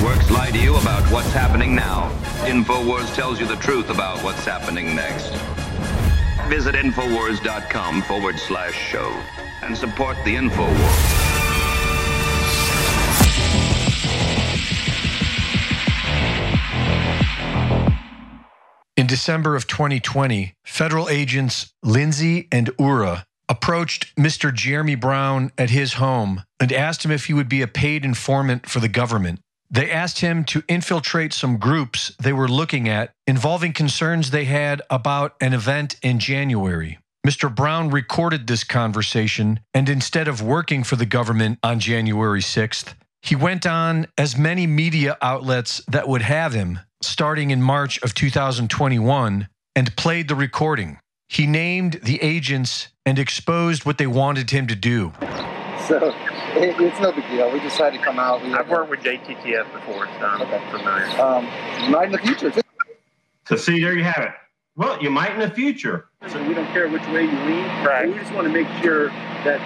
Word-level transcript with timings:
Networks 0.00 0.30
lie 0.30 0.50
to 0.50 0.58
you 0.58 0.76
about 0.76 1.02
what's 1.12 1.30
happening 1.30 1.74
now. 1.74 2.10
InfoWars 2.46 3.14
tells 3.14 3.38
you 3.38 3.46
the 3.46 3.56
truth 3.56 3.90
about 3.90 4.18
what's 4.24 4.46
happening 4.46 4.96
next. 4.96 5.28
Visit 6.48 6.74
Infowars.com 6.74 8.00
forward 8.00 8.38
slash 8.38 8.72
show 8.72 9.10
and 9.60 9.76
support 9.76 10.16
the 10.24 10.36
InfoWars. 10.36 11.26
In 18.96 19.06
December 19.06 19.54
of 19.54 19.66
2020, 19.66 20.54
federal 20.64 21.10
agents 21.10 21.74
Lindsay 21.82 22.48
and 22.50 22.70
Ura 22.78 23.26
approached 23.50 24.16
Mr. 24.16 24.54
Jeremy 24.54 24.94
Brown 24.94 25.52
at 25.58 25.68
his 25.68 25.94
home 25.94 26.44
and 26.58 26.72
asked 26.72 27.04
him 27.04 27.10
if 27.10 27.26
he 27.26 27.34
would 27.34 27.50
be 27.50 27.60
a 27.60 27.66
paid 27.66 28.06
informant 28.06 28.66
for 28.66 28.80
the 28.80 28.88
government. 28.88 29.40
They 29.70 29.90
asked 29.90 30.18
him 30.18 30.44
to 30.46 30.64
infiltrate 30.66 31.32
some 31.32 31.58
groups 31.58 32.12
they 32.20 32.32
were 32.32 32.48
looking 32.48 32.88
at 32.88 33.12
involving 33.26 33.72
concerns 33.72 34.30
they 34.30 34.46
had 34.46 34.82
about 34.90 35.36
an 35.40 35.52
event 35.52 35.94
in 36.02 36.18
January. 36.18 36.98
Mr. 37.24 37.54
Brown 37.54 37.90
recorded 37.90 38.46
this 38.46 38.64
conversation, 38.64 39.60
and 39.72 39.88
instead 39.88 40.26
of 40.26 40.42
working 40.42 40.82
for 40.82 40.96
the 40.96 41.06
government 41.06 41.58
on 41.62 41.78
January 41.78 42.40
6th, 42.40 42.94
he 43.22 43.36
went 43.36 43.66
on 43.66 44.06
as 44.18 44.36
many 44.36 44.66
media 44.66 45.16
outlets 45.22 45.82
that 45.86 46.08
would 46.08 46.22
have 46.22 46.52
him 46.52 46.80
starting 47.02 47.50
in 47.50 47.62
March 47.62 48.02
of 48.02 48.14
2021 48.14 49.48
and 49.76 49.96
played 49.96 50.28
the 50.28 50.34
recording. 50.34 50.98
He 51.28 51.46
named 51.46 52.00
the 52.02 52.20
agents 52.22 52.88
and 53.06 53.18
exposed 53.18 53.84
what 53.84 53.98
they 53.98 54.06
wanted 54.06 54.50
him 54.50 54.66
to 54.66 54.74
do. 54.74 55.12
So 55.90 56.14
it, 56.54 56.80
it's 56.80 57.00
no 57.00 57.10
big 57.10 57.28
deal. 57.30 57.50
We 57.50 57.58
decided 57.60 57.98
to 57.98 58.04
come 58.04 58.20
out. 58.20 58.42
We 58.44 58.54
I've 58.54 58.68
worked 58.70 58.90
with 58.90 59.00
JTTF 59.00 59.72
before, 59.72 60.06
so 60.06 60.24
I'm 60.24 60.42
Okay. 60.42 60.60
familiar. 60.70 61.04
um, 61.20 61.44
might 61.90 62.06
in 62.06 62.12
the 62.12 62.18
future. 62.18 62.50
too. 62.50 62.60
So 63.46 63.56
see, 63.56 63.80
there 63.82 63.96
you 63.96 64.04
have 64.04 64.22
it. 64.22 64.30
Well, 64.76 65.02
you 65.02 65.10
might 65.10 65.32
in 65.32 65.40
the 65.40 65.50
future. 65.50 66.06
So 66.28 66.40
we 66.46 66.54
don't 66.54 66.70
care 66.72 66.88
which 66.88 67.02
way 67.08 67.24
you 67.24 67.30
lean. 67.44 67.64
Right. 67.84 68.06
We 68.08 68.14
just 68.14 68.32
want 68.32 68.46
to 68.46 68.52
make 68.52 68.68
sure 68.82 69.08
that 69.44 69.60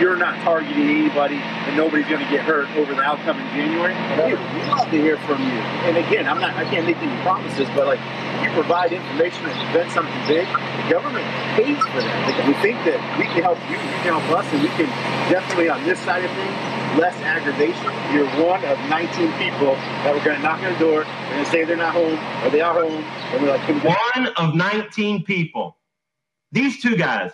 you're 0.00 0.16
not 0.16 0.34
targeting 0.42 0.88
anybody 0.88 1.36
and 1.36 1.76
nobody's 1.76 2.06
going 2.06 2.24
to 2.24 2.30
get 2.30 2.42
hurt 2.42 2.68
over 2.76 2.94
the 2.94 3.02
outcome 3.02 3.38
in 3.38 3.46
January. 3.54 3.94
We, 4.26 4.34
we 4.34 4.66
love 4.68 4.90
to 4.90 4.98
hear 4.98 5.16
from 5.18 5.42
you. 5.42 5.58
And 5.86 5.96
again, 5.96 6.26
I'm 6.26 6.40
not. 6.40 6.54
I 6.54 6.64
can't 6.64 6.86
make 6.86 6.96
any 6.98 7.22
promises, 7.22 7.68
but 7.74 7.86
like 7.86 8.00
you 8.42 8.50
provide 8.52 8.92
information 8.92 9.46
and 9.46 9.54
prevent 9.70 9.92
something 9.92 10.20
big, 10.26 10.46
the 10.48 10.86
government 10.90 11.24
pays 11.54 11.78
for 11.78 12.02
that. 12.02 12.16
Like, 12.26 12.46
we 12.46 12.54
think 12.62 12.78
that 12.84 12.98
we 13.18 13.24
can 13.24 13.42
help 13.42 13.58
you, 13.70 13.76
you 13.78 14.00
can 14.02 14.18
help 14.18 14.28
us, 14.34 14.46
and 14.52 14.62
we 14.62 14.68
can 14.74 14.86
definitely 15.30 15.68
on 15.68 15.82
this 15.84 16.00
side 16.00 16.24
of 16.24 16.30
things 16.32 16.74
less 16.98 17.14
aggravation. 17.22 17.90
You're 18.14 18.28
one 18.44 18.64
of 18.64 18.78
19 18.88 19.32
people 19.38 19.74
that 20.04 20.14
we're 20.14 20.24
going 20.24 20.36
to 20.36 20.42
knock 20.42 20.62
on 20.62 20.72
the 20.72 20.78
door. 20.78 21.04
To 21.04 21.44
say 21.46 21.64
they're 21.64 21.76
not 21.76 21.92
home 21.92 22.18
or 22.44 22.50
they 22.50 22.60
are 22.60 22.74
home, 22.74 23.02
and 23.02 23.42
we're 23.42 23.56
like, 23.56 23.84
One 24.14 24.28
of 24.36 24.54
19 24.54 25.24
people. 25.24 25.76
These 26.52 26.80
two 26.80 26.96
guys, 26.96 27.32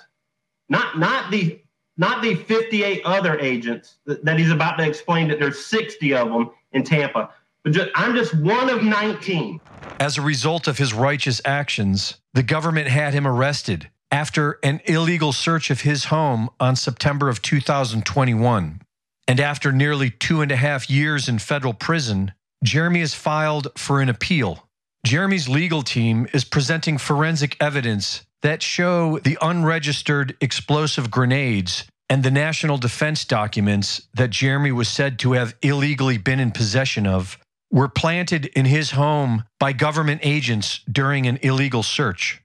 not 0.68 0.98
not 0.98 1.30
the 1.30 1.60
not 1.96 2.22
the 2.22 2.34
58 2.34 3.02
other 3.04 3.38
agents 3.38 3.96
that, 4.06 4.38
he's 4.38 4.50
about 4.50 4.76
to 4.78 4.86
explain 4.86 5.28
that 5.28 5.38
there's 5.38 5.64
60 5.64 6.14
of 6.14 6.28
them 6.28 6.50
in 6.72 6.82
Tampa. 6.82 7.30
But 7.62 7.72
just, 7.72 7.90
I'm 7.94 8.14
just 8.14 8.34
one 8.34 8.70
of 8.70 8.82
19. 8.82 9.60
As 9.98 10.16
a 10.16 10.22
result 10.22 10.66
of 10.66 10.78
his 10.78 10.94
righteous 10.94 11.42
actions, 11.44 12.16
the 12.32 12.42
government 12.42 12.88
had 12.88 13.12
him 13.12 13.26
arrested 13.26 13.90
after 14.10 14.58
an 14.62 14.80
illegal 14.86 15.32
search 15.32 15.70
of 15.70 15.82
his 15.82 16.06
home 16.06 16.48
on 16.58 16.74
September 16.74 17.28
of 17.28 17.42
2021. 17.42 18.80
And 19.28 19.40
after 19.40 19.70
nearly 19.70 20.10
two 20.10 20.40
and 20.40 20.50
a 20.50 20.56
half 20.56 20.90
years 20.90 21.28
in 21.28 21.38
federal 21.38 21.74
prison, 21.74 22.32
Jeremy 22.64 23.00
has 23.00 23.14
filed 23.14 23.68
for 23.76 24.00
an 24.00 24.08
appeal. 24.08 24.66
Jeremy's 25.06 25.48
legal 25.48 25.82
team 25.82 26.26
is 26.32 26.44
presenting 26.44 26.98
forensic 26.98 27.56
evidence 27.60 28.26
that 28.42 28.62
show 28.62 29.18
the 29.18 29.38
unregistered 29.40 30.36
explosive 30.40 31.10
grenades 31.10 31.84
and 32.08 32.22
the 32.22 32.30
national 32.30 32.78
defense 32.78 33.24
documents 33.24 34.02
that 34.14 34.30
Jeremy 34.30 34.72
was 34.72 34.88
said 34.88 35.18
to 35.20 35.32
have 35.32 35.54
illegally 35.62 36.18
been 36.18 36.40
in 36.40 36.50
possession 36.50 37.06
of 37.06 37.38
were 37.70 37.88
planted 37.88 38.46
in 38.46 38.64
his 38.64 38.92
home 38.92 39.44
by 39.60 39.72
government 39.72 40.20
agents 40.24 40.80
during 40.90 41.26
an 41.26 41.38
illegal 41.42 41.82
search. 41.82 42.42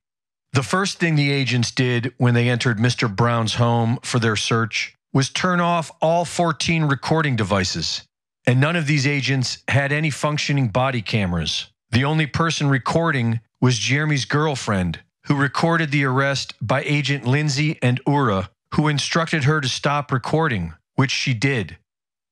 The 0.53 0.63
first 0.63 0.99
thing 0.99 1.15
the 1.15 1.31
agents 1.31 1.71
did 1.71 2.13
when 2.17 2.33
they 2.33 2.47
entered 2.47 2.77
Mr. 2.77 3.13
Brown's 3.13 3.55
home 3.55 3.99
for 4.03 4.19
their 4.19 4.35
search 4.35 4.95
was 5.11 5.29
turn 5.29 5.59
off 5.59 5.91
all 6.01 6.25
14 6.25 6.83
recording 6.83 7.35
devices, 7.35 8.03
and 8.45 8.61
none 8.61 8.75
of 8.75 8.85
these 8.85 9.07
agents 9.07 9.63
had 9.67 9.91
any 9.91 10.11
functioning 10.11 10.67
body 10.67 11.01
cameras. 11.01 11.71
The 11.89 12.05
only 12.05 12.27
person 12.27 12.69
recording 12.69 13.39
was 13.59 13.79
Jeremy's 13.79 14.25
girlfriend, 14.25 14.99
who 15.25 15.35
recorded 15.35 15.91
the 15.91 16.05
arrest 16.05 16.53
by 16.61 16.83
Agent 16.83 17.25
Lindsay 17.25 17.79
and 17.81 17.99
Ura, 18.07 18.49
who 18.73 18.87
instructed 18.87 19.45
her 19.45 19.61
to 19.61 19.67
stop 19.67 20.11
recording, 20.11 20.73
which 20.95 21.11
she 21.11 21.33
did. 21.33 21.77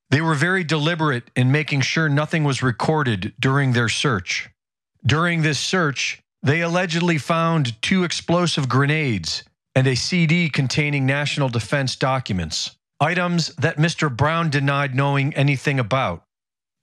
They 0.09 0.21
were 0.21 0.35
very 0.35 0.63
deliberate 0.63 1.31
in 1.35 1.51
making 1.51 1.81
sure 1.81 2.07
nothing 2.07 2.43
was 2.43 2.61
recorded 2.61 3.33
during 3.39 3.73
their 3.73 3.89
search. 3.89 4.49
During 5.05 5.41
this 5.41 5.59
search, 5.59 6.21
they 6.43 6.61
allegedly 6.61 7.17
found 7.17 7.81
two 7.81 8.03
explosive 8.03 8.69
grenades 8.69 9.43
and 9.75 9.87
a 9.87 9.95
CD 9.95 10.49
containing 10.49 11.05
national 11.05 11.49
defense 11.49 11.95
documents, 11.95 12.75
items 12.99 13.47
that 13.55 13.77
Mr. 13.77 14.15
Brown 14.15 14.49
denied 14.49 14.93
knowing 14.93 15.33
anything 15.33 15.79
about. 15.79 16.23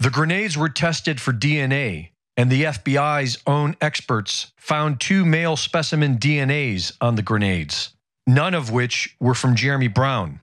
The 0.00 0.10
grenades 0.10 0.56
were 0.56 0.68
tested 0.68 1.20
for 1.20 1.32
DNA, 1.32 2.09
and 2.40 2.48
the 2.48 2.62
FBI's 2.62 3.36
own 3.46 3.76
experts 3.82 4.50
found 4.56 4.98
two 4.98 5.26
male 5.26 5.58
specimen 5.58 6.16
DNAs 6.16 6.96
on 6.98 7.16
the 7.16 7.22
grenades, 7.22 7.90
none 8.26 8.54
of 8.54 8.70
which 8.70 9.14
were 9.20 9.34
from 9.34 9.54
Jeremy 9.54 9.88
Brown. 9.88 10.40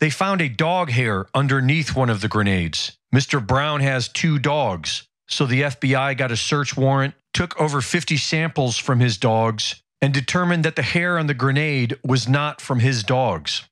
They 0.00 0.10
found 0.10 0.42
a 0.42 0.50
dog 0.50 0.90
hair 0.90 1.24
underneath 1.32 1.96
one 1.96 2.10
of 2.10 2.20
the 2.20 2.28
grenades. 2.28 2.98
Mr. 3.14 3.44
Brown 3.44 3.80
has 3.80 4.08
two 4.08 4.38
dogs, 4.38 5.08
so 5.26 5.46
the 5.46 5.62
FBI 5.62 6.14
got 6.18 6.30
a 6.30 6.36
search 6.36 6.76
warrant, 6.76 7.14
took 7.32 7.58
over 7.58 7.80
50 7.80 8.18
samples 8.18 8.76
from 8.76 9.00
his 9.00 9.16
dogs, 9.16 9.82
and 10.02 10.12
determined 10.12 10.62
that 10.66 10.76
the 10.76 10.82
hair 10.82 11.18
on 11.18 11.26
the 11.26 11.32
grenade 11.32 11.98
was 12.04 12.28
not 12.28 12.60
from 12.60 12.80
his 12.80 13.02
dogs. 13.02 13.66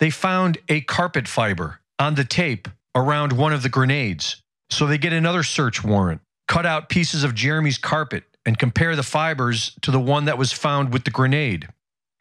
They 0.00 0.10
found 0.10 0.58
a 0.68 0.80
carpet 0.80 1.28
fiber 1.28 1.82
on 2.00 2.16
the 2.16 2.24
tape 2.24 2.66
around 2.96 3.32
one 3.32 3.52
of 3.52 3.62
the 3.62 3.68
grenades, 3.68 4.42
so 4.70 4.88
they 4.88 4.98
get 4.98 5.12
another 5.12 5.44
search 5.44 5.84
warrant, 5.84 6.20
cut 6.50 6.66
out 6.66 6.88
pieces 6.88 7.22
of 7.22 7.32
Jeremy's 7.32 7.78
carpet, 7.78 8.24
and 8.44 8.58
compare 8.58 8.96
the 8.96 9.04
fibers 9.04 9.76
to 9.82 9.92
the 9.92 10.00
one 10.00 10.24
that 10.24 10.36
was 10.36 10.52
found 10.52 10.92
with 10.92 11.04
the 11.04 11.10
grenade. 11.12 11.68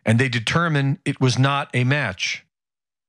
And 0.06 0.19
they 0.19 0.29
determine 0.29 1.00
it 1.03 1.19
was 1.19 1.40
not 1.40 1.72
a 1.73 1.84
match. 1.84 2.45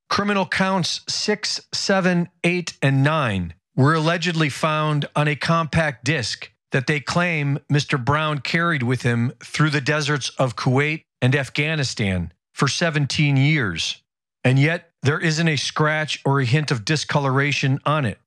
Criminal 0.09 0.47
counts 0.47 1.01
6, 1.07 1.61
7, 1.71 2.27
8, 2.43 2.77
and 2.81 3.03
9 3.03 3.53
were 3.75 3.93
allegedly 3.93 4.49
found 4.49 5.07
on 5.15 5.27
a 5.27 5.35
compact 5.35 6.03
disc 6.03 6.51
that 6.71 6.87
they 6.87 6.99
claim 6.99 7.59
Mr. 7.71 8.03
Brown 8.03 8.39
carried 8.39 8.81
with 8.81 9.03
him 9.03 9.31
through 9.43 9.69
the 9.69 9.79
deserts 9.79 10.29
of 10.39 10.55
Kuwait 10.55 11.03
and 11.21 11.35
Afghanistan 11.35 12.33
for 12.55 12.67
17 12.67 13.37
years. 13.37 14.01
And 14.43 14.57
yet, 14.57 14.89
there 15.03 15.19
isn't 15.19 15.47
a 15.47 15.55
scratch 15.55 16.19
or 16.25 16.39
a 16.39 16.45
hint 16.45 16.71
of 16.71 16.83
discoloration 16.83 17.79
on 17.85 18.05
it. 18.05 18.17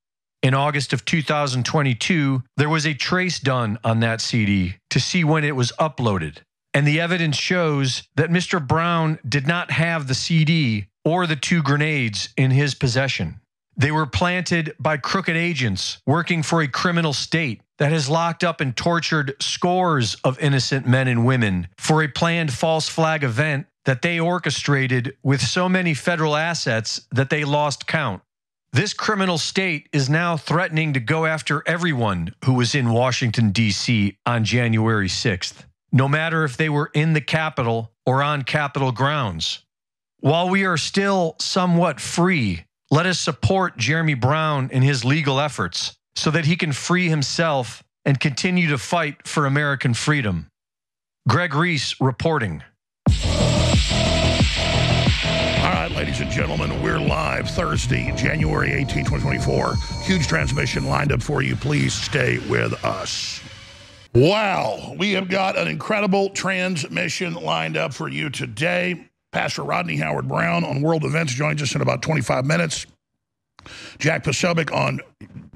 In 0.44 0.52
August 0.52 0.92
of 0.92 1.06
2022, 1.06 2.42
there 2.58 2.68
was 2.68 2.84
a 2.84 2.92
trace 2.92 3.40
done 3.40 3.78
on 3.82 4.00
that 4.00 4.20
CD 4.20 4.74
to 4.90 5.00
see 5.00 5.24
when 5.24 5.42
it 5.42 5.56
was 5.56 5.72
uploaded. 5.80 6.40
And 6.74 6.86
the 6.86 7.00
evidence 7.00 7.38
shows 7.38 8.02
that 8.16 8.28
Mr. 8.28 8.64
Brown 8.64 9.18
did 9.26 9.46
not 9.46 9.70
have 9.70 10.06
the 10.06 10.14
CD 10.14 10.88
or 11.02 11.26
the 11.26 11.34
two 11.34 11.62
grenades 11.62 12.28
in 12.36 12.50
his 12.50 12.74
possession. 12.74 13.40
They 13.78 13.90
were 13.90 14.04
planted 14.04 14.74
by 14.78 14.98
crooked 14.98 15.34
agents 15.34 16.02
working 16.06 16.42
for 16.42 16.60
a 16.60 16.68
criminal 16.68 17.14
state 17.14 17.62
that 17.78 17.92
has 17.92 18.10
locked 18.10 18.44
up 18.44 18.60
and 18.60 18.76
tortured 18.76 19.36
scores 19.40 20.14
of 20.24 20.38
innocent 20.40 20.86
men 20.86 21.08
and 21.08 21.24
women 21.24 21.68
for 21.78 22.02
a 22.02 22.08
planned 22.08 22.52
false 22.52 22.86
flag 22.86 23.24
event 23.24 23.66
that 23.86 24.02
they 24.02 24.20
orchestrated 24.20 25.16
with 25.22 25.40
so 25.40 25.70
many 25.70 25.94
federal 25.94 26.36
assets 26.36 27.00
that 27.12 27.30
they 27.30 27.44
lost 27.44 27.86
count. 27.86 28.20
This 28.74 28.92
criminal 28.92 29.38
state 29.38 29.88
is 29.92 30.10
now 30.10 30.36
threatening 30.36 30.94
to 30.94 30.98
go 30.98 31.26
after 31.26 31.62
everyone 31.64 32.34
who 32.44 32.54
was 32.54 32.74
in 32.74 32.90
Washington, 32.90 33.52
D.C. 33.52 34.18
on 34.26 34.44
January 34.44 35.06
6th, 35.06 35.64
no 35.92 36.08
matter 36.08 36.42
if 36.42 36.56
they 36.56 36.68
were 36.68 36.90
in 36.92 37.12
the 37.12 37.20
Capitol 37.20 37.92
or 38.04 38.20
on 38.20 38.42
Capitol 38.42 38.90
grounds. 38.90 39.60
While 40.18 40.48
we 40.48 40.64
are 40.64 40.76
still 40.76 41.36
somewhat 41.38 42.00
free, 42.00 42.64
let 42.90 43.06
us 43.06 43.20
support 43.20 43.76
Jeremy 43.76 44.14
Brown 44.14 44.70
in 44.72 44.82
his 44.82 45.04
legal 45.04 45.38
efforts 45.38 45.96
so 46.16 46.32
that 46.32 46.46
he 46.46 46.56
can 46.56 46.72
free 46.72 47.08
himself 47.08 47.84
and 48.04 48.18
continue 48.18 48.70
to 48.70 48.78
fight 48.78 49.28
for 49.28 49.46
American 49.46 49.94
freedom. 49.94 50.48
Greg 51.28 51.54
Reese 51.54 51.94
reporting. 52.00 52.64
Right, 55.84 55.96
ladies 55.96 56.20
and 56.20 56.30
gentlemen, 56.30 56.82
we're 56.82 56.98
live 56.98 57.50
Thursday, 57.50 58.10
January 58.16 58.72
18, 58.72 59.04
2024. 59.04 59.74
Huge 60.04 60.26
transmission 60.26 60.86
lined 60.86 61.12
up 61.12 61.22
for 61.22 61.42
you. 61.42 61.56
Please 61.56 61.92
stay 61.92 62.38
with 62.48 62.82
us. 62.86 63.42
Wow, 64.14 64.94
we 64.96 65.12
have 65.12 65.28
got 65.28 65.58
an 65.58 65.68
incredible 65.68 66.30
transmission 66.30 67.34
lined 67.34 67.76
up 67.76 67.92
for 67.92 68.08
you 68.08 68.30
today. 68.30 69.10
Pastor 69.30 69.62
Rodney 69.62 69.96
Howard-Browne 69.96 70.64
on 70.64 70.80
world 70.80 71.04
events 71.04 71.34
joins 71.34 71.60
us 71.60 71.74
in 71.74 71.82
about 71.82 72.00
25 72.00 72.46
minutes. 72.46 72.86
Jack 73.98 74.24
Posobiec 74.24 74.74
on 74.74 75.00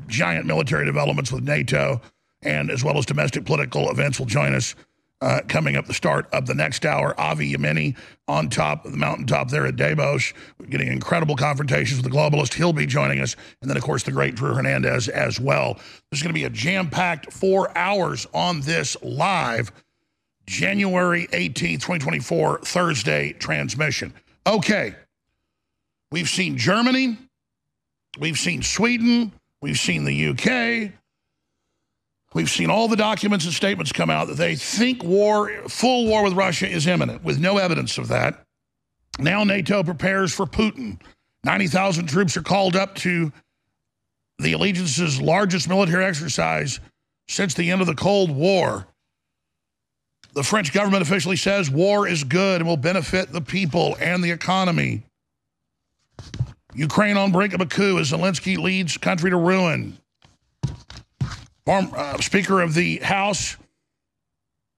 giant 0.08 0.44
military 0.44 0.84
developments 0.84 1.32
with 1.32 1.42
NATO 1.42 2.02
and 2.42 2.70
as 2.70 2.84
well 2.84 2.98
as 2.98 3.06
domestic 3.06 3.46
political 3.46 3.90
events 3.90 4.18
will 4.18 4.26
join 4.26 4.54
us 4.54 4.74
uh, 5.20 5.40
coming 5.48 5.76
up 5.76 5.86
the 5.86 5.94
start 5.94 6.28
of 6.32 6.46
the 6.46 6.54
next 6.54 6.84
hour. 6.86 7.18
Avi 7.18 7.52
Yemini 7.52 7.96
on 8.28 8.48
top 8.48 8.84
of 8.84 8.92
the 8.92 8.98
mountaintop 8.98 9.48
there 9.50 9.66
at 9.66 9.76
Davos, 9.76 10.32
getting 10.68 10.88
incredible 10.88 11.34
confrontations 11.34 12.02
with 12.02 12.10
the 12.10 12.16
globalist. 12.16 12.54
He'll 12.54 12.72
be 12.72 12.86
joining 12.86 13.20
us. 13.20 13.34
And 13.60 13.70
then, 13.70 13.76
of 13.76 13.82
course, 13.82 14.02
the 14.02 14.12
great 14.12 14.34
Drew 14.34 14.54
Hernandez 14.54 15.08
as 15.08 15.40
well. 15.40 15.74
This 16.10 16.20
is 16.20 16.22
going 16.22 16.34
to 16.34 16.38
be 16.38 16.44
a 16.44 16.50
jam 16.50 16.90
packed 16.90 17.32
four 17.32 17.76
hours 17.76 18.26
on 18.32 18.60
this 18.60 18.96
live 19.02 19.72
January 20.46 21.26
18th, 21.28 21.80
2024, 21.80 22.60
Thursday 22.60 23.32
transmission. 23.34 24.14
Okay. 24.46 24.94
We've 26.10 26.28
seen 26.28 26.56
Germany. 26.56 27.18
We've 28.18 28.38
seen 28.38 28.62
Sweden. 28.62 29.32
We've 29.60 29.78
seen 29.78 30.04
the 30.04 30.28
UK. 30.28 30.92
We've 32.34 32.50
seen 32.50 32.68
all 32.68 32.88
the 32.88 32.96
documents 32.96 33.46
and 33.46 33.54
statements 33.54 33.90
come 33.90 34.10
out 34.10 34.28
that 34.28 34.36
they 34.36 34.54
think 34.54 35.02
war, 35.02 35.48
full 35.68 36.06
war 36.06 36.22
with 36.22 36.34
Russia 36.34 36.68
is 36.68 36.86
imminent, 36.86 37.24
with 37.24 37.38
no 37.38 37.56
evidence 37.56 37.96
of 37.96 38.08
that. 38.08 38.44
Now 39.18 39.44
NATO 39.44 39.82
prepares 39.82 40.34
for 40.34 40.46
Putin. 40.46 41.00
90,000 41.44 42.06
troops 42.06 42.36
are 42.36 42.42
called 42.42 42.76
up 42.76 42.94
to 42.96 43.32
the 44.38 44.52
allegiance's 44.52 45.20
largest 45.20 45.68
military 45.68 46.04
exercise 46.04 46.80
since 47.28 47.54
the 47.54 47.70
end 47.70 47.80
of 47.80 47.86
the 47.86 47.94
Cold 47.94 48.30
War. 48.30 48.86
The 50.34 50.42
French 50.42 50.72
government 50.72 51.02
officially 51.02 51.36
says 51.36 51.70
war 51.70 52.06
is 52.06 52.22
good 52.24 52.60
and 52.60 52.68
will 52.68 52.76
benefit 52.76 53.32
the 53.32 53.40
people 53.40 53.96
and 54.00 54.22
the 54.22 54.30
economy. 54.30 55.02
Ukraine 56.74 57.16
on 57.16 57.32
brink 57.32 57.54
of 57.54 57.60
a 57.60 57.66
coup 57.66 57.98
as 57.98 58.12
Zelensky 58.12 58.58
leads 58.58 58.96
country 58.98 59.30
to 59.30 59.36
ruin. 59.36 59.98
Uh, 61.68 62.18
Speaker 62.20 62.62
of 62.62 62.72
the 62.72 62.96
House 62.96 63.56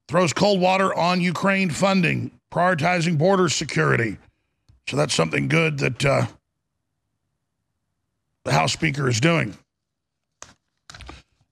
throws 0.08 0.32
cold 0.32 0.60
water 0.60 0.92
on 0.92 1.20
Ukraine 1.20 1.70
funding, 1.70 2.32
prioritizing 2.52 3.16
border 3.16 3.48
security. 3.48 4.18
So 4.88 4.96
that's 4.96 5.14
something 5.14 5.46
good 5.46 5.78
that 5.78 6.04
uh, 6.04 6.26
the 8.44 8.52
House 8.52 8.72
Speaker 8.72 9.08
is 9.08 9.20
doing. 9.20 9.56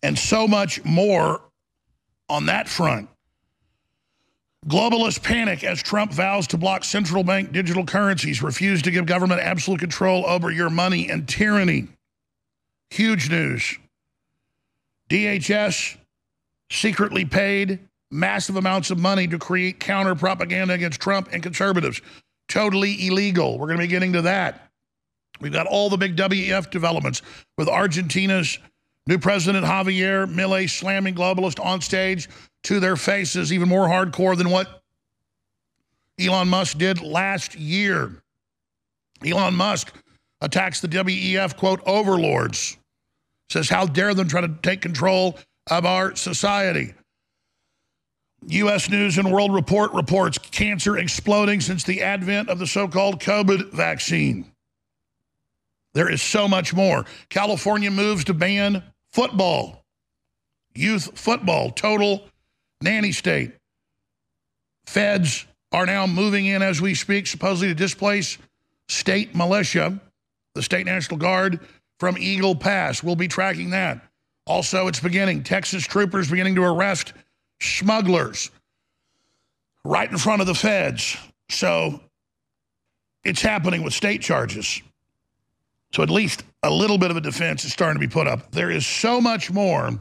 And 0.03 0.19
so 0.19 0.49
much 0.49 0.85
more 0.85 1.41
on 2.29 2.47
that 2.47 2.69
front. 2.69 3.09
Globalist 4.67 5.23
panic 5.23 5.63
as 5.63 5.81
Trump 5.81 6.13
vows 6.13 6.49
to 6.49 6.59
block 6.59 6.83
central 6.83 7.23
bank 7.23 7.53
digital 7.53 7.87
currencies, 7.87 8.43
refuse 8.43 8.83
to 8.83 8.91
give 8.91 9.07
government 9.07 9.41
absolute 9.41 9.79
control 9.79 10.27
over 10.27 10.51
your 10.51 10.69
money 10.69 11.09
and 11.09 11.29
tyranny. 11.29 11.87
Huge 12.91 13.31
news. 13.31 13.79
DHS 15.09 15.97
secretly 16.71 17.25
paid 17.25 17.81
massive 18.11 18.57
amounts 18.57 18.91
of 18.91 18.99
money 18.99 19.27
to 19.29 19.39
create 19.39 19.81
counter 19.81 20.15
propaganda 20.15 20.75
against 20.75 21.01
Trump 21.01 21.29
and 21.33 21.43
conservatives. 21.43 22.01
Totally 22.49 23.07
illegal. 23.07 23.59
We're 23.59 23.67
going 23.67 23.79
to 23.79 23.85
be 23.85 23.89
getting 23.89 24.13
to 24.15 24.23
that. 24.23 24.71
We've 25.41 25.53
got 25.53 25.67
all 25.67 25.89
the 25.91 25.97
big 25.97 26.17
WEF 26.17 26.71
developments 26.71 27.23
with 27.57 27.69
Argentina's 27.69 28.59
new 29.07 29.19
president, 29.19 29.65
Javier 29.65 30.27
Milei, 30.27 30.69
slamming 30.69 31.15
globalists 31.15 31.65
on 31.65 31.81
stage 31.81 32.29
to 32.65 32.81
their 32.81 32.97
faces, 32.97 33.53
even 33.53 33.69
more 33.69 33.87
hardcore 33.87 34.37
than 34.37 34.51
what 34.51 34.83
Elon 36.19 36.49
Musk 36.49 36.79
did 36.79 37.01
last 37.01 37.55
year. 37.55 38.23
Elon 39.25 39.55
Musk 39.55 39.95
attacks 40.41 40.81
the 40.81 40.89
WEF, 40.89 41.57
quote, 41.57 41.81
overlords 41.87 42.77
says, 43.51 43.69
How 43.69 43.87
dare 43.87 44.15
them 44.15 44.29
try 44.29 44.41
to 44.41 44.55
take 44.63 44.81
control 44.81 45.39
of 45.71 45.87
our 45.87 46.15
society? 46.17 46.95
U.S. 48.47 48.89
News 48.89 49.19
and 49.19 49.33
World 49.33 49.53
Report 49.53 49.93
reports 49.93 50.39
cancer 50.39 50.97
exploding 50.97 51.61
since 51.61 51.85
the 51.85 52.03
advent 52.03 52.49
of 52.49 52.59
the 52.59 52.67
so 52.67 52.87
called 52.87 53.21
COVID 53.21 53.73
vaccine. 53.73 54.53
There 55.95 56.11
is 56.11 56.23
so 56.23 56.47
much 56.47 56.73
more. 56.73 57.05
California 57.29 57.91
moves 57.91 58.25
to 58.25 58.35
ban 58.35 58.85
football, 59.11 59.85
youth 60.75 61.19
football, 61.19 61.71
total 61.71 62.29
nanny 62.81 63.11
state. 63.11 63.53
Feds 64.87 65.47
are 65.73 65.87
now 65.87 66.07
moving 66.07 66.47
in 66.47 66.63
as 66.63 66.81
we 66.81 66.95
speak, 66.95 67.27
supposedly 67.27 67.69
to 67.69 67.75
displace 67.75 68.39
state 68.89 69.35
militia, 69.35 70.01
the 70.55 70.63
state 70.63 70.87
National 70.87 71.19
Guard, 71.19 71.61
from 71.99 72.17
Eagle 72.19 72.55
Pass. 72.55 73.03
We'll 73.03 73.17
be 73.17 73.29
tracking 73.29 73.71
that. 73.71 74.01
Also, 74.47 74.87
it's 74.87 75.01
beginning. 75.01 75.43
Texas 75.43 75.85
troopers 75.85 76.31
beginning 76.31 76.55
to 76.55 76.63
arrest 76.63 77.13
smugglers 77.61 78.51
right 79.85 80.11
in 80.11 80.19
front 80.19 80.41
of 80.41 80.47
the 80.47 80.55
feds. 80.55 81.17
So 81.51 82.01
it's 83.25 83.43
happening 83.43 83.83
with 83.83 83.93
state 83.93 84.23
charges. 84.23 84.81
So 85.93 86.03
at 86.03 86.11
least 86.11 86.45
a 86.63 86.71
little 86.71 86.99
bit 86.99 87.11
of 87.11 87.17
a 87.17 87.21
defense 87.21 87.65
is 87.65 87.73
starting 87.73 88.01
to 88.01 88.07
be 88.07 88.13
put 88.13 88.27
up. 88.27 88.51
There 88.53 88.71
is 88.71 88.87
so 88.87 89.21
much 89.21 89.51
more 89.51 89.99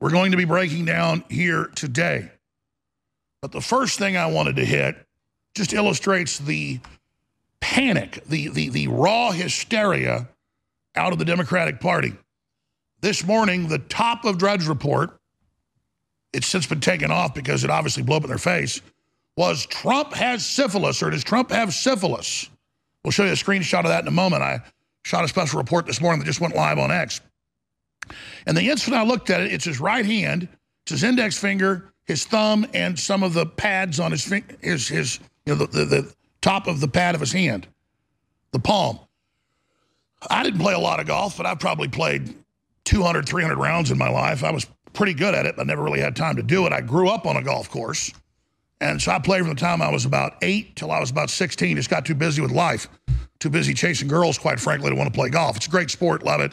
we're 0.00 0.10
going 0.10 0.32
to 0.32 0.36
be 0.36 0.44
breaking 0.44 0.84
down 0.84 1.24
here 1.30 1.70
today. 1.74 2.30
But 3.40 3.52
the 3.52 3.60
first 3.60 3.98
thing 3.98 4.16
I 4.16 4.26
wanted 4.26 4.56
to 4.56 4.64
hit 4.64 4.96
just 5.54 5.72
illustrates 5.72 6.38
the 6.38 6.80
panic, 7.64 8.22
the, 8.26 8.48
the, 8.48 8.68
the 8.68 8.88
raw 8.88 9.30
hysteria 9.30 10.28
out 10.96 11.14
of 11.14 11.18
the 11.18 11.24
Democratic 11.24 11.80
Party. 11.80 12.12
This 13.00 13.24
morning, 13.24 13.68
the 13.68 13.78
top 13.78 14.26
of 14.26 14.36
Drudge 14.36 14.68
Report, 14.68 15.18
it's 16.34 16.46
since 16.46 16.66
been 16.66 16.80
taken 16.80 17.10
off 17.10 17.32
because 17.32 17.64
it 17.64 17.70
obviously 17.70 18.02
blew 18.02 18.16
up 18.16 18.22
in 18.22 18.28
their 18.28 18.36
face, 18.36 18.82
was 19.38 19.64
Trump 19.64 20.12
has 20.12 20.44
syphilis, 20.44 21.02
or 21.02 21.08
does 21.08 21.24
Trump 21.24 21.50
have 21.50 21.72
syphilis? 21.72 22.50
We'll 23.02 23.12
show 23.12 23.24
you 23.24 23.30
a 23.30 23.34
screenshot 23.34 23.80
of 23.80 23.88
that 23.88 24.02
in 24.02 24.08
a 24.08 24.10
moment. 24.10 24.42
I 24.42 24.60
shot 25.06 25.24
a 25.24 25.28
special 25.28 25.58
report 25.58 25.86
this 25.86 26.02
morning 26.02 26.20
that 26.20 26.26
just 26.26 26.42
went 26.42 26.54
live 26.54 26.78
on 26.78 26.90
X. 26.90 27.22
And 28.46 28.54
the 28.54 28.68
instant 28.68 28.94
I 28.94 29.04
looked 29.04 29.30
at 29.30 29.40
it, 29.40 29.54
it's 29.54 29.64
his 29.64 29.80
right 29.80 30.04
hand, 30.04 30.48
it's 30.82 30.92
his 30.92 31.02
index 31.02 31.38
finger, 31.38 31.94
his 32.04 32.26
thumb, 32.26 32.66
and 32.74 32.98
some 32.98 33.22
of 33.22 33.32
the 33.32 33.46
pads 33.46 34.00
on 34.00 34.10
his 34.10 34.26
his 34.60 34.86
his 34.86 35.18
you 35.46 35.54
know 35.54 35.64
the, 35.64 35.66
the, 35.66 35.84
the 35.86 36.14
top 36.44 36.66
of 36.66 36.80
the 36.80 36.88
pad 36.88 37.14
of 37.14 37.22
his 37.22 37.32
hand, 37.32 37.66
the 38.52 38.58
palm. 38.58 38.98
I 40.28 40.42
didn't 40.42 40.60
play 40.60 40.74
a 40.74 40.78
lot 40.78 41.00
of 41.00 41.06
golf, 41.06 41.38
but 41.38 41.46
I've 41.46 41.58
probably 41.58 41.88
played 41.88 42.34
200, 42.84 43.26
300 43.26 43.56
rounds 43.56 43.90
in 43.90 43.96
my 43.96 44.10
life. 44.10 44.44
I 44.44 44.50
was 44.50 44.66
pretty 44.92 45.14
good 45.14 45.34
at 45.34 45.46
it, 45.46 45.56
but 45.56 45.66
never 45.66 45.82
really 45.82 46.00
had 46.00 46.14
time 46.14 46.36
to 46.36 46.42
do 46.42 46.66
it. 46.66 46.72
I 46.72 46.82
grew 46.82 47.08
up 47.08 47.26
on 47.26 47.38
a 47.38 47.42
golf 47.42 47.70
course. 47.70 48.12
And 48.82 49.00
so 49.00 49.10
I 49.10 49.18
played 49.20 49.40
from 49.40 49.54
the 49.54 49.60
time 49.60 49.80
I 49.80 49.90
was 49.90 50.04
about 50.04 50.34
eight 50.42 50.76
till 50.76 50.90
I 50.90 51.00
was 51.00 51.10
about 51.10 51.30
16. 51.30 51.76
Just 51.76 51.88
got 51.88 52.04
too 52.04 52.14
busy 52.14 52.42
with 52.42 52.50
life, 52.50 52.88
too 53.38 53.48
busy 53.48 53.72
chasing 53.72 54.08
girls, 54.08 54.36
quite 54.36 54.60
frankly, 54.60 54.90
to 54.90 54.96
want 54.96 55.10
to 55.10 55.18
play 55.18 55.30
golf. 55.30 55.56
It's 55.56 55.66
a 55.66 55.70
great 55.70 55.90
sport, 55.90 56.24
love 56.24 56.42
it. 56.42 56.52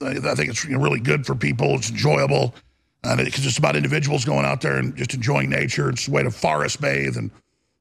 I 0.00 0.34
think 0.36 0.50
it's 0.50 0.64
really 0.64 1.00
good 1.00 1.26
for 1.26 1.34
people. 1.34 1.74
It's 1.74 1.90
enjoyable. 1.90 2.54
And 3.02 3.20
it's 3.20 3.40
just 3.40 3.58
about 3.58 3.74
individuals 3.74 4.24
going 4.24 4.44
out 4.44 4.60
there 4.60 4.76
and 4.76 4.94
just 4.96 5.14
enjoying 5.14 5.50
nature. 5.50 5.90
It's 5.90 6.06
a 6.06 6.12
way 6.12 6.22
to 6.22 6.30
forest 6.30 6.80
bathe 6.80 7.16
and 7.16 7.32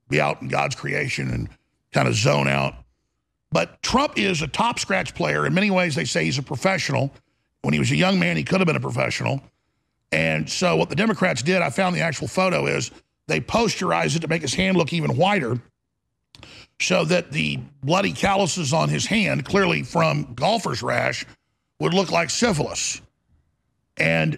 be 0.10 0.22
out 0.22 0.42
in 0.42 0.48
God's 0.48 0.76
creation 0.76 1.30
and 1.32 1.50
kind 1.92 2.08
of 2.08 2.16
zone 2.16 2.48
out. 2.48 2.76
But 3.52 3.82
Trump 3.82 4.18
is 4.18 4.42
a 4.42 4.48
top 4.48 4.80
scratch 4.80 5.16
player. 5.16 5.46
In 5.46 5.54
many 5.54 5.72
ways, 5.72 5.96
they 5.96 6.06
say 6.06 6.26
he's 6.26 6.38
a 6.38 6.44
professional. 6.44 7.12
When 7.62 7.74
he 7.74 7.80
was 7.80 7.92
a 7.92 7.96
young 7.96 8.20
man, 8.20 8.38
he 8.38 8.44
could 8.44 8.60
have 8.60 8.68
been 8.68 8.76
a 8.76 8.82
professional. 8.82 9.42
And 10.12 10.50
so, 10.50 10.76
what 10.76 10.90
the 10.90 10.96
Democrats 10.96 11.42
did, 11.42 11.62
I 11.62 11.70
found 11.70 11.96
the 11.96 12.02
actual 12.02 12.28
photo, 12.28 12.68
is 12.68 12.92
they 13.28 13.40
posterized 13.40 14.16
it 14.16 14.20
to 14.20 14.28
make 14.28 14.42
his 14.42 14.54
hand 14.54 14.78
look 14.78 14.94
even 14.94 15.16
whiter 15.16 15.60
so 16.80 17.06
that 17.06 17.32
the 17.32 17.60
bloody 17.84 18.12
calluses 18.12 18.74
on 18.74 18.90
his 18.90 19.06
hand, 19.06 19.46
clearly 19.46 19.84
from 19.84 20.34
golfer's 20.36 20.84
rash, 20.84 21.26
would 21.80 21.94
look 21.94 22.12
like 22.12 22.30
syphilis. 22.30 23.02
And 23.98 24.38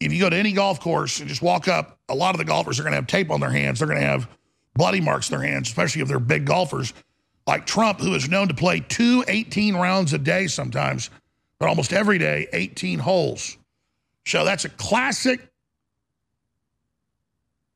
if 0.00 0.12
you 0.12 0.20
go 0.20 0.28
to 0.28 0.36
any 0.36 0.52
golf 0.52 0.80
course 0.80 1.20
and 1.20 1.28
just 1.28 1.42
walk 1.42 1.68
up, 1.68 1.93
a 2.08 2.14
lot 2.14 2.34
of 2.34 2.38
the 2.38 2.44
golfers 2.44 2.78
are 2.78 2.82
going 2.82 2.92
to 2.92 2.96
have 2.96 3.06
tape 3.06 3.30
on 3.30 3.40
their 3.40 3.50
hands. 3.50 3.78
They're 3.78 3.88
going 3.88 4.00
to 4.00 4.06
have 4.06 4.28
bloody 4.74 5.00
marks 5.00 5.30
in 5.30 5.38
their 5.38 5.48
hands, 5.48 5.68
especially 5.68 6.02
if 6.02 6.08
they're 6.08 6.18
big 6.18 6.44
golfers. 6.44 6.92
Like 7.46 7.66
Trump, 7.66 8.00
who 8.00 8.14
is 8.14 8.28
known 8.28 8.48
to 8.48 8.54
play 8.54 8.80
two 8.80 9.24
18 9.28 9.76
rounds 9.76 10.12
a 10.12 10.18
day 10.18 10.46
sometimes, 10.46 11.10
but 11.58 11.68
almost 11.68 11.92
every 11.92 12.18
day, 12.18 12.46
18 12.52 12.98
holes. 12.98 13.56
So 14.26 14.44
that's 14.44 14.64
a 14.64 14.70
classic 14.70 15.40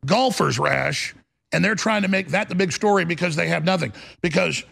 golfer's 0.07 0.59
rash. 0.59 1.15
And 1.53 1.65
they're 1.65 1.75
trying 1.75 2.03
to 2.03 2.09
make 2.09 2.29
that 2.29 2.49
the 2.49 2.55
big 2.55 2.73
story 2.73 3.05
because 3.05 3.37
they 3.37 3.49
have 3.49 3.65
nothing. 3.65 3.93
Because 4.21 4.65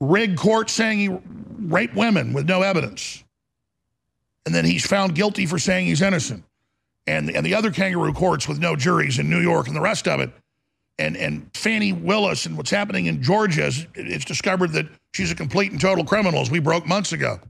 rigged 0.00 0.38
court 0.38 0.68
saying 0.68 0.98
he 0.98 1.16
raped 1.58 1.94
women 1.94 2.32
with 2.32 2.48
no 2.48 2.62
evidence. 2.62 3.24
And 4.46 4.54
then 4.54 4.64
he's 4.64 4.86
found 4.86 5.14
guilty 5.14 5.46
for 5.46 5.58
saying 5.58 5.86
he's 5.86 6.02
innocent. 6.02 6.44
And, 7.06 7.30
and 7.30 7.44
the 7.44 7.54
other 7.54 7.70
kangaroo 7.70 8.12
courts 8.12 8.46
with 8.46 8.58
no 8.58 8.76
juries 8.76 9.18
in 9.18 9.28
New 9.28 9.40
York 9.40 9.66
and 9.66 9.76
the 9.76 9.80
rest 9.80 10.06
of 10.06 10.20
it. 10.20 10.30
And, 10.98 11.16
and 11.16 11.50
Fani 11.54 11.92
Willis 11.92 12.46
and 12.46 12.56
what's 12.56 12.70
happening 12.70 13.06
in 13.06 13.22
Georgia, 13.22 13.72
it's 13.94 14.24
discovered 14.24 14.72
that 14.72 14.86
she's 15.14 15.32
a 15.32 15.34
complete 15.34 15.72
and 15.72 15.80
total 15.80 16.04
criminal, 16.04 16.40
as 16.40 16.50
we 16.50 16.58
broke 16.58 16.86
months 16.86 17.12
ago. 17.12 17.40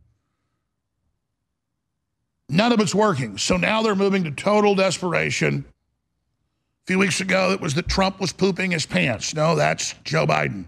None 2.49 2.73
of 2.73 2.81
it's 2.81 2.95
working. 2.95 3.39
So 3.39 3.57
now 3.57 3.83
they're 3.83 3.95
moving 3.95 4.25
to 4.25 4.31
total 4.31 4.75
desperation. 4.75 5.65
A 6.85 6.87
few 6.87 6.99
weeks 6.99 7.21
ago, 7.21 7.53
it 7.53 7.61
was 7.61 7.75
that 7.75 7.89
Trump 7.89 8.21
was 8.21 8.33
pooping 8.33 8.71
his 8.71 8.87
pants. 8.87 9.35
No, 9.35 9.55
that's 9.55 9.95
Joe 10.05 10.27
Biden. 10.27 10.65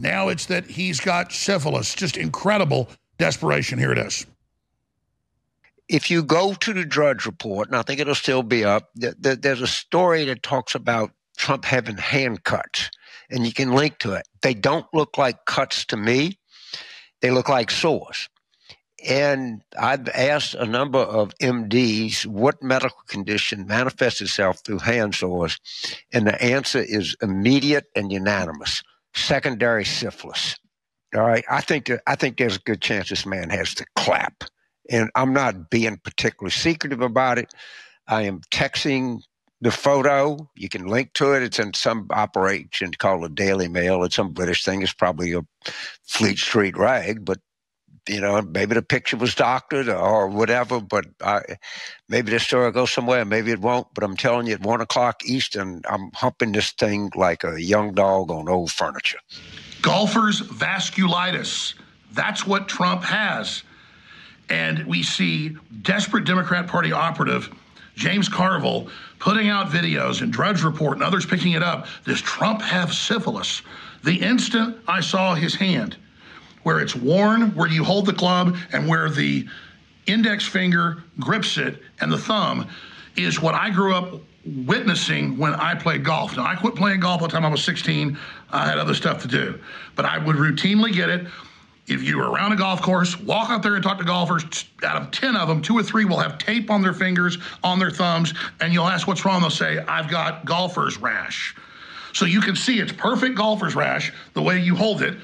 Now 0.00 0.28
it's 0.28 0.46
that 0.46 0.66
he's 0.66 1.00
got 1.00 1.32
syphilis. 1.32 1.94
Just 1.94 2.16
incredible 2.16 2.88
desperation. 3.18 3.78
Here 3.78 3.92
it 3.92 3.98
is. 3.98 4.26
If 5.88 6.10
you 6.10 6.22
go 6.22 6.54
to 6.54 6.72
the 6.72 6.84
Drudge 6.84 7.26
Report, 7.26 7.68
and 7.68 7.76
I 7.76 7.82
think 7.82 8.00
it'll 8.00 8.14
still 8.14 8.42
be 8.42 8.64
up, 8.64 8.90
there's 8.94 9.60
a 9.60 9.66
story 9.66 10.24
that 10.24 10.42
talks 10.42 10.74
about 10.74 11.10
Trump 11.36 11.64
having 11.64 11.96
hand 11.96 12.44
cuts, 12.44 12.90
and 13.30 13.46
you 13.46 13.52
can 13.52 13.72
link 13.72 13.98
to 13.98 14.14
it. 14.14 14.26
They 14.42 14.54
don't 14.54 14.86
look 14.94 15.18
like 15.18 15.44
cuts 15.44 15.84
to 15.86 15.96
me, 15.96 16.38
they 17.20 17.30
look 17.30 17.48
like 17.48 17.70
sores. 17.70 18.28
And 19.06 19.62
I've 19.78 20.08
asked 20.08 20.54
a 20.54 20.64
number 20.64 21.00
of 21.00 21.34
MDs 21.38 22.24
what 22.24 22.62
medical 22.62 23.02
condition 23.06 23.66
manifests 23.66 24.22
itself 24.22 24.60
through 24.64 24.78
hand 24.78 25.14
sores, 25.14 25.58
and 26.12 26.26
the 26.26 26.40
answer 26.42 26.80
is 26.80 27.14
immediate 27.20 27.84
and 27.94 28.10
unanimous 28.10 28.82
secondary 29.12 29.84
syphilis. 29.84 30.56
All 31.14 31.22
right. 31.22 31.44
I 31.50 31.60
think 31.60 31.90
I 32.06 32.16
think 32.16 32.38
there's 32.38 32.56
a 32.56 32.60
good 32.60 32.80
chance 32.80 33.10
this 33.10 33.26
man 33.26 33.50
has 33.50 33.74
the 33.74 33.84
clap. 33.94 34.44
And 34.90 35.10
I'm 35.14 35.32
not 35.32 35.70
being 35.70 35.98
particularly 36.02 36.50
secretive 36.50 37.00
about 37.00 37.38
it. 37.38 37.52
I 38.06 38.22
am 38.22 38.40
texting 38.50 39.20
the 39.60 39.70
photo. 39.70 40.50
You 40.56 40.68
can 40.68 40.86
link 40.86 41.14
to 41.14 41.32
it. 41.32 41.42
It's 41.42 41.58
in 41.58 41.72
some 41.72 42.06
operation 42.10 42.90
called 42.92 43.24
the 43.24 43.28
Daily 43.30 43.68
Mail. 43.68 44.04
It's 44.04 44.16
some 44.16 44.32
British 44.32 44.64
thing. 44.64 44.82
It's 44.82 44.92
probably 44.92 45.32
a 45.32 45.40
Fleet 46.02 46.38
Street 46.38 46.76
rag, 46.76 47.24
but 47.24 47.38
you 48.08 48.20
know, 48.20 48.42
maybe 48.42 48.74
the 48.74 48.82
picture 48.82 49.16
was 49.16 49.34
doctored 49.34 49.88
or 49.88 50.28
whatever, 50.28 50.80
but 50.80 51.06
I, 51.22 51.40
maybe 52.08 52.30
the 52.32 52.38
story 52.38 52.66
will 52.66 52.72
go 52.72 52.86
somewhere, 52.86 53.24
maybe 53.24 53.50
it 53.50 53.60
won't. 53.60 53.86
But 53.94 54.04
I'm 54.04 54.16
telling 54.16 54.46
you, 54.46 54.54
at 54.54 54.60
one 54.60 54.80
o'clock 54.80 55.24
Eastern, 55.24 55.80
I'm 55.88 56.10
humping 56.12 56.52
this 56.52 56.72
thing 56.72 57.10
like 57.14 57.44
a 57.44 57.60
young 57.60 57.94
dog 57.94 58.30
on 58.30 58.48
old 58.48 58.70
furniture. 58.70 59.20
Golfers' 59.80 60.42
vasculitis. 60.42 61.74
That's 62.12 62.46
what 62.46 62.68
Trump 62.68 63.02
has. 63.04 63.62
And 64.50 64.86
we 64.86 65.02
see 65.02 65.56
desperate 65.82 66.24
Democrat 66.24 66.66
Party 66.66 66.92
operative 66.92 67.50
James 67.96 68.28
Carville 68.28 68.88
putting 69.18 69.48
out 69.48 69.68
videos 69.68 70.20
and 70.20 70.32
Drudge 70.32 70.62
Report 70.62 70.94
and 70.94 71.02
others 71.02 71.24
picking 71.24 71.52
it 71.52 71.62
up. 71.62 71.86
Does 72.04 72.20
Trump 72.20 72.60
have 72.60 72.92
syphilis? 72.92 73.62
The 74.02 74.20
instant 74.20 74.76
I 74.86 75.00
saw 75.00 75.34
his 75.34 75.54
hand, 75.54 75.96
where 76.62 76.80
it's 76.80 76.94
worn, 76.94 77.54
where 77.54 77.68
you 77.68 77.84
hold 77.84 78.06
the 78.06 78.12
club, 78.12 78.56
and 78.72 78.88
where 78.88 79.08
the 79.08 79.46
index 80.06 80.46
finger 80.46 81.02
grips 81.20 81.56
it 81.56 81.80
and 82.00 82.12
the 82.12 82.18
thumb 82.18 82.68
is 83.16 83.40
what 83.40 83.54
I 83.54 83.70
grew 83.70 83.94
up 83.94 84.20
witnessing 84.66 85.38
when 85.38 85.54
I 85.54 85.74
played 85.74 86.04
golf. 86.04 86.36
Now, 86.36 86.44
I 86.44 86.54
quit 86.56 86.74
playing 86.74 87.00
golf 87.00 87.20
by 87.20 87.28
the 87.28 87.32
time 87.32 87.46
I 87.46 87.48
was 87.48 87.64
16. 87.64 88.18
I 88.50 88.66
had 88.66 88.78
other 88.78 88.94
stuff 88.94 89.22
to 89.22 89.28
do. 89.28 89.58
But 89.94 90.04
I 90.04 90.18
would 90.18 90.36
routinely 90.36 90.92
get 90.92 91.08
it. 91.08 91.26
If 91.86 92.02
you 92.02 92.20
are 92.20 92.30
around 92.30 92.52
a 92.52 92.56
golf 92.56 92.80
course, 92.80 93.18
walk 93.20 93.50
out 93.50 93.62
there 93.62 93.74
and 93.74 93.84
talk 93.84 93.98
to 93.98 94.04
golfers. 94.04 94.64
Out 94.82 95.00
of 95.00 95.10
10 95.10 95.36
of 95.36 95.48
them, 95.48 95.60
two 95.60 95.76
or 95.76 95.82
three 95.82 96.06
will 96.06 96.18
have 96.18 96.38
tape 96.38 96.70
on 96.70 96.80
their 96.80 96.94
fingers, 96.94 97.36
on 97.62 97.78
their 97.78 97.90
thumbs, 97.90 98.32
and 98.60 98.72
you'll 98.72 98.88
ask 98.88 99.06
what's 99.06 99.24
wrong. 99.24 99.42
They'll 99.42 99.50
say, 99.50 99.78
I've 99.78 100.08
got 100.08 100.46
golfer's 100.46 100.96
rash. 100.96 101.54
So 102.14 102.24
you 102.24 102.40
can 102.40 102.56
see 102.56 102.78
it's 102.78 102.92
perfect 102.92 103.36
golfer's 103.36 103.74
rash 103.74 104.12
the 104.32 104.40
way 104.40 104.60
you 104.60 104.74
hold 104.76 105.02
it 105.02 105.18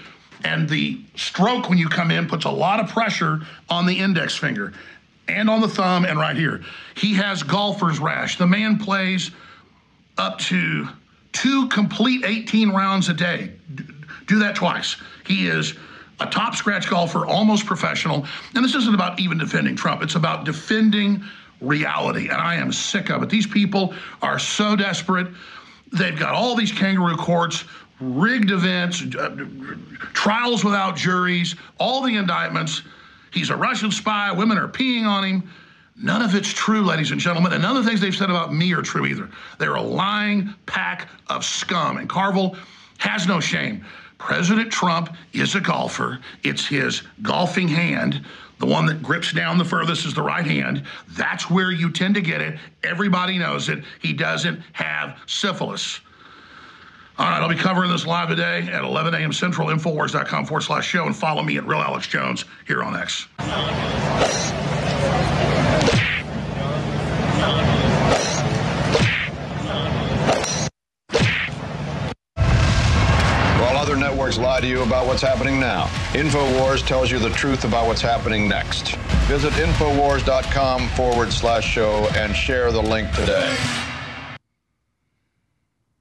and 0.44 0.68
the 0.68 1.00
stroke 1.16 1.68
when 1.68 1.78
you 1.78 1.88
come 1.88 2.10
in 2.10 2.26
puts 2.26 2.44
a 2.44 2.50
lot 2.50 2.80
of 2.80 2.88
pressure 2.88 3.40
on 3.68 3.86
the 3.86 3.98
index 3.98 4.36
finger 4.36 4.72
and 5.28 5.48
on 5.48 5.60
the 5.60 5.68
thumb 5.68 6.04
and 6.04 6.18
right 6.18 6.36
here. 6.36 6.62
He 6.96 7.14
has 7.14 7.42
golfer's 7.42 7.98
rash. 7.98 8.38
The 8.38 8.46
man 8.46 8.78
plays 8.78 9.30
up 10.18 10.38
to 10.40 10.88
two 11.32 11.68
complete 11.68 12.24
18 12.24 12.70
rounds 12.70 13.08
a 13.08 13.14
day. 13.14 13.52
Do 14.26 14.38
that 14.40 14.56
twice. 14.56 14.96
He 15.26 15.46
is 15.46 15.74
a 16.20 16.26
top 16.26 16.54
scratch 16.54 16.88
golfer, 16.88 17.26
almost 17.26 17.66
professional. 17.66 18.26
And 18.54 18.64
this 18.64 18.74
isn't 18.74 18.94
about 18.94 19.18
even 19.18 19.38
defending 19.38 19.76
Trump, 19.76 20.02
it's 20.02 20.14
about 20.14 20.44
defending 20.44 21.24
reality. 21.60 22.28
And 22.28 22.38
I 22.38 22.56
am 22.56 22.72
sick 22.72 23.10
of 23.10 23.22
it. 23.22 23.28
These 23.28 23.46
people 23.46 23.94
are 24.22 24.38
so 24.38 24.76
desperate. 24.76 25.28
They've 25.92 26.18
got 26.18 26.34
all 26.34 26.54
these 26.54 26.72
kangaroo 26.72 27.16
courts 27.16 27.64
rigged 28.00 28.50
events, 28.50 29.02
uh, 29.14 29.36
trials 30.14 30.64
without 30.64 30.96
juries, 30.96 31.54
all 31.78 32.02
the 32.02 32.16
indictments. 32.16 32.82
He's 33.30 33.50
a 33.50 33.56
Russian 33.56 33.90
spy. 33.90 34.32
Women 34.32 34.58
are 34.58 34.68
peeing 34.68 35.04
on 35.04 35.24
him. 35.24 35.50
None 35.96 36.22
of 36.22 36.34
it's 36.34 36.48
true, 36.48 36.82
ladies 36.82 37.10
and 37.10 37.20
gentlemen. 37.20 37.52
And 37.52 37.60
none 37.60 37.76
of 37.76 37.84
the 37.84 37.88
things 37.88 38.00
they've 38.00 38.14
said 38.14 38.30
about 38.30 38.54
me 38.54 38.72
are 38.72 38.80
true 38.80 39.04
either. 39.04 39.28
They're 39.58 39.74
a 39.74 39.82
lying 39.82 40.54
pack 40.64 41.08
of 41.28 41.44
scum. 41.44 41.98
And 41.98 42.08
Carville 42.08 42.56
has 42.98 43.26
no 43.26 43.38
shame. 43.38 43.84
President 44.20 44.70
Trump 44.70 45.16
is 45.32 45.54
a 45.54 45.60
golfer. 45.60 46.20
It's 46.44 46.66
his 46.66 47.02
golfing 47.22 47.66
hand. 47.66 48.24
The 48.58 48.66
one 48.66 48.84
that 48.86 49.02
grips 49.02 49.32
down 49.32 49.56
the 49.56 49.64
furthest 49.64 50.04
is 50.04 50.12
the 50.12 50.22
right 50.22 50.46
hand. 50.46 50.84
That's 51.08 51.48
where 51.50 51.72
you 51.72 51.90
tend 51.90 52.14
to 52.16 52.20
get 52.20 52.42
it. 52.42 52.58
Everybody 52.84 53.38
knows 53.38 53.70
it. 53.70 53.82
He 54.00 54.12
doesn't 54.12 54.60
have 54.74 55.18
syphilis. 55.26 56.00
All 57.18 57.26
right, 57.26 57.40
I'll 57.40 57.48
be 57.48 57.54
covering 57.54 57.90
this 57.90 58.06
live 58.06 58.28
today 58.28 58.68
at 58.70 58.84
11 58.84 59.14
a.m. 59.14 59.32
Central, 59.32 59.68
Infowars.com 59.68 60.44
forward 60.44 60.62
slash 60.62 60.86
show, 60.86 61.06
and 61.06 61.16
follow 61.16 61.42
me 61.42 61.56
at 61.56 61.66
Real 61.66 61.80
Alex 61.80 62.06
Jones 62.06 62.44
here 62.66 62.82
on 62.82 62.94
X. 62.96 63.26
networks 74.30 74.38
lie 74.38 74.60
to 74.60 74.66
you 74.66 74.82
about 74.82 75.06
what's 75.06 75.22
happening 75.22 75.58
now, 75.58 75.86
InfoWars 76.12 76.86
tells 76.86 77.10
you 77.10 77.18
the 77.18 77.30
truth 77.30 77.64
about 77.64 77.86
what's 77.86 78.00
happening 78.00 78.48
next. 78.48 78.94
Visit 79.26 79.52
Infowars.com 79.54 80.88
forward 80.90 81.32
slash 81.32 81.64
show 81.64 82.08
and 82.14 82.34
share 82.34 82.70
the 82.70 82.82
link 82.82 83.10
today. 83.12 83.56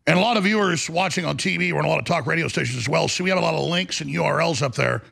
And 0.06 0.18
a 0.18 0.22
lot 0.22 0.38
of 0.38 0.44
viewers 0.44 0.90
watching 0.90 1.26
on 1.26 1.38
TV, 1.38 1.72
we're 1.72 1.80
on 1.80 1.86
a 1.86 1.88
lot 1.88 2.00
of 2.00 2.06
talk 2.06 2.26
radio 2.26 2.48
stations 2.48 2.78
as 2.78 2.90
well, 2.90 3.08
so 3.08 3.24
we 3.24 3.30
have 3.30 3.40
a 3.40 3.42
lot 3.42 3.54
of 3.54 3.68
links 3.68 4.02
and 4.02 4.10
URLs 4.10 4.62
up 4.62 4.76
there. 4.76 5.04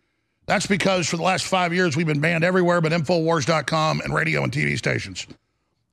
That's 0.45 0.65
because 0.65 1.07
for 1.07 1.17
the 1.17 1.23
last 1.23 1.45
five 1.45 1.73
years, 1.73 1.95
we've 1.95 2.07
been 2.07 2.21
banned 2.21 2.43
everywhere 2.43 2.81
but 2.81 2.91
Infowars.com 2.91 4.01
and 4.01 4.13
radio 4.13 4.43
and 4.43 4.51
TV 4.51 4.77
stations 4.77 5.27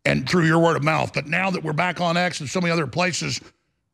and 0.04 0.28
through 0.28 0.46
your 0.46 0.58
word 0.58 0.76
of 0.76 0.84
mouth. 0.84 1.12
But 1.14 1.26
now 1.26 1.50
that 1.50 1.62
we're 1.62 1.72
back 1.72 2.00
on 2.00 2.16
X 2.16 2.40
and 2.40 2.48
so 2.48 2.60
many 2.60 2.70
other 2.70 2.86
places 2.86 3.40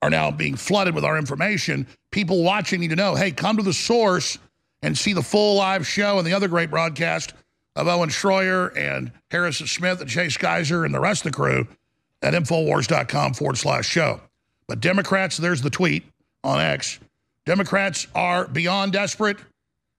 are 0.03 0.11
now 0.11 0.31
being 0.31 0.57
flooded 0.57 0.95
with 0.95 1.05
our 1.05 1.19
information, 1.19 1.87
people 2.11 2.43
watching 2.43 2.81
need 2.81 2.91
to 2.91 2.97
know, 2.97 3.15
hey, 3.15 3.31
come 3.31 3.57
to 3.57 3.63
the 3.63 3.73
source 3.73 4.39
and 4.83 4.97
see 4.97 5.13
the 5.13 5.23
full 5.23 5.57
live 5.57 5.87
show 5.87 6.19
and 6.19 6.27
the 6.27 6.33
other 6.33 6.49
great 6.49 6.71
broadcast 6.71 7.35
of 7.77 7.87
Owen 7.87 8.09
Schroyer 8.09 8.77
and 8.77 9.13
Harrison 9.31 9.67
Smith 9.67 10.01
and 10.01 10.09
Chase 10.09 10.37
Geiser 10.37 10.85
and 10.85 10.95
the 10.95 11.01
rest 11.01 11.25
of 11.25 11.33
the 11.33 11.37
crew 11.37 11.67
at 12.23 12.35
Infowars.com 12.35 13.35
forward 13.35 13.59
slash 13.59 13.87
show. 13.87 14.21
But 14.67 14.81
Democrats, 14.81 15.37
there's 15.37 15.63
the 15.63 15.71
tweet 15.71 16.05
on 16.45 16.61
X. 16.61 16.99
Democrats 17.47 18.07
are 18.15 18.47
beyond 18.47 18.93
desperate. 18.93 19.39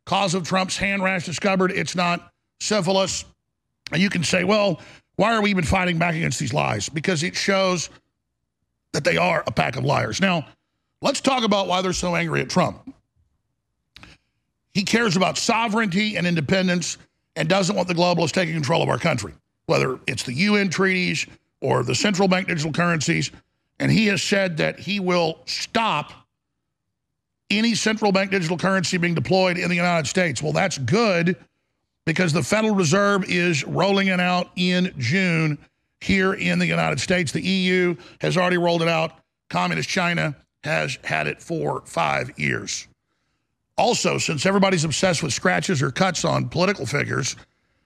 Cause 0.06 0.34
of 0.34 0.48
Trump's 0.48 0.78
hand 0.78 1.04
rash 1.04 1.26
discovered. 1.26 1.72
It's 1.72 1.96
not 1.96 2.32
syphilis. 2.60 3.26
And 3.92 4.02
you 4.02 4.10
can 4.10 4.24
say, 4.24 4.44
well, 4.44 4.82
why 5.16 5.36
are 5.36 5.42
we 5.42 5.50
even 5.52 5.64
fighting 5.64 5.98
back 5.98 6.16
against 6.16 6.40
these 6.40 6.54
lies? 6.54 6.90
Because 6.90 7.24
it 7.24 7.36
shows 7.36 7.90
that 8.94 9.04
they 9.04 9.18
are 9.18 9.44
a 9.48 9.52
pack 9.52 9.76
of 9.76 9.86
liars. 9.86 10.22
Now, 10.22 10.48
let's 11.02 11.22
talk 11.22 11.44
about 11.44 11.68
why 11.68 11.82
they're 11.82 11.94
so 11.94 12.16
angry 12.16 12.42
at 12.42 12.50
Trump. 12.50 12.94
He 14.74 14.84
cares 14.84 15.16
about 15.16 15.38
sovereignty 15.38 16.16
and 16.16 16.26
independence 16.26 16.98
and 17.36 17.48
doesn't 17.48 17.76
want 17.76 17.88
the 17.88 17.94
globalists 17.94 18.32
taking 18.32 18.54
control 18.54 18.82
of 18.82 18.90
our 18.90 18.98
country, 18.98 19.34
whether 19.66 20.00
it's 20.08 20.24
the 20.24 20.34
UN 20.34 20.70
treaties 20.70 21.26
or 21.62 21.84
the 21.84 21.96
central 21.96 22.28
bank 22.28 22.48
digital 22.48 22.72
currencies. 22.72 23.32
And 23.80 23.92
he 23.92 24.08
has 24.08 24.22
said 24.22 24.58
that 24.58 24.80
he 24.80 25.00
will 25.00 25.40
stop 25.46 26.14
any 27.50 27.76
central 27.76 28.12
bank 28.12 28.32
digital 28.32 28.58
currency 28.58 28.98
being 28.98 29.16
deployed 29.16 29.58
in 29.58 29.70
the 29.70 29.76
United 29.76 30.08
States. 30.08 30.42
Well, 30.42 30.54
that's 30.54 30.78
good 30.78 31.36
because 32.06 32.34
the 32.34 32.44
Federal 32.44 32.76
Reserve 32.76 33.26
is 33.30 33.66
rolling 33.66 34.08
it 34.08 34.20
out 34.20 34.52
in 34.56 34.94
June 34.98 35.58
here 36.02 36.34
in 36.34 36.60
the 36.60 36.66
United 36.66 37.00
States. 37.00 37.32
The 37.32 37.42
EU 37.42 37.96
has 38.20 38.36
already 38.36 38.58
rolled 38.58 38.82
it 38.82 38.88
out. 38.88 39.20
Communist 39.50 39.88
China 39.88 40.36
has 40.64 40.98
had 41.04 41.28
it 41.28 41.42
for 41.42 41.82
five 41.86 42.38
years. 42.38 42.88
Also, 43.78 44.18
since 44.18 44.46
everybody's 44.46 44.84
obsessed 44.84 45.24
with 45.24 45.34
scratches 45.34 45.82
or 45.82 45.92
cuts 45.92 46.26
on 46.26 46.50
political 46.50 46.86
figures, 46.86 47.36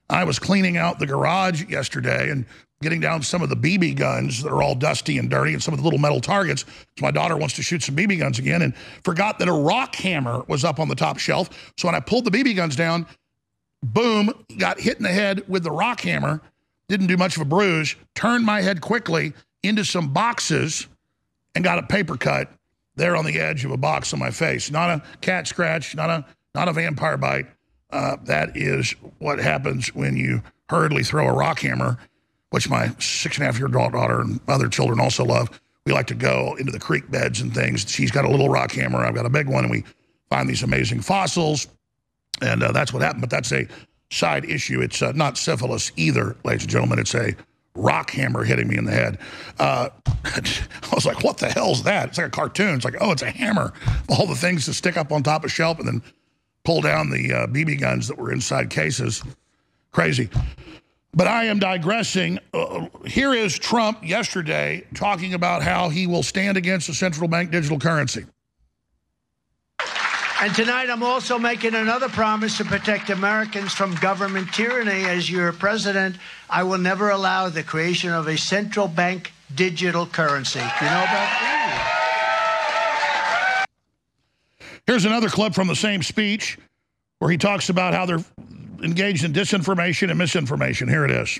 I 0.10 0.24
was 0.24 0.40
cleaning 0.40 0.78
out 0.78 1.00
the 1.00 1.06
garage 1.06 1.64
yesterday 1.70 2.30
and 2.30 2.46
getting 2.82 3.00
down 3.00 3.22
some 3.22 3.42
of 3.42 3.50
the 3.50 3.56
BB 3.56 3.96
guns 3.96 4.44
that 4.44 4.52
are 4.52 4.62
all 4.62 4.76
dusty 4.76 5.18
and 5.18 5.30
dirty 5.30 5.54
and 5.54 5.64
some 5.64 5.74
of 5.74 5.80
the 5.80 5.84
little 5.84 6.00
metal 6.00 6.20
targets. 6.20 6.66
So 6.98 7.06
my 7.06 7.12
daughter 7.12 7.38
wants 7.38 7.56
to 7.56 7.64
shoot 7.64 7.82
some 7.82 7.96
BB 7.96 8.20
guns 8.20 8.38
again 8.38 8.62
and 8.62 8.76
forgot 9.04 9.40
that 9.40 9.48
a 9.48 9.54
rock 9.54 9.96
hammer 9.96 10.44
was 10.48 10.64
up 10.64 10.80
on 10.80 10.88
the 10.88 10.96
top 10.96 11.18
shelf. 11.18 11.50
So 11.78 11.88
when 11.88 11.96
I 11.96 12.00
pulled 12.00 12.26
the 12.26 12.32
BB 12.32 12.56
guns 12.56 12.76
down, 12.76 13.08
boom, 13.82 14.32
got 14.58 14.80
hit 14.80 14.98
in 14.98 15.04
the 15.04 15.10
head 15.10 15.48
with 15.48 15.64
the 15.64 15.72
rock 15.72 16.02
hammer. 16.02 16.42
Didn't 16.88 17.08
do 17.08 17.18
much 17.18 17.36
of 17.36 17.42
a 17.42 17.46
bruise. 17.46 17.96
Turned 18.14 18.46
my 18.46 18.62
head 18.62 18.82
quickly 18.82 19.34
into 19.64 19.84
some 19.84 20.14
boxes 20.14 20.88
and 21.56 21.64
got 21.64 21.80
a 21.80 21.84
paper 21.84 22.18
cut 22.18 22.52
there 22.96 23.16
on 23.16 23.26
the 23.26 23.40
edge 23.40 23.66
of 23.66 23.72
a 23.72 23.78
box 23.78 24.14
on 24.14 24.20
my 24.20 24.32
face. 24.32 24.72
Not 24.72 24.90
a 24.90 25.04
cat 25.22 25.48
scratch, 25.48 25.96
not 25.96 26.10
a 26.10 26.26
not 26.54 26.68
a 26.68 26.74
vampire 26.74 27.18
bite. 27.18 27.48
Uh, 27.92 28.18
that 28.24 28.56
is 28.56 28.92
what 29.20 29.40
happens 29.40 29.94
when 29.94 30.16
you 30.16 30.42
hurriedly 30.70 31.04
throw 31.04 31.28
a 31.28 31.34
rock 31.34 31.60
hammer, 31.60 31.98
which 32.50 32.70
my 32.70 32.90
six 33.00 33.38
and 33.38 33.44
a 33.44 33.46
half 33.46 33.58
year 33.58 33.68
old 33.78 33.94
daughter 33.94 34.22
and 34.22 34.40
other 34.48 34.68
children 34.68 35.00
also 35.00 35.24
love. 35.24 35.62
We 35.86 35.94
like 35.94 36.08
to 36.08 36.16
go 36.16 36.56
into 36.60 36.72
the 36.72 36.80
creek 36.80 37.12
beds 37.12 37.42
and 37.42 37.54
things. 37.54 37.90
She's 37.90 38.12
got 38.12 38.26
a 38.26 38.30
little 38.30 38.50
rock 38.50 38.72
hammer. 38.72 39.00
I've 39.06 39.14
got 39.14 39.26
a 39.26 39.30
big 39.30 39.48
one, 39.48 39.66
and 39.66 39.72
we 39.72 39.84
find 40.30 40.50
these 40.50 40.64
amazing 40.64 41.02
fossils. 41.02 41.68
And 42.42 42.64
uh, 42.64 42.72
that's 42.72 42.92
what 42.92 43.04
happened. 43.04 43.22
But 43.22 43.30
that's 43.30 43.52
a 43.52 43.68
side 44.12 44.46
issue. 44.46 44.82
It's 44.82 45.02
uh, 45.02 45.12
not 45.14 45.38
syphilis 45.38 45.92
either, 45.96 46.36
ladies 46.44 46.64
and 46.64 46.72
gentlemen. 46.72 47.00
It's 47.00 47.16
a 47.16 47.36
rock 47.76 48.12
hammer 48.12 48.44
hitting 48.44 48.68
me 48.68 48.78
in 48.78 48.86
the 48.86 48.92
head. 48.92 49.18
Uh, 49.60 49.90
I 50.26 50.94
was 50.94 51.06
like, 51.06 51.24
what 51.24 51.38
the 51.38 51.50
hell's 51.50 51.84
that? 51.84 52.10
It's 52.10 52.18
like 52.18 52.28
a 52.28 52.32
cartoon. 52.32 52.76
It's 52.76 52.86
like, 52.86 52.96
oh, 53.02 53.12
it's 53.12 53.22
a 53.22 53.30
hammer. 53.30 53.74
All 54.10 54.26
the 54.26 54.36
things 54.36 54.66
to 54.66 54.74
stick 54.74 54.98
up 54.98 55.12
on 55.12 55.24
top 55.24 55.44
of 55.44 55.52
shelf 55.52 55.80
and 55.80 55.88
then 55.88 56.02
pull 56.64 56.82
down 56.82 57.10
the 57.10 57.34
uh, 57.34 57.48
BB 57.48 57.80
guns 57.80 58.08
that 58.08 58.18
were 58.18 58.32
inside 58.32 58.70
cases. 58.70 59.24
Crazy. 59.92 60.30
But 61.14 61.28
I 61.28 61.46
am 61.46 61.60
digressing. 61.60 62.40
Uh, 62.54 62.88
here 63.06 63.34
is 63.34 63.58
Trump 63.58 64.06
yesterday 64.06 64.86
talking 64.94 65.34
about 65.34 65.64
how 65.64 65.88
he 65.88 66.08
will 66.08 66.24
stand 66.24 66.58
against 66.58 66.88
the 66.88 66.94
central 66.94 67.30
bank 67.30 67.52
digital 67.52 67.80
currency. 67.80 68.26
And 70.42 70.54
tonight, 70.54 70.90
I'm 70.90 71.02
also 71.02 71.40
making 71.40 71.76
another 71.76 72.10
promise 72.10 72.58
to 72.58 72.66
protect 72.66 73.10
Americans 73.10 73.72
from 73.74 73.96
government 73.96 74.54
tyranny. 74.54 75.06
As 75.06 75.32
your 75.32 75.54
president, 75.54 76.18
I 76.50 76.64
will 76.64 76.78
never 76.78 77.10
allow 77.10 77.48
the 77.48 77.64
creation 77.64 78.12
of 78.12 78.28
a 78.28 78.38
central 78.38 78.90
bank 78.90 79.32
digital 79.56 80.06
currency. 80.06 80.60
Do 80.60 80.66
you 80.66 80.92
know 80.92 80.98
about 80.98 81.30
that? 81.30 81.56
Here's 84.86 85.06
another 85.06 85.30
clip 85.30 85.54
from 85.54 85.68
the 85.68 85.76
same 85.76 86.04
speech 86.04 86.60
where 87.20 87.32
he 87.32 87.38
talks 87.38 87.70
about 87.70 87.94
how 87.94 88.06
they're 88.06 88.26
engaged 88.84 89.24
in 89.24 89.32
disinformation 89.32 90.10
and 90.10 90.18
misinformation. 90.20 90.90
Here 90.90 91.06
it 91.06 91.12
is. 91.12 91.40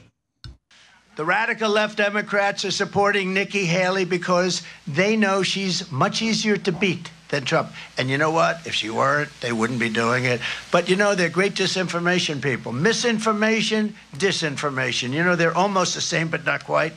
The 1.18 1.26
radical 1.26 1.70
left 1.70 1.98
Democrats 1.98 2.64
are 2.64 2.72
supporting 2.72 3.34
Nikki 3.34 3.66
Haley 3.66 4.06
because 4.06 4.64
they 4.88 5.18
know 5.18 5.44
she's 5.44 5.92
much 5.92 6.22
easier 6.22 6.56
to 6.58 6.72
beat 6.72 7.12
than 7.30 7.44
Trump. 7.44 7.72
And 7.98 8.10
you 8.10 8.18
know 8.18 8.32
what? 8.32 8.66
If 8.66 8.74
she 8.74 8.90
weren't, 8.90 9.30
they 9.42 9.52
wouldn't 9.52 9.80
be 9.80 9.90
doing 9.90 10.26
it. 10.26 10.42
But 10.72 10.90
you 10.90 10.96
know, 10.96 11.16
they're 11.16 11.30
great 11.30 11.54
disinformation 11.54 12.42
people. 12.42 12.72
Misinformation, 12.72 13.96
disinformation. 14.16 15.12
You 15.12 15.24
know, 15.24 15.36
they're 15.36 15.56
almost 15.56 15.96
the 15.96 16.02
same, 16.02 16.28
but 16.28 16.46
not 16.46 16.66
quite. 16.66 16.94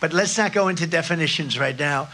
But 0.00 0.12
let's 0.12 0.36
not 0.36 0.52
go 0.52 0.68
into 0.68 0.86
definitions 0.86 1.58
right 1.58 1.78
now. 1.78 2.08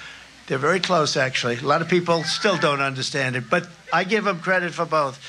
They're 0.47 0.59
very 0.59 0.81
close, 0.81 1.16
actually. 1.16 1.59
A 1.59 1.62
lot 1.62 1.83
of 1.83 1.88
people 1.88 2.25
still 2.25 2.57
don't 2.57 2.81
understand 2.81 3.37
it, 3.37 3.49
but 3.49 3.69
I 3.92 4.04
give 4.04 4.25
them 4.25 4.40
credit 4.40 4.75
for 4.75 4.85
both. 4.85 5.21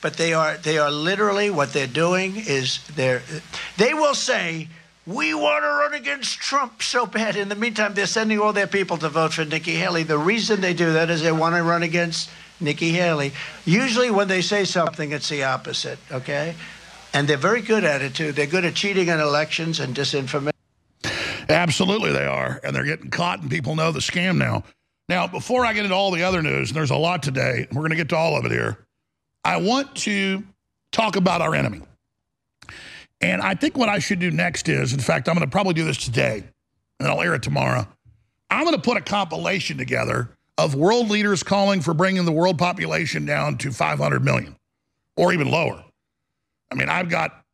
But 0.00 0.14
they 0.14 0.32
are 0.32 0.56
they 0.56 0.78
are 0.78 0.90
literally 0.90 1.50
what 1.50 1.74
they're 1.74 1.86
doing 1.86 2.36
is 2.36 2.78
they're 2.96 3.22
they 3.76 3.92
will 3.92 4.14
say 4.14 4.68
we 5.06 5.34
want 5.34 5.64
to 5.64 5.68
run 5.68 5.94
against 5.94 6.38
Trump 6.38 6.82
so 6.82 7.06
bad. 7.06 7.36
In 7.36 7.48
the 7.48 7.56
meantime, 7.56 7.94
they're 7.94 8.06
sending 8.06 8.38
all 8.38 8.52
their 8.52 8.66
people 8.66 8.98
to 8.98 9.08
vote 9.08 9.32
for 9.32 9.44
Nikki 9.44 9.72
Haley. 9.72 10.02
The 10.02 10.18
reason 10.18 10.60
they 10.60 10.74
do 10.74 10.92
that 10.92 11.10
is 11.10 11.22
they 11.22 11.32
want 11.32 11.54
to 11.56 11.62
run 11.62 11.82
against 11.82 12.30
Nikki 12.60 12.90
Haley. 12.90 13.32
Usually, 13.64 14.10
when 14.10 14.28
they 14.28 14.42
say 14.42 14.64
something, 14.64 15.12
it's 15.12 15.28
the 15.28 15.44
opposite, 15.44 15.98
okay? 16.12 16.54
And 17.12 17.26
they're 17.26 17.36
very 17.36 17.62
good 17.62 17.84
at 17.84 18.02
it, 18.02 18.14
too. 18.14 18.32
They're 18.32 18.46
good 18.46 18.64
at 18.64 18.74
cheating 18.74 19.08
in 19.08 19.18
elections 19.18 19.80
and 19.80 19.96
disinformation. 19.96 20.52
Absolutely, 21.48 22.12
they 22.12 22.26
are. 22.26 22.60
And 22.62 22.76
they're 22.76 22.84
getting 22.84 23.10
caught, 23.10 23.40
and 23.40 23.50
people 23.50 23.74
know 23.74 23.90
the 23.92 24.00
scam 24.00 24.36
now. 24.36 24.64
Now, 25.08 25.26
before 25.26 25.66
I 25.66 25.72
get 25.72 25.84
into 25.84 25.96
all 25.96 26.12
the 26.12 26.22
other 26.22 26.42
news, 26.42 26.70
and 26.70 26.76
there's 26.76 26.90
a 26.90 26.96
lot 26.96 27.22
today, 27.22 27.66
we're 27.72 27.80
going 27.80 27.90
to 27.90 27.96
get 27.96 28.10
to 28.10 28.16
all 28.16 28.36
of 28.36 28.44
it 28.44 28.52
here, 28.52 28.78
I 29.44 29.56
want 29.56 29.96
to 29.96 30.44
talk 30.92 31.16
about 31.16 31.40
our 31.40 31.54
enemy. 31.54 31.80
And 33.20 33.42
I 33.42 33.54
think 33.54 33.76
what 33.76 33.88
I 33.88 33.98
should 33.98 34.18
do 34.18 34.30
next 34.30 34.68
is, 34.68 34.92
in 34.92 35.00
fact, 35.00 35.28
I'm 35.28 35.34
going 35.34 35.46
to 35.46 35.50
probably 35.50 35.74
do 35.74 35.84
this 35.84 35.98
today, 35.98 36.42
and 36.98 37.08
I'll 37.08 37.20
air 37.20 37.34
it 37.34 37.42
tomorrow. 37.42 37.86
I'm 38.50 38.64
going 38.64 38.76
to 38.76 38.82
put 38.82 38.96
a 38.96 39.02
compilation 39.02 39.76
together 39.76 40.30
of 40.58 40.74
world 40.74 41.10
leaders 41.10 41.42
calling 41.42 41.80
for 41.80 41.94
bringing 41.94 42.24
the 42.24 42.32
world 42.32 42.58
population 42.58 43.24
down 43.24 43.58
to 43.58 43.72
500 43.72 44.24
million 44.24 44.56
or 45.16 45.32
even 45.32 45.50
lower. 45.50 45.84
I 46.70 46.74
mean, 46.74 46.88
I've 46.88 47.08
got 47.08 47.44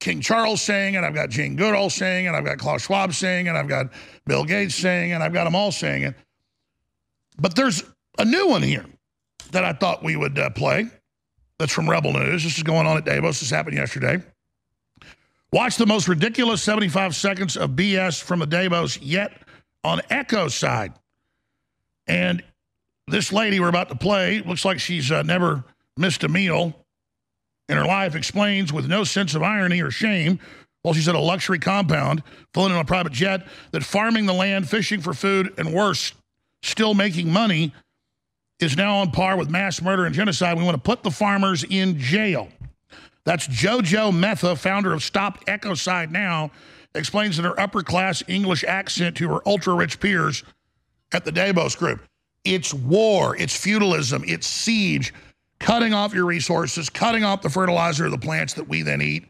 King 0.00 0.20
Charles 0.20 0.60
saying 0.60 0.94
it, 0.94 1.04
I've 1.04 1.14
got 1.14 1.30
Jane 1.30 1.56
Goodall 1.56 1.90
saying 1.90 2.26
it, 2.26 2.30
I've 2.30 2.44
got 2.44 2.58
Klaus 2.58 2.82
Schwab 2.82 3.12
saying 3.12 3.46
it, 3.46 3.52
I've 3.52 3.68
got 3.68 3.90
Bill 4.26 4.44
Gates 4.44 4.74
saying 4.74 5.10
it, 5.10 5.20
I've 5.20 5.32
got 5.32 5.44
them 5.44 5.54
all 5.54 5.72
saying 5.72 6.02
it. 6.02 6.14
But 7.38 7.54
there's 7.54 7.82
a 8.18 8.24
new 8.24 8.48
one 8.48 8.62
here 8.62 8.84
that 9.52 9.64
I 9.64 9.72
thought 9.72 10.02
we 10.02 10.16
would 10.16 10.38
uh, 10.38 10.50
play 10.50 10.88
that's 11.58 11.72
from 11.72 11.88
Rebel 11.88 12.12
News. 12.12 12.44
This 12.44 12.56
is 12.56 12.62
going 12.62 12.86
on 12.86 12.96
at 12.96 13.04
Davos. 13.04 13.40
This 13.40 13.50
happened 13.50 13.76
yesterday. 13.76 14.22
Watch 15.56 15.78
the 15.78 15.86
most 15.86 16.06
ridiculous 16.06 16.62
75 16.62 17.16
seconds 17.16 17.56
of 17.56 17.70
BS 17.70 18.22
from 18.22 18.40
the 18.40 18.46
Davos 18.46 19.00
yet 19.00 19.32
on 19.82 20.00
ecocide. 20.10 20.92
And 22.06 22.44
this 23.08 23.32
lady 23.32 23.58
we're 23.58 23.70
about 23.70 23.88
to 23.88 23.94
play 23.94 24.42
looks 24.42 24.66
like 24.66 24.78
she's 24.78 25.10
uh, 25.10 25.22
never 25.22 25.64
missed 25.96 26.24
a 26.24 26.28
meal 26.28 26.74
in 27.70 27.78
her 27.78 27.86
life, 27.86 28.14
explains 28.14 28.70
with 28.70 28.86
no 28.86 29.02
sense 29.02 29.34
of 29.34 29.42
irony 29.42 29.80
or 29.80 29.90
shame 29.90 30.40
while 30.82 30.92
she's 30.92 31.08
at 31.08 31.14
a 31.14 31.18
luxury 31.18 31.58
compound, 31.58 32.22
flown 32.52 32.70
in 32.70 32.76
a 32.76 32.84
private 32.84 33.14
jet, 33.14 33.46
that 33.70 33.82
farming 33.82 34.26
the 34.26 34.34
land, 34.34 34.68
fishing 34.68 35.00
for 35.00 35.14
food, 35.14 35.54
and 35.56 35.72
worse, 35.72 36.12
still 36.60 36.92
making 36.92 37.32
money 37.32 37.72
is 38.60 38.76
now 38.76 38.96
on 38.96 39.10
par 39.10 39.38
with 39.38 39.48
mass 39.48 39.80
murder 39.80 40.04
and 40.04 40.14
genocide. 40.14 40.58
We 40.58 40.64
want 40.64 40.76
to 40.76 40.82
put 40.82 41.02
the 41.02 41.10
farmers 41.10 41.64
in 41.64 41.98
jail. 41.98 42.48
That's 43.26 43.48
Jojo 43.48 44.16
Mehta, 44.16 44.54
founder 44.54 44.92
of 44.94 45.02
Stop 45.02 45.44
Ecocide 45.46 46.12
Now, 46.12 46.52
explains 46.94 47.40
in 47.40 47.44
her 47.44 47.58
upper 47.60 47.82
class 47.82 48.22
English 48.28 48.62
accent 48.64 49.16
to 49.16 49.28
her 49.28 49.40
ultra 49.46 49.74
rich 49.74 49.98
peers 49.98 50.44
at 51.12 51.24
the 51.24 51.32
Davos 51.32 51.74
Group. 51.74 52.02
It's 52.44 52.72
war, 52.72 53.36
it's 53.36 53.54
feudalism, 53.54 54.22
it's 54.28 54.46
siege, 54.46 55.12
cutting 55.58 55.92
off 55.92 56.14
your 56.14 56.24
resources, 56.24 56.88
cutting 56.88 57.24
off 57.24 57.42
the 57.42 57.50
fertilizer 57.50 58.04
of 58.04 58.12
the 58.12 58.18
plants 58.18 58.54
that 58.54 58.68
we 58.68 58.82
then 58.82 59.02
eat, 59.02 59.26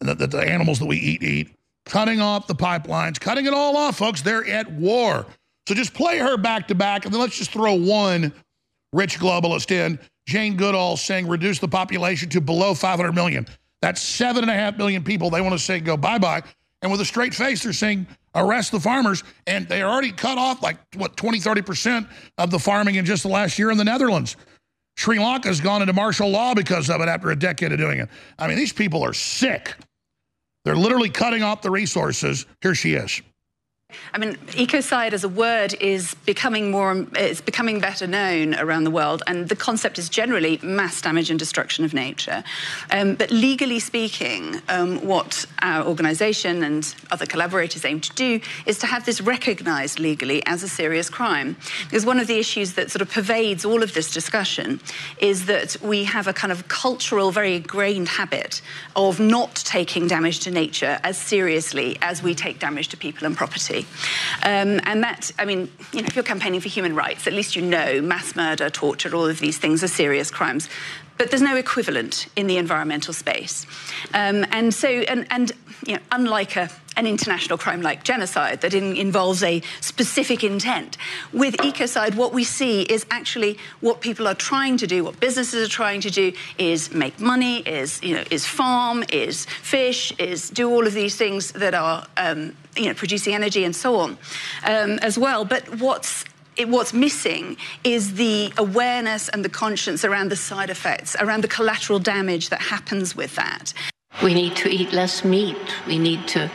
and 0.00 0.10
that, 0.10 0.30
the 0.30 0.38
animals 0.38 0.78
that 0.78 0.86
we 0.86 0.98
eat 0.98 1.22
eat, 1.22 1.56
cutting 1.86 2.20
off 2.20 2.46
the 2.46 2.54
pipelines, 2.54 3.18
cutting 3.18 3.46
it 3.46 3.54
all 3.54 3.78
off, 3.78 3.96
folks. 3.96 4.20
They're 4.20 4.46
at 4.46 4.70
war. 4.72 5.24
So 5.66 5.74
just 5.74 5.94
play 5.94 6.18
her 6.18 6.36
back 6.36 6.68
to 6.68 6.74
back, 6.74 7.06
and 7.06 7.14
then 7.14 7.20
let's 7.22 7.38
just 7.38 7.50
throw 7.50 7.72
one 7.72 8.30
rich 8.92 9.18
globalist 9.18 9.70
in 9.70 9.98
Jane 10.32 10.56
Goodall 10.56 10.96
saying 10.96 11.28
reduce 11.28 11.58
the 11.58 11.68
population 11.68 12.30
to 12.30 12.40
below 12.40 12.72
500 12.72 13.12
million. 13.12 13.46
That's 13.82 14.00
seven 14.00 14.42
and 14.42 14.50
a 14.50 14.54
half 14.54 14.78
million 14.78 15.04
people 15.04 15.28
they 15.28 15.42
want 15.42 15.52
to 15.52 15.58
say 15.58 15.78
go 15.78 15.94
bye 15.94 16.16
bye. 16.16 16.40
And 16.80 16.90
with 16.90 17.02
a 17.02 17.04
straight 17.04 17.34
face, 17.34 17.62
they're 17.62 17.74
saying 17.74 18.06
arrest 18.34 18.72
the 18.72 18.80
farmers. 18.80 19.24
And 19.46 19.68
they 19.68 19.82
already 19.82 20.10
cut 20.10 20.38
off 20.38 20.62
like, 20.62 20.78
what, 20.96 21.18
20, 21.18 21.38
30% 21.38 22.08
of 22.38 22.50
the 22.50 22.58
farming 22.58 22.94
in 22.94 23.04
just 23.04 23.24
the 23.24 23.28
last 23.28 23.58
year 23.58 23.70
in 23.70 23.76
the 23.76 23.84
Netherlands. 23.84 24.36
Sri 24.96 25.18
Lanka's 25.18 25.60
gone 25.60 25.82
into 25.82 25.92
martial 25.92 26.30
law 26.30 26.54
because 26.54 26.88
of 26.88 27.02
it 27.02 27.08
after 27.08 27.30
a 27.30 27.38
decade 27.38 27.70
of 27.70 27.78
doing 27.78 28.00
it. 28.00 28.08
I 28.38 28.48
mean, 28.48 28.56
these 28.56 28.72
people 28.72 29.02
are 29.04 29.12
sick. 29.12 29.74
They're 30.64 30.76
literally 30.76 31.10
cutting 31.10 31.42
off 31.42 31.60
the 31.60 31.70
resources. 31.70 32.46
Here 32.62 32.74
she 32.74 32.94
is. 32.94 33.20
I 34.12 34.18
mean, 34.18 34.36
ecocide 34.52 35.12
as 35.12 35.24
a 35.24 35.28
word 35.28 35.74
is 35.80 36.14
becoming 36.26 36.70
more, 36.70 37.06
it's 37.14 37.40
becoming 37.40 37.80
better 37.80 38.06
known 38.06 38.54
around 38.54 38.84
the 38.84 38.90
world, 38.90 39.22
and 39.26 39.48
the 39.48 39.56
concept 39.56 39.98
is 39.98 40.08
generally 40.08 40.58
mass 40.62 41.00
damage 41.00 41.30
and 41.30 41.38
destruction 41.38 41.84
of 41.84 41.94
nature. 41.94 42.44
Um, 42.90 43.14
but 43.14 43.30
legally 43.30 43.78
speaking, 43.78 44.60
um, 44.68 45.04
what 45.06 45.46
our 45.60 45.86
organisation 45.86 46.62
and 46.62 46.94
other 47.10 47.26
collaborators 47.26 47.84
aim 47.84 48.00
to 48.00 48.12
do 48.14 48.40
is 48.66 48.78
to 48.78 48.86
have 48.86 49.04
this 49.04 49.20
recognised 49.20 49.98
legally 49.98 50.44
as 50.46 50.62
a 50.62 50.68
serious 50.68 51.08
crime. 51.08 51.56
Because 51.84 52.06
one 52.06 52.18
of 52.18 52.26
the 52.26 52.38
issues 52.38 52.74
that 52.74 52.90
sort 52.90 53.02
of 53.02 53.10
pervades 53.10 53.64
all 53.64 53.82
of 53.82 53.94
this 53.94 54.12
discussion 54.12 54.80
is 55.18 55.46
that 55.46 55.76
we 55.82 56.04
have 56.04 56.26
a 56.26 56.32
kind 56.32 56.52
of 56.52 56.68
cultural, 56.68 57.30
very 57.30 57.56
ingrained 57.56 58.08
habit 58.08 58.60
of 58.96 59.20
not 59.20 59.54
taking 59.54 60.06
damage 60.06 60.40
to 60.40 60.50
nature 60.50 60.98
as 61.02 61.16
seriously 61.16 61.96
as 62.02 62.22
we 62.22 62.34
take 62.34 62.58
damage 62.58 62.88
to 62.88 62.96
people 62.96 63.26
and 63.26 63.36
property. 63.36 63.81
Um, 64.44 64.80
and 64.84 65.02
that, 65.02 65.30
I 65.38 65.44
mean, 65.44 65.70
you 65.92 66.02
know, 66.02 66.06
if 66.06 66.16
you're 66.16 66.24
campaigning 66.24 66.60
for 66.60 66.68
human 66.68 66.94
rights, 66.94 67.26
at 67.26 67.32
least 67.32 67.56
you 67.56 67.62
know 67.62 68.00
mass 68.00 68.34
murder, 68.34 68.70
torture, 68.70 69.14
all 69.14 69.26
of 69.26 69.38
these 69.38 69.58
things 69.58 69.84
are 69.84 69.88
serious 69.88 70.30
crimes 70.30 70.68
but 71.18 71.30
there's 71.30 71.42
no 71.42 71.56
equivalent 71.56 72.26
in 72.36 72.46
the 72.46 72.56
environmental 72.56 73.14
space. 73.14 73.66
Um, 74.14 74.44
and 74.50 74.72
so, 74.72 74.88
and, 74.88 75.26
and 75.30 75.52
you 75.86 75.94
know, 75.94 76.00
unlike 76.10 76.56
a, 76.56 76.70
an 76.96 77.06
international 77.06 77.58
crime 77.58 77.82
like 77.82 78.04
genocide 78.04 78.60
that 78.60 78.74
in, 78.74 78.96
involves 78.96 79.42
a 79.42 79.62
specific 79.80 80.44
intent, 80.44 80.96
with 81.32 81.56
ecocide, 81.58 82.14
what 82.14 82.32
we 82.32 82.44
see 82.44 82.82
is 82.82 83.06
actually 83.10 83.58
what 83.80 84.00
people 84.00 84.28
are 84.28 84.34
trying 84.34 84.76
to 84.76 84.86
do, 84.86 85.04
what 85.04 85.18
businesses 85.20 85.66
are 85.66 85.70
trying 85.70 86.00
to 86.00 86.10
do, 86.10 86.32
is 86.58 86.92
make 86.92 87.18
money, 87.20 87.60
is 87.60 88.02
you 88.02 88.14
know, 88.14 88.24
is 88.30 88.46
farm, 88.46 89.04
is 89.12 89.46
fish, 89.46 90.12
is 90.18 90.50
do 90.50 90.70
all 90.70 90.86
of 90.86 90.92
these 90.92 91.16
things 91.16 91.52
that 91.52 91.74
are 91.74 92.06
um, 92.16 92.54
you 92.76 92.86
know, 92.86 92.94
producing 92.94 93.34
energy 93.34 93.64
and 93.64 93.74
so 93.74 93.96
on 93.96 94.10
um, 94.64 94.98
as 95.00 95.18
well. 95.18 95.44
But 95.44 95.78
what's 95.78 96.24
it, 96.56 96.68
what's 96.68 96.92
missing 96.92 97.56
is 97.84 98.14
the 98.14 98.52
awareness 98.58 99.28
and 99.28 99.44
the 99.44 99.48
conscience 99.48 100.04
around 100.04 100.30
the 100.30 100.36
side 100.36 100.70
effects, 100.70 101.16
around 101.20 101.42
the 101.42 101.48
collateral 101.48 101.98
damage 101.98 102.50
that 102.50 102.60
happens 102.60 103.16
with 103.16 103.34
that. 103.36 103.72
We 104.22 104.34
need 104.34 104.56
to 104.56 104.68
eat 104.68 104.92
less 104.92 105.24
meat. 105.24 105.56
We 105.86 105.98
need 105.98 106.28
to 106.28 106.50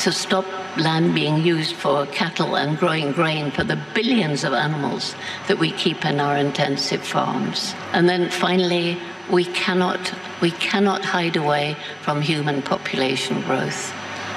to 0.00 0.12
stop 0.12 0.46
land 0.76 1.12
being 1.12 1.42
used 1.42 1.74
for 1.74 2.06
cattle 2.06 2.56
and 2.56 2.78
growing 2.78 3.10
grain 3.10 3.50
for 3.50 3.64
the 3.64 3.76
billions 3.94 4.44
of 4.44 4.52
animals 4.52 5.16
that 5.48 5.58
we 5.58 5.72
keep 5.72 6.04
in 6.04 6.20
our 6.20 6.36
intensive 6.36 7.02
farms. 7.02 7.74
And 7.92 8.08
then 8.08 8.30
finally, 8.30 8.96
we 9.30 9.44
cannot 9.44 10.14
we 10.40 10.52
cannot 10.52 11.04
hide 11.04 11.36
away 11.36 11.76
from 12.02 12.22
human 12.22 12.62
population 12.62 13.42
growth 13.42 13.92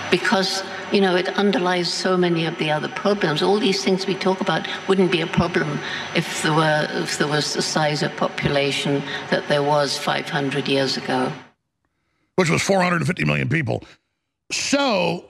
because 0.10 0.64
you 0.92 1.02
know, 1.02 1.16
it 1.16 1.28
underlies 1.30 1.92
so 1.92 2.18
many 2.18 2.46
of 2.46 2.58
the 2.58 2.72
other 2.72 2.90
problems. 2.90 3.42
All 3.42 3.60
these 3.60 3.84
things 3.84 4.06
we 4.06 4.16
talk 4.16 4.42
about 4.42 4.68
wouldn't 4.88 5.12
be 5.12 5.22
a 5.22 5.28
problem 5.28 5.80
if 6.16 6.44
there 6.44 6.54
were 6.54 6.88
if 6.92 7.18
there 7.18 7.28
was 7.28 7.54
the 7.54 7.62
size 7.62 8.04
of 8.04 8.16
population 8.16 9.02
that 9.30 9.48
there 9.48 9.64
was 9.64 9.98
500 9.98 10.68
years 10.68 10.98
ago, 10.98 11.32
which 12.36 12.50
was 12.50 12.62
450 12.62 13.26
million 13.26 13.50
people. 13.50 13.84
So. 14.52 15.26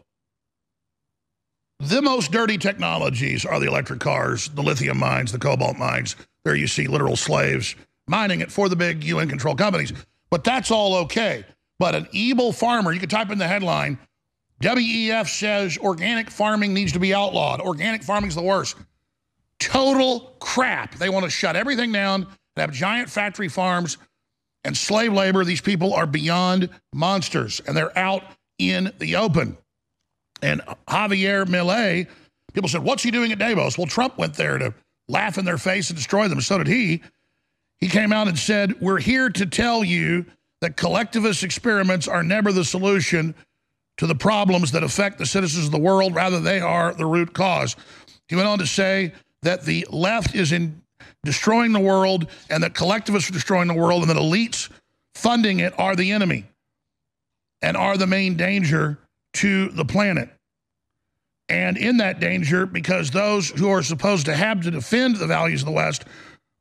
The 1.83 1.99
most 1.99 2.31
dirty 2.31 2.59
technologies 2.59 3.43
are 3.43 3.59
the 3.59 3.65
electric 3.65 4.01
cars, 4.01 4.49
the 4.49 4.61
lithium 4.61 4.99
mines, 4.99 5.31
the 5.31 5.39
cobalt 5.39 5.79
mines. 5.79 6.15
There 6.45 6.53
you 6.53 6.67
see 6.67 6.85
literal 6.85 7.15
slaves 7.15 7.75
mining 8.07 8.41
it 8.41 8.51
for 8.51 8.69
the 8.69 8.75
big 8.75 9.03
UN 9.03 9.27
control 9.27 9.55
companies. 9.55 9.91
But 10.29 10.43
that's 10.43 10.69
all 10.69 10.95
okay. 10.95 11.43
But 11.79 11.95
an 11.95 12.07
evil 12.11 12.53
farmer, 12.53 12.91
you 12.91 12.99
could 12.99 13.09
type 13.09 13.31
in 13.31 13.39
the 13.39 13.47
headline, 13.47 13.97
WEF 14.61 15.27
says 15.27 15.77
organic 15.77 16.29
farming 16.29 16.73
needs 16.73 16.91
to 16.93 16.99
be 16.99 17.13
outlawed. 17.13 17.59
Organic 17.61 18.03
farming 18.03 18.29
is 18.29 18.35
the 18.35 18.41
worst. 18.41 18.75
Total 19.59 20.35
crap. 20.39 20.95
They 20.95 21.09
want 21.09 21.25
to 21.25 21.29
shut 21.29 21.55
everything 21.55 21.91
down 21.91 22.21
and 22.23 22.29
have 22.57 22.71
giant 22.71 23.09
factory 23.09 23.47
farms 23.47 23.97
and 24.63 24.75
slave 24.77 25.13
labor. 25.13 25.43
These 25.43 25.61
people 25.61 25.93
are 25.93 26.05
beyond 26.05 26.69
monsters, 26.93 27.61
and 27.65 27.75
they're 27.75 27.97
out 27.97 28.23
in 28.59 28.91
the 28.99 29.15
open. 29.15 29.57
And 30.41 30.61
Javier 30.87 31.45
Milei, 31.45 32.07
people 32.53 32.69
said, 32.69 32.83
what's 32.83 33.03
he 33.03 33.11
doing 33.11 33.31
at 33.31 33.39
Davos? 33.39 33.77
Well, 33.77 33.87
Trump 33.87 34.17
went 34.17 34.35
there 34.35 34.57
to 34.57 34.73
laugh 35.07 35.37
in 35.37 35.45
their 35.45 35.57
face 35.57 35.89
and 35.89 35.97
destroy 35.97 36.27
them. 36.27 36.41
So 36.41 36.57
did 36.57 36.67
he. 36.67 37.01
He 37.79 37.87
came 37.87 38.13
out 38.13 38.27
and 38.27 38.37
said, 38.37 38.79
we're 38.79 38.99
here 38.99 39.29
to 39.29 39.45
tell 39.45 39.83
you 39.83 40.25
that 40.61 40.77
collectivist 40.77 41.43
experiments 41.43 42.07
are 42.07 42.23
never 42.23 42.51
the 42.51 42.63
solution 42.63 43.33
to 43.97 44.07
the 44.07 44.15
problems 44.15 44.71
that 44.71 44.83
affect 44.83 45.17
the 45.17 45.25
citizens 45.25 45.65
of 45.65 45.71
the 45.71 45.79
world. 45.79 46.15
Rather, 46.15 46.39
they 46.39 46.59
are 46.59 46.93
the 46.93 47.05
root 47.05 47.33
cause. 47.33 47.75
He 48.27 48.35
went 48.35 48.47
on 48.47 48.59
to 48.59 48.67
say 48.67 49.13
that 49.41 49.63
the 49.65 49.85
left 49.89 50.35
is 50.35 50.51
in 50.51 50.81
destroying 51.23 51.71
the 51.71 51.79
world 51.79 52.27
and 52.49 52.63
that 52.63 52.73
collectivists 52.73 53.29
are 53.29 53.33
destroying 53.33 53.67
the 53.67 53.73
world 53.73 54.01
and 54.01 54.09
that 54.09 54.17
elites 54.17 54.69
funding 55.15 55.59
it 55.59 55.73
are 55.77 55.95
the 55.95 56.11
enemy 56.11 56.45
and 57.61 57.77
are 57.77 57.97
the 57.97 58.07
main 58.07 58.35
danger 58.35 58.97
to 59.33 59.69
the 59.69 59.85
planet. 59.85 60.29
And 61.49 61.77
in 61.77 61.97
that 61.97 62.19
danger, 62.19 62.65
because 62.65 63.11
those 63.11 63.49
who 63.49 63.69
are 63.69 63.83
supposed 63.83 64.25
to 64.27 64.35
have 64.35 64.61
to 64.61 64.71
defend 64.71 65.17
the 65.17 65.27
values 65.27 65.61
of 65.61 65.65
the 65.65 65.73
West 65.73 66.05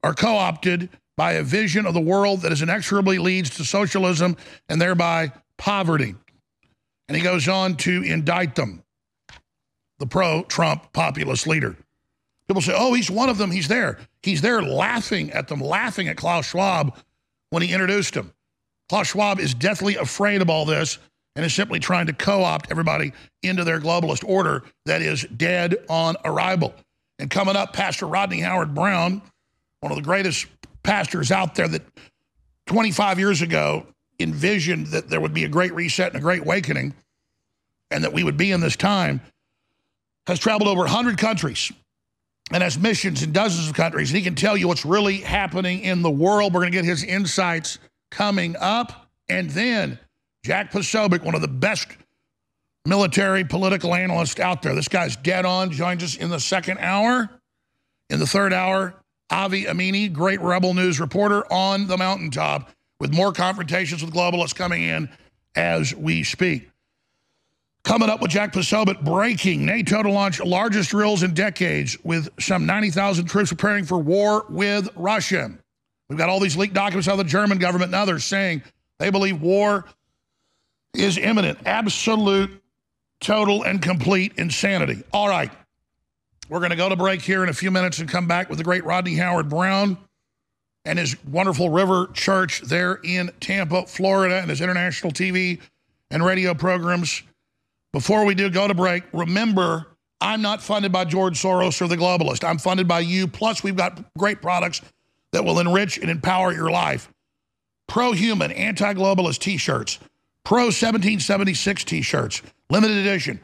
are 0.03 0.15
co-opted 0.15 0.89
by 1.17 1.35
a 1.35 1.43
vision 1.43 1.87
of 1.87 1.95
the 1.95 2.01
world 2.01 2.43
that 2.43 2.51
is 2.51 2.63
inexorably 2.63 3.19
leads 3.19 3.51
to 3.51 3.65
socialism 3.65 4.37
and 4.69 4.81
thereby 4.81 5.31
poverty. 5.59 6.15
And 7.11 7.17
he 7.17 7.25
goes 7.25 7.49
on 7.49 7.75
to 7.79 8.05
indict 8.05 8.55
them, 8.55 8.85
the 9.99 10.07
pro-Trump 10.07 10.93
populist 10.93 11.45
leader. 11.45 11.77
People 12.47 12.63
say, 12.63 12.73
oh, 12.73 12.95
he's 12.95 13.11
one 13.11 13.29
of 13.29 13.37
them. 13.37 13.51
He's 13.51 13.67
there. 13.67 13.99
He's 14.23 14.43
there 14.43 14.63
laughing 14.63 15.33
at 15.33 15.49
them, 15.49 15.61
laughing 15.61 16.07
at 16.07 16.17
Klaus 16.17 16.47
Schwab 16.47 16.97
when 17.49 17.65
he 17.65 17.73
introduced 17.73 18.15
him. 18.15 18.33
Klaus 18.89 19.09
Schwab 19.09 19.41
is 19.41 19.55
deathly 19.55 19.97
afraid 19.97 20.41
of 20.41 20.49
all 20.49 20.65
this 20.65 21.01
and 21.35 21.45
is 21.45 21.53
simply 21.53 21.81
trying 21.81 22.07
to 22.07 22.13
co-opt 22.13 22.71
everybody 22.71 23.13
into 23.43 23.65
their 23.65 23.81
globalist 23.81 24.23
order 24.25 24.63
that 24.87 25.03
is 25.03 25.25
dead 25.37 25.79
on 25.89 26.15
arrival. 26.25 26.73
And 27.19 27.29
coming 27.29 27.57
up, 27.57 27.73
Pastor 27.73 28.07
Rodney 28.07 28.39
Howard-Browne, 28.39 29.21
one 29.81 29.91
of 29.91 29.99
the 29.99 30.05
greatest 30.05 30.47
pastors 30.85 31.33
out 31.33 31.57
there 31.57 31.67
that 31.67 31.83
25 32.67 33.19
years 33.19 33.43
ago 33.43 33.85
envisioned 34.21 34.89
that 34.89 35.09
there 35.09 35.21
would 35.21 35.35
be 35.35 35.45
a 35.45 35.49
great 35.49 35.75
reset 35.75 36.09
and 36.09 36.17
a 36.17 36.21
great 36.21 36.43
awakening 36.43 36.95
and 37.91 38.05
that 38.05 38.13
we 38.13 38.23
would 38.23 38.37
be 38.37 38.53
in 38.53 38.61
this 38.61 38.77
time, 38.77 39.21
has 40.27 40.39
traveled 40.39 40.69
over 40.69 40.83
100 40.83 41.19
countries 41.19 41.73
and 42.53 42.63
has 42.63 42.79
missions 42.79 43.23
in 43.23 43.33
dozens 43.33 43.69
of 43.69 43.75
countries. 43.75 44.11
And 44.11 44.19
he 44.19 44.25
can 44.25 44.35
tell 44.35 44.57
you 44.57 44.69
what's 44.69 44.85
really 44.85 45.19
happening 45.19 45.81
in 45.81 46.03
the 46.03 46.11
world. 46.11 46.55
We're 46.55 46.61
going 46.61 46.73
to 46.73 46.79
get 46.79 46.85
his 46.85 47.03
insights 47.03 47.79
coming 48.11 48.57
up. 48.59 49.09
And 49.29 49.51
then 49.51 49.99
Jack 50.45 50.73
Posobiec, 50.73 51.23
one 51.23 51.35
of 51.35 51.41
the 51.41 51.49
best 51.49 51.89
military 52.87 53.45
political 53.45 53.95
analysts 53.95 54.41
out 54.41 54.63
there. 54.63 54.75
This 54.75 54.89
guy's 54.89 55.17
dead 55.17 55.45
on, 55.45 55.71
joins 55.71 56.03
us 56.03 56.17
in 56.17 56.31
the 56.31 56.41
second 56.41 56.79
hour. 56.79 57.29
In 58.09 58.19
the 58.19 58.27
third 58.27 58.53
hour, 58.53 58.95
Avi 59.31 59.65
Yemini, 59.65 60.13
great 60.13 60.41
Rebel 60.41 60.75
News 60.75 60.99
reporter 60.99 61.45
on 61.53 61.87
the 61.87 61.97
mountaintop 61.97 62.71
with 63.01 63.13
more 63.13 63.33
confrontations 63.33 64.05
with 64.05 64.15
globalists 64.15 64.55
coming 64.55 64.83
in 64.83 65.09
as 65.57 65.95
we 65.95 66.23
speak. 66.23 66.71
Coming 67.83 68.11
up 68.11 68.21
with 68.21 68.31
Jack 68.31 68.53
Posobiec, 68.53 69.03
breaking 69.03 69.65
NATO 69.65 70.03
to 70.03 70.11
launch 70.11 70.39
largest 70.39 70.91
drills 70.91 71.23
in 71.23 71.33
decades 71.33 71.97
with 72.05 72.29
some 72.39 72.67
90,000 72.67 73.25
troops 73.25 73.49
preparing 73.49 73.87
for 73.87 73.99
war 73.99 74.45
with 74.51 74.89
Russia. 74.95 75.51
We've 76.09 76.19
got 76.19 76.29
all 76.29 76.41
these 76.41 76.57
leaked 76.57 76.75
documents 76.75 77.09
out 77.09 77.13
of 77.13 77.19
the 77.19 77.25
German 77.25 77.59
government 77.59 77.89
and 77.89 77.95
others 77.95 78.25
saying 78.25 78.63
they 78.99 79.11
believe 79.11 79.41
war 79.41 79.87
is 80.93 81.17
imminent. 81.17 81.59
Absolute, 81.65 82.63
total, 83.21 83.63
and 83.63 83.81
complete 83.81 84.35
insanity. 84.37 85.03
All 85.13 85.29
right. 85.29 85.51
We're 86.51 86.59
going 86.59 86.71
to 86.71 86.77
go 86.77 86.89
to 86.89 86.97
break 86.97 87.23
here 87.23 87.43
in 87.45 87.49
a 87.49 87.55
few 87.55 87.71
minutes 87.71 88.01
and 88.01 88.09
come 88.09 88.27
back 88.27 88.49
with 88.51 88.59
the 88.59 88.65
great 88.65 88.85
Rodney 88.85 89.15
Howard-Browne 89.15 89.97
and 90.85 90.99
his 90.99 91.17
wonderful 91.25 91.71
River 91.71 92.09
Church 92.15 92.63
there 92.63 93.01
in 93.05 93.31
Tampa, 93.41 93.87
Florida, 93.87 94.37
and 94.41 94.51
his 94.51 94.61
international 94.61 95.13
TV 95.13 95.61
and 96.11 96.25
radio 96.25 96.55
programs. 96.55 97.23
Before 97.93 98.25
we 98.25 98.35
do 98.35 98.49
go 98.51 98.69
to 98.69 98.75
break, 98.75 99.05
remember, 99.13 99.87
I'm 100.21 100.43
not 100.43 100.63
funded 100.63 100.93
by 100.93 101.05
George 101.05 101.41
Soros 101.41 101.81
or 101.83 101.89
the 101.89 101.97
globalist. 101.97 102.45
I'm 102.49 102.59
funded 102.59 102.87
by 102.87 103.01
you. 103.01 103.27
Plus, 103.27 103.63
we've 103.63 103.77
got 103.77 104.01
great 104.17 104.41
products 104.43 104.81
that 105.33 105.45
will 105.45 105.59
enrich 105.59 105.99
and 105.99 106.11
empower 106.11 106.53
your 106.53 106.71
life. 106.71 107.09
Pro-human, 107.89 108.53
anti-globalist 108.53 109.39
T-shirts. 109.39 109.99
Pro 110.45 110.65
1776 110.65 111.85
T-shirts, 111.85 112.43
limited 112.71 112.97
edition. 112.97 113.41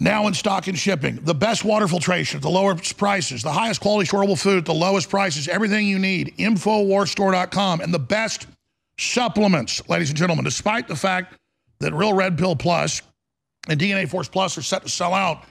Now 0.00 0.26
in 0.26 0.34
stock 0.34 0.68
and 0.68 0.78
shipping. 0.78 1.16
The 1.16 1.34
best 1.34 1.64
water 1.64 1.86
filtration 1.86 2.38
at 2.38 2.42
the 2.42 2.50
lowest 2.50 2.96
prices. 2.96 3.42
The 3.42 3.52
highest 3.52 3.80
quality 3.80 4.08
storable 4.08 4.40
food 4.40 4.58
at 4.58 4.64
the 4.64 4.74
lowest 4.74 5.10
prices. 5.10 5.48
Everything 5.48 5.86
you 5.86 5.98
need. 5.98 6.34
Infowarstore.com. 6.38 7.80
And 7.80 7.92
the 7.92 7.98
best 7.98 8.46
supplements, 8.98 9.86
ladies 9.88 10.08
and 10.08 10.18
gentlemen, 10.18 10.44
despite 10.44 10.88
the 10.88 10.96
fact 10.96 11.34
that 11.80 11.92
Real 11.92 12.14
Red 12.14 12.38
Pill 12.38 12.56
Plus 12.56 13.02
and 13.68 13.78
DNA 13.78 14.08
Force 14.08 14.28
Plus 14.28 14.56
are 14.56 14.62
set 14.62 14.82
to 14.82 14.88
sell 14.88 15.12
out, 15.12 15.44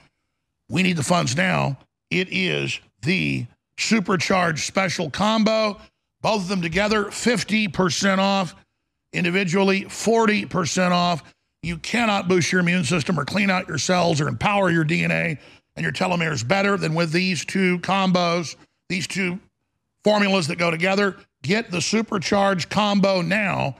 we 0.68 0.82
need 0.82 0.96
the 0.96 1.02
funds 1.02 1.36
now. 1.36 1.78
It 2.10 2.28
is 2.30 2.80
the 3.02 3.46
supercharged 3.78 4.60
special 4.60 5.10
combo. 5.10 5.80
Both 6.20 6.42
of 6.42 6.48
them 6.48 6.62
together, 6.62 7.04
50% 7.04 8.18
off. 8.18 8.54
Individually, 9.12 9.82
40% 9.82 10.90
off. 10.90 11.22
You 11.62 11.78
cannot 11.78 12.28
boost 12.28 12.50
your 12.50 12.60
immune 12.60 12.84
system 12.84 13.18
or 13.18 13.24
clean 13.24 13.48
out 13.48 13.68
your 13.68 13.78
cells 13.78 14.20
or 14.20 14.26
empower 14.26 14.70
your 14.70 14.84
DNA 14.84 15.38
and 15.76 15.84
your 15.84 15.92
telomeres 15.92 16.46
better 16.46 16.76
than 16.76 16.94
with 16.94 17.12
these 17.12 17.44
two 17.44 17.78
combos, 17.80 18.56
these 18.88 19.06
two 19.06 19.38
formulas 20.04 20.48
that 20.48 20.56
go 20.56 20.70
together. 20.70 21.16
Get 21.42 21.70
the 21.70 21.80
supercharged 21.80 22.68
combo 22.68 23.22
now 23.22 23.76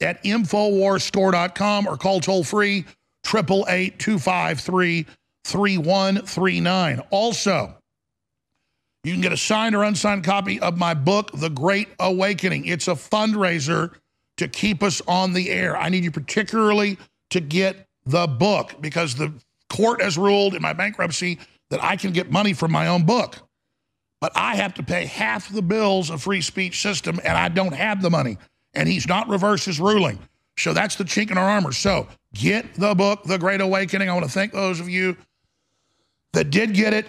at 0.00 0.22
InfoWarsStore.com 0.24 1.86
or 1.86 1.96
call 1.96 2.20
toll 2.20 2.44
free 2.44 2.84
888 3.26 3.98
253 3.98 5.06
3139. 5.44 7.00
Also, 7.10 7.74
you 9.04 9.12
can 9.12 9.20
get 9.20 9.32
a 9.32 9.36
signed 9.36 9.74
or 9.76 9.84
unsigned 9.84 10.24
copy 10.24 10.58
of 10.60 10.76
my 10.78 10.94
book, 10.94 11.30
The 11.32 11.50
Great 11.50 11.88
Awakening. 12.00 12.66
It's 12.66 12.88
a 12.88 12.92
fundraiser 12.92 13.94
to 14.38 14.48
keep 14.48 14.82
us 14.82 15.00
on 15.06 15.32
the 15.32 15.50
air. 15.50 15.76
I 15.76 15.88
need 15.88 16.02
you 16.02 16.10
particularly 16.10 16.98
to 17.30 17.40
get 17.40 17.86
the 18.04 18.26
book 18.26 18.74
because 18.80 19.14
the 19.14 19.32
court 19.68 20.00
has 20.00 20.16
ruled 20.16 20.54
in 20.54 20.62
my 20.62 20.72
bankruptcy 20.72 21.38
that 21.70 21.82
I 21.82 21.96
can 21.96 22.12
get 22.12 22.30
money 22.30 22.52
from 22.52 22.70
my 22.70 22.88
own 22.88 23.04
book. 23.04 23.38
But 24.20 24.32
I 24.34 24.56
have 24.56 24.74
to 24.74 24.82
pay 24.82 25.04
half 25.04 25.48
the 25.52 25.62
bills 25.62 26.10
of 26.10 26.22
free 26.22 26.40
speech 26.40 26.80
system, 26.80 27.20
and 27.22 27.36
I 27.36 27.48
don't 27.48 27.74
have 27.74 28.00
the 28.00 28.10
money. 28.10 28.38
And 28.74 28.88
he's 28.88 29.06
not 29.06 29.28
reversed 29.28 29.66
his 29.66 29.80
ruling. 29.80 30.18
So 30.58 30.72
that's 30.72 30.96
the 30.96 31.04
chink 31.04 31.30
in 31.30 31.38
our 31.38 31.48
armor. 31.48 31.72
So 31.72 32.08
get 32.32 32.74
the 32.74 32.94
book, 32.94 33.24
The 33.24 33.38
Great 33.38 33.60
Awakening. 33.60 34.08
I 34.08 34.12
want 34.14 34.24
to 34.24 34.30
thank 34.30 34.52
those 34.52 34.80
of 34.80 34.88
you 34.88 35.16
that 36.32 36.50
did 36.50 36.72
get 36.72 36.94
it. 36.94 37.06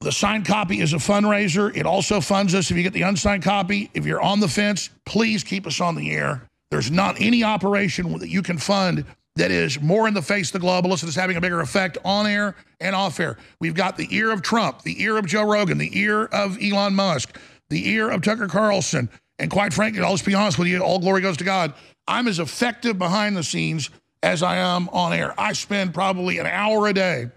The 0.00 0.10
signed 0.10 0.46
copy 0.46 0.80
is 0.80 0.92
a 0.92 0.96
fundraiser. 0.96 1.76
It 1.76 1.86
also 1.86 2.20
funds 2.20 2.54
us 2.54 2.70
if 2.70 2.76
you 2.76 2.82
get 2.82 2.94
the 2.94 3.02
unsigned 3.02 3.42
copy. 3.42 3.90
If 3.94 4.06
you're 4.06 4.22
on 4.22 4.40
the 4.40 4.48
fence, 4.48 4.90
please 5.04 5.44
keep 5.44 5.66
us 5.66 5.80
on 5.80 5.94
the 5.94 6.10
air. 6.10 6.48
There's 6.70 6.90
not 6.90 7.20
any 7.20 7.44
operation 7.44 8.18
that 8.18 8.28
you 8.28 8.42
can 8.42 8.58
fund 8.58 9.04
that 9.36 9.50
is 9.50 9.80
more 9.80 10.08
in 10.08 10.14
the 10.14 10.22
face 10.22 10.52
of 10.52 10.60
the 10.60 10.66
globalists 10.66 11.02
and 11.02 11.08
is 11.08 11.14
having 11.14 11.36
a 11.36 11.40
bigger 11.40 11.60
effect 11.60 11.98
on 12.04 12.26
air 12.26 12.56
and 12.80 12.96
off 12.96 13.20
air. 13.20 13.36
We've 13.60 13.74
got 13.74 13.96
the 13.96 14.08
ear 14.14 14.30
of 14.30 14.42
Trump, 14.42 14.82
the 14.82 15.02
ear 15.02 15.16
of 15.16 15.26
Joe 15.26 15.50
Rogan, 15.50 15.78
the 15.78 15.98
ear 15.98 16.24
of 16.24 16.58
Elon 16.62 16.94
Musk, 16.94 17.38
the 17.68 17.88
ear 17.88 18.10
of 18.10 18.22
Tucker 18.22 18.48
Carlson. 18.48 19.08
And 19.38 19.50
quite 19.50 19.72
frankly, 19.72 20.02
I'll 20.02 20.12
just 20.12 20.26
be 20.26 20.34
honest 20.34 20.58
with 20.58 20.68
you, 20.68 20.80
all 20.80 20.98
glory 20.98 21.22
goes 21.22 21.36
to 21.38 21.44
God. 21.44 21.72
I'm 22.06 22.28
as 22.28 22.38
effective 22.38 22.98
behind 22.98 23.36
the 23.36 23.44
scenes 23.44 23.90
as 24.22 24.42
I 24.42 24.56
am 24.56 24.88
on 24.90 25.12
air. 25.12 25.32
I 25.38 25.52
spend 25.52 25.94
probably 25.94 26.38
an 26.38 26.46
hour 26.46 26.88
a 26.88 26.92
day 26.92 27.30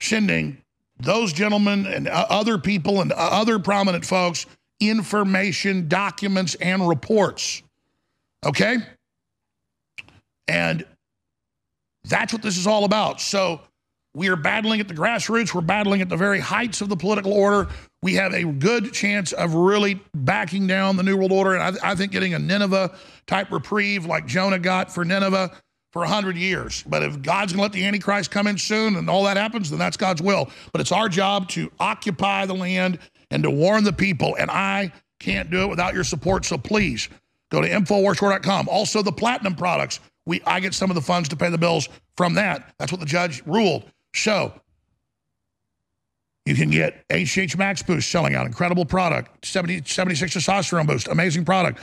sending 0.00 0.58
those 1.00 1.32
gentlemen 1.32 1.86
and 1.86 2.06
uh, 2.06 2.26
other 2.28 2.58
people 2.58 3.00
and 3.00 3.12
uh, 3.12 3.16
other 3.16 3.58
prominent 3.58 4.04
folks 4.04 4.46
information, 4.80 5.88
documents, 5.88 6.54
and 6.56 6.86
reports. 6.86 7.62
Okay? 8.44 8.76
And 10.46 10.84
that's 12.04 12.32
what 12.32 12.42
this 12.42 12.56
is 12.56 12.66
all 12.66 12.84
about. 12.84 13.20
So 13.20 13.60
we 14.14 14.28
are 14.28 14.36
battling 14.36 14.80
at 14.80 14.88
the 14.88 14.94
grassroots. 14.94 15.54
We're 15.54 15.60
battling 15.60 16.00
at 16.00 16.08
the 16.08 16.16
very 16.16 16.38
heights 16.38 16.80
of 16.80 16.88
the 16.88 16.96
political 16.96 17.32
order. 17.32 17.68
We 18.02 18.14
have 18.14 18.32
a 18.32 18.44
good 18.44 18.92
chance 18.92 19.32
of 19.32 19.54
really 19.54 20.00
backing 20.14 20.66
down 20.66 20.96
the 20.96 21.02
New 21.02 21.16
World 21.16 21.32
Order. 21.32 21.54
And 21.54 21.78
I, 21.78 21.92
I 21.92 21.94
think 21.94 22.12
getting 22.12 22.34
a 22.34 22.38
Nineveh 22.38 22.94
type 23.26 23.50
reprieve 23.50 24.06
like 24.06 24.26
Jonah 24.26 24.58
got 24.58 24.92
for 24.92 25.04
Nineveh 25.04 25.50
for 25.90 26.00
100 26.00 26.36
years. 26.36 26.84
But 26.86 27.02
if 27.02 27.22
God's 27.22 27.52
going 27.52 27.58
to 27.58 27.62
let 27.62 27.72
the 27.72 27.84
Antichrist 27.86 28.30
come 28.30 28.46
in 28.46 28.58
soon 28.58 28.96
and 28.96 29.08
all 29.10 29.24
that 29.24 29.36
happens, 29.36 29.70
then 29.70 29.78
that's 29.78 29.96
God's 29.96 30.22
will. 30.22 30.48
But 30.72 30.80
it's 30.80 30.92
our 30.92 31.08
job 31.08 31.48
to 31.50 31.70
occupy 31.80 32.46
the 32.46 32.54
land 32.54 32.98
and 33.30 33.42
to 33.42 33.50
warn 33.50 33.84
the 33.84 33.92
people. 33.92 34.36
And 34.38 34.50
I 34.50 34.92
can't 35.18 35.50
do 35.50 35.62
it 35.62 35.68
without 35.68 35.94
your 35.94 36.04
support. 36.04 36.44
So 36.44 36.58
please 36.58 37.08
go 37.50 37.60
to 37.60 37.68
InfoWarsStore.com. 37.68 38.68
Also, 38.68 39.02
the 39.02 39.12
platinum 39.12 39.54
products 39.54 40.00
we 40.26 40.42
I 40.46 40.60
get 40.60 40.74
some 40.74 40.90
of 40.90 40.94
the 40.94 41.02
funds 41.02 41.28
to 41.30 41.36
pay 41.36 41.50
the 41.50 41.58
bills 41.58 41.88
from 42.16 42.34
that. 42.34 42.74
That's 42.78 42.92
what 42.92 43.00
the 43.00 43.06
judge 43.06 43.42
ruled. 43.46 43.84
So 44.14 44.52
you 46.46 46.54
can 46.54 46.70
get 46.70 47.04
HH 47.10 47.56
Max 47.56 47.82
Boost 47.82 48.10
selling 48.10 48.34
out, 48.34 48.46
incredible 48.46 48.84
product, 48.84 49.46
70, 49.46 49.82
76 49.86 50.36
testosterone 50.36 50.86
boost, 50.86 51.08
amazing 51.08 51.44
product, 51.44 51.80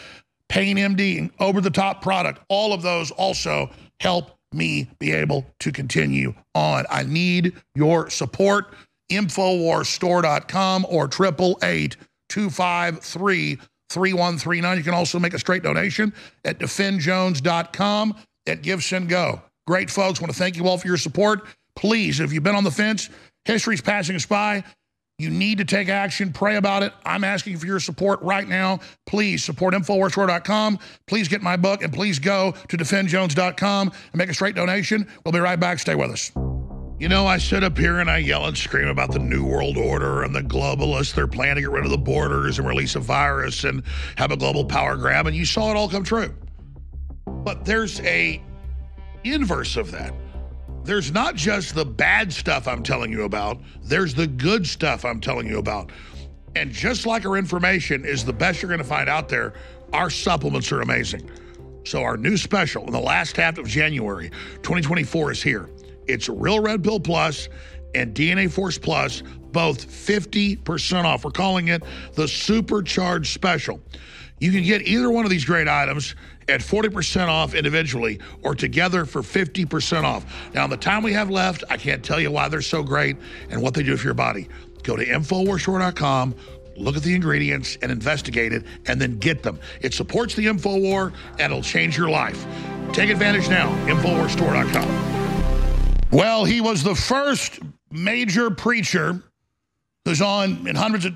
Pain 0.49 0.77
MD, 0.77 1.31
over 1.39 1.61
the 1.61 1.69
top 1.69 2.01
product. 2.01 2.41
All 2.49 2.73
of 2.73 2.81
those 2.81 3.11
also 3.11 3.71
help 3.99 4.37
me 4.53 4.89
be 4.99 5.13
able 5.13 5.45
to 5.59 5.71
continue 5.71 6.33
on. 6.53 6.85
I 6.89 7.03
need 7.03 7.53
your 7.75 8.09
support. 8.09 8.73
Infowarsstore.com 9.09 10.85
or 10.87 11.05
888 11.05 11.97
253 12.29 13.59
3139. 13.89 14.77
You 14.77 14.83
can 14.83 14.93
also 14.93 15.19
make 15.19 15.33
a 15.33 15.39
straight 15.39 15.63
donation 15.63 16.13
at 16.45 16.59
defendjones.com 16.59 18.15
at 18.47 18.61
GiveSendGo. 18.61 19.41
Great 19.67 19.89
folks. 19.89 20.19
Want 20.19 20.31
to 20.31 20.37
thank 20.37 20.57
you 20.57 20.67
all 20.67 20.77
for 20.77 20.87
your 20.87 20.97
support. 20.97 21.45
Please, 21.75 22.19
if 22.19 22.33
you've 22.33 22.43
been 22.43 22.55
on 22.55 22.63
the 22.63 22.71
fence, 22.71 23.09
history's 23.45 23.81
passing 23.81 24.15
us 24.15 24.25
by. 24.25 24.63
You 25.17 25.29
need 25.29 25.59
to 25.59 25.65
take 25.65 25.87
action. 25.87 26.33
Pray 26.33 26.55
about 26.55 26.81
it. 26.81 26.93
I'm 27.05 27.23
asking 27.23 27.57
for 27.57 27.67
your 27.67 27.79
support 27.79 28.19
right 28.23 28.47
now. 28.47 28.79
Please 29.05 29.43
support 29.43 29.75
InfoWarsStore.com. 29.75 30.79
Please 31.05 31.27
get 31.27 31.43
my 31.43 31.55
book 31.55 31.83
and 31.83 31.93
please 31.93 32.17
go 32.17 32.53
to 32.69 32.77
DefendJones.com 32.77 33.87
and 33.91 34.15
make 34.15 34.29
a 34.29 34.33
straight 34.33 34.55
donation. 34.55 35.07
We'll 35.23 35.31
be 35.31 35.39
right 35.39 35.59
back. 35.59 35.77
Stay 35.77 35.93
with 35.93 36.09
us. 36.09 36.31
You 36.99 37.09
know, 37.09 37.25
I 37.25 37.37
sit 37.37 37.63
up 37.63 37.77
here 37.77 37.99
and 37.99 38.09
I 38.09 38.17
yell 38.17 38.45
and 38.45 38.57
scream 38.57 38.87
about 38.87 39.11
the 39.11 39.19
New 39.19 39.43
World 39.43 39.77
Order 39.77 40.23
and 40.23 40.35
the 40.35 40.41
globalists. 40.41 41.13
They're 41.13 41.27
planning 41.27 41.55
to 41.55 41.61
get 41.61 41.71
rid 41.71 41.85
of 41.85 41.91
the 41.91 41.97
borders 41.97 42.57
and 42.57 42.67
release 42.67 42.95
a 42.95 42.99
virus 42.99 43.63
and 43.63 43.83
have 44.17 44.31
a 44.31 44.37
global 44.37 44.65
power 44.65 44.95
grab, 44.95 45.25
and 45.25 45.35
you 45.35 45.45
saw 45.45 45.71
it 45.71 45.75
all 45.75 45.89
come 45.89 46.03
true. 46.03 46.31
But 47.25 47.65
there's 47.65 47.99
a 48.01 48.41
inverse 49.23 49.77
of 49.77 49.91
that. 49.91 50.13
There's 50.83 51.11
not 51.11 51.35
just 51.35 51.75
the 51.75 51.85
bad 51.85 52.33
stuff 52.33 52.67
I'm 52.67 52.81
telling 52.81 53.11
you 53.11 53.23
about, 53.23 53.61
there's 53.83 54.15
the 54.15 54.27
good 54.27 54.65
stuff 54.65 55.05
I'm 55.05 55.21
telling 55.21 55.47
you 55.47 55.59
about. 55.59 55.91
And 56.55 56.71
just 56.71 57.05
like 57.05 57.25
our 57.25 57.37
information 57.37 58.03
is 58.03 58.25
the 58.25 58.33
best 58.33 58.61
you're 58.61 58.69
going 58.69 58.79
to 58.79 58.83
find 58.83 59.07
out 59.07 59.29
there, 59.29 59.53
our 59.93 60.09
supplements 60.09 60.71
are 60.71 60.81
amazing. 60.81 61.29
So, 61.83 62.03
our 62.03 62.17
new 62.17 62.37
special 62.37 62.85
in 62.85 62.91
the 62.91 62.99
last 62.99 63.35
half 63.37 63.57
of 63.57 63.67
January 63.67 64.29
2024 64.61 65.31
is 65.31 65.41
here. 65.41 65.69
It's 66.07 66.29
Real 66.29 66.59
Red 66.59 66.83
Pill 66.83 66.99
Plus 66.99 67.47
and 67.95 68.13
DNA 68.13 68.51
Force 68.51 68.77
Plus, 68.77 69.23
both 69.51 69.87
50% 69.87 71.03
off. 71.03 71.25
We're 71.25 71.31
calling 71.31 71.69
it 71.69 71.83
the 72.13 72.27
Supercharged 72.27 73.33
Special. 73.33 73.79
You 74.39 74.51
can 74.51 74.63
get 74.63 74.83
either 74.83 75.09
one 75.09 75.25
of 75.25 75.31
these 75.31 75.45
great 75.45 75.67
items 75.67 76.15
at 76.51 76.61
40% 76.61 77.27
off 77.27 77.55
individually 77.55 78.19
or 78.43 78.55
together 78.55 79.05
for 79.05 79.21
50% 79.21 80.03
off. 80.03 80.25
Now, 80.53 80.65
in 80.65 80.69
the 80.69 80.77
time 80.77 81.03
we 81.03 81.13
have 81.13 81.29
left, 81.29 81.63
I 81.69 81.77
can't 81.77 82.03
tell 82.03 82.19
you 82.19 82.31
why 82.31 82.49
they're 82.49 82.61
so 82.61 82.83
great 82.83 83.17
and 83.49 83.61
what 83.61 83.73
they 83.73 83.83
do 83.83 83.97
for 83.97 84.05
your 84.05 84.13
body. 84.13 84.47
Go 84.83 84.95
to 84.95 85.05
InfoWarsStore.com, 85.05 86.35
look 86.77 86.95
at 86.95 87.03
the 87.03 87.15
ingredients 87.15 87.77
and 87.81 87.91
investigate 87.91 88.53
it, 88.53 88.65
and 88.87 88.99
then 88.99 89.19
get 89.19 89.43
them. 89.43 89.59
It 89.81 89.93
supports 89.93 90.35
the 90.35 90.47
InfoWar 90.47 91.13
and 91.33 91.51
it'll 91.51 91.61
change 91.61 91.97
your 91.97 92.09
life. 92.09 92.45
Take 92.93 93.09
advantage 93.09 93.49
now, 93.49 93.69
InfoWarsStore.com. 93.87 96.09
Well, 96.11 96.43
he 96.43 96.59
was 96.59 96.83
the 96.83 96.95
first 96.95 97.59
major 97.89 98.51
preacher 98.51 99.21
who's 100.03 100.21
on 100.21 100.67
in 100.67 100.75
hundreds 100.75 101.05
of 101.05 101.13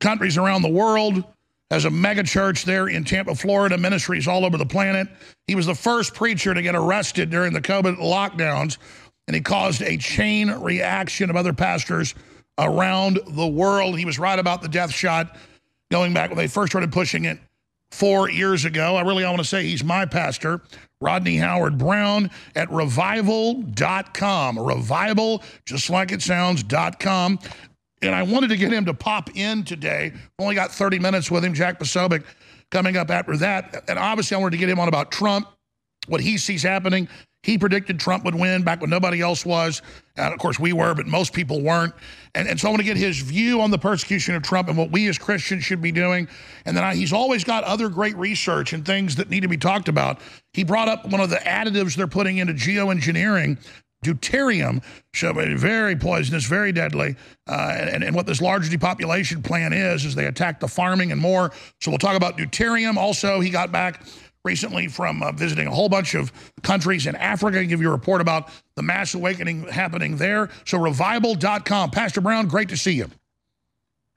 countries 0.00 0.36
around 0.36 0.62
the 0.62 0.68
world 0.68 1.24
has 1.70 1.84
a 1.84 1.90
mega 1.90 2.22
church 2.22 2.64
there 2.64 2.88
in 2.88 3.04
Tampa, 3.04 3.34
Florida, 3.34 3.78
ministries 3.78 4.28
all 4.28 4.44
over 4.44 4.56
the 4.56 4.66
planet. 4.66 5.08
He 5.46 5.54
was 5.54 5.66
the 5.66 5.74
first 5.74 6.14
preacher 6.14 6.54
to 6.54 6.62
get 6.62 6.74
arrested 6.74 7.30
during 7.30 7.52
the 7.52 7.60
COVID 7.60 7.96
lockdowns, 7.98 8.78
and 9.26 9.34
he 9.34 9.40
caused 9.40 9.82
a 9.82 9.96
chain 9.96 10.50
reaction 10.50 11.30
of 11.30 11.36
other 11.36 11.52
pastors 11.52 12.14
around 12.58 13.18
the 13.26 13.46
world. 13.46 13.98
He 13.98 14.04
was 14.04 14.18
right 14.18 14.38
about 14.38 14.62
the 14.62 14.68
death 14.68 14.92
shot 14.92 15.36
going 15.90 16.12
back 16.14 16.30
when 16.30 16.38
they 16.38 16.48
first 16.48 16.72
started 16.72 16.92
pushing 16.92 17.24
it 17.24 17.38
four 17.90 18.28
years 18.28 18.64
ago. 18.64 18.96
I 18.96 19.02
really 19.02 19.24
want 19.24 19.38
to 19.38 19.44
say 19.44 19.64
he's 19.64 19.84
my 19.84 20.04
pastor, 20.04 20.60
Rodney 21.00 21.36
Howard-Browne 21.36 22.30
at 22.54 22.70
revival.com. 22.70 24.58
Revival, 24.58 25.42
just 25.64 25.90
like 25.90 26.12
it 26.12 26.22
sounds.com 26.22 27.38
and 28.06 28.14
I 28.14 28.22
wanted 28.22 28.48
to 28.48 28.56
get 28.56 28.72
him 28.72 28.84
to 28.86 28.94
pop 28.94 29.30
in 29.36 29.64
today. 29.64 30.12
Only 30.38 30.54
got 30.54 30.70
30 30.70 30.98
minutes 30.98 31.30
with 31.30 31.44
him, 31.44 31.54
Jack 31.54 31.78
Posobiec, 31.78 32.24
coming 32.70 32.96
up 32.96 33.10
after 33.10 33.36
that. 33.38 33.84
And 33.88 33.98
obviously, 33.98 34.36
I 34.36 34.40
wanted 34.40 34.52
to 34.52 34.58
get 34.58 34.68
him 34.68 34.78
on 34.78 34.88
about 34.88 35.10
Trump, 35.10 35.48
what 36.06 36.20
he 36.20 36.36
sees 36.38 36.62
happening. 36.62 37.08
He 37.42 37.58
predicted 37.58 38.00
Trump 38.00 38.24
would 38.24 38.34
win 38.34 38.62
back 38.62 38.80
when 38.80 38.88
nobody 38.88 39.20
else 39.20 39.44
was. 39.44 39.82
And 40.16 40.32
of 40.32 40.40
course, 40.40 40.58
we 40.58 40.72
were, 40.72 40.94
but 40.94 41.06
most 41.06 41.34
people 41.34 41.60
weren't. 41.60 41.92
And, 42.34 42.48
and 42.48 42.58
so 42.58 42.68
I 42.68 42.70
want 42.70 42.80
to 42.80 42.86
get 42.86 42.96
his 42.96 43.18
view 43.20 43.60
on 43.60 43.70
the 43.70 43.76
persecution 43.76 44.34
of 44.34 44.42
Trump 44.42 44.68
and 44.68 44.78
what 44.78 44.90
we 44.90 45.08
as 45.08 45.18
Christians 45.18 45.62
should 45.62 45.82
be 45.82 45.92
doing. 45.92 46.26
And 46.64 46.74
then 46.74 46.84
I, 46.84 46.94
he's 46.94 47.12
always 47.12 47.44
got 47.44 47.62
other 47.64 47.90
great 47.90 48.16
research 48.16 48.72
and 48.72 48.84
things 48.84 49.14
that 49.16 49.28
need 49.28 49.40
to 49.40 49.48
be 49.48 49.58
talked 49.58 49.90
about. 49.90 50.20
He 50.54 50.64
brought 50.64 50.88
up 50.88 51.06
one 51.10 51.20
of 51.20 51.28
the 51.28 51.36
additives 51.36 51.96
they're 51.96 52.06
putting 52.06 52.38
into 52.38 52.54
geoengineering 52.54 53.58
deuterium, 54.04 54.82
so 55.14 55.32
very 55.32 55.96
poisonous, 55.96 56.44
very 56.44 56.72
deadly. 56.72 57.16
Uh, 57.48 57.74
and, 57.76 58.04
and 58.04 58.14
what 58.14 58.26
this 58.26 58.40
large 58.40 58.70
depopulation 58.70 59.42
plan 59.42 59.72
is, 59.72 60.04
is 60.04 60.14
they 60.14 60.26
attack 60.26 60.60
the 60.60 60.68
farming 60.68 61.10
and 61.12 61.20
more. 61.20 61.52
So 61.80 61.90
we'll 61.90 61.98
talk 61.98 62.16
about 62.16 62.38
deuterium. 62.38 62.96
Also, 62.96 63.40
he 63.40 63.50
got 63.50 63.72
back 63.72 64.02
recently 64.44 64.88
from 64.88 65.22
uh, 65.22 65.32
visiting 65.32 65.66
a 65.66 65.70
whole 65.70 65.88
bunch 65.88 66.14
of 66.14 66.32
countries 66.62 67.06
in 67.06 67.16
Africa. 67.16 67.64
give 67.64 67.80
you 67.80 67.88
a 67.88 67.92
report 67.92 68.20
about 68.20 68.50
the 68.76 68.82
mass 68.82 69.14
awakening 69.14 69.66
happening 69.68 70.16
there. 70.16 70.50
So 70.66 70.78
revival.com. 70.78 71.90
Pastor 71.90 72.20
Browne, 72.20 72.46
great 72.46 72.68
to 72.68 72.76
see 72.76 72.92
you. 72.92 73.10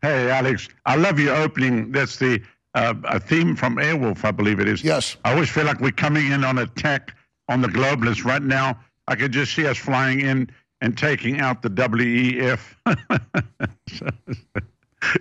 Hey, 0.02 0.30
Alex. 0.30 0.67
I 0.86 0.95
love 0.95 1.19
your 1.19 1.36
opening. 1.36 1.91
That's 1.91 2.17
the 2.17 2.41
uh, 2.76 2.93
a 3.06 3.19
theme 3.19 3.56
from 3.56 3.78
Airwolf, 3.78 4.23
I 4.23 4.32
believe 4.32 4.60
it 4.60 4.67
is. 4.67 4.84
Yes. 4.84 5.17
I 5.26 5.34
always 5.34 5.50
feel 5.50 5.65
like 5.65 5.80
we're 5.80 5.91
coming 5.91 6.32
in 6.32 6.43
on 6.43 6.60
attack 6.60 7.15
on 7.50 7.62
the 7.62 7.67
globalists 7.67 8.23
right 8.23 8.41
now 8.41 8.80
I 9.07 9.15
could 9.15 9.31
just 9.31 9.53
see 9.53 9.65
us 9.65 9.77
flying 9.77 10.21
in 10.21 10.49
and 10.81 10.97
taking 10.97 11.39
out 11.39 11.61
the 11.61 11.69
WEF. 11.69 12.59
so, 13.89 14.07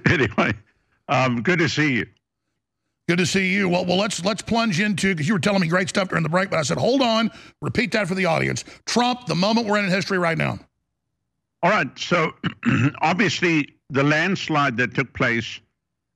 anyway, 0.10 0.52
um, 1.08 1.42
good 1.42 1.58
to 1.60 1.68
see 1.68 1.94
you. 1.94 2.06
Good 3.08 3.18
to 3.18 3.26
see 3.26 3.46
you. 3.52 3.68
Well, 3.68 3.86
well, 3.86 3.98
let's 3.98 4.24
let's 4.24 4.42
plunge 4.42 4.80
into 4.80 5.14
because 5.14 5.28
you 5.28 5.34
were 5.34 5.40
telling 5.40 5.60
me 5.60 5.68
great 5.68 5.88
stuff 5.88 6.08
during 6.08 6.24
the 6.24 6.28
break, 6.28 6.50
but 6.50 6.58
I 6.58 6.62
said 6.62 6.76
hold 6.76 7.02
on, 7.02 7.30
repeat 7.62 7.92
that 7.92 8.08
for 8.08 8.16
the 8.16 8.26
audience. 8.26 8.64
Trump, 8.84 9.26
the 9.26 9.34
moment 9.36 9.68
we're 9.68 9.78
in 9.78 9.84
in 9.84 9.90
history 9.92 10.18
right 10.18 10.36
now. 10.36 10.58
All 11.62 11.70
right. 11.70 11.86
So 11.96 12.32
obviously, 13.00 13.76
the 13.90 14.02
landslide 14.02 14.76
that 14.78 14.94
took 14.94 15.12
place 15.12 15.60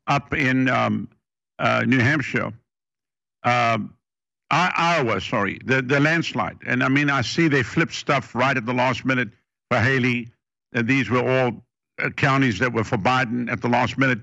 up 0.09 0.35
in 0.35 0.68
um, 0.68 1.09
uh, 1.61 1.85
New 1.87 2.00
Hampshire, 2.00 2.52
uh, 3.44 3.78
Iowa, 4.51 5.21
sorry, 5.21 5.61
the 5.65 5.81
the 5.81 6.01
landslide, 6.01 6.59
and 6.67 6.83
I 6.83 6.89
mean, 6.89 7.09
I 7.09 7.23
see 7.23 7.49
they 7.49 7.63
flipped 7.63 7.95
stuff 7.95 8.35
right 8.35 8.57
at 8.57 8.67
the 8.67 8.75
last 8.75 9.05
minute 9.05 9.29
for 9.71 9.79
Haley. 9.79 10.29
And 10.73 10.87
these 10.87 11.11
were 11.11 11.27
all 11.27 11.65
uh, 12.03 12.11
counties 12.11 12.59
that 12.59 12.73
were 12.73 12.85
for 12.85 12.99
Biden 12.99 13.51
at 13.51 13.61
the 13.61 13.69
last 13.69 13.99
minute. 13.99 14.21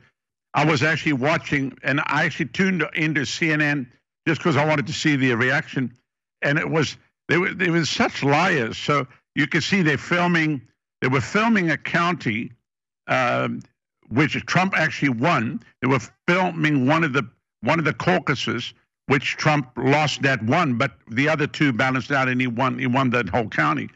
I 0.54 0.66
was 0.66 0.82
actually 0.84 1.13
watching, 1.13 1.78
and 1.84 2.02
I 2.06 2.26
actually 2.26 2.48
tuned 2.48 2.84
into 2.94 3.22
CNN 3.22 3.88
just 4.28 4.40
because 4.40 4.58
I 4.58 4.66
wanted 4.66 4.88
to 4.88 4.94
see 4.94 5.16
the 5.16 5.34
reaction, 5.36 5.94
and 6.42 6.58
it 6.58 6.70
was 6.70 6.98
they 7.28 7.38
were 7.38 7.54
they 7.54 7.70
were 7.70 7.86
such 7.86 8.24
liars. 8.24 8.78
So 8.78 9.08
you 9.36 9.48
could 9.48 9.63
see 9.63 9.82
they're 9.82 9.98
filming. 9.98 10.62
They 11.02 11.10
were 11.10 11.22
filming 11.22 11.70
a 11.70 11.78
county, 11.78 12.52
um, 13.08 13.62
which 14.10 14.34
Trump 14.46 14.74
actually 14.76 15.10
won. 15.10 15.62
They 15.82 15.88
were 15.88 16.02
filming 16.28 16.88
one 16.88 17.04
of 17.04 17.13
the 17.13 17.30
one 17.62 17.80
of 17.80 17.86
the 17.86 17.94
caucuses, 17.94 18.74
which 19.08 19.38
Trump 19.38 19.70
lost 19.78 20.22
that 20.22 20.43
one, 20.43 20.76
but 20.76 20.91
the 21.10 21.28
other 21.28 21.48
two 21.48 21.74
balanced 21.74 22.12
out, 22.12 22.28
and 22.30 22.39
he 22.39 22.48
won. 22.48 22.78
He 22.78 22.88
won 22.88 23.10
that 23.12 23.30
whole 23.30 23.48
county. 23.48 23.89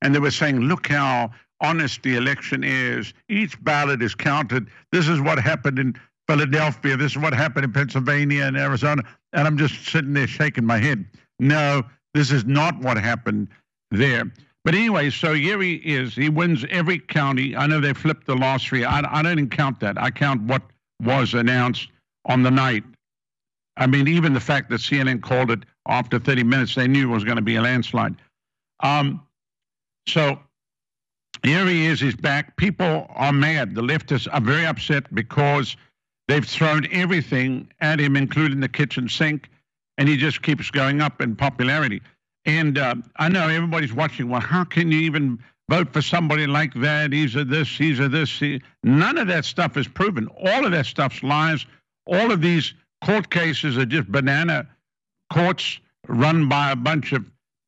And 0.00 0.14
they 0.14 0.18
were 0.18 0.30
saying, 0.30 0.60
"Look 0.60 0.88
how 0.88 1.32
honest 1.62 2.02
the 2.02 2.16
election 2.16 2.64
is. 2.64 3.14
Each 3.28 3.62
ballot 3.64 4.02
is 4.02 4.14
counted. 4.14 4.68
This 4.90 5.08
is 5.08 5.20
what 5.20 5.38
happened 5.38 5.78
in 5.78 5.94
Philadelphia. 6.28 6.96
This 6.96 7.12
is 7.12 7.18
what 7.18 7.32
happened 7.32 7.64
in 7.64 7.72
Pennsylvania 7.72 8.44
and 8.44 8.56
Arizona. 8.56 9.02
And 9.32 9.46
I'm 9.46 9.56
just 9.56 9.86
sitting 9.86 10.12
there 10.12 10.26
shaking 10.26 10.66
my 10.66 10.78
head. 10.78 11.06
No, 11.38 11.82
this 12.14 12.30
is 12.30 12.44
not 12.44 12.78
what 12.80 12.98
happened 12.98 13.48
there. 13.90 14.30
But 14.64 14.74
anyway, 14.74 15.10
so 15.10 15.34
here 15.34 15.60
he 15.60 15.74
is. 15.76 16.14
He 16.14 16.28
wins 16.28 16.64
every 16.70 16.98
county. 16.98 17.56
I 17.56 17.66
know 17.66 17.80
they 17.80 17.94
flipped 17.94 18.26
the 18.26 18.36
last 18.36 18.68
three. 18.68 18.84
I, 18.84 19.00
I 19.00 19.22
don't 19.22 19.32
even 19.32 19.50
count 19.50 19.80
that. 19.80 20.00
I 20.00 20.10
count 20.10 20.42
what 20.42 20.62
was 21.00 21.34
announced 21.34 21.88
on 22.26 22.42
the 22.42 22.50
night. 22.50 22.84
I 23.76 23.86
mean, 23.86 24.08
even 24.08 24.34
the 24.34 24.40
fact 24.40 24.70
that 24.70 24.80
CNN 24.80 25.22
called 25.22 25.50
it 25.50 25.60
after 25.86 26.18
30 26.18 26.44
minutes, 26.44 26.74
they 26.74 26.86
knew 26.86 27.10
it 27.10 27.14
was 27.14 27.24
going 27.24 27.36
to 27.36 27.42
be 27.42 27.56
a 27.56 27.62
landslide. 27.62 28.16
Um, 28.80 29.22
so 30.06 30.38
here 31.42 31.66
he 31.66 31.86
is, 31.86 32.00
he's 32.00 32.16
back. 32.16 32.56
People 32.56 33.06
are 33.10 33.32
mad. 33.32 33.74
The 33.74 33.82
leftists 33.82 34.28
are 34.30 34.40
very 34.40 34.66
upset 34.66 35.12
because 35.14 35.76
they've 36.28 36.46
thrown 36.46 36.86
everything 36.92 37.68
at 37.80 37.98
him, 37.98 38.16
including 38.16 38.60
the 38.60 38.68
kitchen 38.68 39.08
sink, 39.08 39.48
and 39.98 40.08
he 40.08 40.16
just 40.16 40.42
keeps 40.42 40.70
going 40.70 41.00
up 41.00 41.20
in 41.20 41.34
popularity. 41.34 42.02
And 42.44 42.78
uh, 42.78 42.96
I 43.16 43.28
know 43.28 43.48
everybody's 43.48 43.92
watching. 43.92 44.28
Well, 44.28 44.40
how 44.40 44.64
can 44.64 44.90
you 44.90 45.00
even 45.00 45.38
vote 45.68 45.92
for 45.92 46.02
somebody 46.02 46.46
like 46.46 46.74
that? 46.74 47.12
He's 47.12 47.36
a 47.36 47.44
this, 47.44 47.68
he's 47.68 48.00
a 48.00 48.08
this. 48.08 48.38
He... 48.38 48.60
None 48.82 49.18
of 49.18 49.28
that 49.28 49.44
stuff 49.44 49.76
is 49.76 49.88
proven. 49.88 50.28
All 50.44 50.64
of 50.64 50.72
that 50.72 50.86
stuff's 50.86 51.22
lies. 51.22 51.64
All 52.06 52.32
of 52.32 52.40
these 52.40 52.74
court 53.02 53.30
cases 53.30 53.76
are 53.76 53.86
just 53.86 54.10
banana 54.10 54.66
courts 55.32 55.80
run 56.08 56.48
by 56.48 56.70
a 56.70 56.76
bunch 56.76 57.12
of 57.12 57.24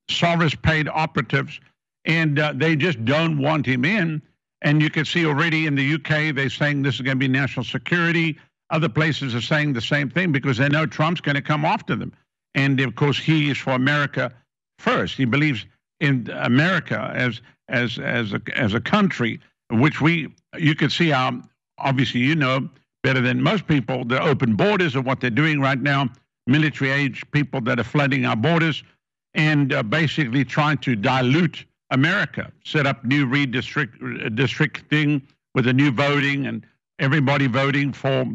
service 0.09 0.55
paid 0.55 0.89
operatives 0.89 1.61
and 2.05 2.39
uh, 2.39 2.53
they 2.55 2.77
just 2.77 3.05
don't 3.05 3.39
want 3.39 3.67
him 3.67 3.85
in. 3.85 4.21
And 4.63 4.81
you 4.81 4.91
can 4.91 5.05
see 5.05 5.27
already 5.27 5.67
in 5.67 5.75
the 5.75 5.95
UK, 5.95 6.35
they're 6.35 6.51
saying 6.51 6.83
this 6.83 6.97
is 6.97 7.01
going 7.03 7.17
to 7.17 7.21
be 7.21 7.29
national 7.29 7.65
security. 7.65 8.39
Other 8.71 8.89
places 8.89 9.35
are 9.35 9.41
saying 9.41 9.73
the 9.73 9.81
same 9.81 10.11
thing 10.11 10.33
because 10.33 10.57
they 10.57 10.69
know 10.69 10.87
Trump's 10.87 11.21
going 11.21 11.35
to 11.35 11.43
come 11.43 11.65
after 11.65 11.95
them. 11.95 12.13
And 12.55 12.81
of 12.81 12.95
course, 12.95 13.19
he 13.19 13.51
is 13.51 13.59
for 13.59 13.71
America 13.71 14.33
first. 14.79 15.17
He 15.17 15.25
believes 15.25 15.67
in 16.01 16.31
America 16.35 17.13
as 17.15 17.41
as 17.69 17.99
as 17.99 18.33
a 18.33 18.41
as 18.57 18.75
a 18.75 18.81
country, 18.81 19.41
which 19.71 20.01
we 20.01 20.33
you 20.57 20.75
can 20.75 20.89
see 20.89 21.11
how 21.11 21.43
obviously 21.79 22.21
you 22.21 22.35
know 22.35 22.69
better 23.05 23.21
than 23.21 23.41
most 23.41 23.69
people 23.69 24.05
the 24.05 24.21
open 24.21 24.57
borders 24.57 24.97
of 24.97 25.07
what 25.07 25.21
they're 25.21 25.31
doing 25.31 25.61
right 25.61 25.81
now. 25.81 26.09
Military 26.47 26.91
age 26.91 27.23
people 27.31 27.61
that 27.61 27.79
are 27.79 27.85
flooding 27.85 28.25
our 28.25 28.35
borders 28.35 28.83
and 29.35 29.73
uh, 29.73 29.83
basically 29.83 30.45
trying 30.45 30.79
to 30.79 30.97
dilute 30.97 31.65
America, 31.91 32.51
set 32.65 32.87
up 32.87 33.05
new 33.05 33.27
redistricting 33.27 35.23
with 35.55 35.67
a 35.69 35.73
new 35.73 35.91
voting 35.93 36.47
and 36.47 36.67
everybody 36.99 37.47
voting 37.47 37.93
for 37.93 38.27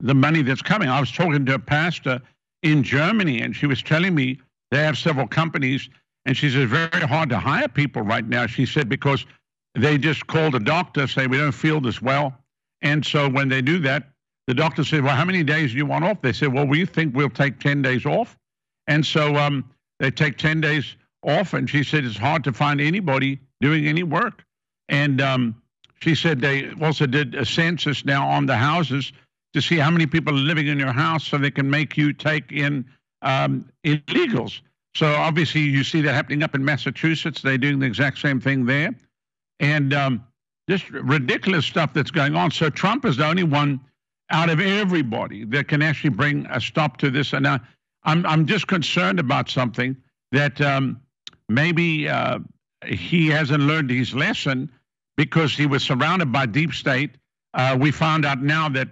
the 0.00 0.14
money 0.14 0.42
that's 0.42 0.62
coming. 0.62 0.88
I 0.88 1.00
was 1.00 1.10
talking 1.10 1.46
to 1.46 1.54
a 1.54 1.58
pastor 1.58 2.20
in 2.62 2.82
Germany, 2.82 3.40
and 3.42 3.54
she 3.54 3.66
was 3.66 3.82
telling 3.82 4.14
me 4.14 4.40
they 4.70 4.78
have 4.78 4.98
several 4.98 5.28
companies, 5.28 5.88
and 6.24 6.36
she 6.36 6.50
says 6.50 6.68
very 6.68 7.06
hard 7.06 7.28
to 7.30 7.38
hire 7.38 7.68
people 7.68 8.02
right 8.02 8.26
now. 8.26 8.46
She 8.46 8.66
said 8.66 8.88
because 8.88 9.24
they 9.74 9.98
just 9.98 10.26
called 10.26 10.54
a 10.54 10.60
doctor, 10.60 11.06
say 11.06 11.26
we 11.26 11.38
don't 11.38 11.52
feel 11.52 11.80
this 11.80 12.02
well, 12.02 12.36
and 12.82 13.04
so 13.04 13.28
when 13.28 13.48
they 13.48 13.62
do 13.62 13.78
that, 13.80 14.08
the 14.46 14.54
doctor 14.54 14.84
said, 14.84 15.02
"Well, 15.02 15.16
how 15.16 15.24
many 15.24 15.42
days 15.42 15.72
do 15.72 15.78
you 15.78 15.86
want 15.86 16.04
off?" 16.04 16.22
They 16.22 16.32
said, 16.32 16.52
"Well, 16.52 16.66
we 16.66 16.84
think 16.86 17.14
we'll 17.14 17.30
take 17.30 17.60
ten 17.60 17.82
days 17.82 18.06
off," 18.06 18.36
and 18.86 19.04
so 19.04 19.36
um, 19.36 19.64
they 19.98 20.10
take 20.10 20.38
ten 20.38 20.60
days 20.60 20.96
off. 21.22 21.54
And 21.54 21.68
She 21.68 21.82
said 21.82 22.04
it's 22.04 22.16
hard 22.16 22.44
to 22.44 22.52
find 22.52 22.80
anybody 22.80 23.40
doing 23.60 23.86
any 23.86 24.02
work. 24.02 24.44
And 24.88 25.20
um, 25.20 25.62
she 26.00 26.14
said 26.14 26.40
they 26.40 26.70
also 26.80 27.06
did 27.06 27.34
a 27.34 27.44
census 27.44 28.04
now 28.04 28.28
on 28.28 28.46
the 28.46 28.56
houses 28.56 29.12
to 29.54 29.60
see 29.60 29.76
how 29.76 29.90
many 29.90 30.06
people 30.06 30.34
are 30.34 30.38
living 30.38 30.66
in 30.66 30.78
your 30.78 30.92
house 30.92 31.26
so 31.26 31.38
they 31.38 31.50
can 31.50 31.68
make 31.68 31.96
you 31.96 32.12
take 32.12 32.52
in 32.52 32.84
um, 33.22 33.68
illegals. 33.84 34.60
So 34.94 35.14
obviously 35.14 35.62
you 35.62 35.82
see 35.84 36.00
that 36.02 36.14
happening 36.14 36.42
up 36.42 36.54
in 36.54 36.64
Massachusetts. 36.64 37.42
They're 37.42 37.58
doing 37.58 37.78
the 37.78 37.86
exact 37.86 38.18
same 38.18 38.40
thing 38.40 38.66
there. 38.66 38.94
And 39.60 39.92
um, 39.94 40.24
just 40.68 40.88
ridiculous 40.90 41.66
stuff 41.66 41.92
that's 41.94 42.10
going 42.10 42.36
on. 42.36 42.50
So 42.50 42.70
Trump 42.70 43.04
is 43.04 43.16
the 43.16 43.26
only 43.26 43.42
one 43.42 43.80
out 44.30 44.50
of 44.50 44.60
everybody 44.60 45.44
that 45.44 45.68
can 45.68 45.82
actually 45.82 46.10
bring 46.10 46.46
a 46.50 46.60
stop 46.60 46.96
to 46.98 47.10
this. 47.10 47.32
And 47.32 47.46
I, 47.46 47.60
I'm, 48.04 48.26
I'm 48.26 48.46
just 48.46 48.66
concerned 48.66 49.20
about 49.20 49.48
something 49.48 49.96
that 50.32 50.60
um, 50.60 51.00
maybe 51.48 52.08
uh, 52.08 52.40
he 52.84 53.28
hasn't 53.28 53.62
learned 53.62 53.90
his 53.90 54.14
lesson 54.14 54.70
because 55.16 55.56
he 55.56 55.66
was 55.66 55.82
surrounded 55.82 56.32
by 56.32 56.46
deep 56.46 56.72
state. 56.72 57.12
Uh, 57.54 57.76
we 57.80 57.90
found 57.90 58.24
out 58.24 58.42
now 58.42 58.68
that 58.68 58.88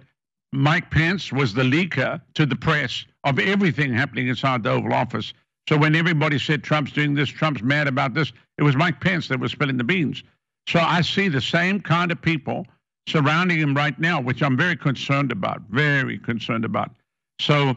Mike 0.51 0.89
Pence 0.89 1.31
was 1.31 1.53
the 1.53 1.63
leaker 1.63 2.21
to 2.33 2.45
the 2.45 2.55
press 2.55 3.05
of 3.23 3.39
everything 3.39 3.93
happening 3.93 4.27
inside 4.27 4.63
the 4.63 4.71
Oval 4.71 4.93
Office. 4.93 5.33
So 5.67 5.77
when 5.77 5.95
everybody 5.95 6.39
said 6.39 6.63
Trump's 6.63 6.91
doing 6.91 7.13
this, 7.13 7.29
Trump's 7.29 7.61
mad 7.61 7.87
about 7.87 8.13
this, 8.13 8.31
it 8.57 8.63
was 8.63 8.75
Mike 8.75 9.01
Pence 9.01 9.27
that 9.27 9.39
was 9.39 9.51
spilling 9.51 9.77
the 9.77 9.83
beans. 9.83 10.23
So 10.67 10.79
I 10.79 11.01
see 11.01 11.27
the 11.27 11.41
same 11.41 11.79
kind 11.81 12.11
of 12.11 12.21
people 12.21 12.65
surrounding 13.07 13.59
him 13.59 13.75
right 13.75 13.97
now, 13.99 14.19
which 14.19 14.41
I'm 14.41 14.57
very 14.57 14.75
concerned 14.75 15.31
about, 15.31 15.61
very 15.69 16.17
concerned 16.17 16.65
about. 16.65 16.91
So 17.39 17.75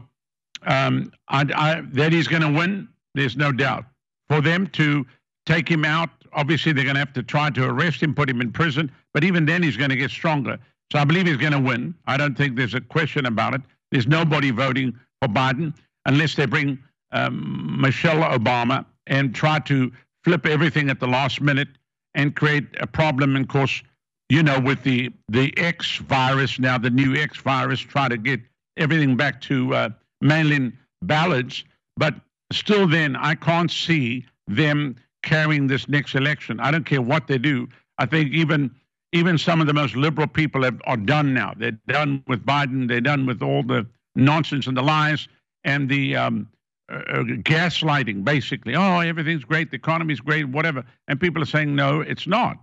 um, 0.67 1.13
I, 1.29 1.45
I, 1.55 1.83
that 1.93 2.13
he's 2.13 2.29
going 2.29 2.43
to 2.43 2.51
win, 2.51 2.89
there's 3.15 3.37
no 3.37 3.53
doubt 3.53 3.85
for 4.29 4.41
them 4.41 4.67
to 4.69 5.07
take 5.47 5.69
him 5.69 5.85
out. 5.85 6.11
Obviously, 6.33 6.73
they're 6.73 6.85
going 6.85 6.95
to 6.95 7.01
have 7.01 7.13
to 7.15 7.23
try 7.23 7.51
to 7.51 7.65
arrest 7.65 8.03
him, 8.03 8.15
put 8.15 8.29
him 8.29 8.41
in 8.41 8.53
prison, 8.53 8.91
but 9.15 9.25
even 9.25 9.47
then, 9.47 9.63
he's 9.63 9.77
going 9.77 9.91
to 9.91 9.97
get 9.97 10.11
stronger. 10.11 10.59
So 10.93 10.99
I 10.99 11.05
believe 11.05 11.27
he's 11.27 11.37
going 11.37 11.53
to 11.53 11.61
win. 11.61 11.95
I 12.07 12.17
don't 12.17 12.37
think 12.37 12.57
there's 12.57 12.75
a 12.75 12.81
question 12.81 13.27
about 13.27 13.55
it. 13.55 13.63
There's 13.91 14.07
nobody 14.07 14.51
voting 14.51 14.99
for 15.21 15.29
Biden 15.29 15.75
unless 16.07 16.35
they 16.35 16.47
bring 16.47 16.79
um, 17.13 17.81
Michelle 17.81 18.23
Obama 18.39 18.85
and 19.07 19.35
try 19.35 19.59
to 19.61 19.91
flip 20.25 20.47
everything 20.47 20.91
at 20.91 21.01
the 21.01 21.07
last 21.07 21.41
minute 21.41 21.69
and 22.15 22.35
create 22.35 22.67
a 22.81 22.87
problem. 22.87 23.37
And 23.37 23.45
of 23.45 23.49
course, 23.49 23.83
you 24.29 24.43
know, 24.43 24.61
with 24.61 24.83
the 24.83 25.11
the 25.29 25.57
X 25.57 25.97
virus 25.99 26.59
now, 26.59 26.79
the 26.79 26.91
new 26.91 27.17
X 27.17 27.39
virus, 27.39 27.81
try 27.81 28.09
to 28.09 28.17
get 28.17 28.41
everything 28.77 29.17
back 29.17 29.41
to 29.43 29.75
uh, 29.75 29.89
mail-in 30.21 30.77
ballots. 31.03 31.65
But 31.97 32.15
still 32.53 32.87
then 32.87 33.17
I 33.17 33.35
can't 33.35 33.71
see 33.71 34.27
them 34.47 34.97
carrying 35.23 35.67
this 35.67 35.89
next 35.89 36.15
election. 36.15 36.61
I 36.61 36.71
don't 36.71 36.85
care 36.85 37.03
what 37.03 37.27
they 37.27 37.39
do. 37.39 37.69
I 37.99 38.07
think 38.07 38.33
even 38.33 38.71
even 39.13 39.39
some 39.39 39.61
of 39.61 39.67
the 39.67 39.75
most 39.75 39.97
liberal 39.97 40.29
people 40.29 40.63
have, 40.65 40.81
are 40.85 40.97
done 40.97 41.33
now. 41.33 41.55
They're 41.57 41.79
done 41.89 42.23
with 42.27 42.45
Biden. 42.45 42.89
They're 42.89 43.01
done 43.01 43.25
with 43.25 43.43
all 43.43 43.63
the 43.63 43.87
nonsense 44.15 44.67
and 44.67 44.77
the 44.77 44.83
lies 44.83 45.29
and 45.65 45.89
the 45.89 46.17
um, 46.17 46.49
uh, 46.93 46.97
uh 46.97 47.23
gaslighting, 47.23 48.23
basically. 48.25 48.75
Oh, 48.77 49.01
everything's 49.01 49.45
great. 49.45 49.71
The 49.71 49.77
economy's 49.77 50.21
great, 50.21 50.49
whatever. 50.49 50.85
And 51.09 51.19
people 51.19 51.43
are 51.43 51.47
saying, 51.47 51.75
no, 51.75 52.03
it's 52.03 52.27
not. 52.27 52.59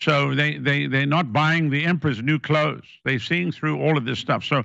So 0.00 0.34
they, 0.34 0.58
they, 0.58 0.86
they're 0.86 1.06
not 1.06 1.32
buying 1.32 1.70
the 1.70 1.84
emperor's 1.84 2.22
new 2.22 2.38
clothes. 2.38 2.84
They're 3.04 3.18
seeing 3.18 3.52
through 3.52 3.80
all 3.80 3.96
of 3.96 4.04
this 4.04 4.18
stuff. 4.18 4.44
So 4.44 4.64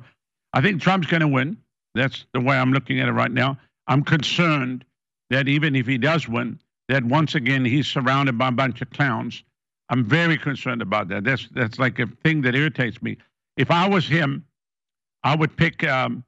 I 0.54 0.62
think 0.62 0.82
Trump's 0.82 1.08
going 1.08 1.22
to 1.22 1.28
win. 1.28 1.58
That's 1.96 2.26
the 2.34 2.40
way 2.40 2.58
I'm 2.58 2.74
looking 2.74 3.00
at 3.00 3.08
it 3.08 3.14
right 3.14 3.32
now. 3.32 3.58
I'm 3.88 4.04
concerned 4.04 4.86
that 5.30 5.48
even 5.48 5.76
if 5.76 5.88
he 5.88 5.98
does 5.98 6.28
win, 6.28 6.60
that 6.88 7.04
once 7.04 7.36
again 7.36 7.64
he's 7.64 7.88
surrounded 7.88 8.38
by 8.38 8.50
a 8.50 8.52
bunch 8.52 8.82
of 8.82 8.90
clowns 8.90 9.44
I'm 9.90 10.06
very 10.06 10.38
concerned 10.38 10.82
about 10.82 11.08
that. 11.10 11.24
That's 11.24 11.48
that's 11.52 11.80
like 11.80 12.00
a 12.00 12.08
thing 12.24 12.42
that 12.44 12.56
irritates 12.56 13.02
me. 13.02 13.18
If 13.58 13.72
I 13.72 13.88
was 13.88 14.08
him, 14.08 14.46
I 15.24 15.36
would 15.36 15.58
pick 15.58 15.84
um, 15.84 16.24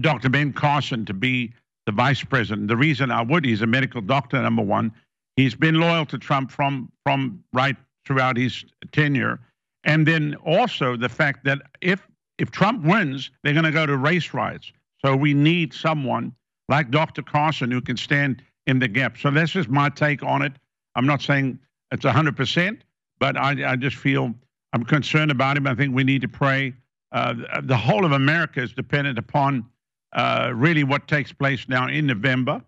Dr. 0.00 0.30
Ben 0.30 0.52
Carson 0.52 1.04
to 1.04 1.14
be 1.14 1.52
the 1.86 1.92
vice 1.92 2.24
president. 2.24 2.68
The 2.68 2.76
reason 2.76 3.10
I 3.10 3.22
would, 3.22 3.44
he's 3.44 3.62
a 3.62 3.66
medical 3.66 4.00
doctor, 4.00 4.40
number 4.40 4.62
one. 4.62 4.92
He's 5.36 5.54
been 5.54 5.76
loyal 5.76 6.06
to 6.06 6.18
Trump 6.18 6.50
from 6.50 6.90
from 7.04 7.44
right 7.52 7.76
throughout 8.10 8.36
his 8.36 8.64
tenure, 8.90 9.38
and 9.84 10.04
then 10.04 10.34
also 10.44 10.96
the 10.96 11.08
fact 11.08 11.44
that 11.44 11.58
if 11.80 12.04
if 12.38 12.50
Trump 12.50 12.84
wins, 12.84 13.30
they're 13.42 13.52
going 13.52 13.64
to 13.64 13.70
go 13.70 13.86
to 13.86 13.96
race 13.96 14.34
riots. 14.34 14.72
So 15.04 15.14
we 15.14 15.32
need 15.32 15.72
someone 15.72 16.34
like 16.68 16.90
Dr. 16.90 17.22
Carson 17.22 17.70
who 17.70 17.80
can 17.80 17.96
stand 17.96 18.42
in 18.66 18.80
the 18.80 18.88
gap. 18.88 19.16
So 19.18 19.30
this 19.30 19.54
is 19.54 19.68
my 19.68 19.90
take 19.90 20.22
on 20.22 20.42
it. 20.42 20.54
I'm 20.96 21.06
not 21.06 21.22
saying 21.22 21.58
it's 21.92 22.04
100%, 22.04 22.78
but 23.18 23.36
I, 23.36 23.72
I 23.72 23.76
just 23.76 23.96
feel 23.96 24.34
I'm 24.72 24.84
concerned 24.84 25.30
about 25.30 25.56
him. 25.56 25.66
I 25.66 25.74
think 25.74 25.94
we 25.94 26.02
need 26.02 26.22
to 26.22 26.28
pray. 26.28 26.72
Uh, 27.12 27.34
the 27.62 27.76
whole 27.76 28.04
of 28.04 28.12
America 28.12 28.62
is 28.62 28.72
dependent 28.72 29.18
upon 29.18 29.66
uh, 30.14 30.50
really 30.54 30.82
what 30.82 31.06
takes 31.08 31.32
place 31.32 31.68
now 31.68 31.88
in 31.88 32.06
November. 32.06 32.62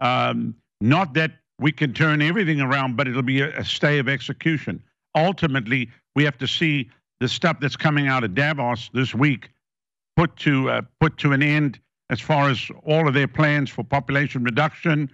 Um, 0.00 0.54
not 0.80 1.14
that 1.14 1.32
we 1.60 1.70
can 1.70 1.92
turn 1.92 2.22
everything 2.22 2.60
around, 2.60 2.96
but 2.96 3.08
it'll 3.08 3.22
be 3.22 3.40
a, 3.40 3.58
a 3.58 3.64
stay 3.64 3.98
of 3.98 4.08
execution. 4.08 4.82
Ultimately, 5.14 5.90
we 6.14 6.24
have 6.24 6.38
to 6.38 6.46
see 6.46 6.90
the 7.20 7.28
stuff 7.28 7.58
that's 7.60 7.76
coming 7.76 8.06
out 8.06 8.24
of 8.24 8.34
Davos 8.34 8.90
this 8.92 9.14
week 9.14 9.50
put 10.16 10.36
to 10.36 10.70
uh, 10.70 10.82
put 11.00 11.16
to 11.18 11.32
an 11.32 11.42
end 11.42 11.78
as 12.10 12.20
far 12.20 12.48
as 12.48 12.70
all 12.84 13.06
of 13.06 13.14
their 13.14 13.28
plans 13.28 13.70
for 13.70 13.84
population 13.84 14.42
reduction, 14.42 15.10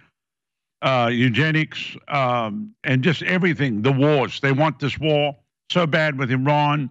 uh, 0.81 1.09
eugenics, 1.11 1.95
um, 2.07 2.73
and 2.83 3.03
just 3.03 3.21
everything. 3.23 3.81
The 3.81 3.91
wars. 3.91 4.39
They 4.39 4.51
want 4.51 4.79
this 4.79 4.97
war 4.97 5.35
so 5.69 5.85
bad 5.85 6.17
with 6.17 6.31
Iran 6.31 6.89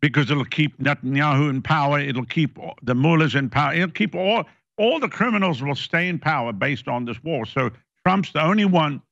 because 0.00 0.30
it'll 0.30 0.44
keep 0.44 0.78
Netanyahu 0.78 1.50
in 1.50 1.62
power. 1.62 1.98
It'll 1.98 2.24
keep 2.24 2.58
the 2.82 2.94
mullahs 2.94 3.34
in 3.34 3.50
power. 3.50 3.74
It'll 3.74 3.90
keep 3.90 4.14
all 4.14 4.44
all 4.78 4.98
the 4.98 5.08
criminals 5.08 5.62
will 5.62 5.74
stay 5.74 6.08
in 6.08 6.18
power 6.18 6.52
based 6.52 6.88
on 6.88 7.04
this 7.04 7.22
war. 7.22 7.46
So 7.46 7.70
Trump's 8.04 8.32
the 8.32 8.42
only 8.42 8.64
one 8.64 9.02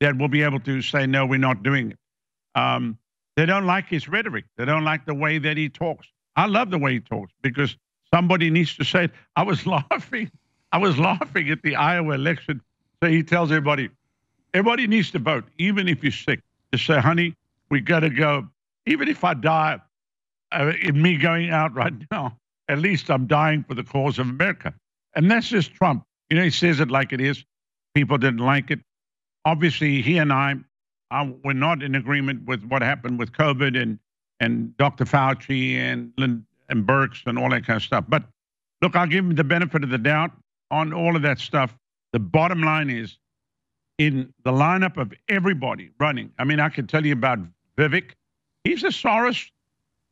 that 0.00 0.16
will 0.16 0.28
be 0.28 0.42
able 0.42 0.60
to 0.60 0.80
say 0.80 1.06
no, 1.06 1.26
we're 1.26 1.38
not 1.38 1.62
doing 1.62 1.90
it. 1.90 1.98
Um, 2.58 2.98
they 3.36 3.46
don't 3.46 3.66
like 3.66 3.86
his 3.86 4.08
rhetoric. 4.08 4.44
They 4.56 4.64
don't 4.64 4.84
like 4.84 5.06
the 5.06 5.14
way 5.14 5.38
that 5.38 5.56
he 5.56 5.68
talks. 5.68 6.08
I 6.36 6.46
love 6.46 6.70
the 6.70 6.78
way 6.78 6.94
he 6.94 7.00
talks 7.00 7.32
because 7.42 7.76
somebody 8.12 8.50
needs 8.50 8.76
to 8.76 8.84
say 8.84 9.04
it. 9.04 9.10
I 9.36 9.44
was 9.44 9.66
laughing. 9.76 10.30
I 10.72 10.78
was 10.78 10.98
laughing 10.98 11.50
at 11.50 11.62
the 11.62 11.76
Iowa 11.76 12.14
election. 12.14 12.60
So 13.02 13.08
he 13.08 13.22
tells 13.22 13.50
everybody, 13.50 13.90
everybody 14.54 14.86
needs 14.86 15.10
to 15.12 15.18
vote, 15.18 15.44
even 15.58 15.88
if 15.88 16.02
you're 16.02 16.12
sick. 16.12 16.40
Just 16.72 16.86
say, 16.86 16.98
honey, 16.98 17.34
we 17.70 17.80
got 17.80 18.00
to 18.00 18.10
go. 18.10 18.48
Even 18.86 19.08
if 19.08 19.22
I 19.22 19.34
die, 19.34 19.78
uh, 20.52 20.72
in 20.82 21.00
me 21.00 21.16
going 21.16 21.50
out 21.50 21.74
right 21.74 21.92
now, 22.10 22.36
at 22.68 22.78
least 22.78 23.10
I'm 23.10 23.26
dying 23.26 23.62
for 23.62 23.74
the 23.74 23.84
cause 23.84 24.18
of 24.18 24.28
America. 24.28 24.74
And 25.14 25.30
that's 25.30 25.48
just 25.48 25.72
Trump. 25.74 26.04
You 26.28 26.36
know, 26.36 26.44
he 26.44 26.50
says 26.50 26.80
it 26.80 26.90
like 26.90 27.12
it 27.12 27.20
is. 27.20 27.44
People 27.94 28.18
didn't 28.18 28.40
like 28.40 28.70
it. 28.70 28.80
Obviously, 29.44 30.02
he 30.02 30.18
and 30.18 30.32
I, 30.32 30.56
I 31.10 31.32
were 31.44 31.54
not 31.54 31.82
in 31.82 31.94
agreement 31.94 32.44
with 32.46 32.64
what 32.64 32.82
happened 32.82 33.18
with 33.18 33.32
COVID 33.32 33.80
and 33.80 33.98
and 34.40 34.76
Dr. 34.76 35.04
Fauci 35.04 35.74
and 35.76 36.12
and 36.18 36.86
Birx 36.86 37.26
and 37.26 37.38
all 37.38 37.50
that 37.50 37.66
kind 37.66 37.76
of 37.76 37.82
stuff. 37.82 38.04
But 38.08 38.24
look, 38.82 38.94
I'll 38.94 39.06
give 39.06 39.24
him 39.24 39.34
the 39.34 39.44
benefit 39.44 39.82
of 39.82 39.90
the 39.90 39.98
doubt 39.98 40.32
on 40.70 40.92
all 40.92 41.16
of 41.16 41.22
that 41.22 41.38
stuff. 41.38 41.74
The 42.12 42.18
bottom 42.18 42.62
line 42.62 42.90
is 42.90 43.18
in 43.98 44.32
the 44.44 44.52
lineup 44.52 44.96
of 44.96 45.12
everybody 45.28 45.90
running. 45.98 46.30
I 46.38 46.44
mean, 46.44 46.60
I 46.60 46.68
can 46.68 46.86
tell 46.86 47.04
you 47.04 47.12
about 47.12 47.38
Vivek. 47.76 48.12
He's 48.64 48.84
a 48.84 48.88
Soros 48.88 49.50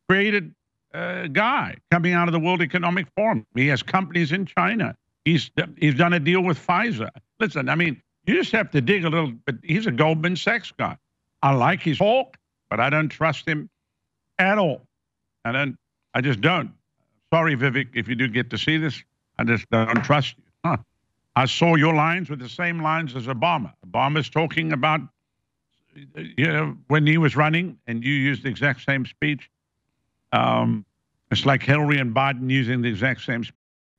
created 0.09 0.53
uh, 0.93 1.27
guy 1.27 1.75
coming 1.91 2.13
out 2.13 2.27
of 2.27 2.33
the 2.33 2.39
World 2.39 2.61
Economic 2.61 3.07
Forum. 3.15 3.45
He 3.55 3.67
has 3.67 3.83
companies 3.83 4.31
in 4.31 4.45
China. 4.45 4.95
He's 5.25 5.51
he's 5.77 5.95
done 5.95 6.13
a 6.13 6.19
deal 6.19 6.41
with 6.41 6.57
Pfizer. 6.65 7.09
Listen, 7.39 7.69
I 7.69 7.75
mean, 7.75 8.01
you 8.27 8.35
just 8.35 8.51
have 8.51 8.69
to 8.71 8.81
dig 8.81 9.05
a 9.05 9.09
little. 9.09 9.33
But 9.45 9.55
he's 9.63 9.87
a 9.87 9.91
Goldman 9.91 10.35
Sachs 10.35 10.71
guy. 10.77 10.97
I 11.41 11.53
like 11.53 11.81
his 11.81 11.97
talk, 11.97 12.37
but 12.69 12.79
I 12.79 12.89
don't 12.89 13.09
trust 13.09 13.47
him 13.47 13.69
at 14.37 14.57
all. 14.57 14.81
I 15.45 15.51
don't. 15.51 15.77
I 16.13 16.21
just 16.21 16.41
don't. 16.41 16.71
Sorry, 17.33 17.55
Vivek, 17.55 17.89
if 17.95 18.07
you 18.07 18.15
do 18.15 18.27
get 18.27 18.49
to 18.51 18.57
see 18.57 18.77
this, 18.77 19.01
I 19.39 19.43
just 19.43 19.69
don't 19.69 20.03
trust 20.03 20.37
you. 20.37 20.43
Huh. 20.63 20.77
I 21.35 21.45
saw 21.45 21.75
your 21.75 21.93
lines 21.93 22.29
with 22.29 22.39
the 22.39 22.49
same 22.49 22.81
lines 22.81 23.15
as 23.15 23.27
Obama. 23.27 23.73
Obama's 23.87 24.29
talking 24.29 24.73
about, 24.73 25.01
you 26.15 26.47
know, 26.47 26.75
when 26.87 27.05
he 27.05 27.17
was 27.17 27.35
running, 27.35 27.77
and 27.85 28.03
you 28.03 28.13
used 28.13 28.43
the 28.43 28.49
exact 28.49 28.83
same 28.83 29.05
speech. 29.05 29.49
Um, 30.31 30.85
it's 31.29 31.45
like 31.45 31.61
Hillary 31.61 31.99
and 31.99 32.15
Biden 32.15 32.49
using 32.49 32.81
the 32.81 32.89
exact 32.89 33.21
same 33.21 33.43
speech. 33.43 33.53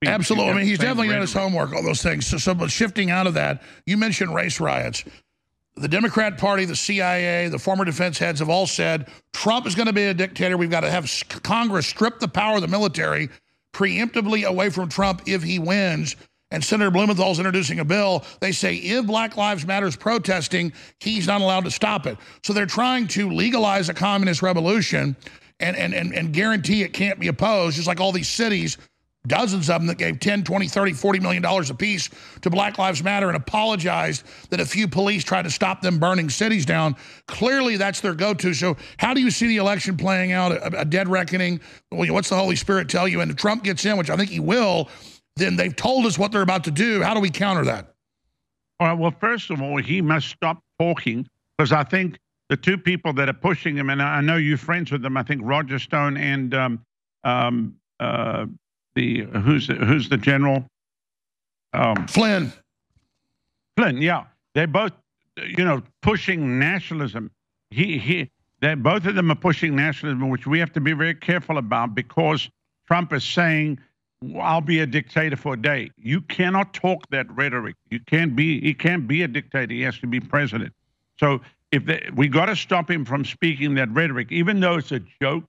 Absolutely. 0.07 0.51
I 0.51 0.55
mean, 0.55 0.66
he's 0.66 0.78
definitely 0.78 1.09
done 1.09 1.20
his 1.20 1.32
homework, 1.32 1.72
all 1.72 1.82
those 1.82 2.03
things. 2.03 2.26
So, 2.26 2.38
so, 2.38 2.55
but 2.55 2.70
shifting 2.70 3.11
out 3.11 3.26
of 3.26 3.34
that, 3.34 3.62
you 3.84 3.96
mentioned 3.96 4.34
race 4.34 4.61
riots. 4.61 5.05
The 5.76 5.88
Democrat 5.88 6.38
Party, 6.38 6.64
the 6.64 6.76
CIA, 6.76 7.49
the 7.49 7.59
former 7.59 7.84
defense 7.84 8.18
heads 8.18 8.40
have 8.40 8.49
all 8.49 8.66
said 8.66 9.09
Trump 9.32 9.66
is 9.66 9.74
going 9.74 9.86
to 9.86 9.92
be 9.92 10.05
a 10.05 10.14
dictator. 10.14 10.57
We've 10.57 10.70
got 10.70 10.80
to 10.80 10.90
have 10.90 11.11
Congress 11.42 11.86
strip 11.86 12.18
the 12.20 12.28
power 12.28 12.57
of 12.57 12.62
the 12.62 12.68
military 12.68 13.28
preemptively 13.72 14.44
away 14.44 14.70
from 14.70 14.88
Trump 14.88 15.22
if 15.26 15.42
he 15.42 15.59
wins. 15.59 16.16
And 16.51 16.64
Senator 16.64 16.90
Blumenthal's 16.90 17.38
introducing 17.38 17.78
a 17.78 17.84
bill. 17.84 18.24
They 18.40 18.53
say 18.53 18.76
if 18.76 19.07
Black 19.07 19.36
Lives 19.36 19.66
Matter 19.66 19.86
is 19.86 19.96
protesting, 19.96 20.72
he's 21.01 21.26
not 21.26 21.42
allowed 21.42 21.64
to 21.64 21.70
stop 21.70 22.07
it. 22.07 22.16
So 22.42 22.53
they're 22.53 22.66
trying 22.66 23.07
to 23.09 23.30
legalize 23.30 23.88
a 23.88 23.94
communist 23.94 24.42
revolution 24.42 25.14
and, 25.61 25.76
and, 25.76 25.92
and, 25.92 26.14
and 26.14 26.32
guarantee 26.32 26.82
it 26.82 26.92
can't 26.92 27.20
be 27.20 27.28
opposed, 27.28 27.76
just 27.76 27.86
like 27.86 28.01
all 28.01 28.12
these 28.12 28.28
cities 28.28 28.78
dozens 29.28 29.70
of 29.70 29.80
them 29.80 29.86
that 29.86 29.98
gave 29.98 30.18
10, 30.18 30.44
20, 30.44 30.66
30, 30.66 30.92
40 30.94 31.20
million 31.20 31.42
dollars 31.42 31.70
apiece 31.70 32.10
to 32.40 32.50
Black 32.50 32.78
Lives 32.78 33.02
Matter 33.02 33.28
and 33.28 33.36
apologized 33.36 34.24
that 34.50 34.60
a 34.60 34.66
few 34.66 34.88
police 34.88 35.22
tried 35.22 35.42
to 35.42 35.50
stop 35.50 35.80
them 35.80 35.98
burning 35.98 36.30
cities 36.30 36.66
down. 36.66 36.96
Clearly, 37.26 37.76
that's 37.76 38.00
their 38.00 38.14
go-to. 38.14 38.54
So 38.54 38.76
how 38.96 39.14
do 39.14 39.20
you 39.20 39.30
see 39.30 39.46
the 39.46 39.58
election 39.58 39.96
playing 39.96 40.32
out, 40.32 40.52
a, 40.52 40.80
a 40.80 40.84
dead 40.84 41.08
reckoning? 41.08 41.60
What's 41.90 42.30
the 42.30 42.36
Holy 42.36 42.56
Spirit 42.56 42.88
tell 42.88 43.06
you? 43.06 43.20
And 43.20 43.30
if 43.30 43.36
Trump 43.36 43.62
gets 43.62 43.84
in, 43.84 43.96
which 43.96 44.10
I 44.10 44.16
think 44.16 44.30
he 44.30 44.40
will, 44.40 44.88
then 45.36 45.56
they've 45.56 45.74
told 45.76 46.06
us 46.06 46.18
what 46.18 46.32
they're 46.32 46.42
about 46.42 46.64
to 46.64 46.70
do. 46.70 47.02
How 47.02 47.14
do 47.14 47.20
we 47.20 47.30
counter 47.30 47.64
that? 47.66 47.94
All 48.80 48.88
right, 48.88 48.98
well, 48.98 49.14
first 49.20 49.50
of 49.50 49.60
all, 49.60 49.76
he 49.78 50.00
must 50.00 50.28
stop 50.28 50.62
talking 50.78 51.26
because 51.56 51.72
I 51.72 51.82
think 51.84 52.18
the 52.48 52.56
two 52.56 52.78
people 52.78 53.12
that 53.14 53.28
are 53.28 53.34
pushing 53.34 53.76
him, 53.76 53.90
and 53.90 54.00
I 54.00 54.20
know 54.20 54.36
you're 54.36 54.56
friends 54.56 54.90
with 54.90 55.02
them, 55.02 55.16
I 55.16 55.22
think 55.22 55.42
Roger 55.44 55.78
Stone 55.78 56.16
and 56.16 56.54
um, 56.54 56.84
um, 57.24 57.74
uh, 58.00 58.46
the 58.99 59.38
who's 59.40 59.68
the, 59.68 59.74
who's 59.74 60.09
the 60.09 60.16
general? 60.16 60.64
Um, 61.72 62.07
Flynn. 62.09 62.53
Flynn, 63.76 64.03
yeah, 64.03 64.24
they're 64.55 64.66
both, 64.66 64.92
you 65.36 65.64
know, 65.64 65.82
pushing 66.03 66.59
nationalism. 66.59 67.30
He 67.70 67.99
he, 67.99 68.30
they 68.61 68.74
both 68.74 69.07
of 69.07 69.14
them 69.14 69.30
are 69.30 69.36
pushing 69.36 69.76
nationalism, 69.76 70.28
which 70.30 70.46
we 70.46 70.59
have 70.59 70.72
to 70.72 70.80
be 70.80 70.92
very 70.92 71.14
careful 71.14 71.59
about 71.59 71.94
because 71.94 72.51
Trump 72.88 73.12
is 73.12 73.24
saying, 73.24 73.78
"I'll 74.40 74.61
be 74.61 74.80
a 74.80 74.86
dictator 74.86 75.36
for 75.36 75.55
a 75.55 75.62
day." 75.62 75.90
You 75.96 76.20
cannot 76.22 76.74
talk 76.74 77.09
that 77.11 77.30
rhetoric. 77.30 77.76
You 77.90 78.01
can't 78.01 78.34
be. 78.34 78.61
He 78.61 78.74
can't 78.74 79.07
be 79.07 79.22
a 79.22 79.28
dictator. 79.28 79.72
He 79.72 79.82
has 79.82 79.99
to 80.01 80.09
be 80.09 80.18
president. 80.18 80.72
So 81.20 81.40
if 81.70 81.84
they, 81.84 82.09
we 82.14 82.26
got 82.26 82.46
to 82.46 82.57
stop 82.57 82.90
him 82.90 83.05
from 83.05 83.24
speaking 83.24 83.74
that 83.74 83.90
rhetoric, 83.90 84.32
even 84.32 84.59
though 84.59 84.76
it's 84.76 84.92
a 84.92 85.01
joke 85.22 85.44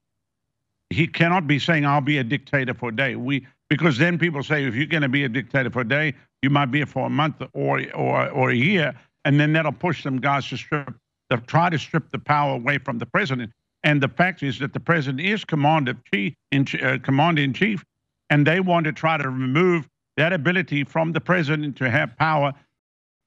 he 0.90 1.06
cannot 1.06 1.46
be 1.46 1.58
saying 1.58 1.86
I'll 1.86 2.00
be 2.00 2.18
a 2.18 2.24
dictator 2.24 2.74
for 2.74 2.90
a 2.90 2.96
day. 2.96 3.16
We 3.16 3.46
because 3.68 3.96
then 3.96 4.18
people 4.18 4.42
say 4.42 4.64
if 4.64 4.74
you're 4.74 4.86
going 4.86 5.02
to 5.02 5.08
be 5.08 5.24
a 5.24 5.28
dictator 5.28 5.70
for 5.70 5.80
a 5.82 5.88
day, 5.88 6.14
you 6.42 6.50
might 6.50 6.66
be 6.66 6.80
it 6.80 6.88
for 6.88 7.06
a 7.06 7.10
month 7.10 7.42
or 7.52 7.82
or 7.94 8.28
or 8.30 8.50
a 8.50 8.54
year, 8.54 8.94
and 9.24 9.38
then 9.38 9.52
that'll 9.52 9.72
push 9.72 10.02
some 10.02 10.20
guys 10.20 10.48
to 10.48 10.56
strip 10.56 10.92
to 11.30 11.38
try 11.46 11.70
to 11.70 11.78
strip 11.78 12.10
the 12.10 12.18
power 12.18 12.54
away 12.54 12.78
from 12.78 12.98
the 12.98 13.06
president. 13.06 13.52
And 13.82 14.02
the 14.02 14.08
fact 14.08 14.42
is 14.42 14.58
that 14.58 14.74
the 14.74 14.80
president 14.80 15.20
is 15.20 15.44
commander 15.44 15.96
chief 16.12 16.34
in 16.50 16.66
uh, 16.82 16.98
commander 17.02 17.42
in 17.42 17.54
chief, 17.54 17.84
and 18.28 18.46
they 18.46 18.60
want 18.60 18.84
to 18.86 18.92
try 18.92 19.16
to 19.16 19.30
remove 19.30 19.88
that 20.16 20.32
ability 20.32 20.84
from 20.84 21.12
the 21.12 21.20
president 21.20 21.76
to 21.76 21.88
have 21.88 22.16
power 22.16 22.52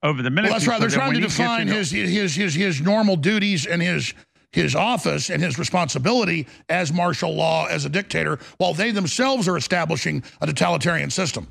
over 0.02 0.22
the 0.22 0.30
military. 0.30 0.50
Well, 0.50 0.58
that's 0.58 0.68
right. 0.68 0.80
They're 0.80 0.90
trying 0.90 1.14
to 1.14 1.20
define 1.20 1.66
his, 1.66 1.90
his 1.90 2.34
his 2.34 2.54
his 2.54 2.80
normal 2.82 3.16
duties 3.16 3.66
and 3.66 3.80
his 3.80 4.12
his 4.54 4.74
office 4.74 5.30
and 5.30 5.42
his 5.42 5.58
responsibility 5.58 6.46
as 6.68 6.92
martial 6.92 7.34
law, 7.34 7.66
as 7.66 7.84
a 7.84 7.88
dictator, 7.88 8.38
while 8.58 8.72
they 8.72 8.92
themselves 8.92 9.48
are 9.48 9.56
establishing 9.56 10.22
a 10.40 10.46
totalitarian 10.46 11.10
system. 11.10 11.48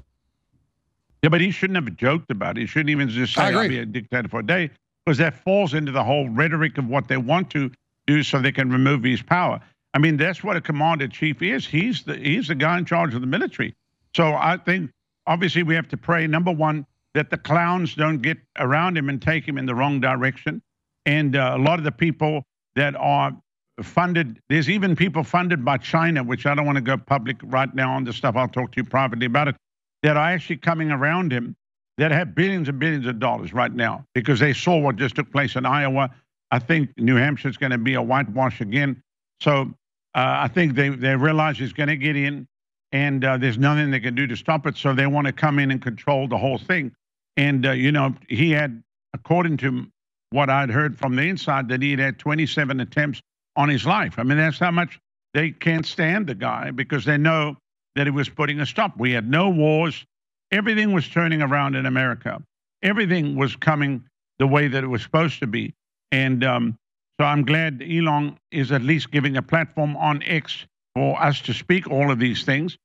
Yeah, 1.22 1.30
but 1.30 1.42
he 1.42 1.52
shouldn't 1.52 1.76
have 1.76 1.96
joked 1.98 2.32
about 2.32 2.58
it. 2.58 2.62
He 2.62 2.68
shouldn't 2.68 2.90
even 2.90 3.10
just 3.10 3.34
say, 3.34 3.44
I'll 3.44 3.68
be 3.68 3.80
a 3.80 3.86
dictator 3.86 4.30
for 4.30 4.40
a 4.40 4.46
day, 4.46 4.72
because 5.06 5.18
that 5.18 5.36
falls 5.44 5.74
into 5.74 5.92
the 5.92 6.04
whole 6.04 6.30
rhetoric 6.30 6.78
of 6.78 6.88
what 6.88 7.08
they 7.08 7.18
want 7.18 7.50
to 7.52 7.70
do 8.08 8.24
so 8.24 8.40
they 8.40 8.52
can 8.52 8.72
remove 8.72 9.04
his 9.04 9.22
power. 9.22 9.60
I 9.94 10.00
mean, 10.00 10.18
that's 10.18 10.44
what 10.44 10.58
a 10.58 10.62
commander-chief 10.62 11.42
is. 11.42 11.68
He's 11.68 12.04
the, 12.04 12.16
he's 12.16 12.48
the 12.48 12.56
guy 12.56 12.78
in 12.78 12.86
charge 12.86 13.14
of 13.14 13.22
the 13.22 13.28
military. 13.28 13.76
So 14.16 14.34
I 14.34 14.58
think, 14.58 14.92
obviously, 15.28 15.64
we 15.64 15.76
have 15.76 15.88
to 15.90 15.98
pray, 15.98 16.26
number 16.26 16.52
one, 16.52 16.86
that 17.14 17.30
the 17.30 17.38
clowns 17.38 17.96
don't 17.96 18.22
get 18.22 18.38
around 18.58 18.98
him 18.98 19.08
and 19.08 19.22
take 19.22 19.48
him 19.48 19.58
in 19.58 19.66
the 19.66 19.76
wrong 19.76 20.00
direction. 20.00 20.62
And 21.06 21.36
uh, 21.36 21.54
a 21.56 21.62
lot 21.62 21.80
of 21.80 21.86
the 21.86 21.92
people 21.92 22.44
that 22.76 22.96
are 22.96 23.36
funded. 23.82 24.40
There's 24.50 24.70
even 24.70 24.96
people 24.96 25.24
funded 25.24 25.66
by 25.66 25.78
China, 25.78 26.24
which 26.24 26.46
I 26.46 26.56
don't 26.56 26.66
want 26.66 26.78
to 26.78 26.82
go 26.82 26.98
public 26.98 27.38
right 27.44 27.74
now 27.74 27.94
on 27.94 28.04
this 28.04 28.16
stuff. 28.16 28.36
I'll 28.36 28.48
talk 28.48 28.72
to 28.74 28.78
you 28.78 28.84
privately 28.84 29.26
about 29.26 29.48
it. 29.48 29.56
That 30.04 30.18
are 30.18 30.30
actually 30.30 30.58
coming 30.58 30.92
around 30.92 31.32
him 31.32 31.56
that 31.98 32.12
have 32.12 32.36
billions 32.36 32.70
and 32.70 32.80
billions 32.80 33.06
of 33.06 33.20
dollars 33.20 33.54
right 33.54 33.74
now 33.74 34.06
because 34.14 34.40
they 34.40 34.54
saw 34.54 34.78
what 34.78 34.96
just 34.96 35.16
took 35.16 35.32
place 35.32 35.56
in 35.56 35.66
Iowa. 35.66 36.10
I 36.52 36.60
think 36.60 36.90
New 36.98 37.16
Hampshire 37.16 37.50
is 37.50 37.58
going 37.58 37.72
to 37.72 37.78
be 37.78 37.94
a 37.94 38.02
whitewash 38.02 38.62
again. 38.62 39.02
So 39.42 39.74
uh, 40.16 40.38
I 40.42 40.48
think 40.48 40.76
they, 40.76 40.90
they 40.90 41.16
realize 41.16 41.58
he's 41.58 41.74
going 41.74 41.90
to 41.90 41.96
get 41.96 42.16
in 42.16 42.48
and 42.92 43.26
uh, 43.26 43.38
there's 43.38 43.58
nothing 43.58 43.92
they 43.92 44.00
can 44.00 44.16
do 44.16 44.28
to 44.28 44.36
stop 44.36 44.68
it. 44.68 44.78
So 44.78 44.94
they 44.94 45.08
want 45.08 45.28
to 45.28 45.34
come 45.34 45.58
in 45.60 45.72
and 45.72 45.82
control 45.82 46.28
the 46.28 46.38
whole 46.38 46.58
thing. 46.58 46.92
And, 47.38 47.66
uh, 47.66 47.72
you 47.72 47.92
know, 47.92 48.14
he 48.30 48.52
had, 48.52 48.84
according 49.14 49.58
to 49.58 49.88
what 50.34 50.50
I'd 50.50 50.72
heard 50.72 50.98
from 50.98 51.16
the 51.16 51.22
inside, 51.22 51.70
that 51.70 51.82
he 51.82 51.92
had 51.92 52.00
had 52.00 52.20
27 52.20 52.80
attempts 52.80 53.22
on 53.56 53.70
his 53.70 53.86
life. 53.86 54.16
I 54.18 54.24
mean, 54.24 54.40
that's 54.40 54.58
how 54.58 54.72
much 54.72 55.00
they 55.36 55.52
can't 55.52 55.86
stand 55.86 56.26
the 56.26 56.34
guy 56.34 56.72
because 56.72 57.06
they 57.06 57.18
know 57.18 57.56
that 57.96 58.08
he 58.08 58.12
was 58.12 58.30
putting 58.30 58.60
a 58.60 58.66
stop. 58.66 58.98
We 58.98 59.12
had 59.12 59.30
no 59.30 59.50
wars. 59.50 60.04
Everything 60.52 60.92
was 60.92 61.08
turning 61.08 61.44
around 61.44 61.76
in 61.76 61.86
America. 61.86 62.42
Everything 62.82 63.36
was 63.36 63.56
coming 63.56 64.04
the 64.40 64.48
way 64.48 64.68
that 64.68 64.84
it 64.84 64.88
was 64.88 65.04
supposed 65.04 65.40
to 65.40 65.48
be. 65.48 65.72
And 66.12 66.44
um, 66.44 66.78
so 67.20 67.28
I'm 67.28 67.46
glad 67.46 67.84
Elon 67.88 68.38
is 68.52 68.72
at 68.72 68.82
least 68.82 69.12
giving 69.12 69.38
a 69.38 69.42
platform 69.44 69.96
on 69.98 70.24
X 70.24 70.66
for 70.96 71.22
us 71.22 71.42
to 71.42 71.54
speak 71.54 71.90
all 71.92 72.10
of 72.10 72.18
these 72.18 72.44
things. 72.44 72.76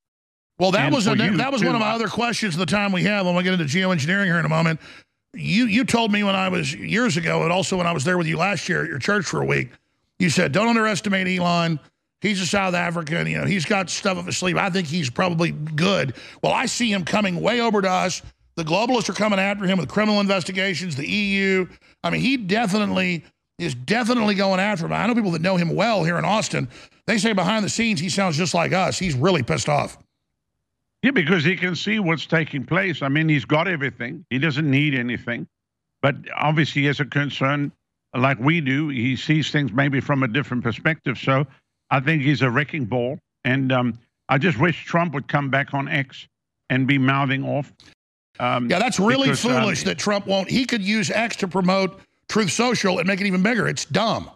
Well, 0.59 0.71
that 0.71 0.85
and 0.87 0.95
was 0.95 1.07
a, 1.07 1.15
that 1.15 1.51
was 1.51 1.63
one 1.63 1.73
of 1.73 1.81
my 1.81 1.91
other 1.91 2.09
questions 2.09 2.55
the 2.55 2.65
time 2.65 2.91
we 2.91 3.03
have 3.03 3.25
when 3.25 3.33
we 3.33 3.43
get 3.43 3.53
into 3.53 3.65
geoengineering 3.65 4.25
here 4.25 4.37
in 4.37 4.45
a 4.45 4.49
moment. 4.49 4.79
You 5.33 5.65
you 5.65 5.85
told 5.85 6.11
me 6.11 6.23
when 6.23 6.35
I 6.35 6.49
was 6.49 6.73
years 6.73 7.17
ago, 7.17 7.43
and 7.43 7.51
also 7.51 7.77
when 7.77 7.87
I 7.87 7.91
was 7.91 8.03
there 8.03 8.17
with 8.17 8.27
you 8.27 8.37
last 8.37 8.67
year 8.67 8.83
at 8.83 8.89
your 8.89 8.99
church 8.99 9.25
for 9.25 9.41
a 9.41 9.45
week, 9.45 9.69
you 10.17 10.29
said 10.29 10.51
don't 10.51 10.67
underestimate 10.67 11.27
Elon. 11.27 11.79
He's 12.21 12.41
a 12.41 12.45
South 12.45 12.73
African. 12.73 13.27
You 13.27 13.37
know, 13.39 13.45
he's 13.45 13.65
got 13.65 13.89
stuff 13.89 14.17
up 14.17 14.25
his 14.25 14.37
sleeve. 14.37 14.57
I 14.57 14.69
think 14.69 14.87
he's 14.87 15.09
probably 15.09 15.51
good. 15.51 16.15
Well, 16.43 16.51
I 16.51 16.65
see 16.65 16.91
him 16.91 17.05
coming 17.05 17.39
way 17.39 17.61
over 17.61 17.81
to 17.81 17.89
us. 17.89 18.21
The 18.55 18.63
globalists 18.63 19.07
are 19.07 19.13
coming 19.13 19.39
after 19.39 19.65
him 19.65 19.77
with 19.77 19.87
criminal 19.87 20.19
investigations, 20.19 20.95
the 20.95 21.07
EU. 21.07 21.65
I 22.03 22.09
mean, 22.09 22.21
he 22.21 22.35
definitely 22.35 23.23
is 23.57 23.75
definitely 23.75 24.35
going 24.35 24.59
after 24.59 24.85
him. 24.85 24.93
I 24.93 25.07
know 25.07 25.15
people 25.15 25.31
that 25.31 25.41
know 25.41 25.57
him 25.57 25.75
well 25.75 26.03
here 26.03 26.17
in 26.17 26.25
Austin. 26.25 26.67
They 27.07 27.17
say 27.17 27.33
behind 27.33 27.63
the 27.63 27.69
scenes 27.69 27.99
he 27.99 28.09
sounds 28.09 28.35
just 28.35 28.53
like 28.53 28.73
us. 28.73 28.99
He's 28.99 29.15
really 29.15 29.43
pissed 29.43 29.69
off. 29.69 29.97
Yeah, 31.01 31.11
because 31.11 31.43
he 31.43 31.55
can 31.55 31.75
see 31.75 31.99
what's 31.99 32.25
taking 32.25 32.65
place. 32.65 33.01
I 33.01 33.07
mean, 33.07 33.29
he's 33.29 33.45
got 33.45 33.67
everything. 33.67 34.25
He 34.29 34.37
doesn't 34.37 34.69
need 34.69 34.93
anything. 34.93 35.47
But 36.01 36.15
obviously, 36.35 36.81
he 36.81 36.87
has 36.87 36.99
a 36.99 37.05
concern 37.05 37.71
like 38.15 38.39
we 38.39 38.59
do. 38.61 38.89
He 38.89 39.15
sees 39.15 39.51
things 39.51 39.71
maybe 39.71 39.99
from 40.01 40.23
a 40.23 40.27
different 40.27 40.63
perspective. 40.63 41.17
So 41.17 41.45
I 41.89 41.99
think 41.99 42.23
he's 42.23 42.41
a 42.41 42.49
wrecking 42.49 42.85
ball. 42.85 43.19
And 43.45 43.71
um, 43.71 43.99
I 44.27 44.37
just 44.37 44.59
wish 44.59 44.85
Trump 44.85 45.13
would 45.13 45.27
come 45.27 45.49
back 45.49 45.73
on 45.73 45.87
X 45.87 46.27
and 46.69 46.85
be 46.85 46.97
mouthing 46.97 47.43
off. 47.45 47.71
Um, 48.39 48.69
yeah, 48.69 48.79
that's 48.79 48.99
really 48.99 49.29
because, 49.29 49.45
um, 49.45 49.61
foolish 49.61 49.83
um, 49.83 49.89
that 49.89 49.97
Trump 49.97 50.27
won't. 50.27 50.49
He 50.49 50.65
could 50.65 50.81
use 50.81 51.09
X 51.09 51.35
to 51.37 51.47
promote 51.47 51.99
Truth 52.27 52.51
Social 52.51 52.99
and 52.99 53.07
make 53.07 53.21
it 53.21 53.27
even 53.27 53.43
bigger. 53.43 53.67
It's 53.67 53.85
dumb. 53.85 54.29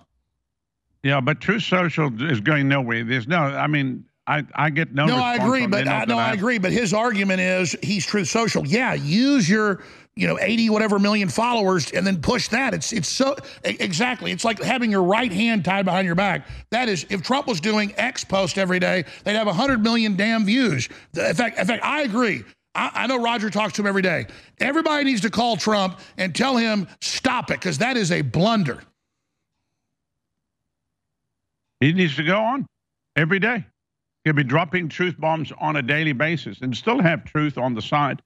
Yeah, 1.04 1.20
but 1.20 1.42
Truth 1.42 1.64
Social 1.64 2.10
is 2.30 2.40
going 2.40 2.68
nowhere. 2.68 3.04
There's 3.04 3.28
no, 3.28 3.38
I 3.38 3.68
mean, 3.68 4.06
I, 4.26 4.46
I 4.56 4.70
get 4.70 4.94
no. 4.94 5.06
No, 5.06 5.18
I 5.18 5.36
agree, 5.36 5.68
but 5.68 5.88
I, 5.88 6.06
no, 6.06 6.18
I 6.18 6.32
agree. 6.32 6.58
But 6.58 6.72
his 6.72 6.94
argument 6.94 7.42
is 7.42 7.76
he's 7.84 8.06
Truth 8.06 8.30
Social. 8.30 8.66
Yeah, 8.66 8.94
use 8.94 9.50
your 9.50 9.84
you 10.16 10.28
know 10.28 10.40
80 10.40 10.70
whatever 10.70 10.98
million 10.98 11.28
followers 11.28 11.92
and 11.92 12.08
then 12.08 12.22
push 12.22 12.48
that. 12.50 12.74
It's 12.74 12.94
it's 12.94 13.10
so 13.10 13.36
exactly. 13.66 14.32
It's 14.32 14.46
like 14.46 14.62
having 14.62 14.90
your 14.90 15.04
right 15.04 15.32
hand 15.32 15.66
tied 15.66 15.84
behind 15.84 16.06
your 16.06 16.16
back. 16.16 16.48
That 16.70 16.88
is, 16.88 17.06
if 17.10 17.22
Trump 17.22 17.48
was 17.48 17.60
doing 17.60 17.94
X 17.98 18.24
post 18.24 18.58
every 18.58 18.80
day, 18.80 19.04
they'd 19.26 19.34
have 19.34 19.48
100 19.48 19.84
million 19.84 20.16
damn 20.16 20.46
views. 20.46 20.88
In 21.18 21.36
fact, 21.36 21.60
in 21.60 21.68
fact, 21.68 21.84
I 21.84 22.04
agree. 22.04 22.44
I, 22.76 22.92
I 22.94 23.08
know 23.08 23.22
Roger 23.22 23.50
talks 23.50 23.74
to 23.74 23.82
him 23.82 23.88
every 23.88 24.02
day. 24.02 24.28
Everybody 24.60 25.04
needs 25.04 25.22
to 25.22 25.30
call 25.30 25.58
Trump 25.58 26.00
and 26.18 26.34
tell 26.34 26.56
him 26.56 26.88
stop 27.02 27.52
it 27.52 27.60
because 27.60 27.80
that 27.80 27.98
is 27.98 28.10
a 28.12 28.22
blunder. 28.22 28.82
He 31.82 31.92
needs 31.92 32.16
to 32.16 32.24
go 32.24 32.42
on 32.42 32.66
every 33.18 33.40
day. 33.40 33.66
He'll 34.24 34.34
be 34.34 34.44
dropping 34.44 34.88
truth 34.90 35.20
bombs 35.20 35.52
on 35.60 35.76
a 35.76 35.82
daily 35.82 36.14
basis 36.14 36.62
and 36.62 36.76
still 36.76 37.02
have 37.02 37.26
truth 37.26 37.58
on 37.58 37.74
the 37.74 37.82
side, 37.82 38.22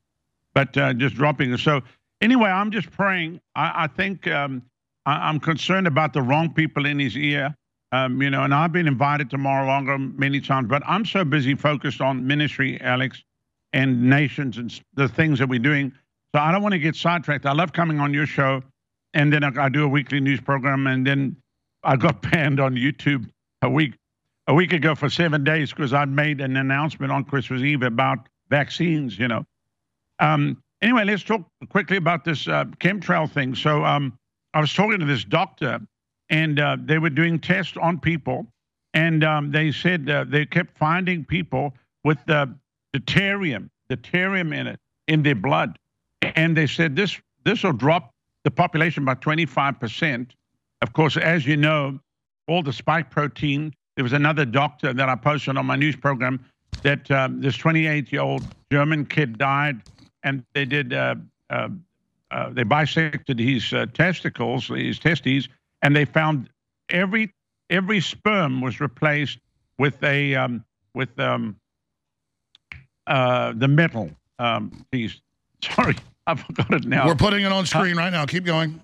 but 0.53 0.77
uh, 0.77 0.93
just 0.93 1.15
dropping 1.15 1.51
it. 1.51 1.59
So, 1.59 1.81
anyway, 2.21 2.49
I'm 2.49 2.71
just 2.71 2.91
praying. 2.91 3.41
I, 3.55 3.83
I 3.83 3.87
think 3.87 4.27
um, 4.27 4.61
I, 5.05 5.29
am 5.29 5.39
concerned 5.39 5.87
about 5.87 6.13
the 6.13 6.21
wrong 6.21 6.53
people 6.53 6.85
in 6.85 6.99
his 6.99 7.17
ear. 7.17 7.55
Um, 7.91 8.21
you 8.21 8.29
know, 8.29 8.43
and 8.43 8.53
I've 8.53 8.73
been 8.73 8.87
invited 8.87 9.29
to 9.31 9.37
Mar-a-Lago 9.37 9.97
many 9.97 10.41
times, 10.41 10.67
but 10.67 10.83
I'm 10.85 11.05
so 11.05 11.23
busy 11.23 11.55
focused 11.55 12.01
on 12.01 12.27
ministry, 12.27 12.79
Alex, 12.81 13.23
and 13.71 14.09
nations 14.09 14.57
and 14.57 14.79
the 14.93 15.07
things 15.07 15.39
that 15.39 15.47
we're 15.47 15.59
doing. 15.59 15.93
So 16.35 16.41
I 16.41 16.51
don't 16.51 16.61
want 16.61 16.73
to 16.73 16.79
get 16.79 16.95
sidetracked. 16.95 17.45
I 17.45 17.53
love 17.53 17.71
coming 17.71 17.99
on 17.99 18.13
your 18.13 18.25
show, 18.25 18.61
and 19.13 19.31
then 19.31 19.43
I, 19.43 19.65
I 19.65 19.69
do 19.69 19.85
a 19.85 19.87
weekly 19.87 20.19
news 20.19 20.41
program, 20.41 20.85
and 20.85 21.07
then 21.07 21.37
I 21.83 21.95
got 21.95 22.21
banned 22.31 22.59
on 22.59 22.75
YouTube 22.75 23.29
a 23.61 23.69
week 23.69 23.93
a 24.47 24.53
week 24.53 24.73
ago 24.73 24.95
for 24.95 25.09
seven 25.09 25.43
days 25.43 25.71
because 25.71 25.93
I'd 25.93 26.09
made 26.09 26.41
an 26.41 26.55
announcement 26.55 27.11
on 27.11 27.25
Christmas 27.25 27.61
Eve 27.61 27.83
about 27.83 28.29
vaccines. 28.49 29.19
You 29.19 29.27
know. 29.27 29.45
Um, 30.19 30.63
anyway, 30.81 31.03
let's 31.03 31.23
talk 31.23 31.41
quickly 31.69 31.97
about 31.97 32.23
this 32.23 32.47
uh, 32.47 32.65
chemtrail 32.79 33.29
thing. 33.29 33.55
So 33.55 33.83
um, 33.83 34.17
I 34.53 34.61
was 34.61 34.73
talking 34.73 34.99
to 34.99 35.05
this 35.05 35.23
doctor, 35.23 35.79
and 36.29 36.59
uh, 36.59 36.77
they 36.79 36.97
were 36.97 37.09
doing 37.09 37.39
tests 37.39 37.77
on 37.77 37.99
people, 37.99 38.47
and 38.93 39.23
um, 39.23 39.51
they 39.51 39.71
said 39.71 40.09
uh, 40.09 40.25
they 40.27 40.45
kept 40.45 40.77
finding 40.77 41.25
people 41.25 41.73
with 42.03 42.17
the 42.25 42.53
deuterium, 42.95 43.69
deuterium 43.89 44.55
in 44.55 44.67
it 44.67 44.79
in 45.07 45.23
their 45.23 45.35
blood, 45.35 45.77
and 46.21 46.55
they 46.55 46.67
said 46.67 46.95
this 46.95 47.19
this 47.43 47.63
will 47.63 47.73
drop 47.73 48.13
the 48.43 48.51
population 48.51 49.05
by 49.05 49.13
25 49.15 49.79
percent. 49.79 50.35
Of 50.81 50.93
course, 50.93 51.17
as 51.17 51.45
you 51.45 51.57
know, 51.57 51.99
all 52.47 52.61
the 52.61 52.73
spike 52.73 53.09
protein 53.09 53.73
there 53.97 54.03
was 54.03 54.13
another 54.13 54.45
doctor 54.45 54.93
that 54.93 55.09
I 55.09 55.15
posted 55.15 55.57
on 55.57 55.65
my 55.65 55.75
news 55.75 55.95
program 55.95 56.39
that 56.83 57.09
um, 57.09 57.41
this 57.41 57.57
28 57.57 58.11
year 58.11 58.21
old 58.21 58.43
German 58.71 59.07
kid 59.07 59.39
died, 59.39 59.81
and 60.23 60.45
they 60.53 60.65
did 60.65 60.93
uh, 60.93 61.15
uh, 61.49 61.69
uh, 62.29 62.51
they 62.51 62.63
bisected 62.63 63.39
his 63.39 63.73
uh, 63.73 63.87
testicles, 63.95 64.67
his 64.67 64.99
testes, 64.99 65.49
and 65.81 65.95
they 65.95 66.05
found 66.05 66.47
every 66.89 67.33
every 67.71 67.99
sperm 67.99 68.61
was 68.61 68.79
replaced 68.79 69.39
with 69.79 70.01
a 70.03 70.35
um, 70.35 70.63
with 70.93 71.19
um, 71.19 71.55
uh, 73.07 73.53
the 73.55 73.67
metal 73.67 74.11
um, 74.37 74.85
piece. 74.91 75.19
Sorry, 75.63 75.95
I 76.27 76.35
forgot 76.35 76.71
it 76.71 76.85
now. 76.85 77.07
We're 77.07 77.15
putting 77.15 77.43
it 77.43 77.51
on 77.51 77.65
screen 77.65 77.97
right 77.97 78.11
now. 78.11 78.27
Keep 78.27 78.45
going. 78.45 78.79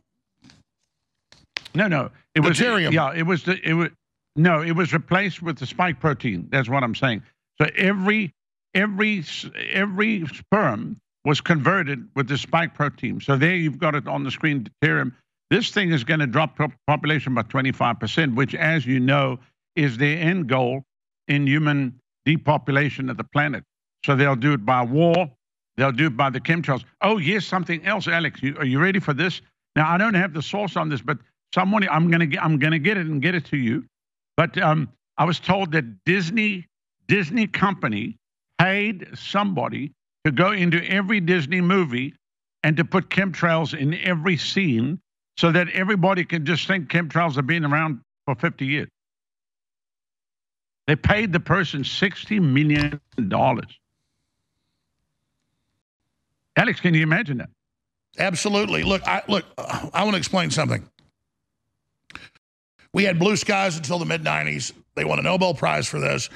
No, 1.75 1.87
no, 1.87 2.09
it 2.33 2.39
was 2.39 2.59
yeah, 2.59 3.13
it 3.13 3.27
was 3.27 3.43
the, 3.43 3.59
it 3.63 3.73
was 3.73 3.89
no, 4.35 4.61
it 4.61 4.71
was 4.71 4.93
replaced 4.93 5.41
with 5.41 5.57
the 5.57 5.65
spike 5.65 5.99
protein. 5.99 6.47
That's 6.51 6.69
what 6.69 6.83
I'm 6.83 6.95
saying. 6.95 7.23
So 7.61 7.67
every 7.75 8.33
every 8.73 9.23
every 9.71 10.25
sperm 10.27 10.99
was 11.25 11.41
converted 11.41 12.07
with 12.15 12.27
the 12.27 12.37
spike 12.37 12.73
protein. 12.73 13.21
So 13.21 13.37
there 13.37 13.55
you've 13.55 13.77
got 13.77 13.95
it 13.95 14.07
on 14.07 14.23
the 14.23 14.31
screen, 14.31 14.69
deuterium. 14.83 15.13
This 15.49 15.71
thing 15.71 15.91
is 15.91 16.03
going 16.03 16.19
to 16.19 16.27
drop 16.27 16.59
population 16.87 17.35
by 17.35 17.43
25%, 17.43 18.35
which, 18.35 18.55
as 18.55 18.85
you 18.85 18.99
know, 18.99 19.39
is 19.75 19.97
their 19.97 20.17
end 20.17 20.47
goal 20.49 20.83
in 21.27 21.45
human 21.47 21.99
depopulation 22.25 23.09
of 23.09 23.17
the 23.17 23.23
planet. 23.23 23.63
So 24.05 24.15
they'll 24.15 24.35
do 24.35 24.53
it 24.53 24.65
by 24.65 24.81
war. 24.81 25.31
They'll 25.77 25.91
do 25.91 26.07
it 26.07 26.17
by 26.17 26.29
the 26.29 26.39
chemtrails. 26.39 26.83
Oh, 27.01 27.17
yes, 27.17 27.45
something 27.45 27.85
else, 27.85 28.07
Alex. 28.07 28.41
You, 28.41 28.55
are 28.57 28.65
you 28.65 28.79
ready 28.79 28.99
for 28.99 29.13
this? 29.13 29.41
Now 29.75 29.89
I 29.89 29.97
don't 29.97 30.13
have 30.13 30.33
the 30.33 30.41
source 30.41 30.75
on 30.75 30.89
this, 30.89 31.01
but 31.01 31.17
someone 31.53 31.87
I'm 31.89 32.09
going 32.09 32.19
to 32.19 32.27
get, 32.27 32.43
I'm 32.43 32.59
going 32.59 32.73
to 32.73 32.79
get 32.79 32.97
it 32.97 33.05
and 33.05 33.21
get 33.21 33.35
it 33.35 33.45
to 33.45 33.57
you. 33.57 33.85
But 34.35 34.61
um, 34.61 34.89
I 35.17 35.25
was 35.25 35.39
told 35.39 35.71
that 35.73 36.05
Disney 36.05 36.67
Disney 37.07 37.47
company 37.47 38.17
paid 38.59 39.07
somebody 39.15 39.91
to 40.25 40.31
go 40.31 40.51
into 40.51 40.83
every 40.89 41.19
Disney 41.19 41.61
movie 41.61 42.13
and 42.63 42.77
to 42.77 42.85
put 42.85 43.09
chemtrails 43.09 43.77
in 43.77 43.93
every 43.93 44.37
scene 44.37 44.99
so 45.37 45.51
that 45.51 45.69
everybody 45.69 46.23
can 46.23 46.45
just 46.45 46.65
think 46.67 46.89
chemtrails 46.89 47.35
have 47.35 47.45
been 47.45 47.65
around 47.65 47.99
for 48.25 48.35
50 48.35 48.65
years. 48.65 48.87
They 50.87 50.95
paid 50.95 51.33
the 51.33 51.39
person 51.39 51.83
$60 51.83 52.41
million. 52.41 52.99
Alex, 56.55 56.79
can 56.79 56.93
you 56.93 57.03
imagine 57.03 57.37
that? 57.37 57.49
Absolutely. 58.19 58.83
Look, 58.83 59.01
I, 59.07 59.23
look, 59.27 59.45
I 59.57 60.03
want 60.03 60.11
to 60.11 60.17
explain 60.17 60.51
something. 60.51 60.87
We 62.93 63.03
had 63.03 63.19
blue 63.19 63.35
skies 63.35 63.75
until 63.75 63.99
the 63.99 64.05
mid 64.05 64.23
90s. 64.23 64.71
They 64.95 65.03
won 65.03 65.19
a 65.19 65.23
Nobel 65.23 65.53
Prize 65.53 65.87
for 65.87 65.99
this. 65.99 66.29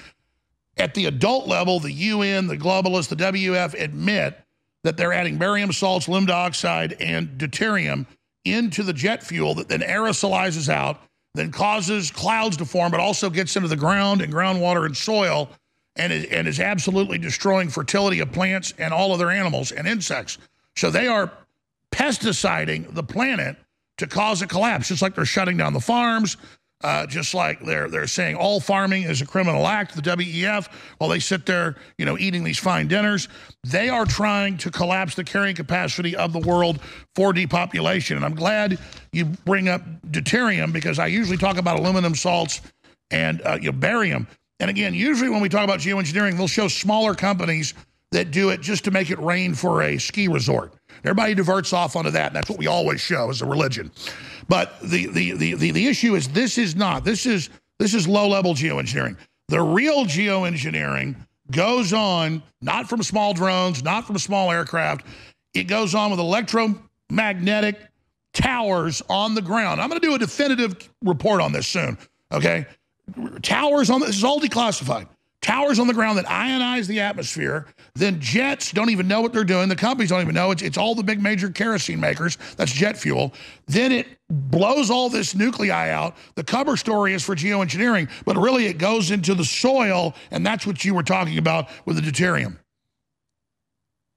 At 0.78 0.94
the 0.94 1.06
adult 1.06 1.48
level, 1.48 1.80
the 1.80 1.92
UN, 1.92 2.48
the 2.48 2.58
globalists, 2.58 3.10
the 3.10 3.16
WF 3.16 3.80
admit 3.80 4.40
that 4.84 4.98
they're 4.98 5.14
adding 5.14 5.38
barium 5.38 5.72
salts, 5.72 6.08
aluminum 6.08 6.28
dioxide, 6.28 6.94
and 7.00 7.30
deuterium 7.38 8.06
into 8.46 8.84
the 8.84 8.94
jet 8.94 9.24
fuel 9.24 9.54
that 9.56 9.68
then 9.68 9.82
aerosolizes 9.82 10.70
out. 10.70 11.02
then 11.34 11.52
causes 11.52 12.10
clouds 12.10 12.58
to 12.58 12.66
form, 12.66 12.90
but 12.90 13.00
also 13.00 13.30
gets 13.30 13.56
into 13.56 13.68
the 13.68 13.76
ground 13.76 14.22
and 14.22 14.34
groundwater 14.34 14.88
and 14.88 14.98
soil 14.98 15.50
and 15.96 16.12
is, 16.12 16.26
and 16.26 16.48
is 16.48 16.60
absolutely 16.60 17.20
destroying 17.20 17.70
fertility 17.70 18.20
of 18.22 18.32
plants 18.32 18.74
and 18.80 18.92
all 18.92 19.14
other 19.14 19.30
animals 19.30 19.72
and 19.72 19.88
insects. 19.88 20.40
So 20.76 20.90
they 20.90 21.08
are 21.08 21.32
pesticiding 21.92 22.94
the 22.94 23.04
planet 23.04 23.56
to 23.98 24.08
cause 24.08 24.42
a 24.42 24.48
collapse, 24.48 24.90
just 24.90 25.02
like 25.02 25.16
they're 25.16 25.26
shutting 25.26 25.58
down 25.58 25.74
the 25.74 25.80
farms, 25.80 26.38
uh, 26.84 27.08
just 27.08 27.34
like 27.34 27.60
they're 27.66 27.90
they're 27.90 28.06
saying 28.06 28.36
all 28.36 28.60
farming 28.60 29.04
is 29.04 29.22
a 29.22 29.26
criminal 29.26 29.66
act, 29.66 29.96
the 29.96 30.02
WEF, 30.02 30.68
while 31.00 31.10
they 31.10 31.20
sit 31.20 31.46
there, 31.46 31.76
you 31.98 32.06
know, 32.06 32.18
eating 32.20 32.44
these 32.44 32.60
fine 32.60 32.88
dinners. 32.88 33.28
They 33.64 33.90
are 33.90 34.06
trying 34.06 34.58
to 34.60 34.70
collapse 34.70 35.16
the 35.16 35.24
carrying 35.24 35.56
capacity 35.56 36.16
of 36.16 36.34
the 36.34 36.40
world 36.40 36.80
for 37.16 37.34
depopulation. 37.34 38.18
And 38.18 38.26
I'm 38.26 38.36
glad 38.36 38.78
you 39.12 39.26
bring 39.26 39.70
up 39.70 39.82
deuterium 40.12 40.72
because 40.72 41.00
I 41.00 41.08
usually 41.08 41.38
talk 41.38 41.58
about 41.58 41.80
aluminum 41.80 42.14
salts 42.14 42.62
and 43.10 43.42
uh, 43.42 43.58
you 43.60 43.72
know, 43.72 43.78
barium. 43.78 44.28
And 44.60 44.70
again, 44.70 44.94
usually 44.94 45.30
when 45.30 45.42
we 45.42 45.50
talk 45.50 45.64
about 45.64 45.80
geoengineering, 45.80 46.38
they'll 46.38 46.48
show 46.48 46.68
smaller 46.68 47.16
companies 47.16 47.74
that 48.12 48.32
do 48.32 48.50
it 48.50 48.62
just 48.62 48.84
to 48.86 48.92
make 48.92 49.10
it 49.10 49.20
rain 49.20 49.54
for 49.54 49.82
a 49.82 49.98
ski 49.98 50.28
resort. 50.28 50.74
Everybody 51.04 51.34
diverts 51.34 51.74
off 51.74 51.96
onto 51.96 52.12
that, 52.12 52.34
that's 52.34 52.50
what 52.50 52.60
we 52.60 52.68
always 52.68 53.02
show 53.02 53.30
as 53.30 53.42
a 53.42 53.46
religion. 53.46 53.92
But 54.48 54.80
the, 54.82 55.08
the, 55.08 55.32
the, 55.34 55.54
the, 55.56 55.72
the 55.72 55.88
issue 55.88 56.16
is 56.16 56.28
this 56.30 56.58
is 56.58 56.76
not. 56.76 57.04
This 57.04 57.26
is, 57.26 57.50
this 57.80 57.94
is 57.94 58.08
low-level 58.08 58.54
geoengineering. 58.54 59.18
The 59.48 59.62
real 59.62 60.06
geoengineering 60.06 61.16
goes 61.52 61.94
on 61.94 62.44
not 62.62 62.90
from 62.90 63.04
small 63.04 63.34
drones, 63.34 63.84
not 63.84 64.06
from 64.06 64.18
small 64.18 64.52
aircraft. 64.52 65.06
It 65.54 65.64
goes 65.64 65.96
on 65.96 66.12
with 66.12 66.20
electromagnetic 66.20 67.80
towers 68.34 69.02
on 69.10 69.36
the 69.36 69.42
ground. 69.42 69.82
I'm 69.82 69.90
going 69.90 70.00
to 70.00 70.08
do 70.08 70.16
a 70.16 70.20
definitive 70.20 70.90
report 71.02 71.42
on 71.42 71.52
this 71.52 71.68
soon, 71.68 71.98
okay? 72.32 72.66
Towers 73.42 73.90
on 73.90 74.02
this 74.02 74.18
is 74.18 74.24
all 74.24 74.40
declassified 74.40 75.08
towers 75.42 75.80
on 75.80 75.88
the 75.88 75.94
ground 75.94 76.18
that 76.18 76.26
ionize 76.26 76.88
the 76.88 77.00
atmosphere. 77.00 77.68
Then 77.96 78.20
jets 78.20 78.72
don't 78.72 78.90
even 78.90 79.08
know 79.08 79.22
what 79.22 79.34
they're 79.34 79.44
doing. 79.44 79.70
The 79.70 79.76
companies 79.76 80.10
don't 80.10 80.22
even 80.22 80.36
know. 80.36 80.52
It's, 80.52 80.62
it's 80.62 80.78
all 80.78 80.96
the 80.96 81.04
big 81.04 81.22
major 81.22 81.50
kerosene 81.50 82.00
makers. 82.00 82.38
That's 82.58 82.72
jet 82.72 82.98
fuel. 82.98 83.34
Then 83.68 83.92
it 83.92 84.08
blows 84.30 84.90
all 84.90 85.10
this 85.10 85.36
nuclei 85.36 85.90
out. 85.90 86.16
The 86.36 86.44
cover 86.44 86.76
story 86.76 87.14
is 87.14 87.24
for 87.24 87.36
geoengineering, 87.36 88.10
but 88.26 88.36
really 88.38 88.66
it 88.66 88.78
goes 88.78 89.12
into 89.12 89.34
the 89.36 89.46
soil, 89.46 90.16
and 90.32 90.46
that's 90.46 90.66
what 90.66 90.84
you 90.84 90.94
were 90.94 91.04
talking 91.04 91.38
about 91.38 91.70
with 91.86 91.96
the 91.96 92.02
deuterium. 92.02 92.58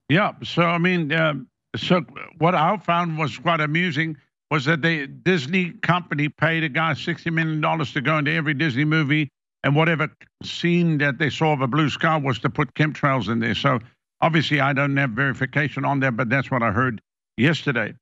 Yeah. 0.08 0.32
So, 0.42 0.62
I 0.62 0.78
mean, 0.78 1.12
uh, 1.12 1.34
so 1.76 2.00
what 2.38 2.54
I 2.54 2.76
found 2.78 3.18
was 3.18 3.38
quite 3.38 3.60
amusing 3.60 4.16
was 4.50 4.64
that 4.64 4.82
the 4.82 5.06
Disney 5.06 5.70
company 5.70 6.28
paid 6.28 6.64
a 6.64 6.68
guy 6.68 6.92
$60 6.92 7.32
million 7.32 7.62
to 7.84 8.00
go 8.00 8.18
into 8.18 8.32
every 8.32 8.54
Disney 8.54 8.84
movie 8.84 9.30
and 9.64 9.76
whatever 9.76 10.08
scene 10.42 10.98
that 10.98 11.18
they 11.18 11.30
saw 11.30 11.52
of 11.52 11.60
a 11.60 11.66
blue 11.66 11.90
sky 11.90 12.16
was 12.16 12.38
to 12.40 12.50
put 12.50 12.72
chemtrails 12.74 13.28
in 13.28 13.40
there. 13.40 13.54
So 13.54 13.78
obviously, 14.20 14.60
I 14.60 14.72
don't 14.72 14.96
have 14.96 15.10
verification 15.10 15.84
on 15.84 16.00
that, 16.00 16.16
but 16.16 16.28
that's 16.28 16.50
what 16.50 16.62
I 16.62 16.70
heard 16.70 17.00
yesterday. 17.36 17.94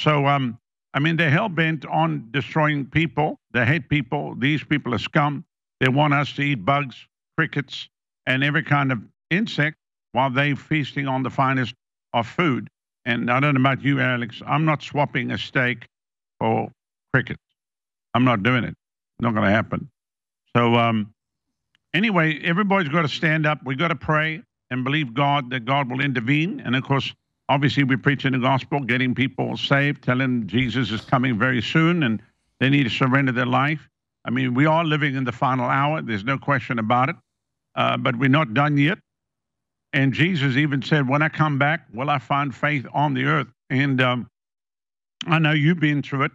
So, 0.00 0.26
um, 0.26 0.58
I 0.94 0.98
mean, 0.98 1.16
they're 1.16 1.30
hell 1.30 1.48
bent 1.48 1.84
on 1.86 2.28
destroying 2.30 2.86
people. 2.86 3.38
They 3.52 3.64
hate 3.64 3.88
people. 3.88 4.34
These 4.38 4.64
people 4.64 4.94
are 4.94 4.98
scum. 4.98 5.44
They 5.80 5.88
want 5.88 6.14
us 6.14 6.32
to 6.34 6.42
eat 6.42 6.64
bugs, 6.64 7.06
crickets, 7.36 7.88
and 8.26 8.42
every 8.42 8.62
kind 8.62 8.92
of 8.92 8.98
insect 9.30 9.76
while 10.12 10.30
they're 10.30 10.56
feasting 10.56 11.06
on 11.06 11.22
the 11.22 11.30
finest 11.30 11.74
of 12.12 12.26
food. 12.26 12.68
And 13.04 13.30
I 13.30 13.40
don't 13.40 13.54
know 13.54 13.60
about 13.60 13.82
you, 13.82 14.00
Alex. 14.00 14.42
I'm 14.46 14.64
not 14.64 14.82
swapping 14.82 15.30
a 15.30 15.38
steak 15.38 15.86
for 16.40 16.70
crickets. 17.12 17.42
I'm 18.14 18.24
not 18.24 18.42
doing 18.42 18.64
it. 18.64 18.74
Not 19.20 19.34
going 19.34 19.44
to 19.44 19.50
happen. 19.50 19.88
So 20.56 20.74
um, 20.74 21.12
anyway, 21.92 22.40
everybody's 22.42 22.88
got 22.88 23.02
to 23.02 23.08
stand 23.08 23.44
up. 23.44 23.58
We've 23.66 23.76
got 23.76 23.88
to 23.88 23.94
pray 23.94 24.40
and 24.70 24.84
believe 24.84 25.12
God 25.12 25.50
that 25.50 25.66
God 25.66 25.90
will 25.90 26.00
intervene. 26.00 26.60
And 26.60 26.74
of 26.74 26.82
course, 26.82 27.12
obviously, 27.50 27.84
we're 27.84 27.98
preaching 27.98 28.32
the 28.32 28.38
gospel, 28.38 28.80
getting 28.80 29.14
people 29.14 29.58
saved, 29.58 30.02
telling 30.02 30.46
Jesus 30.46 30.90
is 30.90 31.02
coming 31.02 31.38
very 31.38 31.60
soon 31.60 32.04
and 32.04 32.22
they 32.58 32.70
need 32.70 32.84
to 32.84 32.88
surrender 32.88 33.32
their 33.32 33.44
life. 33.44 33.86
I 34.24 34.30
mean, 34.30 34.54
we 34.54 34.64
are 34.64 34.82
living 34.82 35.14
in 35.14 35.24
the 35.24 35.32
final 35.32 35.68
hour. 35.68 36.00
There's 36.00 36.24
no 36.24 36.38
question 36.38 36.78
about 36.78 37.10
it. 37.10 37.16
Uh, 37.74 37.98
but 37.98 38.16
we're 38.16 38.30
not 38.30 38.54
done 38.54 38.78
yet. 38.78 38.96
And 39.92 40.14
Jesus 40.14 40.56
even 40.56 40.80
said, 40.80 41.06
When 41.06 41.20
I 41.20 41.28
come 41.28 41.58
back, 41.58 41.86
will 41.92 42.08
I 42.08 42.18
find 42.18 42.54
faith 42.54 42.86
on 42.94 43.12
the 43.12 43.24
earth? 43.24 43.48
And 43.68 44.00
um, 44.00 44.26
I 45.26 45.38
know 45.38 45.52
you've 45.52 45.80
been 45.80 46.00
through 46.00 46.22
it. 46.22 46.32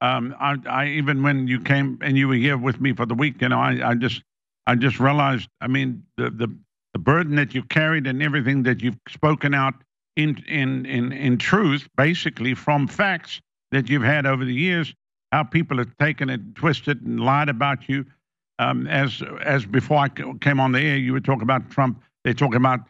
Um, 0.00 0.34
I, 0.40 0.56
I, 0.68 0.86
even 0.86 1.22
when 1.22 1.46
you 1.46 1.60
came 1.60 1.98
and 2.02 2.16
you 2.16 2.28
were 2.28 2.34
here 2.34 2.56
with 2.56 2.80
me 2.80 2.94
for 2.94 3.06
the 3.06 3.14
week, 3.14 3.42
you 3.42 3.48
know, 3.48 3.58
I, 3.58 3.90
I 3.90 3.94
just 3.94 4.22
I 4.66 4.74
just 4.74 4.98
realized. 4.98 5.48
I 5.60 5.66
mean, 5.66 6.04
the 6.16 6.30
the 6.30 6.48
the 6.92 6.98
burden 6.98 7.36
that 7.36 7.54
you 7.54 7.62
carried 7.64 8.06
and 8.06 8.22
everything 8.22 8.62
that 8.64 8.82
you've 8.82 8.98
spoken 9.08 9.54
out 9.54 9.74
in 10.16 10.42
in 10.48 10.86
in 10.86 11.12
in 11.12 11.38
truth, 11.38 11.88
basically 11.96 12.54
from 12.54 12.88
facts 12.88 13.40
that 13.72 13.88
you've 13.88 14.02
had 14.02 14.26
over 14.26 14.44
the 14.44 14.54
years, 14.54 14.94
how 15.32 15.42
people 15.42 15.78
have 15.78 15.96
taken 15.98 16.30
it, 16.30 16.54
twisted, 16.54 17.02
and 17.02 17.20
lied 17.20 17.48
about 17.48 17.88
you. 17.88 18.04
Um, 18.58 18.86
as 18.86 19.22
as 19.42 19.64
before 19.64 19.98
I 19.98 20.08
came 20.40 20.60
on 20.60 20.72
the 20.72 20.80
air, 20.80 20.96
you 20.96 21.12
were 21.12 21.20
talking 21.20 21.42
about 21.42 21.70
Trump. 21.70 22.02
They're 22.24 22.34
talking 22.34 22.56
about 22.56 22.80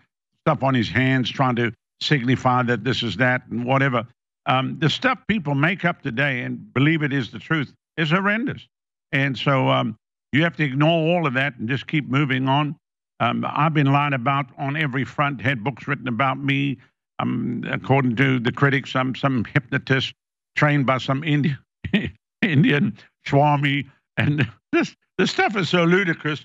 stuff 0.45 0.63
on 0.63 0.75
his 0.75 0.89
hands, 0.89 1.31
trying 1.31 1.57
to 1.57 1.73
signify 2.01 2.63
that 2.65 2.83
this 2.85 3.03
is 3.03 3.17
that 3.17 3.43
and 3.51 3.65
whatever. 3.65 4.07
Um, 4.47 4.79
the 4.79 4.91
stuff 4.91 5.19
people 5.29 5.55
make 5.55 5.85
up 5.85 6.03
today 6.03 6.41
and 6.43 6.73
believe 6.73 7.03
it 7.03 7.13
is 7.13 7.31
the 7.31 7.39
truth 7.39 7.73
is 7.97 8.11
horrendous. 8.11 8.67
And 9.13 9.37
so 9.37 9.69
um, 9.69 9.97
you 10.33 10.43
have 10.43 10.57
to 10.57 10.65
ignore 10.65 11.17
all 11.17 11.27
of 11.27 11.35
that 11.35 11.57
and 11.59 11.69
just 11.69 11.87
keep 11.87 12.09
moving 12.09 12.49
on. 12.49 12.77
Um, 13.21 13.45
I've 13.47 13.75
been 13.75 13.93
lied 13.93 14.15
about 14.15 14.47
on 14.57 14.77
every 14.77 15.05
front, 15.05 15.41
had 15.41 15.63
books 15.63 15.87
written 15.87 16.09
about 16.09 16.43
me. 16.43 16.79
Um, 17.19 17.65
according 17.71 18.17
to 18.17 18.39
the 18.39 18.51
critics, 18.51 18.97
I'm 18.97 19.15
some 19.15 19.45
hypnotist 19.45 20.15
trained 20.57 20.87
by 20.87 20.99
some 20.99 21.23
Indian, 21.23 21.59
Indian 22.43 22.97
Swami. 23.27 23.91
And 24.17 24.49
this, 24.73 24.97
this 25.19 25.31
stuff 25.31 25.55
is 25.57 25.69
so 25.69 25.85
ludicrous 25.85 26.45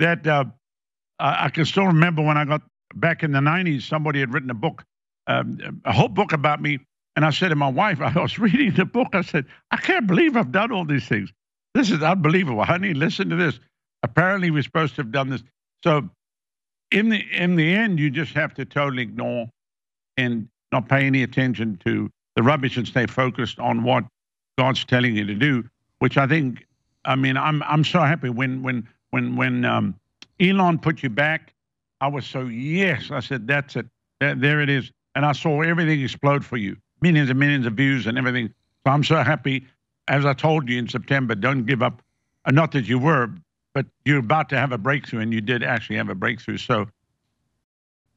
that 0.00 0.26
uh, 0.26 0.44
I, 1.18 1.46
I 1.46 1.48
can 1.48 1.64
still 1.64 1.86
remember 1.86 2.20
when 2.22 2.36
I 2.36 2.44
got 2.44 2.60
back 2.94 3.22
in 3.22 3.32
the 3.32 3.38
90s, 3.38 3.82
somebody 3.82 4.20
had 4.20 4.34
written 4.34 4.50
a 4.50 4.54
book, 4.54 4.84
um, 5.28 5.80
a 5.86 5.92
whole 5.92 6.08
book 6.08 6.32
about 6.32 6.60
me 6.60 6.78
and 7.16 7.24
I 7.24 7.30
said 7.30 7.48
to 7.48 7.56
my 7.56 7.68
wife, 7.68 8.00
I 8.00 8.12
was 8.18 8.38
reading 8.38 8.74
the 8.74 8.84
book, 8.84 9.08
I 9.12 9.22
said, 9.22 9.46
I 9.70 9.76
can't 9.76 10.06
believe 10.06 10.36
I've 10.36 10.52
done 10.52 10.72
all 10.72 10.84
these 10.84 11.06
things. 11.06 11.32
This 11.74 11.90
is 11.90 12.02
unbelievable. 12.02 12.64
Honey, 12.64 12.94
listen 12.94 13.28
to 13.30 13.36
this. 13.36 13.58
Apparently, 14.02 14.50
we're 14.50 14.62
supposed 14.62 14.94
to 14.96 15.02
have 15.02 15.12
done 15.12 15.30
this. 15.30 15.42
So, 15.84 16.08
in 16.90 17.08
the 17.08 17.24
in 17.32 17.56
the 17.56 17.74
end, 17.74 17.98
you 17.98 18.10
just 18.10 18.34
have 18.34 18.52
to 18.54 18.64
totally 18.64 19.02
ignore 19.02 19.48
and 20.16 20.48
not 20.70 20.88
pay 20.88 21.06
any 21.06 21.22
attention 21.22 21.78
to 21.84 22.10
the 22.36 22.42
rubbish 22.42 22.76
and 22.76 22.86
stay 22.86 23.06
focused 23.06 23.58
on 23.58 23.84
what 23.84 24.04
God's 24.58 24.84
telling 24.84 25.16
you 25.16 25.24
to 25.24 25.34
do. 25.34 25.64
Which 26.00 26.18
I 26.18 26.26
think, 26.26 26.66
I 27.04 27.16
mean, 27.16 27.36
I'm 27.36 27.62
I'm 27.62 27.84
so 27.84 28.00
happy 28.00 28.28
when 28.28 28.62
when 28.62 28.86
when 29.10 29.36
when 29.36 29.64
um, 29.64 29.94
Elon 30.40 30.78
put 30.78 31.02
you 31.02 31.08
back. 31.08 31.54
I 32.00 32.08
was 32.08 32.26
so 32.26 32.42
yes. 32.42 33.10
I 33.10 33.20
said 33.20 33.46
that's 33.46 33.76
it. 33.76 33.86
That, 34.20 34.40
there 34.40 34.60
it 34.60 34.68
is, 34.68 34.90
and 35.14 35.24
I 35.24 35.32
saw 35.32 35.62
everything 35.62 36.02
explode 36.02 36.44
for 36.44 36.58
you 36.58 36.76
millions 37.02 37.28
and 37.30 37.38
millions 37.38 37.66
of 37.66 37.74
views 37.74 38.06
and 38.06 38.16
everything. 38.16 38.48
So 38.86 38.92
I'm 38.92 39.04
so 39.04 39.16
happy. 39.16 39.66
As 40.08 40.24
I 40.24 40.32
told 40.32 40.68
you 40.68 40.78
in 40.78 40.88
September, 40.88 41.34
don't 41.34 41.66
give 41.66 41.82
up. 41.82 42.02
Not 42.50 42.72
that 42.72 42.88
you 42.88 42.98
were, 42.98 43.30
but 43.74 43.86
you're 44.04 44.18
about 44.18 44.48
to 44.50 44.58
have 44.58 44.72
a 44.72 44.78
breakthrough, 44.78 45.20
and 45.20 45.32
you 45.32 45.40
did 45.40 45.62
actually 45.62 45.96
have 45.96 46.08
a 46.08 46.14
breakthrough. 46.14 46.58
So 46.58 46.86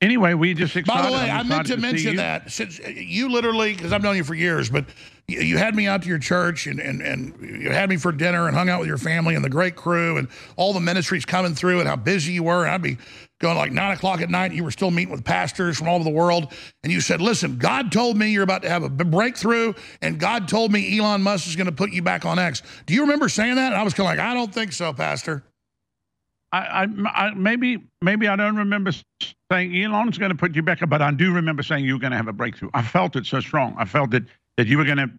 anyway, 0.06 0.34
we 0.34 0.54
just 0.54 0.76
excited. 0.76 1.04
By 1.04 1.10
the 1.10 1.14
way, 1.14 1.30
I 1.30 1.44
meant 1.44 1.68
to, 1.68 1.76
to 1.76 1.82
mention 1.82 2.16
that 2.18 2.52
since 2.52 2.80
uh, 2.80 2.88
you 2.90 3.30
literally, 3.30 3.74
because 3.74 3.92
I've 3.92 4.04
known 4.04 4.16
you 4.16 4.24
for 4.24 4.36
years, 4.36 4.70
but 4.70 4.86
you, 5.28 5.42
you, 5.42 5.58
had 5.58 5.76
me 5.76 5.88
out 5.88 6.04
to 6.04 6.08
your 6.08 6.20
church 6.20 6.68
and, 6.68 6.80
and, 6.80 7.02
and 7.02 7.62
you 7.62 7.72
had 7.72 7.90
me 7.90 7.98
for 7.98 8.12
dinner 8.12 8.48
and 8.48 8.56
hung 8.56 8.70
out 8.70 8.80
with 8.80 8.88
your 8.88 9.00
family 9.00 9.36
and 9.36 9.44
the 9.44 9.50
great 9.50 9.76
crew 9.76 10.18
and 10.18 10.28
all 10.56 10.72
the 10.72 10.80
ministries 10.80 11.26
coming 11.26 11.56
through 11.56 11.80
and 11.80 11.90
how 11.90 11.96
busy 11.96 12.34
you 12.34 12.44
were. 12.44 12.64
And 12.64 12.72
I'd 12.72 12.82
be 12.82 12.98
going 13.40 13.58
like 13.58 13.72
nine 13.72 13.92
o'clock 13.94 14.22
at 14.22 14.30
night. 14.30 14.48
And 14.48 14.56
You 14.56 14.64
were 14.64 14.72
still 14.72 14.92
meeting 14.92 15.12
with 15.12 15.26
pastors 15.26 15.78
from 15.78 15.90
all 15.90 15.96
over 15.96 16.04
the 16.04 16.12
world. 16.12 16.54
And 16.84 16.94
you 16.94 17.02
said, 17.02 17.22
listen, 17.22 17.58
God 17.58 17.92
told 17.92 18.18
me 18.18 18.32
you're 18.32 18.44
about 18.44 18.62
to 18.62 18.70
have 18.70 18.84
a 18.84 18.90
breakthrough. 18.90 19.74
And 20.02 20.20
God 20.20 20.48
told 20.48 20.72
me 20.72 20.98
Elon 20.98 21.24
Musk 21.24 21.48
is 21.48 21.56
going 21.56 21.66
to 21.66 21.72
put 21.72 21.92
you 21.92 22.02
back 22.02 22.26
on 22.26 22.38
X. 22.38 22.62
Do 22.86 22.94
you 22.94 23.02
remember 23.02 23.28
saying 23.28 23.56
that? 23.56 23.74
And 23.74 23.76
I 23.76 23.84
was 23.84 23.94
kind 23.94 24.08
of 24.08 24.18
like, 24.18 24.26
I 24.26 24.34
don't 24.34 24.54
think 24.54 24.72
so, 24.72 24.94
Pastor. 24.94 25.44
I, 26.52 26.60
I, 26.60 26.88
I, 27.14 27.34
maybe 27.34 27.84
maybe 28.02 28.28
I 28.28 28.36
don't 28.36 28.56
remember 28.56 28.92
saying 29.52 29.84
Elon's 29.84 30.18
going 30.18 30.32
to 30.32 30.38
put 30.38 30.56
you 30.56 30.62
back 30.62 30.82
up, 30.82 30.90
but 30.90 31.02
I 31.02 31.12
do 31.12 31.34
remember 31.34 31.64
saying 31.64 31.86
you 31.86 31.94
were 31.94 32.00
going 32.00 32.12
to 32.12 32.18
have 32.18 32.28
a 32.28 32.34
breakthrough. 32.34 32.70
I 32.74 32.82
felt 32.82 33.16
it 33.16 33.26
so 33.26 33.40
strong. 33.40 33.76
I 33.78 33.86
felt 33.86 34.12
that 34.12 34.24
that 34.58 34.68
you 34.68 34.78
were 34.78 34.86
going 34.86 34.98
to. 34.98 35.10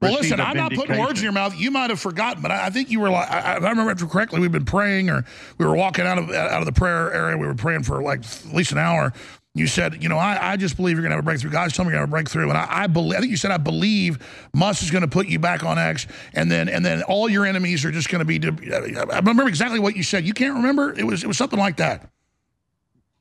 Well, 0.00 0.14
listen, 0.14 0.40
I'm 0.40 0.56
not 0.56 0.72
putting 0.72 0.98
words 0.98 1.20
in 1.20 1.24
your 1.24 1.32
mouth. 1.32 1.54
You 1.56 1.70
might 1.70 1.88
have 1.88 2.00
forgotten, 2.00 2.42
but 2.42 2.50
I, 2.50 2.66
I 2.66 2.70
think 2.70 2.90
you 2.90 3.00
were 3.00 3.10
like, 3.10 3.30
I, 3.30 3.54
I 3.54 3.70
remember 3.70 3.94
correctly, 4.06 4.40
we've 4.40 4.52
been 4.52 4.64
praying 4.64 5.08
or 5.08 5.24
we 5.56 5.64
were 5.64 5.74
walking 5.74 6.04
out 6.04 6.18
of 6.18 6.30
out 6.30 6.60
of 6.60 6.66
the 6.66 6.72
prayer 6.72 7.12
area. 7.12 7.36
We 7.36 7.46
were 7.46 7.54
praying 7.54 7.84
for 7.84 8.02
like 8.02 8.20
at 8.20 8.54
least 8.54 8.72
an 8.72 8.78
hour. 8.78 9.12
You 9.56 9.68
said, 9.68 10.02
you 10.02 10.08
know, 10.08 10.18
I, 10.18 10.52
I 10.52 10.56
just 10.56 10.76
believe 10.76 10.96
you're 10.96 11.02
going 11.02 11.10
to 11.10 11.16
have 11.16 11.24
a 11.24 11.26
breakthrough. 11.26 11.52
God's 11.52 11.74
telling 11.74 11.88
me 11.88 11.94
you're 11.94 12.04
going 12.04 12.10
to 12.10 12.16
have 12.16 12.22
a 12.22 12.24
breakthrough, 12.24 12.48
and 12.48 12.58
I, 12.58 12.82
I 12.82 12.86
believe. 12.88 13.16
I 13.16 13.20
think 13.20 13.30
you 13.30 13.36
said 13.36 13.52
I 13.52 13.56
believe 13.56 14.18
Musk 14.52 14.82
is 14.82 14.90
going 14.90 15.02
to 15.02 15.08
put 15.08 15.28
you 15.28 15.38
back 15.38 15.62
on 15.62 15.78
X, 15.78 16.08
and 16.32 16.50
then 16.50 16.68
and 16.68 16.84
then 16.84 17.04
all 17.04 17.28
your 17.28 17.46
enemies 17.46 17.84
are 17.84 17.92
just 17.92 18.08
going 18.08 18.18
to 18.18 18.24
be. 18.24 18.40
I 18.72 19.18
remember 19.18 19.46
exactly 19.46 19.78
what 19.78 19.94
you 19.94 20.02
said. 20.02 20.26
You 20.26 20.34
can't 20.34 20.54
remember? 20.54 20.92
It 20.98 21.04
was 21.04 21.22
it 21.22 21.28
was 21.28 21.38
something 21.38 21.58
like 21.58 21.76
that. 21.76 22.10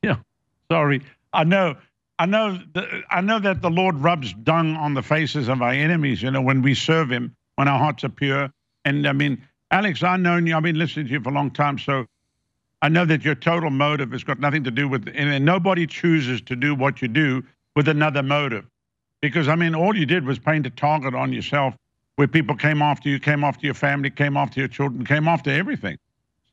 Yeah, 0.02 0.16
sorry. 0.72 1.04
I 1.34 1.44
know. 1.44 1.76
I 2.18 2.26
know. 2.26 2.60
The, 2.74 3.04
I 3.12 3.22
know 3.22 3.38
that 3.38 3.62
the 3.62 3.70
Lord 3.70 4.00
rubs 4.00 4.34
dung 4.34 4.76
on 4.76 4.96
the 4.96 5.04
faces 5.04 5.50
of 5.50 5.62
our 5.62 5.72
enemies. 5.72 6.24
You 6.24 6.32
know, 6.32 6.42
when 6.42 6.64
we 6.64 6.74
serve 6.74 7.12
Him, 7.12 7.36
when 7.58 7.68
our 7.68 7.78
hearts 7.78 8.04
are 8.06 8.10
pure. 8.10 8.52
And 8.86 9.08
I 9.08 9.14
mean, 9.14 9.46
Alex, 9.70 10.02
I've 10.02 10.20
known 10.20 10.48
you. 10.48 10.58
I've 10.58 10.64
been 10.64 10.80
listening 10.80 11.06
to 11.08 11.12
you 11.12 11.22
for 11.22 11.30
a 11.30 11.34
long 11.34 11.52
time, 11.52 11.78
so 11.78 12.08
I 12.84 12.90
know 12.90 13.06
that 13.06 13.24
your 13.24 13.36
total 13.36 13.70
motive 13.70 14.12
has 14.12 14.26
got 14.26 14.42
nothing 14.42 14.66
to 14.66 14.72
do 14.72 14.90
with, 14.90 15.10
and 15.16 15.46
nobody 15.46 15.88
chooses 15.88 16.42
to 16.42 16.56
do 16.58 16.76
what 16.76 17.02
you 17.02 17.08
do 17.08 17.42
with 17.78 17.88
another 17.88 18.22
motive. 18.22 18.66
Because, 19.22 19.48
I 19.48 19.56
mean, 19.56 19.74
all 19.74 19.96
you 19.96 20.06
did 20.06 20.26
was 20.26 20.38
paint 20.38 20.66
a 20.68 20.70
target 20.70 21.16
on 21.16 21.32
yourself 21.32 21.76
where 22.18 22.28
people 22.28 22.58
came 22.58 22.82
after 22.82 23.08
you, 23.08 23.22
came 23.22 23.46
after 23.46 23.66
your 23.66 23.74
family, 23.74 24.10
came 24.10 24.36
after 24.36 24.60
your 24.60 24.68
children, 24.68 25.06
came 25.06 25.30
after 25.30 25.50
everything. 25.50 25.98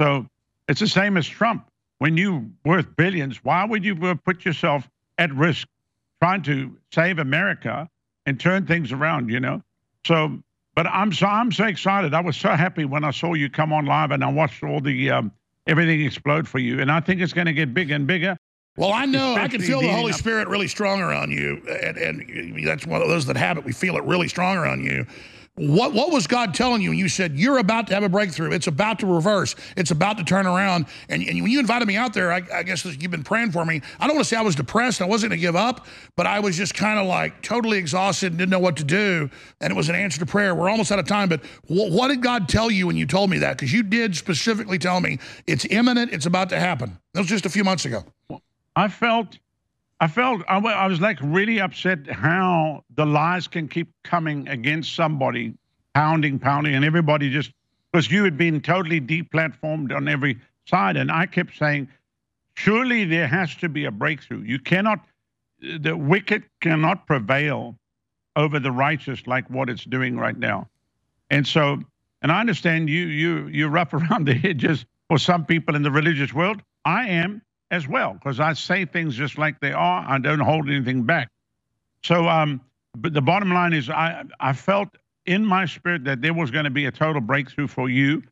So 0.01 0.25
it's 0.69 0.79
the 0.79 0.87
same 0.87 1.17
as 1.17 1.27
Trump. 1.27 1.67
When 1.99 2.17
you're 2.17 2.45
worth 2.65 2.95
billions, 2.95 3.43
why 3.43 3.65
would 3.65 3.85
you 3.85 3.97
put 4.25 4.45
yourself 4.45 4.89
at 5.19 5.35
risk 5.35 5.67
trying 6.23 6.43
to 6.45 6.79
save 6.95 7.19
America 7.19 7.89
and 8.25 8.39
turn 8.39 8.67
things 8.67 8.93
around, 8.93 9.31
you 9.31 9.41
know? 9.41 9.65
So, 10.07 10.39
but 10.77 10.87
I'm 10.87 11.13
so 11.13 11.27
I'm 11.27 11.51
so 11.51 11.65
excited. 11.65 12.15
I 12.15 12.21
was 12.21 12.37
so 12.37 12.51
happy 12.51 12.85
when 12.85 13.03
I 13.03 13.11
saw 13.11 13.35
you 13.35 13.51
come 13.51 13.73
on 13.73 13.85
live 13.85 14.13
and 14.13 14.23
I 14.23 14.31
watched 14.31 14.63
all 14.63 14.81
the 14.81 15.11
um, 15.11 15.33
everything 15.71 16.05
explode 16.05 16.49
for 16.49 16.59
you. 16.59 16.81
And 16.81 16.91
I 16.91 17.01
think 17.01 17.21
it's 17.21 17.33
going 17.33 17.47
to 17.47 17.53
get 17.53 17.73
bigger 17.73 17.95
and 17.95 18.07
bigger. 18.07 18.37
Well, 18.77 18.93
I 18.93 19.05
know 19.05 19.35
I 19.35 19.49
can 19.49 19.61
feel 19.61 19.81
the 19.81 19.93
Holy 19.93 20.13
Spirit 20.13 20.49
really 20.49 20.69
strong 20.69 21.01
around 21.01 21.33
you, 21.33 21.61
and, 21.83 21.97
and 21.97 22.67
that's 22.67 22.87
one 22.87 23.03
of 23.03 23.09
those 23.09 23.27
that 23.27 23.37
have 23.37 23.59
it. 23.59 23.65
We 23.65 23.73
feel 23.73 23.97
it 23.97 24.05
really 24.05 24.29
strong 24.29 24.57
around 24.57 24.85
you. 24.85 25.07
What 25.61 25.93
what 25.93 26.11
was 26.11 26.27
God 26.27 26.55
telling 26.55 26.81
you 26.81 26.89
when 26.89 26.99
you 26.99 27.11
said 27.11 27.39
you're 27.39 27.59
about 27.59 27.87
to 27.89 27.95
have 27.95 28.03
a 28.03 28.09
breakthrough? 28.09 28.51
It's 28.53 28.67
about 28.67 28.99
to 29.01 29.07
reverse. 29.07 29.55
It's 29.77 29.91
about 29.91 30.17
to 30.17 30.25
turn 30.25 30.47
around. 30.47 30.87
And, 31.11 31.23
and 31.23 31.43
when 31.43 31.51
you 31.51 31.61
invited 31.61 31.87
me 31.87 31.97
out 31.97 32.15
there, 32.15 32.33
I, 32.33 32.41
I 32.51 32.63
guess 32.63 32.83
you've 32.87 33.11
been 33.11 33.23
praying 33.23 33.53
for 33.53 33.67
me. 33.67 33.83
I 33.99 34.07
don't 34.07 34.17
want 34.17 34.25
to 34.25 34.29
say 34.31 34.39
I 34.39 34.43
was 34.43 34.55
depressed. 34.55 35.03
I 35.03 35.05
wasn't 35.05 35.33
going 35.33 35.39
to 35.39 35.43
give 35.43 35.57
up, 35.57 35.87
but 36.17 36.27
I 36.27 36.41
was 36.41 36.57
just 36.57 36.73
kind 36.73 36.99
of 36.99 37.07
like 37.07 37.43
totally 37.43 37.77
exhausted 37.77 38.29
and 38.29 38.39
didn't 38.39 38.51
know 38.51 38.59
what 38.59 38.79
to 38.79 38.85
do. 38.85 39.29
And 39.61 39.71
it 39.71 39.77
was 39.77 39.91
an 39.91 39.97
answer 39.97 40.19
to 40.21 40.25
prayer. 40.25 40.55
We're 40.55 40.71
almost 40.71 40.91
out 40.93 40.99
of 40.99 41.07
time, 41.07 41.29
but 41.29 41.45
wh 41.69 41.93
what 41.93 42.09
did 42.09 42.23
God 42.23 42.49
tell 42.49 42.71
you 42.71 42.87
when 42.87 42.97
you 42.97 43.05
told 43.05 43.29
me 43.29 43.37
that? 43.41 43.59
Because 43.59 43.71
you 43.71 43.83
did 43.83 44.17
specifically 44.17 44.79
tell 44.79 44.99
me 45.03 45.19
it's 45.47 45.67
imminent. 45.67 46.11
It's 46.11 46.25
about 46.25 46.49
to 46.51 46.59
happen. 46.59 46.99
That 47.13 47.21
was 47.21 47.29
just 47.29 47.45
a 47.45 47.51
few 47.51 47.65
months 47.65 47.85
ago. 47.85 48.07
I 48.77 48.89
felt 48.89 49.37
I 50.01 50.09
felt 50.09 50.43
I, 50.49 50.59
I 50.59 50.87
was 50.87 51.01
like 51.01 51.19
really 51.23 51.61
upset 51.61 52.11
how 52.11 52.85
the 52.95 53.05
lies 53.05 53.47
can 53.47 53.69
keep 53.69 53.93
coming 54.03 54.49
against 54.49 54.95
somebody, 54.95 55.55
pounding, 55.95 56.39
pounding, 56.39 56.75
and 56.75 56.85
everybody 56.85 57.31
just 57.31 57.53
because 57.93 58.11
you 58.11 58.25
had 58.25 58.39
been 58.39 58.63
totally 58.63 59.01
deplatformed 59.01 59.95
on 59.95 60.09
every 60.09 60.39
side, 60.67 60.97
and 60.97 61.11
I 61.11 61.27
kept 61.27 61.57
saying, 61.57 61.89
surely 62.55 63.05
there 63.05 63.27
has 63.27 63.55
to 63.57 63.69
be 63.69 63.85
a 63.85 63.91
breakthrough. 63.91 64.43
You 64.43 64.59
cannot, 64.59 65.05
the 65.61 65.97
wicked 65.97 66.45
cannot 66.61 67.07
prevail 67.07 67.77
over 68.37 68.59
the 68.59 68.71
righteous 68.71 69.27
like 69.27 69.51
what 69.51 69.69
it's 69.69 69.85
doing 69.85 70.17
right 70.17 70.39
now, 70.39 70.69
and 71.29 71.47
so, 71.47 71.79
and 72.23 72.33
I 72.33 72.41
understand 72.41 72.89
you 72.89 73.07
you 73.07 73.49
you're 73.49 73.69
rough 73.69 73.93
around 74.01 74.27
the 74.27 74.41
edges 74.45 74.87
for 75.11 75.19
some 75.19 75.45
people 75.45 75.77
in 75.77 75.83
the 75.83 75.91
religious 75.91 76.33
world. 76.33 76.63
I 76.87 77.09
am 77.09 77.43
as 77.71 77.87
well 77.87 78.15
because 78.15 78.41
I 78.41 78.53
say 78.55 78.85
things 78.85 79.15
just 79.17 79.39
like 79.39 79.61
they 79.61 79.73
are. 79.73 80.05
I 80.07 80.19
don't 80.19 80.41
hold 80.41 80.69
anything 80.69 81.05
back. 81.05 81.29
So, 82.03 82.29
um, 82.29 82.61
but 82.97 83.13
the 83.13 83.23
bottom 83.23 83.53
line 83.53 83.73
is, 83.73 83.89
I 83.89 84.25
I 84.41 84.53
felt 84.53 84.89
in 85.27 85.45
my 85.45 85.67
spirit 85.67 86.05
that 86.05 86.21
there 86.23 86.35
was 86.35 86.51
going 86.51 86.65
to 86.65 86.71
be 86.71 86.87
a 86.87 86.91
total 86.91 87.21
breakthrough 87.21 87.69
for 87.69 87.89
you, 87.89 88.23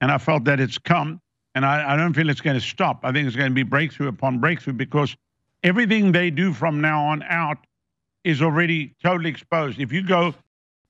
and 0.00 0.10
I 0.10 0.18
felt 0.18 0.44
that 0.44 0.60
it's 0.60 0.78
come, 0.78 1.20
and 1.54 1.66
I, 1.66 1.94
I 1.94 1.96
don't 1.96 2.14
feel 2.14 2.30
it's 2.30 2.40
going 2.40 2.58
to 2.58 2.66
stop. 2.66 3.00
I 3.02 3.12
think 3.12 3.26
it's 3.26 3.36
going 3.36 3.50
to 3.50 3.54
be 3.54 3.62
breakthrough 3.62 4.08
upon 4.08 4.38
breakthrough 4.40 4.74
because 4.74 5.16
everything 5.62 6.12
they 6.12 6.30
do 6.30 6.52
from 6.52 6.80
now 6.80 7.06
on 7.06 7.22
out 7.24 7.58
is 8.24 8.42
already 8.42 8.94
totally 9.02 9.30
exposed. 9.30 9.78
If 9.80 9.92
you 9.92 10.02
go 10.02 10.34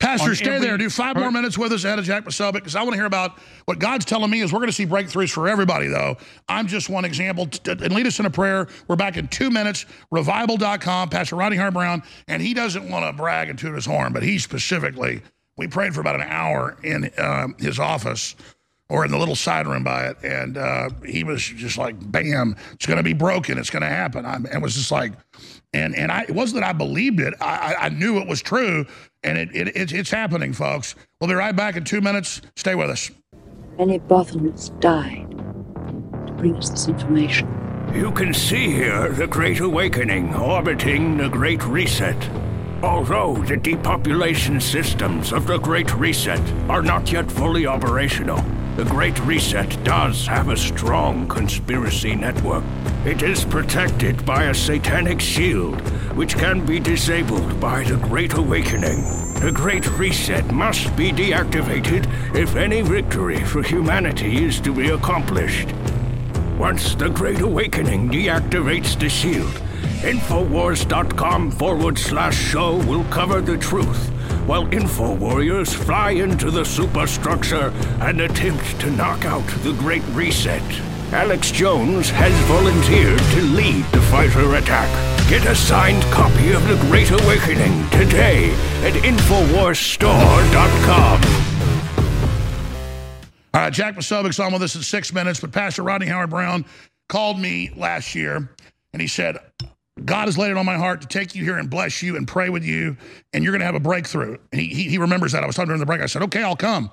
Pastor, 0.06 0.36
stay 0.36 0.58
there. 0.60 0.78
Do 0.78 0.88
five 0.88 1.16
more 1.16 1.32
minutes 1.32 1.58
with 1.58 1.72
us 1.72 1.82
ahead 1.82 1.98
of 1.98 2.04
Jack 2.04 2.24
Posobiec 2.24 2.52
because 2.52 2.76
I 2.76 2.82
want 2.82 2.92
to 2.92 2.96
hear 2.96 3.06
about 3.06 3.40
what 3.64 3.80
God's 3.80 4.04
telling 4.04 4.30
me 4.30 4.40
is 4.40 4.52
we're 4.52 4.60
going 4.60 4.68
to 4.68 4.72
see 4.72 4.86
breakthroughs 4.86 5.30
for 5.30 5.48
everybody, 5.48 5.88
though. 5.88 6.16
I'm 6.48 6.68
just 6.68 6.88
one 6.88 7.04
example. 7.04 7.48
And 7.66 7.92
lead 7.92 8.06
us 8.06 8.20
in 8.20 8.26
a 8.26 8.30
prayer. 8.30 8.68
We're 8.86 8.94
back 8.94 9.16
in 9.16 9.26
two 9.26 9.50
minutes. 9.50 9.84
Revival.com, 10.12 11.08
Pastor 11.08 11.34
Rodney 11.34 11.56
Howard 11.56 11.74
Browne. 11.74 12.04
And 12.28 12.40
he 12.40 12.54
doesn't 12.54 12.88
want 12.88 13.04
to 13.04 13.12
brag 13.20 13.48
and 13.50 13.58
toot 13.58 13.74
his 13.74 13.84
horn, 13.84 14.12
but 14.12 14.22
he 14.22 14.38
specifically, 14.38 15.22
we 15.56 15.66
prayed 15.66 15.92
for 15.92 16.02
about 16.02 16.14
an 16.14 16.28
hour 16.28 16.76
in 16.84 17.10
um, 17.18 17.56
his 17.58 17.80
office 17.80 18.36
or 18.88 19.04
in 19.04 19.10
the 19.10 19.18
little 19.18 19.34
side 19.34 19.66
room 19.66 19.82
by 19.82 20.06
it. 20.06 20.16
And 20.22 20.56
uh, 20.56 20.90
he 21.04 21.24
was 21.24 21.42
just 21.42 21.78
like, 21.78 21.96
bam, 22.12 22.54
it's 22.74 22.86
going 22.86 22.98
to 22.98 23.02
be 23.02 23.12
broken. 23.12 23.58
It's 23.58 23.70
going 23.70 23.82
to 23.82 23.88
happen. 23.88 24.24
I'm, 24.24 24.46
and 24.46 24.62
was 24.62 24.76
just 24.76 24.92
like, 24.92 25.14
and 25.72 25.94
and 25.96 26.10
I, 26.10 26.22
it 26.22 26.30
wasn't 26.30 26.62
that 26.62 26.68
I 26.68 26.72
believed 26.72 27.20
it. 27.20 27.34
I, 27.40 27.74
I 27.78 27.88
knew 27.90 28.18
it 28.18 28.28
was 28.28 28.40
true 28.40 28.86
and 29.26 29.36
it, 29.36 29.54
it, 29.54 29.76
it's, 29.76 29.92
it's 29.92 30.10
happening, 30.10 30.52
folks. 30.52 30.94
We'll 31.20 31.28
be 31.28 31.34
right 31.34 31.54
back 31.54 31.76
in 31.76 31.84
two 31.84 32.00
minutes. 32.00 32.40
Stay 32.56 32.74
with 32.74 32.88
us. 32.88 33.10
Many 33.78 33.98
Bothans 33.98 34.78
died 34.80 35.30
to 36.26 36.32
bring 36.34 36.56
us 36.56 36.70
this 36.70 36.88
information. 36.88 37.48
You 37.94 38.10
can 38.12 38.32
see 38.32 38.70
here 38.70 39.10
the 39.10 39.26
Great 39.26 39.60
Awakening 39.60 40.34
orbiting 40.34 41.16
the 41.16 41.28
Great 41.28 41.64
Reset. 41.64 42.16
Although 42.82 43.36
the 43.36 43.56
depopulation 43.56 44.60
systems 44.60 45.32
of 45.32 45.46
the 45.46 45.58
Great 45.58 45.94
Reset 45.94 46.40
are 46.68 46.82
not 46.82 47.10
yet 47.10 47.30
fully 47.32 47.66
operational, 47.66 48.44
the 48.76 48.84
Great 48.84 49.18
Reset 49.20 49.82
does 49.82 50.26
have 50.26 50.50
a 50.50 50.56
strong 50.56 51.26
conspiracy 51.26 52.14
network. 52.14 52.62
It 53.06 53.22
is 53.22 53.46
protected 53.46 54.26
by 54.26 54.44
a 54.44 54.54
satanic 54.54 55.22
shield, 55.22 55.80
which 56.14 56.36
can 56.36 56.66
be 56.66 56.78
disabled 56.78 57.58
by 57.58 57.82
the 57.84 57.96
Great 57.96 58.34
Awakening. 58.34 59.02
The 59.40 59.52
Great 59.52 59.88
Reset 59.98 60.52
must 60.52 60.94
be 60.96 61.12
deactivated 61.12 62.06
if 62.36 62.56
any 62.56 62.82
victory 62.82 63.42
for 63.42 63.62
humanity 63.62 64.44
is 64.44 64.60
to 64.60 64.74
be 64.74 64.90
accomplished. 64.90 65.68
Once 66.58 66.94
the 66.94 67.08
Great 67.08 67.40
Awakening 67.40 68.10
deactivates 68.10 68.98
the 68.98 69.08
shield, 69.08 69.62
Infowars.com 70.02 71.50
forward 71.50 71.98
slash 71.98 72.36
show 72.36 72.76
will 72.86 73.04
cover 73.04 73.40
the 73.40 73.56
truth, 73.56 74.10
while 74.46 74.70
Info 74.72 75.14
Warriors 75.14 75.72
fly 75.72 76.10
into 76.10 76.50
the 76.50 76.64
superstructure 76.64 77.72
and 78.00 78.20
attempt 78.20 78.78
to 78.80 78.90
knock 78.90 79.24
out 79.24 79.46
the 79.62 79.72
Great 79.72 80.02
Reset. 80.12 80.62
Alex 81.12 81.50
Jones 81.50 82.10
has 82.10 82.32
volunteered 82.46 83.18
to 83.18 83.40
lead 83.56 83.84
the 83.86 84.02
fighter 84.02 84.56
attack. 84.56 84.88
Get 85.28 85.46
a 85.46 85.54
signed 85.54 86.02
copy 86.04 86.52
of 86.52 86.66
The 86.68 86.76
Great 86.88 87.10
Awakening 87.10 87.88
today 87.90 88.50
at 88.84 88.92
InfoWarsStore.com. 88.92 91.22
All 93.54 93.62
right, 93.62 93.72
Jack 93.72 93.94
Posobiec's 93.94 94.38
on 94.38 94.52
with 94.52 94.62
us 94.62 94.76
in 94.76 94.82
six 94.82 95.12
minutes, 95.12 95.40
but 95.40 95.52
Pastor 95.52 95.82
Rodney 95.82 96.08
Howard 96.08 96.30
Browne 96.30 96.64
called 97.08 97.40
me 97.40 97.70
last 97.74 98.14
year 98.14 98.50
and 98.92 99.02
he 99.02 99.08
said, 99.08 99.38
God 100.04 100.26
has 100.26 100.36
laid 100.36 100.50
it 100.50 100.56
on 100.56 100.66
my 100.66 100.76
heart 100.76 101.00
to 101.00 101.06
take 101.08 101.34
you 101.34 101.42
here 101.42 101.56
and 101.56 101.70
bless 101.70 102.02
you 102.02 102.16
and 102.16 102.28
pray 102.28 102.50
with 102.50 102.64
you, 102.64 102.96
and 103.32 103.42
you're 103.42 103.52
going 103.52 103.60
to 103.60 103.66
have 103.66 103.74
a 103.74 103.80
breakthrough. 103.80 104.36
And 104.52 104.60
he, 104.60 104.68
he, 104.68 104.82
he 104.90 104.98
remembers 104.98 105.32
that. 105.32 105.42
I 105.42 105.46
was 105.46 105.56
talking 105.56 105.68
during 105.68 105.80
the 105.80 105.86
break. 105.86 106.02
I 106.02 106.06
said, 106.06 106.22
okay, 106.24 106.42
I'll 106.42 106.56
come. 106.56 106.90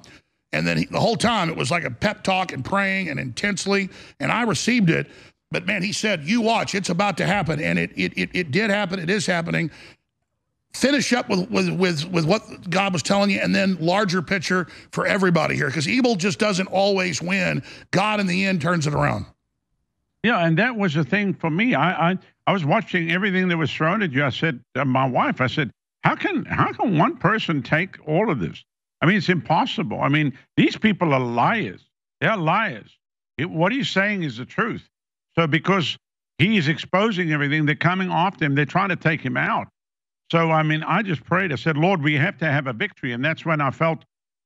And 0.53 0.65
then 0.65 0.77
he, 0.77 0.85
the 0.85 0.99
whole 0.99 1.17
time 1.17 1.49
it 1.49 1.57
was 1.57 1.69
like 1.69 1.83
a 1.83 1.91
pep 1.91 2.23
talk 2.23 2.53
and 2.53 2.63
praying 2.63 3.09
and 3.09 3.19
intensely, 3.19 3.89
and 4.19 4.31
I 4.31 4.43
received 4.43 4.89
it. 4.89 5.07
But 5.51 5.67
man, 5.67 5.83
he 5.83 5.91
said, 5.91 6.23
you 6.23 6.41
watch, 6.41 6.73
it's 6.73 6.89
about 6.89 7.17
to 7.17 7.27
happen. 7.27 7.61
And 7.61 7.77
it, 7.77 7.91
it, 7.95 8.13
it, 8.17 8.29
it 8.33 8.51
did 8.51 8.71
happen. 8.71 8.99
It 8.99 9.09
is 9.09 9.25
happening. 9.25 9.69
Finish 10.73 11.13
up 11.13 11.29
with, 11.29 11.51
with, 11.51 11.69
with, 11.69 12.09
with 12.09 12.25
what 12.25 12.69
God 12.69 12.91
was 12.93 13.03
telling 13.03 13.29
you 13.29 13.39
and 13.39 13.53
then 13.53 13.77
larger 13.79 14.23
picture 14.23 14.65
for 14.91 15.05
everybody 15.05 15.55
here 15.55 15.67
because 15.67 15.87
evil 15.87 16.15
just 16.15 16.39
doesn't 16.39 16.65
always 16.67 17.21
win. 17.21 17.61
God 17.91 18.19
in 18.19 18.25
the 18.25 18.45
end 18.45 18.61
turns 18.61 18.87
it 18.87 18.95
around. 18.95 19.27
Yeah, 20.23 20.43
and 20.43 20.57
that 20.57 20.75
was 20.75 20.95
the 20.95 21.03
thing 21.03 21.35
for 21.35 21.51
me. 21.51 21.75
I, 21.75 22.11
I 22.11 22.17
I 22.45 22.53
was 22.53 22.65
watching 22.65 23.11
everything 23.11 23.47
that 23.47 23.57
was 23.57 23.71
thrown 23.71 24.01
at 24.01 24.11
you. 24.11 24.25
I 24.25 24.29
said 24.29 24.59
to 24.75 24.85
my 24.85 25.07
wife, 25.07 25.39
I 25.39 25.47
said, 25.47 25.71
how 26.03 26.15
can 26.15 26.43
how 26.45 26.73
can 26.73 26.97
one 26.97 27.17
person 27.17 27.63
take 27.63 27.97
all 28.07 28.29
of 28.29 28.39
this? 28.39 28.63
I 29.01 29.05
mean, 29.05 29.17
it's 29.17 29.29
impossible. 29.29 30.01
I 30.01 30.09
mean, 30.09 30.37
these 30.57 30.77
people 30.77 31.13
are 31.13 31.19
liars. 31.19 31.81
They're 32.21 32.37
liars. 32.37 32.97
It, 33.37 33.49
what 33.49 33.71
he's 33.71 33.89
saying 33.89 34.23
is 34.23 34.37
the 34.37 34.45
truth. 34.45 34.87
So 35.35 35.47
because 35.47 35.97
he 36.37 36.57
is 36.57 36.67
exposing 36.67 37.31
everything, 37.31 37.65
they're 37.65 37.75
coming 37.75 38.11
after 38.11 38.45
him. 38.45 38.55
They're 38.55 38.65
trying 38.65 38.89
to 38.89 38.95
take 38.95 39.21
him 39.21 39.37
out. 39.37 39.67
So 40.31 40.51
I 40.51 40.63
mean, 40.63 40.83
I 40.83 41.01
just 41.01 41.23
prayed. 41.23 41.51
I 41.51 41.55
said, 41.55 41.77
Lord, 41.77 42.01
we 42.01 42.15
have 42.15 42.37
to 42.39 42.45
have 42.45 42.67
a 42.67 42.73
victory, 42.73 43.13
and 43.13 43.23
that's 43.23 43.45
when 43.45 43.61
I 43.61 43.71
felt 43.71 44.03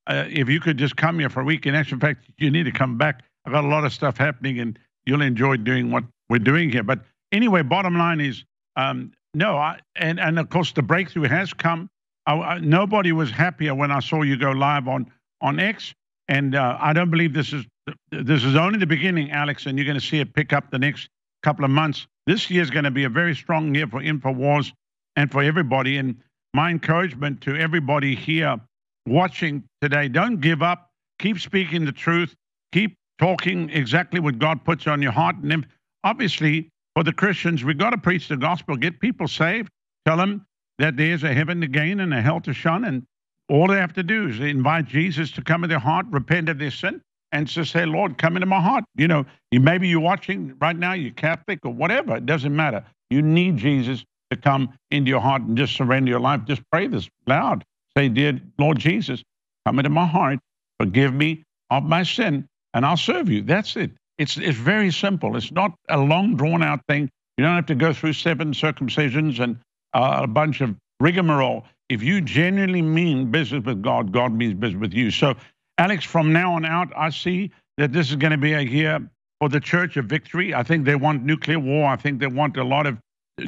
uh, 0.07 0.25
if 0.29 0.49
you 0.49 0.59
could 0.59 0.77
just 0.77 0.95
come 0.95 1.19
here 1.19 1.29
for 1.29 1.41
a 1.41 1.45
week. 1.45 1.65
In 1.65 1.75
actual 1.75 1.99
fact, 1.99 2.25
you 2.37 2.51
need 2.51 2.63
to 2.63 2.71
come 2.71 2.97
back. 2.97 3.23
I've 3.45 3.53
got 3.53 3.63
a 3.63 3.67
lot 3.67 3.85
of 3.85 3.93
stuff 3.93 4.17
happening, 4.17 4.59
and 4.59 4.77
you'll 5.05 5.21
enjoy 5.21 5.57
doing 5.57 5.91
what 5.91 6.03
we're 6.29 6.39
doing 6.39 6.69
here. 6.69 6.83
But 6.83 6.99
anyway, 7.31 7.61
bottom 7.63 7.97
line 7.97 8.21
is 8.21 8.43
Um, 8.77 9.11
no, 9.33 9.57
I, 9.57 9.79
and 9.95 10.19
and 10.19 10.39
of 10.39 10.49
course 10.49 10.71
the 10.71 10.83
breakthrough 10.83 11.27
has 11.27 11.53
come. 11.53 11.89
I, 12.25 12.33
I, 12.33 12.59
nobody 12.59 13.11
was 13.11 13.31
happier 13.31 13.75
when 13.75 13.91
I 13.91 13.99
saw 13.99 14.21
you 14.23 14.37
go 14.37 14.51
live 14.51 14.87
on 14.87 15.11
on 15.41 15.59
X, 15.59 15.93
and 16.27 16.55
uh, 16.55 16.77
I 16.79 16.93
don't 16.93 17.09
believe 17.11 17.33
this 17.33 17.53
is 17.53 17.65
this 18.11 18.43
is 18.43 18.55
only 18.55 18.79
the 18.79 18.87
beginning, 18.87 19.31
Alex, 19.31 19.65
and 19.65 19.77
you're 19.77 19.85
going 19.85 19.99
to 19.99 20.05
see 20.05 20.19
it 20.19 20.33
pick 20.33 20.53
up 20.53 20.69
the 20.71 20.79
next 20.79 21.09
couple 21.43 21.65
of 21.65 21.71
months. 21.71 22.07
This 22.25 22.49
year 22.49 22.61
is 22.61 22.69
going 22.69 22.85
to 22.85 22.91
be 22.91 23.05
a 23.05 23.09
very 23.09 23.35
strong 23.35 23.75
year 23.75 23.87
for 23.87 24.01
Infowars 24.01 24.71
and 25.15 25.31
for 25.31 25.41
everybody. 25.43 25.97
And 25.97 26.15
my 26.53 26.69
encouragement 26.69 27.41
to 27.41 27.55
everybody 27.55 28.15
here 28.15 28.59
watching 29.07 29.63
today: 29.81 30.07
don't 30.07 30.39
give 30.41 30.61
up. 30.61 30.89
Keep 31.19 31.39
speaking 31.39 31.85
the 31.85 31.91
truth. 31.91 32.35
Keep 32.71 32.95
talking 33.19 33.69
exactly 33.71 34.19
what 34.19 34.37
God 34.37 34.63
puts 34.63 34.87
on 34.87 35.01
your 35.01 35.13
heart. 35.13 35.35
And 35.37 35.65
obviously, 36.03 36.69
for 36.97 37.03
the 37.03 37.13
Christians, 37.13 37.63
we've 37.63 37.77
got 37.77 37.91
to 37.91 37.97
preach 37.99 38.27
the 38.27 38.35
gospel, 38.35 38.75
get 38.75 38.99
people 38.99 39.27
saved, 39.27 39.69
tell 40.07 40.17
them 40.17 40.47
that 40.79 40.97
there's 40.97 41.23
a 41.23 41.31
heaven 41.31 41.61
to 41.61 41.67
gain 41.67 41.99
and 41.99 42.11
a 42.11 42.19
hell 42.19 42.41
to 42.41 42.53
shun. 42.53 42.85
And 42.85 43.05
all 43.49 43.67
they 43.67 43.75
have 43.75 43.93
to 43.93 44.01
do 44.01 44.29
is 44.29 44.39
invite 44.39 44.87
Jesus 44.87 45.29
to 45.33 45.43
come 45.43 45.63
in 45.63 45.69
their 45.69 45.77
heart, 45.77 46.07
repent 46.09 46.49
of 46.49 46.57
their 46.57 46.71
sin, 46.71 46.99
and 47.31 47.47
to 47.49 47.65
say, 47.65 47.85
Lord, 47.85 48.17
come 48.17 48.35
into 48.35 48.47
my 48.47 48.59
heart. 48.59 48.83
You 48.95 49.07
know, 49.07 49.27
maybe 49.51 49.87
you're 49.87 49.99
watching 49.99 50.55
right 50.59 50.75
now, 50.75 50.93
you're 50.93 51.13
Catholic 51.13 51.59
or 51.63 51.71
whatever. 51.71 52.15
It 52.15 52.25
doesn't 52.25 52.55
matter. 52.55 52.83
You 53.11 53.21
need 53.21 53.57
Jesus 53.57 54.03
to 54.31 54.35
come 54.35 54.73
into 54.89 55.09
your 55.09 55.21
heart 55.21 55.43
and 55.43 55.55
just 55.55 55.75
surrender 55.75 56.09
your 56.09 56.19
life. 56.19 56.45
Just 56.45 56.63
pray 56.71 56.87
this 56.87 57.07
loud. 57.27 57.63
Say, 57.95 58.09
Dear 58.09 58.41
Lord 58.57 58.79
Jesus, 58.79 59.21
come 59.67 59.77
into 59.77 59.91
my 59.91 60.07
heart, 60.07 60.39
forgive 60.79 61.13
me 61.13 61.43
of 61.69 61.83
my 61.83 62.01
sin, 62.01 62.47
and 62.73 62.83
I'll 62.83 62.97
serve 62.97 63.29
you. 63.29 63.43
That's 63.43 63.75
it. 63.75 63.91
It's, 64.17 64.37
it's 64.37 64.57
very 64.57 64.91
simple. 64.91 65.35
It's 65.35 65.51
not 65.51 65.73
a 65.89 65.97
long, 65.97 66.35
drawn 66.35 66.63
out 66.63 66.81
thing. 66.87 67.09
You 67.37 67.45
don't 67.45 67.55
have 67.55 67.67
to 67.67 67.75
go 67.75 67.93
through 67.93 68.13
seven 68.13 68.51
circumcisions 68.51 69.39
and 69.39 69.57
uh, 69.93 70.21
a 70.23 70.27
bunch 70.27 70.61
of 70.61 70.75
rigmarole. 70.99 71.65
If 71.89 72.01
you 72.03 72.21
genuinely 72.21 72.81
mean 72.81 73.31
business 73.31 73.63
with 73.63 73.81
God, 73.81 74.11
God 74.11 74.33
means 74.33 74.55
business 74.55 74.81
with 74.81 74.93
you. 74.93 75.11
So, 75.11 75.35
Alex, 75.77 76.03
from 76.03 76.33
now 76.33 76.53
on 76.53 76.65
out, 76.65 76.91
I 76.95 77.11
see 77.11 77.51
that 77.77 77.93
this 77.93 78.09
is 78.09 78.15
going 78.15 78.31
to 78.31 78.37
be 78.37 78.53
a 78.53 78.61
year 78.61 79.07
for 79.39 79.49
the 79.49 79.59
Church 79.59 79.97
of 79.97 80.05
Victory. 80.05 80.53
I 80.53 80.63
think 80.63 80.85
they 80.85 80.95
want 80.95 81.23
nuclear 81.23 81.59
war. 81.59 81.87
I 81.87 81.95
think 81.95 82.19
they 82.19 82.27
want 82.27 82.57
a 82.57 82.63
lot 82.63 82.87
of 82.87 82.97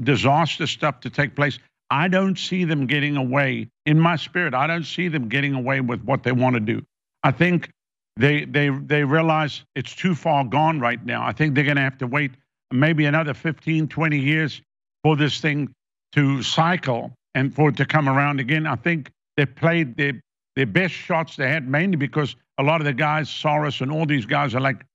disaster 0.03 0.67
stuff 0.67 0.99
to 1.01 1.09
take 1.09 1.35
place. 1.35 1.57
I 1.89 2.07
don't 2.07 2.37
see 2.37 2.65
them 2.65 2.85
getting 2.85 3.17
away 3.17 3.69
in 3.87 3.99
my 3.99 4.15
spirit. 4.15 4.53
I 4.53 4.67
don't 4.67 4.83
see 4.83 5.07
them 5.07 5.27
getting 5.27 5.55
away 5.55 5.81
with 5.81 6.03
what 6.03 6.21
they 6.21 6.31
want 6.31 6.53
to 6.53 6.59
do. 6.59 6.83
I 7.23 7.31
think 7.31 7.71
they 8.19 8.45
they 8.45 8.69
they 8.69 9.03
realize 9.03 9.63
it's 9.75 9.95
too 9.95 10.13
far 10.13 10.43
gone 10.43 10.79
right 10.79 11.03
now. 11.05 11.25
I 11.25 11.31
think 11.31 11.55
they're 11.55 11.63
going 11.63 11.77
to 11.77 11.81
have 11.81 11.97
to 11.99 12.07
wait 12.07 12.31
maybe 12.71 13.05
another 13.05 13.33
15, 13.33 13.87
20 13.87 14.19
years 14.19 14.61
for 15.03 15.15
this 15.15 15.39
thing 15.39 15.73
to 16.11 16.43
cycle 16.43 17.11
and 17.33 17.55
for 17.55 17.69
it 17.69 17.77
to 17.77 17.85
come 17.85 18.09
around 18.09 18.39
again. 18.39 18.67
I 18.67 18.75
think 18.75 19.09
they 19.37 19.45
played 19.45 19.95
their 19.95 20.21
their 20.55 20.65
best 20.65 20.93
shots 20.93 21.37
they 21.37 21.47
had 21.47 21.67
mainly 21.67 21.95
because 21.95 22.35
a 22.57 22.63
lot 22.63 22.81
of 22.81 22.85
the 22.85 22.93
guys, 22.93 23.29
Soros 23.29 23.79
and 23.79 23.91
all 23.91 24.05
these 24.05 24.25
guys 24.25 24.53
are 24.53 24.59
like 24.59 24.85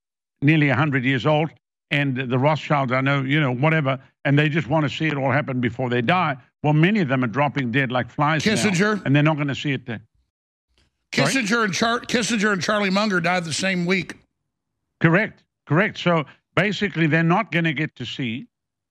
nearly 0.43 0.69
100 0.69 1.05
years 1.05 1.25
old. 1.27 1.51
And 1.91 2.17
the 2.17 2.39
Rothschilds, 2.39 2.93
I 2.93 3.01
know, 3.01 3.23
you 3.23 3.41
know, 3.41 3.55
whatever, 3.55 4.01
and 4.25 4.39
they 4.39 4.49
just 4.49 4.67
want 4.67 4.85
to 4.85 4.95
see 4.95 5.07
it 5.07 5.17
all 5.17 5.31
happen 5.31 5.61
before 5.61 5.89
they 5.89 6.03
die. 6.03 6.37
Well, 6.63 6.73
many 6.73 7.01
of 7.01 7.09
them 7.09 7.23
are 7.23 7.29
dropping 7.29 7.71
dead 7.71 7.93
like 7.93 8.11
flies. 8.11 8.43
Kissinger. 8.43 8.97
Now, 8.97 9.03
and 9.05 9.15
they're 9.15 9.23
not 9.23 9.37
going 9.37 9.49
to 9.49 9.55
see 9.55 9.73
it 9.73 9.87
there. 9.87 10.01
Kissinger 11.15 11.65
and, 11.65 11.75
Char- 11.75 12.01
Kissinger 12.01 12.53
and 12.53 12.63
Charlie 12.63 12.91
Munger 12.91 13.21
died 13.21 13.45
the 13.45 13.53
same 13.53 13.87
week. 13.87 14.17
Correct, 15.01 15.45
correct. 15.67 15.99
So 15.99 16.25
basically, 16.57 17.07
they're 17.07 17.23
not 17.23 17.53
going 17.53 17.65
to 17.65 17.73
get 17.73 17.95
to 17.97 18.05
see. 18.05 18.47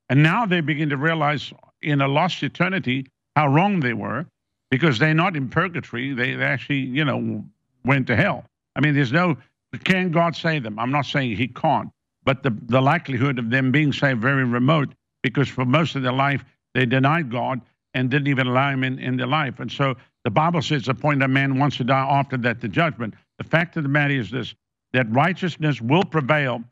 And 0.09 0.21
now 0.21 0.45
they 0.45 0.61
begin 0.61 0.89
to 0.89 0.97
realize 0.97 1.51
in 1.81 2.01
a 2.01 2.07
lost 2.07 2.43
eternity 2.43 3.07
how 3.35 3.47
wrong 3.47 3.79
they 3.79 3.93
were 3.93 4.25
because 4.69 4.99
they're 4.99 5.13
not 5.13 5.35
in 5.35 5.49
purgatory. 5.49 6.13
They, 6.13 6.35
they 6.35 6.43
actually, 6.43 6.79
you 6.79 7.05
know, 7.05 7.43
went 7.85 8.07
to 8.07 8.15
hell. 8.15 8.45
I 8.75 8.81
mean, 8.81 8.95
there's 8.95 9.11
no, 9.11 9.37
can 9.83 10.11
God 10.11 10.35
save 10.35 10.63
them? 10.63 10.79
I'm 10.79 10.91
not 10.91 11.05
saying 11.05 11.35
he 11.35 11.47
can't, 11.47 11.89
but 12.23 12.43
the, 12.43 12.55
the 12.67 12.81
likelihood 12.81 13.39
of 13.39 13.49
them 13.49 13.71
being 13.71 13.93
saved 13.93 14.21
very 14.21 14.43
remote 14.45 14.93
because 15.21 15.47
for 15.47 15.65
most 15.65 15.95
of 15.95 16.03
their 16.03 16.13
life, 16.13 16.43
they 16.73 16.85
denied 16.85 17.31
God 17.31 17.61
and 17.93 18.09
didn't 18.09 18.27
even 18.27 18.47
allow 18.47 18.71
him 18.71 18.83
in, 18.83 18.99
in 18.99 19.17
their 19.17 19.27
life. 19.27 19.59
And 19.59 19.71
so 19.71 19.95
the 20.23 20.31
Bible 20.31 20.61
says 20.61 20.83
the 20.83 20.93
point 20.93 21.21
a 21.21 21.27
man 21.27 21.59
wants 21.59 21.77
to 21.77 21.83
die 21.83 22.07
after 22.09 22.37
that, 22.37 22.61
the 22.61 22.67
judgment. 22.67 23.13
The 23.37 23.43
fact 23.43 23.75
of 23.77 23.83
the 23.83 23.89
matter 23.89 24.13
is 24.13 24.31
this, 24.31 24.55
that 24.93 25.11
righteousness 25.11 25.81
will 25.81 26.03
prevail. 26.03 26.63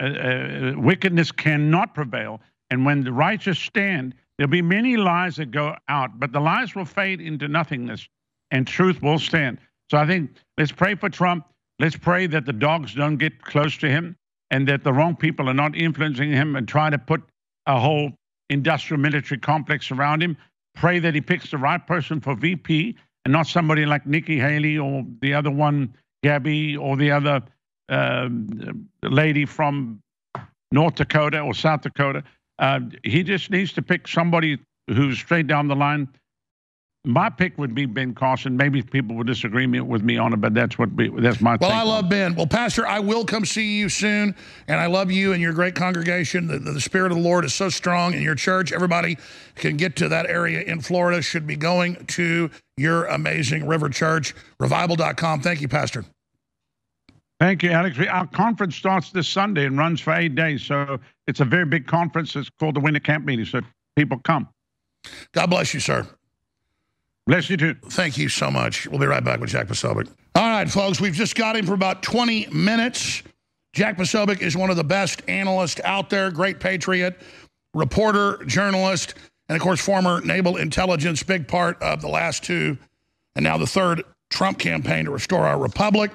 Uh, 0.00 0.04
uh, 0.04 0.72
wickedness 0.76 1.32
cannot 1.32 1.94
prevail. 1.94 2.40
And 2.70 2.84
when 2.84 3.02
the 3.04 3.12
righteous 3.12 3.58
stand, 3.58 4.14
there'll 4.36 4.50
be 4.50 4.62
many 4.62 4.96
lies 4.96 5.36
that 5.36 5.50
go 5.50 5.74
out, 5.88 6.18
but 6.18 6.32
the 6.32 6.40
lies 6.40 6.74
will 6.74 6.84
fade 6.84 7.20
into 7.20 7.48
nothingness 7.48 8.08
and 8.50 8.66
truth 8.66 9.02
will 9.02 9.18
stand. 9.18 9.58
So 9.90 9.98
I 9.98 10.06
think 10.06 10.30
let's 10.56 10.72
pray 10.72 10.94
for 10.94 11.08
Trump. 11.08 11.46
Let's 11.78 11.96
pray 11.96 12.26
that 12.28 12.44
the 12.44 12.52
dogs 12.52 12.94
don't 12.94 13.16
get 13.16 13.42
close 13.42 13.76
to 13.78 13.88
him 13.88 14.16
and 14.50 14.66
that 14.68 14.82
the 14.82 14.92
wrong 14.92 15.14
people 15.16 15.48
are 15.48 15.54
not 15.54 15.76
influencing 15.76 16.32
him 16.32 16.56
and 16.56 16.66
try 16.66 16.90
to 16.90 16.98
put 16.98 17.22
a 17.66 17.78
whole 17.78 18.12
industrial 18.50 19.00
military 19.00 19.38
complex 19.38 19.90
around 19.90 20.22
him. 20.22 20.36
Pray 20.78 21.00
that 21.00 21.12
he 21.14 21.20
picks 21.20 21.50
the 21.50 21.58
right 21.58 21.84
person 21.84 22.20
for 22.20 22.36
VP 22.36 22.96
and 23.24 23.32
not 23.32 23.48
somebody 23.48 23.84
like 23.84 24.06
Nikki 24.06 24.38
Haley 24.38 24.78
or 24.78 25.04
the 25.20 25.34
other 25.34 25.50
one, 25.50 25.92
Gabby, 26.22 26.76
or 26.76 26.96
the 26.96 27.10
other 27.10 27.42
uh, 27.88 28.28
lady 29.02 29.44
from 29.44 30.00
North 30.70 30.94
Dakota 30.94 31.40
or 31.40 31.52
South 31.52 31.80
Dakota. 31.80 32.22
Uh, 32.60 32.80
he 33.02 33.24
just 33.24 33.50
needs 33.50 33.72
to 33.72 33.82
pick 33.82 34.06
somebody 34.06 34.56
who's 34.88 35.18
straight 35.18 35.48
down 35.48 35.66
the 35.66 35.74
line 35.74 36.08
my 37.08 37.30
pick 37.30 37.56
would 37.56 37.74
be 37.74 37.86
Ben 37.86 38.14
Carson. 38.14 38.54
Maybe 38.54 38.82
people 38.82 39.16
would 39.16 39.26
disagree 39.26 39.66
with 39.66 40.02
me 40.02 40.18
on 40.18 40.34
it, 40.34 40.42
but 40.42 40.52
that's 40.52 40.78
what 40.78 40.92
we, 40.92 41.08
that's 41.08 41.40
my. 41.40 41.56
Well, 41.58 41.72
I 41.72 41.82
love 41.82 42.10
Ben. 42.10 42.34
Well, 42.34 42.46
Pastor, 42.46 42.86
I 42.86 43.00
will 43.00 43.24
come 43.24 43.46
see 43.46 43.78
you 43.78 43.88
soon, 43.88 44.34
and 44.68 44.78
I 44.78 44.86
love 44.86 45.10
you 45.10 45.32
and 45.32 45.40
your 45.40 45.54
great 45.54 45.74
congregation. 45.74 46.46
The, 46.46 46.58
the 46.58 46.80
Spirit 46.82 47.10
of 47.10 47.16
the 47.16 47.24
Lord 47.24 47.46
is 47.46 47.54
so 47.54 47.70
strong 47.70 48.12
in 48.12 48.20
your 48.20 48.34
church. 48.34 48.72
Everybody 48.72 49.16
can 49.54 49.78
get 49.78 49.96
to 49.96 50.08
that 50.10 50.26
area 50.26 50.60
in 50.60 50.82
Florida. 50.82 51.22
Should 51.22 51.46
be 51.46 51.56
going 51.56 52.04
to 52.08 52.50
your 52.76 53.06
amazing 53.06 53.66
River 53.66 53.88
Church. 53.88 54.34
Revival.com. 54.60 55.40
Thank 55.40 55.62
you, 55.62 55.68
Pastor. 55.68 56.04
Thank 57.40 57.62
you, 57.62 57.70
Alex. 57.70 57.98
Our 57.98 58.26
conference 58.26 58.76
starts 58.76 59.12
this 59.12 59.28
Sunday 59.28 59.64
and 59.64 59.78
runs 59.78 60.02
for 60.02 60.12
eight 60.12 60.34
days. 60.34 60.62
So 60.62 61.00
it's 61.26 61.40
a 61.40 61.46
very 61.46 61.64
big 61.64 61.86
conference. 61.86 62.36
It's 62.36 62.50
called 62.60 62.76
the 62.76 62.80
Winter 62.80 63.00
Camp 63.00 63.24
Meeting. 63.24 63.46
So 63.46 63.62
people 63.96 64.18
come. 64.18 64.48
God 65.32 65.46
bless 65.48 65.72
you, 65.72 65.80
sir. 65.80 66.06
Bless 67.28 67.50
you 67.50 67.58
too. 67.58 67.74
Thank 67.90 68.16
you 68.16 68.30
so 68.30 68.50
much. 68.50 68.86
We'll 68.86 68.98
be 68.98 69.06
right 69.06 69.22
back 69.22 69.38
with 69.38 69.50
Jack 69.50 69.68
Posobiec. 69.68 70.08
All 70.34 70.48
right, 70.48 70.68
folks, 70.68 70.98
we've 70.98 71.12
just 71.12 71.34
got 71.34 71.56
him 71.56 71.66
for 71.66 71.74
about 71.74 72.02
20 72.02 72.46
minutes. 72.46 73.22
Jack 73.74 73.98
Posobiec 73.98 74.40
is 74.40 74.56
one 74.56 74.70
of 74.70 74.76
the 74.76 74.84
best 74.84 75.20
analysts 75.28 75.78
out 75.84 76.08
there, 76.08 76.30
great 76.30 76.58
patriot, 76.58 77.20
reporter, 77.74 78.42
journalist, 78.46 79.12
and 79.50 79.56
of 79.56 79.62
course, 79.62 79.78
former 79.78 80.22
naval 80.22 80.56
intelligence, 80.56 81.22
big 81.22 81.46
part 81.46 81.80
of 81.82 82.00
the 82.00 82.08
last 82.08 82.44
two 82.44 82.78
and 83.36 83.44
now 83.44 83.58
the 83.58 83.66
third 83.66 84.04
Trump 84.30 84.58
campaign 84.58 85.04
to 85.04 85.10
restore 85.10 85.46
our 85.46 85.58
republic. 85.58 86.10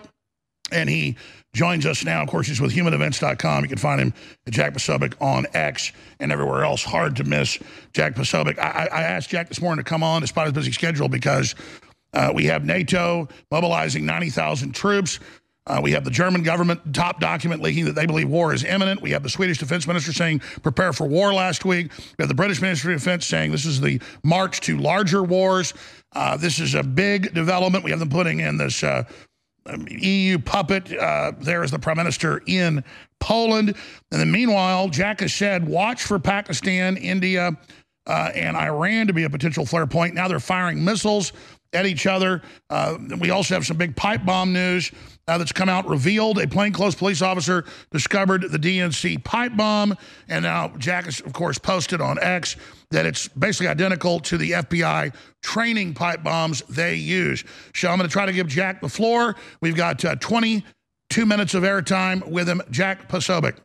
And 0.71 0.89
he 0.89 1.17
joins 1.53 1.85
us 1.85 2.03
now. 2.03 2.23
Of 2.23 2.29
course, 2.29 2.47
he's 2.47 2.59
with 2.59 2.73
humanevents.com. 2.73 3.63
You 3.63 3.69
can 3.69 3.77
find 3.77 4.01
him 4.01 4.13
at 4.47 4.53
Jack 4.53 4.73
Posobiec 4.73 5.13
on 5.21 5.45
X 5.53 5.91
and 6.19 6.31
everywhere 6.31 6.63
else. 6.63 6.83
Hard 6.83 7.15
to 7.17 7.23
miss 7.23 7.59
Jack 7.93 8.15
Posobiec. 8.15 8.57
I, 8.57 8.87
I 8.91 9.01
asked 9.03 9.29
Jack 9.29 9.49
this 9.49 9.61
morning 9.61 9.83
to 9.83 9.87
come 9.87 10.03
on 10.03 10.21
despite 10.21 10.45
his 10.45 10.53
busy 10.53 10.71
schedule 10.71 11.09
because 11.09 11.53
uh, 12.13 12.31
we 12.33 12.45
have 12.45 12.65
NATO 12.65 13.27
mobilizing 13.51 14.05
90,000 14.05 14.73
troops. 14.73 15.19
Uh, 15.65 15.79
we 15.81 15.91
have 15.91 16.03
the 16.03 16.11
German 16.11 16.43
government 16.43 16.93
top 16.93 17.21
document 17.21 17.61
leaking 17.61 17.85
that 17.85 17.95
they 17.95 18.05
believe 18.05 18.27
war 18.27 18.53
is 18.53 18.65
imminent. 18.65 19.01
We 19.01 19.11
have 19.11 19.23
the 19.23 19.29
Swedish 19.29 19.59
defense 19.59 19.87
minister 19.87 20.11
saying 20.11 20.39
prepare 20.61 20.91
for 20.91 21.07
war 21.07 21.33
last 21.33 21.63
week. 21.63 21.91
We 22.17 22.23
have 22.23 22.27
the 22.27 22.35
British 22.35 22.61
Ministry 22.61 22.93
of 22.93 22.99
Defense 22.99 23.25
saying 23.25 23.51
this 23.51 23.65
is 23.65 23.79
the 23.79 24.01
march 24.23 24.59
to 24.61 24.77
larger 24.77 25.23
wars. 25.23 25.73
Uh, 26.11 26.35
this 26.35 26.59
is 26.59 26.75
a 26.75 26.83
big 26.83 27.33
development. 27.33 27.85
We 27.85 27.91
have 27.91 27.99
them 28.01 28.09
putting 28.09 28.41
in 28.41 28.57
this 28.57 28.83
uh, 28.83 29.03
EU 29.89 30.39
puppet 30.39 30.91
uh, 30.93 31.31
there 31.39 31.63
as 31.63 31.71
the 31.71 31.79
prime 31.79 31.97
minister 31.97 32.41
in 32.45 32.83
Poland. 33.19 33.69
And 34.11 34.21
then 34.21 34.31
meanwhile, 34.31 34.89
Jack 34.89 35.21
has 35.21 35.33
said, 35.33 35.67
watch 35.67 36.03
for 36.03 36.19
Pakistan, 36.19 36.97
India, 36.97 37.57
uh, 38.05 38.31
and 38.35 38.57
Iran 38.57 39.07
to 39.07 39.13
be 39.13 39.23
a 39.23 39.29
potential 39.29 39.65
flare 39.65 39.87
point. 39.87 40.13
Now 40.13 40.27
they're 40.27 40.39
firing 40.39 40.83
missiles 40.83 41.31
at 41.71 41.85
each 41.85 42.05
other. 42.05 42.41
Uh, 42.69 42.97
we 43.19 43.29
also 43.29 43.53
have 43.53 43.65
some 43.65 43.77
big 43.77 43.95
pipe 43.95 44.25
bomb 44.25 44.53
news 44.53 44.91
uh, 45.27 45.37
that's 45.37 45.51
come 45.51 45.69
out 45.69 45.87
revealed 45.87 46.37
a 46.37 46.47
plainclothes 46.47 46.95
police 46.95 47.21
officer 47.21 47.65
discovered 47.91 48.51
the 48.51 48.57
DNC 48.57 49.23
pipe 49.23 49.55
bomb. 49.55 49.95
And 50.27 50.43
now 50.43 50.69
Jack 50.77 51.05
has, 51.05 51.21
of 51.21 51.33
course, 51.33 51.57
posted 51.57 52.01
on 52.01 52.19
X 52.21 52.55
that 52.91 53.05
it's 53.05 53.27
basically 53.29 53.67
identical 53.67 54.19
to 54.21 54.37
the 54.37 54.51
FBI 54.51 55.15
training 55.41 55.93
pipe 55.93 56.23
bombs 56.23 56.61
they 56.69 56.95
use. 56.95 57.43
So 57.73 57.89
I'm 57.89 57.97
going 57.97 58.09
to 58.09 58.13
try 58.13 58.25
to 58.25 58.33
give 58.33 58.47
Jack 58.47 58.81
the 58.81 58.89
floor. 58.89 59.35
We've 59.61 59.75
got 59.75 60.03
uh, 60.03 60.15
22 60.15 61.25
minutes 61.25 61.53
of 61.53 61.63
airtime 61.63 62.27
with 62.27 62.47
him. 62.47 62.61
Jack 62.69 63.09
Posobiec. 63.09 63.57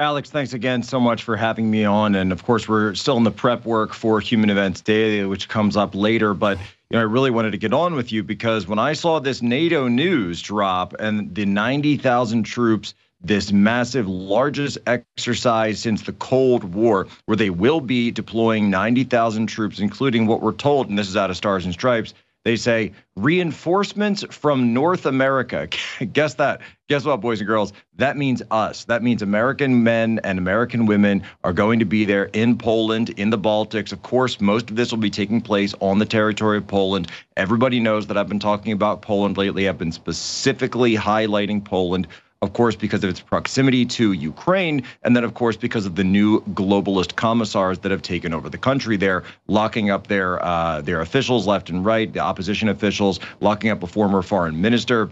Alex, 0.00 0.30
thanks 0.30 0.54
again 0.54 0.82
so 0.82 0.98
much 0.98 1.24
for 1.24 1.36
having 1.36 1.70
me 1.70 1.84
on. 1.84 2.14
And 2.14 2.32
of 2.32 2.42
course, 2.42 2.66
we're 2.66 2.94
still 2.94 3.18
in 3.18 3.22
the 3.22 3.30
prep 3.30 3.66
work 3.66 3.92
for 3.92 4.18
Human 4.18 4.48
Events 4.48 4.80
Daily, 4.80 5.26
which 5.26 5.48
comes 5.48 5.76
up 5.76 5.94
later. 5.94 6.32
But 6.32 6.58
you 6.90 6.96
know, 6.96 7.02
I 7.02 7.04
really 7.04 7.30
wanted 7.30 7.52
to 7.52 7.58
get 7.58 7.72
on 7.72 7.94
with 7.94 8.10
you 8.10 8.24
because 8.24 8.66
when 8.66 8.80
I 8.80 8.94
saw 8.94 9.20
this 9.20 9.42
NATO 9.42 9.86
news 9.86 10.42
drop 10.42 10.92
and 10.98 11.32
the 11.32 11.46
90,000 11.46 12.42
troops, 12.42 12.94
this 13.20 13.52
massive, 13.52 14.08
largest 14.08 14.78
exercise 14.86 15.78
since 15.78 16.02
the 16.02 16.12
Cold 16.14 16.64
War, 16.64 17.06
where 17.26 17.36
they 17.36 17.50
will 17.50 17.80
be 17.80 18.10
deploying 18.10 18.70
90,000 18.70 19.46
troops, 19.46 19.78
including 19.78 20.26
what 20.26 20.42
we're 20.42 20.52
told, 20.52 20.88
and 20.88 20.98
this 20.98 21.08
is 21.08 21.16
out 21.16 21.30
of 21.30 21.36
Stars 21.36 21.64
and 21.64 21.74
Stripes, 21.74 22.12
they 22.44 22.56
say 22.56 22.92
reinforcements 23.16 24.24
from 24.30 24.72
North 24.72 25.04
America. 25.04 25.68
Guess 26.12 26.34
that. 26.34 26.60
Guess 26.88 27.04
what, 27.04 27.20
boys 27.20 27.40
and 27.40 27.46
girls? 27.46 27.72
That 27.96 28.16
means 28.16 28.42
us. 28.50 28.84
That 28.86 29.02
means 29.02 29.22
American 29.22 29.82
men 29.84 30.20
and 30.24 30.38
American 30.38 30.86
women 30.86 31.22
are 31.44 31.52
going 31.52 31.78
to 31.78 31.84
be 31.84 32.04
there 32.04 32.24
in 32.32 32.56
Poland, 32.56 33.10
in 33.10 33.30
the 33.30 33.38
Baltics. 33.38 33.92
Of 33.92 34.02
course, 34.02 34.40
most 34.40 34.70
of 34.70 34.76
this 34.76 34.90
will 34.90 34.98
be 34.98 35.10
taking 35.10 35.40
place 35.40 35.74
on 35.80 35.98
the 35.98 36.06
territory 36.06 36.56
of 36.56 36.66
Poland. 36.66 37.08
Everybody 37.36 37.78
knows 37.78 38.06
that 38.06 38.16
I've 38.16 38.28
been 38.28 38.40
talking 38.40 38.72
about 38.72 39.02
Poland 39.02 39.36
lately. 39.36 39.68
I've 39.68 39.78
been 39.78 39.92
specifically 39.92 40.96
highlighting 40.96 41.64
Poland 41.64 42.08
of 42.42 42.54
course, 42.54 42.74
because 42.74 43.04
of 43.04 43.10
its 43.10 43.20
proximity 43.20 43.84
to 43.84 44.12
Ukraine, 44.12 44.82
and 45.02 45.14
then, 45.14 45.24
of 45.24 45.34
course, 45.34 45.56
because 45.56 45.84
of 45.84 45.96
the 45.96 46.04
new 46.04 46.40
globalist 46.54 47.16
commissars 47.16 47.80
that 47.80 47.90
have 47.90 48.00
taken 48.00 48.32
over 48.32 48.48
the 48.48 48.56
country 48.56 48.96
there, 48.96 49.24
locking 49.46 49.90
up 49.90 50.06
their 50.06 50.42
uh, 50.42 50.80
their 50.80 51.02
officials 51.02 51.46
left 51.46 51.68
and 51.68 51.84
right, 51.84 52.10
the 52.10 52.20
opposition 52.20 52.70
officials, 52.70 53.20
locking 53.40 53.70
up 53.70 53.82
a 53.82 53.86
former 53.86 54.22
foreign 54.22 54.58
minister. 54.58 55.10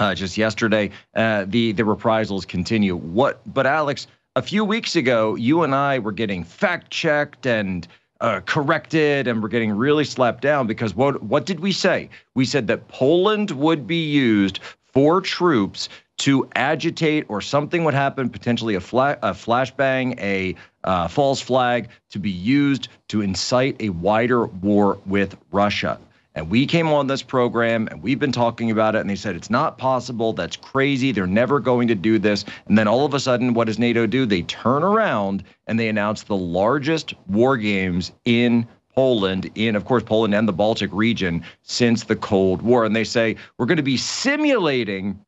Uh, 0.00 0.14
just 0.14 0.36
yesterday, 0.36 0.90
uh, 1.14 1.44
the 1.46 1.70
the 1.72 1.84
reprisals 1.84 2.44
continue. 2.44 2.96
What? 2.96 3.40
But 3.46 3.66
Alex, 3.66 4.08
a 4.34 4.42
few 4.42 4.64
weeks 4.64 4.96
ago, 4.96 5.36
you 5.36 5.62
and 5.62 5.76
I 5.76 6.00
were 6.00 6.12
getting 6.12 6.44
fact 6.44 6.90
checked 6.90 7.46
and. 7.46 7.86
Uh, 8.20 8.40
corrected 8.40 9.28
and 9.28 9.40
we're 9.40 9.48
getting 9.48 9.70
really 9.70 10.02
slapped 10.02 10.42
down 10.42 10.66
because 10.66 10.92
what 10.92 11.22
what 11.22 11.46
did 11.46 11.60
we 11.60 11.70
say? 11.70 12.10
We 12.34 12.46
said 12.46 12.66
that 12.66 12.88
Poland 12.88 13.52
would 13.52 13.86
be 13.86 14.10
used 14.10 14.58
for 14.92 15.20
troops 15.20 15.88
to 16.18 16.48
agitate 16.54 17.24
or 17.28 17.40
something 17.40 17.84
would 17.84 17.94
happen, 17.94 18.28
potentially 18.28 18.74
a, 18.74 18.80
fla- 18.80 19.18
a 19.22 19.30
flashbang, 19.30 20.18
a 20.20 20.54
uh, 20.84 21.08
false 21.08 21.40
flag, 21.40 21.88
to 22.10 22.18
be 22.18 22.30
used 22.30 22.88
to 23.08 23.22
incite 23.22 23.76
a 23.80 23.90
wider 23.90 24.46
war 24.46 24.98
with 25.06 25.36
Russia. 25.52 25.98
And 26.34 26.50
we 26.50 26.66
came 26.66 26.88
on 26.88 27.08
this 27.08 27.22
program 27.22 27.88
and 27.90 28.00
we've 28.00 28.18
been 28.18 28.30
talking 28.30 28.70
about 28.70 28.94
it, 28.94 29.00
and 29.00 29.10
they 29.10 29.16
said 29.16 29.34
it's 29.34 29.50
not 29.50 29.78
possible. 29.78 30.32
That's 30.32 30.56
crazy. 30.56 31.10
They're 31.10 31.26
never 31.26 31.58
going 31.58 31.88
to 31.88 31.96
do 31.96 32.18
this. 32.18 32.44
And 32.66 32.78
then 32.78 32.86
all 32.86 33.04
of 33.04 33.14
a 33.14 33.20
sudden, 33.20 33.54
what 33.54 33.66
does 33.66 33.78
NATO 33.78 34.06
do? 34.06 34.24
They 34.24 34.42
turn 34.42 34.84
around 34.84 35.42
and 35.66 35.80
they 35.80 35.88
announce 35.88 36.24
the 36.24 36.36
largest 36.36 37.14
war 37.26 37.56
games 37.56 38.12
in 38.24 38.68
Poland, 38.94 39.50
in, 39.54 39.76
of 39.76 39.84
course, 39.84 40.02
Poland 40.02 40.34
and 40.34 40.46
the 40.46 40.52
Baltic 40.52 40.90
region 40.92 41.44
since 41.62 42.04
the 42.04 42.16
Cold 42.16 42.62
War. 42.62 42.84
And 42.84 42.94
they 42.94 43.04
say, 43.04 43.36
we're 43.56 43.66
going 43.66 43.76
to 43.76 43.82
be 43.82 43.96
simulating 43.96 45.18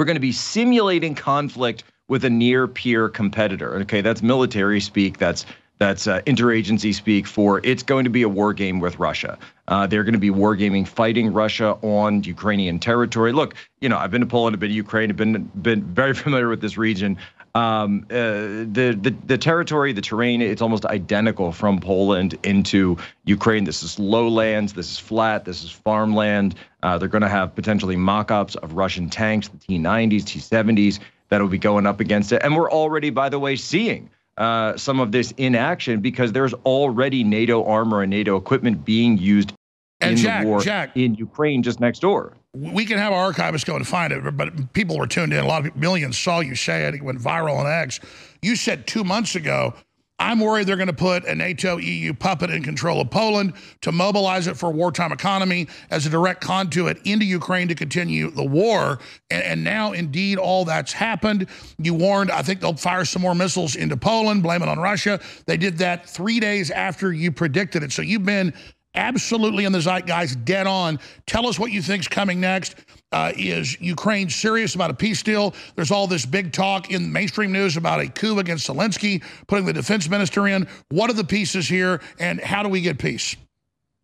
we're 0.00 0.06
going 0.06 0.16
to 0.16 0.18
be 0.18 0.32
simulating 0.32 1.14
conflict 1.14 1.84
with 2.08 2.24
a 2.24 2.30
near 2.30 2.66
peer 2.66 3.10
competitor. 3.10 3.74
Okay, 3.80 4.00
that's 4.00 4.22
military 4.22 4.80
speak. 4.80 5.18
That's 5.18 5.44
that's 5.76 6.06
uh, 6.06 6.22
interagency 6.22 6.94
speak 6.94 7.26
for 7.26 7.60
it's 7.64 7.82
going 7.82 8.04
to 8.04 8.10
be 8.10 8.22
a 8.22 8.28
war 8.28 8.54
game 8.54 8.80
with 8.80 8.98
Russia. 8.98 9.38
Uh, 9.68 9.86
they're 9.86 10.02
going 10.02 10.14
to 10.14 10.18
be 10.18 10.30
wargaming, 10.30 10.88
fighting 10.88 11.30
Russia 11.34 11.76
on 11.82 12.22
Ukrainian 12.22 12.78
territory. 12.78 13.32
Look, 13.34 13.54
you 13.82 13.90
know, 13.90 13.98
I've 13.98 14.10
been 14.10 14.22
to 14.22 14.26
Poland, 14.26 14.56
I've 14.56 14.60
been 14.60 14.70
to 14.70 14.74
Ukraine, 14.74 15.10
I've 15.10 15.18
been 15.18 15.50
been 15.60 15.82
very 15.82 16.14
familiar 16.24 16.48
with 16.48 16.62
this 16.62 16.78
region. 16.78 17.18
Um, 17.54 18.06
uh, 18.10 18.14
the, 18.14 18.96
the 19.00 19.14
the 19.26 19.38
territory, 19.38 19.92
the 19.92 20.00
terrain, 20.00 20.40
it's 20.40 20.62
almost 20.62 20.84
identical 20.86 21.50
from 21.50 21.80
Poland 21.80 22.38
into 22.44 22.96
Ukraine. 23.24 23.64
This 23.64 23.82
is 23.82 23.98
lowlands. 23.98 24.74
This 24.74 24.92
is 24.92 24.98
flat. 24.98 25.44
This 25.44 25.64
is 25.64 25.70
farmland. 25.70 26.54
Uh, 26.82 26.96
they're 26.98 27.08
going 27.08 27.22
to 27.22 27.28
have 27.28 27.54
potentially 27.54 27.96
mock-ups 27.96 28.54
of 28.56 28.74
Russian 28.74 29.10
tanks, 29.10 29.48
the 29.48 29.58
T-90s, 29.58 30.24
T-70s, 30.24 31.00
that'll 31.28 31.48
be 31.48 31.58
going 31.58 31.86
up 31.86 32.00
against 32.00 32.32
it. 32.32 32.40
And 32.42 32.56
we're 32.56 32.70
already, 32.70 33.10
by 33.10 33.28
the 33.28 33.38
way, 33.38 33.56
seeing 33.56 34.10
uh, 34.36 34.76
some 34.76 35.00
of 35.00 35.12
this 35.12 35.32
in 35.36 35.54
action 35.54 36.00
because 36.00 36.32
there's 36.32 36.54
already 36.54 37.24
NATO 37.24 37.64
armor 37.64 38.02
and 38.02 38.10
NATO 38.10 38.36
equipment 38.36 38.84
being 38.84 39.18
used 39.18 39.52
and 40.00 40.12
in 40.12 40.16
Jack, 40.16 40.42
the 40.42 40.48
war 40.48 40.60
Jack, 40.60 40.96
in 40.96 41.14
Ukraine 41.14 41.62
just 41.62 41.80
next 41.80 42.00
door. 42.00 42.36
We 42.52 42.84
can 42.84 42.98
have 42.98 43.12
our 43.12 43.32
archivists 43.32 43.64
go 43.64 43.76
and 43.76 43.86
find 43.86 44.12
it, 44.12 44.36
but 44.36 44.72
people 44.72 44.98
were 44.98 45.06
tuned 45.06 45.32
in. 45.32 45.38
A 45.38 45.46
lot 45.46 45.66
of 45.66 45.76
millions 45.76 46.18
saw 46.18 46.40
you 46.40 46.56
say 46.56 46.84
it. 46.86 46.94
It 46.94 47.02
went 47.02 47.20
viral 47.20 47.56
on 47.56 47.66
X. 47.66 48.00
You 48.42 48.56
said 48.56 48.88
two 48.88 49.04
months 49.04 49.36
ago, 49.36 49.74
I'm 50.20 50.38
worried 50.38 50.66
they're 50.66 50.76
going 50.76 50.86
to 50.88 50.92
put 50.92 51.24
a 51.24 51.34
NATO 51.34 51.78
EU 51.78 52.12
puppet 52.12 52.50
in 52.50 52.62
control 52.62 53.00
of 53.00 53.08
Poland 53.08 53.54
to 53.80 53.90
mobilize 53.90 54.48
it 54.48 54.56
for 54.56 54.66
a 54.66 54.72
wartime 54.72 55.12
economy 55.12 55.66
as 55.90 56.04
a 56.04 56.10
direct 56.10 56.42
conduit 56.42 56.98
into 57.06 57.24
Ukraine 57.24 57.68
to 57.68 57.74
continue 57.74 58.30
the 58.30 58.44
war. 58.44 58.98
And, 59.30 59.42
and, 59.42 59.64
now, 59.64 59.92
indeed, 59.92 60.36
all 60.36 60.66
that's 60.66 60.92
happened. 60.92 61.46
You 61.78 61.94
warned, 61.94 62.30
I 62.30 62.42
think 62.42 62.60
they'll 62.60 62.76
fire 62.76 63.06
some 63.06 63.22
more 63.22 63.34
missiles 63.34 63.76
into 63.76 63.96
Poland, 63.96 64.42
blame 64.42 64.62
it 64.62 64.68
on 64.68 64.78
Russia. 64.78 65.20
They 65.46 65.56
did 65.56 65.78
that 65.78 66.06
three 66.06 66.38
days 66.38 66.70
after 66.70 67.12
you 67.12 67.32
predicted 67.32 67.82
it. 67.82 67.90
So 67.90 68.02
you've 68.02 68.26
been 68.26 68.52
absolutely 68.94 69.64
in 69.64 69.72
the 69.72 69.80
zeitgeist, 69.80 70.44
dead 70.44 70.66
on. 70.66 70.98
Tell 71.26 71.46
us 71.46 71.58
what 71.58 71.72
you 71.72 71.82
think's 71.82 72.08
coming 72.08 72.40
next. 72.40 72.74
Uh, 73.12 73.32
is 73.36 73.80
Ukraine 73.80 74.28
serious 74.30 74.74
about 74.74 74.90
a 74.90 74.94
peace 74.94 75.22
deal? 75.22 75.54
There's 75.74 75.90
all 75.90 76.06
this 76.06 76.24
big 76.24 76.52
talk 76.52 76.90
in 76.90 77.12
mainstream 77.12 77.52
news 77.52 77.76
about 77.76 78.00
a 78.00 78.08
coup 78.08 78.38
against 78.38 78.68
Zelensky, 78.68 79.22
putting 79.48 79.66
the 79.66 79.72
defense 79.72 80.08
minister 80.08 80.46
in. 80.48 80.68
What 80.90 81.10
are 81.10 81.14
the 81.14 81.24
pieces 81.24 81.68
here, 81.68 82.00
and 82.18 82.40
how 82.40 82.62
do 82.62 82.68
we 82.68 82.80
get 82.80 82.98
peace? 82.98 83.36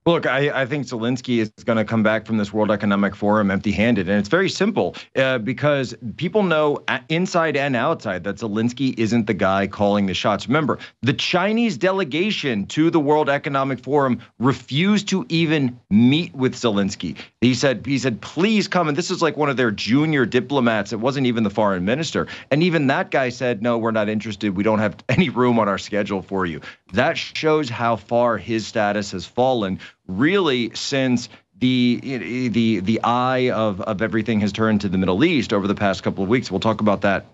Look, 0.07 0.25
I, 0.25 0.63
I 0.63 0.67
think 0.67 0.87
Zelensky 0.87 1.41
is 1.41 1.51
going 1.65 1.79
to 1.79 1.85
come 1.85 2.05
back 2.05 2.27
from 2.27 2.37
this 2.37 2.53
World 2.53 2.71
Economic 2.71 3.17
Forum 3.17 3.51
empty 3.51 3.73
handed. 3.73 4.09
And 4.09 4.21
it's 4.21 4.29
very 4.29 4.49
simple 4.49 4.95
uh, 5.17 5.39
because 5.39 5.97
people 6.17 6.45
know 6.45 6.79
inside 7.09 7.57
and 7.57 7.75
outside 7.75 8.23
that 8.23 8.37
Zelensky 8.37 8.97
isn't 9.01 9.27
the 9.27 9.35
guy 9.35 9.67
calling 9.67 10.07
the 10.07 10.15
shots. 10.15 10.47
Remember, 10.47 10.79
the 11.03 11.13
Chinese 11.13 11.77
delegation 11.77 12.67
to 12.67 12.89
the 12.89 13.01
World 13.01 13.29
Economic 13.29 13.81
Forum 13.81 14.21
refused 14.39 15.09
to 15.09 15.27
even 15.29 15.77
meet 15.91 16.33
with 16.37 16.55
Zelensky. 16.55 17.17
He 17.41 17.53
said, 17.53 17.85
he 17.85 17.99
said, 17.99 18.21
please 18.21 18.69
come. 18.69 18.87
And 18.87 18.97
this 18.97 19.11
is 19.11 19.21
like 19.21 19.37
one 19.37 19.51
of 19.51 19.57
their 19.57 19.73
junior 19.73 20.25
diplomats. 20.25 20.93
It 20.93 21.01
wasn't 21.01 21.27
even 21.27 21.43
the 21.43 21.51
foreign 21.51 21.85
minister. 21.85 22.29
And 22.53 22.63
even 22.63 22.87
that 22.87 23.11
guy 23.11 23.29
said, 23.29 23.61
no, 23.61 23.77
we're 23.77 23.91
not 23.91 24.09
interested. 24.09 24.57
We 24.57 24.63
don't 24.63 24.79
have 24.79 24.97
any 25.09 25.31
room 25.31 25.59
on 25.59 25.69
our 25.69 25.79
schedule 25.79 26.23
for 26.23 26.47
you. 26.47 26.61
That 26.93 27.19
shows 27.19 27.69
how 27.69 27.97
far 27.97 28.39
his 28.39 28.67
status 28.67 29.13
has 29.13 29.27
fallen 29.27 29.81
really 30.07 30.71
since 30.75 31.29
the 31.59 32.49
the 32.49 32.81
the 32.81 33.01
eye 33.03 33.51
of 33.51 33.81
of 33.81 34.03
everything 34.03 34.41
has 34.41 34.53
turned 34.53 34.83
to 34.83 34.89
the 34.89 34.99
Middle 34.99 35.25
East 35.25 35.53
over 35.53 35.67
the 35.67 35.75
past 35.75 36.03
couple 36.03 36.23
of 36.23 36.31
weeks. 36.31 36.51
We'll 36.51 36.61
talk 36.61 36.81
about 36.81 37.01
that 37.01 37.27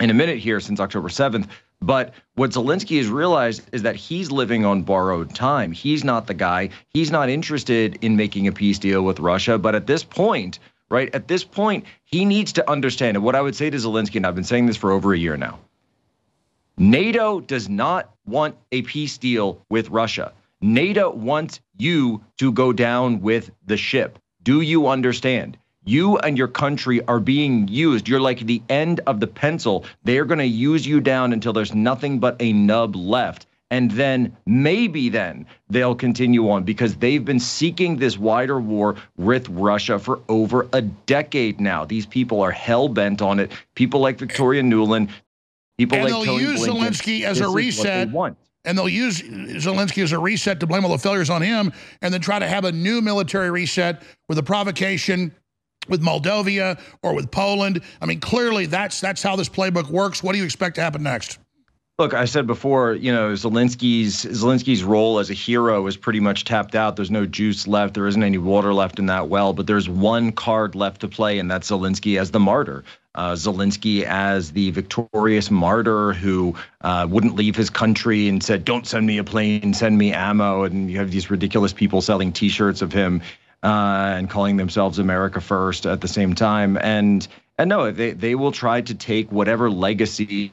in 0.00 0.10
a 0.10 0.14
minute 0.14 0.38
here 0.38 0.58
since 0.58 0.80
October 0.80 1.08
7th. 1.08 1.48
But 1.80 2.14
what 2.34 2.50
Zelensky 2.50 2.98
has 2.98 3.08
realized 3.08 3.62
is 3.72 3.82
that 3.82 3.96
he's 3.96 4.30
living 4.30 4.64
on 4.64 4.82
borrowed 4.82 5.34
time. 5.34 5.72
He's 5.72 6.04
not 6.04 6.26
the 6.26 6.34
guy. 6.34 6.70
He's 6.88 7.10
not 7.10 7.28
interested 7.28 7.98
in 8.02 8.16
making 8.16 8.46
a 8.46 8.52
peace 8.52 8.78
deal 8.78 9.02
with 9.02 9.18
Russia. 9.18 9.58
But 9.58 9.74
at 9.74 9.86
this 9.86 10.04
point, 10.04 10.60
right, 10.88 11.12
at 11.14 11.26
this 11.28 11.44
point, 11.44 11.84
he 12.04 12.24
needs 12.24 12.52
to 12.54 12.70
understand. 12.70 13.16
And 13.16 13.24
what 13.24 13.34
I 13.34 13.40
would 13.40 13.56
say 13.56 13.68
to 13.68 13.76
Zelensky, 13.76 14.16
and 14.16 14.26
I've 14.26 14.34
been 14.36 14.44
saying 14.44 14.66
this 14.66 14.76
for 14.76 14.92
over 14.92 15.12
a 15.12 15.18
year 15.18 15.36
now 15.36 15.58
NATO 16.76 17.40
does 17.40 17.68
not 17.68 18.14
want 18.26 18.56
a 18.70 18.82
peace 18.82 19.18
deal 19.18 19.64
with 19.68 19.90
Russia. 19.90 20.32
NATO 20.60 21.10
wants 21.10 21.60
you 21.76 22.22
to 22.38 22.52
go 22.52 22.72
down 22.72 23.20
with 23.20 23.50
the 23.66 23.76
ship. 23.76 24.18
Do 24.42 24.60
you 24.60 24.86
understand? 24.86 25.58
You 25.84 26.18
and 26.18 26.38
your 26.38 26.48
country 26.48 27.04
are 27.06 27.18
being 27.18 27.66
used. 27.66 28.08
You're 28.08 28.20
like 28.20 28.40
the 28.40 28.62
end 28.68 29.00
of 29.06 29.18
the 29.18 29.26
pencil. 29.26 29.84
They're 30.04 30.24
going 30.24 30.38
to 30.38 30.46
use 30.46 30.86
you 30.86 31.00
down 31.00 31.32
until 31.32 31.52
there's 31.52 31.74
nothing 31.74 32.20
but 32.20 32.36
a 32.38 32.52
nub 32.52 32.94
left. 32.94 33.46
And 33.72 33.90
then 33.92 34.36
maybe 34.46 35.08
then 35.08 35.46
they'll 35.70 35.94
continue 35.94 36.50
on 36.50 36.62
because 36.62 36.96
they've 36.96 37.24
been 37.24 37.40
seeking 37.40 37.96
this 37.96 38.18
wider 38.18 38.60
war 38.60 38.96
with 39.16 39.48
Russia 39.48 39.98
for 39.98 40.20
over 40.28 40.68
a 40.72 40.82
decade 40.82 41.58
now. 41.58 41.84
These 41.84 42.06
people 42.06 42.42
are 42.42 42.50
hell 42.50 42.88
bent 42.88 43.22
on 43.22 43.40
it. 43.40 43.50
People 43.74 44.00
like 44.00 44.18
Victoria 44.18 44.62
Nuland, 44.62 45.08
people 45.78 45.98
and 45.98 46.04
like 46.04 46.12
they'll 46.12 46.24
Tony 46.24 46.42
use 46.42 46.60
Blinken, 46.60 46.88
Zelensky 46.88 47.22
as 47.22 47.40
a 47.40 47.44
is 47.44 47.48
what 47.48 47.48
they 47.48 47.56
reset. 47.56 48.08
And 48.64 48.78
they'll 48.78 48.88
use 48.88 49.20
Zelensky 49.20 50.02
as 50.02 50.12
a 50.12 50.18
reset 50.18 50.60
to 50.60 50.66
blame 50.66 50.84
all 50.84 50.92
the 50.92 50.98
failures 50.98 51.30
on 51.30 51.42
him 51.42 51.72
and 52.00 52.14
then 52.14 52.20
try 52.20 52.38
to 52.38 52.46
have 52.46 52.64
a 52.64 52.70
new 52.70 53.00
military 53.00 53.50
reset 53.50 54.02
with 54.28 54.38
a 54.38 54.42
provocation 54.42 55.34
with 55.88 56.00
Moldova 56.00 56.80
or 57.02 57.14
with 57.14 57.30
Poland. 57.30 57.82
I 58.00 58.06
mean, 58.06 58.20
clearly 58.20 58.66
that's 58.66 59.00
that's 59.00 59.22
how 59.22 59.34
this 59.34 59.48
playbook 59.48 59.88
works. 59.88 60.22
What 60.22 60.32
do 60.32 60.38
you 60.38 60.44
expect 60.44 60.76
to 60.76 60.80
happen 60.80 61.02
next? 61.02 61.38
Look, 61.98 62.14
I 62.14 62.24
said 62.24 62.46
before, 62.46 62.94
you 62.94 63.12
know, 63.12 63.32
Zelensky's 63.32 64.24
Zelensky's 64.24 64.82
role 64.82 65.18
as 65.18 65.28
a 65.28 65.34
hero 65.34 65.86
is 65.86 65.96
pretty 65.96 66.20
much 66.20 66.44
tapped 66.44 66.74
out. 66.74 66.96
There's 66.96 67.10
no 67.10 67.26
juice 67.26 67.66
left. 67.66 67.92
There 67.94 68.06
isn't 68.06 68.22
any 68.22 68.38
water 68.38 68.72
left 68.72 68.98
in 68.98 69.06
that 69.06 69.28
well. 69.28 69.52
But 69.52 69.66
there's 69.66 69.90
one 69.90 70.32
card 70.32 70.74
left 70.74 71.02
to 71.02 71.08
play, 71.08 71.38
and 71.38 71.50
that's 71.50 71.70
Zelensky 71.70 72.18
as 72.18 72.30
the 72.30 72.40
martyr. 72.40 72.82
Uh, 73.14 73.32
Zelensky 73.32 74.04
as 74.04 74.52
the 74.52 74.70
victorious 74.70 75.50
martyr 75.50 76.14
who 76.14 76.56
uh, 76.80 77.06
wouldn't 77.08 77.34
leave 77.34 77.54
his 77.54 77.68
country 77.68 78.26
and 78.26 78.42
said, 78.42 78.64
"Don't 78.64 78.86
send 78.86 79.06
me 79.06 79.18
a 79.18 79.24
plane, 79.24 79.74
send 79.74 79.98
me 79.98 80.14
ammo." 80.14 80.64
And 80.64 80.90
you 80.90 80.96
have 80.96 81.10
these 81.10 81.30
ridiculous 81.30 81.74
people 81.74 82.00
selling 82.00 82.32
T-shirts 82.32 82.80
of 82.80 82.90
him 82.90 83.20
uh, 83.62 84.14
and 84.16 84.30
calling 84.30 84.56
themselves 84.56 84.98
America 84.98 85.42
First 85.42 85.84
at 85.84 86.00
the 86.00 86.08
same 86.08 86.34
time. 86.34 86.78
And 86.78 87.28
and 87.58 87.68
no, 87.68 87.90
they 87.92 88.12
they 88.12 88.34
will 88.34 88.52
try 88.52 88.80
to 88.80 88.94
take 88.94 89.30
whatever 89.30 89.70
legacy 89.70 90.52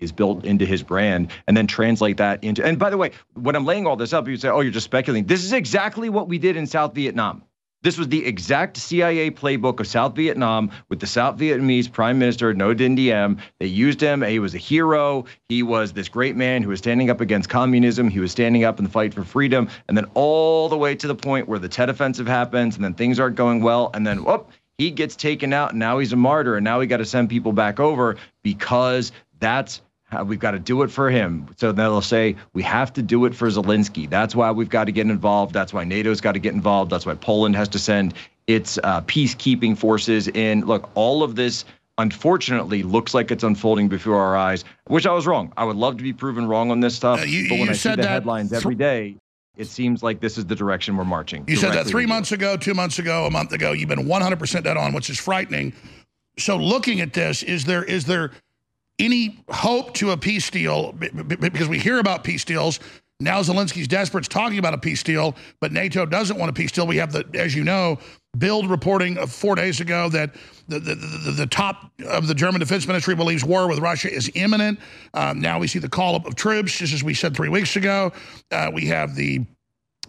is 0.00 0.12
built 0.12 0.44
into 0.44 0.66
his 0.66 0.82
brand 0.82 1.30
and 1.46 1.56
then 1.56 1.66
translate 1.66 2.16
that 2.16 2.42
into 2.42 2.64
and 2.64 2.78
by 2.78 2.90
the 2.90 2.96
way 2.96 3.10
when 3.34 3.54
i'm 3.54 3.64
laying 3.64 3.86
all 3.86 3.96
this 3.96 4.12
up 4.12 4.26
you 4.26 4.36
say 4.36 4.48
oh 4.48 4.60
you're 4.60 4.72
just 4.72 4.84
speculating 4.84 5.26
this 5.26 5.44
is 5.44 5.52
exactly 5.52 6.08
what 6.08 6.28
we 6.28 6.38
did 6.38 6.56
in 6.56 6.66
south 6.66 6.94
vietnam 6.94 7.42
this 7.82 7.96
was 7.96 8.08
the 8.08 8.26
exact 8.26 8.76
CIA 8.76 9.30
playbook 9.30 9.80
of 9.80 9.86
South 9.86 10.14
Vietnam 10.14 10.70
with 10.90 11.00
the 11.00 11.06
South 11.06 11.38
Vietnamese 11.38 11.90
Prime 11.90 12.18
Minister 12.18 12.52
Ngo 12.52 12.76
Dinh 12.76 12.94
Diem. 12.94 13.38
They 13.58 13.68
used 13.68 14.02
him. 14.02 14.20
He 14.20 14.38
was 14.38 14.54
a 14.54 14.58
hero. 14.58 15.24
He 15.48 15.62
was 15.62 15.94
this 15.94 16.06
great 16.06 16.36
man 16.36 16.62
who 16.62 16.68
was 16.68 16.78
standing 16.78 17.08
up 17.08 17.22
against 17.22 17.48
communism. 17.48 18.10
He 18.10 18.20
was 18.20 18.32
standing 18.32 18.64
up 18.64 18.78
in 18.78 18.84
the 18.84 18.90
fight 18.90 19.14
for 19.14 19.24
freedom. 19.24 19.70
And 19.88 19.96
then 19.96 20.04
all 20.12 20.68
the 20.68 20.76
way 20.76 20.94
to 20.94 21.06
the 21.06 21.14
point 21.14 21.48
where 21.48 21.58
the 21.58 21.70
Tet 21.70 21.88
Offensive 21.88 22.26
happens, 22.26 22.74
and 22.74 22.84
then 22.84 22.92
things 22.92 23.18
aren't 23.18 23.36
going 23.36 23.62
well. 23.62 23.90
And 23.94 24.06
then, 24.06 24.24
whoop, 24.24 24.50
he 24.76 24.90
gets 24.90 25.16
taken 25.16 25.54
out. 25.54 25.70
And 25.70 25.78
now 25.78 26.00
he's 26.00 26.12
a 26.12 26.16
martyr. 26.16 26.56
And 26.56 26.64
now 26.64 26.80
we 26.80 26.86
got 26.86 26.98
to 26.98 27.06
send 27.06 27.30
people 27.30 27.52
back 27.52 27.80
over 27.80 28.16
because 28.42 29.10
that's 29.38 29.80
uh, 30.12 30.24
we've 30.24 30.38
got 30.38 30.52
to 30.52 30.58
do 30.58 30.82
it 30.82 30.90
for 30.90 31.10
him. 31.10 31.46
So 31.56 31.72
they'll 31.72 32.00
say, 32.00 32.36
we 32.52 32.62
have 32.62 32.92
to 32.94 33.02
do 33.02 33.24
it 33.26 33.34
for 33.34 33.48
Zelensky. 33.48 34.08
That's 34.08 34.34
why 34.34 34.50
we've 34.50 34.68
got 34.68 34.84
to 34.84 34.92
get 34.92 35.06
involved. 35.06 35.52
That's 35.52 35.72
why 35.72 35.84
NATO's 35.84 36.20
got 36.20 36.32
to 36.32 36.38
get 36.38 36.54
involved. 36.54 36.90
That's 36.90 37.06
why 37.06 37.14
Poland 37.14 37.56
has 37.56 37.68
to 37.68 37.78
send 37.78 38.14
its 38.46 38.78
uh, 38.82 39.02
peacekeeping 39.02 39.78
forces 39.78 40.28
in. 40.28 40.66
Look, 40.66 40.90
all 40.94 41.22
of 41.22 41.36
this, 41.36 41.64
unfortunately, 41.98 42.82
looks 42.82 43.14
like 43.14 43.30
it's 43.30 43.44
unfolding 43.44 43.88
before 43.88 44.16
our 44.16 44.36
eyes, 44.36 44.64
which 44.88 45.06
I 45.06 45.12
was 45.12 45.26
wrong. 45.26 45.52
I 45.56 45.64
would 45.64 45.76
love 45.76 45.96
to 45.98 46.02
be 46.02 46.12
proven 46.12 46.46
wrong 46.48 46.70
on 46.70 46.80
this 46.80 46.96
stuff. 46.96 47.20
Uh, 47.20 47.24
you, 47.24 47.48
but 47.48 47.58
when 47.58 47.68
I 47.68 47.74
see 47.74 47.94
the 47.94 48.06
headlines 48.06 48.52
every 48.52 48.74
day, 48.74 49.16
it 49.56 49.66
seems 49.66 50.02
like 50.02 50.20
this 50.20 50.38
is 50.38 50.46
the 50.46 50.56
direction 50.56 50.96
we're 50.96 51.04
marching. 51.04 51.44
You 51.46 51.56
said 51.56 51.72
that 51.74 51.86
three 51.86 52.06
months 52.06 52.32
ago, 52.32 52.56
two 52.56 52.74
months 52.74 52.98
ago, 52.98 53.26
a 53.26 53.30
month 53.30 53.52
ago. 53.52 53.72
You've 53.72 53.88
been 53.88 54.06
100% 54.06 54.64
dead 54.64 54.76
on, 54.76 54.92
which 54.92 55.10
is 55.10 55.18
frightening. 55.18 55.72
So 56.38 56.56
looking 56.56 57.00
at 57.00 57.12
this, 57.12 57.42
is 57.42 57.64
there 57.66 57.84
is 57.84 58.06
there– 58.06 58.32
any 59.00 59.42
hope 59.50 59.94
to 59.94 60.10
a 60.10 60.16
peace 60.16 60.50
deal 60.50 60.92
because 60.92 61.68
we 61.68 61.78
hear 61.78 61.98
about 61.98 62.24
peace 62.24 62.44
deals. 62.44 62.80
Now 63.20 63.40
Zelensky's 63.40 63.86
desperate, 63.86 64.24
talking 64.24 64.58
about 64.58 64.72
a 64.72 64.78
peace 64.78 65.02
deal, 65.02 65.36
but 65.60 65.72
NATO 65.72 66.06
doesn't 66.06 66.38
want 66.38 66.48
a 66.50 66.52
peace 66.54 66.72
deal. 66.72 66.86
We 66.86 66.96
have 66.96 67.12
the, 67.12 67.26
as 67.34 67.54
you 67.54 67.64
know, 67.64 67.98
Bild 68.36 68.70
reporting 68.70 69.16
four 69.26 69.56
days 69.56 69.80
ago 69.80 70.08
that 70.10 70.34
the, 70.68 70.78
the, 70.78 70.94
the, 70.94 71.30
the, 71.32 71.46
top 71.46 71.90
of 72.06 72.28
the 72.28 72.34
German 72.34 72.60
defense 72.60 72.86
ministry 72.86 73.14
believes 73.14 73.44
war 73.44 73.68
with 73.68 73.80
Russia 73.80 74.10
is 74.10 74.30
imminent. 74.34 74.78
Um, 75.14 75.40
now 75.40 75.58
we 75.58 75.66
see 75.66 75.80
the 75.80 75.88
call 75.88 76.14
up 76.14 76.26
of 76.26 76.36
troops, 76.36 76.78
just 76.78 76.94
as 76.94 77.02
we 77.02 77.12
said 77.12 77.34
three 77.34 77.48
weeks 77.48 77.76
ago. 77.76 78.12
Uh, 78.52 78.70
we 78.72 78.86
have 78.86 79.16
the 79.16 79.44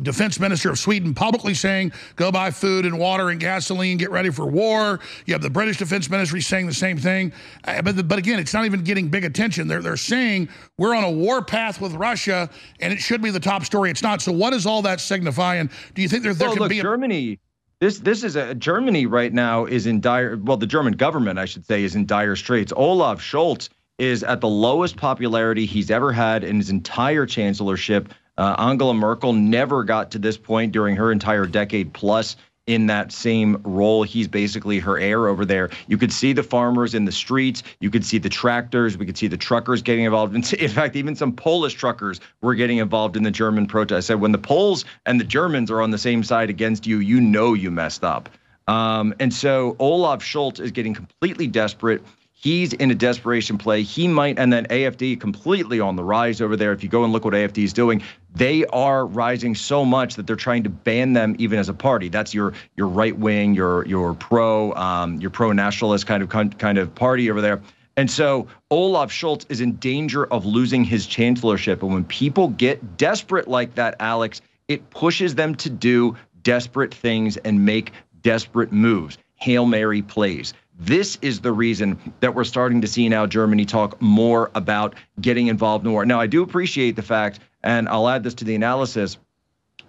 defense 0.01 0.39
minister 0.39 0.69
of 0.69 0.79
Sweden 0.79 1.13
publicly 1.13 1.53
saying, 1.53 1.91
go 2.15 2.31
buy 2.31 2.51
food 2.51 2.85
and 2.85 2.97
water 2.97 3.29
and 3.29 3.39
gasoline, 3.39 3.97
get 3.97 4.09
ready 4.11 4.29
for 4.29 4.45
war. 4.45 4.99
You 5.25 5.33
have 5.33 5.41
the 5.41 5.49
British 5.49 5.77
defense 5.77 6.09
ministry 6.09 6.41
saying 6.41 6.67
the 6.67 6.73
same 6.73 6.97
thing. 6.97 7.33
Uh, 7.65 7.81
but, 7.81 8.07
but 8.07 8.17
again, 8.17 8.39
it's 8.39 8.53
not 8.53 8.65
even 8.65 8.83
getting 8.83 9.09
big 9.09 9.25
attention. 9.25 9.67
They're, 9.67 9.81
they're 9.81 9.97
saying 9.97 10.49
we're 10.77 10.95
on 10.95 11.03
a 11.03 11.11
war 11.11 11.43
path 11.43 11.81
with 11.81 11.93
Russia 11.93 12.49
and 12.79 12.93
it 12.93 12.99
should 12.99 13.21
be 13.21 13.31
the 13.31 13.39
top 13.39 13.65
story. 13.65 13.91
It's 13.91 14.03
not. 14.03 14.21
So 14.21 14.31
what 14.31 14.51
does 14.51 14.65
all 14.65 14.81
that 14.83 15.01
signify? 15.01 15.55
And 15.55 15.69
do 15.93 16.01
you 16.01 16.07
think 16.07 16.23
there, 16.23 16.33
there 16.33 16.47
well, 16.47 16.55
could 16.55 16.61
look, 16.61 16.69
be 16.69 16.79
a- 16.79 16.83
Germany? 16.83 17.39
This 17.79 17.97
this 17.97 18.23
is 18.23 18.35
a 18.35 18.53
Germany 18.53 19.07
right 19.07 19.33
now 19.33 19.65
is 19.65 19.87
in 19.87 20.01
dire 20.01 20.37
well 20.37 20.55
the 20.55 20.67
German 20.67 20.93
government 20.93 21.39
I 21.39 21.45
should 21.45 21.65
say 21.65 21.83
is 21.83 21.95
in 21.95 22.05
dire 22.05 22.35
straits. 22.35 22.71
Olaf 22.75 23.19
Scholz 23.19 23.69
is 23.97 24.23
at 24.23 24.39
the 24.39 24.47
lowest 24.47 24.97
popularity 24.97 25.65
he's 25.65 25.89
ever 25.89 26.11
had 26.11 26.43
in 26.43 26.57
his 26.57 26.69
entire 26.69 27.25
chancellorship. 27.25 28.13
Uh, 28.41 28.55
Angela 28.57 28.95
Merkel 28.95 29.33
never 29.33 29.83
got 29.83 30.09
to 30.09 30.17
this 30.17 30.35
point 30.35 30.71
during 30.71 30.95
her 30.95 31.11
entire 31.11 31.45
decade 31.45 31.93
plus 31.93 32.37
in 32.65 32.87
that 32.87 33.11
same 33.11 33.61
role. 33.63 34.01
He's 34.01 34.27
basically 34.27 34.79
her 34.79 34.97
heir 34.97 35.27
over 35.27 35.45
there. 35.45 35.69
You 35.87 35.99
could 35.99 36.11
see 36.11 36.33
the 36.33 36.41
farmers 36.41 36.95
in 36.95 37.05
the 37.05 37.11
streets. 37.11 37.61
You 37.81 37.91
could 37.91 38.03
see 38.03 38.17
the 38.17 38.29
tractors. 38.29 38.97
We 38.97 39.05
could 39.05 39.15
see 39.15 39.27
the 39.27 39.37
truckers 39.37 39.83
getting 39.83 40.05
involved. 40.05 40.35
In, 40.35 40.41
fact, 40.41 40.95
even 40.95 41.15
some 41.15 41.33
Polish 41.33 41.75
truckers 41.75 42.19
were 42.41 42.55
getting 42.55 42.79
involved 42.79 43.15
in 43.15 43.21
the 43.21 43.29
German 43.29 43.67
protest. 43.67 43.97
I 43.97 43.99
said, 43.99 44.21
when 44.21 44.31
the 44.31 44.39
Poles 44.39 44.85
and 45.05 45.19
the 45.19 45.23
Germans 45.23 45.69
are 45.69 45.79
on 45.79 45.91
the 45.91 45.99
same 45.99 46.23
side 46.23 46.49
against 46.49 46.87
you, 46.87 46.97
you 46.97 47.21
know 47.21 47.53
you 47.53 47.69
messed 47.69 48.03
up. 48.03 48.27
Um, 48.67 49.13
and 49.19 49.31
so 49.31 49.75
Olaf 49.77 50.23
Scholz 50.23 50.59
is 50.59 50.71
getting 50.71 50.95
completely 50.95 51.45
desperate. 51.45 52.01
He's 52.41 52.73
in 52.73 52.89
a 52.89 52.95
desperation 52.95 53.59
play. 53.59 53.83
He 53.83 54.07
might, 54.07 54.39
and 54.39 54.51
then 54.51 54.65
AFD 54.65 55.21
completely 55.21 55.79
on 55.79 55.95
the 55.95 56.03
rise 56.03 56.41
over 56.41 56.57
there. 56.57 56.73
If 56.73 56.81
you 56.81 56.89
go 56.89 57.03
and 57.03 57.13
look 57.13 57.23
what 57.23 57.35
AFD 57.35 57.63
is 57.63 57.71
doing, 57.71 58.01
they 58.33 58.65
are 58.65 59.05
rising 59.05 59.53
so 59.53 59.85
much 59.85 60.15
that 60.15 60.25
they're 60.25 60.35
trying 60.35 60.63
to 60.63 60.69
ban 60.69 61.13
them 61.13 61.35
even 61.37 61.59
as 61.59 61.69
a 61.69 61.73
party. 61.75 62.09
That's 62.09 62.33
your 62.33 62.53
your 62.75 62.87
right 62.87 63.15
wing, 63.15 63.53
your 63.53 63.85
your 63.85 64.15
pro, 64.15 64.73
um, 64.73 65.21
your 65.21 65.29
pro 65.29 65.51
nationalist 65.51 66.07
kind 66.07 66.23
of 66.23 66.57
kind 66.57 66.79
of 66.79 66.95
party 66.95 67.29
over 67.29 67.41
there. 67.41 67.61
And 67.95 68.09
so 68.09 68.47
Olaf 68.71 69.11
Scholz 69.11 69.45
is 69.49 69.61
in 69.61 69.75
danger 69.75 70.25
of 70.25 70.43
losing 70.43 70.83
his 70.83 71.05
chancellorship. 71.05 71.83
And 71.83 71.93
when 71.93 72.05
people 72.05 72.47
get 72.47 72.97
desperate 72.97 73.47
like 73.47 73.75
that, 73.75 73.97
Alex, 73.99 74.41
it 74.67 74.89
pushes 74.89 75.35
them 75.35 75.53
to 75.55 75.69
do 75.69 76.17
desperate 76.41 76.91
things 76.91 77.37
and 77.37 77.65
make 77.65 77.91
desperate 78.23 78.71
moves. 78.71 79.19
Hail 79.35 79.67
Mary 79.67 80.01
plays. 80.01 80.55
This 80.83 81.19
is 81.21 81.41
the 81.41 81.51
reason 81.51 81.99
that 82.21 82.33
we're 82.33 82.43
starting 82.43 82.81
to 82.81 82.87
see 82.87 83.07
now 83.07 83.27
Germany 83.27 83.65
talk 83.65 84.01
more 84.01 84.49
about 84.55 84.95
getting 85.19 85.45
involved 85.45 85.85
in 85.85 85.91
war. 85.91 86.07
Now, 86.07 86.19
I 86.19 86.25
do 86.25 86.41
appreciate 86.41 86.95
the 86.95 87.03
fact, 87.03 87.39
and 87.61 87.87
I'll 87.87 88.09
add 88.09 88.23
this 88.23 88.33
to 88.35 88.45
the 88.45 88.55
analysis, 88.55 89.19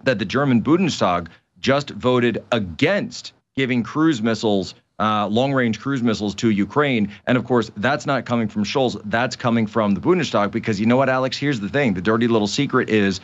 that 0.03 0.19
the 0.19 0.25
German 0.25 0.61
Bundestag 0.61 1.29
just 1.59 1.89
voted 1.89 2.43
against 2.51 3.33
giving 3.55 3.81
cruise 3.81 4.21
missiles, 4.21 4.75
uh, 4.99 5.25
long 5.25 5.51
range 5.51 5.79
cruise 5.79 6.03
missiles 6.03 6.35
to 6.35 6.51
Ukraine. 6.51 7.09
And 7.25 7.39
of 7.39 7.45
course, 7.45 7.71
that's 7.75 8.05
not 8.05 8.27
coming 8.27 8.47
from 8.47 8.63
Scholz. 8.63 9.01
That's 9.05 9.35
coming 9.35 9.65
from 9.65 9.95
the 9.95 9.99
Bundestag 9.99 10.51
because 10.51 10.79
you 10.79 10.85
know 10.85 10.97
what, 10.97 11.09
Alex? 11.09 11.39
Here's 11.39 11.59
the 11.59 11.69
thing 11.69 11.95
the 11.95 12.01
dirty 12.01 12.27
little 12.27 12.47
secret 12.47 12.91
is 12.91 13.19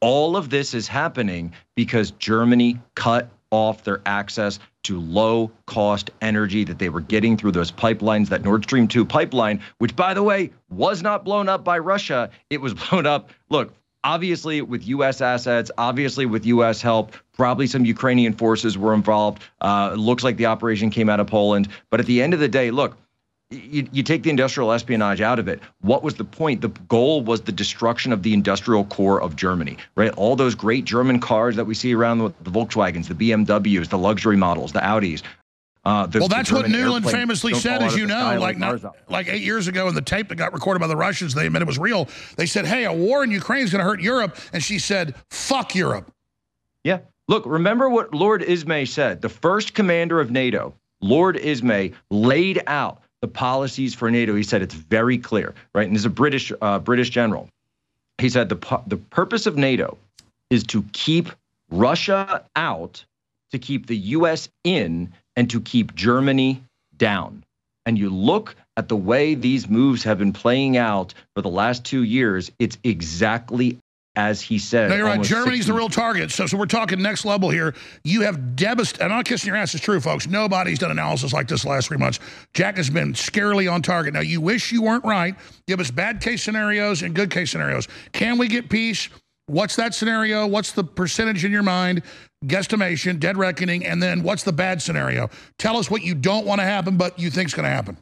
all 0.00 0.38
of 0.38 0.48
this 0.48 0.72
is 0.72 0.88
happening 0.88 1.52
because 1.74 2.12
Germany 2.12 2.80
cut 2.94 3.28
off 3.50 3.84
their 3.84 4.00
access 4.06 4.58
to 4.84 5.00
low 5.00 5.50
cost 5.66 6.10
energy 6.20 6.64
that 6.64 6.78
they 6.78 6.88
were 6.88 7.00
getting 7.00 7.36
through 7.36 7.52
those 7.52 7.70
pipelines, 7.70 8.28
that 8.28 8.42
Nord 8.42 8.64
Stream 8.64 8.88
2 8.88 9.04
pipeline, 9.04 9.60
which, 9.78 9.94
by 9.94 10.14
the 10.14 10.22
way, 10.22 10.50
was 10.70 11.02
not 11.02 11.24
blown 11.24 11.48
up 11.48 11.64
by 11.64 11.78
Russia. 11.78 12.30
It 12.48 12.60
was 12.60 12.74
blown 12.90 13.06
up, 13.06 13.30
look, 13.48 13.74
obviously 14.04 14.62
with 14.62 14.86
U.S. 14.88 15.20
assets, 15.20 15.70
obviously 15.78 16.26
with 16.26 16.46
U.S. 16.46 16.80
help. 16.80 17.14
Probably 17.32 17.66
some 17.66 17.84
Ukrainian 17.84 18.32
forces 18.32 18.78
were 18.78 18.94
involved. 18.94 19.42
Uh, 19.60 19.94
looks 19.96 20.24
like 20.24 20.36
the 20.36 20.46
operation 20.46 20.90
came 20.90 21.08
out 21.08 21.20
of 21.20 21.26
Poland. 21.26 21.68
But 21.90 22.00
at 22.00 22.06
the 22.06 22.22
end 22.22 22.34
of 22.34 22.40
the 22.40 22.48
day, 22.48 22.70
look, 22.70 22.96
you, 23.50 23.88
you 23.90 24.02
take 24.02 24.22
the 24.22 24.30
industrial 24.30 24.72
espionage 24.72 25.20
out 25.20 25.38
of 25.38 25.48
it. 25.48 25.60
What 25.80 26.02
was 26.02 26.14
the 26.14 26.24
point? 26.24 26.60
The 26.60 26.68
goal 26.68 27.22
was 27.22 27.42
the 27.42 27.52
destruction 27.52 28.12
of 28.12 28.22
the 28.22 28.32
industrial 28.32 28.84
core 28.84 29.20
of 29.20 29.34
Germany, 29.34 29.76
right? 29.96 30.12
All 30.12 30.36
those 30.36 30.54
great 30.54 30.84
German 30.84 31.18
cars 31.18 31.56
that 31.56 31.64
we 31.64 31.74
see 31.74 31.94
around 31.94 32.18
the, 32.18 32.32
the 32.42 32.50
Volkswagens, 32.50 33.08
the 33.08 33.14
BMWs, 33.14 33.88
the 33.88 33.98
luxury 33.98 34.36
models, 34.36 34.72
the 34.72 34.80
Audis. 34.80 35.22
Uh, 35.84 36.06
well, 36.14 36.28
that's 36.28 36.52
what 36.52 36.66
Nuland 36.66 37.10
famously 37.10 37.54
said, 37.54 37.82
as 37.82 37.96
you 37.96 38.06
know, 38.06 38.36
like 38.38 38.58
not, 38.58 38.94
like 39.08 39.28
eight 39.28 39.42
years 39.42 39.66
ago 39.66 39.88
in 39.88 39.94
the 39.94 40.02
tape 40.02 40.28
that 40.28 40.34
got 40.34 40.52
recorded 40.52 40.78
by 40.78 40.86
the 40.86 40.96
Russians, 40.96 41.32
they 41.32 41.46
admitted 41.46 41.64
it 41.64 41.68
was 41.68 41.78
real. 41.78 42.06
They 42.36 42.44
said, 42.44 42.66
"Hey, 42.66 42.84
a 42.84 42.92
war 42.92 43.24
in 43.24 43.30
Ukraine 43.30 43.64
is 43.64 43.72
going 43.72 43.82
to 43.82 43.90
hurt 43.90 44.02
Europe," 44.02 44.36
and 44.52 44.62
she 44.62 44.78
said, 44.78 45.14
"Fuck 45.30 45.74
Europe." 45.74 46.12
Yeah. 46.84 46.98
Look, 47.28 47.46
remember 47.46 47.88
what 47.88 48.14
Lord 48.14 48.42
Ismay 48.42 48.84
said. 48.84 49.22
The 49.22 49.30
first 49.30 49.72
commander 49.72 50.20
of 50.20 50.30
NATO, 50.30 50.74
Lord 51.00 51.38
Ismay, 51.38 51.92
laid 52.10 52.62
out 52.66 53.00
the 53.22 53.28
policies 53.28 53.94
for 53.94 54.10
NATO. 54.10 54.34
He 54.34 54.42
said 54.42 54.62
it's 54.62 54.74
very 54.74 55.18
clear, 55.18 55.54
right? 55.74 55.86
And 55.86 55.94
this 55.94 56.02
is 56.02 56.06
a 56.06 56.10
British 56.10 56.52
uh, 56.60 56.78
British 56.78 57.10
general. 57.10 57.48
He 58.18 58.28
said 58.28 58.48
the 58.48 58.82
the 58.86 58.96
purpose 58.96 59.46
of 59.46 59.56
NATO 59.56 59.98
is 60.50 60.64
to 60.64 60.82
keep 60.92 61.30
Russia 61.70 62.44
out, 62.56 63.04
to 63.52 63.58
keep 63.58 63.86
the 63.86 63.96
U.S. 63.96 64.48
in, 64.64 65.12
and 65.36 65.48
to 65.50 65.60
keep 65.60 65.94
Germany 65.94 66.62
down. 66.96 67.44
And 67.86 67.98
you 67.98 68.10
look 68.10 68.56
at 68.76 68.88
the 68.88 68.96
way 68.96 69.34
these 69.34 69.68
moves 69.68 70.04
have 70.04 70.18
been 70.18 70.32
playing 70.32 70.76
out 70.76 71.14
for 71.34 71.42
the 71.42 71.48
last 71.48 71.84
two 71.84 72.02
years, 72.02 72.50
it's 72.58 72.78
exactly 72.84 73.78
as 74.20 74.42
he 74.42 74.58
said. 74.58 74.90
No, 74.90 74.96
you're 74.96 75.06
right. 75.06 75.22
Germany's 75.22 75.66
60 75.66 75.72
the 75.72 75.78
real 75.78 75.88
target. 75.88 76.30
So, 76.30 76.46
so 76.46 76.58
we're 76.58 76.66
talking 76.66 77.00
next 77.00 77.24
level 77.24 77.48
here. 77.48 77.74
You 78.04 78.20
have 78.22 78.54
devastated. 78.54 79.04
And 79.04 79.12
I'm 79.12 79.18
not 79.18 79.24
kissing 79.24 79.48
your 79.48 79.56
ass. 79.56 79.74
It's 79.74 79.82
true, 79.82 80.00
folks. 80.00 80.26
Nobody's 80.28 80.78
done 80.78 80.90
analysis 80.90 81.32
like 81.32 81.48
this 81.48 81.62
the 81.62 81.68
last 81.68 81.88
three 81.88 81.96
months. 81.96 82.20
Jack 82.52 82.76
has 82.76 82.90
been 82.90 83.14
scarily 83.14 83.72
on 83.72 83.80
target. 83.82 84.12
Now, 84.12 84.20
you 84.20 84.40
wish 84.40 84.72
you 84.72 84.82
weren't 84.82 85.04
right. 85.04 85.34
Give 85.66 85.80
us 85.80 85.90
bad 85.90 86.20
case 86.20 86.42
scenarios 86.42 87.02
and 87.02 87.14
good 87.14 87.30
case 87.30 87.50
scenarios. 87.50 87.88
Can 88.12 88.36
we 88.36 88.46
get 88.46 88.68
peace? 88.68 89.08
What's 89.46 89.74
that 89.76 89.94
scenario? 89.94 90.46
What's 90.46 90.72
the 90.72 90.84
percentage 90.84 91.44
in 91.44 91.50
your 91.50 91.62
mind? 91.62 92.02
Guesstimation, 92.44 93.18
dead 93.18 93.36
reckoning, 93.36 93.84
and 93.84 94.02
then 94.02 94.22
what's 94.22 94.44
the 94.44 94.52
bad 94.52 94.80
scenario? 94.80 95.28
Tell 95.58 95.76
us 95.76 95.90
what 95.90 96.02
you 96.02 96.14
don't 96.14 96.46
want 96.46 96.60
to 96.60 96.64
happen, 96.64 96.96
but 96.96 97.18
you 97.18 97.30
think's 97.30 97.52
going 97.52 97.64
to 97.64 97.70
happen. 97.70 97.96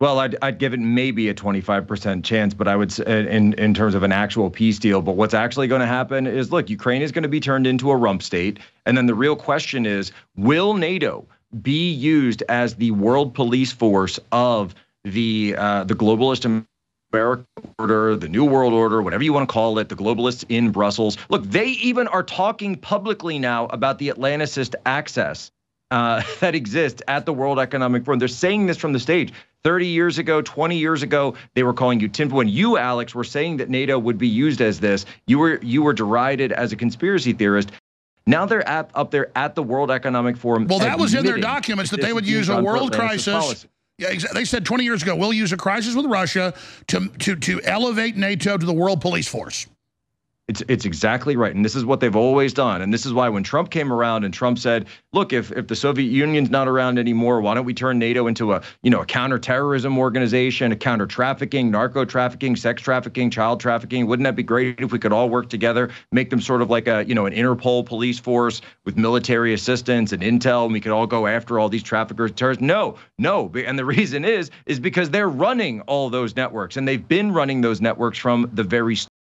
Well, 0.00 0.18
I'd, 0.18 0.36
I'd 0.42 0.58
give 0.58 0.74
it 0.74 0.80
maybe 0.80 1.28
a 1.28 1.34
25% 1.34 2.24
chance, 2.24 2.52
but 2.52 2.66
I 2.66 2.74
would 2.74 2.98
in 2.98 3.52
in 3.54 3.74
terms 3.74 3.94
of 3.94 4.02
an 4.02 4.12
actual 4.12 4.50
peace 4.50 4.78
deal. 4.78 5.00
But 5.00 5.12
what's 5.12 5.34
actually 5.34 5.68
going 5.68 5.80
to 5.80 5.86
happen 5.86 6.26
is, 6.26 6.50
look, 6.50 6.68
Ukraine 6.68 7.00
is 7.00 7.12
going 7.12 7.22
to 7.22 7.28
be 7.28 7.40
turned 7.40 7.66
into 7.66 7.90
a 7.90 7.96
rump 7.96 8.22
state, 8.22 8.58
and 8.86 8.96
then 8.96 9.06
the 9.06 9.14
real 9.14 9.36
question 9.36 9.86
is, 9.86 10.10
will 10.36 10.74
NATO 10.74 11.26
be 11.62 11.92
used 11.92 12.42
as 12.48 12.74
the 12.74 12.90
world 12.90 13.34
police 13.34 13.72
force 13.72 14.18
of 14.32 14.74
the 15.04 15.54
uh, 15.56 15.84
the 15.84 15.94
globalist 15.94 16.44
American 17.14 17.46
order, 17.78 18.16
the 18.16 18.28
New 18.28 18.44
World 18.44 18.72
Order, 18.72 19.00
whatever 19.00 19.22
you 19.22 19.32
want 19.32 19.48
to 19.48 19.52
call 19.52 19.78
it, 19.78 19.88
the 19.88 19.94
globalists 19.94 20.44
in 20.48 20.70
Brussels. 20.70 21.16
Look, 21.28 21.44
they 21.44 21.66
even 21.66 22.08
are 22.08 22.24
talking 22.24 22.74
publicly 22.74 23.38
now 23.38 23.66
about 23.66 23.98
the 23.98 24.08
Atlanticist 24.08 24.74
access 24.84 25.52
uh, 25.94 26.22
that 26.40 26.54
exists 26.54 27.02
at 27.06 27.24
the 27.24 27.32
World 27.32 27.58
Economic 27.58 28.04
Forum. 28.04 28.18
They're 28.18 28.28
saying 28.28 28.66
this 28.66 28.76
from 28.76 28.92
the 28.92 28.98
stage. 28.98 29.32
30 29.62 29.86
years 29.86 30.18
ago, 30.18 30.42
20 30.42 30.76
years 30.76 31.02
ago, 31.02 31.34
they 31.54 31.62
were 31.62 31.72
calling 31.72 31.98
you 31.98 32.08
tinfoil. 32.08 32.38
When 32.38 32.48
you, 32.48 32.76
Alex, 32.76 33.14
were 33.14 33.24
saying 33.24 33.56
that 33.58 33.70
NATO 33.70 33.98
would 33.98 34.18
be 34.18 34.28
used 34.28 34.60
as 34.60 34.78
this, 34.78 35.06
you 35.26 35.38
were 35.38 35.58
you 35.62 35.82
were 35.82 35.94
derided 35.94 36.52
as 36.52 36.72
a 36.72 36.76
conspiracy 36.76 37.32
theorist. 37.32 37.70
Now 38.26 38.44
they're 38.44 38.66
at, 38.68 38.90
up 38.94 39.10
there 39.10 39.30
at 39.36 39.54
the 39.54 39.62
World 39.62 39.90
Economic 39.90 40.36
Forum. 40.36 40.66
Well, 40.66 40.80
that 40.80 40.98
was 40.98 41.14
in 41.14 41.24
their 41.24 41.38
documents 41.38 41.90
that 41.92 42.02
they 42.02 42.12
would 42.12 42.26
use 42.26 42.48
a 42.48 42.60
world 42.60 42.92
crisis. 42.92 43.32
policy. 43.32 43.68
Yeah, 43.96 44.12
they 44.32 44.44
said 44.44 44.66
20 44.66 44.82
years 44.82 45.02
ago, 45.02 45.14
we'll 45.14 45.32
use 45.32 45.52
a 45.52 45.56
crisis 45.56 45.94
with 45.94 46.06
Russia 46.06 46.52
to, 46.88 47.08
to, 47.20 47.36
to 47.36 47.60
elevate 47.62 48.16
NATO 48.16 48.58
to 48.58 48.66
the 48.66 48.72
world 48.72 49.00
police 49.00 49.28
force. 49.28 49.68
It's 50.46 50.62
it's 50.68 50.84
exactly 50.84 51.36
right, 51.36 51.54
and 51.54 51.64
this 51.64 51.74
is 51.74 51.86
what 51.86 52.00
they've 52.00 52.14
always 52.14 52.52
done. 52.52 52.82
And 52.82 52.92
this 52.92 53.06
is 53.06 53.14
why 53.14 53.30
when 53.30 53.42
Trump 53.42 53.70
came 53.70 53.90
around 53.90 54.24
and 54.24 54.34
Trump 54.34 54.58
said, 54.58 54.84
"Look, 55.14 55.32
if 55.32 55.50
if 55.52 55.68
the 55.68 55.74
Soviet 55.74 56.10
Union's 56.10 56.50
not 56.50 56.68
around 56.68 56.98
anymore, 56.98 57.40
why 57.40 57.54
don't 57.54 57.64
we 57.64 57.72
turn 57.72 57.98
NATO 57.98 58.26
into 58.26 58.52
a 58.52 58.60
you 58.82 58.90
know 58.90 59.00
a 59.00 59.06
counterterrorism 59.06 59.96
organization, 59.96 60.70
a 60.70 60.76
counter 60.76 61.06
trafficking, 61.06 61.70
narco 61.70 62.04
trafficking, 62.04 62.56
sex 62.56 62.82
trafficking, 62.82 63.30
child 63.30 63.58
trafficking? 63.58 64.06
Wouldn't 64.06 64.24
that 64.24 64.36
be 64.36 64.42
great 64.42 64.80
if 64.80 64.92
we 64.92 64.98
could 64.98 65.14
all 65.14 65.30
work 65.30 65.48
together, 65.48 65.88
make 66.12 66.28
them 66.28 66.42
sort 66.42 66.60
of 66.60 66.68
like 66.68 66.88
a 66.88 67.06
you 67.06 67.14
know 67.14 67.24
an 67.24 67.32
Interpol 67.32 67.86
police 67.86 68.18
force 68.18 68.60
with 68.84 68.98
military 68.98 69.54
assistance 69.54 70.12
and 70.12 70.22
intel, 70.22 70.64
and 70.64 70.74
we 70.74 70.80
could 70.80 70.92
all 70.92 71.06
go 71.06 71.26
after 71.26 71.58
all 71.58 71.70
these 71.70 71.82
traffickers, 71.82 72.32
terrorists?" 72.32 72.60
No, 72.60 72.96
no, 73.18 73.50
and 73.54 73.78
the 73.78 73.84
reason 73.86 74.26
is 74.26 74.50
is 74.66 74.78
because 74.78 75.08
they're 75.08 75.26
running 75.26 75.80
all 75.82 76.10
those 76.10 76.36
networks, 76.36 76.76
and 76.76 76.86
they've 76.86 77.08
been 77.08 77.32
running 77.32 77.62
those 77.62 77.80
networks 77.80 78.18
from 78.18 78.50
the 78.52 78.62
very 78.62 78.94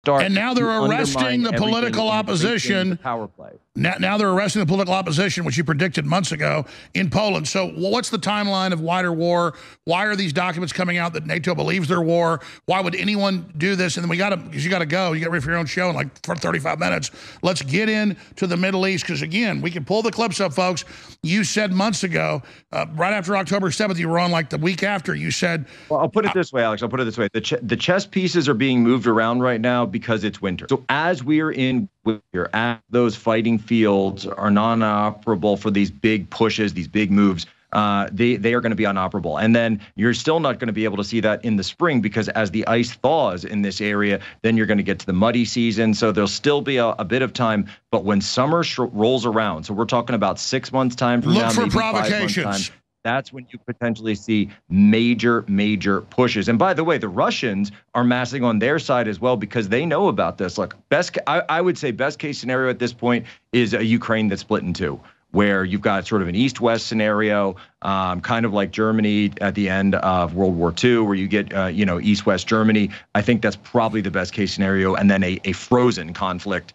start. 0.06 0.24
And 0.24 0.36
now 0.36 0.54
they're 0.54 0.70
arresting 0.70 1.42
the 1.42 1.54
political 1.54 2.08
opposition. 2.08 2.92
the 2.92 2.96
Power 2.98 3.28
play. 3.28 3.50
Now, 3.78 3.96
now 4.00 4.18
they're 4.18 4.30
arresting 4.30 4.62
the 4.62 4.66
political 4.66 4.94
opposition, 4.94 5.44
which 5.44 5.58
you 5.58 5.64
predicted 5.66 6.06
months 6.06 6.32
ago 6.32 6.66
in 6.94 7.10
Poland. 7.10 7.46
So, 7.46 7.68
what's 7.72 8.10
the 8.10 8.18
timeline 8.18 8.72
of 8.72 8.80
wider 8.80 9.12
war? 9.12 9.54
Why 9.84 10.06
are 10.06 10.16
these 10.16 10.32
documents 10.32 10.72
coming 10.72 10.98
out 10.98 11.12
that 11.14 11.26
NATO 11.26 11.54
believes 11.54 11.90
they're 11.90 12.00
war? 12.00 12.40
Why 12.68 12.80
would 12.80 12.96
anyone 12.96 13.52
do 13.58 13.76
this? 13.76 13.98
And 13.98 14.04
then 14.04 14.10
we 14.10 14.16
got 14.16 14.30
to, 14.30 14.38
because 14.38 14.64
you 14.64 14.72
got 14.72 14.80
to 14.80 14.86
go. 14.86 15.12
You 15.12 15.20
got 15.20 15.26
to 15.26 15.32
ready 15.32 15.44
for 15.44 15.50
your 15.50 15.60
own 15.60 15.66
show 15.66 15.90
in 15.90 15.96
like 15.96 16.08
for 16.26 16.36
35 16.36 16.80
minutes. 16.80 17.12
Let's 17.42 17.64
get 17.64 17.90
into 17.90 18.48
the 18.48 18.56
Middle 18.56 18.88
East 18.88 19.04
because 19.04 19.22
again, 19.22 19.60
we 19.62 19.72
can 19.72 19.84
pull 19.84 20.02
the 20.02 20.12
clips 20.12 20.40
up, 20.40 20.54
folks. 20.54 20.86
You 21.22 21.44
said 21.44 21.74
months 21.74 22.04
ago, 22.04 22.44
uh, 22.72 22.86
right 22.94 23.14
after 23.14 23.36
October 23.36 23.72
7th, 23.72 23.98
you 23.98 24.08
were 24.08 24.20
on 24.20 24.32
like 24.32 24.50
the 24.50 24.58
week 24.58 24.84
after. 24.84 25.14
You 25.14 25.32
said, 25.32 25.66
Well, 25.90 26.00
I'll 26.00 26.08
put 26.08 26.26
it 26.26 26.34
this 26.34 26.54
way, 26.54 26.64
Alex. 26.64 26.82
I'll 26.82 26.90
put 26.90 27.02
it 27.02 27.06
this 27.06 27.18
way: 27.18 27.28
the 27.34 27.42
ch- 27.42 27.62
the 27.62 27.76
chess 27.76 28.06
pieces 28.06 28.48
are 28.48 28.54
being 28.54 28.84
moved 28.84 29.06
around 29.06 29.42
right 29.42 29.60
now 29.60 29.86
because 29.96 30.26
it's 30.26 30.42
winter. 30.42 30.68
So 30.70 30.84
as 30.90 31.24
we 31.24 31.40
are 31.40 31.54
in 31.54 31.88
winter, 32.04 32.50
as 32.52 32.80
those 32.90 33.16
fighting 33.16 33.58
fields 33.58 34.28
are 34.28 34.52
non-operable 34.52 35.58
for 35.58 35.72
these 35.72 35.90
big 35.90 36.30
pushes, 36.30 36.74
these 36.74 36.90
big 36.90 37.12
moves. 37.12 37.46
Uh, 37.72 38.10
they 38.12 38.36
they 38.36 38.54
are 38.54 38.60
going 38.60 38.72
to 38.72 38.76
be 38.76 38.84
unoperable, 38.84 39.42
and 39.42 39.56
then 39.56 39.82
you're 39.96 40.14
still 40.14 40.42
not 40.42 40.60
going 40.60 40.68
to 40.68 40.74
be 40.74 40.84
able 40.84 40.98
to 40.98 41.04
see 41.04 41.22
that 41.22 41.44
in 41.46 41.56
the 41.56 41.64
spring 41.64 42.02
because 42.02 42.28
as 42.30 42.52
the 42.52 42.68
ice 42.68 42.92
thaws 42.94 43.46
in 43.46 43.62
this 43.62 43.80
area, 43.80 44.20
then 44.42 44.58
you're 44.58 44.66
going 44.66 44.78
to 44.78 44.84
get 44.84 45.00
to 45.00 45.06
the 45.06 45.14
muddy 45.14 45.46
season. 45.46 45.94
So 45.94 46.12
there'll 46.12 46.28
still 46.28 46.62
be 46.62 46.76
a, 46.76 46.88
a 46.88 47.06
bit 47.06 47.22
of 47.22 47.32
time. 47.32 47.68
But 47.90 48.04
when 48.04 48.20
summer 48.20 48.64
sh- 48.64 48.80
rolls 48.80 49.26
around, 49.26 49.64
so 49.64 49.74
we're 49.74 49.86
talking 49.86 50.14
about 50.14 50.40
six 50.40 50.74
months 50.74 50.96
time 50.96 51.22
from 51.22 51.34
Look 51.34 51.44
now, 51.44 51.52
for 51.52 51.62
maybe 51.62 51.72
five 51.72 51.94
months 51.94 52.10
provocations. 52.10 52.72
That's 53.06 53.32
when 53.32 53.46
you 53.52 53.60
potentially 53.60 54.16
see 54.16 54.50
major, 54.68 55.46
major 55.48 56.02
pushes. 56.02 56.50
And 56.50 56.58
by 56.58 56.74
the 56.74 56.84
way, 56.84 56.98
the 56.98 57.08
Russians 57.08 57.72
are 57.94 58.04
massing 58.04 58.44
on 58.44 58.58
their 58.58 58.80
side 58.80 59.08
as 59.08 59.22
well 59.22 59.38
because 59.38 59.70
they 59.70 59.86
know 59.86 60.08
about 60.08 60.40
this. 60.40 60.58
Look, 60.58 60.76
best, 60.90 61.20
I, 61.28 61.44
I 61.48 61.62
would 61.62 61.78
say 61.78 61.92
best 61.92 62.18
case 62.18 62.40
scenario 62.40 62.68
at 62.72 62.80
this 62.80 62.94
point 62.94 63.28
is 63.54 63.76
a 63.76 63.86
Ukraine 63.86 64.28
that's 64.28 64.42
split 64.42 64.64
in 64.64 64.74
two. 64.74 65.00
Where 65.32 65.66
you've 65.66 65.82
got 65.82 66.08
sort 66.08 66.22
of 66.22 66.30
an 66.30 66.36
east-west 66.36 66.88
scenario, 66.88 67.58
um, 67.82 68.22
kind 68.22 68.46
of 68.46 68.54
like 68.54 68.72
Germany 68.72 69.34
at 69.42 69.54
the 69.54 69.68
end 69.68 69.96
of 69.96 70.34
World 70.34 70.56
War 70.56 70.74
II, 70.82 71.00
where 71.00 71.16
you 71.16 71.28
get, 71.28 71.54
uh, 71.54 71.66
you 71.66 71.86
know, 71.86 72.00
east-west 72.00 72.48
Germany. 72.48 72.90
I 73.16 73.22
think 73.22 73.42
that's 73.42 73.58
probably 73.58 74.00
the 74.00 74.12
best 74.12 74.32
case 74.32 74.54
scenario, 74.54 74.96
and 74.96 75.12
then 75.12 75.24
a, 75.24 75.42
a 75.44 75.52
frozen 75.52 76.14
conflict 76.14 76.74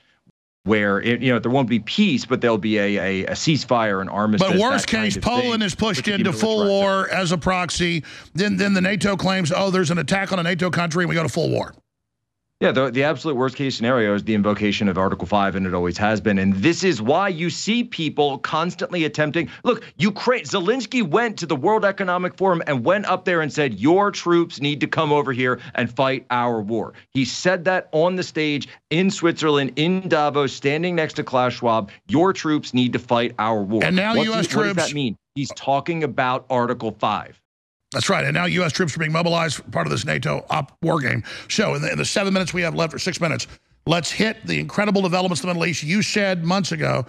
where 0.64 1.00
it, 1.00 1.22
you 1.22 1.32
know 1.32 1.38
there 1.38 1.50
won't 1.50 1.68
be 1.68 1.80
peace, 1.80 2.24
but 2.24 2.40
there'll 2.40 2.58
be 2.58 2.78
a, 2.78 2.96
a, 2.96 3.26
a 3.26 3.32
ceasefire, 3.32 4.00
an 4.00 4.08
armistice. 4.08 4.48
But 4.48 4.58
worst 4.58 4.86
case, 4.86 5.16
Poland 5.16 5.60
thing, 5.60 5.62
is 5.62 5.74
pushed 5.74 6.08
into 6.08 6.32
full 6.32 6.66
war 6.66 7.08
as 7.10 7.32
a 7.32 7.38
proxy. 7.38 8.04
Then, 8.34 8.56
then 8.56 8.74
the 8.74 8.80
NATO 8.80 9.16
claims, 9.16 9.52
oh, 9.54 9.70
there's 9.70 9.90
an 9.90 9.98
attack 9.98 10.32
on 10.32 10.38
a 10.38 10.42
NATO 10.42 10.70
country, 10.70 11.04
and 11.04 11.08
we 11.08 11.14
go 11.14 11.22
to 11.22 11.28
full 11.28 11.50
war. 11.50 11.74
Yeah, 12.60 12.72
the, 12.72 12.90
the 12.90 13.04
absolute 13.04 13.36
worst 13.36 13.56
case 13.56 13.74
scenario 13.74 14.14
is 14.14 14.22
the 14.24 14.34
invocation 14.34 14.86
of 14.86 14.98
Article 14.98 15.26
5, 15.26 15.56
and 15.56 15.66
it 15.66 15.72
always 15.72 15.96
has 15.96 16.20
been. 16.20 16.38
And 16.38 16.52
this 16.56 16.84
is 16.84 17.00
why 17.00 17.28
you 17.28 17.48
see 17.48 17.84
people 17.84 18.36
constantly 18.36 19.06
attempting. 19.06 19.48
Look, 19.64 19.82
Ukraine, 19.96 20.44
Zelensky 20.44 21.02
went 21.02 21.38
to 21.38 21.46
the 21.46 21.56
World 21.56 21.86
Economic 21.86 22.36
Forum 22.36 22.62
and 22.66 22.84
went 22.84 23.06
up 23.06 23.24
there 23.24 23.40
and 23.40 23.50
said, 23.50 23.80
Your 23.80 24.10
troops 24.10 24.60
need 24.60 24.78
to 24.82 24.86
come 24.86 25.10
over 25.10 25.32
here 25.32 25.58
and 25.74 25.90
fight 25.90 26.26
our 26.30 26.60
war. 26.60 26.92
He 27.14 27.24
said 27.24 27.64
that 27.64 27.88
on 27.92 28.16
the 28.16 28.22
stage 28.22 28.68
in 28.90 29.10
Switzerland, 29.10 29.72
in 29.76 30.06
Davos, 30.06 30.52
standing 30.52 30.94
next 30.94 31.14
to 31.14 31.24
Klaus 31.24 31.54
Schwab. 31.54 31.90
Your 32.08 32.34
troops 32.34 32.74
need 32.74 32.92
to 32.92 32.98
fight 32.98 33.34
our 33.38 33.62
war. 33.62 33.82
And 33.82 33.96
now 33.96 34.14
What's 34.14 34.28
U.S. 34.28 34.50
he- 34.50 34.56
What 34.58 34.74
does 34.74 34.88
that 34.88 34.94
mean? 34.94 35.16
He's 35.34 35.50
talking 35.56 36.04
about 36.04 36.44
Article 36.50 36.92
5. 36.92 37.39
That's 37.92 38.08
right. 38.08 38.24
And 38.24 38.34
now 38.34 38.44
U.S. 38.44 38.72
troops 38.72 38.94
are 38.94 39.00
being 39.00 39.12
mobilized 39.12 39.68
part 39.72 39.86
of 39.86 39.90
this 39.90 40.04
NATO 40.04 40.44
op 40.48 40.76
war 40.82 41.00
game. 41.00 41.24
So, 41.48 41.74
in 41.74 41.82
the, 41.82 41.90
in 41.90 41.98
the 41.98 42.04
seven 42.04 42.32
minutes 42.32 42.54
we 42.54 42.62
have 42.62 42.74
left, 42.74 42.94
or 42.94 43.00
six 43.00 43.20
minutes, 43.20 43.48
let's 43.86 44.12
hit 44.12 44.46
the 44.46 44.60
incredible 44.60 45.02
developments 45.02 45.42
in 45.42 45.48
the 45.48 45.54
Middle 45.54 45.66
East. 45.66 45.82
You 45.82 46.02
said 46.02 46.44
months 46.44 46.70
ago, 46.70 47.04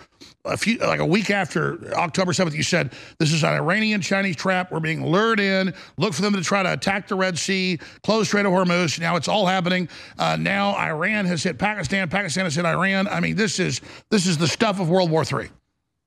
a 0.46 0.58
few 0.58 0.78
like 0.80 1.00
a 1.00 1.06
week 1.06 1.30
after 1.30 1.94
October 1.94 2.32
7th, 2.32 2.54
you 2.54 2.64
said 2.64 2.94
this 3.20 3.32
is 3.32 3.44
an 3.44 3.54
Iranian 3.54 4.02
Chinese 4.02 4.36
trap. 4.36 4.72
We're 4.72 4.80
being 4.80 5.06
lured 5.06 5.40
in. 5.40 5.72
Look 5.98 6.14
for 6.16 6.24
them 6.24 6.34
to 6.34 6.42
try 6.42 6.64
to 6.64 6.74
attack 6.74 7.08
the 7.08 7.16
Red 7.16 7.38
Sea, 7.38 7.78
close 8.04 8.28
Strait 8.28 8.48
of 8.48 8.52
Hormuz. 8.52 9.00
Now 9.00 9.16
it's 9.18 9.28
all 9.28 9.46
happening. 9.46 9.88
Uh, 10.18 10.36
now 10.40 10.76
Iran 10.76 11.26
has 11.28 11.44
hit 11.44 11.60
Pakistan. 11.60 12.10
Pakistan 12.10 12.46
has 12.46 12.56
hit 12.56 12.66
Iran. 12.66 13.08
I 13.08 13.20
mean, 13.20 13.36
this 13.36 13.60
is 13.60 13.82
this 14.10 14.26
is 14.26 14.40
the 14.40 14.48
stuff 14.48 14.80
of 14.80 14.90
World 14.90 15.12
War 15.12 15.24
III. 15.24 15.50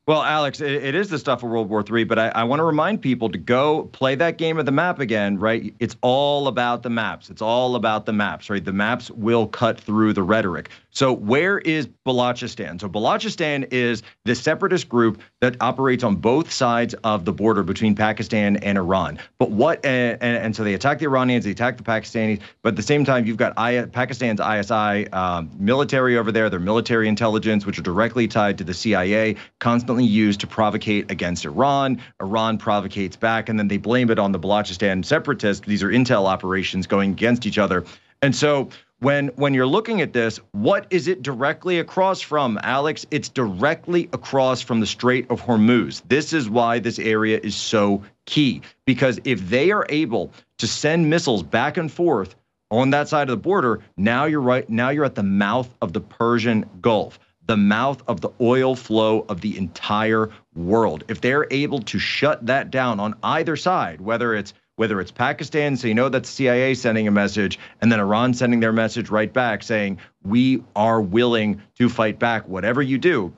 Well, 0.07 0.23
Alex, 0.23 0.61
it, 0.61 0.71
it 0.71 0.95
is 0.95 1.09
the 1.09 1.19
stuff 1.19 1.43
of 1.43 1.49
World 1.49 1.71
War 1.71 1.83
III, 1.91 2.05
but 2.05 2.19
I, 2.19 2.29
I 2.29 2.45
want 2.45 2.61
to 2.61 2.65
remind 2.65 3.01
people 3.01 3.31
to 3.31 3.39
go 3.39 3.85
play 3.85 4.15
that 4.17 4.37
game 4.37 4.59
of 4.59 4.67
the 4.67 4.73
map 4.73 4.99
again, 4.99 5.39
right? 5.39 5.75
It's 5.81 5.97
all 6.03 6.47
about 6.47 6.83
the 6.83 6.91
maps. 6.91 7.31
It's 7.31 7.41
all 7.41 7.75
about 7.75 8.05
the 8.05 8.13
maps, 8.13 8.51
right? 8.51 8.63
The 8.63 8.75
maps 8.75 9.11
will 9.11 9.47
cut 9.47 9.81
through 9.81 10.13
the 10.13 10.23
rhetoric. 10.23 10.69
So, 10.91 11.11
where 11.11 11.59
is 11.59 11.89
Balochistan? 12.07 12.83
So, 12.83 12.89
Balochistan 12.89 13.67
is 13.73 14.03
the 14.27 14.35
separatist 14.35 14.91
group 14.91 15.23
that 15.45 15.57
operates 15.61 16.03
on 16.03 16.17
both 16.17 16.51
sides 16.51 16.95
of 17.05 17.27
the 17.27 17.33
border 17.33 17.63
between 17.63 17.95
Pakistan 17.95 18.57
and 18.59 18.79
Iran. 18.79 19.19
But 19.39 19.51
what, 19.51 19.85
and, 19.85 20.17
and, 20.23 20.39
and 20.39 20.57
so 20.57 20.65
they 20.65 20.73
attack 20.73 21.01
the 21.01 21.05
Iranians, 21.05 21.45
they 21.45 21.51
attack 21.51 21.77
the 21.77 21.83
Pakistanis, 21.83 22.41
but 22.63 22.71
at 22.71 22.77
the 22.77 22.83
same 22.83 23.05
time, 23.05 23.27
you've 23.27 23.37
got 23.37 23.53
I, 23.59 23.85
Pakistan's 23.85 24.41
ISI 24.41 25.07
um, 25.13 25.51
military 25.59 26.17
over 26.17 26.33
there, 26.33 26.49
their 26.49 26.61
military 26.61 27.09
intelligence, 27.09 27.67
which 27.67 27.79
are 27.79 27.83
directly 27.83 28.27
tied 28.27 28.57
to 28.57 28.65
the 28.65 28.73
CIA, 28.73 29.37
constantly 29.59 30.05
used 30.05 30.41
to 30.41 30.47
provocate 30.47 31.11
against 31.11 31.45
Iran. 31.45 32.01
Iran 32.23 32.57
provocates 32.57 33.17
back, 33.17 33.51
and 33.51 33.59
then 33.59 33.69
they 33.69 33.77
blame 33.77 34.09
it 34.09 34.19
on 34.19 34.33
the 34.33 34.39
Balochistan 34.39 35.05
separatists. 35.05 35.67
These 35.67 35.83
are 35.83 35.91
intel 35.91 36.25
operations 36.25 36.87
going 36.87 37.11
against 37.11 37.45
each 37.45 37.59
other. 37.59 37.85
And 38.23 38.35
so 38.35 38.71
when 39.01 39.29
when 39.37 39.55
you're 39.55 39.67
looking 39.67 40.01
at 40.01 40.13
this, 40.13 40.41
what 40.53 40.87
is 40.91 41.09
it 41.09 41.23
directly 41.23 41.79
across 41.79 42.21
from, 42.21 42.59
Alex? 42.63 43.07
It's 43.11 43.29
directly 43.29 44.09
across 44.13 44.63
from 44.63 44.81
the 44.81 44.87
Strait 44.87 45.31
of 45.31 45.43
Hormuz. 45.43 46.03
This 46.09 46.33
is 46.33 46.49
why 46.49 46.79
this 46.79 46.99
area 46.99 47.39
is 47.43 47.55
so 47.55 48.03
key 48.27 48.63
because 48.87 49.21
if 49.25 49.49
they 49.49 49.71
are 49.71 49.87
able 49.89 50.33
to 50.59 50.67
send 50.67 51.11
missiles 51.11 51.43
back 51.43 51.77
and 51.77 51.93
forth 51.93 52.35
on 52.71 52.91
that 52.91 53.09
side 53.09 53.29
of 53.29 53.37
the 53.37 53.43
border, 53.43 53.81
now 53.97 54.25
you're 54.25 54.41
right. 54.41 54.69
Now 54.71 54.91
you're 54.91 55.05
at 55.05 55.15
the 55.15 55.23
mouth 55.23 55.69
of 55.83 55.93
the 55.93 56.01
Persian 56.01 56.65
Gulf, 56.81 57.19
the 57.47 57.57
mouth 57.57 58.03
of 58.09 58.21
the 58.21 58.31
oil 58.41 58.75
flow 58.75 59.27
of 59.29 59.43
the 59.43 59.59
entire 59.59 60.31
world. 60.55 61.05
If 61.09 61.21
they're 61.21 61.47
able 61.51 61.81
to 61.81 61.99
shut 61.99 62.47
that 62.47 62.71
down 62.71 63.01
on 63.01 63.15
either 63.23 63.57
side, 63.57 64.01
whether 64.01 64.35
it's 64.35 64.55
whether 64.77 65.01
it's 65.01 65.11
Pakistan, 65.11 65.77
so 65.77 65.89
you 65.89 65.95
know 65.95 66.09
that's 66.09 66.29
CIA 66.29 66.75
sending 66.75 67.07
a 67.07 67.11
message, 67.11 67.59
and 67.81 67.91
then 67.91 68.01
Iran 68.01 68.35
sending 68.35 68.61
their 68.61 68.73
message 68.73 69.11
right 69.11 69.33
back 69.33 69.63
saying, 69.63 69.99
we 70.23 70.63
are 70.75 71.01
willing 71.01 71.63
to 71.79 71.89
fight 71.89 72.19
back, 72.19 72.49
whatever 72.49 72.83
you 72.83 72.99
do. 72.99 73.33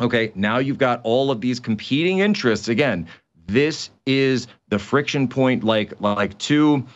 Okay, 0.00 0.32
now 0.34 0.58
you've 0.58 0.78
got 0.78 1.00
all 1.04 1.30
of 1.30 1.40
these 1.40 1.60
competing 1.60 2.20
interests. 2.20 2.68
Again, 2.68 3.06
this 3.46 3.90
is 4.06 4.46
the 4.68 4.78
friction 4.78 5.28
point, 5.28 5.62
like 5.62 5.92
like 6.00 6.36
two 6.38 6.86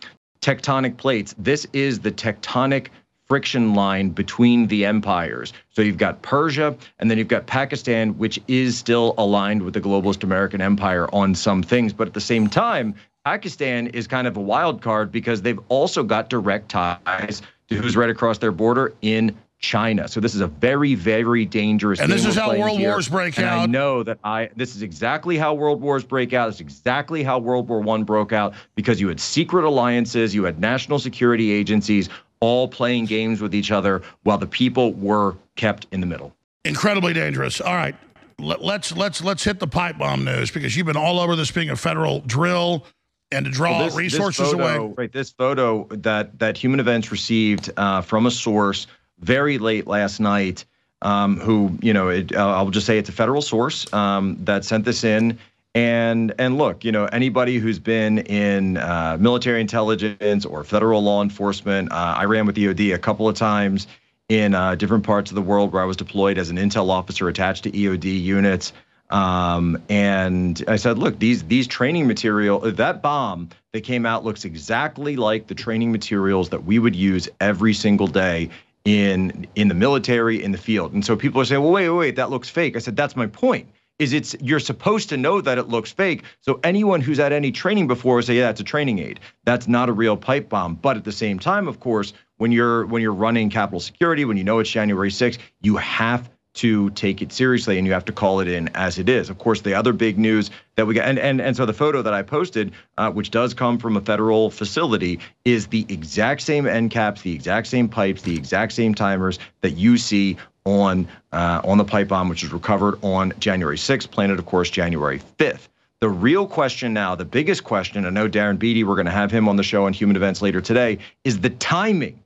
tectonic 0.41 0.97
plates. 0.97 1.35
This 1.39 1.67
is 1.73 2.01
the 2.01 2.11
tectonic 2.11 2.89
friction 3.27 3.75
line 3.75 4.11
between 4.11 4.69
the 4.69 4.87
empires. 4.87 5.53
So 5.71 5.83
you've 5.83 5.99
got 5.99 6.23
Persia 6.23 6.77
and 6.99 7.11
then 7.11 7.19
you've 7.19 7.29
got 7.29 7.47
Pakistan, 7.47 8.17
which 8.19 8.41
is 8.47 8.79
still 8.79 9.15
aligned 9.19 9.63
with 9.63 9.75
the 9.75 9.81
globalist 9.81 10.23
American 10.23 10.61
empire 10.61 11.13
on 11.13 11.35
some 11.35 11.63
things. 11.63 11.93
But 11.93 12.07
at 12.07 12.15
the 12.15 12.21
same 12.21 12.49
time, 12.49 12.95
Pakistan 13.27 13.89
is 13.89 14.07
kind 14.07 14.29
of 14.29 14.37
a 14.37 14.41
wild 14.41 14.81
card 14.81 15.11
because 15.11 15.43
they've 15.43 15.59
also 15.69 16.05
got 16.05 16.31
direct 16.31 16.69
ties 16.69 17.43
to 17.67 17.75
who's 17.75 17.97
right 17.97 18.09
across 18.09 18.39
their 18.39 18.53
border 18.53 18.95
in 19.03 19.37
China. 19.59 20.07
So 20.07 20.21
this 20.21 20.33
is 20.33 20.41
a 20.43 20.47
very, 20.47 20.95
very 20.95 21.45
dangerous. 21.45 21.99
And 21.99 22.13
this 22.13 22.25
is 22.25 22.37
how 22.37 22.57
world 22.57 22.79
here. 22.79 22.91
wars 22.91 23.09
break 23.09 23.37
and 23.37 23.47
out. 23.47 23.59
I 23.59 23.67
know 23.67 24.05
that 24.05 24.21
I. 24.23 24.51
This 24.55 24.77
is 24.77 24.83
exactly 24.83 25.37
how 25.37 25.55
world 25.55 25.81
wars 25.81 26.05
break 26.05 26.35
out. 26.35 26.47
This 26.47 26.57
is 26.57 26.61
exactly 26.61 27.25
how 27.25 27.41
World 27.41 27.69
War 27.69 27.81
One 27.81 28.05
broke 28.05 28.33
out 28.33 28.55
because 28.77 29.01
you 29.01 29.09
had 29.09 29.19
secret 29.19 29.65
alliances, 29.65 30.33
you 30.33 30.45
had 30.45 30.61
national 30.61 31.01
security 31.01 31.51
agencies 31.51 32.09
all 32.39 32.69
playing 32.69 33.07
games 33.07 33.41
with 33.41 33.57
each 33.57 33.73
other 33.73 34.03
while 34.23 34.39
the 34.39 34.47
people 34.47 34.93
were 34.93 35.35
kept 35.57 35.89
in 35.91 35.99
the 35.99 36.07
middle. 36.07 36.33
Incredibly 36.65 37.13
dangerous. 37.13 37.61
All 37.61 37.75
right, 37.75 37.97
Let, 38.39 38.63
let's 38.63 38.95
let's 38.95 39.25
let's 39.25 39.43
hit 39.43 39.59
the 39.59 39.67
pipe 39.67 39.99
bomb 39.99 40.25
news 40.25 40.53
because 40.53 40.77
you've 40.77 40.87
been 40.87 40.97
all 40.97 41.19
over 41.19 41.35
this 41.35 41.51
being 41.51 41.71
a 41.71 41.77
federal 41.77 42.21
drill 42.21 42.87
and 43.33 43.45
to 43.45 43.51
draw 43.51 43.71
Well, 43.73 43.85
this- 43.85 43.95
this 43.95 43.99
resources 43.99 44.53
photo- 44.53 44.63
away. 44.87 44.95
Right, 44.97 45.13
this 45.13 45.31
photo 45.31 45.87
that 45.91 46.39
that 46.39 46.57
Human 46.59 46.81
Events 46.81 47.11
received 47.11 47.71
uh, 47.77 48.01
from 48.03 48.27
a 48.27 48.31
source 48.31 48.87
very 49.21 49.59
late 49.59 49.87
last 49.87 50.21
night, 50.21 50.65
um, 51.03 51.39
who 51.41 51.77
you 51.83 51.93
know, 51.93 52.09
it, 52.09 52.35
uh, 52.35 52.49
I'll 52.57 52.71
just 52.71 52.87
say 52.87 52.99
it's 52.99 53.09
a 53.09 53.13
federal 53.13 53.43
source 53.43 53.93
um, 53.93 54.37
that 54.45 54.65
sent 54.65 54.85
this 54.85 55.05
in. 55.05 55.39
And 55.75 56.33
and 56.39 56.57
look, 56.57 56.85
you 56.85 56.93
know, 56.93 57.05
anybody 57.07 57.59
who's 57.59 57.79
been 57.79 58.19
in 58.21 58.79
uh, 58.79 59.19
military 59.21 59.61
intelligence 59.61 60.47
or 60.47 60.65
federal 60.65 61.03
law 61.03 61.23
enforcement, 61.23 61.93
uh, 61.93 62.15
I 62.17 62.25
ran 62.25 62.47
with 62.47 62.57
EOD 62.57 62.95
a 62.95 62.99
couple 62.99 63.29
of 63.29 63.35
times 63.37 63.87
in 64.31 64.55
uh, 64.55 64.75
different 64.75 65.05
parts 65.05 65.31
of 65.31 65.35
the 65.35 65.43
world 65.43 65.73
where 65.73 65.83
I 65.83 65.85
was 65.85 65.97
deployed 65.97 66.39
as 66.39 66.49
an 66.51 66.57
intel 66.57 66.89
officer 66.89 67.29
attached 67.29 67.65
to 67.65 67.71
EOD 67.77 68.07
units. 68.23 68.73
Um, 69.11 69.81
and 69.89 70.63
I 70.67 70.77
said, 70.77 70.99
look, 70.99 71.19
these 71.19 71.45
these 71.45 71.67
training 71.67 72.07
material, 72.07 72.61
that 72.61 73.03
bomb 73.03 73.51
that 73.73 73.83
came 73.83 74.05
out 74.05 74.25
looks 74.25 74.45
exactly 74.45 75.17
like 75.17 75.47
the 75.47 75.55
training 75.55 75.93
materials 75.93 76.49
that 76.51 76.65
we 76.65 76.79
would 76.79 76.97
use 76.97 77.29
every 77.41 77.73
single 77.73 78.09
day 78.09 78.51
in 78.85 79.47
in 79.55 79.69
the 79.69 79.75
military, 79.75 80.43
in 80.43 80.53
the 80.53 80.59
field. 80.59 80.93
And 80.93 81.05
so 81.05 81.17
people 81.17 81.41
are 81.41 81.45
saying, 81.45 81.63
well, 81.63 81.73
wait, 81.73 81.89
wait, 81.89 81.99
wait, 81.99 82.17
that 82.17 82.31
looks 82.31 82.49
fake. 82.49 82.77
I 82.77 82.81
said, 82.81 82.97
that's 82.97 83.17
my 83.17 83.27
point. 83.27 83.69
Is 83.99 84.13
it's 84.13 84.37
you're 84.41 84.61
supposed 84.61 85.09
to 85.09 85.17
know 85.17 85.41
that 85.41 85.57
it 85.57 85.69
looks 85.69 85.91
fake. 85.91 86.25
So 86.43 86.61
anyone 86.63 87.01
who's 87.01 87.17
had 87.17 87.33
any 87.33 87.51
training 87.51 87.87
before 87.87 88.17
will 88.17 88.23
say, 88.23 88.37
yeah, 88.37 88.51
it's 88.51 88.61
a 88.61 88.65
training 88.65 88.99
aid. 88.99 89.21
That's 89.45 89.69
not 89.69 89.89
a 89.89 89.93
real 89.93 90.17
pipe 90.17 90.51
bomb. 90.51 90.75
But 90.75 90.99
at 90.99 91.05
the 91.05 91.13
same 91.13 91.39
time, 91.39 91.67
of 91.67 91.81
course, 91.81 92.13
when 92.37 92.53
you're 92.53 92.87
when 92.87 93.03
you're 93.03 93.15
running 93.15 93.51
capitol 93.51 93.81
Security, 93.81 94.25
when 94.25 94.37
you 94.37 94.45
know 94.45 94.59
it's 94.59 94.71
January 94.71 95.11
6th, 95.11 95.39
you 95.63 95.77
have 95.77 96.29
to 96.57 96.91
take 96.91 97.23
it 97.23 97.33
seriously 97.33 97.79
and 97.79 97.87
you 97.87 97.93
have 97.93 98.05
to 98.07 98.13
call 98.13 98.41
it 98.41 98.49
in 98.49 98.69
as 98.75 98.99
it 98.99 99.09
is. 99.09 99.31
Of 99.31 99.39
course, 99.39 99.61
the 99.61 99.75
other 99.75 99.93
big 99.93 100.19
news 100.19 100.51
that 100.75 100.87
we 100.87 100.95
got, 100.95 101.07
and 101.07 101.19
and, 101.19 101.41
and 101.41 101.57
so 101.57 101.67
the 101.67 101.73
photo 101.73 102.03
that 102.03 102.13
I 102.13 102.23
posted, 102.23 102.73
uh, 102.99 103.11
which 103.11 103.31
does 103.31 103.55
come 103.55 103.79
from 103.79 103.97
a 103.97 104.01
federal 104.01 104.51
facility, 104.51 105.21
is 105.45 105.69
the 105.69 105.87
exact 105.89 106.43
same 106.43 106.67
end 106.67 106.91
caps, 106.91 107.23
the 107.23 107.35
exact 107.35 107.67
same 107.69 107.89
pipes, 107.89 108.23
the 108.23 108.35
exact 108.35 108.73
same 108.73 108.95
timers 108.95 109.39
that 109.61 109.73
you 109.73 109.97
see 109.97 110.37
on 110.65 111.07
uh, 111.33 111.61
on 111.65 111.79
the 111.79 111.85
pipe 111.85 112.09
bomb, 112.09 112.29
which 112.29 112.43
was 112.43 112.53
recovered 112.53 112.99
on 113.03 113.33
January 113.39 113.77
6th, 113.77 114.11
planted, 114.11 114.39
of 114.39 114.47
course, 114.47 114.71
January 114.71 115.21
5th. 115.39 115.69
The 116.01 116.09
real 116.11 116.47
question 116.47 116.93
now, 116.93 117.15
the 117.15 117.25
biggest 117.25 117.65
question, 117.65 118.05
I 118.05 118.11
know 118.11 118.29
Darren 118.29 118.59
Beattie, 118.59 118.85
we're 118.85 118.97
going 118.97 119.07
to 119.07 119.13
have 119.13 119.31
him 119.31 119.49
on 119.49 119.57
the 119.57 119.63
show 119.63 119.87
on 119.87 119.95
Human 119.95 120.15
Events 120.15 120.43
later 120.43 120.61
today, 120.61 120.99
is 121.25 121.41
the 121.41 121.51
timing. 121.51 122.23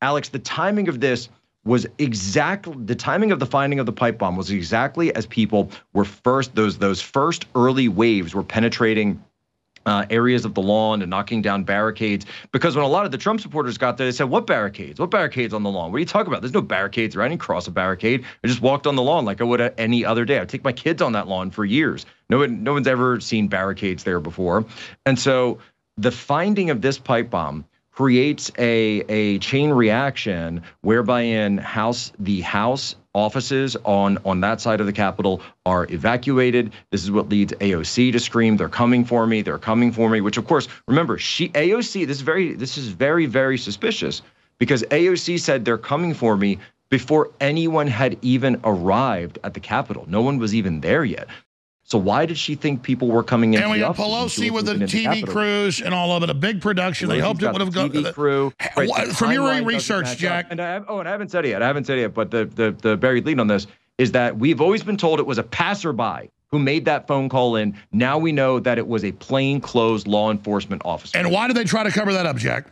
Alex, 0.00 0.28
the 0.28 0.38
timing 0.38 0.88
of 0.88 1.00
this 1.00 1.28
was 1.64 1.86
exactly 1.98 2.74
the 2.84 2.94
timing 2.94 3.30
of 3.30 3.38
the 3.38 3.46
finding 3.46 3.78
of 3.78 3.86
the 3.86 3.92
pipe 3.92 4.18
bomb 4.18 4.36
was 4.36 4.50
exactly 4.50 5.14
as 5.14 5.26
people 5.26 5.70
were 5.92 6.04
first 6.04 6.54
those 6.54 6.78
those 6.78 7.00
first 7.00 7.46
early 7.54 7.88
waves 7.88 8.34
were 8.34 8.42
penetrating 8.42 9.22
uh, 9.86 10.06
areas 10.10 10.44
of 10.44 10.54
the 10.54 10.62
lawn 10.62 11.02
and 11.02 11.10
knocking 11.10 11.42
down 11.42 11.64
barricades. 11.64 12.24
Because 12.52 12.76
when 12.76 12.84
a 12.84 12.88
lot 12.88 13.04
of 13.04 13.10
the 13.10 13.18
Trump 13.18 13.40
supporters 13.40 13.78
got 13.78 13.96
there, 13.96 14.06
they 14.06 14.12
said, 14.12 14.28
"What 14.28 14.46
barricades? 14.46 15.00
What 15.00 15.10
barricades 15.10 15.52
on 15.52 15.62
the 15.62 15.70
lawn? 15.70 15.90
What 15.90 15.96
are 15.96 16.00
you 16.00 16.06
talking 16.06 16.28
about? 16.28 16.42
There's 16.42 16.54
no 16.54 16.62
barricades 16.62 17.16
or 17.16 17.22
I 17.22 17.28
didn't 17.28 17.40
cross 17.40 17.66
a 17.66 17.70
barricade. 17.70 18.24
I 18.44 18.46
just 18.46 18.62
walked 18.62 18.86
on 18.86 18.96
the 18.96 19.02
lawn 19.02 19.24
like 19.24 19.40
I 19.40 19.44
would 19.44 19.60
any 19.78 20.04
other 20.04 20.24
day. 20.24 20.40
I 20.40 20.44
take 20.44 20.64
my 20.64 20.72
kids 20.72 21.02
on 21.02 21.12
that 21.12 21.28
lawn 21.28 21.50
for 21.50 21.64
years. 21.64 22.06
No 22.30 22.38
one, 22.38 22.62
no 22.62 22.72
one's 22.72 22.86
ever 22.86 23.20
seen 23.20 23.48
barricades 23.48 24.04
there 24.04 24.20
before, 24.20 24.64
and 25.06 25.18
so 25.18 25.58
the 25.96 26.10
finding 26.10 26.70
of 26.70 26.80
this 26.80 26.98
pipe 26.98 27.30
bomb 27.30 27.64
creates 27.92 28.50
a 28.58 29.02
a 29.08 29.38
chain 29.38 29.70
reaction 29.70 30.62
whereby 30.80 31.20
in 31.20 31.58
house 31.58 32.12
the 32.18 32.40
house 32.40 32.96
offices 33.14 33.76
on 33.84 34.18
on 34.24 34.40
that 34.40 34.60
side 34.60 34.80
of 34.80 34.86
the 34.86 34.92
capitol 34.92 35.42
are 35.66 35.86
evacuated. 35.90 36.72
This 36.90 37.04
is 37.04 37.10
what 37.10 37.28
leads 37.28 37.52
AOC 37.54 38.12
to 38.12 38.18
scream 38.20 38.56
they're 38.56 38.68
coming 38.68 39.04
for 39.04 39.26
me 39.26 39.42
they're 39.42 39.58
coming 39.58 39.92
for 39.92 40.08
me 40.08 40.20
which 40.20 40.38
of 40.38 40.46
course 40.46 40.68
remember 40.88 41.18
she 41.18 41.50
AOC 41.50 42.06
this 42.06 42.16
is 42.16 42.22
very 42.22 42.54
this 42.54 42.78
is 42.78 42.88
very 42.88 43.26
very 43.26 43.58
suspicious 43.58 44.22
because 44.58 44.82
AOC 44.84 45.38
said 45.40 45.64
they're 45.64 45.78
coming 45.78 46.14
for 46.14 46.36
me 46.36 46.58
before 46.88 47.30
anyone 47.40 47.86
had 47.86 48.18
even 48.22 48.60
arrived 48.64 49.38
at 49.44 49.54
the 49.54 49.60
capitol. 49.60 50.04
No 50.08 50.20
one 50.20 50.38
was 50.38 50.54
even 50.54 50.80
there 50.80 51.04
yet 51.04 51.26
so 51.92 51.98
why 51.98 52.24
did 52.24 52.38
she 52.38 52.54
think 52.54 52.82
people 52.82 53.08
were 53.08 53.22
coming 53.22 53.52
in 53.52 53.60
And 53.60 53.70
we 53.70 53.78
got 53.78 53.94
Pelosi 53.96 54.50
with 54.50 54.64
the 54.64 54.76
TV 54.76 55.26
crews 55.26 55.82
and 55.82 55.92
all 55.92 56.16
of 56.16 56.22
it, 56.22 56.30
a 56.30 56.34
big 56.34 56.62
production. 56.62 57.06
They 57.10 57.18
hoped 57.18 57.42
it 57.42 57.52
would 57.52 57.60
have 57.60 57.74
gone. 57.74 57.90
TV 57.90 58.14
crew. 58.14 58.50
Right, 58.74 58.88
What- 58.88 59.08
from 59.08 59.32
your 59.32 59.62
research, 59.62 60.06
up. 60.06 60.16
Jack. 60.16 60.46
And 60.48 60.58
I, 60.58 60.80
oh, 60.88 61.00
and 61.00 61.08
I 61.08 61.12
haven't 61.12 61.30
said 61.30 61.44
it 61.44 61.50
yet. 61.50 61.62
I 61.62 61.66
haven't 61.66 61.84
said 61.84 61.98
it 61.98 62.00
yet. 62.00 62.14
But 62.14 62.30
the, 62.30 62.46
the 62.46 62.70
the 62.70 62.96
buried 62.96 63.26
lead 63.26 63.38
on 63.38 63.46
this 63.46 63.66
is 63.98 64.12
that 64.12 64.38
we've 64.38 64.62
always 64.62 64.82
been 64.82 64.96
told 64.96 65.20
it 65.20 65.26
was 65.26 65.36
a 65.36 65.42
passerby 65.42 66.30
who 66.46 66.58
made 66.58 66.86
that 66.86 67.06
phone 67.06 67.28
call 67.28 67.56
in. 67.56 67.76
Now 67.92 68.16
we 68.16 68.32
know 68.32 68.58
that 68.58 68.78
it 68.78 68.88
was 68.88 69.04
a 69.04 69.12
plainclothes 69.12 70.06
law 70.06 70.30
enforcement 70.30 70.80
officer. 70.86 71.18
And 71.18 71.30
why 71.30 71.46
did 71.46 71.58
they 71.58 71.64
try 71.64 71.82
to 71.82 71.90
cover 71.90 72.14
that 72.14 72.24
up, 72.24 72.36
Jack? 72.38 72.68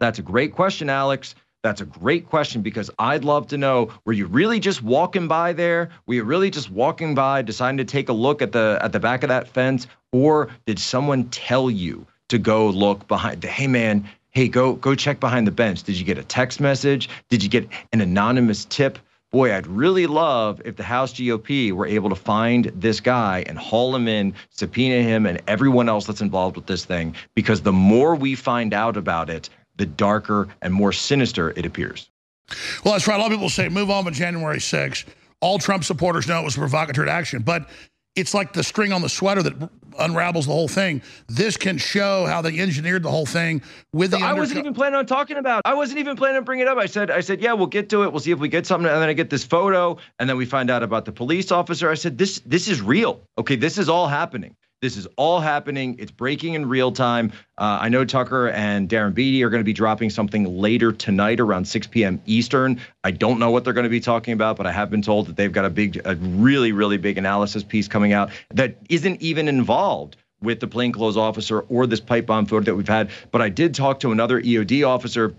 That's 0.00 0.18
a 0.18 0.22
great 0.22 0.52
question, 0.52 0.90
Alex. 0.90 1.36
That's 1.66 1.80
a 1.80 1.84
great 1.84 2.30
question 2.30 2.62
because 2.62 2.92
I'd 2.96 3.24
love 3.24 3.48
to 3.48 3.58
know 3.58 3.90
were 4.04 4.12
you 4.12 4.26
really 4.26 4.60
just 4.60 4.84
walking 4.84 5.26
by 5.26 5.52
there? 5.52 5.90
Were 6.06 6.14
you 6.14 6.22
really 6.22 6.48
just 6.48 6.70
walking 6.70 7.12
by, 7.16 7.42
deciding 7.42 7.78
to 7.78 7.84
take 7.84 8.08
a 8.08 8.12
look 8.12 8.40
at 8.40 8.52
the 8.52 8.78
at 8.82 8.92
the 8.92 9.00
back 9.00 9.24
of 9.24 9.30
that 9.30 9.48
fence, 9.48 9.88
or 10.12 10.48
did 10.64 10.78
someone 10.78 11.24
tell 11.30 11.68
you 11.68 12.06
to 12.28 12.38
go 12.38 12.68
look 12.68 13.08
behind? 13.08 13.42
Hey, 13.42 13.66
man, 13.66 14.08
hey, 14.30 14.46
go 14.46 14.74
go 14.74 14.94
check 14.94 15.18
behind 15.18 15.44
the 15.44 15.50
bench. 15.50 15.82
Did 15.82 15.98
you 15.98 16.04
get 16.04 16.18
a 16.18 16.22
text 16.22 16.60
message? 16.60 17.08
Did 17.30 17.42
you 17.42 17.48
get 17.48 17.68
an 17.92 18.00
anonymous 18.00 18.64
tip? 18.66 19.00
Boy, 19.32 19.52
I'd 19.52 19.66
really 19.66 20.06
love 20.06 20.62
if 20.64 20.76
the 20.76 20.84
House 20.84 21.12
GOP 21.14 21.72
were 21.72 21.88
able 21.88 22.10
to 22.10 22.14
find 22.14 22.66
this 22.76 23.00
guy 23.00 23.42
and 23.48 23.58
haul 23.58 23.92
him 23.96 24.06
in, 24.06 24.34
subpoena 24.50 25.02
him, 25.02 25.26
and 25.26 25.42
everyone 25.48 25.88
else 25.88 26.06
that's 26.06 26.20
involved 26.20 26.54
with 26.54 26.66
this 26.66 26.84
thing. 26.84 27.16
Because 27.34 27.62
the 27.62 27.72
more 27.72 28.14
we 28.14 28.36
find 28.36 28.72
out 28.72 28.96
about 28.96 29.28
it, 29.28 29.50
the 29.76 29.86
darker 29.86 30.48
and 30.62 30.72
more 30.72 30.92
sinister 30.92 31.50
it 31.50 31.66
appears. 31.66 32.10
Well, 32.84 32.94
that's 32.94 33.06
right. 33.08 33.16
A 33.16 33.18
lot 33.18 33.26
of 33.26 33.32
people 33.32 33.48
say 33.48 33.68
move 33.68 33.90
on 33.90 34.04
with 34.04 34.14
January 34.14 34.58
6th. 34.58 35.06
All 35.40 35.58
Trump 35.58 35.84
supporters 35.84 36.26
know 36.26 36.40
it 36.40 36.44
was 36.44 36.56
provocateur 36.56 37.08
action, 37.08 37.42
but 37.42 37.68
it's 38.14 38.32
like 38.32 38.52
the 38.52 38.62
string 38.62 38.92
on 38.92 39.02
the 39.02 39.08
sweater 39.08 39.42
that 39.42 39.70
unravels 39.98 40.46
the 40.46 40.52
whole 40.52 40.68
thing. 40.68 41.02
This 41.28 41.56
can 41.56 41.76
show 41.76 42.24
how 42.26 42.40
they 42.40 42.58
engineered 42.58 43.02
the 43.02 43.10
whole 43.10 43.26
thing 43.26 43.62
with 43.92 44.10
the 44.12 44.18
I 44.18 44.32
wasn't 44.32 44.60
even 44.60 44.74
planning 44.74 44.96
on 44.96 45.06
talking 45.06 45.36
about. 45.36 45.58
It. 45.58 45.68
I 45.68 45.74
wasn't 45.74 45.98
even 45.98 46.16
planning 46.16 46.38
on 46.38 46.44
bringing 46.44 46.66
it 46.66 46.68
up. 46.68 46.78
I 46.78 46.86
said, 46.86 47.10
I 47.10 47.20
said, 47.20 47.42
yeah, 47.42 47.52
we'll 47.52 47.66
get 47.66 47.90
to 47.90 48.04
it. 48.04 48.12
We'll 48.12 48.20
see 48.20 48.30
if 48.30 48.38
we 48.38 48.48
get 48.48 48.66
something. 48.66 48.90
And 48.90 49.02
then 49.02 49.08
I 49.08 49.12
get 49.12 49.28
this 49.30 49.44
photo, 49.44 49.98
and 50.18 50.28
then 50.28 50.36
we 50.36 50.46
find 50.46 50.70
out 50.70 50.82
about 50.82 51.04
the 51.04 51.12
police 51.12 51.52
officer. 51.52 51.90
I 51.90 51.94
said, 51.94 52.16
this, 52.16 52.40
this 52.46 52.68
is 52.68 52.80
real. 52.80 53.20
Okay, 53.38 53.56
this 53.56 53.76
is 53.76 53.88
all 53.88 54.08
happening. 54.08 54.56
This 54.82 54.98
is 54.98 55.06
all 55.16 55.40
happening. 55.40 55.96
It's 55.98 56.10
breaking 56.10 56.52
in 56.52 56.68
real 56.68 56.92
time. 56.92 57.32
Uh, 57.56 57.78
I 57.80 57.88
know 57.88 58.04
Tucker 58.04 58.50
and 58.50 58.90
Darren 58.90 59.14
Beattie 59.14 59.42
are 59.42 59.48
going 59.48 59.60
to 59.60 59.64
be 59.64 59.72
dropping 59.72 60.10
something 60.10 60.58
later 60.58 60.92
tonight 60.92 61.40
around 61.40 61.64
6 61.66 61.86
p.m. 61.86 62.20
Eastern. 62.26 62.78
I 63.02 63.10
don't 63.10 63.38
know 63.38 63.50
what 63.50 63.64
they're 63.64 63.72
going 63.72 63.84
to 63.84 63.90
be 63.90 64.00
talking 64.00 64.34
about, 64.34 64.58
but 64.58 64.66
I 64.66 64.72
have 64.72 64.90
been 64.90 65.00
told 65.00 65.28
that 65.28 65.36
they've 65.36 65.50
got 65.50 65.64
a 65.64 65.70
big, 65.70 66.02
a 66.04 66.14
really, 66.16 66.72
really 66.72 66.98
big 66.98 67.16
analysis 67.16 67.62
piece 67.64 67.88
coming 67.88 68.12
out 68.12 68.30
that 68.50 68.76
isn't 68.90 69.22
even 69.22 69.48
involved 69.48 70.16
with 70.42 70.60
the 70.60 70.66
plainclothes 70.66 71.16
officer 71.16 71.60
or 71.60 71.86
this 71.86 72.00
pipe 72.00 72.26
bomb 72.26 72.44
photo 72.44 72.66
that 72.66 72.74
we've 72.74 72.86
had. 72.86 73.08
But 73.30 73.40
I 73.40 73.48
did 73.48 73.74
talk 73.74 74.00
to 74.00 74.12
another 74.12 74.42
EOD 74.42 74.86
officer, 74.86 75.34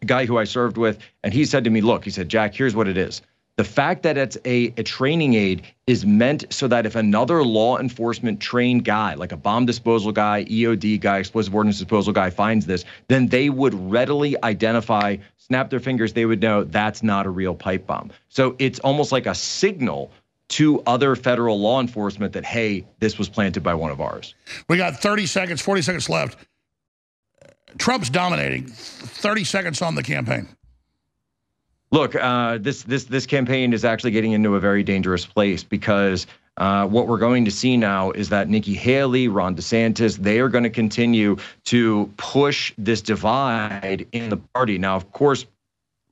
a 0.00 0.06
guy 0.06 0.26
who 0.26 0.38
I 0.38 0.44
served 0.44 0.76
with, 0.76 0.98
and 1.22 1.32
he 1.32 1.44
said 1.44 1.62
to 1.64 1.70
me, 1.70 1.82
Look, 1.82 2.02
he 2.04 2.10
said, 2.10 2.28
Jack, 2.28 2.52
here's 2.52 2.74
what 2.74 2.88
it 2.88 2.96
is. 2.96 3.22
The 3.56 3.64
fact 3.64 4.02
that 4.04 4.16
it's 4.16 4.38
a, 4.46 4.72
a 4.78 4.82
training 4.82 5.34
aid 5.34 5.62
is 5.86 6.06
meant 6.06 6.44
so 6.50 6.66
that 6.68 6.86
if 6.86 6.96
another 6.96 7.44
law 7.44 7.78
enforcement 7.78 8.40
trained 8.40 8.84
guy, 8.84 9.12
like 9.14 9.30
a 9.30 9.36
bomb 9.36 9.66
disposal 9.66 10.10
guy, 10.10 10.44
EOD 10.44 11.00
guy, 11.00 11.18
explosive 11.18 11.54
ordnance 11.54 11.78
disposal 11.78 12.14
guy, 12.14 12.30
finds 12.30 12.64
this, 12.64 12.84
then 13.08 13.26
they 13.26 13.50
would 13.50 13.74
readily 13.74 14.42
identify, 14.42 15.16
snap 15.36 15.68
their 15.68 15.80
fingers, 15.80 16.14
they 16.14 16.24
would 16.24 16.40
know 16.40 16.64
that's 16.64 17.02
not 17.02 17.26
a 17.26 17.30
real 17.30 17.54
pipe 17.54 17.86
bomb. 17.86 18.10
So 18.30 18.56
it's 18.58 18.78
almost 18.80 19.12
like 19.12 19.26
a 19.26 19.34
signal 19.34 20.10
to 20.48 20.82
other 20.86 21.14
federal 21.14 21.60
law 21.60 21.80
enforcement 21.80 22.32
that, 22.32 22.44
hey, 22.44 22.86
this 23.00 23.18
was 23.18 23.28
planted 23.28 23.62
by 23.62 23.74
one 23.74 23.90
of 23.90 24.00
ours. 24.00 24.34
We 24.68 24.78
got 24.78 24.96
30 24.96 25.26
seconds, 25.26 25.60
40 25.60 25.82
seconds 25.82 26.08
left. 26.08 26.38
Trump's 27.78 28.10
dominating. 28.10 28.66
30 28.66 29.44
seconds 29.44 29.82
on 29.82 29.94
the 29.94 30.02
campaign. 30.02 30.48
Look, 31.92 32.16
uh, 32.16 32.56
this 32.58 32.82
this 32.84 33.04
this 33.04 33.26
campaign 33.26 33.74
is 33.74 33.84
actually 33.84 34.12
getting 34.12 34.32
into 34.32 34.56
a 34.56 34.60
very 34.60 34.82
dangerous 34.82 35.26
place 35.26 35.62
because 35.62 36.26
uh, 36.56 36.86
what 36.86 37.06
we're 37.06 37.18
going 37.18 37.44
to 37.44 37.50
see 37.50 37.76
now 37.76 38.10
is 38.12 38.30
that 38.30 38.48
Nikki 38.48 38.72
Haley, 38.72 39.28
Ron 39.28 39.54
DeSantis, 39.54 40.16
they 40.16 40.40
are 40.40 40.48
going 40.48 40.64
to 40.64 40.70
continue 40.70 41.36
to 41.64 42.10
push 42.16 42.72
this 42.78 43.02
divide 43.02 44.06
in 44.12 44.30
the 44.30 44.38
party. 44.38 44.78
Now, 44.78 44.96
of 44.96 45.12
course, 45.12 45.44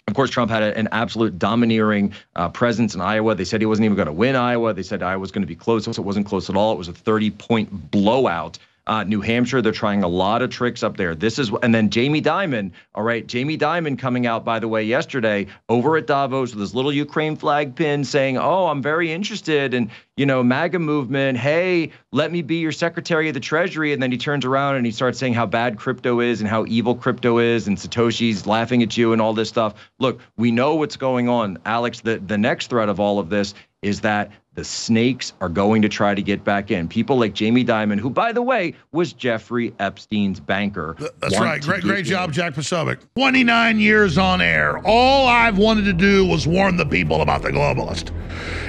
of 0.07 0.15
course, 0.15 0.29
Trump 0.29 0.51
had 0.51 0.63
an 0.63 0.89
absolute 0.93 1.39
domineering 1.39 2.13
uh, 2.37 2.51
presence 2.51 2.95
in 2.95 3.01
Iowa. 3.01 3.35
They 3.35 3.45
said 3.45 3.63
he 3.63 3.67
wasn't 3.67 3.87
even 3.87 3.97
going 3.97 4.07
to 4.07 4.13
win 4.13 4.37
Iowa. 4.37 4.75
They 4.75 4.83
said 4.83 5.03
Iowa 5.03 5.21
was 5.21 5.31
going 5.31 5.43
to 5.43 5.49
be 5.49 5.57
close. 5.57 5.87
It 5.87 5.99
wasn't 5.99 6.27
close 6.27 6.51
at 6.51 6.57
all. 6.57 6.73
It 6.73 6.79
was 6.79 6.89
a 6.89 6.93
30 6.93 7.31
point 7.31 7.91
blowout. 7.91 8.59
Uh, 8.91 9.05
New 9.05 9.21
Hampshire, 9.21 9.63
they're 9.63 9.71
trying 9.71 10.03
a 10.03 10.09
lot 10.09 10.43
of 10.43 10.51
tricks 10.51 10.83
up 10.83 10.97
there. 10.97 11.15
This 11.15 11.39
is, 11.39 11.53
and 11.63 11.73
then 11.73 11.91
Jamie 11.91 12.21
Dimon. 12.21 12.73
All 12.93 13.05
right, 13.05 13.25
Jamie 13.25 13.57
Dimon 13.57 13.97
coming 13.97 14.27
out, 14.27 14.45
by 14.45 14.59
the 14.59 14.67
way, 14.67 14.83
yesterday 14.83 15.47
over 15.69 15.97
at 15.97 16.09
Davos 16.09 16.51
with 16.51 16.61
his 16.61 16.75
little 16.75 16.93
Ukraine 16.93 17.37
flag 17.37 17.77
pin, 17.77 18.03
saying, 18.03 18.37
"Oh, 18.37 18.67
I'm 18.67 18.83
very 18.83 19.13
interested 19.13 19.75
in, 19.75 19.93
you 20.21 20.27
know, 20.27 20.43
MAGA 20.43 20.79
movement. 20.79 21.39
Hey, 21.39 21.93
let 22.13 22.31
me 22.31 22.43
be 22.43 22.57
your 22.57 22.73
Secretary 22.73 23.29
of 23.29 23.35
the 23.35 23.41
Treasury." 23.41 23.95
And 23.95 24.03
then 24.03 24.13
he 24.13 24.19
turns 24.19 24.45
around 24.45 24.77
and 24.77 24.85
he 24.85 24.93
starts 24.93 25.19
saying 25.19 25.33
how 25.33 25.47
bad 25.47 25.79
crypto 25.79 26.21
is 26.21 26.43
and 26.43 26.51
how 26.51 26.67
evil 26.67 26.95
crypto 26.95 27.39
is, 27.39 27.67
and 27.67 27.79
Satoshi's 27.79 28.47
laughing 28.47 28.83
at 28.83 28.99
you 28.99 29.15
and 29.15 29.23
all 29.23 29.33
this 29.33 29.49
stuff. 29.49 29.73
Look, 29.99 30.21
we 30.37 30.51
know 30.51 30.75
what's 30.75 30.97
going 30.97 31.31
on, 31.31 31.57
Alex. 31.65 32.03
The 32.03 32.19
the 32.19 32.37
next 32.37 32.67
threat 32.69 32.91
of 32.91 33.01
all 33.01 33.19
of 33.19 33.31
this 33.31 33.55
is 33.81 34.03
that 34.03 34.31
the 34.55 34.65
snakes 34.65 35.33
are 35.41 35.49
going 35.49 35.81
to 35.81 35.89
try 35.89 36.15
to 36.15 36.21
get 36.21 36.45
back 36.45 36.71
in. 36.71 36.87
People 36.87 37.19
like 37.19 37.33
Jamie 37.33 37.65
Dimon, 37.65 37.99
who, 37.99 38.11
by 38.11 38.31
the 38.31 38.43
way, 38.43 38.75
was 38.93 39.15
Jeffrey 39.15 39.73
Epstein's 39.79 40.39
banker. 40.39 40.97
That's 41.21 41.41
right. 41.41 41.63
Great, 41.63 41.83
great 41.83 42.05
job, 42.05 42.31
Jack 42.33 42.53
Posobiec. 42.53 42.99
29 43.17 43.81
years 43.81 44.19
on 44.19 44.43
air. 44.43 44.79
All 44.85 45.27
I've 45.27 45.57
wanted 45.57 45.87
to 45.87 45.95
do 45.95 46.27
was 46.27 46.47
warn 46.47 46.77
the 46.77 46.85
people 46.85 47.23
about 47.23 47.41
the 47.41 47.49
globalist. 47.49 48.11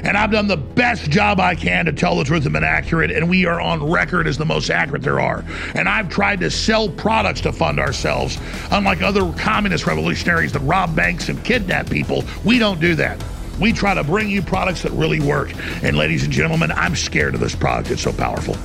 And 0.05 0.15
I've 0.15 0.31
done 0.31 0.47
the 0.47 0.55
best 0.55 1.11
job 1.11 1.40
I 1.41 1.55
can 1.55 1.85
to 1.85 1.91
tell 1.91 2.15
the 2.15 2.23
truth 2.23 2.45
and 2.45 2.53
been 2.53 2.63
accurate, 2.63 3.11
and 3.11 3.29
we 3.29 3.45
are 3.45 3.59
on 3.59 3.89
record 3.89 4.27
as 4.27 4.37
the 4.37 4.45
most 4.45 4.69
accurate 4.69 5.01
there 5.01 5.19
are. 5.19 5.43
And 5.75 5.89
I've 5.89 6.09
tried 6.09 6.39
to 6.41 6.51
sell 6.51 6.89
products 6.89 7.41
to 7.41 7.51
fund 7.51 7.79
ourselves. 7.79 8.37
Unlike 8.71 9.01
other 9.01 9.31
communist 9.33 9.85
revolutionaries 9.87 10.53
that 10.53 10.59
rob 10.59 10.95
banks 10.95 11.29
and 11.29 11.43
kidnap 11.43 11.89
people, 11.89 12.23
we 12.45 12.59
don't 12.59 12.79
do 12.79 12.95
that. 12.95 13.21
We 13.59 13.73
try 13.73 13.93
to 13.93 14.03
bring 14.03 14.29
you 14.29 14.41
products 14.41 14.81
that 14.83 14.91
really 14.93 15.19
work. 15.19 15.51
And 15.83 15.97
ladies 15.97 16.23
and 16.23 16.31
gentlemen, 16.31 16.71
I'm 16.71 16.95
scared 16.95 17.35
of 17.35 17.41
this 17.41 17.55
product. 17.55 17.91
It's 17.91 18.01
so 18.01 18.13
powerful. 18.13 18.55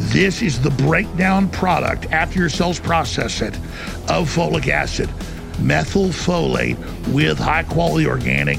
This 0.00 0.42
is 0.42 0.60
the 0.60 0.70
breakdown 0.70 1.50
product 1.50 2.06
after 2.12 2.38
your 2.38 2.48
cells 2.48 2.78
process 2.78 3.40
it 3.40 3.54
of 4.08 4.28
folic 4.28 4.68
acid, 4.68 5.08
methylfolate 5.56 6.76
with 7.12 7.38
high 7.38 7.64
quality 7.64 8.06
organic 8.06 8.58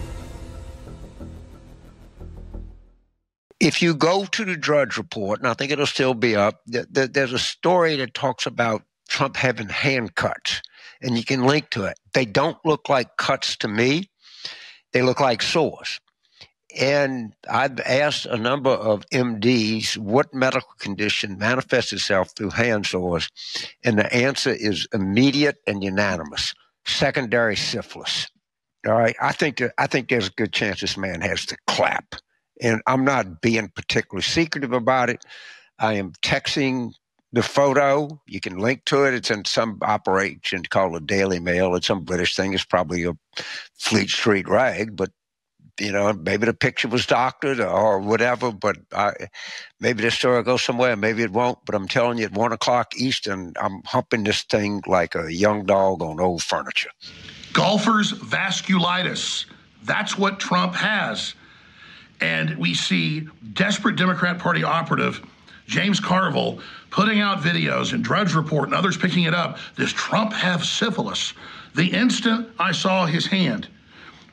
If 3.61 3.79
you 3.79 3.93
go 3.93 4.25
to 4.25 4.43
the 4.43 4.57
Drudge 4.57 4.97
Report, 4.97 5.39
and 5.39 5.47
I 5.47 5.53
think 5.53 5.71
it'll 5.71 5.85
still 5.85 6.15
be 6.15 6.35
up, 6.35 6.61
th- 6.71 6.87
th- 6.93 7.11
there's 7.11 7.31
a 7.31 7.39
story 7.39 7.95
that 7.97 8.15
talks 8.15 8.47
about 8.47 8.81
Trump 9.07 9.37
having 9.37 9.69
hand 9.69 10.15
cuts, 10.15 10.63
and 10.99 11.15
you 11.15 11.23
can 11.23 11.45
link 11.45 11.69
to 11.71 11.85
it. 11.85 11.99
They 12.13 12.25
don't 12.25 12.57
look 12.65 12.89
like 12.89 13.17
cuts 13.17 13.55
to 13.57 13.67
me, 13.67 14.09
they 14.93 15.03
look 15.03 15.19
like 15.19 15.43
sores. 15.43 15.99
And 16.79 17.33
I've 17.49 17.79
asked 17.81 18.25
a 18.25 18.37
number 18.37 18.71
of 18.71 19.05
MDs 19.09 19.97
what 19.97 20.33
medical 20.33 20.73
condition 20.79 21.37
manifests 21.37 21.93
itself 21.93 22.31
through 22.35 22.51
hand 22.51 22.87
sores, 22.87 23.29
and 23.83 23.99
the 23.99 24.11
answer 24.11 24.49
is 24.51 24.87
immediate 24.91 25.57
and 25.67 25.83
unanimous 25.83 26.55
secondary 26.85 27.57
syphilis. 27.57 28.27
All 28.87 28.93
right, 28.93 29.15
I 29.21 29.33
think 29.33 29.61
I 29.77 29.85
think 29.85 30.09
there's 30.09 30.29
a 30.29 30.31
good 30.31 30.51
chance 30.51 30.81
this 30.81 30.97
man 30.97 31.21
has 31.21 31.45
the 31.45 31.57
clap 31.67 32.15
and 32.61 32.81
I'm 32.87 33.03
not 33.03 33.41
being 33.41 33.69
particularly 33.69 34.23
secretive 34.23 34.73
about 34.73 35.09
it. 35.09 35.25
I 35.79 35.93
am 35.93 36.13
texting 36.21 36.93
the 37.33 37.41
photo. 37.41 38.21
You 38.27 38.39
can 38.39 38.59
link 38.59 38.85
to 38.85 39.05
it. 39.05 39.13
It's 39.13 39.31
in 39.31 39.45
some 39.45 39.79
operation 39.81 40.63
called 40.63 40.95
the 40.95 40.99
Daily 40.99 41.39
Mail. 41.39 41.75
It's 41.75 41.87
some 41.87 42.03
British 42.03 42.35
thing. 42.35 42.53
It's 42.53 42.65
probably 42.65 43.03
a 43.05 43.13
Fleet 43.73 44.09
Street 44.09 44.47
rag, 44.47 44.95
but 44.95 45.11
you 45.79 45.91
know, 45.91 46.13
maybe 46.13 46.45
the 46.45 46.53
picture 46.53 46.87
was 46.87 47.05
doctored 47.07 47.59
or 47.59 47.99
whatever. 47.99 48.51
But 48.51 48.77
I, 48.93 49.13
maybe 49.79 50.03
the 50.03 50.11
story 50.11 50.35
will 50.37 50.43
go 50.43 50.57
somewhere. 50.57 50.95
Maybe 50.95 51.23
it 51.23 51.31
won't. 51.31 51.59
But 51.65 51.73
I'm 51.73 51.87
telling 51.87 52.19
you, 52.19 52.25
at 52.25 52.33
one 52.33 52.51
o'clock 52.51 52.93
Eastern, 52.95 53.53
I'm 53.59 53.81
humping 53.85 54.23
this 54.23 54.43
thing 54.43 54.83
like 54.85 55.15
a 55.15 55.33
young 55.33 55.65
dog 55.65 56.03
on 56.03 56.19
old 56.19 56.43
furniture. 56.43 56.91
Golfers 57.53 58.13
vasculitis. 58.13 59.45
That's 59.83 60.17
what 60.17 60.39
Trump 60.39 60.75
has. 60.75 61.33
And 62.21 62.57
we 62.57 62.73
see 62.73 63.27
desperate 63.53 63.95
Democrat 63.95 64.39
Party 64.39 64.63
operative 64.63 65.21
James 65.67 65.99
Carville 65.99 66.59
putting 66.89 67.21
out 67.21 67.39
videos 67.39 67.93
and 67.93 68.03
Drudge 68.03 68.35
Report 68.35 68.65
and 68.65 68.75
others 68.75 68.97
picking 68.97 69.23
it 69.23 69.33
up. 69.33 69.57
Does 69.77 69.93
Trump 69.93 70.33
have 70.33 70.63
syphilis? 70.63 71.33
The 71.75 71.87
instant 71.87 72.49
I 72.59 72.73
saw 72.73 73.05
his 73.05 73.25
hand, 73.25 73.69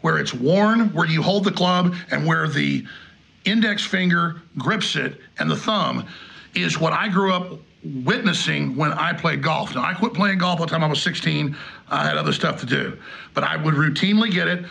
where 0.00 0.18
it's 0.18 0.34
worn, 0.34 0.92
where 0.92 1.06
you 1.06 1.22
hold 1.22 1.44
the 1.44 1.52
club, 1.52 1.94
and 2.10 2.26
where 2.26 2.48
the 2.48 2.84
index 3.44 3.84
finger 3.84 4.42
grips 4.58 4.96
it 4.96 5.20
and 5.38 5.48
the 5.48 5.56
thumb, 5.56 6.06
is 6.54 6.80
what 6.80 6.92
I 6.92 7.08
grew 7.08 7.32
up 7.32 7.60
witnessing 7.84 8.74
when 8.74 8.92
I 8.92 9.12
played 9.12 9.40
golf. 9.40 9.76
Now, 9.76 9.84
I 9.84 9.94
quit 9.94 10.12
playing 10.12 10.38
golf 10.38 10.58
by 10.58 10.64
the 10.64 10.70
time 10.70 10.82
I 10.82 10.88
was 10.88 11.00
16. 11.00 11.56
I 11.88 12.04
had 12.04 12.16
other 12.16 12.32
stuff 12.32 12.58
to 12.60 12.66
do. 12.66 12.98
But 13.34 13.44
I 13.44 13.56
would 13.56 13.74
routinely 13.74 14.32
get 14.32 14.48
it 14.48 14.64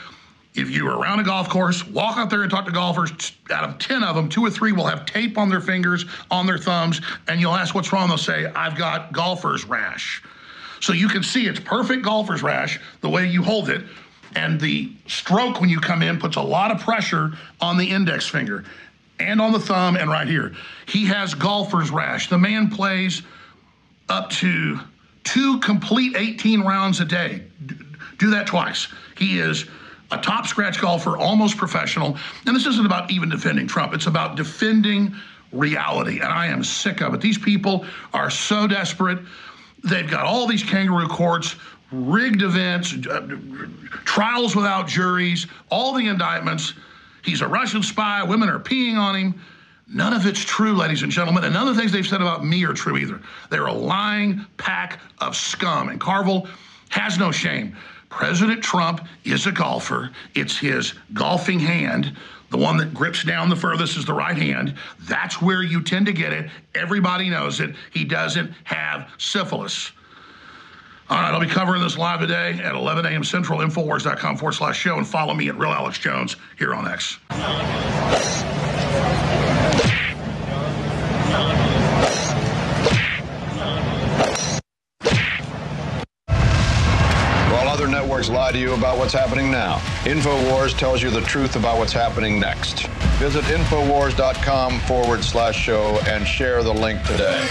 if 0.57 0.71
you 0.71 0.87
are 0.87 0.97
around 0.97 1.19
a 1.19 1.23
golf 1.23 1.47
course, 1.49 1.85
walk 1.87 2.17
out 2.17 2.29
there 2.29 2.41
and 2.41 2.49
talk 2.49 2.65
to 2.65 2.71
golfers. 2.71 3.11
Out 3.51 3.63
of 3.63 3.77
10 3.77 4.03
of 4.03 4.15
them, 4.15 4.27
two 4.27 4.43
or 4.43 4.49
three 4.49 4.71
will 4.71 4.87
have 4.87 5.05
tape 5.05 5.37
on 5.37 5.49
their 5.49 5.61
fingers, 5.61 6.05
on 6.31 6.47
their 6.47 6.57
thumbs, 6.57 6.99
and 7.27 7.39
you'll 7.39 7.55
ask 7.55 7.75
what's 7.75 7.93
wrong. 7.93 8.07
They'll 8.07 8.17
say, 8.17 8.45
I've 8.47 8.75
got 8.75 9.13
golfer's 9.13 9.65
rash. 9.65 10.23
So 10.79 10.93
you 10.93 11.07
can 11.07 11.23
see 11.23 11.47
it's 11.47 11.59
perfect 11.59 12.03
golfer's 12.03 12.41
rash 12.41 12.79
the 13.01 13.09
way 13.09 13.27
you 13.27 13.43
hold 13.43 13.69
it. 13.69 13.83
And 14.35 14.59
the 14.59 14.91
stroke 15.07 15.61
when 15.61 15.69
you 15.69 15.79
come 15.79 16.01
in 16.01 16.19
puts 16.19 16.35
a 16.35 16.41
lot 16.41 16.71
of 16.71 16.79
pressure 16.79 17.33
on 17.61 17.77
the 17.77 17.89
index 17.89 18.27
finger 18.27 18.65
and 19.19 19.39
on 19.39 19.51
the 19.51 19.59
thumb 19.59 19.95
and 19.95 20.09
right 20.09 20.27
here. 20.27 20.53
He 20.87 21.05
has 21.05 21.33
golfer's 21.33 21.91
rash. 21.91 22.29
The 22.29 22.37
man 22.37 22.69
plays 22.69 23.21
up 24.09 24.29
to 24.31 24.79
two 25.23 25.59
complete 25.59 26.15
18 26.15 26.61
rounds 26.61 26.99
a 26.99 27.05
day. 27.05 27.43
Do 28.17 28.31
that 28.31 28.47
twice. 28.47 28.87
He 29.17 29.39
is 29.39 29.65
a 30.11 30.17
top 30.17 30.47
scratch 30.47 30.79
golfer, 30.79 31.17
almost 31.17 31.57
professional. 31.57 32.17
And 32.45 32.55
this 32.55 32.65
isn't 32.65 32.85
about 32.85 33.11
even 33.11 33.29
defending 33.29 33.67
Trump, 33.67 33.93
it's 33.93 34.07
about 34.07 34.35
defending 34.35 35.15
reality. 35.51 36.19
And 36.19 36.29
I 36.29 36.47
am 36.47 36.63
sick 36.63 37.01
of 37.01 37.13
it. 37.13 37.21
These 37.21 37.37
people 37.37 37.85
are 38.13 38.29
so 38.29 38.67
desperate. 38.67 39.19
They've 39.83 40.09
got 40.09 40.25
all 40.25 40.47
these 40.47 40.63
kangaroo 40.63 41.07
courts, 41.07 41.55
rigged 41.91 42.41
events, 42.41 42.93
uh, 43.07 43.37
trials 44.05 44.55
without 44.55 44.87
juries, 44.87 45.47
all 45.69 45.93
the 45.93 46.07
indictments. 46.07 46.73
He's 47.23 47.41
a 47.41 47.47
Russian 47.47 47.83
spy. 47.83 48.23
Women 48.23 48.49
are 48.49 48.59
peeing 48.59 48.97
on 48.97 49.15
him. 49.15 49.41
None 49.89 50.13
of 50.13 50.25
it's 50.25 50.43
true, 50.43 50.73
ladies 50.73 51.03
and 51.03 51.11
gentlemen. 51.11 51.45
And 51.45 51.53
none 51.53 51.67
of 51.67 51.75
the 51.75 51.79
things 51.79 51.93
they've 51.93 52.05
said 52.05 52.21
about 52.21 52.45
me 52.45 52.65
are 52.65 52.73
true 52.73 52.97
either. 52.97 53.21
They're 53.49 53.67
a 53.67 53.73
lying 53.73 54.45
pack 54.57 54.99
of 55.19 55.35
scum. 55.35 55.87
And 55.89 55.99
Carville 55.99 56.47
has 56.89 57.17
no 57.17 57.31
shame. 57.31 57.75
President 58.17 58.63
Trump 58.63 59.07
is 59.25 59.45
a 59.45 59.51
golfer. 59.51 60.09
It's 60.33 60.57
his 60.57 60.95
golfing 61.13 61.59
hand. 61.59 62.17
The 62.49 62.57
one 62.57 62.77
that 62.77 62.91
grips 62.91 63.23
down 63.23 63.47
the 63.47 63.55
furthest 63.55 63.95
is 63.95 64.05
the 64.05 64.13
right 64.15 64.35
hand. 64.35 64.73
That's 65.01 65.39
where 65.39 65.61
you 65.61 65.83
tend 65.83 66.07
to 66.07 66.13
get 66.13 66.33
it. 66.33 66.49
Everybody 66.73 67.29
knows 67.29 67.59
it. 67.59 67.75
He 67.93 68.03
doesn't 68.05 68.51
have 68.63 69.07
syphilis. 69.19 69.91
All 71.11 71.17
right, 71.21 71.31
I'll 71.31 71.39
be 71.39 71.45
covering 71.45 71.83
this 71.83 71.95
live 71.95 72.19
today 72.21 72.53
at 72.53 72.73
11 72.73 73.05
a.m. 73.05 73.23
Central, 73.23 73.59
Infowars.com 73.59 74.37
forward 74.37 74.53
slash 74.53 74.79
show, 74.79 74.97
and 74.97 75.05
follow 75.07 75.35
me 75.35 75.49
at 75.49 75.55
Real 75.55 75.69
Alex 75.69 75.99
Jones 75.99 76.37
here 76.57 76.73
on 76.73 76.87
X. 76.87 77.19
While 87.67 87.69
other 87.69 87.87
networks 88.17 88.29
lie 88.35 88.51
to 88.51 88.57
you 88.57 88.73
about 88.73 88.97
what's 88.97 89.13
happening 89.13 89.51
now, 89.51 89.75
InfoWars 90.03 90.75
tells 90.75 91.03
you 91.03 91.11
the 91.11 91.21
truth 91.21 91.55
about 91.55 91.77
what's 91.77 91.93
happening 91.93 92.39
next. 92.39 92.87
Visit 93.19 93.43
Infowars.com 93.45 94.79
forward 94.81 95.23
slash 95.23 95.55
show 95.55 95.99
and 96.07 96.25
share 96.25 96.63
the 96.63 96.73
link 96.73 96.99
today. 97.03 97.47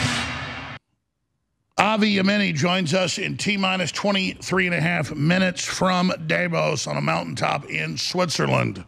Avi 1.78 2.16
Yemini 2.16 2.52
joins 2.52 2.94
us 2.94 3.18
in 3.18 3.36
T 3.36 3.56
minus 3.56 3.92
23 3.92 4.66
and 4.66 4.74
a 4.74 4.80
half 4.80 5.14
minutes 5.14 5.64
from 5.64 6.12
Davos 6.26 6.88
on 6.88 6.96
a 6.96 7.02
mountaintop 7.02 7.66
in 7.66 7.96
Switzerland. 7.96 8.84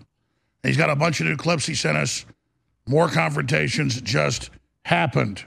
He's 0.64 0.76
got 0.76 0.90
a 0.90 0.96
bunch 0.96 1.20
of 1.20 1.26
new 1.26 1.36
clips 1.36 1.66
he 1.66 1.74
sent 1.74 1.96
us. 1.96 2.24
More 2.88 3.08
confrontations 3.08 4.00
just 4.00 4.50
happened. 4.84 5.44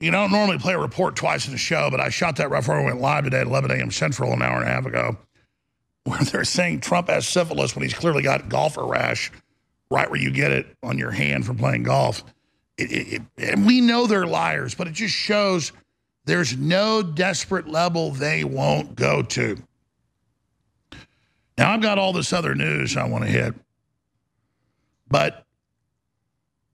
You 0.00 0.10
don't 0.10 0.32
normally 0.32 0.58
play 0.58 0.74
a 0.74 0.78
report 0.78 1.16
twice 1.16 1.46
in 1.46 1.52
the 1.52 1.58
show, 1.58 1.88
but 1.90 2.00
I 2.00 2.08
shot 2.08 2.36
that 2.36 2.50
right 2.50 2.60
before 2.60 2.78
we 2.78 2.84
went 2.84 3.00
live 3.00 3.24
today 3.24 3.40
at 3.40 3.46
11 3.46 3.70
a.m. 3.70 3.90
Central 3.90 4.32
an 4.32 4.42
hour 4.42 4.60
and 4.60 4.68
a 4.68 4.72
half 4.72 4.86
ago, 4.86 5.16
where 6.04 6.20
they're 6.20 6.44
saying 6.44 6.80
Trump 6.80 7.08
has 7.08 7.26
syphilis 7.26 7.74
when 7.74 7.82
he's 7.82 7.94
clearly 7.94 8.22
got 8.22 8.48
golfer 8.48 8.84
rash 8.84 9.30
right 9.90 10.10
where 10.10 10.20
you 10.20 10.30
get 10.30 10.50
it 10.50 10.66
on 10.82 10.98
your 10.98 11.10
hand 11.10 11.46
from 11.46 11.56
playing 11.56 11.84
golf. 11.84 12.24
It, 12.76 12.90
it, 12.90 13.22
it, 13.36 13.52
and 13.52 13.66
we 13.66 13.80
know 13.80 14.06
they're 14.06 14.26
liars, 14.26 14.74
but 14.74 14.88
it 14.88 14.92
just 14.92 15.14
shows 15.14 15.72
there's 16.24 16.56
no 16.56 17.02
desperate 17.02 17.68
level 17.68 18.10
they 18.10 18.44
won't 18.44 18.96
go 18.96 19.22
to. 19.22 19.62
Now, 21.56 21.72
I've 21.72 21.82
got 21.82 21.98
all 21.98 22.12
this 22.12 22.32
other 22.32 22.54
news 22.54 22.96
I 22.96 23.06
want 23.06 23.24
to 23.24 23.30
hit, 23.30 23.54
but 25.08 25.46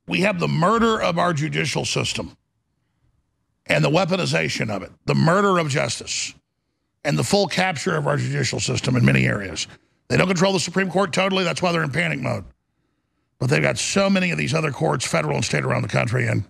we 0.07 0.23
have 0.23 0.41
the 0.41 0.49
murder 0.49 1.01
of 1.01 1.19
our 1.19 1.35
judicial 1.35 1.85
system 1.85 2.37
and 3.67 3.85
the 3.85 3.91
weaponization 3.91 4.71
of 4.71 4.83
it, 4.83 4.91
the 5.07 5.15
murder 5.15 5.59
of 5.59 5.69
justice, 5.69 6.35
and 7.05 7.19
the 7.19 7.25
full 7.25 7.47
capture 7.47 7.97
of 7.97 8.07
our 8.07 8.17
judicial 8.17 8.61
system 8.61 8.97
in 8.97 9.05
many 9.05 9.27
areas. 9.27 9.67
They 10.09 10.17
don't 10.17 10.27
control 10.27 10.53
the 10.53 10.61
Supreme 10.61 10.91
Court 10.91 11.13
totally. 11.13 11.45
That's 11.45 11.63
why 11.63 11.73
they're 11.73 11.85
in 11.85 11.91
panic 11.91 12.21
mode. 12.21 12.45
But 13.39 13.49
they've 13.49 13.63
got 13.63 13.79
so 13.79 14.11
many 14.11 14.33
of 14.33 14.39
these 14.39 14.53
other 14.53 14.71
courts, 14.71 15.07
federal 15.07 15.37
and 15.37 15.45
state, 15.45 15.65
around 15.65 15.83
the 15.83 15.89
country. 15.89 16.27
And 16.27 16.45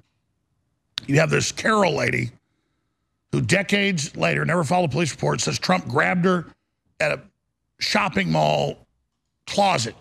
you 1.06 1.16
have 1.16 1.30
this 1.30 1.52
Carroll 1.52 1.94
lady 1.94 2.30
who 3.32 3.40
decades 3.40 4.16
later 4.16 4.44
never 4.44 4.64
filed 4.64 4.86
a 4.86 4.92
police 4.92 5.12
report, 5.12 5.40
says 5.40 5.58
Trump 5.58 5.86
grabbed 5.86 6.24
her 6.24 6.46
at 6.98 7.12
a 7.12 7.20
shopping 7.78 8.32
mall 8.32 8.86
closet. 9.46 9.94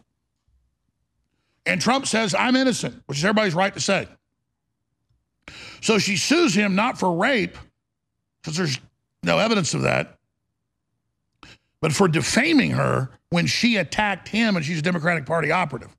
And 1.66 1.80
Trump 1.80 2.08
says, 2.08 2.34
I'm 2.34 2.56
innocent, 2.56 3.04
which 3.06 3.20
is 3.20 3.26
everybody's 3.26 3.54
right 3.54 3.74
to 3.74 3.80
say. 3.80 4.08
So 5.82 5.98
she 5.98 6.18
sues 6.18 6.54
him 6.54 6.76
not 6.76 7.00
for 7.00 7.14
rape, 7.14 7.58
because 8.42 8.58
there's 8.58 8.80
no 9.24 9.40
evidence 9.40 9.74
of 9.74 9.84
that, 9.84 10.18
but 11.82 11.94
for 11.94 12.08
defaming 12.08 12.72
her 12.72 13.10
when 13.30 13.48
she 13.48 13.78
attacked 13.78 14.28
him 14.28 14.56
and 14.56 14.66
she's 14.66 14.80
a 14.80 14.82
Democratic 14.82 15.26
Party 15.26 15.52
operative. 15.52 15.96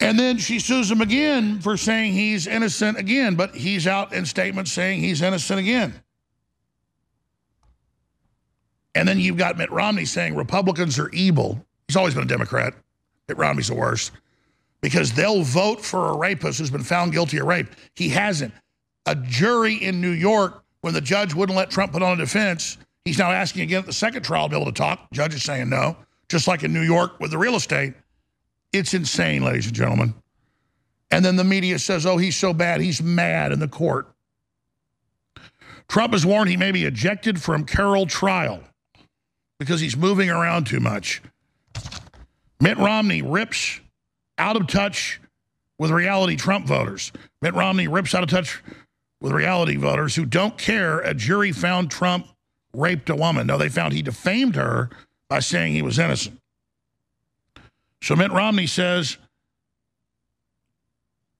And 0.00 0.18
then 0.18 0.38
she 0.38 0.60
sues 0.60 0.90
him 0.90 1.00
again 1.00 1.60
for 1.60 1.76
saying 1.76 2.12
he's 2.12 2.46
innocent 2.46 2.98
again, 2.98 3.34
but 3.34 3.54
he's 3.54 3.86
out 3.86 4.12
in 4.12 4.24
statements 4.26 4.70
saying 4.72 5.00
he's 5.00 5.22
innocent 5.22 5.58
again. 5.58 6.00
And 8.94 9.08
then 9.08 9.18
you've 9.18 9.36
got 9.36 9.58
Mitt 9.58 9.70
Romney 9.70 10.04
saying 10.04 10.34
Republicans 10.34 10.98
are 10.98 11.08
evil. 11.10 11.64
He's 11.88 11.96
always 11.96 12.14
been 12.14 12.24
a 12.24 12.28
Democrat. 12.28 12.74
Mitt 13.28 13.36
Romney's 13.36 13.68
the 13.68 13.74
worst 13.74 14.12
because 14.80 15.12
they'll 15.12 15.42
vote 15.42 15.80
for 15.84 16.10
a 16.10 16.16
rapist 16.16 16.58
who's 16.58 16.70
been 16.70 16.82
found 16.82 17.12
guilty 17.12 17.38
of 17.38 17.46
rape. 17.46 17.68
He 17.94 18.08
hasn't. 18.10 18.52
A 19.06 19.14
jury 19.14 19.74
in 19.74 20.00
New 20.00 20.10
York, 20.10 20.62
when 20.82 20.94
the 20.94 21.00
judge 21.00 21.34
wouldn't 21.34 21.56
let 21.56 21.70
Trump 21.70 21.92
put 21.92 22.02
on 22.02 22.12
a 22.12 22.16
defense, 22.16 22.78
he's 23.04 23.18
now 23.18 23.32
asking 23.32 23.62
again 23.62 23.80
at 23.80 23.86
the 23.86 23.92
second 23.92 24.22
trial 24.22 24.48
to 24.48 24.50
be 24.50 24.60
able 24.60 24.70
to 24.70 24.76
talk. 24.76 25.10
Judge 25.12 25.34
is 25.34 25.42
saying 25.42 25.68
no, 25.68 25.96
just 26.28 26.46
like 26.46 26.62
in 26.62 26.72
New 26.72 26.82
York 26.82 27.18
with 27.20 27.30
the 27.30 27.38
real 27.38 27.56
estate. 27.56 27.94
It's 28.72 28.94
insane, 28.94 29.42
ladies 29.42 29.66
and 29.66 29.74
gentlemen. 29.74 30.14
And 31.10 31.24
then 31.24 31.36
the 31.36 31.44
media 31.44 31.78
says, 31.78 32.04
oh, 32.04 32.18
he's 32.18 32.36
so 32.36 32.52
bad, 32.52 32.80
he's 32.80 33.02
mad 33.02 33.50
in 33.50 33.60
the 33.60 33.68
court. 33.68 34.08
Trump 35.88 36.12
has 36.12 36.26
warned 36.26 36.50
he 36.50 36.56
may 36.56 36.70
be 36.70 36.84
ejected 36.84 37.40
from 37.40 37.64
Carroll 37.64 38.04
trial 38.04 38.60
because 39.58 39.80
he's 39.80 39.96
moving 39.96 40.28
around 40.28 40.66
too 40.66 40.80
much. 40.80 41.22
Mitt 42.60 42.76
Romney 42.76 43.22
rips 43.22 43.80
out 44.38 44.56
of 44.56 44.66
touch 44.66 45.20
with 45.78 45.90
reality 45.90 46.36
Trump 46.36 46.66
voters. 46.66 47.12
Mitt 47.42 47.54
Romney 47.54 47.88
rips 47.88 48.14
out 48.14 48.22
of 48.22 48.28
touch 48.28 48.62
with 49.20 49.32
reality 49.32 49.76
voters 49.76 50.14
who 50.14 50.24
don't 50.24 50.56
care 50.58 51.00
a 51.00 51.14
jury 51.14 51.52
found 51.52 51.90
Trump 51.90 52.26
raped 52.72 53.10
a 53.10 53.16
woman. 53.16 53.46
No, 53.46 53.58
they 53.58 53.68
found 53.68 53.92
he 53.92 54.02
defamed 54.02 54.56
her 54.56 54.90
by 55.28 55.40
saying 55.40 55.72
he 55.72 55.82
was 55.82 55.98
innocent. 55.98 56.38
So 58.02 58.14
Mitt 58.14 58.30
Romney 58.30 58.66
says, 58.66 59.18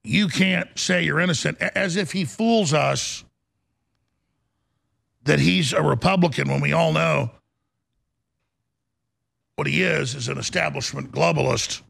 you 0.03 0.27
can't 0.27 0.67
say 0.77 1.03
you're 1.03 1.19
innocent, 1.19 1.61
as 1.61 1.95
if 1.95 2.11
he 2.11 2.25
fools 2.25 2.73
us 2.73 3.23
that 5.23 5.39
he's 5.39 5.73
a 5.73 5.81
Republican 5.81 6.49
when 6.49 6.61
we 6.61 6.73
all 6.73 6.91
know 6.91 7.31
what 9.55 9.67
he 9.67 9.83
is 9.83 10.15
is 10.15 10.29
an 10.29 10.37
establishment 10.37 11.11
globalist 11.11 11.81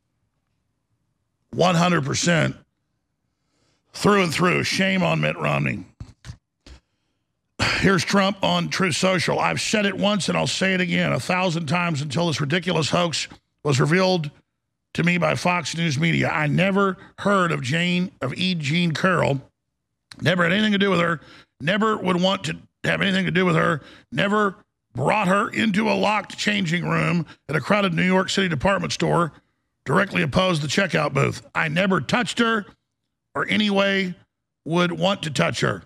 100% 1.56 2.56
through 3.94 4.24
and 4.24 4.34
through. 4.34 4.64
Shame 4.64 5.04
on 5.04 5.22
Mitt 5.22 5.38
Romney. 5.38 5.86
Here's 7.80 8.04
Trump 8.04 8.44
on 8.44 8.70
Truth 8.70 8.96
Social. 8.96 9.40
I've 9.40 9.62
said 9.62 9.86
it 9.86 9.98
once 9.98 10.30
and 10.30 10.38
I'll 10.38 10.48
say 10.48 10.74
it 10.74 10.82
again 10.82 11.12
a 11.12 11.20
thousand 11.20 11.68
times 11.68 12.02
until 12.02 12.28
this 12.28 12.42
ridiculous 12.42 12.90
hoax 12.90 13.28
was 13.64 13.80
revealed 13.80 14.32
to 14.94 15.04
me 15.04 15.18
by 15.18 15.36
Fox 15.36 15.76
News 15.78 16.00
Media. 16.00 16.30
I 16.30 16.48
never 16.48 16.98
heard 17.20 17.52
of 17.52 17.62
Jane, 17.62 18.12
of 18.22 18.34
E. 18.34 18.56
Jean 18.56 18.94
Carroll, 18.94 19.42
never 20.22 20.44
had 20.44 20.52
anything 20.52 20.74
to 20.74 20.78
do 20.78 20.90
with 20.90 21.00
her, 21.00 21.22
never 21.62 21.98
would 21.98 22.22
want 22.22 22.44
to 22.46 22.58
have 22.84 23.02
anything 23.02 23.26
to 23.26 23.32
do 23.32 23.46
with 23.46 23.56
her, 23.56 23.82
never 24.12 24.56
brought 24.94 25.28
her 25.28 25.50
into 25.50 25.90
a 25.90 25.94
locked 25.94 26.38
changing 26.38 26.86
room 26.86 27.26
at 27.48 27.56
a 27.56 27.62
crowded 27.62 27.94
New 27.94 28.04
York 28.04 28.30
City 28.30 28.50
department 28.50 28.92
store 28.92 29.32
directly 29.90 30.22
opposed 30.22 30.62
the 30.62 30.68
checkout 30.68 31.16
booth. 31.16 31.42
I 31.56 31.68
never 31.68 32.00
touched 32.00 32.38
her 32.38 32.64
or 33.34 33.48
anyway 33.48 34.14
would 34.64 34.92
want 34.92 35.24
to 35.24 35.32
touch 35.32 35.62
her. 35.62 35.82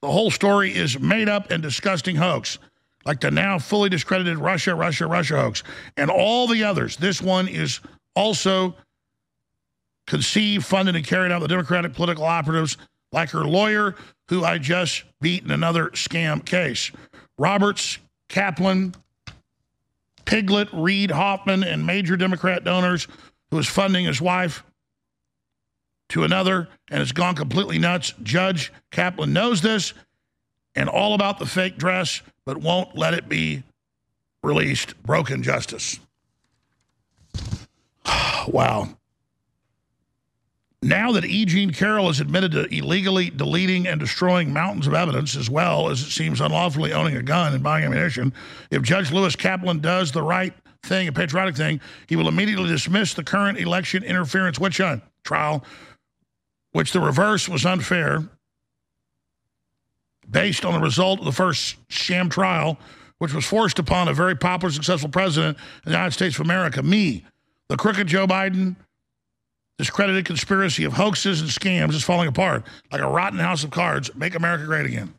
The 0.00 0.12
whole 0.12 0.30
story 0.30 0.72
is 0.72 1.00
made 1.00 1.28
up 1.28 1.50
and 1.50 1.60
disgusting 1.60 2.14
hoax, 2.14 2.60
like 3.04 3.18
the 3.18 3.32
now 3.32 3.58
fully 3.58 3.88
discredited 3.88 4.38
Russia, 4.38 4.76
Russia, 4.76 5.08
Russia 5.08 5.38
hoax, 5.38 5.64
and 5.96 6.08
all 6.08 6.46
the 6.46 6.62
others. 6.62 6.96
This 6.96 7.20
one 7.20 7.48
is 7.48 7.80
also 8.14 8.76
conceived, 10.06 10.64
funded, 10.64 10.94
and 10.94 11.04
carried 11.04 11.32
out 11.32 11.40
by 11.40 11.48
Democratic 11.48 11.94
political 11.94 12.22
operatives 12.22 12.76
like 13.10 13.30
her 13.30 13.44
lawyer, 13.44 13.96
who 14.28 14.44
I 14.44 14.58
just 14.58 15.02
beat 15.20 15.42
in 15.42 15.50
another 15.50 15.88
scam 15.88 16.44
case. 16.44 16.92
Roberta, 17.38 17.98
Kaplan, 18.28 18.94
Piglet, 20.26 20.68
Reid, 20.72 21.10
Hoffman, 21.10 21.64
and 21.64 21.84
major 21.84 22.16
Democrat 22.16 22.62
donors 22.62 23.08
who 23.52 23.58
is 23.58 23.68
funding 23.68 24.06
his 24.06 24.20
wife 24.20 24.64
to 26.08 26.24
another 26.24 26.68
and 26.90 27.00
has 27.00 27.12
gone 27.12 27.34
completely 27.34 27.78
nuts. 27.78 28.14
Judge 28.22 28.72
Kaplan 28.90 29.34
knows 29.34 29.60
this 29.60 29.92
and 30.74 30.88
all 30.88 31.14
about 31.14 31.38
the 31.38 31.44
fake 31.44 31.76
dress, 31.76 32.22
but 32.46 32.56
won't 32.56 32.96
let 32.96 33.12
it 33.12 33.28
be 33.28 33.62
released. 34.42 35.00
Broken 35.02 35.42
justice. 35.42 36.00
wow. 38.48 38.88
Now 40.80 41.12
that 41.12 41.26
E. 41.26 41.44
Jean 41.44 41.72
Carroll 41.72 42.06
has 42.06 42.20
admitted 42.20 42.52
to 42.52 42.74
illegally 42.74 43.28
deleting 43.28 43.86
and 43.86 44.00
destroying 44.00 44.50
mountains 44.50 44.86
of 44.86 44.94
evidence, 44.94 45.36
as 45.36 45.50
well 45.50 45.90
as 45.90 46.00
it 46.00 46.10
seems 46.10 46.40
unlawfully 46.40 46.94
owning 46.94 47.18
a 47.18 47.22
gun 47.22 47.52
and 47.52 47.62
buying 47.62 47.84
ammunition, 47.84 48.32
if 48.70 48.80
Judge 48.80 49.12
Lewis 49.12 49.36
Kaplan 49.36 49.80
does 49.80 50.10
the 50.10 50.22
right 50.22 50.54
thing, 50.82 51.08
a 51.08 51.12
patriotic 51.12 51.56
thing, 51.56 51.80
he 52.08 52.16
will 52.16 52.28
immediately 52.28 52.68
dismiss 52.68 53.14
the 53.14 53.24
current 53.24 53.58
election 53.58 54.02
interference 54.02 54.58
witch 54.58 54.78
hunt 54.78 55.02
uh, 55.02 55.06
trial 55.24 55.64
which 56.72 56.92
the 56.92 57.00
reverse 57.00 57.48
was 57.48 57.64
unfair, 57.64 58.22
based 60.28 60.64
on 60.64 60.72
the 60.72 60.80
result 60.80 61.18
of 61.18 61.24
the 61.24 61.32
first 61.32 61.76
sham 61.88 62.28
trial, 62.28 62.78
which 63.18 63.34
was 63.34 63.44
forced 63.44 63.78
upon 63.78 64.08
a 64.08 64.14
very 64.14 64.34
popular, 64.34 64.72
successful 64.72 65.08
president 65.08 65.56
of 65.56 65.84
the 65.84 65.90
United 65.90 66.12
States 66.12 66.36
of 66.36 66.40
America, 66.40 66.82
me, 66.82 67.24
the 67.68 67.76
crooked 67.76 68.06
Joe 68.06 68.26
Biden, 68.26 68.74
discredited 69.78 70.24
conspiracy 70.24 70.84
of 70.84 70.94
hoaxes 70.94 71.40
and 71.40 71.50
scams 71.50 71.94
is 71.94 72.02
falling 72.02 72.28
apart 72.28 72.64
like 72.90 73.00
a 73.00 73.08
rotten 73.08 73.38
house 73.38 73.64
of 73.64 73.70
cards. 73.70 74.14
Make 74.14 74.34
America 74.34 74.64
great 74.64 74.86
again. 74.86 75.14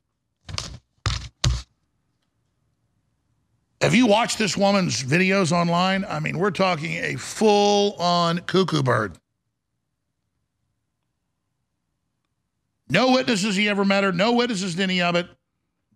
Have 3.84 3.94
you 3.94 4.08
watched 4.08 4.38
this 4.38 4.56
woman's 4.56 5.04
videos 5.04 5.52
online? 5.52 6.06
I 6.06 6.22
mean, 6.22 6.40
we're 6.40 6.52
talking 6.52 6.94
a 7.04 7.18
full 7.18 7.96
on 8.00 8.40
cuckoo 8.40 8.82
bird. 8.82 9.18
No 12.88 13.12
witnesses 13.12 13.58
he 13.58 13.68
ever 13.68 13.84
met 13.84 14.06
her, 14.06 14.14
no 14.14 14.32
witnesses 14.32 14.76
to 14.76 14.84
any 14.84 15.02
of 15.02 15.18
it. 15.18 15.28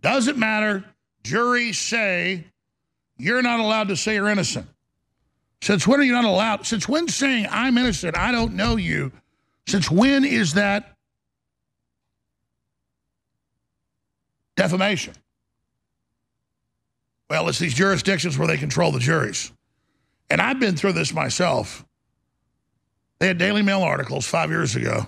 Doesn't 0.02 0.38
matter. 0.38 0.84
Juries 1.24 1.78
say 1.78 2.44
you're 3.18 3.42
not 3.42 3.62
allowed 3.62 3.88
to 3.88 3.96
say 3.96 4.16
you're 4.16 4.28
innocent. 4.28 4.68
Since 5.62 5.88
when 5.88 6.02
are 6.02 6.04
you 6.04 6.12
not 6.12 6.26
allowed? 6.26 6.66
Since 6.66 6.90
when 6.90 7.08
saying 7.08 7.48
I'm 7.50 7.78
innocent, 7.78 8.18
I 8.18 8.34
don't 8.34 8.56
know 8.56 8.76
you, 8.76 9.14
since 9.66 9.90
when 9.90 10.26
is 10.26 10.56
that 10.56 10.98
defamation? 14.58 15.14
Well, 17.30 17.50
it's 17.50 17.60
these 17.60 17.74
jurisdictions 17.74 18.38
where 18.38 18.48
they 18.48 18.58
control 18.58 18.92
the 18.92 19.00
juries. 19.00 19.52
And 20.30 20.42
I've 20.42 20.60
been 20.60 20.76
through 20.76 20.94
this 20.94 21.14
myself. 21.14 21.86
They 23.20 23.28
had 23.28 23.38
Daily 23.38 23.62
Mail 23.62 23.82
articles 23.82 24.26
five 24.26 24.50
years 24.50 24.76
ago 24.76 25.08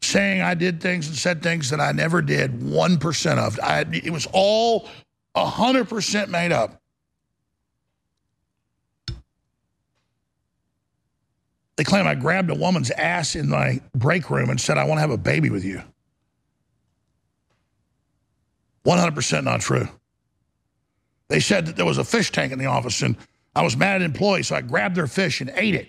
saying 0.00 0.42
I 0.42 0.54
did 0.54 0.80
things 0.80 1.08
and 1.08 1.16
said 1.16 1.42
things 1.42 1.70
that 1.70 1.80
I 1.80 1.92
never 1.92 2.20
did 2.20 2.60
1% 2.60 3.38
of. 3.38 3.58
I, 3.62 3.84
it 3.92 4.10
was 4.10 4.28
all 4.32 4.88
100% 5.36 6.28
made 6.28 6.52
up. 6.52 6.80
They 11.76 11.84
claim 11.84 12.06
I 12.06 12.14
grabbed 12.14 12.50
a 12.50 12.54
woman's 12.54 12.90
ass 12.90 13.34
in 13.34 13.48
my 13.48 13.80
break 13.94 14.28
room 14.28 14.50
and 14.50 14.60
said, 14.60 14.76
I 14.76 14.84
want 14.84 14.98
to 14.98 15.00
have 15.00 15.10
a 15.10 15.16
baby 15.16 15.48
with 15.48 15.64
you. 15.64 15.82
100% 18.84 19.44
not 19.44 19.60
true. 19.60 19.88
They 21.28 21.40
said 21.40 21.66
that 21.66 21.76
there 21.76 21.86
was 21.86 21.98
a 21.98 22.04
fish 22.04 22.30
tank 22.30 22.52
in 22.52 22.58
the 22.58 22.66
office 22.66 23.02
and 23.02 23.16
I 23.54 23.62
was 23.62 23.76
mad 23.76 23.96
at 23.96 24.02
employees, 24.02 24.48
so 24.48 24.56
I 24.56 24.62
grabbed 24.62 24.96
their 24.96 25.06
fish 25.06 25.40
and 25.40 25.52
ate 25.54 25.74
it. 25.74 25.88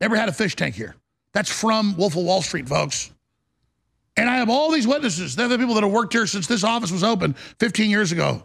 Never 0.00 0.16
had 0.16 0.28
a 0.28 0.32
fish 0.32 0.54
tank 0.54 0.74
here. 0.74 0.94
That's 1.32 1.50
from 1.50 1.96
Wolf 1.96 2.16
of 2.16 2.24
Wall 2.24 2.42
Street, 2.42 2.68
folks. 2.68 3.10
And 4.16 4.28
I 4.28 4.36
have 4.36 4.50
all 4.50 4.70
these 4.72 4.86
witnesses. 4.86 5.36
They're 5.36 5.48
the 5.48 5.58
people 5.58 5.74
that 5.74 5.84
have 5.84 5.92
worked 5.92 6.12
here 6.12 6.26
since 6.26 6.46
this 6.46 6.64
office 6.64 6.90
was 6.90 7.04
open 7.04 7.34
15 7.60 7.90
years 7.90 8.12
ago 8.12 8.42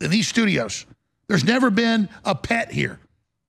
in 0.00 0.10
these 0.10 0.28
studios. 0.28 0.86
There's 1.28 1.44
never 1.44 1.70
been 1.70 2.08
a 2.24 2.34
pet 2.34 2.70
here. 2.70 3.00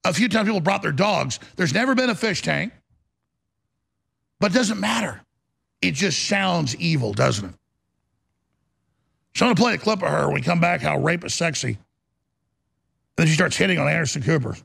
A 0.04 0.14
few 0.14 0.30
times 0.30 0.48
people 0.48 0.62
brought 0.62 0.82
their 0.82 0.92
dogs. 0.92 1.40
There's 1.56 1.74
never 1.74 1.96
been 1.96 2.10
a 2.10 2.16
fish 2.16 2.42
tank. 2.42 2.74
But 4.40 4.52
it 4.52 4.56
doesn't 4.56 4.80
matter. 4.80 5.22
It 5.82 5.94
just 5.94 6.28
sounds 6.28 6.76
evil, 6.78 7.14
doesn't 7.14 7.50
it? 7.50 7.56
So 9.38 9.46
I'm 9.46 9.50
going 9.50 9.56
to 9.56 9.62
play 9.62 9.74
a 9.76 9.78
clip 9.78 10.02
of 10.02 10.10
her 10.10 10.26
when 10.26 10.34
we 10.34 10.42
come 10.42 10.60
back, 10.60 10.82
how 10.82 10.98
rape 10.98 11.24
is 11.24 11.32
sexy. 11.32 11.68
And 11.68 11.78
then 13.18 13.28
she 13.28 13.36
starts 13.36 13.56
hitting 13.56 13.78
on 13.78 13.88
Anderson 13.88 14.24
Cooper. 14.24 14.58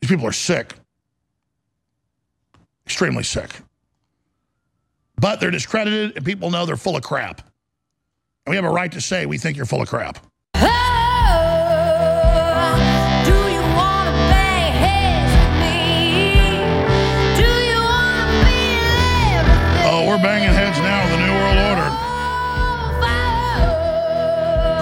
These 0.00 0.08
people 0.08 0.26
are 0.26 0.32
sick. 0.32 0.72
Extremely 2.86 3.24
sick. 3.24 3.50
But 5.16 5.38
they're 5.38 5.50
discredited, 5.50 6.16
and 6.16 6.24
people 6.24 6.50
know 6.50 6.64
they're 6.64 6.78
full 6.78 6.96
of 6.96 7.02
crap. 7.02 7.42
And 8.46 8.52
we 8.52 8.56
have 8.56 8.64
a 8.64 8.70
right 8.70 8.90
to 8.90 9.02
say 9.02 9.26
we 9.26 9.36
think 9.36 9.58
you're 9.58 9.66
full 9.66 9.82
of 9.82 9.88
crap. 9.88 10.18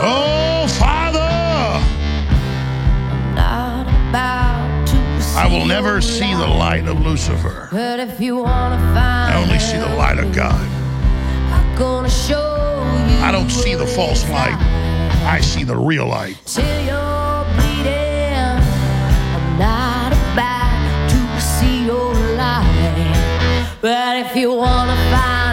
Oh, 0.06 0.66
Father! 0.78 1.20
I 5.36 5.48
will 5.50 5.66
never 5.66 6.00
see 6.00 6.32
the 6.32 6.46
light 6.46 6.86
of 6.86 7.00
Lucifer. 7.00 7.68
But 7.72 8.00
if 8.00 8.20
you 8.20 8.36
wanna 8.36 8.78
find 8.94 9.34
I 9.34 9.42
only 9.42 9.58
see 9.58 9.76
the 9.78 9.94
light 9.96 10.18
of 10.18 10.32
God. 10.32 10.60
I'm 11.52 11.76
gonna 11.76 12.08
show 12.08 12.84
you 13.08 13.16
I 13.18 13.32
don't 13.32 13.50
see 13.50 13.74
the 13.74 13.86
false 13.86 14.28
light. 14.30 14.56
I 15.26 15.40
see 15.40 15.64
the 15.64 15.76
real 15.76 16.06
light. 16.06 16.36
till 16.46 16.64
you're 16.84 17.44
bleeding. 17.56 18.34
I'm 19.36 19.58
not 19.58 20.12
about 20.12 21.10
to 21.10 21.40
see 21.40 21.86
your 21.86 22.14
light. 22.36 23.76
But 23.80 24.18
if 24.18 24.36
you 24.36 24.52
wanna 24.54 24.96
find 25.10 25.43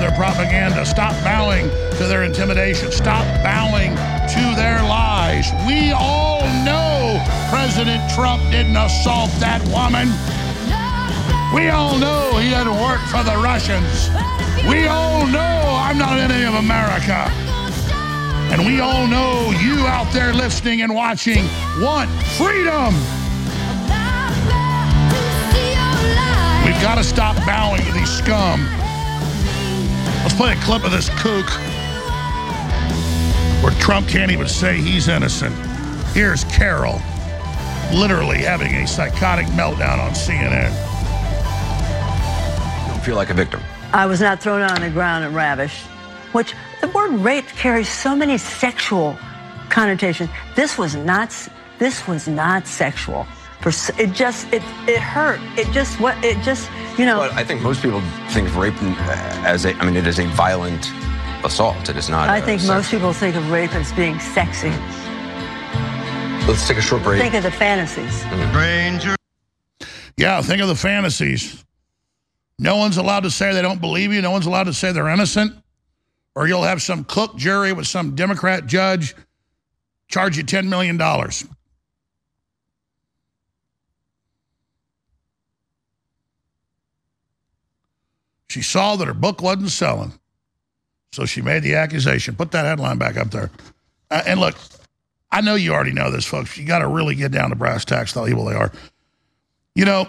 their 0.00 0.10
propaganda. 0.12 0.84
Stop 0.86 1.12
bowing 1.22 1.68
to 1.98 2.06
their 2.06 2.24
intimidation. 2.24 2.90
Stop 2.90 3.24
bowing 3.44 3.90
to 3.92 4.56
their 4.56 4.82
lies. 4.82 5.52
We 5.66 5.92
all 5.92 6.40
know 6.64 7.22
President 7.50 8.02
Trump 8.10 8.42
didn't 8.50 8.76
assault 8.76 9.30
that 9.40 9.60
woman. 9.68 10.08
We 11.54 11.68
all 11.68 11.98
know 11.98 12.38
he 12.38 12.48
didn't 12.48 12.80
work 12.80 13.00
for 13.12 13.22
the 13.22 13.36
Russians. 13.42 14.08
We 14.68 14.86
all 14.86 15.26
know 15.26 15.60
I'm 15.78 15.98
not 15.98 16.18
an 16.18 16.30
enemy 16.30 16.44
of 16.44 16.54
America. 16.54 17.28
And 18.52 18.64
we 18.66 18.80
all 18.80 19.06
know 19.06 19.52
you 19.60 19.86
out 19.86 20.12
there 20.12 20.32
listening 20.32 20.82
and 20.82 20.94
watching 20.94 21.44
want 21.78 22.10
freedom. 22.38 22.94
We've 26.64 26.80
got 26.82 26.96
to 26.96 27.04
stop 27.04 27.36
bowing 27.44 27.82
to 27.84 27.92
these 27.92 28.10
scum. 28.10 28.79
Let's 30.22 30.34
play 30.34 30.52
a 30.52 30.60
clip 30.62 30.84
of 30.84 30.90
this 30.90 31.08
kook 31.20 31.48
where 33.62 33.72
Trump 33.80 34.08
can't 34.08 34.30
even 34.30 34.48
say 34.48 34.76
he's 34.78 35.08
innocent. 35.08 35.54
Here's 36.14 36.44
Carroll 36.44 37.00
literally 37.92 38.38
having 38.38 38.74
a 38.74 38.86
psychotic 38.86 39.46
meltdown 39.46 39.98
on 39.98 40.12
CNN. 40.12 40.70
Don't 42.88 43.02
feel 43.02 43.16
like 43.16 43.30
a 43.30 43.34
victim. 43.34 43.60
I 43.92 44.06
was 44.06 44.20
not 44.20 44.40
thrown 44.40 44.62
on 44.62 44.80
the 44.80 44.90
ground 44.90 45.24
and 45.24 45.34
ravished, 45.34 45.86
which 46.32 46.54
the 46.80 46.88
word 46.88 47.12
rape 47.12 47.46
carries 47.48 47.88
so 47.88 48.14
many 48.14 48.38
sexual 48.38 49.18
connotations. 49.68 50.30
This 50.54 50.78
was 50.78 50.94
not. 50.94 51.34
This 51.78 52.06
was 52.06 52.28
not 52.28 52.66
sexual. 52.66 53.26
For 53.60 53.70
it 53.98 54.12
just 54.12 54.46
it 54.52 54.62
it 54.88 55.00
hurt. 55.00 55.40
It 55.58 55.70
just 55.70 56.00
what 56.00 56.22
it 56.24 56.42
just 56.42 56.70
you 56.98 57.04
know. 57.04 57.18
But 57.18 57.32
I 57.32 57.44
think 57.44 57.60
most 57.60 57.82
people 57.82 58.00
think 58.30 58.48
of 58.48 58.56
rape 58.56 58.74
as 59.44 59.66
a, 59.66 59.74
I 59.76 59.84
mean, 59.84 59.96
it 59.96 60.06
is 60.06 60.18
a 60.18 60.26
violent 60.28 60.90
assault. 61.44 61.88
It 61.88 61.96
is 61.96 62.08
not. 62.08 62.28
I 62.30 62.40
think 62.40 62.60
sex- 62.60 62.68
most 62.68 62.90
people 62.90 63.12
think 63.12 63.36
of 63.36 63.50
rape 63.50 63.74
as 63.74 63.92
being 63.92 64.18
sexy. 64.18 64.70
Let's 66.46 66.66
take 66.66 66.78
a 66.78 66.82
short 66.82 67.02
break. 67.02 67.20
Think 67.20 67.34
of 67.34 67.42
the 67.42 67.50
fantasies. 67.50 68.24
Ranger. 68.54 69.14
Yeah, 70.16 70.40
think 70.42 70.60
of 70.62 70.68
the 70.68 70.74
fantasies. 70.74 71.64
No 72.58 72.76
one's 72.76 72.96
allowed 72.96 73.20
to 73.20 73.30
say 73.30 73.54
they 73.54 73.62
don't 73.62 73.80
believe 73.80 74.12
you. 74.12 74.20
No 74.20 74.30
one's 74.30 74.46
allowed 74.46 74.64
to 74.64 74.74
say 74.74 74.92
they're 74.92 75.08
innocent. 75.08 75.52
Or 76.34 76.46
you'll 76.46 76.62
have 76.62 76.82
some 76.82 77.04
cook 77.04 77.36
jury 77.36 77.72
with 77.72 77.86
some 77.86 78.14
Democrat 78.14 78.66
judge 78.66 79.14
charge 80.08 80.36
you 80.36 80.44
$10 80.44 80.68
million. 80.68 80.98
She 88.50 88.62
saw 88.62 88.96
that 88.96 89.06
her 89.06 89.14
book 89.14 89.40
wasn't 89.40 89.70
selling. 89.70 90.12
So 91.12 91.24
she 91.24 91.40
made 91.40 91.62
the 91.62 91.76
accusation. 91.76 92.34
Put 92.34 92.50
that 92.50 92.64
headline 92.64 92.98
back 92.98 93.16
up 93.16 93.30
there. 93.30 93.50
Uh, 94.10 94.22
and 94.26 94.40
look, 94.40 94.56
I 95.30 95.40
know 95.40 95.54
you 95.54 95.72
already 95.72 95.92
know 95.92 96.10
this, 96.10 96.26
folks. 96.26 96.56
You 96.58 96.66
got 96.66 96.80
to 96.80 96.88
really 96.88 97.14
get 97.14 97.30
down 97.30 97.50
to 97.50 97.56
brass 97.56 97.84
tacks 97.84 98.12
how 98.12 98.26
evil 98.26 98.46
they 98.46 98.54
are. 98.54 98.72
You 99.76 99.84
know, 99.84 100.08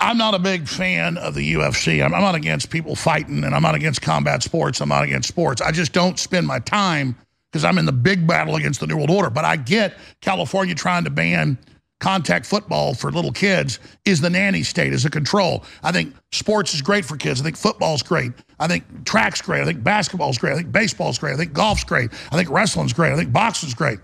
I'm 0.00 0.18
not 0.18 0.34
a 0.34 0.40
big 0.40 0.66
fan 0.66 1.18
of 1.18 1.34
the 1.34 1.54
UFC. 1.54 2.04
I'm, 2.04 2.12
I'm 2.12 2.20
not 2.20 2.34
against 2.34 2.68
people 2.68 2.96
fighting, 2.96 3.44
and 3.44 3.54
I'm 3.54 3.62
not 3.62 3.76
against 3.76 4.02
combat 4.02 4.42
sports. 4.42 4.80
I'm 4.80 4.88
not 4.88 5.04
against 5.04 5.28
sports. 5.28 5.62
I 5.62 5.70
just 5.70 5.92
don't 5.92 6.18
spend 6.18 6.48
my 6.48 6.58
time 6.58 7.14
because 7.50 7.64
I'm 7.64 7.78
in 7.78 7.86
the 7.86 7.92
big 7.92 8.26
battle 8.26 8.56
against 8.56 8.80
the 8.80 8.88
New 8.88 8.96
World 8.96 9.10
Order. 9.10 9.30
But 9.30 9.44
I 9.44 9.54
get 9.54 9.96
California 10.20 10.74
trying 10.74 11.04
to 11.04 11.10
ban 11.10 11.56
contact 12.00 12.46
football 12.46 12.94
for 12.94 13.10
little 13.10 13.32
kids 13.32 13.80
is 14.04 14.20
the 14.20 14.30
nanny 14.30 14.62
state 14.62 14.92
as 14.92 15.04
a 15.04 15.10
control. 15.10 15.64
I 15.82 15.92
think 15.92 16.14
sports 16.32 16.74
is 16.74 16.82
great 16.82 17.04
for 17.04 17.16
kids. 17.16 17.40
I 17.40 17.44
think 17.44 17.56
football's 17.56 18.02
great. 18.02 18.32
I 18.60 18.68
think 18.68 19.04
track's 19.04 19.42
great. 19.42 19.62
I 19.62 19.64
think 19.64 19.82
basketball's 19.82 20.38
great. 20.38 20.52
I 20.52 20.56
think 20.56 20.70
baseball's 20.72 21.18
great. 21.18 21.34
I 21.34 21.36
think 21.36 21.52
golf's 21.52 21.84
great. 21.84 22.10
I 22.30 22.36
think 22.36 22.50
wrestling's 22.50 22.92
great. 22.92 23.12
I 23.12 23.16
think 23.16 23.32
boxing's 23.32 23.74
great. 23.74 23.98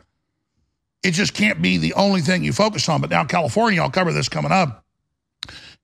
It 1.04 1.12
just 1.12 1.34
can't 1.34 1.60
be 1.60 1.76
the 1.78 1.94
only 1.94 2.20
thing 2.20 2.42
you 2.42 2.52
focus 2.52 2.88
on. 2.88 3.00
But 3.00 3.10
now 3.10 3.24
California, 3.24 3.80
I'll 3.80 3.90
cover 3.90 4.12
this 4.12 4.28
coming 4.28 4.52
up, 4.52 4.84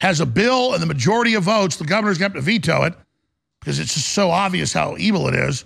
has 0.01 0.21
a 0.21 0.27
bill 0.27 0.73
and 0.73 0.83
the 0.83 0.87
majority 0.87 1.35
of 1.35 1.45
votes, 1.45 1.77
the 1.77 1.85
governor's 1.85 2.19
going 2.19 2.33
to 2.33 2.39
have 2.39 2.45
to 2.45 2.51
veto 2.51 2.85
it 2.85 2.95
because 3.61 3.79
it's 3.79 3.95
just 3.95 4.09
so 4.09 4.31
obvious 4.31 4.73
how 4.73 4.97
evil 4.99 5.29
it 5.29 5.35
is, 5.35 5.65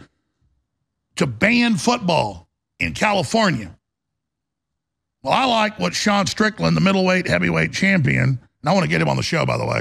to 1.16 1.27
ban 1.27 1.77
football 1.77 2.49
in 2.81 2.93
California. 2.93 3.73
Well, 5.24 5.32
I 5.32 5.46
like 5.46 5.78
what 5.78 5.94
Sean 5.94 6.26
Strickland, 6.26 6.76
the 6.76 6.82
middleweight 6.82 7.26
heavyweight 7.26 7.72
champion, 7.72 8.24
and 8.24 8.68
I 8.68 8.74
want 8.74 8.84
to 8.84 8.90
get 8.90 9.01
him 9.01 9.09
on 9.09 9.16
the 9.16 9.22
show, 9.22 9.46
by 9.46 9.56
the 9.56 9.64
way. 9.64 9.80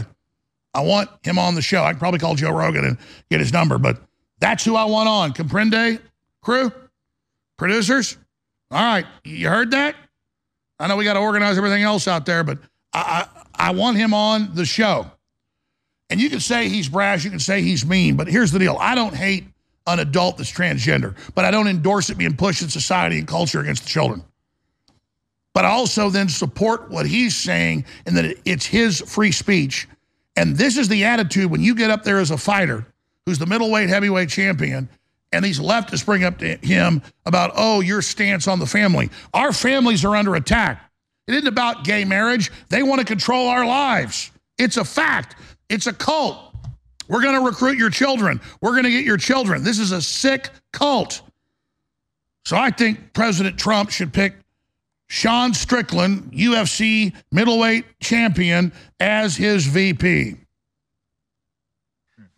I 0.74 0.80
want 0.82 1.10
him 1.22 1.38
on 1.38 1.54
the 1.54 1.62
show. 1.62 1.84
I 1.84 1.92
can 1.92 2.00
probably 2.00 2.20
call 2.20 2.36
Joe 2.36 2.52
Rogan 2.52 2.86
and 2.86 2.98
get 3.30 3.42
his 3.42 3.52
number, 3.52 3.78
but 3.78 4.02
that's 4.40 4.64
who 4.64 4.78
I 4.78 4.86
want 4.86 5.10
on. 5.10 5.34
Comprende, 5.34 6.00
crew, 6.42 6.72
producers. 7.58 8.18
All 8.72 8.82
right, 8.82 9.06
you 9.26 9.50
heard 9.50 9.72
that? 9.72 9.96
I 10.80 10.88
know 10.88 10.96
we 10.96 11.04
got 11.04 11.14
to 11.14 11.20
organize 11.20 11.58
everything 11.58 11.84
else 11.84 12.08
out 12.08 12.26
there, 12.26 12.46
but 12.46 12.60
I, 12.94 13.28
I, 13.58 13.68
I 13.68 13.72
want 13.72 13.98
him 13.98 14.14
on 14.14 14.56
the 14.56 14.66
show. 14.66 15.12
And 16.10 16.22
you 16.22 16.30
can 16.30 16.40
say 16.40 16.70
he's 16.70 16.88
brash, 16.88 17.26
you 17.26 17.30
can 17.30 17.40
say 17.40 17.62
he's 17.62 17.86
mean, 17.86 18.16
but 18.16 18.28
here's 18.28 18.52
the 18.52 18.60
deal. 18.60 18.78
I 18.80 18.96
don't 18.96 19.14
hate 19.14 19.44
an 19.88 20.00
adult 20.00 20.38
that's 20.38 20.52
transgender, 20.52 21.18
but 21.36 21.44
I 21.44 21.52
don't 21.52 21.68
endorse 21.68 22.10
it 22.10 22.18
being 22.18 22.38
pushed 22.38 22.62
in 22.62 22.70
society 22.70 23.20
and 23.20 23.28
culture 23.28 23.60
against 23.60 23.84
the 23.84 23.90
children 23.90 24.24
but 25.54 25.66
also 25.66 26.10
then 26.10 26.28
support 26.30 26.90
what 26.90 27.06
he's 27.06 27.36
saying 27.36 27.86
and 28.06 28.18
that 28.18 28.38
it's 28.46 28.66
his 28.66 29.02
free 29.02 29.32
speech. 29.32 29.88
And 30.36 30.58
this 30.58 30.78
is 30.78 30.88
the 30.88 31.06
attitude 31.06 31.52
when 31.52 31.62
you 31.62 31.76
get 31.76 31.92
up 31.92 32.04
there 32.04 32.20
as 32.20 32.32
a 32.32 32.38
fighter 32.38 32.86
who's 33.26 33.38
the 33.40 33.46
middleweight 33.46 33.90
heavyweight 33.90 34.30
champion 34.30 34.90
and 35.32 35.44
these 35.44 35.60
leftists 35.60 36.06
bring 36.06 36.24
up 36.24 36.38
to 36.38 36.58
him 36.58 37.02
about, 37.26 37.54
oh, 37.56 37.82
your 37.82 38.02
stance 38.02 38.48
on 38.48 38.60
the 38.60 38.68
family. 38.68 39.10
Our 39.34 39.52
families 39.52 40.06
are 40.06 40.16
under 40.16 40.36
attack. 40.36 40.92
It 41.28 41.34
isn't 41.34 41.48
about 41.48 41.84
gay 41.84 42.06
marriage. 42.06 42.52
They 42.70 42.84
want 42.84 43.00
to 43.00 43.06
control 43.06 43.48
our 43.48 43.66
lives. 43.66 44.32
It's 44.60 44.78
a 44.78 44.86
fact. 44.86 45.36
It's 45.70 45.88
a 45.88 45.94
cult. 45.94 46.38
We're 47.08 47.22
going 47.22 47.40
to 47.40 47.46
recruit 47.46 47.78
your 47.78 47.90
children. 47.90 48.40
We're 48.62 48.72
going 48.72 48.84
to 48.84 48.92
get 48.92 49.06
your 49.06 49.18
children. 49.18 49.64
This 49.64 49.80
is 49.80 49.92
a 49.92 50.02
sick 50.02 50.50
cult. 50.72 51.22
So 52.46 52.56
I 52.56 52.70
think 52.70 53.14
President 53.14 53.58
Trump 53.58 53.90
should 53.90 54.14
pick 54.14 54.36
Sean 55.14 55.54
Strickland, 55.54 56.32
UFC 56.32 57.14
middleweight 57.32 57.86
champion, 58.00 58.74
as 59.00 59.36
his 59.36 59.68
VP. 59.68 60.43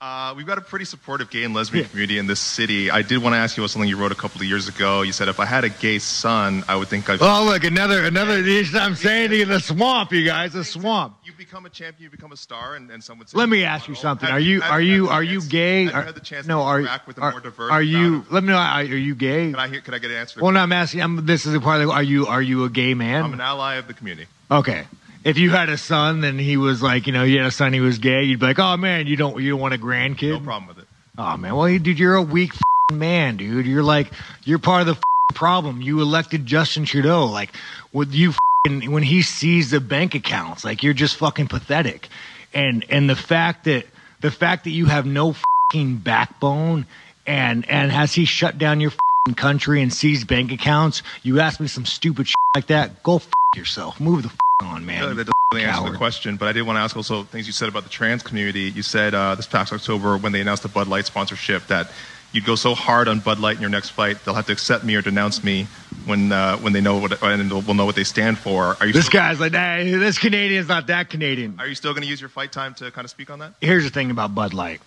Uh, 0.06 0.36
we've 0.38 0.45
got 0.45 0.60
a 0.60 0.61
pretty 0.61 0.86
supportive 0.86 1.32
gay 1.32 1.44
and 1.44 1.56
lesbian 1.56 1.84
yeah. 1.84 1.90
community 1.90 2.19
in 2.19 2.27
this 2.27 2.40
city. 2.40 2.91
I 2.91 3.02
did 3.02 3.23
want 3.23 3.34
to 3.34 3.40
ask 3.40 3.57
you 3.57 3.64
about 3.64 3.72
something 3.72 3.90
you 3.90 3.98
wrote 3.98 4.11
a 4.11 4.15
couple 4.15 4.40
of 4.40 4.45
years 4.45 4.68
ago. 4.68 5.02
You 5.02 5.11
said 5.11 5.30
if 5.30 5.40
I 5.40 5.45
had 5.45 5.64
a 5.64 5.69
gay 5.69 5.98
son, 5.98 6.64
I 6.68 6.76
would 6.76 6.90
think 6.90 7.10
I'd. 7.10 7.19
Oh, 7.23 7.44
look, 7.44 7.64
another, 7.64 8.06
another. 8.06 8.34
I'm 8.76 8.94
saying 8.94 9.32
to 9.32 9.36
you, 9.36 9.45
the 9.45 9.60
swamp, 9.60 10.11
you 10.11 10.23
guys, 10.23 10.53
the 10.53 10.64
swamp. 10.64 11.18
You 11.23 11.34
become 11.36 11.65
a 11.65 11.72
champion, 11.72 12.03
you 12.03 12.11
become 12.11 12.32
a 12.32 12.38
star, 12.38 12.76
and, 12.76 12.91
and 12.91 13.03
someone. 13.03 13.26
Let 13.34 13.49
me 13.49 13.64
ask 13.64 13.88
you 13.88 13.95
something. 13.95 14.30
Are 14.30 14.40
you, 14.40 14.61
are 14.61 14.80
you, 14.80 15.10
are 15.10 15.23
you 15.23 15.41
gay? 15.41 15.86
Have 15.86 15.95
you 15.95 16.02
had 16.02 16.15
the 16.15 16.19
chance 16.19 16.45
no, 16.45 16.61
are, 16.61 16.88
are, 16.88 17.32
more 17.32 17.40
diverse 17.40 17.72
are 17.72 17.82
you? 17.82 18.23
Let 18.30 18.44
me 18.44 18.49
know. 18.49 18.57
Are, 18.57 18.82
are 18.82 18.84
you 18.84 19.15
gay? 19.15 19.49
Can 19.49 19.56
I 19.56 19.69
hear? 19.69 19.82
Can 19.82 19.95
I 19.95 19.98
get 19.98 20.11
an 20.11 20.18
answer? 20.18 20.40
Well, 20.40 20.52
no, 20.52 20.60
I'm 20.60 20.72
asking. 20.72 21.02
I'm, 21.02 21.26
this 21.26 21.48
is 21.48 21.56
a 21.56 21.60
part 21.60 21.82
of. 21.82 21.88
The, 21.88 21.94
Are 21.94 22.03
you, 22.03 22.27
are 22.27 22.44
you 22.44 22.65
a 22.65 22.69
gay 22.69 22.94
man? 22.94 23.23
I'm 23.23 23.34
an 23.34 23.41
ally 23.41 23.77
of 23.77 23.88
the 23.88 23.95
community. 23.95 24.27
Okay. 24.52 24.86
If 25.26 25.40
you 25.40 25.50
had 25.50 25.70
a 25.70 25.78
son 25.78 26.24
and 26.24 26.40
he 26.40 26.56
was 26.56 26.84
like, 26.84 27.08
you 27.08 27.14
know, 27.14 27.24
you 27.24 27.40
had 27.40 27.48
a 27.48 27.52
son, 27.52 27.74
he 27.74 27.80
was 27.80 27.98
gay, 27.98 28.24
you'd 28.24 28.40
be 28.40 28.46
like, 28.46 28.60
oh 28.60 28.78
man, 28.78 29.08
you 29.08 29.16
don't, 29.16 29.42
you 29.42 29.50
don't 29.50 29.60
want 29.60 29.74
a 29.74 29.78
grandkid. 29.80 30.34
No 30.34 30.40
problem 30.40 30.68
with 30.68 30.78
it. 30.78 30.88
Oh 31.18 31.36
man, 31.36 31.56
well, 31.56 31.68
dude, 31.80 31.98
you're 31.98 32.14
a 32.14 32.22
weak 32.22 32.54
man, 32.92 33.38
dude. 33.38 33.66
You're 33.66 33.82
like, 33.82 34.12
you're 34.44 34.60
part 34.60 34.88
of 34.88 34.88
the 34.88 35.02
problem. 35.34 35.82
You 35.82 36.02
elected 36.02 36.46
Justin 36.46 36.86
Trudeau. 36.86 37.26
Like, 37.26 37.54
with 37.92 38.14
you, 38.14 38.30
f***ing, 38.30 38.92
when 38.92 39.02
he 39.02 39.24
sees 39.24 39.72
the 39.72 39.80
bank 39.80 40.14
accounts, 40.14 40.64
like 40.64 40.84
you're 40.84 40.94
just 40.94 41.16
fucking 41.16 41.48
pathetic. 41.48 42.08
And 42.54 42.86
and 42.90 43.10
the 43.10 43.16
fact 43.16 43.64
that 43.64 43.88
the 44.22 44.30
fact 44.30 44.66
that 44.66 44.72
you 44.72 44.86
have 44.86 45.08
no 45.08 45.32
f***ing 45.32 45.98
backbone, 45.98 46.86
and 47.26 47.68
and 47.68 47.92
has 47.92 48.14
he 48.14 48.26
shut 48.26 48.60
down 48.60 48.80
your 48.80 48.92
f***ing 48.92 49.34
country 49.34 49.82
and 49.82 49.92
seized 49.92 50.28
bank 50.28 50.52
accounts? 50.52 51.02
You 51.24 51.40
ask 51.40 51.60
me 51.60 51.68
some 51.68 51.86
stupid 51.86 52.28
shit 52.28 52.36
like 52.54 52.68
that, 52.68 53.02
go 53.02 53.20
yourself. 53.56 54.00
Move 54.00 54.22
the 54.22 54.32
on, 54.61 54.86
man. 54.86 55.02
Yeah, 55.02 55.07
that 55.10 55.15
doesn't 55.15 55.34
really 55.52 55.65
answer 55.65 55.91
the 55.91 55.98
question, 55.98 56.38
but 56.38 56.48
I 56.48 56.53
did 56.53 56.61
want 56.61 56.77
to 56.77 56.82
ask 56.82 56.95
also 56.95 57.23
things 57.23 57.45
you 57.48 57.53
said 57.53 57.68
about 57.68 57.84
the 57.84 57.90
trans 57.90 58.23
community. 58.23 58.72
You 58.72 58.84
said 58.84 59.14
uh, 59.14 59.36
this 59.36 59.48
past 59.48 59.73
October 59.73 60.18
when 60.18 60.32
they 60.32 60.41
announced 60.41 60.64
the 60.64 60.69
Bud 60.69 60.88
Light 60.88 61.06
sponsorship 61.06 61.68
that 61.68 61.91
you'd 62.32 62.45
go 62.45 62.56
so 62.56 62.73
hard 62.73 63.07
on 63.07 63.19
Bud 63.19 63.40
Light 63.40 63.56
in 63.56 63.61
your 63.61 63.69
next 63.69 63.90
fight 63.90 64.23
they'll 64.23 64.34
have 64.34 64.45
to 64.48 64.53
accept 64.53 64.84
me 64.84 64.95
or 64.95 65.02
denounce 65.02 65.44
me 65.44 65.68
when 66.06 66.32
uh, 66.32 66.57
when 66.57 66.72
they 66.73 66.82
know 66.82 66.98
what 66.98 67.22
and 67.22 67.52
will 67.52 67.73
know 67.73 67.86
what 67.86 67.95
they 67.95 68.03
stand 68.06 68.38
for. 68.38 68.77
Are 68.80 68.88
you 68.88 68.94
This 68.94 69.07
still, 69.07 69.19
guy's 69.19 69.40
like, 69.41 69.52
nah, 69.52 69.77
this 69.77 70.18
Canadian's 70.18 70.69
not 70.69 70.88
that 70.88 71.10
Canadian. 71.10 71.56
Are 71.60 71.68
you 71.68 71.76
still 71.76 71.91
going 71.91 72.03
to 72.03 72.10
use 72.10 72.22
your 72.22 72.30
fight 72.30 72.52
time 72.53 72.73
to 72.76 72.91
kind 72.91 73.03
of 73.03 73.11
speak 73.11 73.30
on 73.30 73.40
that? 73.40 73.53
Here's 73.60 73.84
the 73.84 73.90
thing 73.90 74.10
about 74.10 74.34
Bud 74.34 74.53
Light. 74.53 74.82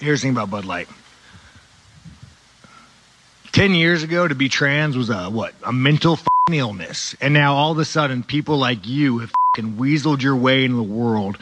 Here's 0.00 0.20
the 0.20 0.26
thing 0.26 0.32
about 0.36 0.50
Bud 0.50 0.64
Light. 0.64 0.88
Ten 3.58 3.74
years 3.74 4.04
ago, 4.04 4.28
to 4.28 4.36
be 4.36 4.48
trans 4.48 4.96
was 4.96 5.10
a 5.10 5.24
what? 5.24 5.52
A 5.64 5.72
mental 5.72 6.16
illness, 6.52 7.16
and 7.20 7.34
now 7.34 7.56
all 7.56 7.72
of 7.72 7.78
a 7.80 7.84
sudden, 7.84 8.22
people 8.22 8.56
like 8.56 8.86
you 8.86 9.18
have 9.18 9.32
weaseled 9.56 10.22
your 10.22 10.36
way 10.36 10.64
into 10.64 10.76
the 10.76 10.82
world. 10.84 11.36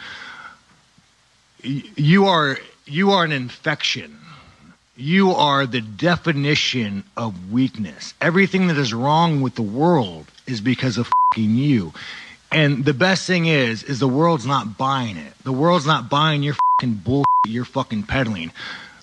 You 1.62 2.24
are 2.24 2.56
you 2.86 3.10
are 3.10 3.22
an 3.22 3.32
infection. 3.32 4.16
You 4.96 5.32
are 5.32 5.66
the 5.66 5.82
definition 5.82 7.04
of 7.18 7.52
weakness. 7.52 8.14
Everything 8.18 8.68
that 8.68 8.78
is 8.78 8.94
wrong 8.94 9.42
with 9.42 9.54
the 9.54 9.60
world 9.60 10.24
is 10.46 10.62
because 10.62 10.96
of 10.96 11.10
you. 11.36 11.92
And 12.50 12.82
the 12.82 12.94
best 12.94 13.26
thing 13.26 13.44
is, 13.44 13.82
is 13.82 13.98
the 13.98 14.08
world's 14.08 14.46
not 14.46 14.78
buying 14.78 15.18
it. 15.18 15.34
The 15.44 15.52
world's 15.52 15.86
not 15.86 16.08
buying 16.08 16.42
your 16.42 16.56
fucking 16.80 16.94
bullshit 16.94 17.26
you're 17.46 17.66
fucking 17.66 18.04
peddling. 18.04 18.52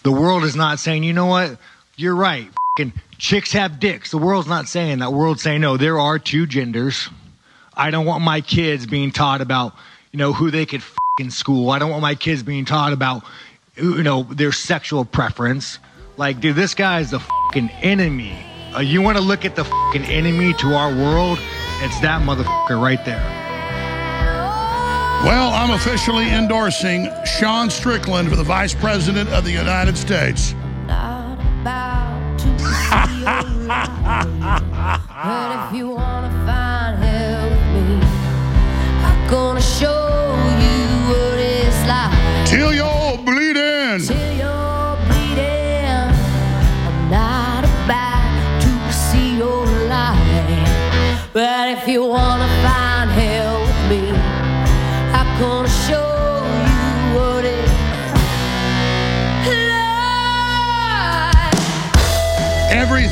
The 0.02 0.12
world 0.12 0.44
is 0.46 0.56
not 0.56 0.80
saying, 0.80 1.04
you 1.04 1.14
know 1.14 1.28
what? 1.28 1.60
You're 1.96 2.16
right. 2.16 2.50
Fucking 2.78 2.94
chicks 3.20 3.52
have 3.52 3.80
dicks. 3.80 4.10
The 4.10 4.18
world's 4.18 4.48
not 4.48 4.68
saying 4.68 4.98
that. 5.00 5.06
The 5.06 5.12
world's 5.12 5.44
saying, 5.44 5.62
no, 5.62 5.78
there 5.78 6.00
are 6.00 6.18
two 6.18 6.48
genders. 6.48 7.08
I 7.76 7.92
don't 7.92 8.08
want 8.08 8.24
my 8.24 8.42
kids 8.42 8.88
being 8.88 9.12
taught 9.12 9.42
about, 9.42 9.76
you 10.12 10.18
know, 10.18 10.34
who 10.34 10.50
they 10.50 10.66
could 10.66 10.82
fucking 10.82 11.30
school. 11.30 11.70
I 11.70 11.78
don't 11.78 11.92
want 11.92 12.02
my 12.02 12.16
kids 12.16 12.42
being 12.42 12.66
taught 12.66 12.92
about, 12.92 13.26
you 13.76 14.02
know, 14.02 14.24
their 14.24 14.52
sexual 14.52 15.06
preference. 15.06 15.78
Like, 16.18 16.40
dude, 16.40 16.56
this 16.56 16.74
guy 16.74 17.00
is 17.00 17.12
the 17.12 17.20
fucking 17.20 17.70
enemy. 17.84 18.36
Uh, 18.76 18.80
you 18.80 19.04
want 19.04 19.18
to 19.18 19.24
look 19.24 19.46
at 19.46 19.56
the 19.56 19.66
fucking 19.66 20.06
enemy 20.06 20.54
to 20.54 20.74
our 20.74 20.90
world? 20.96 21.38
It's 21.82 22.00
that 22.00 22.24
motherfucker 22.24 22.82
right 22.82 23.04
there. 23.06 23.22
Well, 25.24 25.54
I'm 25.54 25.70
officially 25.70 26.28
endorsing 26.28 27.08
Sean 27.24 27.70
Strickland 27.70 28.30
for 28.30 28.36
the 28.36 28.44
Vice 28.44 28.74
President 28.74 29.30
of 29.30 29.46
the 29.46 29.52
United 29.52 29.96
States. 29.96 30.56
But 35.26 35.50
if 35.58 35.76
you 35.78 35.90
wanna 35.90 36.32
find 36.46 36.94
hell 37.04 37.50
with 37.50 37.66
me, 37.74 38.00
I'm 39.08 39.20
gonna 39.30 39.62
show 39.62 40.36
you 40.64 40.80
what 41.10 41.40
it's 41.40 41.82
like. 41.88 42.48
Till 42.48 42.74
you're 42.74 43.18
bleeding. 43.28 44.00
Till 44.08 44.32
you're 44.42 44.98
bleeding. 45.08 46.12
I'm 46.88 47.00
not 47.10 47.64
about 47.66 48.62
to 48.62 48.72
see 48.94 49.38
your 49.38 49.66
light. 49.88 51.30
But 51.34 51.70
if 51.70 51.88
you 51.88 52.02
wanna 52.06 52.48
find 52.64 52.83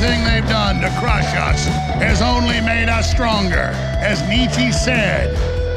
Everything 0.02 0.24
they've 0.24 0.50
done 0.50 0.80
to 0.80 0.88
crush 0.98 1.32
us 1.36 1.64
has 2.02 2.22
only 2.22 2.60
made 2.60 2.88
us 2.88 3.08
stronger. 3.08 3.70
As 4.02 4.20
Nietzsche 4.28 4.72
said, 4.72 5.32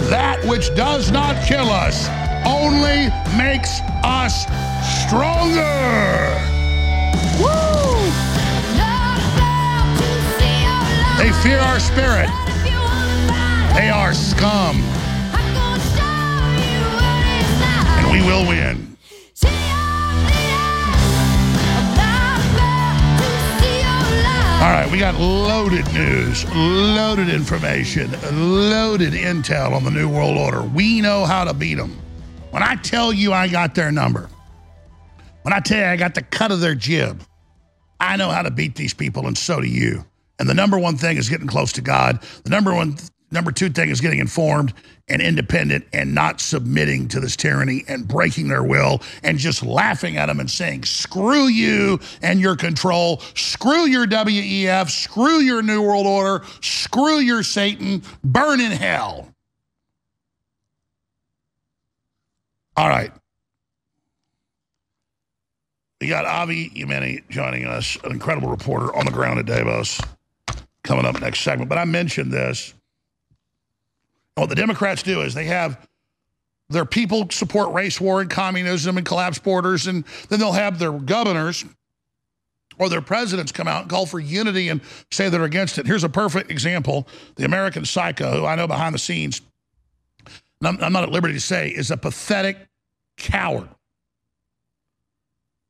that 0.09 0.43
which 0.45 0.73
does 0.73 1.11
not 1.11 1.35
kill 1.45 1.69
us 1.69 2.07
only 2.43 3.13
makes 3.37 3.81
us 4.03 4.45
stronger. 5.05 5.61
Woo! 7.37 8.01
They 11.19 11.31
fear 11.43 11.59
our 11.59 11.79
spirit. 11.79 12.31
They 13.75 13.91
are 13.91 14.15
scum. 14.15 14.81
And 17.99 18.11
we 18.11 18.25
will 18.25 18.47
win. 18.47 18.84
All 24.65 24.71
right, 24.71 24.91
we 24.91 24.97
got 24.97 25.13
loaded 25.19 25.85
news, 25.93 26.43
loaded 26.55 27.29
information, 27.29 28.09
loaded 28.33 29.13
intel 29.13 29.73
on 29.73 29.83
the 29.83 29.91
New 29.91 30.09
World 30.09 30.39
Order. 30.39 30.63
We 30.63 31.01
know 31.01 31.23
how 31.25 31.43
to 31.43 31.53
beat 31.53 31.75
them. 31.75 31.95
When 32.49 32.63
I 32.63 32.73
tell 32.77 33.13
you 33.13 33.31
I 33.31 33.47
got 33.47 33.75
their 33.75 33.91
number, 33.91 34.27
when 35.43 35.53
I 35.53 35.59
tell 35.59 35.77
you 35.77 35.85
I 35.85 35.97
got 35.97 36.15
the 36.15 36.23
cut 36.23 36.51
of 36.51 36.61
their 36.61 36.73
jib, 36.73 37.21
I 37.99 38.15
know 38.15 38.31
how 38.31 38.41
to 38.41 38.49
beat 38.49 38.73
these 38.73 38.91
people, 38.91 39.27
and 39.27 39.37
so 39.37 39.61
do 39.61 39.67
you. 39.67 40.03
And 40.39 40.49
the 40.49 40.55
number 40.55 40.79
one 40.79 40.97
thing 40.97 41.17
is 41.17 41.29
getting 41.29 41.45
close 41.45 41.71
to 41.73 41.81
God. 41.81 42.23
The 42.43 42.49
number 42.49 42.73
one, 42.73 42.97
number 43.35 43.51
two 43.51 43.69
thing 43.69 43.89
is 43.89 44.01
getting 44.01 44.17
informed 44.19 44.73
and 45.07 45.21
independent 45.21 45.85
and 45.93 46.15
not 46.15 46.41
submitting 46.41 47.07
to 47.09 47.19
this 47.19 47.35
tyranny 47.35 47.83
and 47.87 48.07
breaking 48.07 48.47
their 48.47 48.63
will 48.63 49.01
and 49.21 49.37
just 49.37 49.61
laughing 49.61 50.17
at 50.17 50.25
them 50.25 50.39
and 50.39 50.49
saying, 50.49 50.83
screw 50.83 51.45
you 51.45 51.99
and 52.23 52.41
your 52.41 52.55
control, 52.55 53.19
screw 53.35 53.85
your 53.85 54.07
WEF, 54.07 54.89
screw 54.89 55.39
your 55.39 55.61
New 55.61 55.83
World 55.83 56.07
Order, 56.07 56.43
screw 56.61 57.19
your 57.19 57.43
Satan, 57.43 58.01
burn 58.23 58.59
in 58.59 58.71
hell. 58.71 59.29
All 62.77 62.89
right. 62.89 63.11
We 66.01 66.07
got 66.07 66.25
Avi 66.25 66.71
Yemini 66.71 67.27
joining 67.29 67.65
us, 67.65 67.97
an 68.03 68.11
incredible 68.11 68.49
reporter 68.49 68.93
on 68.95 69.05
the 69.05 69.11
ground 69.11 69.39
at 69.39 69.45
Davos, 69.45 70.01
coming 70.83 71.05
up 71.05 71.19
next 71.21 71.41
segment. 71.41 71.69
But 71.69 71.77
I 71.77 71.85
mentioned 71.85 72.31
this. 72.31 72.73
What 74.35 74.49
the 74.49 74.55
Democrats 74.55 75.01
do 75.01 75.21
is 75.21 75.33
they 75.33 75.45
have 75.45 75.87
their 76.69 76.85
people 76.85 77.29
support 77.29 77.73
race 77.73 78.01
war 78.01 78.21
and 78.21 78.29
communism 78.29 78.97
and 78.97 79.05
collapse 79.05 79.39
borders, 79.39 79.87
and 79.87 80.03
then 80.29 80.39
they'll 80.39 80.51
have 80.51 80.79
their 80.79 80.91
governors 80.91 81.63
or 82.77 82.89
their 82.89 83.01
presidents 83.01 83.51
come 83.51 83.67
out 83.67 83.83
and 83.83 83.89
call 83.89 84.05
for 84.05 84.19
unity 84.19 84.69
and 84.69 84.81
say 85.11 85.29
they're 85.29 85.43
against 85.43 85.77
it. 85.77 85.85
Here's 85.85 86.03
a 86.03 86.09
perfect 86.09 86.51
example. 86.51 87.07
The 87.35 87.45
American 87.45 87.85
psycho, 87.85 88.39
who 88.39 88.45
I 88.45 88.55
know 88.55 88.67
behind 88.67 88.93
the 88.93 88.99
scenes, 88.99 89.41
I'm, 90.63 90.81
I'm 90.81 90.91
not 90.91 91.03
at 91.03 91.11
liberty 91.11 91.35
to 91.35 91.39
say, 91.39 91.69
is 91.69 91.91
a 91.91 91.97
pathetic 91.97 92.57
coward. 93.17 93.69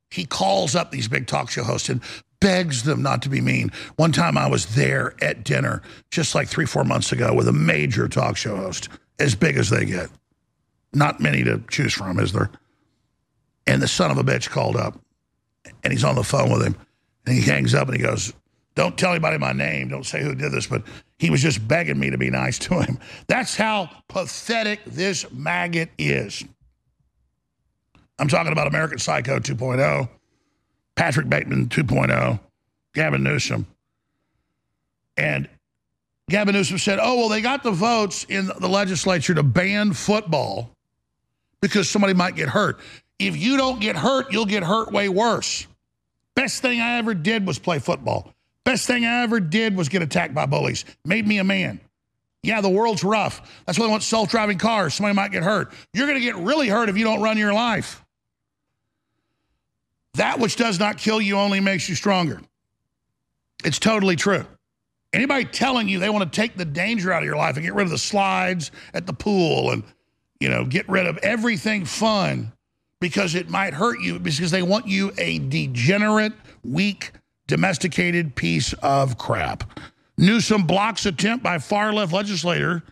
He 0.09 0.25
calls 0.25 0.75
up 0.75 0.91
these 0.91 1.07
big 1.07 1.27
talk 1.27 1.51
show 1.51 1.63
hosts 1.63 1.89
and 1.89 2.01
begs 2.45 2.83
them 2.83 3.01
not 3.01 3.23
to 3.23 3.29
be 3.29 3.41
mean. 3.41 3.71
One 3.95 4.11
time 4.11 4.37
I 4.37 4.45
was 4.45 4.75
there 4.75 5.15
at 5.19 5.43
dinner 5.43 5.81
just 6.11 6.35
like 6.35 6.47
three, 6.47 6.67
four 6.67 6.83
months 6.83 7.11
ago 7.11 7.33
with 7.33 7.47
a 7.47 7.51
major 7.51 8.07
talk 8.07 8.37
show 8.37 8.55
host, 8.55 8.87
as 9.17 9.33
big 9.33 9.57
as 9.57 9.71
they 9.71 9.83
get. 9.83 10.09
Not 10.93 11.19
many 11.19 11.43
to 11.43 11.63
choose 11.71 11.91
from, 11.91 12.19
is 12.19 12.33
there? 12.33 12.51
And 13.65 13.81
the 13.81 13.87
son 13.87 14.11
of 14.11 14.19
a 14.19 14.23
bitch 14.23 14.51
called 14.51 14.75
up 14.75 14.99
and 15.83 15.91
he's 15.91 16.03
on 16.03 16.13
the 16.13 16.23
phone 16.23 16.51
with 16.51 16.61
him 16.61 16.75
and 17.25 17.35
he 17.35 17.41
hangs 17.41 17.73
up 17.73 17.87
and 17.87 17.97
he 17.97 18.03
goes, 18.03 18.31
Don't 18.75 18.95
tell 18.95 19.09
anybody 19.09 19.39
my 19.39 19.51
name. 19.51 19.87
Don't 19.87 20.05
say 20.05 20.21
who 20.21 20.35
did 20.35 20.51
this, 20.51 20.67
but 20.67 20.83
he 21.17 21.31
was 21.31 21.41
just 21.41 21.67
begging 21.67 21.97
me 21.97 22.11
to 22.11 22.17
be 22.19 22.29
nice 22.29 22.59
to 22.59 22.79
him. 22.79 22.99
That's 23.25 23.55
how 23.55 23.89
pathetic 24.07 24.85
this 24.85 25.25
maggot 25.31 25.89
is. 25.97 26.43
I'm 28.19 28.27
talking 28.27 28.51
about 28.51 28.67
American 28.67 28.99
Psycho 28.99 29.39
2.0, 29.39 30.09
Patrick 30.95 31.29
Bateman 31.29 31.67
2.0, 31.67 32.39
Gavin 32.93 33.23
Newsom. 33.23 33.67
And 35.17 35.49
Gavin 36.29 36.55
Newsom 36.55 36.77
said, 36.77 36.99
oh, 37.01 37.15
well, 37.15 37.29
they 37.29 37.41
got 37.41 37.63
the 37.63 37.71
votes 37.71 38.25
in 38.27 38.49
the 38.59 38.69
legislature 38.69 39.33
to 39.33 39.43
ban 39.43 39.93
football 39.93 40.71
because 41.61 41.89
somebody 41.89 42.13
might 42.13 42.35
get 42.35 42.49
hurt. 42.49 42.79
If 43.19 43.37
you 43.37 43.57
don't 43.57 43.79
get 43.79 43.95
hurt, 43.95 44.31
you'll 44.31 44.45
get 44.45 44.63
hurt 44.63 44.91
way 44.91 45.09
worse. 45.09 45.67
Best 46.35 46.61
thing 46.61 46.81
I 46.81 46.97
ever 46.97 47.13
did 47.13 47.47
was 47.47 47.59
play 47.59 47.79
football. 47.79 48.33
Best 48.63 48.87
thing 48.87 49.05
I 49.05 49.23
ever 49.23 49.39
did 49.39 49.77
was 49.77 49.89
get 49.89 50.01
attacked 50.01 50.33
by 50.33 50.45
bullies. 50.45 50.85
Made 51.05 51.27
me 51.27 51.37
a 51.37 51.43
man. 51.43 51.79
Yeah, 52.43 52.61
the 52.61 52.69
world's 52.69 53.03
rough. 53.03 53.63
That's 53.65 53.79
why 53.79 53.85
they 53.85 53.91
want 53.91 54.03
self-driving 54.03 54.57
cars. 54.57 54.93
Somebody 54.93 55.15
might 55.15 55.31
get 55.31 55.43
hurt. 55.43 55.71
You're 55.93 56.07
going 56.07 56.19
to 56.19 56.25
get 56.25 56.35
really 56.35 56.67
hurt 56.67 56.89
if 56.89 56.97
you 56.97 57.03
don't 57.03 57.21
run 57.21 57.37
your 57.37 57.53
life. 57.53 58.04
That 60.15 60.39
which 60.39 60.55
does 60.55 60.79
not 60.79 60.97
kill 60.97 61.21
you 61.21 61.37
only 61.37 61.59
makes 61.59 61.89
you 61.89 61.95
stronger. 61.95 62.41
It's 63.63 63.79
totally 63.79 64.15
true. 64.15 64.45
Anybody 65.13 65.45
telling 65.45 65.87
you 65.87 65.99
they 65.99 66.09
want 66.09 66.31
to 66.31 66.35
take 66.35 66.55
the 66.55 66.65
danger 66.65 67.11
out 67.11 67.23
of 67.23 67.25
your 67.25 67.37
life 67.37 67.55
and 67.55 67.65
get 67.65 67.73
rid 67.73 67.83
of 67.83 67.91
the 67.91 67.97
slides 67.97 68.71
at 68.93 69.07
the 69.07 69.13
pool 69.13 69.71
and, 69.71 69.83
you 70.39 70.49
know, 70.49 70.65
get 70.65 70.87
rid 70.89 71.05
of 71.05 71.17
everything 71.19 71.85
fun 71.85 72.51
because 72.99 73.35
it 73.35 73.49
might 73.49 73.73
hurt 73.73 73.99
you 74.01 74.19
because 74.19 74.51
they 74.51 74.61
want 74.61 74.87
you 74.87 75.11
a 75.17 75.39
degenerate, 75.39 76.33
weak, 76.63 77.11
domesticated 77.47 78.35
piece 78.35 78.73
of 78.81 79.17
crap. 79.17 79.79
Newsom 80.17 80.63
blocks 80.63 81.05
attempt 81.05 81.43
by 81.43 81.59
far 81.59 81.93
left 81.93 82.13
legislator. 82.13 82.83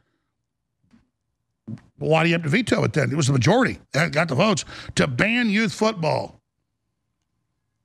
Why 1.98 2.24
do 2.24 2.30
you 2.30 2.36
have 2.36 2.44
to 2.44 2.50
veto 2.50 2.84
it 2.84 2.94
then? 2.94 3.12
It 3.12 3.16
was 3.16 3.28
the 3.28 3.34
majority 3.34 3.80
that 3.94 4.12
got 4.12 4.28
the 4.28 4.36
votes 4.36 4.66
to 4.96 5.08
ban 5.08 5.50
youth 5.50 5.74
football. 5.74 6.43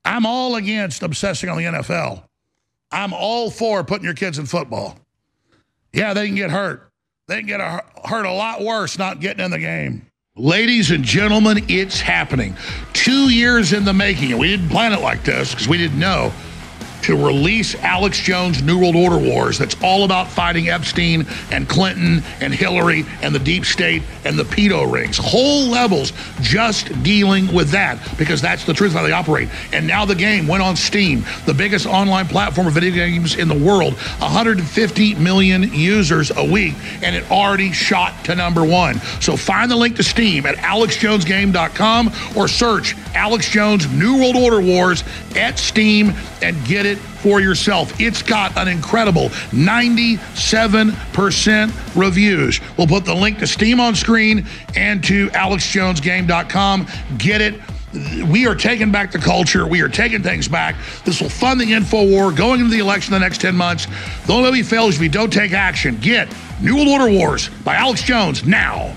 I'm 0.08 0.24
all 0.24 0.56
against 0.56 1.02
obsessing 1.02 1.50
on 1.50 1.58
the 1.58 1.64
NFL. 1.64 2.22
I'm 2.90 3.12
all 3.12 3.50
for 3.50 3.84
putting 3.84 4.06
your 4.06 4.14
kids 4.14 4.38
in 4.38 4.46
football. 4.46 4.98
Yeah, 5.92 6.14
they 6.14 6.26
can 6.26 6.34
get 6.34 6.50
hurt. 6.50 6.90
They 7.26 7.36
can 7.36 7.46
get 7.46 7.60
a, 7.60 7.84
hurt 8.06 8.24
a 8.24 8.32
lot 8.32 8.62
worse 8.62 8.98
not 8.98 9.20
getting 9.20 9.44
in 9.44 9.50
the 9.50 9.58
game. 9.58 10.06
Ladies 10.34 10.92
and 10.92 11.04
gentlemen, 11.04 11.62
it's 11.68 12.00
happening. 12.00 12.56
Two 12.94 13.28
years 13.28 13.74
in 13.74 13.84
the 13.84 13.92
making, 13.92 14.30
and 14.30 14.40
we 14.40 14.48
didn't 14.48 14.70
plan 14.70 14.94
it 14.94 15.00
like 15.02 15.24
this 15.24 15.50
because 15.50 15.68
we 15.68 15.76
didn't 15.76 15.98
know 15.98 16.32
to 17.02 17.16
release 17.16 17.74
Alex 17.76 18.18
Jones' 18.18 18.62
New 18.62 18.78
World 18.78 18.96
Order 18.96 19.18
Wars 19.18 19.58
that's 19.58 19.76
all 19.82 20.04
about 20.04 20.28
fighting 20.28 20.68
Epstein 20.68 21.26
and 21.50 21.68
Clinton 21.68 22.22
and 22.40 22.54
Hillary 22.54 23.04
and 23.22 23.34
the 23.34 23.38
deep 23.38 23.64
state 23.64 24.02
and 24.24 24.38
the 24.38 24.44
pedo 24.44 24.90
rings. 24.90 25.16
Whole 25.16 25.66
levels 25.66 26.12
just 26.40 27.02
dealing 27.02 27.52
with 27.52 27.70
that 27.70 27.98
because 28.16 28.40
that's 28.40 28.64
the 28.64 28.74
truth 28.74 28.92
how 28.92 29.02
they 29.02 29.12
operate. 29.12 29.48
And 29.72 29.86
now 29.86 30.04
the 30.04 30.14
game 30.14 30.46
went 30.46 30.62
on 30.62 30.76
Steam, 30.76 31.24
the 31.46 31.54
biggest 31.54 31.86
online 31.86 32.26
platform 32.26 32.66
of 32.66 32.72
video 32.72 33.06
games 33.06 33.36
in 33.36 33.48
the 33.48 33.58
world, 33.58 33.94
150 33.94 35.14
million 35.16 35.62
users 35.74 36.30
a 36.36 36.44
week, 36.44 36.74
and 37.02 37.14
it 37.14 37.30
already 37.30 37.72
shot 37.72 38.24
to 38.24 38.34
number 38.34 38.64
one. 38.64 39.00
So 39.20 39.36
find 39.36 39.70
the 39.70 39.76
link 39.76 39.96
to 39.96 40.02
Steam 40.02 40.46
at 40.46 40.56
alexjonesgame.com 40.56 42.12
or 42.36 42.48
search 42.48 42.96
Alex 43.14 43.48
Jones 43.50 43.90
New 43.92 44.18
World 44.20 44.36
Order 44.36 44.60
Wars 44.60 45.04
at 45.36 45.58
Steam 45.58 46.12
and 46.40 46.56
get 46.64 46.86
it 46.86 46.87
for 46.96 47.40
yourself. 47.40 48.00
It's 48.00 48.22
got 48.22 48.56
an 48.56 48.68
incredible 48.68 49.28
97% 49.50 51.96
reviews. 51.96 52.60
We'll 52.76 52.86
put 52.86 53.04
the 53.04 53.14
link 53.14 53.40
to 53.40 53.46
Steam 53.46 53.78
on 53.80 53.94
screen 53.94 54.46
and 54.74 55.04
to 55.04 55.28
alexjonesgame.com. 55.28 56.86
Get 57.18 57.42
it. 57.42 57.60
We 58.26 58.46
are 58.46 58.54
taking 58.54 58.92
back 58.92 59.12
the 59.12 59.18
culture. 59.18 59.66
We 59.66 59.80
are 59.80 59.88
taking 59.88 60.22
things 60.22 60.46
back. 60.46 60.76
This 61.04 61.20
will 61.20 61.30
fund 61.30 61.60
the 61.60 61.72
info 61.72 62.06
war 62.06 62.30
going 62.30 62.60
into 62.60 62.70
the 62.70 62.78
election 62.80 63.12
the 63.12 63.18
next 63.18 63.40
10 63.40 63.56
months. 63.56 63.88
The 64.26 64.32
only 64.32 64.44
way 64.44 64.50
we 64.58 64.62
fail 64.62 64.86
is 64.86 64.94
if 64.94 65.00
we 65.00 65.08
don't 65.08 65.32
take 65.32 65.52
action. 65.52 65.98
Get 65.98 66.32
New 66.60 66.76
World 66.76 66.88
Order 66.88 67.10
Wars 67.10 67.48
by 67.64 67.74
Alex 67.76 68.02
Jones 68.02 68.46
now 68.46 68.94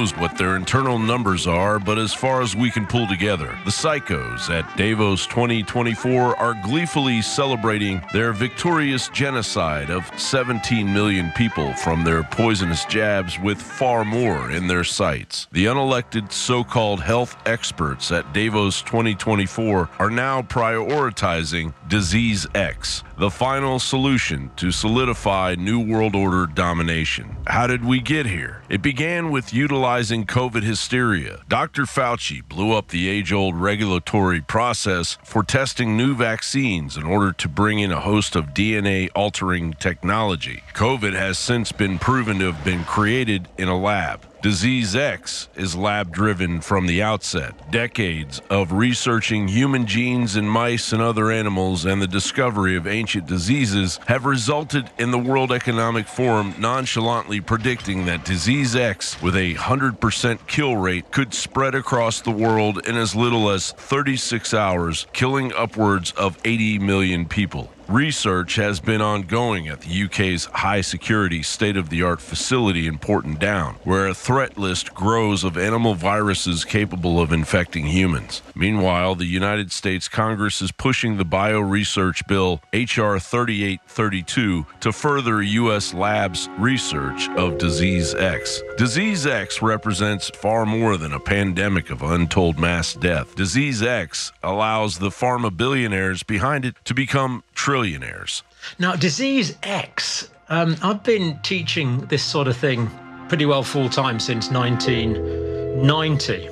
knows 0.00 0.16
what 0.16 0.38
their 0.38 0.56
internal 0.56 0.98
numbers 0.98 1.46
are, 1.46 1.78
but 1.78 1.98
as 1.98 2.14
far 2.14 2.40
as 2.40 2.56
we 2.56 2.70
can 2.70 2.86
pull 2.86 3.06
together, 3.06 3.54
the 3.66 3.70
psychos 3.70 4.48
at 4.48 4.64
Davos 4.74 5.26
2024 5.26 6.36
are 6.38 6.58
gleefully 6.64 7.20
celebrating 7.20 8.00
their 8.10 8.32
victorious 8.32 9.08
genocide 9.08 9.90
of 9.90 10.10
17 10.18 10.90
million 10.90 11.30
people 11.32 11.74
from 11.74 12.02
their 12.02 12.22
poisonous 12.22 12.86
jabs, 12.86 13.38
with 13.40 13.60
far 13.60 14.02
more 14.04 14.50
in 14.50 14.66
their 14.66 14.84
sights. 14.84 15.48
The 15.52 15.66
unelected 15.66 16.32
so 16.32 16.64
called 16.64 17.02
health 17.02 17.36
experts 17.44 18.10
at 18.10 18.32
Davos 18.32 18.80
2024 18.80 19.90
are 19.98 20.10
now 20.10 20.40
prioritizing 20.40 21.74
Disease 21.88 22.46
X, 22.54 23.02
the 23.18 23.30
final 23.30 23.78
solution 23.78 24.50
to 24.56 24.70
solidify 24.70 25.56
New 25.58 25.80
World 25.80 26.16
Order 26.16 26.46
domination. 26.46 27.36
How 27.46 27.66
did 27.66 27.84
we 27.84 28.00
get 28.00 28.24
here? 28.24 28.62
It 28.70 28.80
began 28.80 29.30
with 29.30 29.52
utilizing 29.52 29.89
COVID 29.90 30.62
hysteria. 30.62 31.40
Dr. 31.48 31.82
Fauci 31.82 32.46
blew 32.48 32.72
up 32.72 32.88
the 32.88 33.08
age 33.08 33.32
old 33.32 33.56
regulatory 33.56 34.40
process 34.40 35.18
for 35.24 35.42
testing 35.42 35.96
new 35.96 36.14
vaccines 36.14 36.96
in 36.96 37.02
order 37.02 37.32
to 37.32 37.48
bring 37.48 37.80
in 37.80 37.90
a 37.90 37.98
host 37.98 38.36
of 38.36 38.54
DNA 38.54 39.08
altering 39.16 39.72
technology. 39.72 40.62
COVID 40.74 41.14
has 41.14 41.38
since 41.38 41.72
been 41.72 41.98
proven 41.98 42.38
to 42.38 42.52
have 42.52 42.64
been 42.64 42.84
created 42.84 43.48
in 43.58 43.66
a 43.66 43.76
lab. 43.76 44.29
Disease 44.42 44.96
X 44.96 45.50
is 45.54 45.76
lab 45.76 46.14
driven 46.14 46.62
from 46.62 46.86
the 46.86 47.02
outset. 47.02 47.70
Decades 47.70 48.40
of 48.48 48.72
researching 48.72 49.48
human 49.48 49.84
genes 49.84 50.34
in 50.34 50.48
mice 50.48 50.94
and 50.94 51.02
other 51.02 51.30
animals 51.30 51.84
and 51.84 52.00
the 52.00 52.06
discovery 52.06 52.74
of 52.74 52.86
ancient 52.86 53.26
diseases 53.26 54.00
have 54.06 54.24
resulted 54.24 54.90
in 54.98 55.10
the 55.10 55.18
World 55.18 55.52
Economic 55.52 56.08
Forum 56.08 56.54
nonchalantly 56.58 57.42
predicting 57.42 58.06
that 58.06 58.24
Disease 58.24 58.74
X, 58.74 59.20
with 59.20 59.36
a 59.36 59.54
100% 59.56 60.46
kill 60.46 60.74
rate, 60.74 61.10
could 61.10 61.34
spread 61.34 61.74
across 61.74 62.22
the 62.22 62.30
world 62.30 62.88
in 62.88 62.96
as 62.96 63.14
little 63.14 63.50
as 63.50 63.72
36 63.72 64.54
hours, 64.54 65.06
killing 65.12 65.52
upwards 65.52 66.12
of 66.12 66.38
80 66.46 66.78
million 66.78 67.26
people. 67.26 67.70
Research 67.90 68.54
has 68.54 68.78
been 68.78 69.00
ongoing 69.00 69.66
at 69.66 69.80
the 69.80 70.04
UK's 70.04 70.44
high 70.44 70.80
security, 70.80 71.42
state 71.42 71.76
of 71.76 71.90
the 71.90 72.04
art 72.04 72.20
facility 72.20 72.86
in 72.86 72.98
Porton 72.98 73.34
Down, 73.34 73.74
where 73.82 74.06
a 74.06 74.14
threat 74.14 74.56
list 74.56 74.94
grows 74.94 75.42
of 75.42 75.58
animal 75.58 75.96
viruses 75.96 76.64
capable 76.64 77.20
of 77.20 77.32
infecting 77.32 77.86
humans. 77.86 78.42
Meanwhile, 78.54 79.16
the 79.16 79.24
United 79.24 79.72
States 79.72 80.06
Congress 80.06 80.62
is 80.62 80.70
pushing 80.70 81.16
the 81.16 81.24
bioresearch 81.24 82.28
bill 82.28 82.60
H.R. 82.72 83.18
3832 83.18 84.66
to 84.78 84.92
further 84.92 85.42
U.S. 85.42 85.92
labs' 85.92 86.48
research 86.58 87.28
of 87.30 87.58
Disease 87.58 88.14
X. 88.14 88.62
Disease 88.78 89.26
X 89.26 89.62
represents 89.62 90.30
far 90.30 90.64
more 90.64 90.96
than 90.96 91.12
a 91.12 91.18
pandemic 91.18 91.90
of 91.90 92.04
untold 92.04 92.56
mass 92.56 92.94
death. 92.94 93.34
Disease 93.34 93.82
X 93.82 94.30
allows 94.44 94.98
the 94.98 95.10
pharma 95.10 95.54
billionaires 95.54 96.22
behind 96.22 96.64
it 96.64 96.76
to 96.84 96.94
become 96.94 97.42
trillionaires. 97.80 98.42
Now, 98.78 98.94
Disease 98.96 99.56
X, 99.62 100.30
um, 100.48 100.76
I've 100.82 101.02
been 101.02 101.38
teaching 101.42 102.00
this 102.06 102.22
sort 102.22 102.48
of 102.48 102.56
thing 102.56 102.90
pretty 103.28 103.46
well 103.46 103.62
full 103.62 103.88
time 103.88 104.18
since 104.20 104.50
1990. 104.50 106.48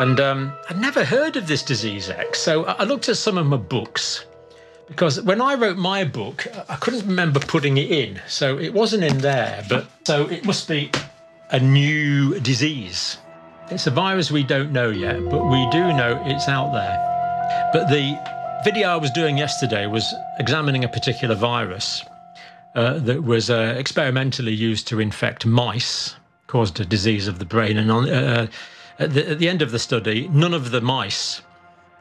And 0.00 0.18
um, 0.18 0.52
I'd 0.68 0.80
never 0.80 1.04
heard 1.04 1.36
of 1.36 1.46
this 1.46 1.62
Disease 1.62 2.10
X. 2.10 2.40
So 2.40 2.64
I 2.64 2.84
looked 2.84 3.08
at 3.08 3.16
some 3.16 3.38
of 3.38 3.46
my 3.46 3.56
books 3.56 4.26
because 4.88 5.20
when 5.22 5.40
I 5.40 5.54
wrote 5.54 5.76
my 5.76 6.04
book, 6.04 6.46
I 6.68 6.76
couldn't 6.76 7.06
remember 7.06 7.40
putting 7.40 7.78
it 7.78 7.90
in. 7.90 8.20
So 8.26 8.58
it 8.58 8.74
wasn't 8.74 9.04
in 9.04 9.18
there. 9.18 9.64
But 9.68 9.86
so 10.04 10.28
it 10.28 10.44
must 10.44 10.68
be 10.68 10.90
a 11.50 11.60
new 11.60 12.40
disease. 12.40 13.18
It's 13.70 13.86
a 13.86 13.90
virus 13.90 14.30
we 14.30 14.42
don't 14.42 14.72
know 14.72 14.90
yet, 14.90 15.24
but 15.30 15.44
we 15.46 15.66
do 15.70 15.92
know 15.94 16.20
it's 16.26 16.48
out 16.48 16.72
there. 16.72 17.70
But 17.72 17.88
the 17.88 18.18
video 18.62 18.88
I 18.88 18.96
was 18.96 19.10
doing 19.10 19.38
yesterday 19.38 19.86
was 19.86 20.14
examining 20.38 20.84
a 20.84 20.88
particular 20.88 21.34
virus 21.34 22.02
uh, 22.74 22.98
that 22.98 23.24
was 23.24 23.50
uh, 23.50 23.74
experimentally 23.78 24.52
used 24.52 24.86
to 24.88 25.00
infect 25.00 25.46
mice, 25.46 26.16
caused 26.46 26.78
a 26.80 26.84
disease 26.84 27.28
of 27.28 27.38
the 27.38 27.44
brain. 27.44 27.76
And 27.78 27.90
on, 27.90 28.08
uh, 28.08 28.46
at, 28.98 29.14
the, 29.14 29.30
at 29.30 29.38
the 29.38 29.48
end 29.48 29.62
of 29.62 29.70
the 29.70 29.78
study, 29.78 30.28
none 30.28 30.54
of 30.54 30.70
the 30.70 30.80
mice 30.80 31.42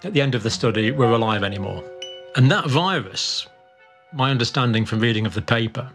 at 0.04 0.14
the 0.14 0.22
end 0.22 0.36
of 0.36 0.44
the 0.44 0.50
study 0.50 0.92
were 0.92 1.12
alive 1.12 1.44
anymore. 1.44 1.84
And 2.36 2.52
that 2.52 2.68
virus, 2.68 3.48
my 4.12 4.32
understanding 4.32 4.86
from 4.86 5.00
reading 5.00 5.26
of 5.26 5.34
the 5.34 5.42
paper, 5.42 5.90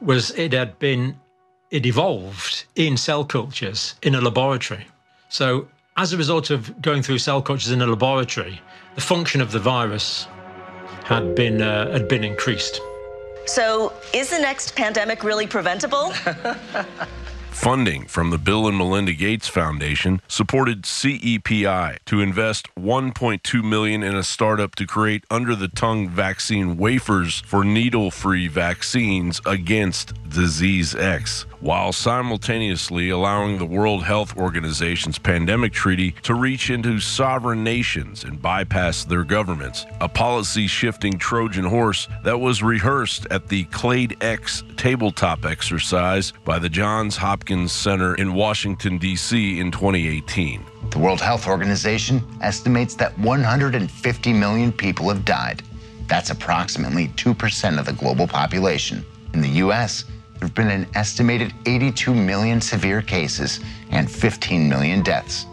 was 0.00 0.30
it 0.32 0.52
had 0.52 0.78
been 0.78 1.18
it 1.70 1.86
evolved 1.86 2.64
in 2.74 2.96
cell 2.96 3.24
cultures 3.24 3.94
in 4.02 4.14
a 4.14 4.20
laboratory. 4.20 4.86
So, 5.28 5.68
as 6.00 6.14
a 6.14 6.16
result 6.16 6.48
of 6.48 6.80
going 6.80 7.02
through 7.02 7.18
cell 7.18 7.42
cultures 7.42 7.70
in 7.70 7.82
a 7.82 7.86
laboratory, 7.86 8.58
the 8.94 9.02
function 9.02 9.42
of 9.42 9.52
the 9.52 9.58
virus 9.58 10.26
had 11.04 11.34
been 11.34 11.60
uh, 11.60 11.92
had 11.92 12.08
been 12.08 12.24
increased. 12.24 12.80
So, 13.44 13.92
is 14.14 14.30
the 14.30 14.38
next 14.38 14.74
pandemic 14.74 15.22
really 15.24 15.46
preventable? 15.46 16.12
Funding 17.50 18.06
from 18.06 18.30
the 18.30 18.38
Bill 18.38 18.66
and 18.68 18.78
Melinda 18.78 19.12
Gates 19.12 19.48
Foundation 19.48 20.22
supported 20.28 20.84
CEPI 20.84 21.98
to 22.06 22.22
invest 22.22 22.74
1.2 22.76 23.62
million 23.62 24.02
in 24.02 24.14
a 24.16 24.22
startup 24.22 24.74
to 24.76 24.86
create 24.86 25.24
under-the-tongue 25.30 26.08
vaccine 26.08 26.78
wafers 26.78 27.40
for 27.40 27.62
needle-free 27.62 28.48
vaccines 28.48 29.42
against 29.44 30.14
disease 30.30 30.94
X, 30.94 31.44
while 31.60 31.92
simultaneously 31.92 33.10
allowing 33.10 33.58
the 33.58 33.66
World 33.66 34.04
Health 34.04 34.36
Organization's 34.36 35.18
pandemic 35.18 35.72
treaty 35.72 36.14
to 36.22 36.34
reach 36.34 36.70
into 36.70 37.00
sovereign 37.00 37.62
nations 37.62 38.24
and 38.24 38.40
bypass 38.40 39.04
their 39.04 39.24
governments, 39.24 39.86
a 40.00 40.08
policy 40.08 40.66
shifting 40.66 41.18
Trojan 41.18 41.64
horse 41.64 42.08
that 42.24 42.38
was 42.38 42.62
rehearsed 42.62 43.26
at 43.30 43.48
the 43.48 43.64
Clade 43.64 44.16
X 44.22 44.64
tabletop 44.76 45.44
exercise 45.44 46.32
by 46.44 46.58
the 46.58 46.68
Johns 46.68 47.16
Hopkins 47.16 47.72
Center 47.72 48.14
in 48.14 48.34
Washington, 48.34 48.98
D.C. 48.98 49.60
in 49.60 49.70
2018. 49.70 50.64
The 50.90 50.98
World 50.98 51.20
Health 51.20 51.46
Organization 51.46 52.22
estimates 52.40 52.94
that 52.96 53.16
150 53.18 54.32
million 54.32 54.72
people 54.72 55.08
have 55.08 55.24
died. 55.24 55.62
That's 56.08 56.30
approximately 56.30 57.08
2% 57.08 57.78
of 57.78 57.86
the 57.86 57.92
global 57.92 58.26
population. 58.26 59.04
In 59.32 59.40
the 59.42 59.48
U.S., 59.48 60.04
there 60.40 60.48
have 60.48 60.54
been 60.54 60.70
an 60.70 60.86
estimated 60.94 61.52
82 61.66 62.14
million 62.14 62.62
severe 62.62 63.02
cases 63.02 63.60
and 63.90 64.10
15 64.10 64.70
million 64.70 65.02
deaths. 65.02 65.44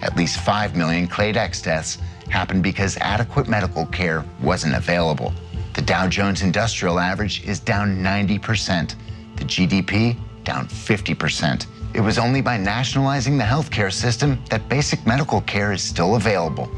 At 0.00 0.16
least 0.16 0.40
5 0.40 0.74
million 0.74 1.06
Clade 1.06 1.36
X 1.36 1.60
deaths 1.60 1.98
happened 2.30 2.62
because 2.62 2.96
adequate 3.02 3.48
medical 3.48 3.84
care 3.86 4.24
wasn't 4.42 4.74
available. 4.74 5.34
The 5.74 5.82
Dow 5.82 6.08
Jones 6.08 6.40
Industrial 6.40 6.98
Average 6.98 7.44
is 7.46 7.60
down 7.60 7.98
90%, 7.98 8.94
the 9.36 9.44
GDP 9.44 10.16
down 10.44 10.66
50%. 10.68 11.66
It 11.92 12.00
was 12.00 12.16
only 12.16 12.40
by 12.40 12.56
nationalizing 12.56 13.36
the 13.36 13.44
healthcare 13.44 13.92
system 13.92 14.42
that 14.48 14.70
basic 14.70 15.06
medical 15.06 15.42
care 15.42 15.72
is 15.72 15.82
still 15.82 16.16
available. 16.16 16.70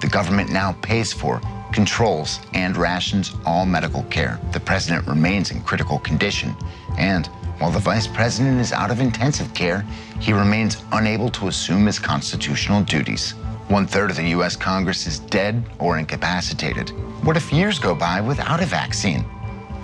The 0.00 0.08
government 0.08 0.50
now 0.50 0.72
pays 0.80 1.12
for, 1.12 1.42
controls, 1.74 2.40
and 2.54 2.78
rations 2.78 3.32
all 3.44 3.66
medical 3.66 4.04
care. 4.04 4.40
The 4.52 4.60
president 4.60 5.06
remains 5.06 5.50
in 5.50 5.60
critical 5.62 5.98
condition, 5.98 6.56
and 6.98 7.28
while 7.60 7.70
the 7.70 7.78
vice 7.78 8.06
president 8.06 8.58
is 8.58 8.72
out 8.72 8.90
of 8.90 9.00
intensive 9.00 9.52
care, 9.52 9.82
he 10.18 10.32
remains 10.32 10.82
unable 10.92 11.28
to 11.30 11.48
assume 11.48 11.84
his 11.84 11.98
constitutional 11.98 12.82
duties. 12.82 13.32
One 13.68 13.86
third 13.86 14.10
of 14.10 14.16
the 14.16 14.30
U.S. 14.30 14.56
Congress 14.56 15.06
is 15.06 15.18
dead 15.18 15.62
or 15.78 15.98
incapacitated. 15.98 16.90
What 17.22 17.36
if 17.36 17.52
years 17.52 17.78
go 17.78 17.94
by 17.94 18.20
without 18.20 18.62
a 18.62 18.66
vaccine? 18.66 19.26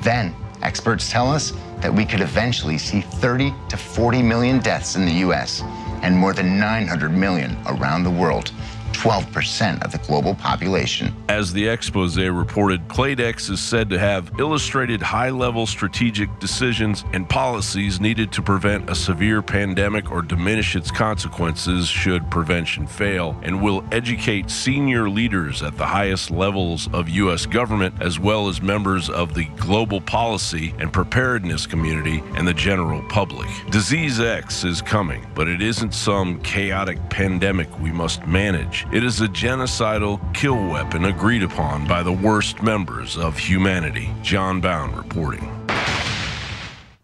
Then, 0.01 0.35
experts 0.63 1.11
tell 1.11 1.31
us 1.31 1.53
that 1.81 1.93
we 1.93 2.07
could 2.07 2.23
eventually 2.23 2.79
see 2.79 3.03
30 3.03 3.53
to 3.69 3.77
40 3.77 4.23
million 4.23 4.59
deaths 4.59 4.97
in 4.97 5.05
the 5.05 5.21
U.S. 5.27 5.63
and 6.03 6.17
more 6.17 6.33
than 6.33 6.59
900 6.59 7.11
million 7.11 7.59
around 7.67 8.05
the 8.05 8.11
world. 8.11 8.53
12% 8.97 9.85
of 9.85 9.93
the 9.93 9.99
global 9.99 10.35
population. 10.35 11.15
As 11.29 11.53
the 11.53 11.69
expose 11.69 12.17
reported, 12.17 12.89
Clade 12.89 13.21
X 13.21 13.51
is 13.51 13.61
said 13.61 13.91
to 13.91 13.99
have 13.99 14.33
illustrated 14.39 15.03
high 15.03 15.31
level 15.31 15.67
strategic 15.67 16.39
decisions 16.39 17.05
and 17.13 17.29
policies 17.29 18.01
needed 18.01 18.33
to 18.33 18.43
prevent 18.43 18.89
a 18.89 18.95
severe 18.95 19.43
pandemic 19.43 20.11
or 20.11 20.23
diminish 20.23 20.77
its 20.77 20.91
consequences 20.91 21.89
should 21.89 22.31
prevention 22.31 22.87
fail, 22.87 23.39
and 23.43 23.63
will 23.63 23.85
educate 23.93 24.51
senior 24.51 25.11
leaders 25.11 25.63
at 25.63 25.77
the 25.77 25.87
highest 25.87 26.31
levels 26.31 26.89
of 26.93 27.09
U.S. 27.09 27.45
government, 27.45 27.95
as 28.01 28.19
well 28.19 28.49
as 28.49 28.63
members 28.63 29.11
of 29.11 29.35
the 29.35 29.45
global 29.57 30.01
policy 30.01 30.75
and 30.79 30.93
preparedness 30.93 31.67
community 31.67 32.23
and 32.35 32.49
the 32.49 32.55
general 32.55 33.03
public. 33.09 33.49
Disease 33.71 34.21
X 34.21 34.65
is 34.65 34.81
coming, 34.81 35.27
but 35.35 35.49
it 35.49 35.61
isn't 35.61 35.93
some 35.93 36.41
chaotic 36.41 36.99
pandemic 37.11 37.69
we 37.79 37.93
must 37.93 38.27
manage. 38.27 38.86
It 38.93 39.03
is 39.03 39.21
a 39.21 39.27
genocidal 39.27 40.21
kill 40.33 40.65
weapon 40.69 41.07
agreed 41.07 41.43
upon 41.43 41.89
by 41.89 42.05
the 42.05 42.13
worst 42.13 42.63
members 42.63 43.17
of 43.17 43.37
humanity. 43.37 44.09
John 44.23 44.61
Bowne 44.61 44.95
reporting. 44.95 45.51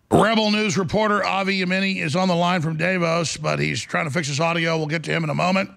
Rebel 0.09 0.53
News 0.53 0.79
reporter 0.79 1.25
Avi 1.25 1.61
Yemini 1.61 1.97
is 2.01 2.15
on 2.15 2.29
the 2.29 2.37
line 2.37 2.63
from 2.63 2.77
Davos, 2.77 3.37
but 3.37 3.59
he's 3.59 3.83
trying 3.83 4.05
to 4.05 4.13
fix 4.13 4.29
his 4.29 4.39
audio. 4.39 4.79
We'll 4.79 4.87
get 4.87 5.03
to 5.05 5.11
him 5.11 5.25
in 5.25 5.31
a 5.31 5.35
moment. 5.35 5.71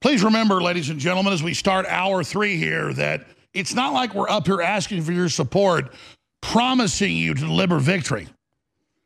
Please 0.00 0.22
remember, 0.22 0.62
ladies 0.62 0.90
and 0.90 1.00
gentlemen, 1.00 1.32
as 1.32 1.42
we 1.42 1.54
start 1.54 1.84
hour 1.86 2.22
three 2.22 2.56
here, 2.56 2.92
that 2.92 3.26
it's 3.52 3.74
not 3.74 3.92
like 3.92 4.14
we're 4.14 4.30
up 4.30 4.46
here 4.46 4.62
asking 4.62 5.02
for 5.02 5.12
your 5.12 5.28
support, 5.28 5.92
promising 6.40 7.16
you 7.16 7.34
to 7.34 7.40
deliver 7.40 7.80
victory. 7.80 8.28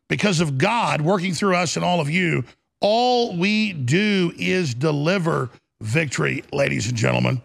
Because 0.09 0.41
of 0.41 0.59
God 0.59 1.01
working 1.01 1.33
through 1.33 1.57
us 1.57 1.77
and 1.77 1.85
all 1.85 2.01
of 2.01 2.11
you, 2.11 2.45
all 2.89 3.37
we 3.37 3.73
do 3.73 4.33
is 4.39 4.73
deliver 4.73 5.51
victory, 5.81 6.45
ladies 6.53 6.87
and 6.87 6.97
gentlemen. 6.97 7.43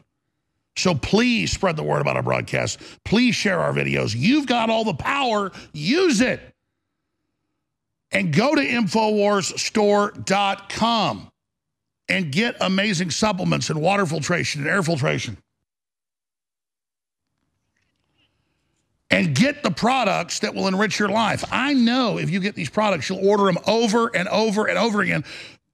So 0.78 0.94
please 0.94 1.52
spread 1.52 1.78
the 1.78 1.84
word 1.84 2.00
about 2.00 2.16
our 2.16 2.22
broadcast. 2.22 2.80
Please 3.06 3.34
share 3.34 3.60
our 3.60 3.74
videos. 3.74 4.14
You've 4.16 4.46
got 4.46 4.70
all 4.70 4.84
the 4.84 4.94
power. 4.94 5.52
Use 5.74 6.22
it. 6.22 6.40
And 8.12 8.32
go 8.32 8.54
to 8.54 8.62
InfoWarsStore.com 8.62 11.32
and 12.08 12.32
get 12.32 12.56
amazing 12.62 13.10
supplements 13.10 13.72
and 13.72 13.82
water 13.82 14.06
filtration 14.06 14.62
and 14.62 14.70
air 14.70 14.84
filtration. 14.84 15.38
And 19.12 19.36
get 19.36 19.62
the 19.62 19.72
products 19.72 20.40
that 20.40 20.56
will 20.56 20.68
enrich 20.68 20.98
your 20.98 21.10
life. 21.10 21.44
I 21.52 21.74
know 21.74 22.18
if 22.18 22.30
you 22.30 22.40
get 22.40 22.56
these 22.56 22.70
products, 22.70 23.10
you'll 23.10 23.28
order 23.28 23.44
them 23.44 23.60
over 23.68 24.08
and 24.16 24.28
over 24.30 24.68
and 24.68 24.78
over 24.78 25.02
again. 25.02 25.24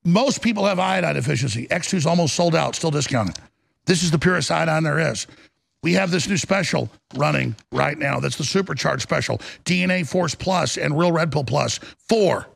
Most 0.03 0.41
people 0.41 0.65
have 0.65 0.79
iodine 0.79 1.15
deficiency. 1.15 1.67
X2 1.67 1.93
is 1.93 2.05
almost 2.05 2.35
sold 2.35 2.55
out, 2.55 2.75
still 2.75 2.91
discounted. 2.91 3.37
This 3.85 4.03
is 4.03 4.11
the 4.11 4.19
purest 4.19 4.49
iodine 4.51 4.83
there 4.83 4.99
is. 4.99 5.27
We 5.83 5.93
have 5.93 6.11
this 6.11 6.27
new 6.27 6.37
special 6.37 6.89
running 7.15 7.55
right 7.71 7.97
now. 7.97 8.19
That's 8.19 8.37
the 8.37 8.43
supercharged 8.43 9.03
special. 9.03 9.37
DNA 9.63 10.07
Force 10.07 10.35
Plus 10.35 10.77
and 10.77 10.97
Real 10.97 11.11
Red 11.11 11.31
Pill 11.31 11.43
Plus. 11.43 11.77
Four. 12.09 12.47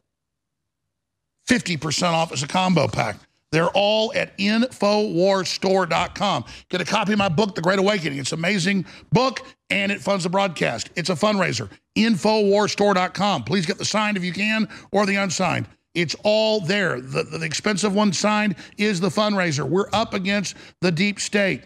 50% 1.48 2.12
off 2.12 2.32
as 2.32 2.44
a 2.44 2.48
combo 2.48 2.88
pack. 2.88 3.18
They're 3.52 3.70
all 3.70 4.14
at 4.16 4.38
InfoWarsStore.com. 4.38 6.46
Get 6.70 6.80
a 6.80 6.86
copy 6.86 7.14
of 7.14 7.20
my 7.20 7.30
book, 7.30 7.56
The 7.56 7.62
Great 7.62 7.80
Awakening. 7.80 8.20
It's 8.20 8.32
an 8.32 8.40
amazing 8.40 8.86
book, 9.12 9.42
and 9.70 9.92
it 9.92 10.02
funds 10.02 10.24
the 10.24 10.30
broadcast. 10.30 10.90
It's 10.96 11.10
a 11.10 11.16
fundraiser. 11.16 11.70
InfoWarsStore.com. 11.98 13.44
Please 13.44 13.66
get 13.66 13.78
the 13.78 13.86
signed 13.86 14.16
if 14.16 14.24
you 14.24 14.32
can, 14.32 14.70
or 14.92 15.06
the 15.06 15.16
unsigned. 15.16 15.68
It's 15.94 16.16
all 16.24 16.62
there. 16.62 17.02
The, 17.02 17.24
the 17.24 17.46
expensive 17.46 17.94
one 17.94 18.14
signed 18.14 18.56
is 18.78 19.02
the 19.02 19.10
fundraiser. 19.10 19.68
We're 19.68 19.90
up 19.92 20.14
against 20.14 20.56
the 20.80 20.92
deep 20.92 21.20
state. 21.20 21.64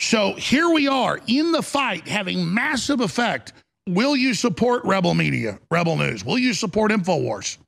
So 0.00 0.34
here 0.34 0.70
we 0.70 0.88
are 0.88 1.20
in 1.26 1.52
the 1.52 1.62
fight, 1.62 2.08
having 2.08 2.52
massive 2.52 3.00
effect. 3.00 3.52
Will 3.86 4.16
you 4.16 4.32
support 4.34 4.84
Rebel 4.84 5.14
Media, 5.14 5.58
Rebel 5.70 5.96
News? 5.96 6.24
Will 6.24 6.38
you 6.38 6.54
support 6.54 6.90
InfoWars? 6.90 7.58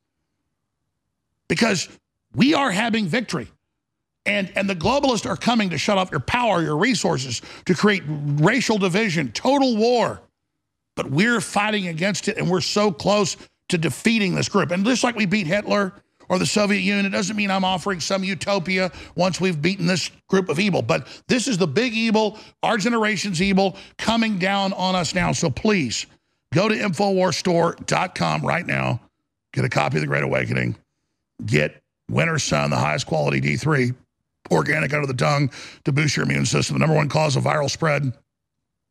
Because 1.49 1.89
we 2.35 2.55
are 2.55 2.71
having 2.71 3.07
victory. 3.07 3.49
And, 4.25 4.51
and 4.57 4.69
the 4.69 4.75
globalists 4.75 5.29
are 5.29 5.37
coming 5.37 5.71
to 5.71 5.79
shut 5.79 5.99
off 5.99 6.11
your 6.11 6.21
power, 6.21 6.61
your 6.63 6.77
resources, 6.77 7.43
to 7.67 7.75
create 7.75 8.03
racial 8.07 8.77
division, 8.77 9.31
total 9.33 9.77
war. 9.77 10.21
But 10.97 11.11
we're 11.11 11.41
fighting 11.41 11.87
against 11.87 12.27
it, 12.27 12.39
and 12.39 12.51
we're 12.51 12.61
so 12.63 12.91
close 12.91 13.37
to 13.69 13.79
defeating 13.79 14.35
this 14.35 14.49
group. 14.49 14.71
And 14.71 14.85
just 14.85 15.05
like 15.05 15.17
we 15.17 15.27
beat 15.27 15.47
Hitler, 15.47 15.93
or 16.29 16.39
the 16.39 16.47
Soviet 16.47 16.81
Union. 16.81 17.07
It 17.07 17.11
doesn't 17.11 17.37
mean 17.37 17.51
I'm 17.51 17.65
offering 17.65 18.01
some 18.01 18.25
utopia 18.25 18.91
once 19.15 19.41
we've 19.41 19.61
beaten 19.61 19.87
this 19.87 20.11
group 20.29 20.49
of 20.49 20.59
evil. 20.59 20.83
But 20.83 21.07
this 21.29 21.49
is 21.49 21.59
the 21.59 21.67
big 21.67 21.93
evil, 21.93 22.39
our 22.63 22.77
generation's 22.77 23.41
evil, 23.41 23.77
coming 23.99 24.39
down 24.39 24.73
on 24.73 24.95
us 24.95 25.15
now. 25.15 25.33
So 25.33 25.51
please 25.51 26.07
go 26.53 26.69
to 26.69 26.75
InfoWarsStore.com 26.75 28.43
right 28.43 28.67
now. 28.67 29.01
Get 29.53 29.65
a 29.65 29.69
copy 29.69 29.97
of 29.97 30.03
The 30.03 30.07
Great 30.07 30.25
Awakening. 30.25 30.77
Get 31.45 31.83
Winter 32.11 32.39
Sun, 32.39 32.71
the 32.71 32.77
highest 32.77 33.07
quality 33.07 33.41
D3, 33.41 33.95
organic 34.51 34.93
under 34.95 35.07
the 35.07 35.15
tongue 35.15 35.51
to 35.85 35.93
boost 35.93 36.17
your 36.17 36.25
immune 36.25 36.47
system. 36.47 36.75
The 36.75 36.81
number 36.81 36.95
one 36.95 37.09
cause 37.09 37.37
of 37.37 37.45
viral 37.45 37.71
spread 37.71 38.13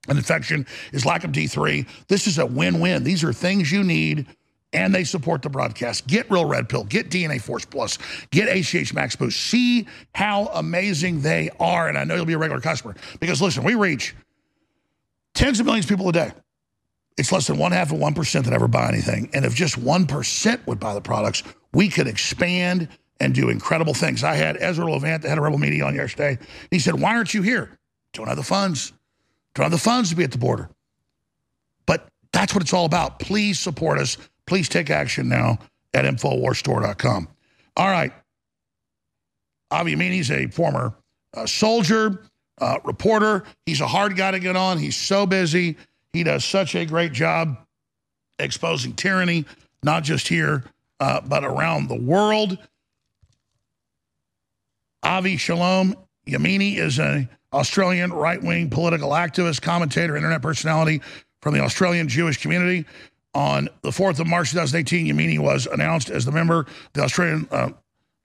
and 0.07 0.17
infection 0.17 0.65
is 0.91 1.05
lack 1.05 1.23
of 1.23 1.31
D3. 1.31 1.87
This 2.07 2.27
is 2.27 2.37
a 2.37 2.45
win-win. 2.45 3.03
These 3.03 3.23
are 3.23 3.33
things 3.33 3.71
you 3.71 3.83
need 3.83 4.27
and 4.75 4.93
they 4.93 5.05
support 5.05 5.41
the 5.41 5.49
broadcast. 5.49 6.05
Get 6.05 6.29
Real 6.29 6.45
Red 6.45 6.67
Pill, 6.67 6.83
get 6.83 7.09
DNA 7.09 7.41
Force 7.41 7.63
Plus, 7.63 7.97
get 8.29 8.49
ACH 8.49 8.93
Max 8.93 9.15
Boost. 9.15 9.39
See 9.39 9.87
how 10.13 10.47
amazing 10.53 11.21
they 11.21 11.49
are. 11.59 11.87
And 11.87 11.97
I 11.97 12.03
know 12.03 12.15
you'll 12.15 12.25
be 12.25 12.33
a 12.33 12.37
regular 12.37 12.61
customer 12.61 12.93
because 13.21 13.41
listen, 13.41 13.63
we 13.63 13.75
reach 13.75 14.13
tens 15.33 15.59
of 15.61 15.65
millions 15.65 15.85
of 15.85 15.89
people 15.89 16.09
a 16.09 16.13
day. 16.13 16.31
It's 17.17 17.31
less 17.31 17.47
than 17.47 17.57
one 17.57 17.71
half 17.71 17.93
of 17.93 17.99
1% 17.99 18.43
that 18.43 18.53
ever 18.53 18.67
buy 18.67 18.89
anything. 18.89 19.29
And 19.33 19.45
if 19.45 19.55
just 19.55 19.79
1% 19.79 20.67
would 20.67 20.79
buy 20.81 20.93
the 20.93 20.99
products, 20.99 21.43
we 21.73 21.87
could 21.87 22.07
expand 22.07 22.89
and 23.21 23.33
do 23.33 23.49
incredible 23.49 23.93
things. 23.93 24.25
I 24.25 24.35
had 24.35 24.57
Ezra 24.59 24.91
Levant, 24.91 25.21
the 25.21 25.29
head 25.29 25.37
of 25.37 25.43
Rebel 25.45 25.57
Media, 25.57 25.85
on 25.85 25.95
yesterday. 25.95 26.37
He 26.69 26.79
said, 26.79 26.99
Why 26.99 27.15
aren't 27.15 27.33
you 27.33 27.41
here? 27.41 27.79
Don't 28.11 28.27
have 28.27 28.35
the 28.35 28.43
funds. 28.43 28.91
Don't 29.53 29.63
have 29.63 29.71
the 29.71 29.77
funds 29.77 30.09
to 30.09 30.17
be 30.17 30.25
at 30.25 30.31
the 30.31 30.37
border. 30.37 30.69
But 31.85 32.09
that's 32.33 32.53
what 32.53 32.61
it's 32.61 32.73
all 32.73 32.83
about. 32.83 33.19
Please 33.19 33.57
support 33.57 33.99
us. 33.99 34.17
Please 34.47 34.69
take 34.69 34.89
action 34.89 35.27
now 35.27 35.59
at 35.93 36.05
InfoWarsStore.com. 36.05 37.27
All 37.77 37.87
right. 37.87 38.11
Avi 39.71 39.95
Yemini's 39.95 40.31
a 40.31 40.47
former 40.47 40.93
uh, 41.33 41.45
soldier, 41.45 42.21
uh, 42.59 42.79
reporter. 42.83 43.43
He's 43.65 43.81
a 43.81 43.87
hard 43.87 44.15
guy 44.15 44.31
to 44.31 44.39
get 44.39 44.55
on. 44.55 44.77
He's 44.77 44.95
so 44.95 45.25
busy. 45.25 45.77
He 46.13 46.23
does 46.23 46.45
such 46.45 46.75
a 46.75 46.85
great 46.85 47.11
job 47.11 47.57
exposing 48.39 48.93
tyranny, 48.93 49.45
not 49.83 50.03
just 50.03 50.27
here, 50.27 50.63
uh, 50.99 51.21
but 51.21 51.43
around 51.43 51.89
the 51.89 51.99
world. 51.99 52.57
Avi 55.03 55.37
Shalom 55.37 55.95
Yemini 56.27 56.77
is 56.77 56.99
an 56.99 57.29
Australian 57.53 58.11
right-wing 58.11 58.69
political 58.69 59.11
activist, 59.11 59.61
commentator, 59.61 60.15
internet 60.15 60.41
personality 60.41 61.01
from 61.41 61.53
the 61.53 61.59
Australian 61.59 62.07
Jewish 62.07 62.37
community. 62.41 62.85
On 63.35 63.67
the 63.81 63.89
4th 63.89 64.21
of 64.21 64.27
March 64.27 64.51
2018, 64.51 65.07
Yemini 65.07 65.37
was 65.37 65.67
announced 65.67 66.09
as 66.09 66.23
the 66.23 66.31
member 66.31 66.61
of 66.61 66.67
the 66.93 67.01
Australian 67.01 67.47
uh, 67.51 67.69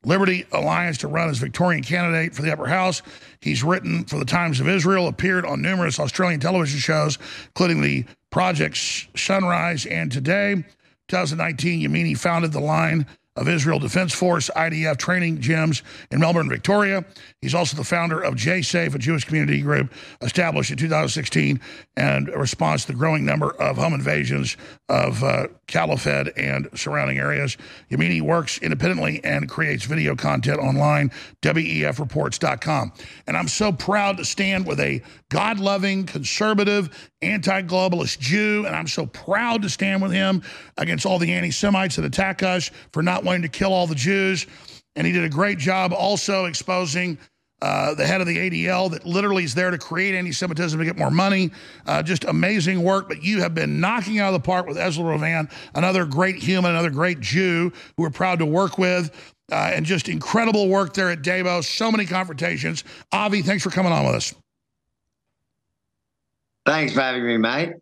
Liberty 0.05 0.47
Alliance 0.53 0.99
to 0.99 1.09
run 1.09 1.29
as 1.29 1.39
Victorian 1.39 1.83
candidate 1.83 2.33
for 2.33 2.43
the 2.43 2.53
upper 2.53 2.67
house. 2.67 3.03
He's 3.41 3.65
written 3.65 4.05
for 4.05 4.21
the 4.21 4.25
Times 4.25 4.61
of 4.61 4.69
Israel, 4.69 5.09
appeared 5.09 5.45
on 5.45 5.61
numerous 5.61 5.99
Australian 5.99 6.39
television 6.39 6.79
shows, 6.79 7.19
including 7.49 7.83
the 7.83 8.05
Project 8.31 8.79
Sunrise 9.17 9.85
and 9.85 10.13
Today. 10.13 10.65
2019, 11.09 11.91
Yemini 11.91 12.17
founded 12.17 12.53
the 12.53 12.61
line 12.61 13.05
of 13.37 13.49
Israel 13.49 13.79
Defense 13.79 14.13
Force 14.13 14.51
IDF 14.57 14.97
training 14.99 15.39
gyms 15.39 15.83
in 16.11 16.21
Melbourne, 16.21 16.49
Victoria. 16.49 17.05
He's 17.41 17.55
also 17.55 17.77
the 17.77 17.85
founder 17.85 18.21
of 18.21 18.37
J-Safe, 18.37 18.95
a 18.95 18.99
Jewish 18.99 19.25
community 19.25 19.63
group 19.63 19.93
established 20.21 20.71
in 20.71 20.77
2016 20.77 21.61
and 21.97 22.29
a 22.29 22.39
response 22.39 22.85
to 22.85 22.93
the 22.93 22.99
growing 22.99 23.25
number 23.25 23.53
of 23.61 23.77
home 23.77 23.95
invasions 23.95 24.57
of 24.89 25.23
uh, 25.23 25.47
Caulfield 25.69 26.29
and 26.37 26.69
surrounding 26.75 27.19
areas. 27.19 27.57
Yemini 27.91 28.21
works 28.21 28.59
independently 28.59 29.23
and 29.25 29.49
creates 29.49 29.85
video 29.85 30.17
content 30.17 30.59
online, 30.59 31.11
WEFreports.com. 31.43 32.93
And 33.27 33.37
I'm 33.37 33.49
so 33.49 33.73
proud 33.73 34.17
to 34.17 34.25
stand 34.25 34.67
with 34.67 34.81
a 34.81 35.03
God-loving, 35.29 36.07
conservative, 36.07 37.10
anti-globalist 37.23 38.19
Jew, 38.19 38.65
and 38.67 38.75
I'm 38.75 38.87
so 38.87 39.07
proud 39.07 39.63
to 39.63 39.69
stand 39.69 40.03
with 40.03 40.13
him 40.13 40.43
against 40.79 41.05
all 41.05 41.19
the 41.19 41.33
anti-Semites 41.33 41.97
that 41.97 42.05
attack 42.05 42.43
us 42.43 42.71
for 42.93 43.03
not 43.03 43.25
wanting 43.25 43.43
to 43.43 43.49
kill 43.49 43.73
all 43.73 43.87
the 43.87 43.95
Jews. 43.95 44.47
And 44.97 45.07
he 45.07 45.13
did 45.13 45.25
a 45.25 45.29
great 45.29 45.59
job 45.59 45.93
also 45.93 46.47
exposing 46.47 47.19
uh, 47.63 47.95
the 47.95 48.07
head 48.07 48.21
of 48.21 48.27
the 48.27 48.37
ADL 48.37 48.91
that 48.91 49.05
literally 49.05 49.45
is 49.45 49.55
there 49.55 49.71
to 49.71 49.79
create 49.79 50.15
anti-Semitism 50.15 50.79
to 50.79 50.85
get 50.85 50.97
more 50.97 51.11
money. 51.11 51.51
Uh, 51.87 52.03
just 52.03 52.25
amazing 52.25 52.83
work. 52.83 53.07
But 53.09 53.23
you 53.23 53.41
have 53.41 53.55
been 53.55 53.81
knocking 53.81 54.19
out 54.19 54.29
of 54.29 54.43
the 54.43 54.47
park 54.47 54.67
with 54.67 54.79
Ezra 54.79 55.05
Levant, 55.05 55.51
another 55.75 56.07
great 56.07 56.37
human, 56.37 56.71
another 56.71 56.91
great 56.91 57.21
Jew 57.21 57.71
who 57.97 58.03
we're 58.03 58.11
proud 58.11 58.39
to 58.39 58.47
work 58.47 58.79
with. 58.79 59.35
Uh, 59.53 59.73
and 59.75 59.85
just 59.85 60.09
incredible 60.09 60.69
work 60.69 60.95
there 60.95 61.11
at 61.11 61.23
Davos. 61.23 61.69
So 61.69 61.91
many 61.91 62.07
confrontations. 62.07 62.85
Avi, 63.13 63.43
thanks 63.43 63.65
for 63.65 63.71
coming 63.71 63.93
on 63.93 64.07
with 64.07 64.15
us. 64.15 64.35
Thanks 66.67 66.93
for 66.93 67.01
having 67.01 67.25
me, 67.25 67.37
mate. 67.37 67.73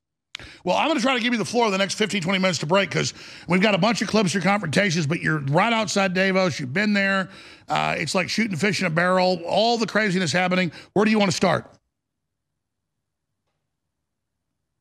Well, 0.64 0.76
I'm 0.76 0.86
going 0.86 0.98
to 0.98 1.02
try 1.02 1.14
to 1.14 1.20
give 1.20 1.32
you 1.32 1.38
the 1.38 1.44
floor 1.44 1.70
the 1.70 1.78
next 1.78 1.94
15, 1.94 2.22
20 2.22 2.38
minutes 2.38 2.58
to 2.58 2.66
break 2.66 2.90
because 2.90 3.14
we've 3.48 3.60
got 3.60 3.74
a 3.74 3.78
bunch 3.78 4.02
of 4.02 4.08
clips 4.08 4.34
of 4.34 4.42
confrontations, 4.42 5.06
but 5.06 5.20
you're 5.20 5.38
right 5.38 5.72
outside 5.72 6.14
Davos. 6.14 6.60
You've 6.60 6.72
been 6.72 6.92
there. 6.92 7.28
Uh, 7.68 7.96
it's 7.98 8.14
like 8.14 8.28
shooting 8.28 8.56
fish 8.56 8.80
in 8.80 8.86
a 8.86 8.90
barrel, 8.90 9.40
all 9.46 9.78
the 9.78 9.86
craziness 9.86 10.32
happening. 10.32 10.70
Where 10.92 11.04
do 11.04 11.10
you 11.10 11.18
want 11.18 11.30
to 11.30 11.36
start? 11.36 11.74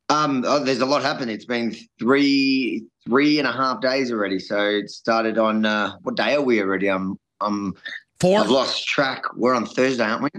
Um, 0.09 0.45
oh, 0.47 0.63
there's 0.63 0.79
a 0.79 0.85
lot 0.85 1.01
happening. 1.01 1.35
It's 1.35 1.45
been 1.45 1.75
three, 1.99 2.85
three 3.05 3.39
and 3.39 3.47
a 3.47 3.51
half 3.51 3.81
days 3.81 4.11
already. 4.11 4.39
So 4.39 4.63
it 4.63 4.89
started 4.89 5.37
on, 5.37 5.65
uh, 5.65 5.97
what 6.03 6.15
day 6.15 6.35
are 6.35 6.41
we 6.41 6.61
already? 6.61 6.87
I'm, 6.87 7.17
I'm, 7.41 7.73
Four. 8.19 8.39
I've 8.39 8.49
lost 8.49 8.87
track. 8.87 9.23
We're 9.35 9.53
on 9.53 9.65
Thursday, 9.65 10.03
aren't 10.03 10.23
we? 10.23 10.29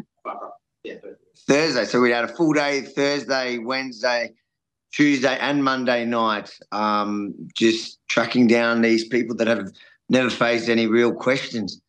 Yeah. 0.84 0.94
Thursday. 0.94 1.27
So 1.48 2.02
we 2.02 2.10
had 2.10 2.24
a 2.24 2.28
full 2.28 2.52
day 2.52 2.82
Thursday, 2.82 3.56
Wednesday, 3.56 4.34
Tuesday, 4.92 5.38
and 5.40 5.64
Monday 5.64 6.04
night, 6.04 6.50
um, 6.72 7.34
just 7.54 7.98
tracking 8.06 8.46
down 8.46 8.82
these 8.82 9.08
people 9.08 9.34
that 9.36 9.46
have 9.46 9.72
never 10.10 10.28
faced 10.28 10.68
any 10.68 10.86
real 10.86 11.14
questions 11.14 11.80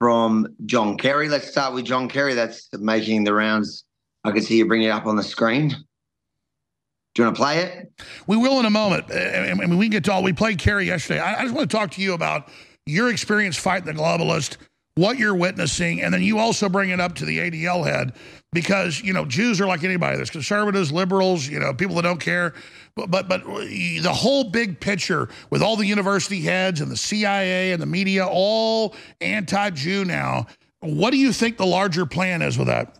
from 0.00 0.48
John 0.64 0.98
Kerry. 0.98 1.28
Let's 1.28 1.48
start 1.48 1.72
with 1.72 1.84
John 1.84 2.08
Kerry. 2.08 2.34
That's 2.34 2.68
making 2.72 3.22
the 3.22 3.32
rounds. 3.32 3.84
I 4.24 4.32
can 4.32 4.42
see 4.42 4.58
you 4.58 4.66
bring 4.66 4.82
it 4.82 4.88
up 4.88 5.06
on 5.06 5.14
the 5.14 5.22
screen. 5.22 5.68
Do 5.68 7.22
you 7.22 7.24
want 7.26 7.36
to 7.36 7.40
play 7.40 7.58
it? 7.58 7.92
We 8.26 8.36
will 8.36 8.58
in 8.58 8.66
a 8.66 8.70
moment. 8.70 9.04
I 9.12 9.54
mean, 9.54 9.78
we 9.78 9.86
can 9.86 9.92
get 9.92 10.04
to 10.04 10.12
all. 10.12 10.24
We 10.24 10.32
played 10.32 10.58
Kerry 10.58 10.86
yesterday. 10.86 11.20
I 11.20 11.42
just 11.42 11.54
want 11.54 11.70
to 11.70 11.76
talk 11.76 11.92
to 11.92 12.02
you 12.02 12.12
about 12.12 12.48
your 12.86 13.08
experience 13.08 13.56
fighting 13.56 13.86
the 13.86 14.00
globalist 14.00 14.56
what 14.96 15.18
you're 15.18 15.34
witnessing, 15.34 16.02
and 16.02 16.12
then 16.12 16.22
you 16.22 16.38
also 16.38 16.68
bring 16.68 16.90
it 16.90 17.00
up 17.00 17.14
to 17.16 17.24
the 17.24 17.38
ADL 17.38 17.86
head 17.86 18.14
because, 18.56 19.02
you 19.02 19.12
know, 19.12 19.26
Jews 19.26 19.60
are 19.60 19.66
like 19.66 19.84
anybody. 19.84 20.16
There's 20.16 20.30
conservatives, 20.30 20.90
liberals, 20.90 21.46
you 21.46 21.58
know, 21.58 21.74
people 21.74 21.94
that 21.96 22.02
don't 22.04 22.18
care. 22.18 22.54
But, 22.94 23.10
but, 23.10 23.28
but 23.28 23.44
the 23.44 24.12
whole 24.14 24.44
big 24.44 24.80
picture 24.80 25.28
with 25.50 25.60
all 25.60 25.76
the 25.76 25.84
university 25.84 26.40
heads 26.40 26.80
and 26.80 26.90
the 26.90 26.96
CIA 26.96 27.72
and 27.72 27.82
the 27.82 27.86
media, 27.86 28.26
all 28.26 28.94
anti-Jew 29.20 30.06
now, 30.06 30.46
what 30.80 31.10
do 31.10 31.18
you 31.18 31.34
think 31.34 31.58
the 31.58 31.66
larger 31.66 32.06
plan 32.06 32.40
is 32.40 32.56
with 32.56 32.68
that? 32.68 32.96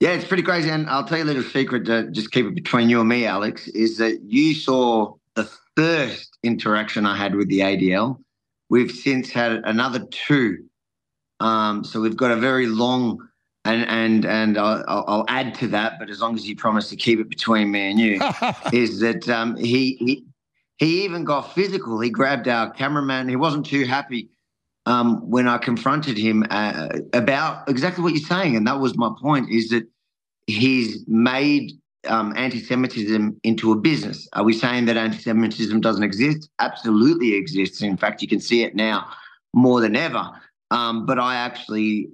Yeah, 0.00 0.10
it's 0.10 0.26
pretty 0.26 0.42
crazy. 0.42 0.68
And 0.68 0.90
I'll 0.90 1.04
tell 1.04 1.18
you 1.18 1.24
a 1.24 1.26
little 1.26 1.44
secret 1.44 1.84
to 1.84 2.10
just 2.10 2.32
keep 2.32 2.44
it 2.44 2.56
between 2.56 2.90
you 2.90 2.98
and 2.98 3.08
me, 3.08 3.24
Alex, 3.24 3.68
is 3.68 3.98
that 3.98 4.20
you 4.24 4.52
saw 4.52 5.14
the 5.36 5.48
first 5.76 6.38
interaction 6.42 7.06
I 7.06 7.16
had 7.16 7.36
with 7.36 7.46
the 7.46 7.60
ADL 7.60 8.18
We've 8.70 8.90
since 8.90 9.30
had 9.30 9.62
another 9.64 10.06
two. 10.10 10.64
Um, 11.40 11.84
so 11.84 12.00
we've 12.00 12.16
got 12.16 12.30
a 12.30 12.36
very 12.36 12.66
long, 12.66 13.28
and 13.64 13.84
and 13.86 14.24
and 14.24 14.58
I'll, 14.58 14.84
I'll, 14.86 15.24
add 15.28 15.54
to 15.56 15.68
that, 15.68 15.98
but 15.98 16.10
as 16.10 16.20
long 16.20 16.34
as 16.34 16.46
you 16.48 16.56
promise 16.56 16.88
to 16.90 16.96
keep 16.96 17.18
it 17.18 17.28
between 17.28 17.70
me 17.70 17.90
and 17.90 17.98
you, 17.98 18.20
is 18.72 19.00
that 19.00 19.28
um, 19.28 19.56
he 19.56 19.96
he 19.96 20.24
he 20.78 21.04
even 21.04 21.24
got 21.24 21.54
physical. 21.54 22.00
He 22.00 22.10
grabbed 22.10 22.48
our 22.48 22.70
cameraman. 22.70 23.28
He 23.28 23.36
wasn't 23.36 23.66
too 23.66 23.84
happy 23.84 24.30
um, 24.86 25.28
when 25.28 25.48
I 25.48 25.58
confronted 25.58 26.18
him 26.18 26.44
uh, 26.50 26.88
about 27.12 27.68
exactly 27.68 28.02
what 28.02 28.12
you're 28.12 28.26
saying, 28.26 28.56
and 28.56 28.66
that 28.66 28.78
was 28.78 28.96
my 28.96 29.10
point: 29.20 29.50
is 29.50 29.70
that 29.70 29.86
he's 30.46 31.04
made 31.08 31.72
um, 32.06 32.34
anti-Semitism 32.36 33.40
into 33.44 33.72
a 33.72 33.76
business. 33.76 34.28
Are 34.34 34.44
we 34.44 34.52
saying 34.52 34.86
that 34.86 34.96
anti-Semitism 34.96 35.80
doesn't 35.80 36.02
exist? 36.02 36.48
Absolutely 36.58 37.34
exists. 37.34 37.82
In 37.82 37.96
fact, 37.96 38.22
you 38.22 38.28
can 38.28 38.40
see 38.40 38.62
it 38.62 38.74
now 38.74 39.08
more 39.54 39.80
than 39.80 39.96
ever. 39.96 40.30
Um, 40.70 41.06
but 41.06 41.18
I 41.18 41.36
actually 41.36 42.08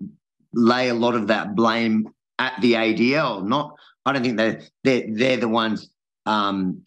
lay 0.52 0.88
a 0.88 0.94
lot 0.94 1.14
of 1.14 1.28
that 1.28 1.54
blame 1.54 2.08
at 2.38 2.60
the 2.60 2.74
ADL. 2.74 3.44
Not, 3.44 3.76
I 4.04 4.12
don't 4.12 4.22
think 4.22 4.36
they're, 4.36 4.60
they're, 4.84 5.04
they're 5.08 5.36
the 5.36 5.48
ones. 5.48 5.90
Um, 6.26 6.82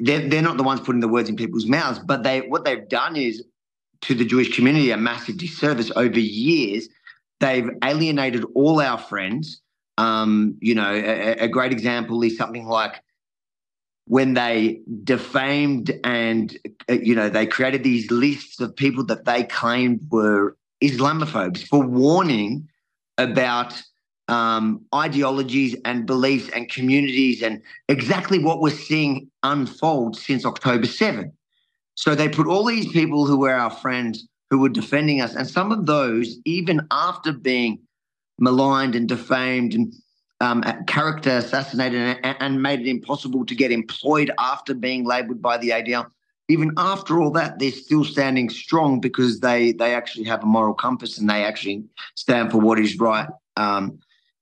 they're, 0.00 0.28
they're 0.28 0.42
not 0.42 0.56
the 0.56 0.62
ones 0.62 0.80
putting 0.80 1.00
the 1.00 1.08
words 1.08 1.28
in 1.28 1.36
people's 1.36 1.66
mouths, 1.66 1.98
but 1.98 2.22
they 2.22 2.42
what 2.42 2.64
they've 2.64 2.88
done 2.88 3.16
is 3.16 3.42
to 4.02 4.14
the 4.14 4.24
Jewish 4.24 4.54
community 4.54 4.90
a 4.90 4.96
massive 4.96 5.38
disservice 5.38 5.90
over 5.96 6.20
years. 6.20 6.88
They've 7.40 7.68
alienated 7.82 8.44
all 8.54 8.80
our 8.80 8.98
friends. 8.98 9.60
Um, 9.98 10.56
you 10.60 10.74
know, 10.74 10.92
a, 10.92 11.32
a 11.44 11.48
great 11.48 11.72
example 11.72 12.22
is 12.22 12.36
something 12.36 12.66
like 12.66 13.02
when 14.06 14.34
they 14.34 14.80
defamed 15.02 15.90
and 16.04 16.56
uh, 16.88 16.94
you 16.94 17.14
know 17.14 17.28
they 17.28 17.46
created 17.46 17.82
these 17.82 18.10
lists 18.10 18.60
of 18.60 18.76
people 18.76 19.04
that 19.04 19.24
they 19.24 19.42
claimed 19.44 20.00
were 20.10 20.56
Islamophobes 20.82 21.66
for 21.66 21.82
warning 21.82 22.68
about 23.18 23.80
um, 24.28 24.84
ideologies 24.94 25.76
and 25.84 26.06
beliefs 26.06 26.48
and 26.50 26.68
communities 26.68 27.42
and 27.42 27.62
exactly 27.88 28.38
what 28.38 28.60
we're 28.60 28.70
seeing 28.70 29.30
unfold 29.42 30.16
since 30.16 30.44
October 30.44 30.86
7. 30.86 31.32
So 31.94 32.14
they 32.14 32.28
put 32.28 32.46
all 32.46 32.64
these 32.64 32.90
people 32.92 33.26
who 33.26 33.38
were 33.38 33.54
our 33.54 33.70
friends 33.70 34.26
who 34.50 34.58
were 34.58 34.68
defending 34.68 35.20
us, 35.20 35.34
and 35.34 35.48
some 35.48 35.72
of 35.72 35.86
those, 35.86 36.36
even 36.44 36.86
after 36.90 37.32
being 37.32 37.80
maligned 38.38 38.94
and 38.94 39.08
defamed 39.08 39.74
and 39.74 39.92
um, 40.40 40.62
character 40.86 41.30
assassinated 41.30 42.18
and, 42.22 42.36
and, 42.40 42.62
made 42.62 42.80
it 42.80 42.86
impossible 42.86 43.46
to 43.46 43.54
get 43.54 43.72
employed 43.72 44.30
after 44.38 44.74
being 44.74 45.06
labelled 45.06 45.40
by 45.40 45.56
the 45.56 45.70
ADL. 45.70 46.10
Even 46.48 46.72
after 46.76 47.20
all 47.20 47.30
that, 47.32 47.58
they're 47.58 47.72
still 47.72 48.04
standing 48.04 48.48
strong 48.48 49.00
because 49.00 49.40
they 49.40 49.72
they 49.72 49.94
actually 49.94 50.24
have 50.24 50.42
a 50.42 50.46
moral 50.46 50.74
compass 50.74 51.18
and 51.18 51.28
they 51.28 51.44
actually 51.44 51.84
stand 52.14 52.52
for 52.52 52.58
what 52.58 52.78
is 52.78 52.98
right. 52.98 53.28
Um, 53.56 53.98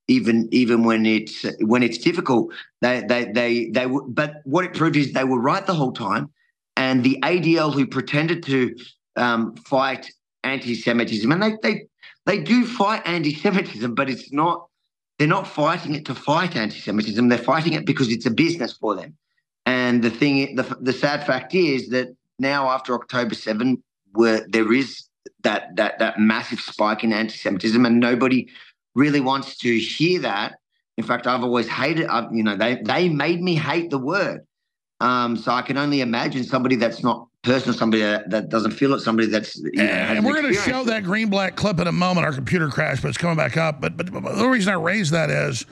even 0.07 0.49
even 0.53 0.85
when 0.85 1.07
it's 1.07 1.47
when 1.61 1.83
it's 1.83 1.99
difficult, 1.99 2.53
they 2.83 3.03
they 3.09 3.25
they 3.33 3.71
they. 3.71 3.87
Were, 3.87 4.03
But 4.03 4.43
what 4.45 4.65
it 4.65 4.75
proved 4.75 4.97
is 4.97 5.13
they 5.13 5.25
were 5.25 5.41
right 5.41 5.67
the 5.67 5.75
whole 5.75 5.93
time, 5.93 6.31
and 6.77 7.03
the 7.03 7.19
ADL 7.23 7.73
who 7.73 7.87
pretended 7.87 8.43
to 8.45 8.77
um, 9.17 9.55
fight 9.57 10.11
anti-Semitism, 10.43 11.31
and 11.33 11.43
they 11.43 11.57
they 11.63 11.87
they 12.27 12.39
do 12.39 12.67
fight 12.67 13.03
anti-Semitism, 13.07 13.95
but 13.95 14.11
it's 14.11 14.31
not 14.31 14.69
they're 15.19 15.29
not 15.29 15.47
fighting 15.47 15.95
it 15.95 16.05
to 16.07 16.15
fight 16.15 16.55
anti-Semitism. 16.57 17.29
They're 17.29 17.39
fighting 17.39 17.73
it 17.73 17.87
because 17.87 18.11
it's 18.11 18.27
a 18.27 18.31
business 18.31 18.73
for 18.73 18.95
them. 18.95 19.17
And 19.67 20.03
the 20.03 20.11
thing, 20.11 20.57
the, 20.57 20.77
the 20.81 20.93
sad 20.93 21.27
fact 21.27 21.55
is 21.55 21.89
that 21.89 22.15
now 22.39 22.69
after 22.69 22.95
October 22.95 23.35
7, 23.35 23.83
where 24.13 24.47
there 24.49 24.73
is 24.73 25.09
that 25.43 25.75
that 25.77 25.99
that 25.99 26.19
massive 26.19 26.61
spike 26.61 27.05
in 27.05 27.13
anti-Semitism, 27.13 27.85
and 27.85 28.01
nobody 28.01 28.49
really 28.95 29.21
wants 29.21 29.57
to 29.59 29.79
hear 29.79 30.21
that. 30.21 30.55
In 30.97 31.05
fact, 31.05 31.27
I've 31.27 31.43
always 31.43 31.69
hated. 31.69 32.07
I've, 32.07 32.33
you 32.33 32.43
know, 32.43 32.57
they 32.57 32.81
they 32.85 33.09
made 33.09 33.43
me 33.43 33.55
hate 33.55 33.91
the 33.91 33.99
word. 33.99 34.41
Um, 35.01 35.37
so 35.37 35.53
I 35.53 35.63
can 35.63 35.77
only 35.77 36.01
imagine 36.01 36.45
somebody 36.45 36.77
that's 36.77 37.03
not 37.03 37.27
personal, 37.43 37.77
somebody 37.77 38.03
that, 38.03 38.31
that 38.31 38.49
doesn't 38.49 38.71
feel 38.71 38.95
it, 38.95 39.01
somebody 39.01 39.29
that's 39.29 39.57
you 39.57 39.71
know, 39.73 39.85
and 39.85 40.25
we're 40.25 40.41
going 40.41 40.55
to 40.55 40.61
show 40.61 40.85
that 40.85 41.05
Greenblatt 41.05 41.57
clip 41.57 41.79
in 41.81 41.87
a 41.87 41.93
moment. 41.93 42.27
Our 42.27 42.33
computer 42.33 42.69
crashed, 42.69 43.03
but 43.03 43.09
it's 43.09 43.19
coming 43.19 43.37
back 43.37 43.57
up. 43.57 43.81
But 43.81 43.97
but, 43.97 44.13
but 44.13 44.37
the 44.37 44.49
reason 44.49 44.73
I 44.73 44.77
raise 44.77 45.11
that 45.11 45.31
is. 45.31 45.67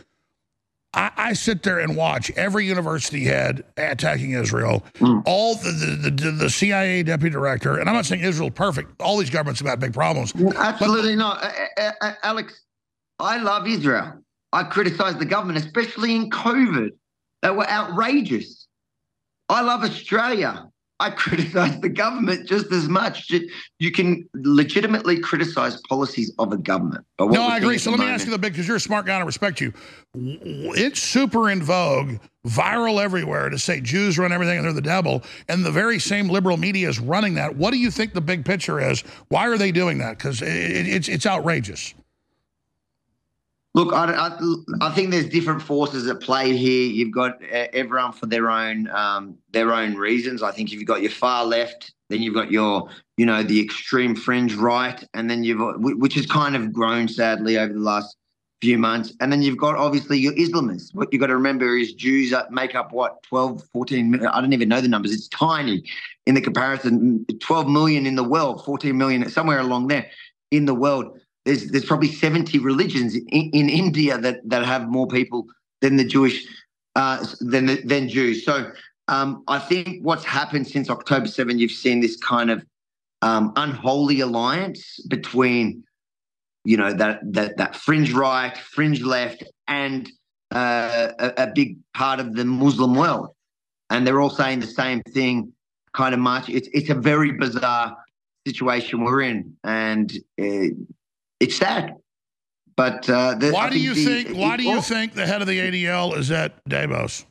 I, 0.94 1.10
I, 1.16 1.32
sit 1.32 1.62
there 1.62 1.78
and 1.78 1.96
watch 1.96 2.30
every 2.32 2.66
university 2.66 3.24
head 3.24 3.64
attacking 3.78 4.32
Israel, 4.32 4.84
mm. 4.96 5.22
all 5.24 5.54
the, 5.54 5.70
the, 5.70 6.10
the, 6.10 6.30
the, 6.32 6.50
CIA 6.50 7.02
deputy 7.02 7.30
director, 7.30 7.78
and 7.78 7.88
I'm 7.88 7.94
not 7.94 8.04
saying 8.04 8.22
Israel's 8.22 8.52
perfect. 8.52 9.00
All 9.00 9.16
these 9.16 9.30
governments 9.30 9.60
have 9.60 9.68
had 9.68 9.80
big 9.80 9.94
problems. 9.94 10.34
Absolutely 10.54 11.16
but, 11.16 11.40
not. 11.40 12.16
Alex, 12.22 12.60
I 13.18 13.38
love 13.38 13.66
Israel. 13.66 14.22
I 14.52 14.64
criticize 14.64 15.16
the 15.16 15.24
government, 15.24 15.64
especially 15.64 16.14
in 16.14 16.28
COVID. 16.28 16.90
They 17.40 17.50
were 17.50 17.68
outrageous. 17.68 18.68
I 19.48 19.62
love 19.62 19.82
Australia. 19.82 20.68
I 21.02 21.10
criticize 21.10 21.80
the 21.80 21.88
government 21.88 22.46
just 22.48 22.70
as 22.70 22.88
much. 22.88 23.28
You 23.80 23.90
can 23.90 24.28
legitimately 24.34 25.18
criticize 25.18 25.80
policies 25.88 26.32
of 26.38 26.52
a 26.52 26.56
government. 26.56 27.04
But 27.18 27.32
no, 27.32 27.42
I 27.42 27.56
agree. 27.56 27.76
So 27.78 27.90
let 27.90 27.98
me 27.98 28.06
ask 28.06 28.24
you 28.24 28.30
the 28.30 28.38
big, 28.38 28.52
because 28.52 28.68
you're 28.68 28.76
a 28.76 28.80
smart 28.80 29.06
guy 29.06 29.14
and 29.14 29.24
I 29.24 29.26
respect 29.26 29.60
you. 29.60 29.72
It's 30.14 31.02
super 31.02 31.50
in 31.50 31.60
vogue, 31.60 32.20
viral 32.46 33.02
everywhere 33.02 33.48
to 33.48 33.58
say 33.58 33.80
Jews 33.80 34.16
run 34.16 34.30
everything 34.30 34.58
and 34.58 34.64
they're 34.64 34.72
the 34.72 34.80
devil. 34.80 35.24
And 35.48 35.64
the 35.64 35.72
very 35.72 35.98
same 35.98 36.28
liberal 36.28 36.56
media 36.56 36.88
is 36.88 37.00
running 37.00 37.34
that. 37.34 37.56
What 37.56 37.72
do 37.72 37.78
you 37.78 37.90
think 37.90 38.14
the 38.14 38.20
big 38.20 38.44
picture 38.44 38.78
is? 38.80 39.00
Why 39.26 39.48
are 39.48 39.58
they 39.58 39.72
doing 39.72 39.98
that? 39.98 40.18
Because 40.18 40.40
it, 40.40 40.48
it, 40.48 40.86
it's, 40.86 41.08
it's 41.08 41.26
outrageous. 41.26 41.94
Look, 43.74 43.94
I, 43.94 44.12
I, 44.12 44.38
I, 44.82 44.90
think 44.90 45.10
there's 45.10 45.28
different 45.28 45.62
forces 45.62 46.06
at 46.06 46.20
play 46.20 46.54
here. 46.54 46.90
You've 46.90 47.12
got 47.12 47.42
everyone 47.42 48.12
for 48.12 48.26
their 48.26 48.50
own 48.50 48.88
um, 48.90 49.38
their 49.52 49.72
own 49.72 49.94
reasons. 49.94 50.42
I 50.42 50.52
think 50.52 50.72
if 50.72 50.78
you've 50.78 50.86
got 50.86 51.00
your 51.00 51.10
far 51.10 51.46
left, 51.46 51.94
then 52.10 52.20
you've 52.20 52.34
got 52.34 52.50
your 52.50 52.90
you 53.16 53.24
know 53.24 53.42
the 53.42 53.60
extreme 53.62 54.14
fringe 54.14 54.54
right, 54.54 55.02
and 55.14 55.30
then 55.30 55.42
you've 55.42 55.60
which 55.78 56.14
has 56.14 56.26
kind 56.26 56.54
of 56.54 56.70
grown 56.70 57.08
sadly 57.08 57.58
over 57.58 57.72
the 57.72 57.78
last 57.78 58.14
few 58.60 58.76
months, 58.76 59.14
and 59.20 59.32
then 59.32 59.40
you've 59.40 59.56
got 59.56 59.74
obviously 59.74 60.18
your 60.18 60.34
Islamists. 60.34 60.94
What 60.94 61.08
you've 61.10 61.20
got 61.20 61.28
to 61.28 61.34
remember 61.34 61.74
is 61.74 61.94
Jews 61.94 62.34
make 62.50 62.74
up 62.74 62.92
what 62.92 63.22
12, 63.24 63.64
14, 63.72 64.26
I 64.26 64.40
don't 64.40 64.52
even 64.52 64.68
know 64.68 64.80
the 64.80 64.86
numbers. 64.86 65.12
It's 65.12 65.28
tiny 65.28 65.82
in 66.26 66.34
the 66.34 66.40
comparison. 66.40 67.26
12 67.40 67.68
million 67.68 68.06
in 68.06 68.16
the 68.16 68.22
world, 68.22 68.64
14 68.64 68.96
million 68.96 69.28
somewhere 69.30 69.58
along 69.58 69.88
there 69.88 70.08
in 70.52 70.66
the 70.66 70.74
world 70.74 71.18
there's 71.44 71.70
there's 71.70 71.84
probably 71.84 72.12
70 72.12 72.58
religions 72.58 73.14
in, 73.14 73.50
in 73.50 73.68
India 73.68 74.18
that 74.18 74.40
that 74.48 74.64
have 74.64 74.88
more 74.88 75.06
people 75.06 75.46
than 75.80 75.96
the 75.96 76.04
Jewish 76.04 76.46
uh, 76.94 77.24
than 77.40 77.86
than 77.86 78.08
Jews. 78.08 78.44
So 78.44 78.70
um, 79.08 79.42
I 79.48 79.58
think 79.58 80.02
what's 80.02 80.24
happened 80.24 80.66
since 80.66 80.88
October 80.88 81.26
7, 81.26 81.58
you've 81.58 81.72
seen 81.72 82.00
this 82.00 82.16
kind 82.16 82.50
of 82.50 82.64
um, 83.20 83.52
unholy 83.56 84.20
alliance 84.20 85.00
between 85.08 85.84
you 86.64 86.76
know 86.76 86.92
that 86.92 87.20
that 87.32 87.56
that 87.56 87.76
fringe 87.76 88.12
right, 88.12 88.56
fringe 88.56 89.02
left, 89.02 89.42
and 89.66 90.08
uh, 90.54 91.08
a, 91.18 91.32
a, 91.38 91.46
big 91.52 91.76
part 91.94 92.20
of 92.20 92.34
the 92.34 92.44
Muslim 92.44 92.94
world, 92.94 93.30
and 93.90 94.06
they're 94.06 94.20
all 94.20 94.30
saying 94.30 94.60
the 94.60 94.66
same 94.66 95.02
thing. 95.02 95.52
Kind 95.92 96.14
of 96.14 96.20
much. 96.20 96.48
It's 96.48 96.68
it's 96.72 96.88
a 96.88 96.94
very 96.94 97.32
bizarre 97.32 97.96
situation 98.46 99.02
we're 99.02 99.22
in, 99.22 99.56
and 99.64 100.12
uh, 100.40 100.68
it's 101.42 101.56
sad. 101.56 101.96
But 102.76 103.08
uh, 103.10 103.34
the, 103.34 103.50
why 103.50 103.68
do 103.68 103.78
you 103.78 103.94
the, 103.94 104.04
think? 104.04 104.36
Why 104.36 104.56
do 104.56 104.62
you 104.62 104.80
think 104.80 105.14
the 105.14 105.26
head 105.26 105.42
of 105.42 105.48
the 105.48 105.58
ADL 105.58 106.16
is 106.16 106.30
at 106.30 106.64
Davos? 106.64 107.26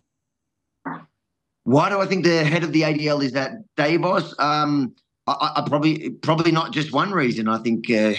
Why 1.64 1.90
do 1.90 2.00
I 2.00 2.06
think 2.06 2.26
the 2.26 2.44
head 2.44 2.64
of 2.64 2.74
the 2.74 2.82
ADL 2.82 3.24
is 3.24 3.36
at 3.36 3.54
Davos? 3.76 4.36
Um, 4.38 4.94
I, 5.28 5.54
I, 5.56 5.64
probably 5.68 6.12
probably 6.12 6.52
not 6.52 6.74
just 6.74 6.92
one 6.92 7.12
reason. 7.12 7.48
I 7.48 7.58
think 7.60 7.90
uh, 7.90 8.14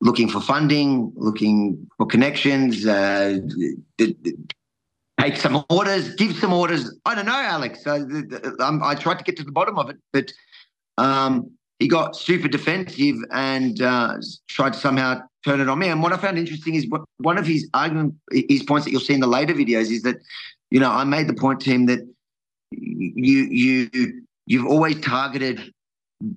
looking 0.00 0.28
for 0.28 0.40
funding, 0.40 1.12
looking 1.16 1.88
for 1.96 2.06
connections, 2.06 2.86
uh, 2.86 3.38
take 5.18 5.36
some 5.36 5.64
orders, 5.68 6.14
give 6.14 6.36
some 6.36 6.52
orders. 6.52 6.94
I 7.06 7.14
don't 7.14 7.26
know, 7.26 7.32
Alex. 7.32 7.86
I, 7.86 8.02
I 8.60 8.94
tried 8.94 9.18
to 9.18 9.24
get 9.24 9.36
to 9.38 9.44
the 9.44 9.52
bottom 9.52 9.78
of 9.78 9.90
it, 9.90 9.96
but 10.12 10.32
um, 10.98 11.55
he 11.78 11.88
got 11.88 12.16
super 12.16 12.48
defensive 12.48 13.16
and 13.32 13.82
uh, 13.82 14.16
tried 14.48 14.72
to 14.72 14.78
somehow 14.78 15.20
turn 15.44 15.60
it 15.60 15.68
on 15.68 15.78
me. 15.78 15.88
And 15.88 16.02
what 16.02 16.12
I 16.12 16.16
found 16.16 16.38
interesting 16.38 16.74
is 16.74 16.86
one 17.18 17.38
of 17.38 17.46
his 17.46 17.68
argument, 17.74 18.14
his 18.30 18.62
points 18.62 18.84
that 18.84 18.92
you'll 18.92 19.00
see 19.00 19.14
in 19.14 19.20
the 19.20 19.26
later 19.26 19.54
videos 19.54 19.90
is 19.90 20.02
that, 20.02 20.16
you 20.70 20.80
know, 20.80 20.90
I 20.90 21.04
made 21.04 21.28
the 21.28 21.34
point 21.34 21.60
to 21.60 21.70
him 21.70 21.86
that 21.86 22.00
you 22.72 23.42
you 23.44 24.22
you've 24.46 24.66
always 24.66 24.98
targeted 25.00 25.72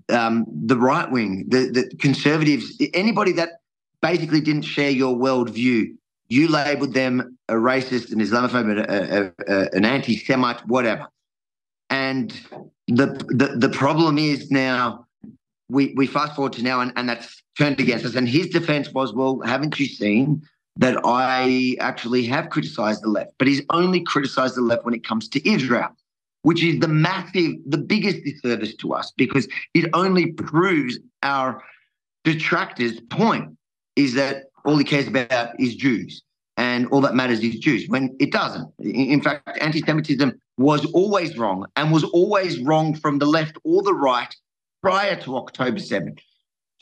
um, 0.10 0.46
the 0.66 0.78
right 0.78 1.10
wing, 1.10 1.46
the, 1.48 1.70
the 1.72 1.96
conservatives, 1.98 2.76
anybody 2.94 3.32
that 3.34 3.62
basically 4.02 4.42
didn't 4.42 4.64
share 4.64 4.90
your 4.90 5.16
worldview. 5.16 5.96
You 6.28 6.48
labelled 6.48 6.94
them 6.94 7.38
a 7.48 7.54
racist, 7.54 8.12
an 8.12 8.20
Islamophobe, 8.20 8.88
a, 8.88 9.18
a, 9.18 9.32
a, 9.48 9.70
an 9.74 9.86
anti-Semite, 9.86 10.68
whatever. 10.68 11.08
And 11.90 12.32
the, 12.88 13.08
the 13.30 13.56
the 13.58 13.70
problem 13.70 14.20
is 14.20 14.52
now 14.52 15.08
we, 15.70 15.94
we 15.96 16.08
fast 16.08 16.36
forward 16.36 16.54
to 16.54 16.64
now 16.64 16.82
and, 16.82 16.92
and 16.96 17.08
that's 17.08 17.42
turned 17.58 17.80
against 17.80 18.06
us. 18.06 18.16
And 18.16 18.28
his 18.28 18.50
defense 18.50 18.92
was, 18.92 19.14
well, 19.14 19.40
haven't 19.42 19.80
you 19.80 19.86
seen 19.86 20.42
that 20.78 21.00
I 21.04 21.76
actually 21.80 22.26
have 22.26 22.50
criticized 22.50 23.04
the 23.04 23.10
left? 23.10 23.32
But 23.38 23.48
he's 23.48 23.62
only 23.70 24.02
criticized 24.02 24.56
the 24.56 24.62
left 24.62 24.86
when 24.86 24.94
it 24.94 25.04
comes 25.04 25.28
to 25.30 25.50
Israel. 25.50 25.90
which 26.44 26.64
is 26.64 26.80
the 26.80 26.88
massive, 26.88 27.54
the 27.66 27.78
biggest 27.78 28.24
disservice 28.24 28.74
to 28.76 28.94
us 28.94 29.12
because 29.18 29.48
it 29.74 29.90
only 29.94 30.32
proves 30.32 30.98
our 31.24 31.62
detractors' 32.24 33.00
point 33.10 33.58
is 33.96 34.14
that 34.14 34.46
all 34.66 34.78
he 34.78 34.86
cares 34.86 35.08
about 35.08 35.60
is 35.60 35.76
Jews 35.76 36.24
and 36.58 36.88
all 36.88 37.02
that 37.02 37.16
matters 37.16 37.42
is 37.42 37.60
Jews, 37.60 37.88
when 37.88 38.16
it 38.20 38.32
doesn't. 38.32 38.70
In 38.80 39.22
fact, 39.22 39.58
anti 39.62 39.82
Semitism 39.82 40.34
was 40.58 40.86
always 40.92 41.38
wrong 41.38 41.66
and 41.76 41.92
was 41.92 42.04
always 42.04 42.60
wrong 42.60 42.94
from 42.94 43.20
the 43.20 43.26
left 43.26 43.58
or 43.64 43.82
the 43.82 43.94
right 43.94 44.34
prior 44.82 45.16
to 45.22 45.38
October 45.38 45.78
7th. 45.78 46.20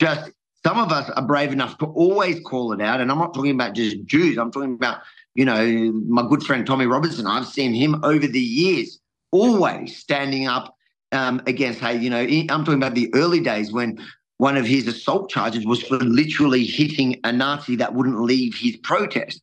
Just 0.00 0.30
some 0.64 0.78
of 0.78 0.92
us 0.92 1.08
are 1.10 1.26
brave 1.26 1.52
enough 1.52 1.78
to 1.78 1.86
always 1.86 2.40
call 2.40 2.72
it 2.72 2.80
out. 2.80 3.00
And 3.00 3.10
I'm 3.10 3.18
not 3.18 3.34
talking 3.34 3.54
about 3.54 3.74
just 3.74 4.04
Jews, 4.04 4.38
I'm 4.38 4.50
talking 4.50 4.74
about, 4.74 5.00
you 5.34 5.44
know, 5.44 5.92
my 6.06 6.26
good 6.28 6.42
friend 6.42 6.66
Tommy 6.66 6.86
Robinson. 6.86 7.26
I've 7.26 7.46
seen 7.46 7.74
him 7.74 8.04
over 8.04 8.26
the 8.26 8.40
years 8.40 8.98
always 9.30 9.96
standing 9.96 10.46
up 10.46 10.74
um, 11.12 11.40
against, 11.46 11.80
hey, 11.80 11.98
you 11.98 12.10
know, 12.10 12.18
I'm 12.18 12.64
talking 12.64 12.74
about 12.74 12.94
the 12.94 13.10
early 13.14 13.40
days 13.40 13.72
when 13.72 13.98
one 14.38 14.56
of 14.56 14.66
his 14.66 14.86
assault 14.86 15.30
charges 15.30 15.66
was 15.66 15.82
for 15.82 15.96
literally 15.96 16.64
hitting 16.64 17.20
a 17.24 17.32
Nazi 17.32 17.76
that 17.76 17.94
wouldn't 17.94 18.20
leave 18.20 18.54
his 18.54 18.76
protest. 18.76 19.42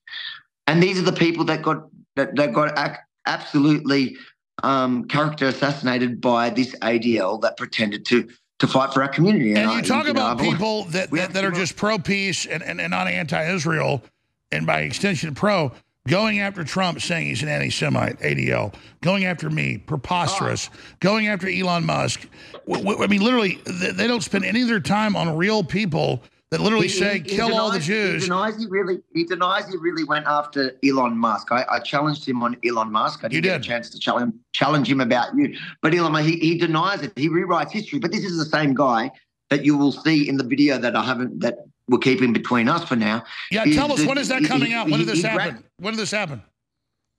And 0.68 0.82
these 0.82 0.98
are 1.00 1.04
the 1.04 1.14
people 1.14 1.46
that 1.46 1.62
got 1.62 1.88
that, 2.16 2.36
that 2.36 2.54
got 2.54 2.78
ac- 2.80 3.00
absolutely 3.26 4.16
um, 4.64 5.06
character 5.06 5.48
assassinated 5.48 6.22
by 6.22 6.50
this 6.50 6.74
ADL 6.76 7.42
that 7.42 7.58
pretended 7.58 8.06
to 8.06 8.28
to 8.60 8.68
fight 8.68 8.94
for 8.94 9.02
our 9.02 9.10
community. 9.10 9.50
And, 9.52 9.60
and 9.60 9.72
you 9.72 9.78
I, 9.78 9.82
talk 9.82 10.06
you 10.06 10.12
about 10.12 10.38
know, 10.38 10.50
people 10.50 10.86
that, 10.86 11.12
that, 11.12 11.34
that 11.34 11.44
are 11.44 11.52
just 11.52 11.76
pro 11.76 12.00
peace 12.00 12.46
and, 12.46 12.64
and, 12.64 12.80
and 12.80 12.92
not 12.92 13.08
anti 13.08 13.50
Israel, 13.52 14.04
and 14.52 14.66
by 14.66 14.82
extension 14.82 15.36
pro 15.36 15.72
going 16.08 16.40
after 16.40 16.64
Trump 16.64 17.02
saying 17.02 17.28
he's 17.28 17.42
an 17.42 17.50
anti-Semite, 17.50 18.20
ADL, 18.20 18.74
going 19.02 19.26
after 19.26 19.50
me, 19.50 19.78
preposterous, 19.78 20.70
oh. 20.72 20.78
going 21.00 21.28
after 21.28 21.50
Elon 21.50 21.86
Musk. 21.86 22.28
I 22.72 23.08
mean, 23.08 23.22
literally, 23.22 23.60
they 23.66 24.08
don't 24.08 24.24
spend 24.24 24.46
any 24.46 24.62
of 24.62 24.68
their 24.68 24.80
time 24.80 25.16
on 25.16 25.36
real 25.36 25.64
people 25.64 26.22
that 26.56 26.64
literally 26.64 26.88
he, 26.88 26.94
say, 26.94 27.14
he, 27.16 27.20
kill 27.20 27.48
denies, 27.48 27.60
all 27.60 27.72
the 27.72 27.80
Jews. 27.80 28.24
He 28.24 28.30
denies 28.30 28.58
he 28.58 28.66
really, 28.68 29.00
he 29.14 29.26
denies 29.26 29.68
he 29.68 29.76
really 29.78 30.06
went 30.06 30.26
after 30.26 30.78
Elon 30.88 31.18
Musk. 31.18 31.52
I, 31.52 31.66
I 31.70 31.80
challenged 31.80 32.28
him 32.28 32.42
on 32.42 32.56
Elon 32.66 32.92
Musk. 32.92 33.24
I 33.24 33.28
didn't 33.28 33.44
did. 33.44 33.50
get 33.50 33.62
a 33.62 33.64
chance 33.64 33.90
to 33.90 34.00
challenge, 34.00 34.34
challenge 34.54 34.90
him 34.90 35.02
about 35.02 35.36
you. 35.36 35.58
But 35.82 35.94
Elon, 35.94 36.24
he, 36.24 36.38
he 36.38 36.58
denies 36.58 37.02
it. 37.02 37.12
He 37.18 37.28
rewrites 37.28 37.72
history. 37.72 38.00
But 38.00 38.12
this 38.14 38.24
is 38.24 38.38
the 38.38 38.46
same 38.46 38.74
guy 38.74 39.12
that 39.50 39.66
you 39.66 39.78
will 39.78 39.92
see 39.92 40.28
in 40.30 40.38
the 40.38 40.46
video 40.46 40.78
that 40.78 40.96
I 40.96 41.04
haven't, 41.04 41.42
that 41.42 41.58
we're 41.88 42.00
keeping 42.00 42.32
between 42.32 42.70
us 42.70 42.84
for 42.86 42.96
now. 42.96 43.24
Yeah, 43.52 43.66
tell 43.66 43.92
us, 43.92 44.06
when 44.06 44.18
is 44.18 44.30
that 44.30 44.44
coming 44.46 44.74
out? 44.74 44.90
When 44.90 45.00
did 45.00 45.10
this 45.10 45.24
happen? 45.24 45.64
When 45.78 45.94
did 45.94 46.00
this 46.00 46.12
happen? 46.12 46.42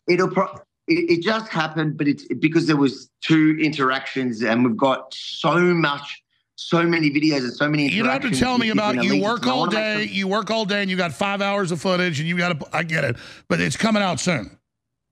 It'll 0.09 0.31
pro- 0.31 0.61
it, 0.89 1.11
it 1.11 1.23
just 1.23 1.49
happened, 1.49 1.99
but 1.99 2.09
it's 2.09 2.27
because 2.41 2.67
there 2.67 2.77
was 2.77 3.11
two 3.21 3.59
interactions, 3.61 4.43
and 4.43 4.65
we've 4.65 4.77
got 4.77 5.13
so 5.13 5.59
much, 5.59 6.23
so 6.57 6.83
many 6.83 7.11
videos 7.11 7.41
and 7.41 7.53
so 7.53 7.69
many. 7.69 7.89
You 7.89 8.03
don't 8.03 8.13
have 8.13 8.23
to 8.23 8.37
tell 8.37 8.59
me 8.59 8.71
about 8.71 9.05
you 9.05 9.23
work 9.23 9.47
all 9.47 9.67
day, 9.67 10.05
you 10.05 10.27
work 10.27 10.51
all 10.51 10.65
day, 10.65 10.83
and 10.83 10.91
you 10.91 10.97
got 10.97 11.13
five 11.13 11.41
hours 11.41 11.71
of 11.71 11.81
footage, 11.81 12.19
and 12.19 12.29
you 12.29 12.37
got 12.37 12.59
to. 12.59 12.77
I 12.77 12.83
get 12.83 13.05
it, 13.05 13.17
but 13.49 13.61
it's 13.61 13.77
coming 13.77 14.03
out 14.03 14.19
soon. 14.19 14.59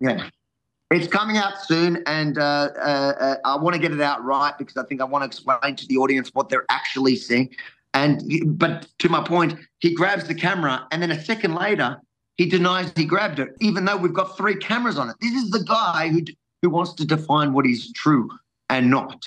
Yeah. 0.01 0.29
It's 0.91 1.09
coming 1.09 1.37
out 1.39 1.61
soon, 1.65 2.03
and 2.07 2.39
uh, 2.39 2.71
uh, 2.77 2.79
uh, 2.79 3.37
I 3.45 3.57
want 3.57 3.75
to 3.75 3.81
get 3.81 3.93
it 3.93 4.01
out 4.01 4.23
right 4.25 4.57
because 4.57 4.77
I 4.77 4.85
think 4.85 5.01
I 5.01 5.05
want 5.05 5.23
to 5.23 5.27
explain 5.27 5.77
to 5.77 5.87
the 5.87 5.97
audience 5.97 6.31
what 6.35 6.49
they're 6.49 6.67
actually 6.69 7.17
seeing. 7.17 7.55
And 7.95 8.23
but 8.59 8.87
to 8.99 9.09
my 9.09 9.23
point, 9.23 9.57
he 9.79 9.95
grabs 9.95 10.27
the 10.27 10.35
camera, 10.35 10.87
and 10.93 11.03
then 11.03 11.11
a 11.11 11.21
second 11.23 11.55
later, 11.55 12.01
he 12.37 12.47
denies 12.47 12.93
he 12.97 13.05
grabbed 13.07 13.39
it, 13.39 13.51
even 13.61 13.85
though 13.85 13.97
we've 13.97 14.15
got 14.15 14.37
three 14.37 14.57
cameras 14.57 14.99
on 14.99 15.09
it. 15.09 15.17
This 15.21 15.33
is 15.33 15.51
the 15.51 15.65
guy 15.65 16.09
who 16.09 16.23
who 16.63 16.71
wants 16.71 16.93
to 16.95 17.05
define 17.05 17.53
what 17.53 17.67
is 17.67 17.93
true 17.93 18.31
and 18.69 18.91
not. 18.91 19.27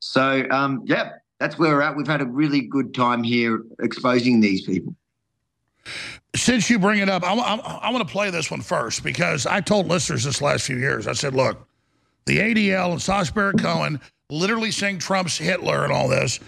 So 0.00 0.46
um, 0.50 0.82
yeah, 0.84 1.12
that's 1.38 1.58
where 1.58 1.74
we're 1.74 1.82
at. 1.82 1.96
We've 1.96 2.06
had 2.06 2.22
a 2.22 2.26
really 2.26 2.62
good 2.62 2.94
time 2.94 3.22
here 3.22 3.62
exposing 3.80 4.40
these 4.40 4.62
people. 4.62 4.94
Since 6.34 6.68
you 6.68 6.78
bring 6.78 6.98
it 6.98 7.08
up, 7.08 7.22
I, 7.22 7.34
I, 7.34 7.54
I 7.54 7.90
want 7.90 8.06
to 8.06 8.12
play 8.12 8.30
this 8.30 8.50
one 8.50 8.60
first 8.60 9.04
because 9.04 9.46
I 9.46 9.60
told 9.60 9.86
listeners 9.86 10.24
this 10.24 10.42
last 10.42 10.66
few 10.66 10.76
years. 10.76 11.06
I 11.06 11.12
said, 11.12 11.34
look, 11.34 11.66
the 12.26 12.38
ADL 12.38 12.92
and 12.92 13.02
Sacha 13.02 13.32
Baron 13.32 13.58
Cohen 13.58 14.00
literally 14.28 14.70
saying 14.70 14.98
Trump's 14.98 15.38
Hitler 15.38 15.84
and 15.84 15.92
all 15.92 16.08
this 16.08 16.40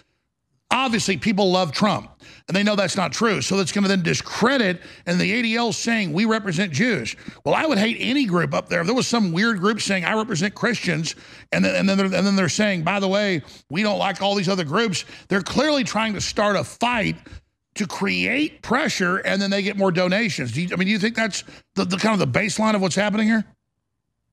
obviously 0.70 1.16
people 1.16 1.50
love 1.50 1.72
Trump 1.72 2.10
and 2.48 2.56
they 2.56 2.62
know 2.62 2.74
that's 2.74 2.96
not 2.96 3.12
true. 3.12 3.42
So 3.42 3.58
that's 3.58 3.72
going 3.72 3.82
to 3.82 3.88
then 3.88 4.02
discredit 4.02 4.80
and 5.06 5.20
the 5.20 5.54
ADL 5.54 5.72
saying 5.74 6.14
we 6.14 6.24
represent 6.24 6.72
Jews. 6.72 7.14
Well, 7.44 7.54
I 7.54 7.66
would 7.66 7.78
hate 7.78 7.98
any 8.00 8.24
group 8.24 8.54
up 8.54 8.68
there. 8.70 8.80
If 8.80 8.86
there 8.86 8.96
was 8.96 9.06
some 9.06 9.32
weird 9.32 9.58
group 9.58 9.82
saying 9.82 10.06
I 10.06 10.14
represent 10.14 10.54
Christians 10.54 11.14
and 11.52 11.62
then, 11.62 11.74
and 11.74 11.88
then, 11.88 11.98
they're, 11.98 12.06
and 12.06 12.26
then 12.26 12.36
they're 12.36 12.48
saying, 12.48 12.82
by 12.82 13.00
the 13.00 13.08
way, 13.08 13.42
we 13.68 13.82
don't 13.82 13.98
like 13.98 14.22
all 14.22 14.34
these 14.34 14.48
other 14.48 14.64
groups. 14.64 15.04
They're 15.28 15.42
clearly 15.42 15.84
trying 15.84 16.14
to 16.14 16.22
start 16.22 16.56
a 16.56 16.64
fight 16.64 17.16
to 17.74 17.86
create 17.86 18.62
pressure 18.62 19.18
and 19.18 19.40
then 19.40 19.50
they 19.50 19.62
get 19.62 19.76
more 19.76 19.92
donations. 19.92 20.56
You, 20.56 20.70
I 20.72 20.76
mean, 20.76 20.86
do 20.86 20.92
you 20.92 20.98
think 20.98 21.16
that's 21.16 21.44
the, 21.74 21.84
the 21.84 21.98
kind 21.98 22.20
of 22.20 22.32
the 22.32 22.38
baseline 22.38 22.74
of 22.74 22.80
what's 22.80 22.96
happening 22.96 23.28
here? 23.28 23.44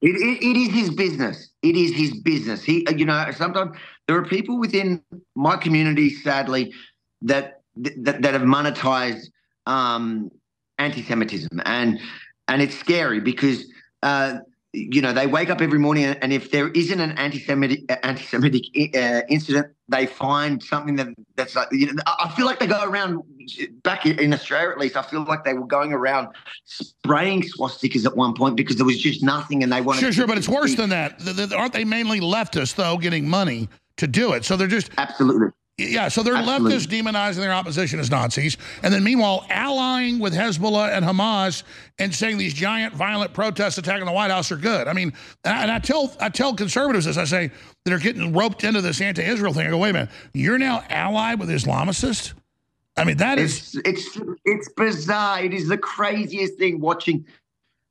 It, 0.02 0.16
it, 0.16 0.46
it 0.46 0.58
is 0.58 0.74
his 0.74 0.90
business. 0.90 1.50
It 1.62 1.76
is 1.76 1.94
his 1.94 2.22
business. 2.22 2.64
He, 2.64 2.88
you 2.96 3.06
know, 3.06 3.26
sometimes 3.36 3.78
there 4.08 4.16
are 4.16 4.26
people 4.26 4.58
within 4.58 5.02
my 5.36 5.58
community, 5.58 6.10
sadly, 6.12 6.74
that 7.24 7.55
that, 7.78 8.22
that 8.22 8.34
have 8.34 8.44
monetized 8.44 9.30
um, 9.66 10.32
anti-Semitism, 10.78 11.62
and 11.66 12.00
and 12.48 12.62
it's 12.62 12.78
scary 12.78 13.20
because 13.20 13.66
uh, 14.04 14.38
you 14.74 15.02
know 15.02 15.14
they 15.14 15.28
wake 15.28 15.50
up 15.50 15.62
every 15.62 15.80
morning, 15.80 16.06
and 16.06 16.32
if 16.32 16.52
there 16.52 16.70
isn't 16.70 17.00
an 17.00 17.12
anti-Semitic 17.14 17.82
anti-Semitic 18.04 18.96
uh, 18.96 19.22
incident, 19.30 19.68
they 19.88 20.06
find 20.06 20.62
something 20.62 20.96
that 20.96 21.08
that's 21.36 21.56
like. 21.56 21.68
You 21.72 21.94
know, 21.94 22.04
I 22.06 22.32
feel 22.36 22.46
like 22.46 22.60
they 22.60 22.68
go 22.68 22.84
around 22.84 23.22
back 23.84 24.06
in 24.06 24.34
Australia, 24.34 24.70
at 24.70 24.78
least. 24.78 24.96
I 24.96 25.02
feel 25.02 25.24
like 25.24 25.44
they 25.44 25.54
were 25.54 25.68
going 25.68 25.94
around 25.94 26.30
spraying 26.66 27.44
swastikas 27.44 28.06
at 28.06 28.16
one 28.16 28.34
point 28.34 28.56
because 28.56 28.76
there 28.78 28.86
was 28.86 29.00
just 29.00 29.24
nothing, 29.24 29.64
and 29.64 29.72
they 29.72 29.82
wanted. 29.82 30.02
Sure, 30.02 30.14
sure, 30.14 30.28
but 30.28 30.38
it's 30.38 30.50
worse 30.50 30.76
than 30.76 30.90
that. 30.90 31.54
Aren't 31.56 31.74
they 31.74 31.86
mainly 31.86 32.20
leftists 32.20 32.76
though, 32.76 32.98
getting 32.98 33.28
money? 33.28 33.70
to 33.98 34.08
do 34.08 34.34
it. 34.34 34.46
So 34.46 34.58
they're 34.58 34.68
just 34.68 34.92
absolutely. 34.98 35.50
Yeah, 35.78 36.08
so 36.08 36.24
they're 36.24 36.36
Absolutely. 36.36 36.72
leftists 36.72 36.88
demonizing 36.88 37.38
their 37.38 37.52
opposition 37.52 38.00
as 38.00 38.10
Nazis, 38.10 38.56
and 38.82 38.94
then 38.94 39.04
meanwhile 39.04 39.46
allying 39.50 40.20
with 40.20 40.34
Hezbollah 40.34 40.96
and 40.96 41.04
Hamas 41.04 41.64
and 42.00 42.16
saying 42.16 42.38
these 42.38 42.54
giant 42.54 42.94
violent 42.94 43.34
protests 43.34 43.78
attacking 43.78 44.06
the 44.06 44.12
White 44.14 44.32
House 44.32 44.54
are 44.54 44.58
good. 44.58 44.88
I 44.88 44.94
mean, 44.94 45.12
and 45.44 45.70
I 45.70 45.80
tell 45.80 46.16
I 46.22 46.30
tell 46.30 46.56
conservatives 46.56 47.06
this, 47.06 47.18
I 47.18 47.26
say 47.26 47.52
that 47.84 47.94
are 47.94 48.00
getting 48.00 48.32
roped 48.32 48.64
into 48.64 48.80
this 48.80 49.02
anti-Israel 49.02 49.52
thing. 49.52 49.68
I 49.68 49.70
go, 49.70 49.78
wait 49.78 49.90
a 49.90 49.94
minute, 49.94 50.10
you're 50.34 50.58
now 50.58 50.82
allied 50.90 51.40
with 51.40 51.50
Islamicists? 51.50 52.34
I 52.96 53.04
mean, 53.04 53.18
that 53.18 53.38
is 53.38 53.76
it's 53.84 54.16
it's, 54.16 54.22
it's 54.46 54.70
bizarre. 54.70 55.44
It 55.44 55.54
is 55.54 55.68
the 55.68 55.78
craziest 55.78 56.58
thing 56.58 56.80
watching 56.80 57.26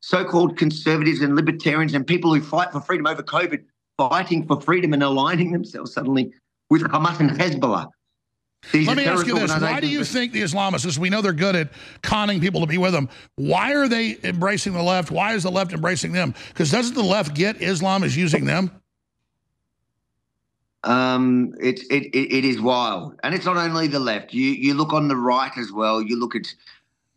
so-called 0.00 0.56
conservatives 0.56 1.20
and 1.20 1.36
libertarians 1.36 1.92
and 1.92 2.06
people 2.06 2.34
who 2.34 2.40
fight 2.40 2.72
for 2.72 2.80
freedom 2.80 3.06
over 3.06 3.22
COVID 3.22 3.62
fighting 3.98 4.46
for 4.46 4.60
freedom 4.60 4.94
and 4.94 5.02
aligning 5.02 5.52
themselves 5.52 5.92
suddenly 5.92 6.32
with 6.70 6.82
Hamas 6.82 7.20
and 7.20 7.30
Hezbollah. 7.30 7.88
These 8.72 8.88
Let 8.88 8.96
me 8.96 9.04
ask 9.04 9.26
you 9.26 9.38
this. 9.38 9.50
Why 9.60 9.80
do 9.80 9.86
you 9.86 10.04
think 10.04 10.32
the 10.32 10.42
Islamists, 10.42 10.96
we 10.96 11.10
know 11.10 11.20
they're 11.20 11.32
good 11.32 11.54
at 11.54 11.68
conning 12.02 12.40
people 12.40 12.60
to 12.60 12.66
be 12.66 12.78
with 12.78 12.92
them, 12.92 13.08
why 13.36 13.74
are 13.74 13.88
they 13.88 14.16
embracing 14.24 14.72
the 14.72 14.82
left? 14.82 15.10
Why 15.10 15.34
is 15.34 15.42
the 15.42 15.50
left 15.50 15.72
embracing 15.72 16.12
them? 16.12 16.34
Because 16.48 16.70
doesn't 16.70 16.94
the 16.94 17.02
left 17.02 17.34
get 17.34 17.60
Islam 17.60 18.04
is 18.04 18.16
using 18.16 18.46
them? 18.46 18.70
Um, 20.82 21.54
it, 21.60 21.80
it, 21.90 22.14
it 22.14 22.44
is 22.44 22.60
wild. 22.60 23.18
And 23.22 23.34
it's 23.34 23.44
not 23.44 23.56
only 23.56 23.86
the 23.86 23.98
left. 23.98 24.32
You, 24.32 24.50
you 24.50 24.74
look 24.74 24.92
on 24.92 25.08
the 25.08 25.16
right 25.16 25.52
as 25.56 25.72
well. 25.72 26.00
You 26.00 26.18
look 26.18 26.34
at, 26.34 26.54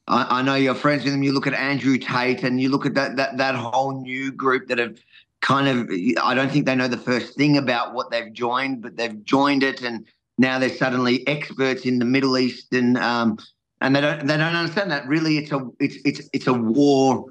I, 0.08 0.40
I 0.40 0.42
know 0.42 0.56
you're 0.56 0.76
friends 0.76 1.04
with 1.04 1.14
them. 1.14 1.24
You 1.24 1.34
look 1.34 1.48
at 1.48 1.54
Andrew 1.54 1.98
Tate 1.98 2.44
and 2.44 2.62
you 2.62 2.70
look 2.70 2.86
at 2.86 2.94
that, 2.96 3.16
that, 3.18 3.38
that 3.38 3.56
whole 3.56 4.02
new 4.02 4.32
group 4.32 4.68
that 4.68 4.78
have 4.78 4.98
kind 5.42 5.68
of 5.68 5.90
I 6.24 6.34
don't 6.34 6.52
think 6.52 6.66
they 6.66 6.76
know 6.76 6.88
the 6.88 6.98
first 6.98 7.36
thing 7.36 7.58
about 7.58 7.94
what 7.94 8.12
they've 8.12 8.32
joined, 8.34 8.82
but 8.82 8.98
they've 8.98 9.24
joined 9.24 9.64
it, 9.64 9.82
and 9.82 10.06
now 10.38 10.60
they're 10.60 10.70
suddenly 10.70 11.28
experts 11.28 11.86
in 11.86 12.00
the 12.00 12.06
Middle 12.06 12.38
East, 12.38 12.74
and 12.74 12.98
um, 12.98 13.38
and 13.82 13.96
they 13.96 14.02
don't 14.02 14.26
they 14.26 14.38
don't 14.38 14.56
understand 14.56 14.92
that 14.92 15.08
really 15.08 15.38
it's 15.38 15.52
a 15.52 15.68
it's 15.80 15.98
it's 16.06 16.30
it's 16.34 16.48
a 16.48 16.54
war 16.54 17.26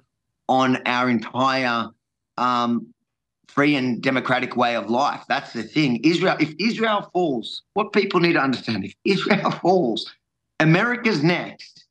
on 0.48 0.76
our 0.86 1.10
entire 1.10 1.88
um, 2.38 2.86
free 3.48 3.74
and 3.74 4.02
democratic 4.02 4.56
way 4.56 4.76
of 4.76 4.90
life. 4.90 5.24
That's 5.28 5.52
the 5.52 5.62
thing. 5.62 6.00
Israel, 6.04 6.36
if 6.38 6.54
Israel 6.58 7.10
falls, 7.12 7.62
what 7.74 7.92
people 7.92 8.20
need 8.20 8.34
to 8.34 8.40
understand, 8.40 8.84
if 8.84 8.94
Israel 9.04 9.50
falls, 9.62 10.12
America's 10.60 11.22
next. 11.22 11.84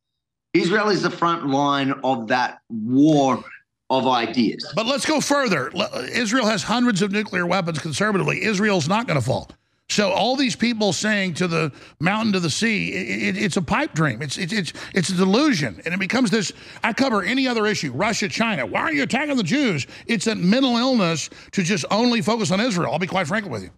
Israel 0.54 0.88
is 0.88 1.02
the 1.02 1.10
front 1.10 1.48
line 1.48 1.92
of 2.04 2.28
that 2.30 2.60
war 2.70 3.44
of 3.90 4.08
ideas. 4.08 4.72
But 4.76 4.86
let's 4.86 5.06
go 5.06 5.22
further. 5.22 5.72
Israel 6.12 6.46
has 6.46 6.64
hundreds 6.64 7.02
of 7.02 7.12
nuclear 7.12 7.46
weapons 7.46 7.80
conservatively. 7.80 8.44
Israel's 8.44 8.88
not 8.88 9.08
going 9.08 9.20
to 9.20 9.26
fall. 9.26 9.50
So 9.88 10.10
all 10.10 10.36
these 10.36 10.56
people 10.56 10.94
saying 10.94 11.36
to 11.36 11.48
the 11.48 11.72
mountain 12.00 12.34
to 12.34 12.40
the 12.40 12.50
sea, 12.50 12.92
it, 12.92 13.36
it, 13.36 13.44
it's 13.44 13.56
a 13.56 13.62
pipe 13.62 13.94
dream. 13.94 14.24
It's, 14.24 14.36
it's 14.38 14.52
it's 14.52 14.74
it's 14.96 15.10
a 15.10 15.14
delusion, 15.14 15.80
and 15.86 15.94
it 15.94 16.00
becomes 16.00 16.32
this. 16.32 16.52
I 16.84 16.92
cover 16.92 17.22
any 17.22 17.48
other 17.48 17.68
issue: 17.68 17.92
Russia, 17.92 18.28
China. 18.28 18.66
Why 18.66 18.82
are 18.82 18.94
you 18.94 19.04
attacking 19.04 19.38
the 19.38 19.44
Jews? 19.44 19.86
It's 20.08 20.26
a 20.26 20.34
mental 20.34 20.78
illness 20.78 21.30
to 21.52 21.62
just 21.62 21.86
only 21.92 22.24
focus 22.24 22.50
on 22.50 22.60
Israel. 22.60 22.92
I'll 22.92 23.00
be 23.00 23.06
quite 23.06 23.28
frank 23.28 23.48
with 23.48 23.62
you. 23.62 23.70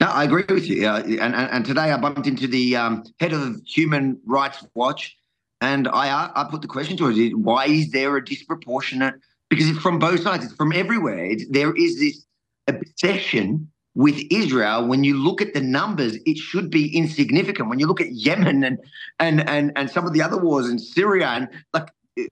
No, 0.00 0.08
I 0.08 0.24
agree 0.24 0.44
with 0.48 0.68
you. 0.68 0.86
Uh, 0.86 1.02
and, 1.04 1.20
and, 1.20 1.34
and 1.34 1.64
today 1.64 1.92
I 1.92 1.96
bumped 1.96 2.26
into 2.26 2.48
the 2.48 2.76
um, 2.76 3.04
head 3.20 3.32
of 3.32 3.62
Human 3.64 4.20
Rights 4.26 4.66
Watch, 4.74 5.16
and 5.66 5.88
I 5.88 6.30
I 6.34 6.42
put 6.50 6.62
the 6.62 6.68
question 6.68 6.96
to 6.98 7.04
her: 7.06 7.12
Why 7.36 7.66
is 7.66 7.90
there 7.90 8.16
a 8.16 8.24
disproportionate? 8.24 9.14
Because 9.50 9.68
it's 9.70 9.78
from 9.78 9.98
both 9.98 10.20
sides. 10.20 10.44
It's 10.44 10.54
from 10.54 10.72
everywhere. 10.72 11.24
It's, 11.24 11.44
there 11.50 11.72
is 11.74 11.98
this 12.00 12.16
obsession 12.66 13.70
with 13.96 14.20
Israel, 14.30 14.86
when 14.86 15.04
you 15.04 15.16
look 15.16 15.40
at 15.40 15.54
the 15.54 15.60
numbers, 15.60 16.18
it 16.26 16.36
should 16.36 16.70
be 16.70 16.94
insignificant. 16.94 17.70
When 17.70 17.78
you 17.78 17.86
look 17.86 18.00
at 18.00 18.12
Yemen 18.12 18.62
and 18.62 18.78
and 19.18 19.48
and, 19.48 19.72
and 19.74 19.90
some 19.90 20.06
of 20.06 20.12
the 20.12 20.20
other 20.20 20.36
wars 20.36 20.68
in 20.68 20.78
Syria 20.78 21.28
and 21.28 21.48
like 21.72 21.88
the, 22.14 22.28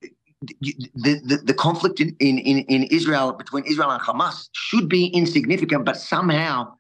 the, 0.95 1.41
the 1.43 1.55
conflict 1.55 2.01
in, 2.01 2.15
in, 2.19 2.39
in 2.39 2.83
Israel 2.85 3.33
between 3.33 3.65
Israel 3.65 3.91
and 3.91 4.03
Hamas 4.03 4.51
should 4.53 4.91
be 4.91 5.07
insignificant, 5.07 5.87
but 5.87 5.97
somehow 5.97 6.75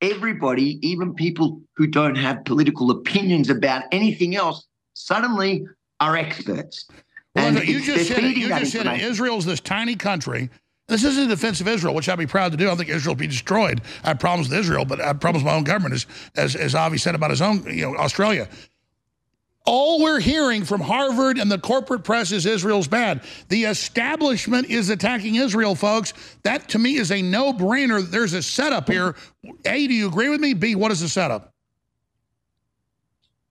everybody, 0.00 0.80
even 0.86 1.14
people 1.14 1.62
who 1.76 1.86
don't 1.86 2.16
have 2.16 2.44
political 2.44 2.90
opinions 2.90 3.48
about 3.48 3.84
anything 3.92 4.34
else, 4.34 4.66
suddenly 4.94 5.64
are 6.00 6.16
experts. 6.16 6.86
Well, 7.34 7.46
and 7.46 7.68
you 7.68 7.80
just 7.80 8.08
said 8.08 8.24
it. 8.24 8.36
You 8.36 8.48
just 8.48 8.72
said 8.72 8.86
it. 8.86 9.00
Israel's 9.00 9.44
this 9.44 9.60
tiny 9.60 9.96
country 9.96 10.50
this 10.88 11.02
isn't 11.02 11.24
a 11.24 11.28
defense 11.28 11.60
of 11.60 11.66
Israel, 11.66 11.94
which 11.94 12.08
I'd 12.08 12.18
be 12.18 12.26
proud 12.26 12.52
to 12.52 12.58
do. 12.58 12.70
I 12.70 12.74
think 12.76 12.88
Israel 12.90 13.14
will 13.14 13.20
be 13.20 13.26
destroyed. 13.26 13.80
I 14.04 14.08
have 14.08 14.20
problems 14.20 14.48
with 14.48 14.58
Israel, 14.58 14.84
but 14.84 15.00
I 15.00 15.08
have 15.08 15.20
problems 15.20 15.42
with 15.42 15.52
my 15.52 15.56
own 15.56 15.64
government, 15.64 15.94
as, 15.94 16.06
as, 16.36 16.54
as 16.54 16.74
Avi 16.74 16.98
said 16.98 17.16
about 17.16 17.30
his 17.30 17.42
own, 17.42 17.64
you 17.64 17.82
know, 17.82 17.96
Australia. 17.96 18.48
All 19.64 20.00
we're 20.00 20.20
hearing 20.20 20.64
from 20.64 20.80
Harvard 20.80 21.38
and 21.38 21.50
the 21.50 21.58
corporate 21.58 22.04
press 22.04 22.30
is 22.30 22.46
Israel's 22.46 22.86
bad. 22.86 23.22
The 23.48 23.64
establishment 23.64 24.70
is 24.70 24.90
attacking 24.90 25.34
Israel, 25.34 25.74
folks. 25.74 26.12
That, 26.44 26.68
to 26.68 26.78
me, 26.78 26.94
is 26.94 27.10
a 27.10 27.20
no-brainer. 27.20 28.08
There's 28.08 28.32
a 28.32 28.42
setup 28.42 28.88
here. 28.88 29.16
A, 29.64 29.88
do 29.88 29.92
you 29.92 30.06
agree 30.06 30.28
with 30.28 30.40
me? 30.40 30.54
B, 30.54 30.76
what 30.76 30.92
is 30.92 31.00
the 31.00 31.08
setup? 31.08 31.52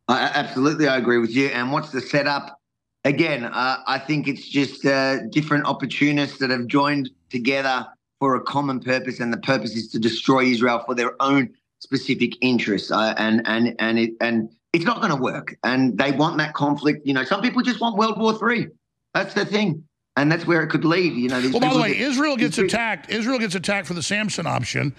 Uh, 0.07 0.31
absolutely, 0.33 0.87
I 0.87 0.97
agree 0.97 1.17
with 1.17 1.31
you. 1.31 1.47
And 1.47 1.71
what's 1.71 1.91
the 1.91 2.01
setup? 2.01 2.59
Again, 3.03 3.45
uh, 3.45 3.77
I 3.85 3.99
think 3.99 4.27
it's 4.27 4.47
just 4.47 4.85
uh, 4.85 5.27
different 5.27 5.65
opportunists 5.65 6.39
that 6.39 6.49
have 6.49 6.67
joined 6.67 7.09
together 7.29 7.85
for 8.19 8.35
a 8.35 8.41
common 8.41 8.79
purpose, 8.79 9.19
and 9.19 9.31
the 9.31 9.37
purpose 9.37 9.75
is 9.75 9.89
to 9.89 9.99
destroy 9.99 10.45
Israel 10.45 10.83
for 10.85 10.95
their 10.95 11.11
own 11.21 11.53
specific 11.79 12.33
interests. 12.41 12.91
Uh, 12.91 13.13
and 13.17 13.41
and 13.45 13.75
and 13.79 13.99
it 13.99 14.11
and 14.21 14.49
it's 14.73 14.85
not 14.85 15.01
going 15.01 15.15
to 15.15 15.21
work. 15.21 15.55
And 15.63 15.97
they 15.97 16.11
want 16.11 16.37
that 16.37 16.53
conflict. 16.53 17.05
You 17.05 17.13
know, 17.13 17.23
some 17.23 17.41
people 17.41 17.61
just 17.61 17.79
want 17.79 17.97
World 17.97 18.19
War 18.19 18.33
Three. 18.37 18.67
That's 19.13 19.33
the 19.33 19.45
thing. 19.45 19.83
And 20.17 20.31
that's 20.31 20.47
where 20.47 20.63
it 20.63 20.69
could 20.69 20.85
lead. 20.85 21.13
You 21.13 21.29
know. 21.29 21.41
well, 21.51 21.59
by 21.59 21.73
the 21.73 21.79
way, 21.79 21.97
Israel 21.97 22.37
gets 22.37 22.57
attacked. 22.57 23.09
Israel 23.11 23.37
gets 23.37 23.55
attacked 23.55 23.87
for 23.87 23.93
the 23.93 24.03
Samson 24.03 24.47
option, 24.47 24.95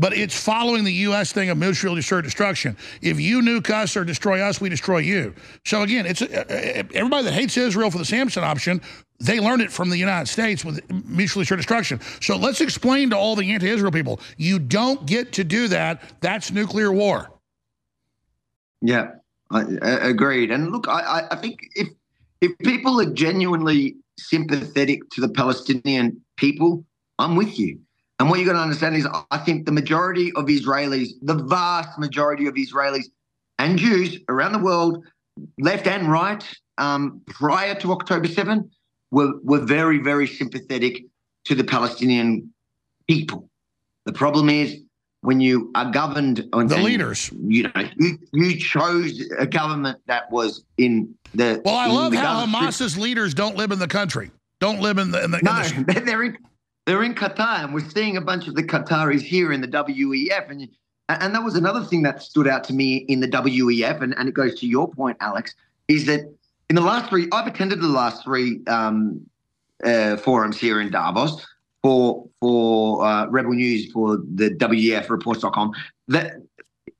but 0.00 0.14
it's 0.14 0.34
following 0.34 0.82
the 0.82 0.92
U.S. 1.08 1.30
thing 1.30 1.50
of 1.50 1.58
mutual 1.58 1.98
assured 1.98 2.24
destruction. 2.24 2.74
If 3.02 3.20
you 3.20 3.42
nuke 3.42 3.68
us 3.68 3.94
or 3.96 4.04
destroy 4.04 4.40
us, 4.40 4.58
we 4.58 4.70
destroy 4.70 4.98
you. 4.98 5.34
So 5.66 5.82
again, 5.82 6.06
it's 6.06 6.22
uh, 6.22 6.44
uh, 6.48 6.84
everybody 6.94 7.24
that 7.24 7.34
hates 7.34 7.56
Israel 7.58 7.90
for 7.90 7.98
the 7.98 8.04
Samson 8.06 8.42
option, 8.42 8.80
they 9.20 9.38
learned 9.38 9.60
it 9.60 9.70
from 9.70 9.90
the 9.90 9.98
United 9.98 10.26
States 10.26 10.64
with 10.64 10.80
mutually 11.06 11.42
assured 11.42 11.58
destruction. 11.58 12.00
So 12.22 12.36
let's 12.36 12.62
explain 12.62 13.10
to 13.10 13.16
all 13.18 13.36
the 13.36 13.52
anti-Israel 13.52 13.92
people, 13.92 14.20
you 14.38 14.58
don't 14.58 15.04
get 15.04 15.32
to 15.34 15.44
do 15.44 15.68
that. 15.68 16.02
That's 16.20 16.50
nuclear 16.50 16.90
war. 16.90 17.30
Yeah, 18.80 19.10
I, 19.50 19.64
I 19.82 19.90
agreed. 20.08 20.50
And 20.50 20.72
look, 20.72 20.88
I, 20.88 21.28
I 21.30 21.36
think 21.36 21.60
if 21.74 21.88
if 22.40 22.56
people 22.60 22.98
are 23.02 23.12
genuinely 23.12 23.96
sympathetic 24.18 25.10
to 25.10 25.20
the 25.20 25.28
Palestinian 25.28 26.22
people, 26.38 26.86
I'm 27.18 27.36
with 27.36 27.58
you. 27.58 27.80
And 28.20 28.28
what 28.28 28.38
you're 28.38 28.44
going 28.44 28.58
to 28.58 28.62
understand 28.62 28.96
is, 28.96 29.08
I 29.30 29.38
think 29.38 29.64
the 29.64 29.72
majority 29.72 30.30
of 30.36 30.44
Israelis, 30.44 31.08
the 31.22 31.34
vast 31.34 31.98
majority 31.98 32.46
of 32.46 32.54
Israelis 32.54 33.06
and 33.58 33.78
Jews 33.78 34.18
around 34.28 34.52
the 34.52 34.58
world, 34.58 35.02
left 35.58 35.86
and 35.86 36.06
right, 36.10 36.44
um, 36.76 37.22
prior 37.26 37.74
to 37.76 37.92
October 37.92 38.28
7, 38.28 38.70
were, 39.10 39.32
were 39.42 39.60
very, 39.60 39.98
very 39.98 40.26
sympathetic 40.26 41.02
to 41.46 41.54
the 41.54 41.64
Palestinian 41.64 42.52
people. 43.08 43.48
The 44.04 44.12
problem 44.12 44.50
is 44.50 44.76
when 45.22 45.40
you 45.40 45.70
are 45.74 45.90
governed 45.90 46.46
on 46.52 46.66
the 46.66 46.76
leaders, 46.76 47.30
you 47.46 47.64
know, 47.74 47.88
you, 47.96 48.18
you 48.34 48.58
chose 48.58 49.18
a 49.38 49.46
government 49.46 49.98
that 50.08 50.30
was 50.30 50.62
in 50.76 51.14
the. 51.34 51.62
Well, 51.64 51.74
I 51.74 51.86
love 51.86 52.12
how 52.12 52.44
Hamas's 52.44 52.98
leaders 52.98 53.32
don't 53.32 53.56
live 53.56 53.72
in 53.72 53.78
the 53.78 53.88
country, 53.88 54.30
don't 54.58 54.80
live 54.80 54.98
in 54.98 55.10
the. 55.10 55.24
In 55.24 55.30
the 55.30 55.40
no, 55.42 55.62
in 55.74 55.84
the, 55.86 56.00
they're 56.00 56.22
in 56.22 56.36
they're 56.90 57.04
in 57.04 57.14
Qatar, 57.14 57.62
and 57.62 57.72
we're 57.72 57.88
seeing 57.88 58.16
a 58.16 58.20
bunch 58.20 58.48
of 58.48 58.56
the 58.56 58.64
Qataris 58.64 59.20
here 59.20 59.52
in 59.52 59.60
the 59.60 59.68
WEF. 59.68 60.50
And 60.50 60.68
and 61.08 61.32
that 61.36 61.44
was 61.44 61.54
another 61.54 61.84
thing 61.84 62.02
that 62.02 62.20
stood 62.20 62.48
out 62.48 62.64
to 62.64 62.72
me 62.72 62.96
in 63.08 63.20
the 63.20 63.28
WEF, 63.28 64.02
and, 64.02 64.12
and 64.18 64.28
it 64.28 64.34
goes 64.34 64.58
to 64.58 64.66
your 64.66 64.90
point, 64.90 65.16
Alex, 65.20 65.54
is 65.86 66.06
that 66.06 66.20
in 66.68 66.74
the 66.74 66.82
last 66.82 67.08
three, 67.08 67.28
I've 67.30 67.46
attended 67.46 67.80
the 67.80 67.86
last 67.86 68.24
three 68.24 68.60
um, 68.66 69.24
uh, 69.84 70.16
forums 70.16 70.58
here 70.58 70.80
in 70.80 70.90
Davos 70.90 71.46
for 71.80 72.28
for 72.40 73.04
uh, 73.04 73.26
Rebel 73.26 73.52
News 73.52 73.92
for 73.92 74.16
the 74.16 74.50
WEF 74.50 75.10
reports.com. 75.10 75.70
That 76.08 76.42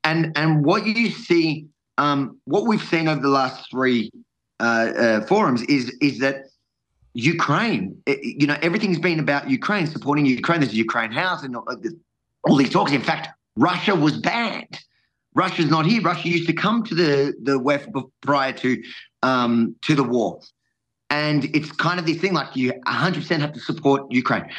and 0.05 0.31
and 0.37 0.63
what 0.63 0.85
you 0.85 1.09
see, 1.09 1.67
um, 1.97 2.37
what 2.45 2.65
we've 2.65 2.81
seen 2.81 3.09
over 3.09 3.21
the 3.21 3.27
last 3.27 3.69
three 3.69 4.09
uh, 4.61 4.63
uh 4.63 5.21
forums 5.25 5.63
is 5.63 5.89
is 5.99 6.19
that 6.19 6.45
Ukraine. 7.13 8.01
It, 8.05 8.19
you 8.41 8.47
know, 8.47 8.57
everything's 8.61 8.99
been 8.99 9.19
about 9.19 9.49
Ukraine, 9.49 9.87
supporting 9.87 10.25
Ukraine. 10.25 10.61
There's 10.61 10.73
a 10.73 10.77
Ukraine 10.77 11.11
House 11.11 11.43
and 11.43 11.55
all 11.55 12.55
these 12.55 12.69
talks. 12.69 12.91
In 12.91 13.01
fact, 13.01 13.29
Russia 13.55 13.95
was 13.95 14.17
banned. 14.17 14.79
Russia's 15.33 15.69
not 15.69 15.85
here. 15.85 16.01
Russia 16.01 16.27
used 16.27 16.47
to 16.47 16.53
come 16.53 16.83
to 16.83 16.95
the 16.95 17.33
the 17.41 17.59
WEF 17.59 17.87
prior 18.21 18.53
to 18.53 18.81
um, 19.23 19.75
to 19.83 19.95
the 19.95 20.03
war, 20.03 20.39
and 21.09 21.45
it's 21.55 21.71
kind 21.71 21.99
of 21.99 22.05
this 22.05 22.17
thing 22.17 22.33
like 22.33 22.55
you 22.55 22.73
100% 22.87 23.39
have 23.39 23.53
to 23.53 23.59
support 23.59 24.11
Ukraine. 24.11 24.49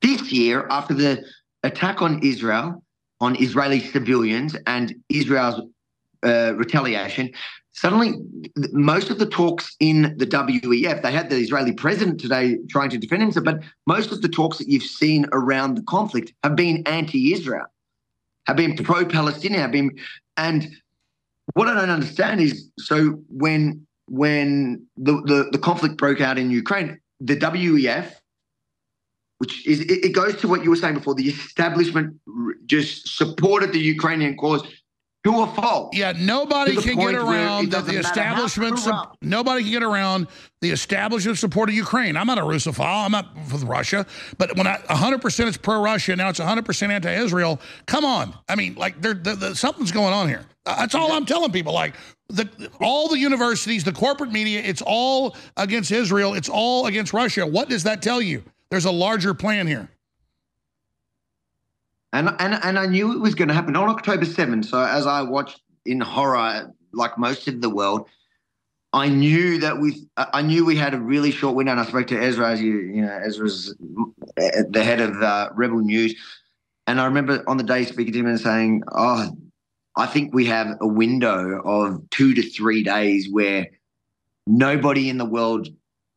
This 0.00 0.32
year, 0.32 0.66
after 0.70 0.94
the 0.94 1.24
attack 1.62 2.00
on 2.00 2.22
Israel, 2.22 2.82
on 3.20 3.36
Israeli 3.42 3.80
civilians, 3.80 4.56
and 4.66 4.94
Israel's 5.08 5.60
uh, 6.24 6.54
retaliation, 6.54 7.30
suddenly 7.72 8.14
most 8.72 9.10
of 9.10 9.18
the 9.18 9.26
talks 9.26 9.76
in 9.80 10.14
the 10.18 10.26
WEF, 10.26 11.02
they 11.02 11.12
had 11.12 11.30
the 11.30 11.36
Israeli 11.36 11.72
president 11.72 12.20
today 12.20 12.58
trying 12.68 12.90
to 12.90 12.98
defend 12.98 13.22
himself, 13.22 13.44
but 13.44 13.62
most 13.86 14.10
of 14.10 14.22
the 14.22 14.28
talks 14.28 14.58
that 14.58 14.68
you've 14.68 14.82
seen 14.82 15.26
around 15.32 15.76
the 15.76 15.82
conflict 15.82 16.32
have 16.42 16.56
been 16.56 16.82
anti-Israel, 16.86 17.66
have 18.46 18.56
been 18.56 18.76
pro-Palestinian, 18.76 19.60
have 19.60 19.72
been, 19.72 19.96
and 20.36 20.68
what 21.54 21.68
I 21.68 21.74
don't 21.74 21.90
understand 21.90 22.40
is 22.40 22.70
so 22.78 23.22
when 23.28 23.86
when 24.10 24.86
the, 24.96 25.20
the, 25.22 25.48
the 25.52 25.58
conflict 25.58 25.98
broke 25.98 26.20
out 26.20 26.38
in 26.38 26.50
Ukraine, 26.50 26.98
the 27.20 27.36
WEF, 27.36 28.12
which 29.38 29.66
is 29.66 29.80
it, 29.80 30.04
it 30.04 30.12
goes 30.14 30.36
to 30.36 30.48
what 30.48 30.64
you 30.64 30.70
were 30.70 30.76
saying 30.76 30.94
before, 30.94 31.14
the 31.14 31.28
establishment 31.28 32.16
just 32.66 33.16
supported 33.16 33.72
the 33.72 33.78
Ukrainian 33.78 34.36
cause 34.36 34.62
to 35.24 35.42
a 35.42 35.46
fault. 35.48 35.94
Yeah, 35.94 36.12
nobody 36.16 36.76
can 36.76 36.96
get 36.96 37.14
around 37.14 37.72
the, 37.72 37.80
the 37.80 37.98
establishment. 37.98 38.78
nobody 39.20 39.62
can 39.62 39.72
get 39.72 39.82
around 39.82 40.28
the 40.60 40.70
establishment 40.70 41.38
support 41.38 41.68
of 41.68 41.74
Ukraine. 41.74 42.16
I'm 42.16 42.26
not 42.26 42.38
a 42.38 42.42
Russophile. 42.42 43.04
I'm 43.04 43.12
not 43.12 43.34
with 43.52 43.64
Russia. 43.64 44.06
But 44.38 44.56
when 44.56 44.66
I 44.66 44.76
100% 44.78 45.46
it's 45.48 45.56
pro-Russia, 45.56 46.16
now 46.16 46.28
it's 46.28 46.40
100% 46.40 46.88
anti-Israel. 46.88 47.60
Come 47.86 48.04
on. 48.04 48.34
I 48.48 48.54
mean, 48.54 48.74
like, 48.76 49.00
there, 49.00 49.14
something's 49.54 49.92
going 49.92 50.12
on 50.12 50.28
here. 50.28 50.44
Uh, 50.66 50.76
that's 50.76 50.94
all 50.94 51.12
I'm 51.12 51.26
telling 51.26 51.50
people. 51.50 51.72
Like, 51.72 51.94
the, 52.28 52.70
all 52.80 53.08
the 53.08 53.18
universities, 53.18 53.84
the 53.84 53.92
corporate 53.92 54.30
media, 54.30 54.60
it's 54.64 54.82
all 54.84 55.36
against 55.56 55.90
Israel. 55.90 56.34
It's 56.34 56.48
all 56.48 56.86
against 56.86 57.12
Russia. 57.12 57.46
What 57.46 57.68
does 57.68 57.84
that 57.84 58.02
tell 58.02 58.20
you? 58.22 58.44
There's 58.70 58.84
a 58.84 58.90
larger 58.90 59.34
plan 59.34 59.66
here. 59.66 59.88
And 62.12 62.34
and 62.38 62.54
and 62.62 62.78
I 62.78 62.86
knew 62.86 63.12
it 63.12 63.20
was 63.20 63.34
going 63.34 63.48
to 63.48 63.54
happen 63.54 63.76
on 63.76 63.88
October 63.88 64.24
7th. 64.24 64.64
So 64.66 64.80
as 64.80 65.06
I 65.06 65.22
watched 65.22 65.60
in 65.84 66.00
horror, 66.00 66.72
like 66.92 67.18
most 67.18 67.48
of 67.48 67.60
the 67.60 67.70
world, 67.70 68.08
I 68.92 69.08
knew 69.08 69.58
that 69.58 69.78
we 69.78 70.06
I 70.16 70.42
knew 70.42 70.64
we 70.64 70.76
had 70.76 70.94
a 70.94 71.00
really 71.00 71.30
short 71.30 71.54
window. 71.54 71.72
And 71.72 71.80
I 71.80 71.84
spoke 71.84 72.06
to 72.08 72.20
Ezra, 72.20 72.50
as 72.50 72.62
you 72.62 72.78
you 72.78 73.02
know, 73.02 73.20
Ezra's 73.24 73.74
the 74.36 74.82
head 74.82 75.00
of 75.00 75.22
uh, 75.22 75.50
Rebel 75.54 75.80
News, 75.80 76.14
and 76.86 77.00
I 77.00 77.04
remember 77.04 77.44
on 77.46 77.58
the 77.58 77.64
day 77.64 77.84
speaking 77.84 78.14
to 78.14 78.20
him 78.20 78.26
and 78.26 78.40
saying, 78.40 78.84
"Oh, 78.90 79.36
I 79.96 80.06
think 80.06 80.32
we 80.32 80.46
have 80.46 80.78
a 80.80 80.86
window 80.86 81.60
of 81.62 82.08
two 82.10 82.32
to 82.34 82.42
three 82.42 82.82
days 82.82 83.28
where 83.28 83.68
nobody 84.46 85.10
in 85.10 85.18
the 85.18 85.26
world 85.26 85.68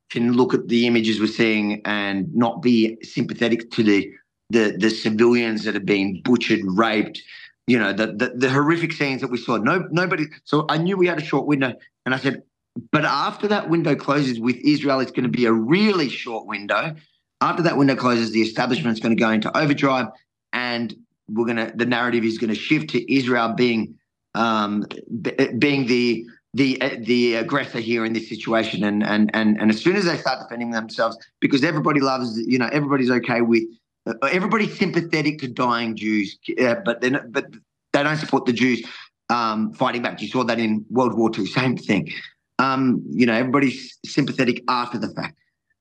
can 0.09 0.33
look 0.33 0.53
at 0.53 0.67
the 0.67 0.87
images 0.87 1.19
we're 1.19 1.27
seeing 1.27 1.81
and 1.83 2.33
not 2.33 2.61
be 2.61 2.97
sympathetic 3.01 3.71
to 3.71 3.83
the 3.83 4.11
the 4.51 4.75
the 4.77 4.89
civilians 4.89 5.63
that 5.63 5.73
have 5.73 5.85
been 5.85 6.21
butchered, 6.23 6.61
raped, 6.63 7.21
you 7.67 7.77
know, 7.79 7.93
the, 7.93 8.07
the 8.07 8.33
the 8.35 8.49
horrific 8.49 8.93
scenes 8.93 9.21
that 9.21 9.31
we 9.31 9.37
saw. 9.37 9.57
No, 9.57 9.87
nobody. 9.91 10.25
So 10.43 10.65
I 10.69 10.77
knew 10.77 10.97
we 10.97 11.07
had 11.07 11.17
a 11.17 11.25
short 11.25 11.45
window, 11.47 11.73
and 12.05 12.15
I 12.15 12.17
said, 12.17 12.43
but 12.91 13.05
after 13.05 13.47
that 13.47 13.69
window 13.69 13.95
closes 13.95 14.39
with 14.39 14.57
Israel, 14.57 14.99
it's 14.99 15.11
going 15.11 15.23
to 15.23 15.29
be 15.29 15.45
a 15.45 15.53
really 15.53 16.09
short 16.09 16.45
window. 16.47 16.95
After 17.41 17.63
that 17.63 17.77
window 17.77 17.95
closes, 17.95 18.31
the 18.31 18.41
establishment's 18.41 18.99
going 18.99 19.15
to 19.15 19.19
go 19.19 19.29
into 19.29 19.55
overdrive, 19.57 20.07
and 20.53 20.93
we're 21.29 21.45
going 21.45 21.57
to 21.57 21.71
the 21.75 21.85
narrative 21.85 22.23
is 22.23 22.37
going 22.37 22.53
to 22.53 22.59
shift 22.59 22.89
to 22.91 23.13
Israel 23.13 23.53
being 23.53 23.95
um, 24.35 24.85
b- 25.21 25.49
being 25.57 25.87
the 25.87 26.25
the 26.53 26.81
uh, 26.81 26.97
the 27.03 27.35
aggressor 27.35 27.79
here 27.79 28.05
in 28.05 28.13
this 28.13 28.27
situation, 28.27 28.83
and 28.83 29.03
and 29.03 29.31
and 29.33 29.59
and 29.59 29.71
as 29.71 29.81
soon 29.81 29.95
as 29.95 30.05
they 30.05 30.17
start 30.17 30.39
defending 30.39 30.71
themselves, 30.71 31.17
because 31.39 31.63
everybody 31.63 31.99
loves, 31.99 32.37
you 32.37 32.59
know, 32.59 32.69
everybody's 32.71 33.09
okay 33.09 33.41
with, 33.41 33.63
everybody's 34.05 34.77
sympathetic 34.77 35.39
to 35.39 35.47
dying 35.47 35.95
Jews, 35.95 36.37
uh, 36.59 36.75
but 36.85 37.01
then 37.01 37.19
but 37.29 37.45
they 37.93 38.03
don't 38.03 38.17
support 38.17 38.45
the 38.45 38.53
Jews 38.53 38.83
um, 39.29 39.73
fighting 39.73 40.01
back. 40.01 40.21
You 40.21 40.27
saw 40.27 40.43
that 40.43 40.59
in 40.59 40.85
World 40.89 41.17
War 41.17 41.31
II, 41.37 41.45
same 41.45 41.77
thing. 41.77 42.11
Um, 42.59 43.03
you 43.09 43.25
know, 43.25 43.33
everybody's 43.33 43.97
sympathetic 44.05 44.63
after 44.67 44.97
the 44.97 45.09
fact, 45.09 45.37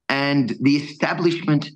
and 0.09 0.56
the 0.60 0.76
establishment. 0.76 1.70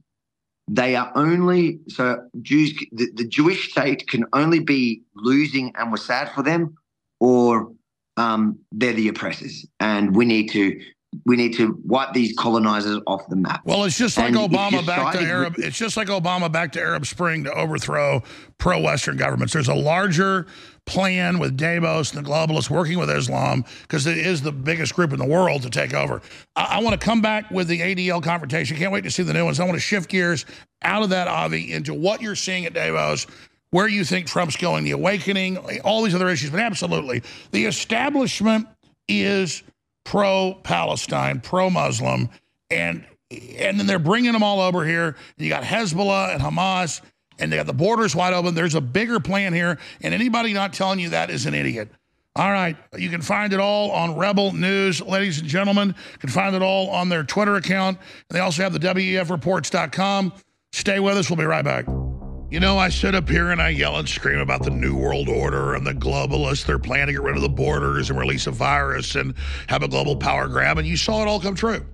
They 0.67 0.97
are 0.97 1.13
only 1.15 1.81
so 1.89 2.27
Jews. 2.41 2.73
The, 2.91 3.11
the 3.13 3.29
Jewish 3.29 3.71
state 3.71 4.09
can 4.09 4.25
only 4.33 4.61
be 4.61 5.03
losing, 5.15 5.75
and 5.77 5.91
we're 5.91 5.99
sad 5.99 6.33
for 6.33 6.43
them, 6.43 6.79
or 7.21 7.71
um, 8.17 8.59
they're 8.73 8.95
the 8.95 9.09
oppressors, 9.09 9.67
and 9.79 10.17
we 10.17 10.25
need 10.25 10.51
to 10.53 10.81
we 11.25 11.37
need 11.37 11.55
to 11.55 11.79
wipe 11.85 12.13
these 12.13 12.35
colonizers 12.37 13.01
off 13.07 13.27
the 13.29 13.37
map. 13.37 13.63
Well, 13.65 13.85
it's 13.85 13.97
just 13.97 14.17
like 14.17 14.29
And 14.29 14.37
Obama 14.37 14.87
back 14.87 15.15
to 15.15 15.21
Arab. 15.21 15.55
It's 15.59 15.77
just 15.77 15.97
like 15.97 16.09
Obama 16.09 16.51
back 16.51 16.73
to 16.73 16.81
Arab 16.81 17.07
Spring 17.07 17.45
to 17.45 17.53
overthrow 17.53 18.23
pro-Western 18.59 19.17
governments. 19.17 19.53
There's 19.53 19.69
a 19.69 19.75
larger 19.75 20.47
plan 20.87 21.39
with 21.39 21.57
Davos 21.57 22.13
and 22.13 22.25
the 22.25 22.29
globalists 22.29 22.69
working 22.69 22.99
with 22.99 23.11
Islam 23.11 23.65
because 23.83 24.07
it 24.07 24.19
is 24.19 24.43
the 24.43 24.53
biggest 24.53 24.95
group 24.95 25.13
in 25.13 25.19
the 25.19 25.27
world 25.27 25.63
to 25.63 25.71
take 25.71 25.95
over. 25.95 26.21
I, 26.57 26.77
I 26.77 26.83
want 26.83 26.99
to 26.99 27.05
come 27.05 27.21
back 27.21 27.51
with 27.51 27.69
the 27.69 27.81
ADL 27.81 28.23
confrontation. 28.23 28.77
Can't 28.77 28.93
wait 28.93 29.05
to 29.05 29.11
see 29.11 29.23
the 29.23 29.33
new 29.33 29.45
ones. 29.45 29.61
I 29.61 29.65
want 29.65 29.77
to 29.77 29.81
shift 29.81 30.11
gears 30.11 30.45
out 30.83 31.03
of 31.03 31.11
that, 31.11 31.29
Avi, 31.29 31.73
into 31.73 31.95
what 31.95 32.21
you're 32.21 32.37
seeing 32.37 32.67
at 32.67 32.75
Davos. 32.75 33.27
Where 33.71 33.89
you 33.89 34.05
think 34.05 34.29
Trump's 34.29 34.57
going, 34.57 34.85
the 34.85 34.93
awakening, 34.93 35.59
all 35.81 36.05
these 36.05 36.15
other 36.15 36.29
issues, 36.29 36.51
but 36.51 36.61
absolutely, 36.61 37.25
the 37.51 37.65
establishment 37.65 38.69
is 39.09 39.65
pro-Palestine, 40.05 41.41
pro-Muslim, 41.41 42.29
and 42.71 43.05
and 43.31 43.81
then 43.81 43.87
they're 43.87 43.99
bringing 43.99 44.33
them 44.33 44.43
all 44.43 44.61
over 44.61 44.85
here. 44.85 45.17
You 45.37 45.49
got 45.49 45.65
Hezbollah 45.65 46.35
and 46.35 46.43
Hamas, 46.43 47.01
and 47.39 47.51
they 47.51 47.57
got 47.57 47.67
the 47.67 47.73
borders 47.73 48.15
wide 48.15 48.33
open. 48.33 48.55
There's 48.55 48.75
a 48.75 48.81
bigger 48.81 49.19
plan 49.19 49.53
here, 49.53 49.79
and 50.03 50.15
anybody 50.15 50.53
not 50.53 50.73
telling 50.73 51.01
you 51.01 51.11
that 51.11 51.31
is 51.31 51.47
an 51.47 51.55
idiot. 51.55 51.91
All 52.37 52.51
right, 52.51 52.77
you 52.97 53.11
can 53.11 53.23
find 53.23 53.53
it 53.53 53.61
all 53.61 53.93
on 53.93 54.17
Rebel 54.17 54.53
News, 54.53 55.01
ladies 55.01 55.39
and 55.39 55.49
gentlemen. 55.49 55.89
You 56.13 56.19
can 56.19 56.31
find 56.31 56.57
it 56.57 56.63
all 56.63 56.91
on 56.91 57.09
their 57.09 57.23
Twitter 57.23 57.55
account. 57.55 57.99
And 58.29 58.37
they 58.37 58.41
also 58.41 58.63
have 58.63 58.73
the 58.73 58.81
WEFreports.com. 58.81 60.33
Stay 60.73 60.99
with 60.99 61.17
us. 61.17 61.31
We'll 61.31 61.37
be 61.37 61.45
right 61.45 61.65
back. 61.65 61.87
You 62.55 62.61
know, 62.61 62.79
I 62.79 62.89
sit 62.89 63.17
up 63.17 63.29
here 63.29 63.51
and 63.51 63.61
I 63.61 63.71
yell 63.71 63.97
and 63.97 64.09
scream 64.09 64.39
about 64.39 64.63
the 64.63 64.71
New 64.71 64.97
World 64.97 65.29
Order 65.29 65.75
and 65.75 65.85
the 65.85 65.93
globalists. 65.93 66.65
They're 66.65 66.79
planning 66.79 67.09
to 67.09 67.13
get 67.15 67.23
rid 67.23 67.35
of 67.35 67.43
the 67.43 67.49
borders 67.49 68.11
and 68.11 68.17
release 68.17 68.47
a 68.47 68.53
virus 68.53 69.17
and 69.17 69.35
have 69.67 69.83
a 69.83 69.89
global 69.89 70.15
power 70.15 70.47
grab. 70.47 70.79
And 70.79 70.87
you 70.87 70.97
saw 70.97 71.21
it 71.23 71.27
all 71.27 71.41
come 71.41 71.57
true. 71.57 71.85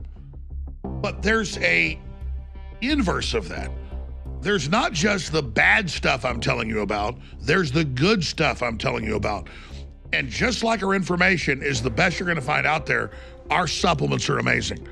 But 0.85 1.23
there's 1.23 1.57
a 1.61 1.99
inverse 2.83 3.33
of 3.33 3.49
that. 3.49 3.71
There's 4.43 4.69
not 4.69 4.93
just 4.93 5.33
the 5.33 5.43
bad 5.43 5.89
stuff 5.89 6.27
I'm 6.27 6.41
telling 6.41 6.69
you 6.69 6.81
about, 6.81 7.17
there's 7.41 7.73
the 7.73 7.85
good 7.85 8.23
stuff 8.23 8.63
I'm 8.63 8.77
telling 8.77 9.05
you 9.05 9.17
about. 9.17 9.49
And 10.13 10.29
just 10.29 10.63
like 10.63 10.83
our 10.83 10.93
information 10.93 11.63
is 11.63 11.81
the 11.81 11.89
best 11.89 12.21
you're 12.21 12.27
going 12.27 12.37
to 12.37 12.43
find 12.43 12.67
out 12.67 12.85
there, 12.85 13.13
our 13.49 13.67
supplements 13.67 14.29
are 14.29 14.39
amazing. 14.39 14.87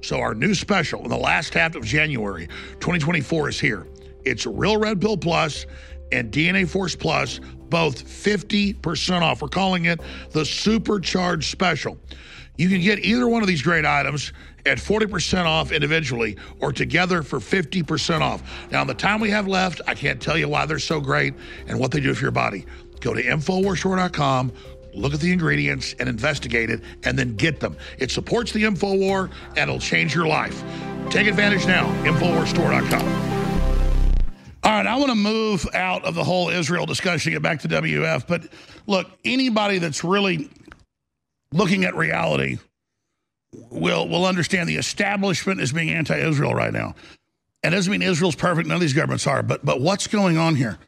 So, 0.00 0.18
our 0.18 0.34
new 0.34 0.54
special 0.54 1.02
in 1.02 1.10
the 1.10 1.18
last 1.18 1.52
half 1.52 1.74
of 1.74 1.84
January 1.84 2.46
2024 2.80 3.50
is 3.50 3.60
here. 3.60 3.86
It's 4.24 4.46
Real 4.46 4.76
Red 4.76 5.00
Pill 5.00 5.16
Plus 5.16 5.66
and 6.12 6.32
DNA 6.32 6.68
Force 6.68 6.96
Plus, 6.96 7.40
both 7.68 8.04
50% 8.04 9.22
off. 9.22 9.42
We're 9.42 9.48
calling 9.48 9.86
it 9.86 10.00
the 10.30 10.44
Supercharged 10.44 11.50
Special. 11.50 11.98
You 12.56 12.68
can 12.68 12.80
get 12.80 12.98
either 12.98 13.28
one 13.28 13.42
of 13.42 13.48
these 13.48 13.62
great 13.62 13.86
items 13.86 14.32
at 14.66 14.78
40% 14.78 15.44
off 15.46 15.72
individually 15.72 16.36
or 16.60 16.72
together 16.72 17.22
for 17.22 17.38
50% 17.38 18.20
off. 18.20 18.42
Now, 18.70 18.82
in 18.82 18.88
the 18.88 18.94
time 18.94 19.20
we 19.20 19.30
have 19.30 19.46
left, 19.46 19.80
I 19.86 19.94
can't 19.94 20.20
tell 20.20 20.36
you 20.36 20.48
why 20.48 20.66
they're 20.66 20.78
so 20.78 21.00
great 21.00 21.34
and 21.66 21.78
what 21.78 21.90
they 21.90 22.00
do 22.00 22.12
for 22.12 22.22
your 22.22 22.30
body. 22.32 22.66
Go 23.00 23.14
to 23.14 23.22
InfoWarsStore.com, 23.22 24.52
look 24.94 25.14
at 25.14 25.20
the 25.20 25.32
ingredients 25.32 25.94
and 25.98 26.08
investigate 26.08 26.68
it, 26.68 26.82
and 27.04 27.18
then 27.18 27.34
get 27.36 27.60
them. 27.60 27.76
It 27.98 28.10
supports 28.10 28.52
the 28.52 28.64
InfoWar 28.64 29.30
and 29.50 29.58
it'll 29.58 29.78
change 29.78 30.14
your 30.14 30.26
life. 30.26 30.62
Take 31.08 31.26
advantage 31.28 31.66
now, 31.66 31.86
InfoWarsStore.com. 32.04 33.39
All 34.62 34.70
right, 34.70 34.86
I 34.86 34.96
want 34.96 35.08
to 35.10 35.16
move 35.16 35.66
out 35.72 36.04
of 36.04 36.14
the 36.14 36.24
whole 36.24 36.50
Israel 36.50 36.84
discussion, 36.84 37.32
get 37.32 37.40
back 37.40 37.60
to 37.60 37.68
WF. 37.68 38.26
But 38.26 38.48
look, 38.86 39.10
anybody 39.24 39.78
that's 39.78 40.04
really 40.04 40.50
looking 41.52 41.84
at 41.84 41.96
reality 41.96 42.58
will 43.70 44.06
will 44.08 44.26
understand 44.26 44.68
the 44.68 44.76
establishment 44.76 45.60
is 45.60 45.72
being 45.72 45.90
anti-Israel 45.90 46.54
right 46.54 46.72
now. 46.72 46.94
And 47.62 47.74
it 47.74 47.76
doesn't 47.76 47.90
mean 47.90 48.02
Israel's 48.02 48.36
perfect. 48.36 48.68
None 48.68 48.76
of 48.76 48.80
these 48.80 48.92
governments 48.92 49.26
are. 49.26 49.42
But 49.42 49.64
but 49.64 49.80
what's 49.80 50.06
going 50.06 50.36
on 50.36 50.56
here? 50.56 50.78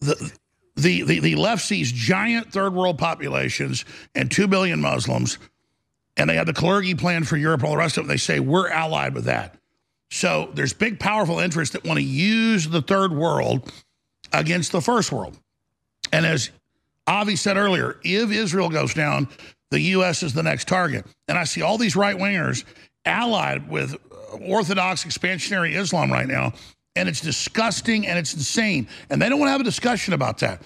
The 0.00 0.32
the 0.76 1.02
the, 1.02 1.20
the 1.20 1.34
left 1.34 1.62
sees 1.62 1.90
giant 1.90 2.52
third 2.52 2.74
world 2.74 2.98
populations 2.98 3.84
and 4.14 4.30
two 4.30 4.46
billion 4.46 4.80
Muslims, 4.80 5.38
and 6.16 6.30
they 6.30 6.36
have 6.36 6.46
the 6.46 6.52
Kalergi 6.52 6.96
plan 6.96 7.24
for 7.24 7.36
Europe 7.36 7.60
and 7.60 7.68
all 7.68 7.74
the 7.74 7.78
rest 7.78 7.98
of 7.98 8.04
it. 8.04 8.08
They 8.08 8.16
say 8.16 8.40
we're 8.40 8.70
allied 8.70 9.14
with 9.14 9.24
that. 9.24 9.56
So 10.10 10.50
there's 10.54 10.72
big, 10.72 10.98
powerful 10.98 11.38
interests 11.38 11.72
that 11.74 11.84
want 11.84 11.98
to 11.98 12.04
use 12.04 12.68
the 12.68 12.82
third 12.82 13.12
world 13.12 13.72
against 14.32 14.72
the 14.72 14.80
first 14.80 15.12
world. 15.12 15.38
And 16.12 16.26
as 16.26 16.50
Avi 17.06 17.36
said 17.36 17.56
earlier, 17.56 17.98
if 18.02 18.30
Israel 18.30 18.68
goes 18.68 18.94
down, 18.94 19.28
the 19.70 19.80
U.S. 19.80 20.22
is 20.22 20.32
the 20.32 20.42
next 20.42 20.66
target. 20.66 21.06
And 21.28 21.38
I 21.38 21.44
see 21.44 21.62
all 21.62 21.78
these 21.78 21.94
right 21.94 22.16
wingers 22.16 22.64
allied 23.04 23.68
with 23.70 23.94
uh, 23.94 24.36
Orthodox 24.38 25.04
expansionary 25.04 25.76
Islam 25.76 26.10
right 26.10 26.26
now. 26.26 26.52
And 26.96 27.08
it's 27.08 27.20
disgusting 27.20 28.06
and 28.06 28.18
it's 28.18 28.34
insane. 28.34 28.88
And 29.10 29.22
they 29.22 29.28
don't 29.28 29.38
want 29.38 29.48
to 29.48 29.52
have 29.52 29.60
a 29.60 29.64
discussion 29.64 30.12
about 30.12 30.38
that. 30.38 30.62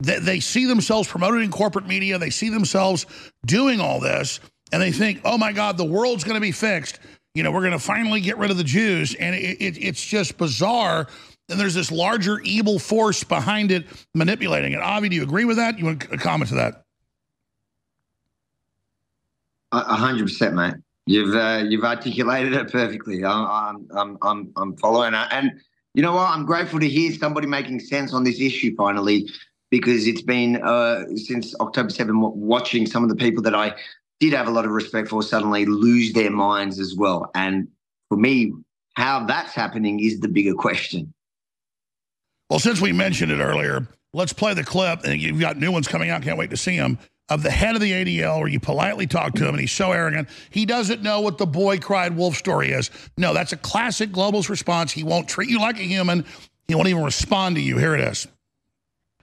They, 0.00 0.18
they 0.18 0.40
see 0.40 0.66
themselves 0.66 1.08
promoted 1.08 1.42
in 1.42 1.50
corporate 1.50 1.86
media. 1.86 2.18
They 2.18 2.30
see 2.30 2.48
themselves 2.48 3.06
doing 3.46 3.80
all 3.80 4.00
this. 4.00 4.40
And 4.72 4.82
they 4.82 4.92
think, 4.92 5.20
oh 5.24 5.38
my 5.38 5.52
God, 5.52 5.76
the 5.76 5.84
world's 5.84 6.24
going 6.24 6.34
to 6.34 6.40
be 6.40 6.52
fixed. 6.52 6.98
You 7.34 7.42
know, 7.42 7.50
we're 7.50 7.60
going 7.60 7.72
to 7.72 7.78
finally 7.78 8.20
get 8.20 8.38
rid 8.38 8.50
of 8.50 8.56
the 8.56 8.64
Jews. 8.64 9.14
And 9.14 9.34
it, 9.34 9.60
it, 9.60 9.78
it's 9.78 10.04
just 10.04 10.38
bizarre. 10.38 11.06
And 11.48 11.58
there's 11.58 11.74
this 11.74 11.92
larger 11.92 12.40
evil 12.40 12.78
force 12.78 13.24
behind 13.24 13.70
it 13.70 13.86
manipulating 14.14 14.72
it. 14.72 14.80
Avi, 14.80 15.08
do 15.08 15.16
you 15.16 15.22
agree 15.22 15.44
with 15.44 15.56
that? 15.56 15.78
You 15.78 15.86
want 15.86 16.00
to 16.00 16.18
comment 16.18 16.48
to 16.50 16.56
that? 16.56 16.84
A 19.70 19.96
hundred 19.96 20.24
percent, 20.24 20.54
mate. 20.54 20.74
You've 21.06 21.34
uh, 21.34 21.64
you've 21.68 21.84
articulated 21.84 22.54
it 22.54 22.72
perfectly. 22.72 23.22
I'm 23.24 23.46
I'm 23.46 23.88
I'm 23.92 24.18
I'm, 24.22 24.52
I'm 24.56 24.76
following 24.78 25.12
it, 25.12 25.26
and 25.30 25.52
you 25.94 26.02
know 26.02 26.14
what? 26.14 26.30
I'm 26.30 26.46
grateful 26.46 26.80
to 26.80 26.88
hear 26.88 27.12
somebody 27.12 27.46
making 27.46 27.80
sense 27.80 28.14
on 28.14 28.24
this 28.24 28.40
issue 28.40 28.74
finally, 28.76 29.28
because 29.70 30.06
it's 30.06 30.22
been 30.22 30.62
uh, 30.62 31.04
since 31.16 31.54
October 31.60 31.90
7 31.90 32.14
watching 32.18 32.86
some 32.86 33.02
of 33.02 33.08
the 33.08 33.16
people 33.16 33.42
that 33.42 33.54
I 33.54 33.74
did 34.20 34.32
have 34.32 34.48
a 34.48 34.50
lot 34.50 34.64
of 34.64 34.70
respect 34.70 35.08
for 35.08 35.22
suddenly 35.22 35.64
lose 35.66 36.12
their 36.12 36.30
minds 36.30 36.78
as 36.78 36.94
well. 36.94 37.30
And 37.34 37.68
for 38.08 38.16
me, 38.16 38.52
how 38.94 39.24
that's 39.26 39.52
happening 39.54 40.00
is 40.00 40.20
the 40.20 40.28
bigger 40.28 40.54
question. 40.54 41.12
Well, 42.50 42.58
since 42.58 42.80
we 42.80 42.92
mentioned 42.92 43.30
it 43.30 43.40
earlier, 43.40 43.86
let's 44.12 44.32
play 44.32 44.54
the 44.54 44.64
clip. 44.64 45.04
And 45.04 45.20
you've 45.20 45.40
got 45.40 45.56
new 45.56 45.70
ones 45.70 45.86
coming 45.86 46.10
out. 46.10 46.22
Can't 46.22 46.38
wait 46.38 46.50
to 46.50 46.56
see 46.56 46.76
them. 46.76 46.98
Of 47.30 47.42
the 47.42 47.50
head 47.50 47.74
of 47.74 47.82
the 47.82 47.92
ADL, 47.92 48.38
where 48.38 48.48
you 48.48 48.58
politely 48.58 49.06
talk 49.06 49.34
to 49.34 49.44
him, 49.44 49.50
and 49.50 49.60
he's 49.60 49.70
so 49.70 49.92
arrogant. 49.92 50.30
He 50.48 50.64
doesn't 50.64 51.02
know 51.02 51.20
what 51.20 51.36
the 51.36 51.44
boy 51.44 51.78
cried 51.78 52.16
wolf 52.16 52.36
story 52.36 52.70
is. 52.70 52.90
No, 53.18 53.34
that's 53.34 53.52
a 53.52 53.58
classic 53.58 54.10
globalist 54.10 54.48
response. 54.48 54.92
He 54.92 55.02
won't 55.02 55.28
treat 55.28 55.50
you 55.50 55.60
like 55.60 55.78
a 55.78 55.82
human. 55.82 56.24
He 56.68 56.74
won't 56.74 56.88
even 56.88 57.04
respond 57.04 57.56
to 57.56 57.62
you. 57.62 57.76
Here 57.76 57.94
it 57.94 58.00
is. 58.00 58.26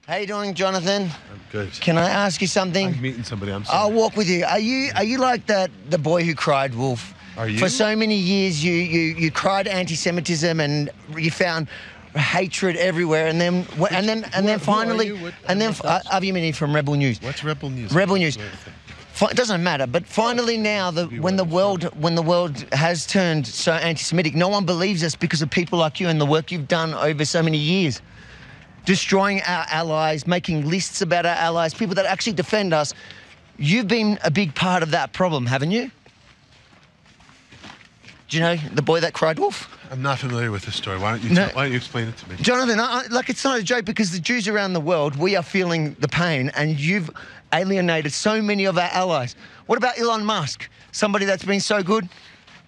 How 0.08 0.18
you 0.18 0.28
doing, 0.28 0.54
Jonathan? 0.54 1.04
I'm 1.32 1.40
good. 1.52 1.72
Can 1.74 1.98
I 1.98 2.10
ask 2.10 2.40
you 2.40 2.48
something? 2.48 2.88
I'm 2.90 3.02
meeting 3.02 3.24
somebody. 3.24 3.52
I'm 3.52 3.66
sorry. 3.66 3.80
I'll 3.80 3.92
walk 3.92 4.16
with 4.16 4.30
you. 4.30 4.46
Are 4.46 4.60
you 4.60 4.92
are 4.96 5.04
you 5.04 5.18
like 5.18 5.48
that 5.48 5.72
the 5.90 5.98
boy 5.98 6.24
who 6.24 6.36
cried 6.36 6.76
wolf? 6.76 7.14
Are 7.38 7.48
you? 7.48 7.58
For 7.58 7.70
so 7.70 7.96
many 7.96 8.16
years, 8.16 8.64
you 8.64 8.74
you 8.74 9.16
you 9.16 9.32
cried 9.32 9.68
anti-Semitism 9.68 10.60
and 10.60 10.92
you 11.18 11.32
found 11.32 11.68
hatred 12.16 12.76
everywhere, 12.78 13.26
and 13.28 13.42
then 13.42 13.64
wh- 13.80 13.92
and 13.92 14.08
then 14.08 14.26
and 14.36 14.48
then 14.48 14.60
finally. 14.60 15.12
What- 15.14 15.34
and 15.48 15.60
then 15.60 15.74
uh, 15.84 16.02
Avi 16.12 16.32
Yemini 16.32 16.54
from 16.54 16.76
Rebel 16.76 16.94
News. 16.94 17.20
What's 17.22 17.44
Rebel 17.44 17.72
News? 17.72 17.92
Rebel 17.92 18.18
News. 18.18 18.38
It 19.22 19.38
doesn't 19.38 19.64
matter, 19.64 19.88
but 19.88 20.06
finally 20.06 20.58
now, 20.58 20.92
the, 20.92 21.06
when 21.06 21.38
the 21.38 21.46
world 21.46 21.84
when 22.00 22.16
the 22.16 22.22
world 22.22 22.58
has 22.74 23.08
turned 23.08 23.48
so 23.48 23.72
anti-Semitic, 23.72 24.36
no 24.36 24.50
one 24.50 24.66
believes 24.66 25.04
us 25.04 25.16
because 25.16 25.42
of 25.42 25.50
people 25.50 25.80
like 25.80 26.00
you 26.02 26.10
and 26.10 26.20
the 26.22 26.26
work 26.26 26.52
you've 26.52 26.68
done 26.68 26.94
over 26.94 27.24
so 27.26 27.42
many 27.42 27.58
years. 27.58 28.02
Destroying 28.86 29.42
our 29.42 29.66
allies, 29.70 30.28
making 30.28 30.70
lists 30.70 31.02
about 31.02 31.26
our 31.26 31.36
allies, 31.36 31.74
people 31.74 31.96
that 31.96 32.06
actually 32.06 32.34
defend 32.34 32.74
us. 32.74 32.94
You've 33.58 33.88
been 33.88 34.20
a 34.24 34.32
big 34.32 34.54
part 34.56 34.84
of 34.84 34.92
that 34.92 35.14
problem, 35.14 35.46
haven't 35.46 35.72
you? 35.72 35.92
Do 38.28 38.38
you 38.38 38.44
know 38.44 38.56
the 38.74 38.82
boy 38.82 39.00
that 39.02 39.14
cried 39.14 39.38
wolf? 39.40 39.70
I'm 39.92 40.02
not 40.02 40.20
familiar 40.20 40.50
with 40.52 40.66
this 40.66 40.76
story. 40.76 40.98
Why 40.98 41.12
don't 41.12 41.24
you, 41.24 41.30
No. 41.30 41.46
tell- 41.46 41.56
why 41.56 41.64
don't 41.64 41.72
you 41.72 41.78
explain 41.78 42.08
it 42.08 42.18
to 42.18 42.30
me? 42.30 42.36
Jonathan, 42.42 42.80
I- 42.80 43.06
like 43.12 43.30
it's 43.30 43.44
not 43.44 43.60
a 43.60 43.64
joke 43.64 43.86
because 43.86 44.12
the 44.12 44.20
Jews 44.20 44.48
around 44.48 44.74
the 44.74 44.80
world, 44.80 45.16
we 45.16 45.36
are 45.36 45.44
feeling 45.44 45.96
the 46.00 46.08
pain, 46.08 46.50
and 46.56 46.80
you've 46.80 47.10
alienated 47.54 48.12
so 48.14 48.42
many 48.42 48.66
of 48.66 48.78
our 48.78 48.90
allies. 48.92 49.36
What 49.68 49.78
about 49.78 50.00
Elon 50.00 50.26
Musk? 50.26 50.68
Somebody 50.92 51.26
that's 51.26 51.44
been 51.44 51.60
so 51.60 51.84
good? 51.84 52.10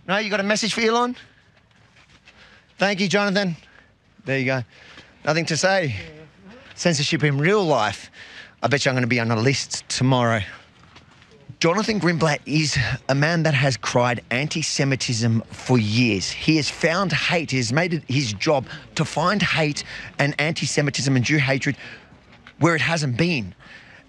No, 0.07 0.18
you 0.18 0.30
got 0.30 0.39
a 0.39 0.44
message 0.44 0.73
for 0.73 0.81
Elon? 0.81 1.15
Thank 2.77 2.99
you, 2.99 3.07
Jonathan. 3.07 3.57
There 4.26 4.38
you 4.38 4.45
go. 4.45 4.64
Nothing 5.28 5.45
to 5.48 5.58
say. 5.58 5.94
Censorship 6.76 7.22
in 7.22 7.38
real 7.38 7.62
life. 7.62 8.10
I 8.64 8.70
bet 8.70 8.86
you 8.86 8.90
I'm 8.90 8.95
going 8.95 9.02
to 9.02 9.10
be 9.10 9.20
on 9.20 9.30
a 9.30 9.36
list 9.36 9.84
tomorrow. 9.90 10.40
Jonathan 11.60 11.99
Greenblatt 11.99 12.40
is 12.45 12.78
a 13.10 13.16
man 13.16 13.44
that 13.44 13.54
has 13.54 13.76
cried 13.76 14.24
anti 14.32 14.62
Semitism 14.62 15.41
for 15.52 15.78
years. 15.78 16.32
He 16.32 16.56
has 16.56 16.70
found 16.70 17.12
hate, 17.12 17.52
he 17.52 17.58
has 17.58 17.74
made 17.74 17.94
it 17.94 18.04
his 18.08 18.32
job 18.32 18.68
to 18.95 19.04
find 19.04 19.41
hate 19.41 19.84
and 20.18 20.34
anti 20.40 20.66
Semitism 20.66 21.14
and 21.14 21.26
Jew 21.26 21.40
hatred 21.40 21.76
where 22.60 22.74
it 22.74 22.82
hasn't 22.82 23.18
been. 23.18 23.54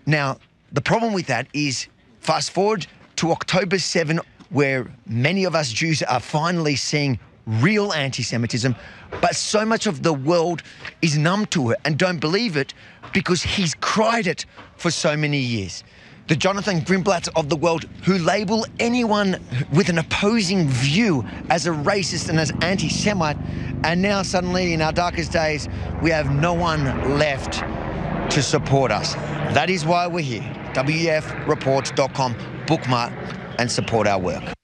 Now, 0.07 0.39
the 0.71 0.81
problem 0.81 1.15
with 1.15 1.27
that 1.27 1.49
is 1.53 1.89
fast 2.21 2.53
forward 2.53 2.87
to 3.17 3.33
October 3.33 3.81
7, 3.81 4.21
where 4.51 4.87
many 5.05 5.43
of 5.43 5.57
us 5.57 5.73
Jews 5.73 6.01
are 6.05 6.21
finally 6.21 6.77
seeing 6.77 7.19
real 7.49 7.93
anti 7.93 8.23
Semitism, 8.23 8.77
but 9.21 9.35
so 9.35 9.65
much 9.65 9.87
of 9.87 10.03
the 10.03 10.13
world 10.13 10.63
is 11.03 11.17
numb 11.17 11.47
to 11.47 11.71
it 11.71 11.79
and 11.85 11.99
don't 11.99 12.21
believe 12.21 12.57
it 12.57 12.75
because 13.13 13.43
he's 13.43 13.75
cried 13.75 14.27
it 14.27 14.45
for 14.77 14.91
so 14.91 15.17
many 15.17 15.39
years. 15.39 15.83
The 16.29 16.37
Jonathan 16.37 16.83
Greenblatts 16.83 17.31
of 17.37 17.49
the 17.49 17.57
world 17.57 17.87
who 18.05 18.19
label 18.19 18.67
anyone 18.79 19.41
with 19.73 19.89
an 19.89 19.97
opposing 19.99 20.69
view 20.69 21.25
as 21.49 21.67
a 21.67 21.71
racist 21.71 22.29
and 22.29 22.39
as 22.39 22.53
anti 22.61 22.91
Semite, 22.91 23.39
and 23.83 24.03
now 24.03 24.23
suddenly 24.23 24.75
in 24.75 24.83
our 24.83 24.93
darkest 24.93 25.33
days, 25.33 25.69
we 26.03 26.11
have 26.11 26.31
no 26.31 26.53
one 26.53 27.19
left 27.19 27.65
to 28.31 28.43
support 28.43 28.93
us. 28.93 29.15
That 29.55 29.71
is 29.71 29.87
why 29.87 30.07
we're 30.07 30.21
here. 30.21 30.43
WEFreports.com, 30.75 32.37
bookmark 32.67 33.13
and 33.59 33.71
support 33.71 34.07
our 34.07 34.21
work. 34.21 34.58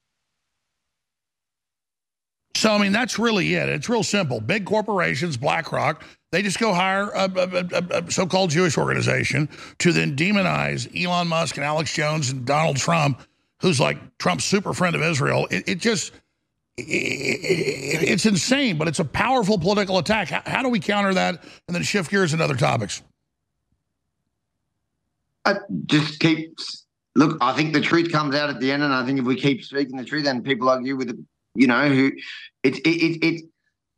So, 2.65 2.73
I 2.73 2.78
mean, 2.78 2.93
that's 2.93 3.19
really 3.19 3.53
it. 3.57 3.69
It's 3.69 3.91
real 3.91 4.03
simple. 4.03 4.41
Big 4.41 4.65
corporations, 4.65 5.36
BlackRock, 5.36 6.03
they 6.32 6.41
just 6.41 6.59
go 6.59 6.73
hire 6.73 7.11
a, 7.11 7.31
a, 7.36 7.99
a, 7.99 8.03
a 8.03 8.11
so 8.11 8.27
called 8.27 8.49
Jewish 8.49 8.78
organization 8.78 9.51
to 9.81 9.93
then 9.93 10.16
demonize 10.16 10.89
Elon 10.99 11.28
Musk 11.28 11.59
and 11.59 11.65
Alex 11.66 11.93
Jones 11.93 12.31
and 12.31 12.47
Donald 12.47 12.78
Trump, 12.78 13.20
who's 13.61 13.78
like 13.78 13.99
Trump's 14.16 14.47
super 14.47 14.73
friend 14.73 14.97
of 14.97 15.03
Israel. 15.03 15.47
It, 15.51 15.69
it 15.69 15.78
just, 15.78 16.15
it, 16.78 16.85
it, 16.85 18.09
it's 18.09 18.24
insane, 18.24 18.78
but 18.78 18.89
it's 18.89 18.99
a 18.99 19.05
powerful 19.05 19.59
political 19.59 19.99
attack. 19.99 20.31
How, 20.31 20.41
how 20.47 20.62
do 20.62 20.70
we 20.70 20.81
counter 20.81 21.12
that 21.12 21.45
and 21.69 21.74
then 21.74 21.82
shift 21.82 22.11
gears 22.11 22.32
into 22.32 22.47
other 22.47 22.57
topics? 22.57 23.03
I 25.45 25.57
just 25.85 26.19
keep 26.19 26.57
look. 27.15 27.36
I 27.43 27.53
think 27.53 27.74
the 27.74 27.82
truth 27.82 28.11
comes 28.11 28.35
out 28.35 28.49
at 28.49 28.59
the 28.59 28.73
end, 28.73 28.82
and 28.82 28.95
I 28.95 29.05
think 29.05 29.19
if 29.19 29.27
we 29.27 29.36
keep 29.36 29.62
speaking 29.62 29.99
the 29.99 30.05
truth, 30.05 30.27
and 30.27 30.43
people 30.43 30.66
like 30.66 30.82
you 30.82 30.97
with, 30.97 31.15
you 31.55 31.66
know, 31.66 31.91
who 31.91 32.11
it's 32.65 32.78
it, 32.78 32.89
it, 32.89 33.24
it 33.24 33.43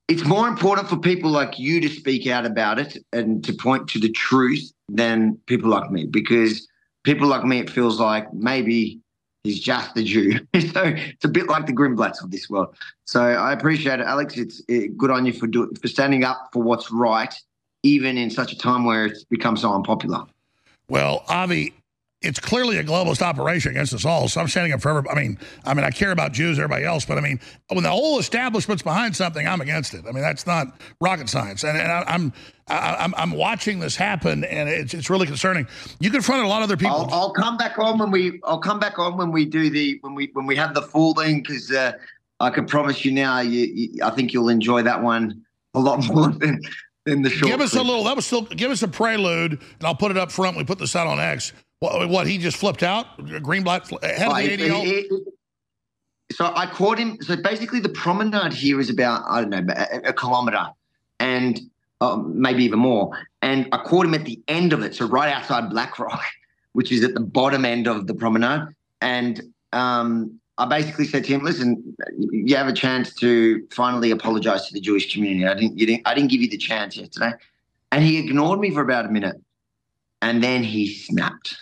it's 0.09 0.25
more 0.25 0.47
important 0.47 0.89
for 0.89 0.99
people 0.99 1.31
like 1.31 1.59
you 1.59 1.81
to 1.81 1.89
speak 1.89 2.27
out 2.27 2.47
about 2.47 2.79
it 2.79 2.99
and 3.13 3.43
to 3.45 3.53
point 3.53 3.89
to 3.89 3.99
the 3.99 4.11
truth 4.11 4.73
than 4.89 5.39
people 5.47 5.71
like 5.71 5.91
me, 5.91 6.07
because 6.07 6.69
people 7.05 7.27
like 7.27 7.45
me, 7.45 7.59
it 7.59 7.71
feels 7.71 7.99
like 7.99 8.33
maybe 8.33 9.01
he's 9.43 9.61
just 9.61 9.97
a 9.97 10.05
Jew. 10.05 10.33
so 10.73 10.83
it's 10.85 11.25
a 11.25 11.29
bit 11.29 11.49
like 11.49 11.67
the 11.67 11.73
Greenblatts 11.73 12.23
of 12.23 12.31
this 12.31 12.49
world. 12.49 12.77
So 13.05 13.21
I 13.21 13.53
appreciate 13.53 14.01
it, 14.01 14.07
Alex. 14.07 14.37
It's 14.37 14.63
it, 14.69 14.97
good 14.97 15.11
on 15.11 15.27
you 15.27 15.33
for 15.33 15.47
do, 15.47 15.71
for 15.81 15.89
standing 15.89 16.25
up 16.25 16.51
for 16.53 16.63
what's 16.63 16.93
right, 16.93 17.35
even 17.83 18.17
in 18.17 18.31
such 18.31 18.53
a 18.53 18.59
time 18.59 18.85
where 18.85 19.07
it's 19.07 19.25
become 19.25 19.57
so 19.57 19.73
unpopular. 19.73 20.25
Well, 20.89 21.25
Avi, 21.29 21.75
it's 22.27 22.41
clearly 22.41 22.79
a 22.79 22.85
globalist 22.85 23.23
operation 23.23 23.71
against 23.71 23.95
us 23.95 24.05
all. 24.05 24.29
So 24.29 24.41
I'm 24.41 24.49
standing 24.49 24.73
up 24.73 24.81
for 24.81 24.91
everybody. 24.91 25.19
I 25.19 25.23
mean, 25.23 25.39
I 25.65 25.75
mean, 25.75 25.85
I 25.85 25.91
care 25.91 26.11
about 26.11 26.33
Jews, 26.33 26.59
everybody 26.59 26.85
else, 26.85 27.05
but 27.05 27.19
I 27.19 27.21
mean, 27.21 27.41
when 27.69 27.85
the 27.85 27.91
whole 27.91 28.19
establishment's 28.19 28.83
behind 28.83 29.15
something, 29.15 29.47
I'm 29.47 29.61
against 29.61 29.95
it. 29.95 30.05
I 30.09 30.13
mean, 30.13 30.23
that's 30.23 30.47
not 30.47 30.81
rocket 31.01 31.29
science. 31.29 31.65
And, 31.65 31.79
and 31.79 31.91
I, 31.91 32.05
I'm, 32.07 32.33
I, 32.69 32.97
I'm, 32.99 33.15
I'm 33.17 33.31
watching 33.33 33.79
this 33.79 33.95
happen, 33.95 34.43
and 34.45 34.69
it's, 34.69 34.93
it's 34.93 35.09
really 35.09 35.27
concerning. 35.27 35.67
You 36.01 36.11
confronted 36.11 36.47
a 36.47 36.49
lot 36.49 36.63
of 36.63 36.65
other 36.65 36.77
people. 36.77 36.97
I'll, 36.97 37.13
I'll 37.13 37.33
come 37.33 37.57
back 37.57 37.79
on 37.79 37.99
when 37.99 38.11
we. 38.11 38.41
I'll 38.45 38.59
come 38.59 38.81
back 38.81 38.99
on 38.99 39.17
when 39.17 39.31
we 39.31 39.45
do 39.45 39.71
the 39.71 39.99
when 40.01 40.15
we 40.15 40.31
when 40.33 40.47
we 40.47 40.57
have 40.57 40.75
the 40.75 40.83
full 40.83 41.15
thing 41.15 41.43
because 41.43 41.71
uh, 41.71 41.93
I 42.41 42.51
can 42.51 42.67
promise 42.67 43.05
you 43.05 43.13
now. 43.13 43.41
You, 43.41 43.61
you, 43.61 44.03
I 44.03 44.11
think 44.11 44.33
you'll 44.33 44.49
enjoy 44.49 44.83
that 44.83 45.01
one 45.01 45.43
a 45.75 45.81
lot 45.81 46.05
more 46.13 46.29
than 46.29 46.61
than 47.05 47.23
the 47.23 47.31
short. 47.31 47.53
Give 47.53 47.61
us 47.61 47.75
a 47.75 47.83
little. 47.83 48.05
That 48.05 48.17
was 48.17 48.27
still. 48.27 48.43
Give 48.43 48.71
us 48.71 48.83
a 48.83 48.89
prelude, 48.89 49.53
and 49.53 49.85
I'll 49.85 49.95
put 49.95 50.11
it 50.11 50.17
up 50.17 50.33
front. 50.33 50.57
We 50.57 50.65
put 50.65 50.79
this 50.79 50.97
out 50.97 51.07
on 51.07 51.21
X. 51.21 51.53
What? 51.81 52.09
What? 52.09 52.27
He 52.27 52.39
just 52.39 52.57
flipped 52.57 52.83
out. 52.83 53.19
Greenblatt 53.19 53.87
fl- 53.87 53.97
head 54.03 54.29
of 54.29 54.35
the 54.35 54.43
he- 54.43 54.71
ADL. 54.71 54.85
he- 54.85 55.11
so 56.33 56.53
I 56.57 56.67
caught 56.67 56.99
him. 56.99 57.19
So 57.23 57.37
basically, 57.37 57.81
the 57.81 57.89
promenade 57.91 58.53
here 58.53 58.81
is 58.81 58.91
about 58.91 59.25
I 59.29 59.43
don't 59.43 59.51
know 59.51 59.75
a, 59.75 60.09
a 60.09 60.13
kilometre, 60.13 60.67
and 61.21 61.61
um, 62.01 62.41
maybe 62.41 62.65
even 62.65 62.79
more. 62.79 63.27
And 63.43 63.69
I 63.73 63.79
caught 63.79 64.07
him 64.07 64.15
at 64.15 64.25
the 64.25 64.41
end 64.49 64.73
of 64.73 64.83
it, 64.83 64.95
so 64.95 65.07
right 65.07 65.33
outside 65.33 65.71
Blackrock, 65.71 66.21
which 66.73 66.91
is 66.91 67.05
at 67.05 67.15
the 67.15 67.21
bottom 67.21 67.65
end 67.65 67.87
of 67.87 68.07
the 68.07 68.15
promenade. 68.15 68.75
And 69.01 69.41
um, 69.73 70.41
I 70.59 70.67
basically 70.67 71.05
said 71.07 71.25
to 71.25 71.35
him, 71.35 71.45
"Listen, 71.45 71.97
you 72.19 72.57
have 72.57 72.67
a 72.67 72.73
chance 72.73 73.15
to 73.17 73.67
finally 73.71 74.11
apologise 74.11 74.67
to 74.67 74.75
the 74.75 74.81
Jewish 74.81 75.13
community. 75.13 75.47
I 75.47 75.55
didn't, 75.55 75.79
you 75.79 75.87
didn't, 75.87 76.03
I 76.07 76.15
didn't 76.15 76.31
give 76.31 76.41
you 76.41 76.49
the 76.49 76.59
chance 76.59 76.97
yesterday." 76.97 77.33
And 77.93 78.03
he 78.03 78.19
ignored 78.19 78.59
me 78.59 78.71
for 78.73 78.81
about 78.81 79.07
a 79.07 79.11
minute, 79.11 79.37
and 80.23 80.43
then 80.43 80.65
he 80.65 80.93
snapped, 80.93 81.57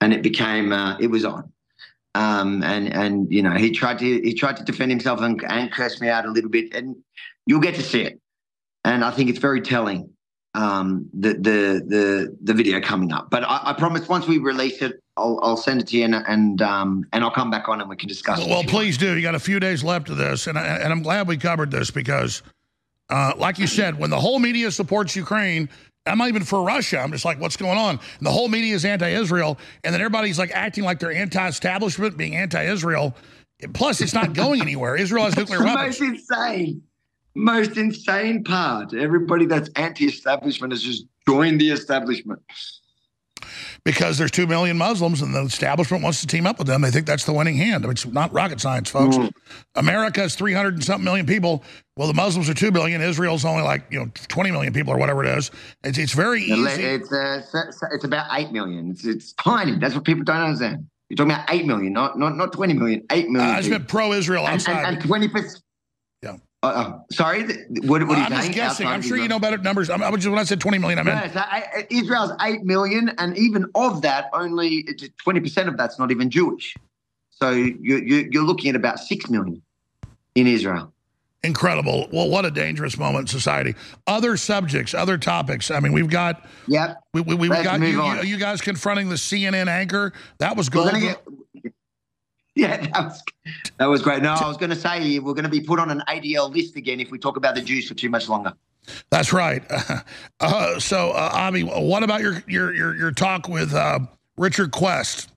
and 0.00 0.12
it 0.12 0.22
became 0.22 0.72
uh, 0.72 0.96
it 0.98 1.08
was 1.08 1.24
on 1.24 1.52
um, 2.14 2.62
and 2.64 2.92
and 2.92 3.32
you 3.32 3.42
know 3.42 3.52
he 3.52 3.70
tried 3.70 3.98
to 4.00 4.04
he 4.04 4.34
tried 4.34 4.56
to 4.56 4.64
defend 4.64 4.90
himself 4.90 5.20
and, 5.20 5.42
and 5.44 5.70
curse 5.70 6.00
me 6.00 6.08
out 6.08 6.26
a 6.26 6.30
little 6.30 6.50
bit, 6.50 6.74
and 6.74 6.96
you'll 7.46 7.60
get 7.60 7.74
to 7.76 7.82
see 7.82 8.02
it. 8.02 8.20
And 8.84 9.04
I 9.04 9.10
think 9.10 9.30
it's 9.30 9.38
very 9.38 9.60
telling 9.60 10.10
um, 10.54 11.08
the 11.12 11.34
the 11.34 11.84
the 11.86 12.36
the 12.42 12.54
video 12.54 12.80
coming 12.80 13.12
up. 13.12 13.30
But 13.30 13.44
I, 13.44 13.60
I 13.66 13.72
promise 13.74 14.08
once 14.08 14.26
we 14.26 14.38
release 14.38 14.82
it, 14.82 15.00
I'll 15.16 15.38
I'll 15.42 15.56
send 15.56 15.80
it 15.80 15.88
to 15.88 15.98
you 15.98 16.04
and 16.04 16.14
and 16.14 16.60
um, 16.62 17.04
and 17.12 17.22
I'll 17.22 17.30
come 17.30 17.50
back 17.50 17.68
on 17.68 17.80
and 17.80 17.88
we 17.88 17.96
can 17.96 18.08
discuss. 18.08 18.40
it. 18.40 18.48
Well, 18.48 18.64
please 18.64 18.98
do. 18.98 19.14
You 19.14 19.22
got 19.22 19.36
a 19.36 19.40
few 19.40 19.60
days 19.60 19.84
left 19.84 20.08
of 20.08 20.16
this, 20.16 20.48
and 20.48 20.58
I, 20.58 20.66
and 20.78 20.92
I'm 20.92 21.02
glad 21.02 21.28
we 21.28 21.36
covered 21.36 21.70
this 21.70 21.92
because, 21.92 22.42
uh, 23.10 23.34
like 23.36 23.60
you 23.60 23.68
said, 23.68 23.96
when 23.98 24.10
the 24.10 24.18
whole 24.18 24.40
media 24.40 24.72
supports 24.72 25.14
Ukraine, 25.14 25.68
I'm 26.08 26.18
not 26.18 26.28
even 26.28 26.44
for 26.44 26.62
Russia. 26.62 26.98
I'm 26.98 27.12
just 27.12 27.24
like, 27.24 27.40
what's 27.40 27.56
going 27.56 27.78
on? 27.78 28.00
And 28.18 28.26
the 28.26 28.30
whole 28.30 28.48
media 28.48 28.74
is 28.74 28.84
anti-Israel, 28.84 29.58
and 29.84 29.94
then 29.94 30.00
everybody's 30.00 30.38
like 30.38 30.50
acting 30.52 30.84
like 30.84 30.98
they're 30.98 31.12
anti-establishment, 31.12 32.16
being 32.16 32.36
anti-Israel. 32.36 33.14
Plus, 33.72 34.00
it's 34.00 34.14
not 34.14 34.34
going 34.34 34.60
anywhere. 34.60 34.96
Israel 34.96 35.24
has 35.24 35.36
nuclear 35.36 35.64
weapons. 35.64 36.00
most 36.00 36.00
insane, 36.00 36.82
most 37.34 37.76
insane 37.76 38.44
part. 38.44 38.94
Everybody 38.94 39.46
that's 39.46 39.68
anti-establishment 39.76 40.72
has 40.72 40.82
just 40.82 41.06
joined 41.26 41.60
the 41.60 41.70
establishment. 41.70 42.40
Because 43.88 44.18
there's 44.18 44.30
two 44.30 44.46
million 44.46 44.76
Muslims 44.76 45.22
and 45.22 45.34
the 45.34 45.40
establishment 45.40 46.02
wants 46.02 46.20
to 46.20 46.26
team 46.26 46.46
up 46.46 46.58
with 46.58 46.66
them. 46.66 46.82
They 46.82 46.90
think 46.90 47.06
that's 47.06 47.24
the 47.24 47.32
winning 47.32 47.56
hand. 47.56 47.86
It's 47.86 48.04
not 48.04 48.30
rocket 48.34 48.60
science, 48.60 48.90
folks. 48.90 49.16
America 49.76 50.22
is 50.22 50.34
300 50.34 50.74
and 50.74 50.84
something 50.84 51.04
million 51.04 51.24
people. 51.24 51.64
Well, 51.96 52.06
the 52.06 52.12
Muslims 52.12 52.50
are 52.50 52.54
two 52.54 52.70
billion. 52.70 53.00
Israel's 53.00 53.46
only 53.46 53.62
like 53.62 53.86
you 53.90 53.98
know 53.98 54.10
20 54.28 54.50
million 54.50 54.74
people 54.74 54.92
or 54.92 54.98
whatever 54.98 55.24
it 55.24 55.38
is. 55.38 55.50
It's 55.84 55.96
it's 55.96 56.12
very 56.12 56.42
easy. 56.42 56.82
It's 56.82 57.10
uh, 57.10 57.40
it's 57.92 58.04
about 58.04 58.26
eight 58.38 58.52
million. 58.52 58.90
It's, 58.90 59.06
it's 59.06 59.32
tiny. 59.32 59.78
That's 59.78 59.94
what 59.94 60.04
people 60.04 60.22
don't 60.22 60.36
understand. 60.36 60.86
You're 61.08 61.16
talking 61.16 61.32
about 61.32 61.50
eight 61.50 61.64
million, 61.64 61.94
not 61.94 62.18
not 62.18 62.36
not 62.36 62.52
twenty 62.52 62.74
million. 62.74 63.06
Eight 63.10 63.30
million. 63.30 63.50
Uh, 63.50 63.54
I 63.54 63.60
just 63.60 63.70
meant 63.70 63.88
pro-Israel 63.88 64.46
And- 64.46 64.56
outside. 64.56 64.84
And 64.84 65.00
twenty 65.02 65.28
percent. 65.28 65.54
Yeah. 65.54 65.67
Uh, 66.62 66.66
uh, 66.66 66.98
sorry. 67.12 67.44
What, 67.84 68.06
what 68.06 68.18
are 68.18 68.20
you 68.20 68.24
I'm 68.24 68.32
just 68.32 68.52
guessing. 68.52 68.86
I'm 68.86 69.00
sure 69.02 69.16
you 69.16 69.28
know 69.28 69.38
better 69.38 69.58
numbers. 69.58 69.90
I'm, 69.90 70.02
I 70.02 70.10
was 70.10 70.22
just, 70.22 70.30
when 70.30 70.40
I 70.40 70.44
said 70.44 70.60
20 70.60 70.78
million, 70.78 70.98
I 70.98 71.02
meant 71.04 71.32
Yeah, 71.34 71.42
I- 71.48 71.86
Israel's 71.88 72.32
eight 72.42 72.64
million, 72.64 73.10
and 73.18 73.36
even 73.38 73.66
of 73.76 74.02
that, 74.02 74.28
only 74.32 74.84
twenty 75.22 75.38
percent 75.40 75.68
of 75.68 75.76
that's 75.76 75.98
not 76.00 76.10
even 76.10 76.30
Jewish. 76.30 76.74
So 77.30 77.50
you're 77.50 78.02
you're 78.02 78.26
you're 78.32 78.42
looking 78.42 78.70
at 78.70 78.76
about 78.76 78.98
six 78.98 79.30
million 79.30 79.62
in 80.34 80.48
Israel. 80.48 80.92
incredible. 81.44 82.08
Well, 82.12 82.28
what 82.28 82.44
a 82.44 82.50
dangerous 82.50 82.98
moment 82.98 83.22
in 83.22 83.26
society. 83.28 83.76
Other 84.08 84.36
subjects, 84.36 84.94
other 84.94 85.16
topics. 85.16 85.70
I 85.70 85.78
mean, 85.78 85.92
we've 85.92 86.10
got. 86.10 86.44
Yep. 86.66 86.96
We, 87.14 87.20
we, 87.20 87.34
we've 87.36 87.50
Let's 87.50 87.62
got 87.62 87.80
you, 87.80 87.86
you, 87.86 88.22
you 88.22 88.36
guys 88.36 88.60
confronting 88.60 89.08
the 89.08 89.14
CNN 89.14 89.68
anchor. 89.68 90.12
That 90.38 90.56
was 90.56 90.68
gold. 90.68 90.88
gonna 90.90 91.00
get- 91.00 91.22
Yeah, 92.62 92.76
that 92.76 93.04
was 93.04 93.22
that 93.78 93.86
was 93.86 94.02
great. 94.02 94.20
No, 94.20 94.32
I 94.32 94.48
was 94.48 94.56
going 94.56 94.70
to 94.70 94.76
say 94.76 95.20
we're 95.20 95.32
going 95.32 95.44
to 95.44 95.50
be 95.50 95.60
put 95.60 95.78
on 95.78 95.92
an 95.92 96.02
ADL 96.08 96.52
list 96.52 96.74
again 96.74 96.98
if 96.98 97.12
we 97.12 97.16
talk 97.16 97.36
about 97.36 97.54
the 97.54 97.60
Jews 97.60 97.86
for 97.86 97.94
too 97.94 98.10
much 98.10 98.28
longer. 98.28 98.52
That's 99.10 99.32
right. 99.32 99.62
Uh, 100.40 100.78
so, 100.78 101.10
uh, 101.10 101.30
Avi, 101.32 101.62
what 101.62 102.02
about 102.04 102.20
your 102.20 102.42
your 102.46 102.72
your, 102.72 102.96
your 102.96 103.10
talk 103.10 103.48
with 103.48 103.74
uh, 103.74 103.98
Richard 104.36 104.70
Quest? 104.70 105.30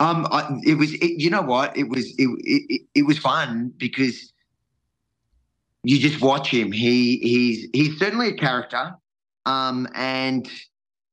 Um, 0.00 0.26
I, 0.30 0.58
it 0.64 0.74
was. 0.74 0.92
It, 0.94 1.20
you 1.20 1.30
know 1.30 1.40
what? 1.42 1.76
It 1.76 1.88
was. 1.88 2.14
It, 2.18 2.28
it 2.44 2.82
it 2.94 3.02
was 3.06 3.18
fun 3.18 3.72
because 3.78 4.32
you 5.82 5.98
just 5.98 6.20
watch 6.20 6.48
him. 6.48 6.72
He 6.72 7.18
he's 7.18 7.68
he's 7.72 7.98
certainly 7.98 8.28
a 8.28 8.34
character. 8.34 8.94
Um, 9.46 9.88
and 9.94 10.48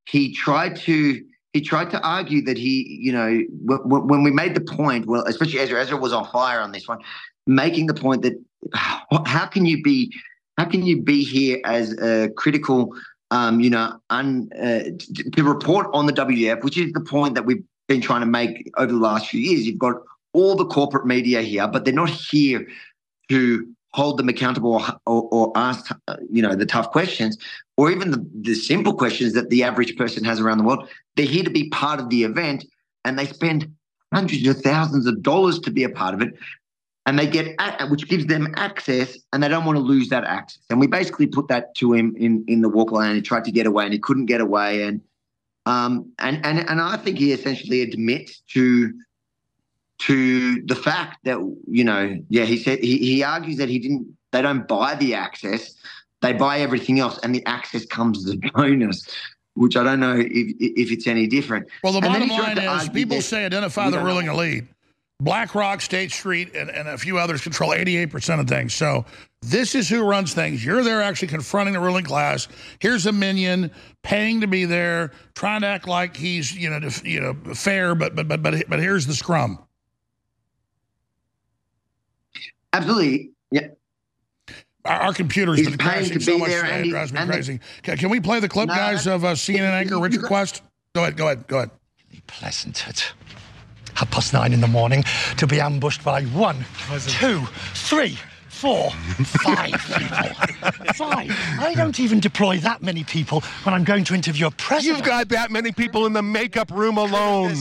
he 0.06 0.34
tried 0.34 0.76
to 0.78 1.22
he 1.54 1.62
tried 1.62 1.90
to 1.92 2.02
argue 2.02 2.42
that 2.44 2.58
he, 2.58 2.98
you 3.02 3.12
know, 3.12 3.42
when 3.86 4.24
we 4.24 4.32
made 4.32 4.56
the 4.56 4.62
point, 4.62 5.06
well, 5.06 5.24
especially 5.26 5.60
Ezra, 5.60 5.82
Ezra 5.82 5.98
was 5.98 6.14
on 6.14 6.26
fire 6.32 6.62
on 6.62 6.72
this 6.72 6.88
one, 6.88 7.00
making 7.46 7.88
the 7.88 7.94
point 7.94 8.22
that 8.22 8.34
how 9.26 9.46
can 9.48 9.66
you 9.66 9.82
be 9.82 10.14
how 10.58 10.66
can 10.66 10.86
you 10.86 11.02
be 11.02 11.24
here 11.24 11.60
as 11.66 11.98
a 12.00 12.30
critical, 12.38 12.94
um, 13.32 13.60
you 13.60 13.70
know, 13.70 14.00
un, 14.10 14.50
uh, 14.62 14.82
to 15.34 15.44
report 15.44 15.88
on 15.94 16.06
the 16.06 16.14
WF, 16.14 16.64
which 16.64 16.78
is 16.78 16.92
the 16.94 17.02
point 17.02 17.36
that 17.36 17.46
we've 17.46 17.64
been 17.88 18.02
trying 18.02 18.22
to 18.22 18.28
make 18.28 18.70
over 18.78 18.92
the 18.92 18.98
last 18.98 19.28
few 19.28 19.40
years. 19.40 19.66
You've 19.66 19.80
got 19.80 19.96
all 20.34 20.56
the 20.56 20.66
corporate 20.66 21.06
media 21.06 21.42
here, 21.42 21.68
but 21.68 21.84
they're 21.84 21.94
not 21.94 22.10
here 22.10 22.68
to 23.30 23.68
hold 23.94 24.18
them 24.18 24.30
accountable 24.30 24.74
or, 24.74 24.84
or, 25.06 25.28
or, 25.32 25.52
ask, 25.56 25.92
you 26.30 26.42
know, 26.42 26.56
the 26.56 26.66
tough 26.66 26.92
questions 26.92 27.38
or 27.82 27.90
even 27.90 28.12
the, 28.12 28.24
the 28.42 28.54
simple 28.54 28.94
questions 28.94 29.34
that 29.34 29.50
the 29.50 29.64
average 29.64 29.98
person 29.98 30.24
has 30.24 30.40
around 30.40 30.60
the 30.60 30.64
world. 30.64 30.88
They're 31.16 31.26
here 31.26 31.44
to 31.44 31.50
be 31.50 31.68
part 31.70 32.00
of 32.00 32.10
the 32.10 32.24
event 32.24 32.64
and 33.04 33.18
they 33.18 33.26
spend 33.26 33.74
hundreds 34.14 34.46
of 34.46 34.62
thousands 34.62 35.08
of 35.08 35.24
dollars 35.24 35.58
to 35.62 35.72
be 35.72 35.84
a 35.84 35.90
part 35.90 36.14
of 36.14 36.22
it. 36.22 36.36
And 37.08 37.18
they 37.18 37.26
get, 37.26 37.60
which 37.90 38.08
gives 38.08 38.28
them 38.28 38.54
access, 38.56 39.18
and 39.34 39.42
they 39.42 39.48
don't 39.48 39.66
want 39.66 39.78
to 39.78 39.84
lose 39.84 40.10
that 40.10 40.26
access. 40.26 40.62
And 40.70 40.80
we 40.80 40.86
basically 40.86 41.26
put 41.26 41.48
that 41.48 41.74
to 41.78 41.94
him 41.94 42.16
in 42.16 42.46
in 42.48 42.62
the 42.62 42.70
walk 42.70 42.92
and 42.92 43.16
he 43.16 43.24
tried 43.24 43.46
to 43.46 43.52
get 43.52 43.66
away, 43.66 43.86
and 43.86 43.94
he 43.94 43.98
couldn't 43.98 44.28
get 44.28 44.42
away. 44.42 44.84
And 44.84 45.02
um, 45.66 46.14
and 46.20 46.46
and 46.46 46.60
and 46.70 46.80
I 46.80 46.98
think 46.98 47.18
he 47.18 47.32
essentially 47.32 47.82
admits 47.82 48.44
to 48.54 48.94
to 50.02 50.62
the 50.68 50.76
fact 50.76 51.18
that 51.24 51.40
you 51.68 51.84
know, 51.84 52.20
yeah, 52.30 52.46
he 52.46 52.60
said 52.60 52.78
he, 52.84 53.00
he 53.00 53.24
argues 53.24 53.58
that 53.58 53.68
he 53.68 53.80
didn't. 53.80 54.16
They 54.32 54.44
don't 54.44 54.68
buy 54.68 54.94
the 54.94 55.16
access; 55.16 55.74
they 56.22 56.34
buy 56.34 56.60
everything 56.60 57.00
else, 57.00 57.20
and 57.24 57.34
the 57.36 57.46
access 57.46 57.86
comes 57.86 58.26
as 58.26 58.34
a 58.34 58.38
bonus. 58.54 59.08
Which 59.56 59.76
I 59.76 59.84
don't 59.84 60.00
know 60.00 60.16
if 60.18 60.26
if 60.60 60.92
it's 60.92 61.08
any 61.08 61.28
different. 61.28 61.68
Well, 61.84 61.92
the 61.92 62.00
And 62.08 62.30
bottom 62.30 62.30
line 62.30 62.58
is 62.58 62.88
people 62.90 63.18
that 63.18 63.24
say 63.24 63.46
identify 63.46 63.90
the 63.90 64.00
ruling 64.00 64.28
know. 64.28 64.34
elite. 64.34 64.64
BlackRock, 65.22 65.82
State 65.82 66.12
Street, 66.12 66.56
and, 66.56 66.70
and 66.72 66.88
a 66.88 66.98
few 66.98 67.20
others 67.20 67.42
control 67.42 67.70
88% 67.70 68.40
of 68.40 68.48
things. 68.48 68.74
So 68.74 69.06
this 69.44 69.76
is 69.76 69.88
who 69.88 70.02
runs 70.02 70.34
things. 70.34 70.66
You're 70.66 70.82
there 70.84 71.00
actually 71.04 71.28
confronting 71.28 71.74
the 71.76 71.80
ruling 71.80 72.06
class. 72.06 72.48
Here's 72.80 73.06
a 73.06 73.12
minion 73.12 73.70
paying 74.02 74.42
to 74.42 74.48
be 74.48 74.66
there, 74.66 75.12
trying 75.36 75.62
to 75.62 75.68
act 75.68 75.88
like 75.88 76.16
he's 76.18 76.56
you 76.56 76.70
know 76.72 76.80
def- 76.80 77.06
you 77.06 77.20
know 77.20 77.36
fair, 77.54 77.94
but 77.94 78.16
but 78.16 78.28
but 78.30 78.42
but 78.42 78.64
but 78.70 78.80
here's 78.80 79.06
the 79.06 79.14
scrum. 79.14 79.60
Absolutely, 82.74 83.32
yeah. 83.52 83.68
Our, 84.86 85.02
our 85.02 85.14
computer's 85.14 85.60
He's 85.60 85.70
been 85.70 85.78
crashing 85.78 86.20
so 86.20 86.38
much 86.38 86.50
today, 86.52 86.82
it 86.82 86.90
drives 86.90 87.14
me 87.14 87.20
and 87.20 87.30
the- 87.30 87.34
crazy. 87.34 87.60
Can, 87.84 87.98
can 87.98 88.10
we 88.10 88.20
play 88.20 88.40
the 88.40 88.50
clip, 88.50 88.68
No, 88.68 88.76
guys, 88.76 89.06
of 89.08 89.24
uh, 89.24 89.34
CNN 89.34 89.60
anchor 89.72 90.00
Richard 90.00 90.24
Quest? 90.24 90.62
Go 90.96 91.02
ahead, 91.04 91.18
go 91.18 91.26
ahead, 91.28 91.48
go 91.48 91.58
ahead. 91.58 91.72
pleasant 92.28 92.88
at 92.88 93.14
half 93.94 94.10
past 94.12 94.34
nine 94.34 94.54
in 94.54 94.62
the 94.62 94.68
morning 94.68 95.04
to 95.38 95.46
be 95.48 95.60
ambushed 95.62 96.04
by 96.04 96.24
one, 96.24 96.66
two, 97.08 97.42
three, 97.74 98.18
four, 98.50 98.90
five 99.44 99.72
people. 99.98 100.94
Five. 100.96 101.32
I 101.60 101.74
don't 101.76 102.00
even 102.00 102.20
deploy 102.20 102.58
that 102.60 102.82
many 102.82 103.04
people 103.04 103.42
when 103.64 103.74
I'm 103.76 103.84
going 103.84 104.04
to 104.06 104.14
interview 104.16 104.48
a 104.48 104.52
president. 104.52 104.98
You've 104.98 105.06
got 105.06 105.30
that 105.30 105.52
many 105.52 105.72
people 105.72 106.06
in 106.06 106.14
the 106.14 106.22
makeup 106.24 106.72
room 106.72 106.98
alone. 106.98 107.54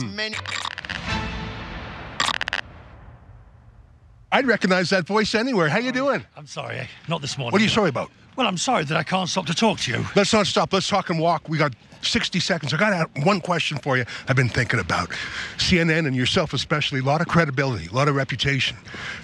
I'd 4.31 4.47
recognize 4.47 4.89
that 4.91 5.05
voice 5.05 5.35
anywhere. 5.35 5.67
How 5.67 5.79
you 5.79 5.91
doing? 5.91 6.23
I'm 6.37 6.47
sorry, 6.47 6.77
eh? 6.77 6.85
not 7.09 7.21
this 7.21 7.37
morning. 7.37 7.51
What 7.51 7.61
are 7.61 7.63
you 7.63 7.69
sorry 7.69 7.89
about? 7.89 8.09
Well, 8.37 8.47
I'm 8.47 8.57
sorry 8.57 8.85
that 8.85 8.95
I 8.95 9.03
can't 9.03 9.27
stop 9.27 9.45
to 9.47 9.53
talk 9.53 9.79
to 9.81 9.91
you. 9.91 10.05
Let's 10.15 10.31
not 10.31 10.47
stop. 10.47 10.71
Let's 10.71 10.87
talk 10.87 11.09
and 11.09 11.19
walk. 11.19 11.49
We 11.49 11.57
got 11.57 11.73
60 12.01 12.39
seconds. 12.39 12.73
I 12.73 12.77
got 12.77 13.09
one 13.23 13.41
question 13.41 13.77
for 13.77 13.97
you. 13.97 14.05
I've 14.27 14.35
been 14.35 14.49
thinking 14.49 14.79
about 14.79 15.09
CNN 15.57 16.07
and 16.07 16.15
yourself 16.15 16.53
especially. 16.53 16.99
A 16.99 17.03
lot 17.03 17.21
of 17.21 17.27
credibility, 17.27 17.87
a 17.87 17.93
lot 17.93 18.07
of 18.07 18.15
reputation. 18.15 18.77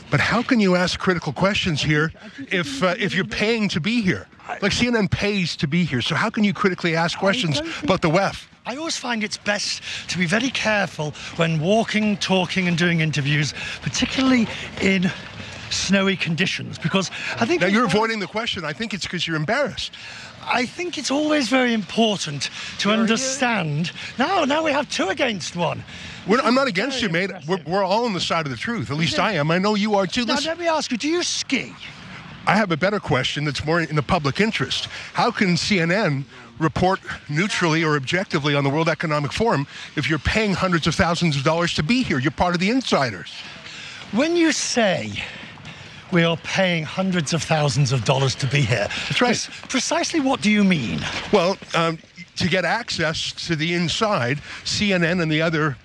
But 0.09 0.19
how 0.19 0.41
can 0.41 0.59
you 0.59 0.75
ask 0.75 0.99
critical 0.99 1.33
questions 1.33 1.81
here 1.81 2.11
if 2.51 2.83
uh, 2.83 2.95
if 2.97 3.13
you're 3.13 3.25
paying 3.25 3.69
to 3.69 3.79
be 3.79 4.01
here? 4.01 4.27
Like 4.61 4.71
CNN 4.71 5.11
pays 5.11 5.55
to 5.57 5.67
be 5.67 5.83
here. 5.83 6.01
So 6.01 6.15
how 6.15 6.29
can 6.29 6.43
you 6.43 6.53
critically 6.53 6.95
ask 6.95 7.19
questions 7.19 7.59
about 7.83 8.01
the 8.01 8.09
WEF? 8.09 8.47
I 8.65 8.75
always 8.75 8.97
find 8.97 9.23
it's 9.23 9.37
best 9.37 9.81
to 10.09 10.17
be 10.17 10.25
very 10.25 10.49
careful 10.49 11.11
when 11.37 11.59
walking, 11.61 12.17
talking, 12.17 12.67
and 12.67 12.77
doing 12.77 12.99
interviews, 12.99 13.53
particularly 13.81 14.47
in 14.81 15.09
snowy 15.71 16.15
conditions, 16.15 16.77
because 16.77 17.11
I 17.39 17.45
think 17.45 17.61
Now 17.61 17.67
you're 17.67 17.85
avoiding 17.85 18.19
the 18.19 18.27
question. 18.27 18.65
I 18.65 18.73
think 18.73 18.93
it's 18.93 19.03
because 19.03 19.27
you're 19.27 19.35
embarrassed. 19.35 19.93
I 20.49 20.65
think 20.65 20.97
it's 20.97 21.11
always 21.11 21.49
very 21.49 21.73
important 21.73 22.49
to 22.79 22.91
understand. 22.91 23.91
Now, 24.17 24.45
now 24.45 24.63
we 24.63 24.71
have 24.71 24.89
two 24.89 25.09
against 25.09 25.55
one. 25.55 25.83
We're, 26.25 26.39
I'm 26.39 26.55
not 26.55 26.67
against 26.67 27.01
you, 27.01 27.09
mate. 27.09 27.31
We're, 27.47 27.61
we're 27.65 27.83
all 27.83 28.05
on 28.05 28.13
the 28.13 28.21
side 28.21 28.45
of 28.45 28.51
the 28.51 28.57
truth. 28.57 28.89
At 28.89 28.97
least 28.97 29.19
I 29.19 29.33
am. 29.33 29.51
I 29.51 29.57
know 29.57 29.75
you 29.75 29.95
are 29.95 30.07
too. 30.07 30.25
Now, 30.25 30.35
Listen, 30.35 30.49
let 30.49 30.59
me 30.59 30.67
ask 30.67 30.91
you: 30.91 30.97
Do 30.97 31.09
you 31.09 31.21
ski? 31.21 31.73
I 32.45 32.55
have 32.55 32.71
a 32.71 32.77
better 32.77 32.99
question 33.01 33.43
that's 33.43 33.65
more 33.65 33.81
in 33.81 33.95
the 33.97 34.01
public 34.01 34.39
interest. 34.39 34.85
How 35.13 35.31
can 35.31 35.55
CNN 35.55 36.23
report 36.59 37.01
neutrally 37.29 37.83
or 37.83 37.97
objectively 37.97 38.55
on 38.55 38.63
the 38.63 38.69
World 38.69 38.87
Economic 38.87 39.33
Forum 39.33 39.67
if 39.97 40.09
you're 40.09 40.17
paying 40.19 40.53
hundreds 40.53 40.87
of 40.87 40.95
thousands 40.95 41.35
of 41.35 41.43
dollars 41.43 41.73
to 41.73 41.83
be 41.83 42.03
here? 42.03 42.19
You're 42.19 42.31
part 42.31 42.53
of 42.53 42.61
the 42.61 42.69
insiders. 42.69 43.33
When 44.13 44.37
you 44.37 44.53
say 44.53 45.21
we 46.11 46.23
are 46.23 46.37
paying 46.37 46.83
hundreds 46.83 47.33
of 47.33 47.43
thousands 47.43 47.91
of 47.91 48.05
dollars 48.05 48.35
to 48.35 48.47
be 48.47 48.61
here, 48.61 48.87
that's 49.09 49.21
right. 49.21 49.49
precisely 49.69 50.19
what 50.19 50.41
do 50.41 50.49
you 50.49 50.63
mean? 50.63 50.99
Well, 51.33 51.57
um, 51.75 51.97
to 52.37 52.47
get 52.47 52.65
access 52.65 53.31
to 53.47 53.55
the 53.55 53.73
inside, 53.73 54.37
CNN 54.63 55.21
and 55.21 55.31
the 55.31 55.41
other 55.41 55.77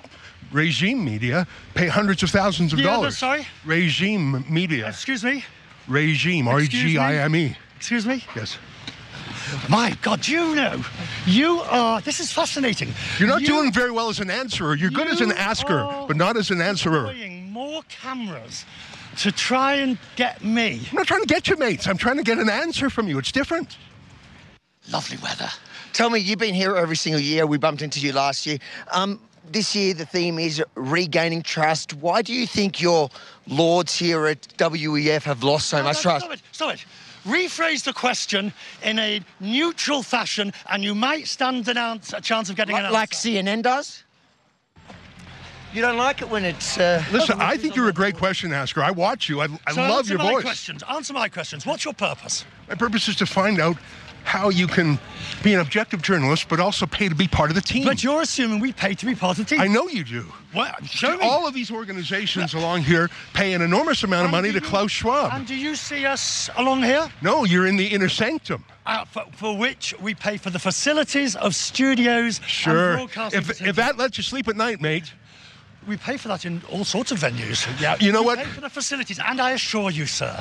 regime 0.52 1.04
media 1.04 1.46
pay 1.74 1.88
hundreds 1.88 2.22
of 2.22 2.30
thousands 2.30 2.72
of 2.72 2.78
The 2.78 2.84
other, 2.84 2.92
dollars. 2.96 3.18
sorry? 3.18 3.46
Regime 3.64 4.44
media. 4.48 4.88
Excuse 4.88 5.24
me? 5.24 5.44
Regime. 5.88 6.46
R 6.46 6.60
E 6.60 6.68
G 6.68 6.98
I 6.98 7.14
M 7.16 7.34
E. 7.34 7.56
Excuse 7.76 8.06
me? 8.06 8.24
Yes. 8.36 8.58
My 9.68 9.96
God, 10.02 10.26
you 10.28 10.54
know, 10.54 10.82
you 11.26 11.60
are. 11.62 12.00
This 12.00 12.20
is 12.20 12.32
fascinating. 12.32 12.92
You're 13.18 13.28
not 13.28 13.40
You 13.40 13.48
doing 13.48 13.72
very 13.72 13.90
well 13.90 14.08
as 14.08 14.20
an 14.20 14.30
answerer. 14.30 14.74
You're 14.74 14.90
good 14.90 15.08
as 15.08 15.20
an 15.20 15.32
asker, 15.32 15.88
but 16.06 16.16
not 16.16 16.36
as 16.36 16.50
an 16.50 16.60
answerer. 16.60 17.12
more 17.50 17.82
cameras 17.88 18.64
to 19.18 19.32
try 19.32 19.74
and 19.74 19.98
get 20.16 20.42
me. 20.44 20.80
I'm 20.90 20.96
not 20.96 21.06
trying 21.06 21.20
to 21.20 21.26
get 21.26 21.48
you, 21.48 21.56
mates. 21.56 21.86
I'm 21.86 21.98
trying 21.98 22.16
to 22.16 22.22
get 22.22 22.38
an 22.38 22.48
answer 22.48 22.90
from 22.90 23.08
you. 23.08 23.18
It's 23.18 23.32
different. 23.32 23.76
Lovely 24.90 25.18
weather. 25.18 25.50
Tell 25.92 26.10
me, 26.10 26.18
you've 26.18 26.38
been 26.38 26.54
here 26.54 26.76
every 26.76 26.96
single 26.96 27.20
year. 27.20 27.46
We 27.46 27.58
bumped 27.58 27.82
into 27.82 28.00
you 28.00 28.12
last 28.12 28.46
year. 28.46 28.58
Um, 28.90 29.20
this 29.50 29.74
year, 29.76 29.94
the 29.94 30.06
theme 30.06 30.38
is 30.38 30.62
regaining 30.74 31.42
trust. 31.42 31.94
Why 31.94 32.22
do 32.22 32.32
you 32.32 32.46
think 32.46 32.80
your 32.80 33.10
lords 33.46 33.96
here 33.96 34.26
at 34.26 34.40
WEF 34.56 35.22
have 35.24 35.42
lost 35.42 35.68
so 35.68 35.82
much 35.82 36.00
trust? 36.00 36.24
Stop 36.24 36.34
it, 36.34 36.42
stop 36.52 36.74
it. 36.74 36.84
Rephrase 37.24 37.84
the 37.84 37.92
question 37.92 38.52
in 38.82 38.98
a 38.98 39.20
neutral 39.38 40.02
fashion, 40.02 40.52
and 40.70 40.82
you 40.82 40.94
might 40.94 41.28
stand 41.28 41.68
an 41.68 41.76
answer, 41.76 42.16
a 42.16 42.20
chance 42.20 42.50
of 42.50 42.56
getting 42.56 42.76
an 42.76 42.84
answer. 42.84 42.92
Like 42.92 43.10
CNN 43.10 43.62
does? 43.62 44.02
You 45.74 45.80
don't 45.80 45.96
like 45.96 46.20
it 46.20 46.28
when 46.28 46.44
it's. 46.44 46.76
Uh, 46.78 47.02
Listen, 47.12 47.40
I 47.40 47.56
think 47.56 47.74
you're 47.76 47.88
a 47.88 47.92
great 47.94 48.16
question 48.16 48.52
asker. 48.52 48.82
I 48.82 48.90
watch 48.90 49.28
you. 49.28 49.40
I, 49.40 49.48
I 49.66 49.72
So 49.72 49.80
love 49.80 49.98
answer 50.00 50.10
your 50.14 50.18
my 50.22 50.32
voice. 50.32 50.42
questions. 50.42 50.82
Answer 50.88 51.12
my 51.14 51.28
questions. 51.28 51.64
What's 51.64 51.84
your 51.84 51.94
purpose? 51.94 52.44
My 52.68 52.74
purpose 52.74 53.08
is 53.08 53.16
to 53.16 53.26
find 53.26 53.58
out 53.60 53.76
how 54.24 54.50
you 54.50 54.66
can 54.68 54.98
be 55.42 55.52
an 55.54 55.58
objective 55.60 56.00
journalist, 56.00 56.46
but 56.48 56.60
also 56.60 56.86
pay 56.86 57.08
to 57.08 57.14
be 57.14 57.26
part 57.26 57.50
of 57.50 57.56
the 57.56 57.60
team. 57.60 57.84
But 57.84 58.04
you're 58.04 58.20
assuming 58.20 58.60
we 58.60 58.72
pay 58.72 58.94
to 58.94 59.06
be 59.06 59.14
part 59.16 59.38
of 59.38 59.44
the 59.48 59.50
team. 59.56 59.60
I 59.60 59.66
know 59.66 59.88
you 59.88 60.04
do. 60.04 60.26
Well, 60.54 60.72
show 60.84 61.16
me. 61.16 61.24
All 61.26 61.46
of 61.48 61.54
these 61.54 61.70
organizations 61.72 62.54
along 62.54 62.82
here 62.82 63.08
pay 63.34 63.52
an 63.54 63.62
enormous 63.62 64.04
amount 64.04 64.20
of 64.20 64.24
And 64.26 64.32
money 64.32 64.48
to 64.52 64.54
you- 64.56 64.60
Klaus 64.60 64.90
Schwab. 64.92 65.32
And 65.32 65.46
do 65.46 65.56
you 65.56 65.74
see 65.74 66.04
us 66.06 66.48
along 66.56 66.82
here? 66.84 67.10
No, 67.22 67.44
you're 67.44 67.66
in 67.66 67.76
the 67.76 67.86
inner 67.86 68.08
sanctum. 68.08 68.64
Uh, 68.84 69.04
for, 69.06 69.24
for 69.32 69.56
which 69.56 69.94
we 70.00 70.12
pay 70.14 70.36
for 70.36 70.50
the 70.50 70.58
facilities 70.58 71.34
of 71.36 71.54
studios 71.54 72.38
and 72.40 72.48
Sure. 72.48 72.98
If, 73.32 73.60
if 73.62 73.76
that 73.76 73.96
lets 73.96 74.18
you 74.18 74.22
sleep 74.24 74.46
at 74.48 74.56
night, 74.56 74.80
mate. 74.80 75.12
We 75.86 75.96
pay 75.96 76.16
for 76.16 76.28
that 76.28 76.44
in 76.44 76.62
all 76.70 76.84
sorts 76.84 77.10
of 77.12 77.18
venues. 77.18 77.66
Yeah, 77.80 77.96
you 78.00 78.12
know 78.12 78.20
we 78.22 78.26
what? 78.26 78.38
Pay 78.38 78.44
for 78.44 78.60
the 78.60 78.70
facilities, 78.70 79.18
and 79.18 79.40
I 79.40 79.50
assure 79.52 79.90
you, 79.90 80.06
sir, 80.06 80.38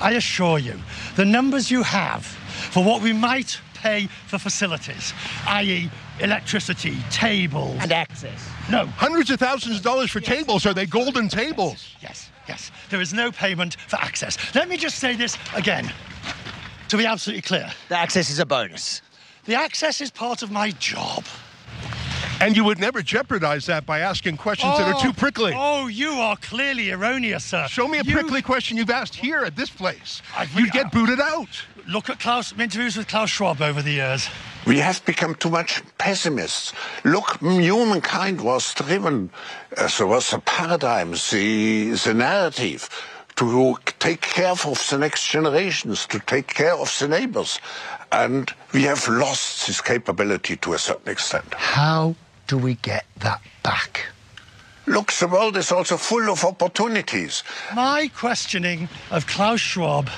I 0.00 0.12
assure 0.12 0.58
you, 0.58 0.78
the 1.16 1.24
numbers 1.24 1.70
you 1.70 1.82
have 1.82 2.24
for 2.70 2.84
what 2.84 3.02
we 3.02 3.12
might 3.12 3.58
pay 3.74 4.06
for 4.26 4.38
facilities, 4.38 5.12
i.e., 5.46 5.90
electricity, 6.20 6.96
tables, 7.10 7.76
and 7.80 7.92
access. 7.92 8.48
No, 8.70 8.86
Hundreds 8.86 9.30
of 9.30 9.38
thousands 9.40 9.76
of 9.78 9.82
dollars 9.82 10.10
for 10.10 10.20
tables. 10.20 10.66
Are 10.66 10.74
they 10.74 10.86
golden 10.86 11.28
tables? 11.28 11.94
yes, 12.00 12.30
yes. 12.48 12.70
There 12.90 13.00
is 13.00 13.12
no 13.14 13.30
payment 13.32 13.76
for 13.88 13.96
access. 13.96 14.36
Let 14.54 14.68
me 14.68 14.76
just 14.76 14.98
say 14.98 15.14
this 15.16 15.36
again. 15.56 15.92
to 16.88 16.96
be 16.96 17.06
absolutely 17.06 17.42
clear. 17.42 17.70
The 17.88 17.96
access 17.98 18.30
is 18.30 18.38
a 18.38 18.46
bonus. 18.46 19.02
The 19.44 19.54
access 19.54 20.00
is 20.00 20.10
part 20.10 20.42
of 20.42 20.50
my 20.50 20.70
job. 20.72 21.24
And 22.40 22.56
you 22.56 22.64
would 22.64 22.78
never 22.78 23.02
jeopardize 23.02 23.66
that 23.66 23.84
by 23.84 24.00
asking 24.00 24.36
questions 24.36 24.78
that 24.78 24.94
are 24.94 25.00
too 25.00 25.12
prickly. 25.12 25.52
Oh, 25.56 25.88
you 25.88 26.12
are 26.12 26.36
clearly 26.36 26.90
erroneous, 26.90 27.44
sir. 27.44 27.66
Show 27.68 27.88
me 27.88 27.98
a 27.98 28.04
prickly 28.04 28.42
question 28.42 28.76
you've 28.76 28.90
asked 28.90 29.14
here 29.14 29.44
at 29.44 29.56
this 29.56 29.70
place. 29.70 30.22
You'd 30.54 30.72
get 30.72 30.92
booted 30.92 31.20
out. 31.20 31.48
Look 31.88 32.10
at 32.10 32.20
Klaus 32.20 32.52
interviews 32.52 32.96
with 32.96 33.08
Klaus 33.08 33.30
Schwab 33.30 33.62
over 33.62 33.80
the 33.82 33.92
years. 33.92 34.28
We 34.66 34.78
have 34.78 35.02
become 35.06 35.34
too 35.34 35.48
much 35.48 35.82
pessimists. 35.96 36.74
Look, 37.04 37.40
humankind 37.40 38.42
was 38.42 38.74
driven, 38.74 39.30
uh, 39.76 39.88
there 39.96 40.06
was 40.06 40.30
the 40.30 40.40
paradigm, 40.40 41.12
the, 41.12 41.92
the 42.04 42.14
narrative 42.14 42.90
to 43.36 43.76
take 44.00 44.20
care 44.20 44.50
of 44.50 44.88
the 44.90 44.98
next 44.98 45.30
generations, 45.30 46.06
to 46.08 46.18
take 46.18 46.48
care 46.48 46.74
of 46.74 46.94
the 46.98 47.06
neighbors. 47.08 47.60
And 48.10 48.52
we 48.72 48.82
have 48.84 49.06
lost 49.08 49.66
this 49.66 49.80
capability 49.80 50.56
to 50.56 50.72
a 50.72 50.78
certain 50.78 51.10
extent. 51.10 51.54
How 51.54 52.14
do 52.46 52.56
we 52.56 52.74
get 52.74 53.04
that 53.18 53.40
back? 53.62 54.06
Look, 54.86 55.12
the 55.12 55.28
world 55.28 55.56
is 55.56 55.70
also 55.70 55.98
full 55.98 56.30
of 56.30 56.44
opportunities. 56.44 57.42
My 57.74 58.10
questioning 58.14 58.88
of 59.10 59.26
Klaus 59.26 59.60
Schwab 59.60 60.08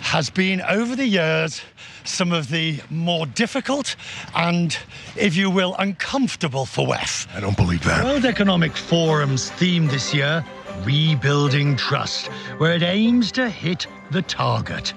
has 0.00 0.28
been 0.28 0.60
over 0.62 0.96
the 0.96 1.06
years 1.06 1.62
some 2.02 2.32
of 2.32 2.48
the 2.50 2.80
more 2.90 3.26
difficult 3.26 3.96
and, 4.34 4.76
if 5.16 5.36
you 5.36 5.50
will, 5.50 5.74
uncomfortable 5.78 6.66
for 6.66 6.86
WEF. 6.86 7.26
I 7.34 7.40
don't 7.40 7.56
believe 7.56 7.84
that. 7.84 8.04
World 8.04 8.24
Economic 8.24 8.72
Forum's 8.72 9.50
theme 9.52 9.86
this 9.88 10.14
year, 10.14 10.44
Rebuilding 10.84 11.76
Trust, 11.76 12.26
where 12.58 12.74
it 12.74 12.82
aims 12.82 13.32
to 13.32 13.48
hit 13.48 13.86
the 14.10 14.22
target. 14.22 14.92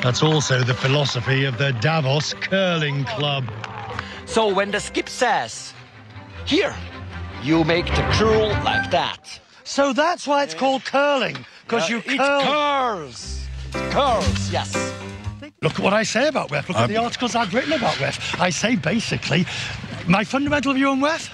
That's 0.00 0.22
also 0.22 0.62
the 0.62 0.74
philosophy 0.74 1.44
of 1.44 1.58
the 1.58 1.72
Davos 1.80 2.34
Curling 2.34 3.04
Club. 3.04 3.44
So 4.24 4.52
when 4.52 4.70
the 4.70 4.80
skip 4.80 5.08
says, 5.08 5.72
here, 6.46 6.74
you 7.42 7.64
make 7.64 7.86
the 7.86 8.08
curl 8.12 8.48
like 8.64 8.90
that. 8.90 9.40
So 9.64 9.92
that's 9.92 10.26
why 10.26 10.42
it's 10.44 10.54
called 10.54 10.84
curling, 10.84 11.36
because 11.64 11.88
Yeah, 11.88 11.96
you 11.96 12.14
it 12.14 12.18
curl. 12.18 12.42
curls. 12.42 13.46
It 13.74 13.92
curls, 13.92 14.50
yes. 14.50 14.92
Look 15.60 15.74
at 15.74 15.78
what 15.78 15.92
I 15.92 16.02
say 16.02 16.28
about 16.28 16.50
WEF. 16.50 16.68
Look 16.68 16.76
at 16.76 16.88
the 16.88 16.96
um, 16.96 17.04
articles 17.04 17.36
I've 17.36 17.52
written 17.54 17.72
about 17.72 17.94
WEF. 17.94 18.40
I 18.40 18.50
say 18.50 18.74
basically, 18.76 19.46
my 20.08 20.24
fundamental 20.24 20.72
view 20.74 20.88
on 20.88 21.00
WEF. 21.00 21.30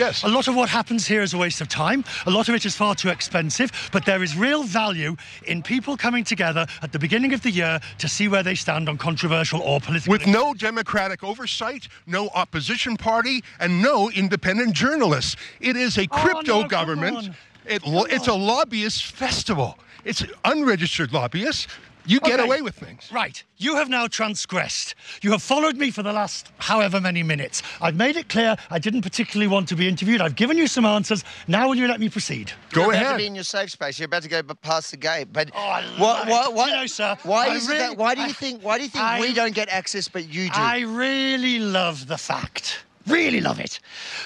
Yes. 0.00 0.22
A 0.22 0.28
lot 0.28 0.48
of 0.48 0.56
what 0.56 0.70
happens 0.70 1.06
here 1.06 1.20
is 1.20 1.34
a 1.34 1.38
waste 1.38 1.60
of 1.60 1.68
time. 1.68 2.04
A 2.24 2.30
lot 2.30 2.48
of 2.48 2.54
it 2.54 2.64
is 2.64 2.74
far 2.74 2.94
too 2.94 3.10
expensive. 3.10 3.70
But 3.92 4.06
there 4.06 4.22
is 4.22 4.34
real 4.34 4.62
value 4.62 5.14
in 5.44 5.62
people 5.62 5.94
coming 5.98 6.24
together 6.24 6.66
at 6.80 6.92
the 6.92 6.98
beginning 6.98 7.34
of 7.34 7.42
the 7.42 7.50
year 7.50 7.78
to 7.98 8.08
see 8.08 8.26
where 8.26 8.42
they 8.42 8.54
stand 8.54 8.88
on 8.88 8.96
controversial 8.96 9.60
or 9.60 9.78
political. 9.78 10.12
With 10.12 10.26
no 10.26 10.54
democratic 10.54 11.22
oversight, 11.22 11.86
no 12.06 12.30
opposition 12.30 12.96
party, 12.96 13.44
and 13.58 13.82
no 13.82 14.10
independent 14.10 14.72
journalists. 14.72 15.36
It 15.60 15.76
is 15.76 15.98
a 15.98 16.06
crypto 16.06 16.60
Oh, 16.60 16.62
no, 16.62 16.68
government. 16.68 17.34
It, 17.66 17.82
it's 17.84 18.26
a 18.26 18.32
lobbyist 18.32 19.04
festival. 19.12 19.78
It's 20.06 20.24
unregistered 20.46 21.12
lobbyists. 21.12 21.66
You 22.06 22.18
get 22.20 22.40
Okay. 22.40 22.44
away 22.44 22.62
with 22.62 22.74
things. 22.74 23.08
Right. 23.12 23.42
You 23.58 23.76
have 23.76 23.88
now 23.88 24.06
transgressed. 24.06 24.94
You 25.22 25.30
have 25.32 25.42
followed 25.42 25.76
me 25.76 25.90
for 25.90 26.02
the 26.02 26.12
last 26.12 26.50
however 26.58 27.00
many 27.00 27.22
minutes. 27.22 27.62
I've 27.80 27.94
made 27.96 28.16
it 28.16 28.28
clear 28.28 28.56
I 28.70 28.78
didn't 28.78 29.02
particularly 29.02 29.48
want 29.48 29.68
to 29.68 29.76
be 29.76 29.86
interviewed. 29.86 30.20
I've 30.20 30.34
given 30.36 30.56
you 30.56 30.66
some 30.66 30.84
answers. 30.86 31.24
Now 31.46 31.68
will 31.68 31.76
you 31.76 31.86
let 31.86 32.00
me 32.00 32.08
proceed? 32.08 32.52
Go 32.70 32.90
ahead. 32.90 32.94
You're 32.94 33.02
about 33.02 33.12
to 33.12 33.18
be 33.18 33.26
in 33.26 33.34
your 33.34 33.44
safe 33.44 33.70
space. 33.70 33.98
You're 33.98 34.06
about 34.06 34.22
to 34.22 34.28
go 34.28 34.42
past 34.42 34.90
the 34.90 34.96
gate. 34.96 35.28
But 35.32 35.50
oh, 35.54 35.58
love 35.58 35.98
what, 35.98 36.28
what, 36.28 36.54
what, 36.54 36.70
You 36.70 36.76
know, 36.76 36.86
sir, 36.86 37.16
why 37.22 37.48
is 37.54 37.68
it 37.68 37.72
really- 37.72 37.78
that? 37.80 37.96
Why 37.98 38.14
do 38.14 38.22
you 38.22 38.28
I- 38.28 38.32
think? 38.32 38.62
Why 38.64 38.78
do 38.78 38.84
you 38.84 38.90
think 38.90 39.04
I- 39.04 39.20
we 39.20 39.32
don't 39.34 39.54
get 39.54 39.68
access, 39.68 40.08
but 40.08 40.28
you 40.28 40.46
do? 40.46 40.52
I 40.54 40.80
really 40.80 41.58
love 41.58 42.06
the 42.06 42.18
fact, 42.18 42.84
really 43.06 43.40
love 43.40 43.60
it, 43.60 43.78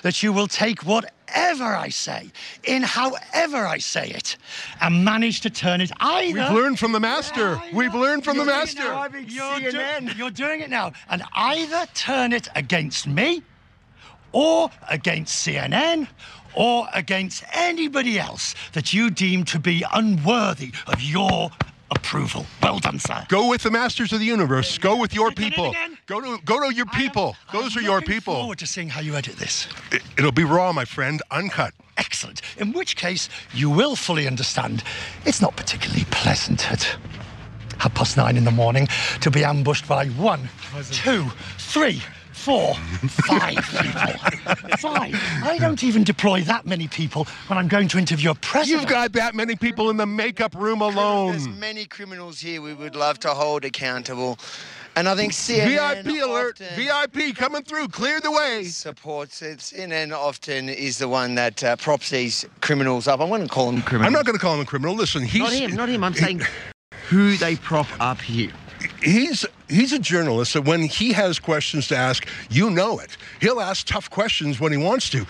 that 0.02 0.22
you 0.22 0.32
will 0.32 0.46
take 0.48 0.84
whatever 1.34 1.64
I 1.64 1.88
say, 1.88 2.30
in 2.64 2.82
however 2.82 3.66
I 3.66 3.78
say 3.78 4.08
it, 4.08 4.36
and 4.80 5.04
manage 5.04 5.40
to 5.42 5.50
turn 5.50 5.80
it 5.80 5.90
either. 6.00 6.40
We've 6.40 6.50
learned 6.62 6.78
from 6.78 6.92
the 6.92 7.00
master. 7.00 7.60
We've 7.72 7.94
learned 7.94 8.24
from 8.24 8.36
the 8.38 8.44
You're 8.44 8.52
doing 8.52 8.60
it 8.60 8.74
master. 8.74 8.82
now. 8.84 9.58
You're, 9.60 10.00
do- 10.12 10.16
you're 10.16 10.30
doing 10.30 10.60
it 10.60 10.70
now. 10.70 10.92
And 11.08 11.22
either 11.34 11.86
turn 11.94 12.32
it 12.32 12.48
against 12.54 13.06
me, 13.06 13.42
or 14.32 14.70
against 14.88 15.46
CNN, 15.46 16.08
or 16.54 16.86
against 16.94 17.42
anybody 17.52 18.18
else 18.18 18.54
that 18.72 18.92
you 18.92 19.10
deem 19.10 19.44
to 19.44 19.58
be 19.58 19.84
unworthy 19.92 20.72
of 20.86 21.00
your 21.02 21.50
approval. 21.97 22.47
Well 22.62 22.78
done, 22.78 22.98
sir. 22.98 23.24
Go 23.28 23.48
with 23.48 23.62
the 23.62 23.70
masters 23.70 24.12
of 24.12 24.20
the 24.20 24.26
universe. 24.26 24.78
Go 24.78 24.97
with 24.97 25.14
your 25.14 25.31
people. 25.31 25.74
Go 26.06 26.20
to 26.20 26.42
go 26.44 26.60
to 26.60 26.74
your 26.74 26.86
people. 26.86 27.36
Those 27.52 27.76
are 27.76 27.82
your 27.82 28.00
people. 28.00 28.34
Look 28.34 28.42
forward 28.42 28.58
to 28.58 28.66
seeing 28.66 28.89
how 28.89 29.00
you 29.00 29.14
edit 29.14 29.36
this. 29.36 29.68
It, 29.92 30.02
it'll 30.18 30.32
be 30.32 30.44
raw, 30.44 30.73
my 30.73 30.84
friend, 30.84 31.23
uncut. 31.31 31.74
Excellent. 31.97 32.42
In 32.58 32.73
which 32.73 32.97
case, 32.97 33.28
you 33.52 33.70
will 33.70 33.97
fully 33.97 34.26
understand 34.26 34.82
it's 35.24 35.40
not 35.40 35.56
particularly 35.56 36.05
pleasant 36.10 36.70
at 36.70 36.97
half 37.78 37.94
past 37.94 38.16
nine 38.16 38.36
in 38.36 38.44
the 38.44 38.50
morning 38.50 38.89
to 39.20 39.31
be 39.31 39.44
ambushed 39.44 39.86
by 39.89 40.06
one, 40.06 40.48
two, 40.90 41.24
three, 41.58 42.02
four, 42.44 42.74
five 43.08 43.56
people. 43.56 44.12
Five. 44.78 45.14
I 45.42 45.56
don't 45.58 45.82
even 45.82 46.05
deploy 46.05 46.42
that 46.42 46.66
many 46.66 46.89
people 46.89 47.26
when 47.47 47.58
I'm 47.58 47.68
going 47.68 47.89
to 47.89 47.98
interview 47.98 48.32
a 48.32 48.34
president. 48.34 48.82
You've 48.82 48.90
got 48.90 49.12
that 49.12 49.34
many 49.34 49.56
people 49.56 49.89
in 49.89 49.97
the 49.97 50.05
makeup 50.06 50.55
room 50.55 50.82
alone. 50.82 51.31
There's 51.31 51.48
many 51.48 51.86
criminals 51.86 52.40
here 52.40 52.60
we 52.60 52.74
would 52.74 52.97
love 52.97 53.18
to 53.20 53.31
hold 53.31 53.64
accountable. 53.64 54.39
And 54.97 55.08
I 55.08 55.14
think 55.14 55.32
CNN 55.32 56.05
VIP 56.05 56.23
alert! 56.23 56.58
VIP 56.76 57.34
coming 57.34 57.62
through. 57.62 57.89
Clear 57.89 58.20
the 58.20 58.31
way. 58.31 58.64
supports 58.64 59.40
it. 59.40 59.58
CNN 59.58 60.12
often 60.12 60.68
is 60.68 60.98
the 60.98 61.08
one 61.08 61.34
that 61.36 61.64
uh, 61.64 61.76
props 61.76 62.10
these 62.10 62.44
criminals 62.60 63.08
up. 63.08 63.20
I'm 63.20 63.28
going 63.28 63.42
to 63.42 63.48
call 63.48 63.70
them 63.73 63.81
criminals. 63.82 64.06
I'm 64.06 64.12
not 64.12 64.26
going 64.26 64.36
to 64.36 64.42
call 64.42 64.55
him 64.55 64.60
a 64.60 64.66
criminal. 64.66 64.94
Listen, 64.94 65.23
he's 65.23 65.40
Not 65.40 65.52
him, 65.52 65.74
not 65.74 65.89
him. 65.89 66.05
I'm 66.05 66.14
saying 66.14 66.42
who 67.08 67.36
they 67.36 67.56
prop 67.56 67.89
up 68.00 68.20
here. 68.20 68.52
He's 69.02 69.46
he's 69.68 69.92
a 69.92 69.98
journalist, 69.98 70.52
so 70.52 70.60
when 70.60 70.82
he 70.82 71.12
has 71.12 71.38
questions 71.38 71.88
to 71.88 71.96
ask, 71.96 72.26
you 72.50 72.70
know 72.70 72.98
it. 72.98 73.16
He'll 73.40 73.60
ask 73.60 73.86
tough 73.86 74.10
questions 74.10 74.60
when 74.60 74.72
he 74.72 74.78
wants 74.78 75.10
to. 75.10 75.26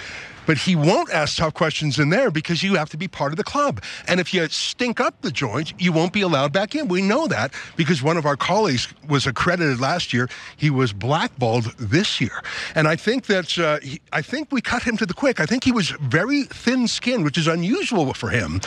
But 0.46 0.58
he 0.58 0.76
won't 0.76 1.10
ask 1.10 1.38
tough 1.38 1.54
questions 1.54 1.98
in 1.98 2.10
there 2.10 2.30
because 2.30 2.62
you 2.62 2.74
have 2.74 2.90
to 2.90 2.96
be 2.96 3.08
part 3.08 3.32
of 3.32 3.36
the 3.36 3.44
club. 3.44 3.82
And 4.06 4.20
if 4.20 4.34
you 4.34 4.46
stink 4.48 5.00
up 5.00 5.20
the 5.22 5.30
joint, 5.30 5.72
you 5.78 5.92
won't 5.92 6.12
be 6.12 6.20
allowed 6.20 6.52
back 6.52 6.74
in. 6.74 6.88
We 6.88 7.02
know 7.02 7.26
that 7.28 7.54
because 7.76 8.02
one 8.02 8.16
of 8.16 8.26
our 8.26 8.36
colleagues 8.36 8.88
was 9.08 9.26
accredited 9.26 9.80
last 9.80 10.12
year. 10.12 10.28
He 10.56 10.70
was 10.70 10.92
blackballed 10.92 11.74
this 11.78 12.20
year. 12.20 12.42
And 12.74 12.86
I 12.86 12.96
think 12.96 13.26
that 13.26 13.58
uh, 13.58 13.80
he, 13.80 14.00
I 14.12 14.22
think 14.22 14.52
we 14.52 14.60
cut 14.60 14.82
him 14.82 14.96
to 14.98 15.06
the 15.06 15.14
quick. 15.14 15.40
I 15.40 15.46
think 15.46 15.64
he 15.64 15.72
was 15.72 15.90
very 15.90 16.42
thin-skinned, 16.44 17.24
which 17.24 17.38
is 17.38 17.46
unusual 17.46 18.12
for 18.12 18.28
him 18.28 18.60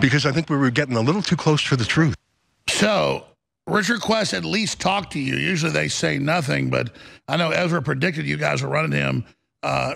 because 0.00 0.26
I 0.26 0.32
think 0.32 0.48
we 0.48 0.56
were 0.56 0.70
getting 0.70 0.96
a 0.96 1.00
little 1.00 1.22
too 1.22 1.36
close 1.36 1.62
to 1.68 1.76
the 1.76 1.84
truth. 1.84 2.14
So, 2.68 3.24
Richard 3.66 4.00
Quest 4.00 4.34
at 4.34 4.44
least 4.44 4.80
talked 4.80 5.12
to 5.14 5.18
you. 5.18 5.36
Usually 5.36 5.72
they 5.72 5.88
say 5.88 6.18
nothing, 6.18 6.68
but 6.68 6.94
I 7.28 7.36
know 7.36 7.50
Ezra 7.50 7.80
predicted 7.80 8.26
you 8.26 8.36
guys 8.36 8.62
were 8.62 8.68
running 8.68 8.92
him 8.92 9.24
uh, 9.62 9.94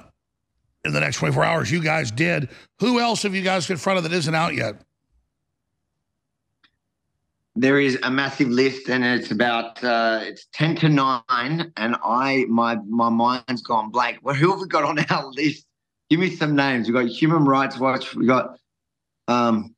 in 0.84 0.92
the 0.92 1.00
next 1.00 1.18
24 1.18 1.44
hours. 1.44 1.70
You 1.70 1.82
guys 1.82 2.10
did. 2.10 2.48
Who 2.80 2.98
else 2.98 3.22
have 3.24 3.34
you 3.34 3.42
guys 3.42 3.66
confronted 3.66 4.04
that 4.04 4.12
isn't 4.12 4.34
out 4.34 4.54
yet? 4.54 4.82
There 7.56 7.80
is 7.80 7.98
a 8.04 8.10
massive 8.10 8.48
list, 8.48 8.88
and 8.88 9.04
it's 9.04 9.32
about 9.32 9.82
uh, 9.82 10.20
it's 10.22 10.46
ten 10.52 10.76
to 10.76 10.88
nine, 10.88 11.72
and 11.76 11.96
I 12.04 12.44
my 12.48 12.76
my 12.86 13.08
mind's 13.08 13.62
gone 13.62 13.90
blank. 13.90 14.18
Well, 14.22 14.36
who 14.36 14.52
have 14.52 14.60
we 14.60 14.68
got 14.68 14.84
on 14.84 15.00
our 15.10 15.26
list? 15.32 15.66
Give 16.08 16.20
me 16.20 16.30
some 16.30 16.54
names. 16.54 16.86
We 16.86 16.94
got 16.94 17.06
Human 17.06 17.44
Rights 17.44 17.76
Watch. 17.76 18.14
We 18.14 18.26
got. 18.26 18.60
Um, 19.26 19.74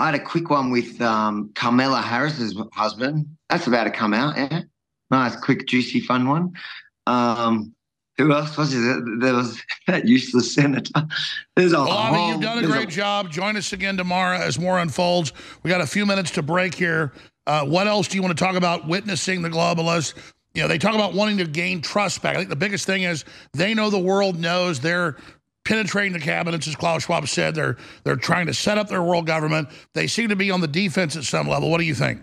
I 0.00 0.06
had 0.06 0.14
a 0.14 0.24
quick 0.24 0.48
one 0.48 0.70
with 0.70 1.00
um, 1.02 1.50
Kamala 1.54 2.00
Harris's 2.00 2.56
husband. 2.72 3.26
That's 3.50 3.66
about 3.66 3.84
to 3.84 3.90
come 3.90 4.14
out. 4.14 4.36
Yeah, 4.36 4.62
nice, 5.10 5.36
quick, 5.36 5.66
juicy, 5.66 6.00
fun 6.00 6.26
one. 6.26 6.52
Um, 7.06 7.74
who 8.16 8.32
else 8.32 8.56
was 8.56 8.74
it? 8.74 9.02
There 9.20 9.34
was 9.34 9.60
that 9.86 10.06
useless 10.06 10.54
senator. 10.54 11.06
There's 11.54 11.72
a 11.72 11.76
Bobby, 11.76 12.16
whole- 12.16 12.28
you've 12.30 12.40
done 12.40 12.64
a 12.64 12.66
great 12.66 12.88
job. 12.88 13.30
Join 13.30 13.56
us 13.58 13.74
again 13.74 13.98
tomorrow 13.98 14.38
as 14.38 14.58
more 14.58 14.78
unfolds. 14.78 15.34
We 15.62 15.68
got 15.70 15.82
a 15.82 15.86
few 15.86 16.06
minutes 16.06 16.30
to 16.32 16.42
break 16.42 16.74
here. 16.74 17.12
Uh, 17.46 17.66
what 17.66 17.86
else 17.86 18.08
do 18.08 18.16
you 18.16 18.22
want 18.22 18.36
to 18.36 18.42
talk 18.42 18.56
about 18.56 18.86
witnessing 18.88 19.42
the 19.42 19.50
globalists? 19.50 20.14
You 20.54 20.62
know, 20.62 20.68
they 20.68 20.78
talk 20.78 20.94
about 20.94 21.12
wanting 21.12 21.38
to 21.38 21.46
gain 21.46 21.82
trust 21.82 22.22
back. 22.22 22.36
I 22.36 22.38
think 22.38 22.50
the 22.50 22.56
biggest 22.56 22.86
thing 22.86 23.02
is 23.02 23.24
they 23.52 23.74
know 23.74 23.90
the 23.90 23.98
world 23.98 24.38
knows 24.38 24.80
they're 24.80 25.16
penetrating 25.70 26.12
the 26.12 26.18
cabinets, 26.18 26.66
as 26.66 26.74
Klaus 26.74 27.04
Schwab 27.04 27.28
said. 27.28 27.54
They're 27.54 27.76
they're 28.02 28.16
trying 28.16 28.46
to 28.46 28.54
set 28.54 28.76
up 28.76 28.88
their 28.88 29.02
world 29.02 29.24
government. 29.26 29.68
They 29.94 30.08
seem 30.08 30.28
to 30.30 30.36
be 30.36 30.50
on 30.50 30.60
the 30.60 30.66
defense 30.66 31.16
at 31.16 31.22
some 31.22 31.48
level. 31.48 31.70
What 31.70 31.78
do 31.78 31.84
you 31.84 31.94
think? 31.94 32.22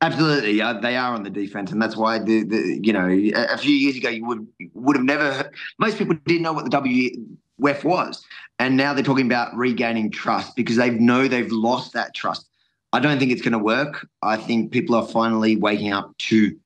Absolutely, 0.00 0.62
uh, 0.62 0.74
they 0.74 0.96
are 0.96 1.12
on 1.12 1.24
the 1.24 1.30
defense, 1.30 1.72
and 1.72 1.82
that's 1.82 1.96
why 1.96 2.20
the, 2.20 2.44
the 2.44 2.80
you 2.82 2.92
know 2.92 3.08
a, 3.08 3.58
few 3.58 3.74
years 3.74 3.96
ago 3.96 4.08
you 4.08 4.24
would 4.24 4.46
would 4.74 4.96
have 4.96 5.04
never 5.04 5.50
most 5.78 5.98
people 5.98 6.14
didn't 6.24 6.42
know 6.42 6.52
what 6.52 6.70
the 6.70 7.16
WEF 7.60 7.82
was, 7.82 8.24
and 8.60 8.76
now 8.76 8.94
they're 8.94 9.02
talking 9.02 9.26
about 9.26 9.54
regaining 9.56 10.12
trust 10.12 10.54
because 10.54 10.76
they 10.76 10.90
know 10.90 11.26
they've 11.26 11.50
lost 11.50 11.92
that 11.94 12.14
trust. 12.14 12.48
I 12.92 13.00
don't 13.00 13.18
think 13.18 13.32
it's 13.32 13.42
going 13.42 13.52
to 13.52 13.58
work. 13.58 14.06
I 14.22 14.36
think 14.36 14.70
people 14.70 14.94
are 14.94 15.06
finally 15.06 15.56
waking 15.56 15.92
up 15.92 16.16
to 16.18 16.56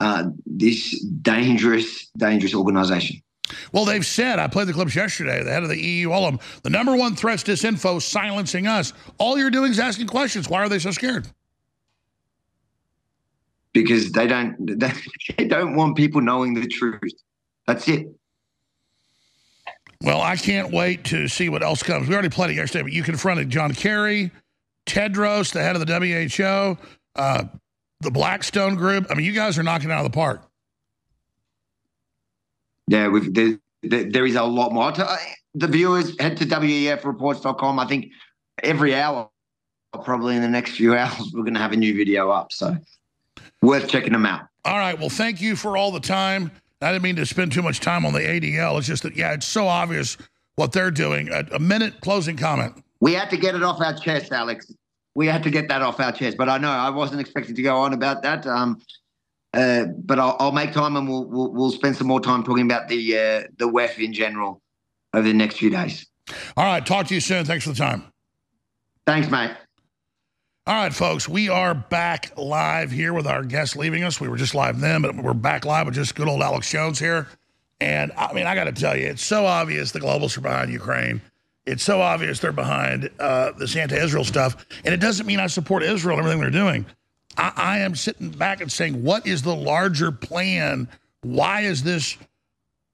uh, 0.00 0.24
this 0.44 1.00
dangerous, 1.04 2.08
dangerous 2.18 2.54
organization. 2.54 3.23
Well, 3.72 3.84
they've 3.84 4.04
said, 4.04 4.38
I 4.38 4.46
played 4.46 4.68
the 4.68 4.72
clips 4.72 4.94
yesterday, 4.94 5.42
the 5.42 5.50
head 5.50 5.62
of 5.62 5.68
the 5.68 5.80
EU, 5.80 6.10
all 6.10 6.24
of 6.24 6.32
them, 6.32 6.46
the 6.62 6.70
number 6.70 6.96
one 6.96 7.14
threat's 7.14 7.42
disinfo, 7.42 8.00
silencing 8.00 8.66
us. 8.66 8.92
All 9.18 9.38
you're 9.38 9.50
doing 9.50 9.70
is 9.70 9.78
asking 9.78 10.06
questions. 10.06 10.48
Why 10.48 10.60
are 10.60 10.68
they 10.68 10.78
so 10.78 10.90
scared? 10.90 11.26
Because 13.72 14.12
they 14.12 14.26
don't, 14.26 14.80
they 15.38 15.46
don't 15.46 15.74
want 15.76 15.96
people 15.96 16.20
knowing 16.20 16.54
the 16.54 16.66
truth. 16.66 17.12
That's 17.66 17.86
it. 17.88 18.06
Well, 20.02 20.20
I 20.20 20.36
can't 20.36 20.70
wait 20.72 21.04
to 21.04 21.28
see 21.28 21.48
what 21.48 21.62
else 21.62 21.82
comes. 21.82 22.08
We 22.08 22.14
already 22.14 22.28
played 22.28 22.50
it 22.50 22.56
yesterday, 22.56 22.82
but 22.82 22.92
you 22.92 23.02
confronted 23.02 23.48
John 23.48 23.72
Kerry, 23.72 24.30
Tedros, 24.86 25.52
the 25.52 25.62
head 25.62 25.76
of 25.76 25.86
the 25.86 26.28
WHO, 26.28 26.78
uh, 27.16 27.44
the 28.00 28.10
Blackstone 28.10 28.74
Group. 28.74 29.06
I 29.10 29.14
mean, 29.14 29.24
you 29.24 29.32
guys 29.32 29.58
are 29.58 29.62
knocking 29.62 29.90
it 29.90 29.92
out 29.92 30.04
of 30.04 30.12
the 30.12 30.14
park. 30.14 30.42
Yeah, 32.86 33.08
we've, 33.08 33.32
there, 33.32 33.58
there, 33.82 34.26
is 34.26 34.36
a 34.36 34.42
lot 34.42 34.72
more. 34.72 34.92
To, 34.92 35.10
uh, 35.10 35.16
the 35.54 35.68
viewers 35.68 36.18
head 36.20 36.36
to 36.38 36.44
wefreports.com. 36.44 37.78
I 37.78 37.86
think 37.86 38.12
every 38.62 38.94
hour, 38.94 39.28
probably 40.02 40.36
in 40.36 40.42
the 40.42 40.48
next 40.48 40.72
few 40.72 40.94
hours, 40.96 41.32
we're 41.32 41.42
going 41.42 41.54
to 41.54 41.60
have 41.60 41.72
a 41.72 41.76
new 41.76 41.96
video 41.96 42.30
up. 42.30 42.52
So 42.52 42.76
worth 43.62 43.88
checking 43.88 44.12
them 44.12 44.26
out. 44.26 44.46
All 44.64 44.78
right. 44.78 44.98
Well, 44.98 45.08
thank 45.08 45.40
you 45.40 45.56
for 45.56 45.76
all 45.76 45.90
the 45.90 46.00
time. 46.00 46.50
I 46.80 46.92
didn't 46.92 47.02
mean 47.02 47.16
to 47.16 47.26
spend 47.26 47.52
too 47.52 47.62
much 47.62 47.80
time 47.80 48.04
on 48.04 48.12
the 48.12 48.20
ADL. 48.20 48.78
It's 48.78 48.86
just 48.86 49.02
that, 49.04 49.16
yeah, 49.16 49.32
it's 49.32 49.46
so 49.46 49.66
obvious 49.66 50.16
what 50.56 50.72
they're 50.72 50.90
doing. 50.90 51.28
A, 51.30 51.46
a 51.52 51.58
minute 51.58 52.00
closing 52.00 52.36
comment. 52.36 52.82
We 53.00 53.12
had 53.14 53.30
to 53.30 53.36
get 53.36 53.54
it 53.54 53.62
off 53.62 53.80
our 53.80 53.94
chest, 53.94 54.32
Alex. 54.32 54.72
We 55.14 55.26
had 55.26 55.42
to 55.44 55.50
get 55.50 55.68
that 55.68 55.82
off 55.82 56.00
our 56.00 56.12
chest. 56.12 56.36
But 56.36 56.48
I 56.48 56.58
know 56.58 56.70
I 56.70 56.90
wasn't 56.90 57.20
expecting 57.20 57.54
to 57.54 57.62
go 57.62 57.76
on 57.76 57.92
about 57.92 58.22
that. 58.22 58.46
Um, 58.46 58.80
uh, 59.54 59.86
but 60.04 60.18
I'll, 60.18 60.36
I'll, 60.40 60.52
make 60.52 60.72
time 60.72 60.96
and 60.96 61.08
we'll, 61.08 61.24
we'll, 61.26 61.52
we'll 61.52 61.70
spend 61.70 61.96
some 61.96 62.08
more 62.08 62.20
time 62.20 62.42
talking 62.42 62.64
about 62.64 62.88
the 62.88 63.16
uh, 63.16 63.42
the 63.56 63.68
WEF 63.68 64.04
in 64.04 64.12
general 64.12 64.60
over 65.14 65.26
the 65.26 65.32
next 65.32 65.58
few 65.58 65.70
days. 65.70 66.06
All 66.56 66.64
right. 66.64 66.84
Talk 66.84 67.06
to 67.08 67.14
you 67.14 67.20
soon. 67.20 67.44
Thanks 67.44 67.64
for 67.64 67.70
the 67.70 67.76
time. 67.76 68.04
Thanks, 69.06 69.30
mate. 69.30 69.52
All 70.66 70.74
right, 70.74 70.94
folks, 70.94 71.28
we 71.28 71.50
are 71.50 71.74
back 71.74 72.32
live 72.38 72.90
here 72.90 73.12
with 73.12 73.26
our 73.26 73.44
guest 73.44 73.76
leaving 73.76 74.02
us. 74.02 74.18
We 74.18 74.28
were 74.28 74.38
just 74.38 74.54
live 74.54 74.80
then, 74.80 75.02
but 75.02 75.14
we're 75.14 75.34
back 75.34 75.66
live 75.66 75.84
with 75.84 75.94
just 75.94 76.14
good 76.14 76.26
old 76.26 76.40
Alex 76.40 76.70
Jones 76.70 76.98
here. 76.98 77.28
And 77.80 78.12
I 78.16 78.32
mean, 78.32 78.46
I 78.46 78.54
got 78.54 78.64
to 78.64 78.72
tell 78.72 78.96
you, 78.96 79.06
it's 79.06 79.22
so 79.22 79.44
obvious 79.44 79.92
the 79.92 80.00
globalists 80.00 80.38
are 80.38 80.40
behind 80.40 80.72
Ukraine. 80.72 81.20
It's 81.66 81.82
so 81.82 82.00
obvious 82.00 82.40
they're 82.40 82.50
behind 82.50 83.10
uh, 83.20 83.52
this 83.52 83.76
anti 83.76 83.96
Israel 83.96 84.24
stuff. 84.24 84.64
And 84.86 84.94
it 84.94 85.00
doesn't 85.00 85.26
mean 85.26 85.38
I 85.38 85.48
support 85.48 85.82
Israel 85.82 86.18
and 86.18 86.26
everything 86.26 86.40
they're 86.40 86.50
doing. 86.50 86.86
I, 87.36 87.52
I 87.56 87.78
am 87.80 87.94
sitting 87.94 88.30
back 88.30 88.60
and 88.60 88.70
saying, 88.70 89.02
what 89.02 89.26
is 89.26 89.42
the 89.42 89.54
larger 89.54 90.12
plan? 90.12 90.88
Why 91.22 91.62
is 91.62 91.82
this 91.82 92.16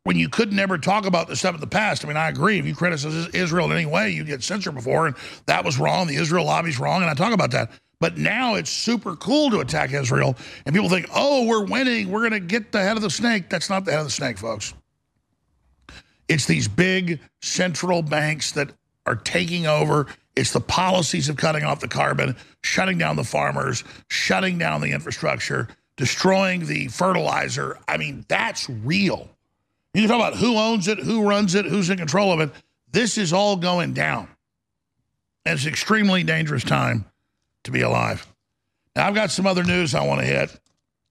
when 0.04 0.16
you 0.16 0.28
could 0.28 0.52
never 0.52 0.78
talk 0.78 1.06
about 1.06 1.28
this 1.28 1.40
stuff 1.40 1.54
in 1.54 1.60
the 1.60 1.66
past. 1.66 2.04
I 2.04 2.08
mean, 2.08 2.16
I 2.16 2.28
agree. 2.28 2.58
If 2.58 2.66
you 2.66 2.74
criticize 2.74 3.28
Israel 3.34 3.66
in 3.66 3.76
any 3.76 3.86
way, 3.86 4.10
you 4.10 4.24
get 4.24 4.42
censored 4.42 4.74
before, 4.74 5.06
and 5.06 5.16
that 5.46 5.64
was 5.64 5.78
wrong. 5.78 6.06
The 6.06 6.16
Israel 6.16 6.46
lobby's 6.46 6.78
wrong, 6.78 7.02
and 7.02 7.10
I 7.10 7.14
talk 7.14 7.32
about 7.32 7.50
that. 7.52 7.70
But 8.00 8.16
now 8.16 8.54
it's 8.54 8.70
super 8.70 9.14
cool 9.16 9.50
to 9.50 9.60
attack 9.60 9.92
Israel, 9.92 10.36
and 10.64 10.74
people 10.74 10.88
think, 10.88 11.06
oh, 11.14 11.44
we're 11.44 11.64
winning. 11.64 12.10
We're 12.10 12.28
going 12.28 12.32
to 12.32 12.40
get 12.40 12.72
the 12.72 12.80
head 12.80 12.96
of 12.96 13.02
the 13.02 13.10
snake. 13.10 13.50
That's 13.50 13.68
not 13.68 13.84
the 13.84 13.92
head 13.92 14.00
of 14.00 14.06
the 14.06 14.10
snake, 14.10 14.38
folks. 14.38 14.72
It's 16.28 16.46
these 16.46 16.66
big 16.66 17.20
central 17.42 18.02
banks 18.02 18.52
that 18.52 18.70
are 19.04 19.16
taking 19.16 19.66
over. 19.66 20.06
It's 20.36 20.52
the 20.52 20.60
policies 20.60 21.28
of 21.28 21.36
cutting 21.36 21.64
off 21.64 21.80
the 21.80 21.88
carbon, 21.88 22.36
shutting 22.62 22.98
down 22.98 23.16
the 23.16 23.24
farmers, 23.24 23.84
shutting 24.08 24.58
down 24.58 24.80
the 24.80 24.92
infrastructure, 24.92 25.68
destroying 25.96 26.66
the 26.66 26.88
fertilizer. 26.88 27.78
I 27.88 27.96
mean, 27.96 28.24
that's 28.28 28.68
real. 28.68 29.28
You 29.92 30.02
can 30.02 30.08
talk 30.08 30.28
about 30.28 30.38
who 30.38 30.56
owns 30.56 30.88
it, 30.88 30.98
who 30.98 31.28
runs 31.28 31.54
it, 31.54 31.66
who's 31.66 31.90
in 31.90 31.98
control 31.98 32.32
of 32.32 32.40
it. 32.40 32.50
This 32.92 33.18
is 33.18 33.32
all 33.32 33.56
going 33.56 33.92
down. 33.92 34.28
And 35.44 35.54
it's 35.54 35.64
an 35.64 35.70
extremely 35.70 36.22
dangerous 36.22 36.62
time 36.62 37.06
to 37.64 37.70
be 37.70 37.80
alive. 37.80 38.26
Now, 38.94 39.08
I've 39.08 39.14
got 39.14 39.30
some 39.30 39.46
other 39.46 39.64
news 39.64 39.94
I 39.94 40.06
want 40.06 40.20
to 40.20 40.26
hit. 40.26 40.58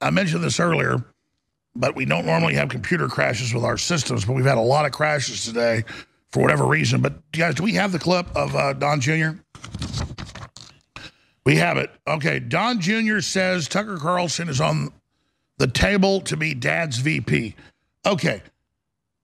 I 0.01 0.11
mentioned 0.11 0.43
this 0.43 0.59
earlier, 0.59 1.03
but 1.75 1.95
we 1.95 2.05
don't 2.05 2.25
normally 2.25 2.55
have 2.55 2.69
computer 2.69 3.07
crashes 3.07 3.53
with 3.53 3.63
our 3.63 3.77
systems, 3.77 4.23
but 4.23 4.33
we've 4.33 4.45
had 4.45 4.57
a 4.57 4.61
lot 4.61 4.85
of 4.85 4.91
crashes 4.91 5.43
today 5.43 5.83
for 6.31 6.41
whatever 6.41 6.65
reason. 6.65 7.01
But 7.01 7.31
guys, 7.31 7.55
do 7.55 7.63
we 7.63 7.73
have 7.73 7.91
the 7.91 7.99
clip 7.99 8.27
of 8.35 8.55
uh, 8.55 8.73
Don 8.73 9.01
Jr.? 9.01 9.31
We 11.45 11.55
have 11.55 11.77
it. 11.77 11.89
Okay, 12.07 12.39
Don 12.39 12.79
Jr. 12.79 13.21
says 13.21 13.67
Tucker 13.67 13.97
Carlson 13.97 14.49
is 14.49 14.61
on 14.61 14.93
the 15.57 15.67
table 15.67 16.21
to 16.21 16.37
be 16.37 16.53
dad's 16.53 16.97
VP. 16.99 17.55
Okay, 18.05 18.41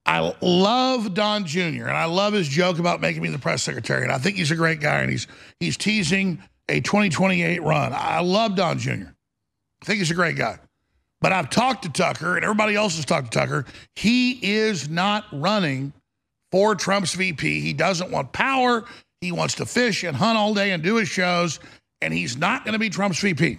I 0.06 0.34
love 0.40 1.14
Don 1.14 1.46
Jr. 1.46 1.86
and 1.86 1.96
I 1.96 2.04
love 2.04 2.32
his 2.32 2.48
joke 2.48 2.78
about 2.78 3.00
making 3.00 3.22
me 3.22 3.28
the 3.28 3.38
press 3.38 3.62
secretary. 3.62 4.02
And 4.02 4.12
I 4.12 4.18
think 4.18 4.36
he's 4.36 4.50
a 4.52 4.56
great 4.56 4.80
guy 4.80 5.00
and 5.00 5.10
he's 5.10 5.26
he's 5.58 5.76
teasing 5.76 6.42
a 6.68 6.80
2028 6.80 7.62
run. 7.62 7.92
I 7.92 8.20
love 8.20 8.54
Don 8.54 8.78
Jr. 8.78 8.90
I 8.92 9.84
think 9.84 9.98
he's 9.98 10.10
a 10.10 10.14
great 10.14 10.36
guy. 10.36 10.58
But 11.20 11.32
I've 11.32 11.50
talked 11.50 11.82
to 11.82 11.88
Tucker 11.88 12.36
and 12.36 12.44
everybody 12.44 12.76
else 12.76 12.96
has 12.96 13.04
talked 13.04 13.32
to 13.32 13.38
Tucker. 13.38 13.64
He 13.94 14.32
is 14.54 14.88
not 14.88 15.24
running 15.32 15.92
for 16.50 16.74
Trump's 16.74 17.14
VP. 17.14 17.60
He 17.60 17.72
doesn't 17.72 18.10
want 18.10 18.32
power. 18.32 18.84
He 19.20 19.32
wants 19.32 19.54
to 19.54 19.66
fish 19.66 20.04
and 20.04 20.16
hunt 20.16 20.38
all 20.38 20.54
day 20.54 20.72
and 20.72 20.82
do 20.82 20.96
his 20.96 21.08
shows. 21.08 21.60
And 22.02 22.12
he's 22.12 22.36
not 22.36 22.64
going 22.64 22.74
to 22.74 22.78
be 22.78 22.90
Trump's 22.90 23.20
VP. 23.20 23.58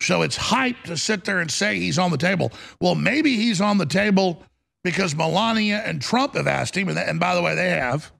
So 0.00 0.22
it's 0.22 0.36
hype 0.36 0.82
to 0.84 0.96
sit 0.96 1.24
there 1.24 1.40
and 1.40 1.50
say 1.50 1.78
he's 1.78 1.98
on 1.98 2.10
the 2.10 2.18
table. 2.18 2.52
Well, 2.80 2.94
maybe 2.94 3.36
he's 3.36 3.60
on 3.60 3.78
the 3.78 3.86
table 3.86 4.42
because 4.84 5.14
Melania 5.14 5.82
and 5.84 6.00
Trump 6.00 6.34
have 6.34 6.46
asked 6.46 6.76
him, 6.76 6.88
and, 6.88 6.98
and 6.98 7.18
by 7.18 7.34
the 7.34 7.42
way, 7.42 7.54
they 7.54 7.70
have. 7.70 8.12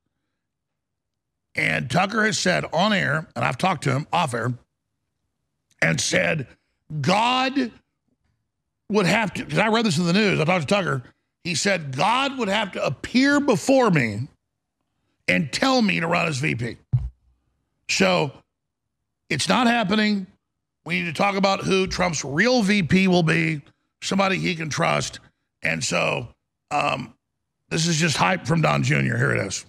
And 1.55 1.91
Tucker 1.91 2.25
has 2.25 2.39
said 2.39 2.65
on 2.73 2.93
air, 2.93 3.29
and 3.37 3.45
I've 3.45 3.59
talked 3.59 3.85
to 3.85 3.93
him 3.93 4.07
off 4.13 4.35
air, 4.35 4.55
and 5.81 6.01
said, 6.01 6.47
God 7.01 7.71
would 8.91 9.07
have 9.07 9.33
to, 9.35 9.45
because 9.45 9.59
I 9.59 9.69
read 9.69 9.85
this 9.85 9.99
in 9.99 10.07
the 10.07 10.13
news, 10.13 10.41
I 10.41 10.45
talked 10.45 10.69
to 10.69 10.75
Tucker. 10.75 11.03
He 11.47 11.55
said, 11.55 11.97
God 11.97 12.39
would 12.39 12.49
have 12.49 12.73
to 12.73 12.85
appear 12.85 13.39
before 13.39 13.89
me 13.89 14.27
and 15.29 15.53
tell 15.53 15.81
me 15.81 16.01
to 16.01 16.09
run 16.09 16.27
as 16.27 16.39
VP. 16.39 16.77
So 17.89 18.33
it's 19.31 19.49
not 19.49 19.69
happening. 19.69 20.27
We 20.85 20.99
need 20.99 21.07
to 21.07 21.13
talk 21.13 21.37
about 21.37 21.61
who 21.61 21.87
Trump's 21.87 22.25
real 22.25 22.63
VP 22.65 23.07
will 23.07 23.23
be, 23.23 23.61
somebody 24.03 24.39
he 24.39 24.57
can 24.57 24.69
trust. 24.69 25.21
And 25.63 25.85
so 25.85 26.27
um, 26.73 27.15
this 27.69 27.87
is 27.87 27.97
just 27.97 28.17
hype 28.17 28.45
from 28.45 28.61
Don 28.61 28.83
Jr. 28.83 29.17
Here 29.17 29.31
it 29.31 29.47
is. 29.47 29.67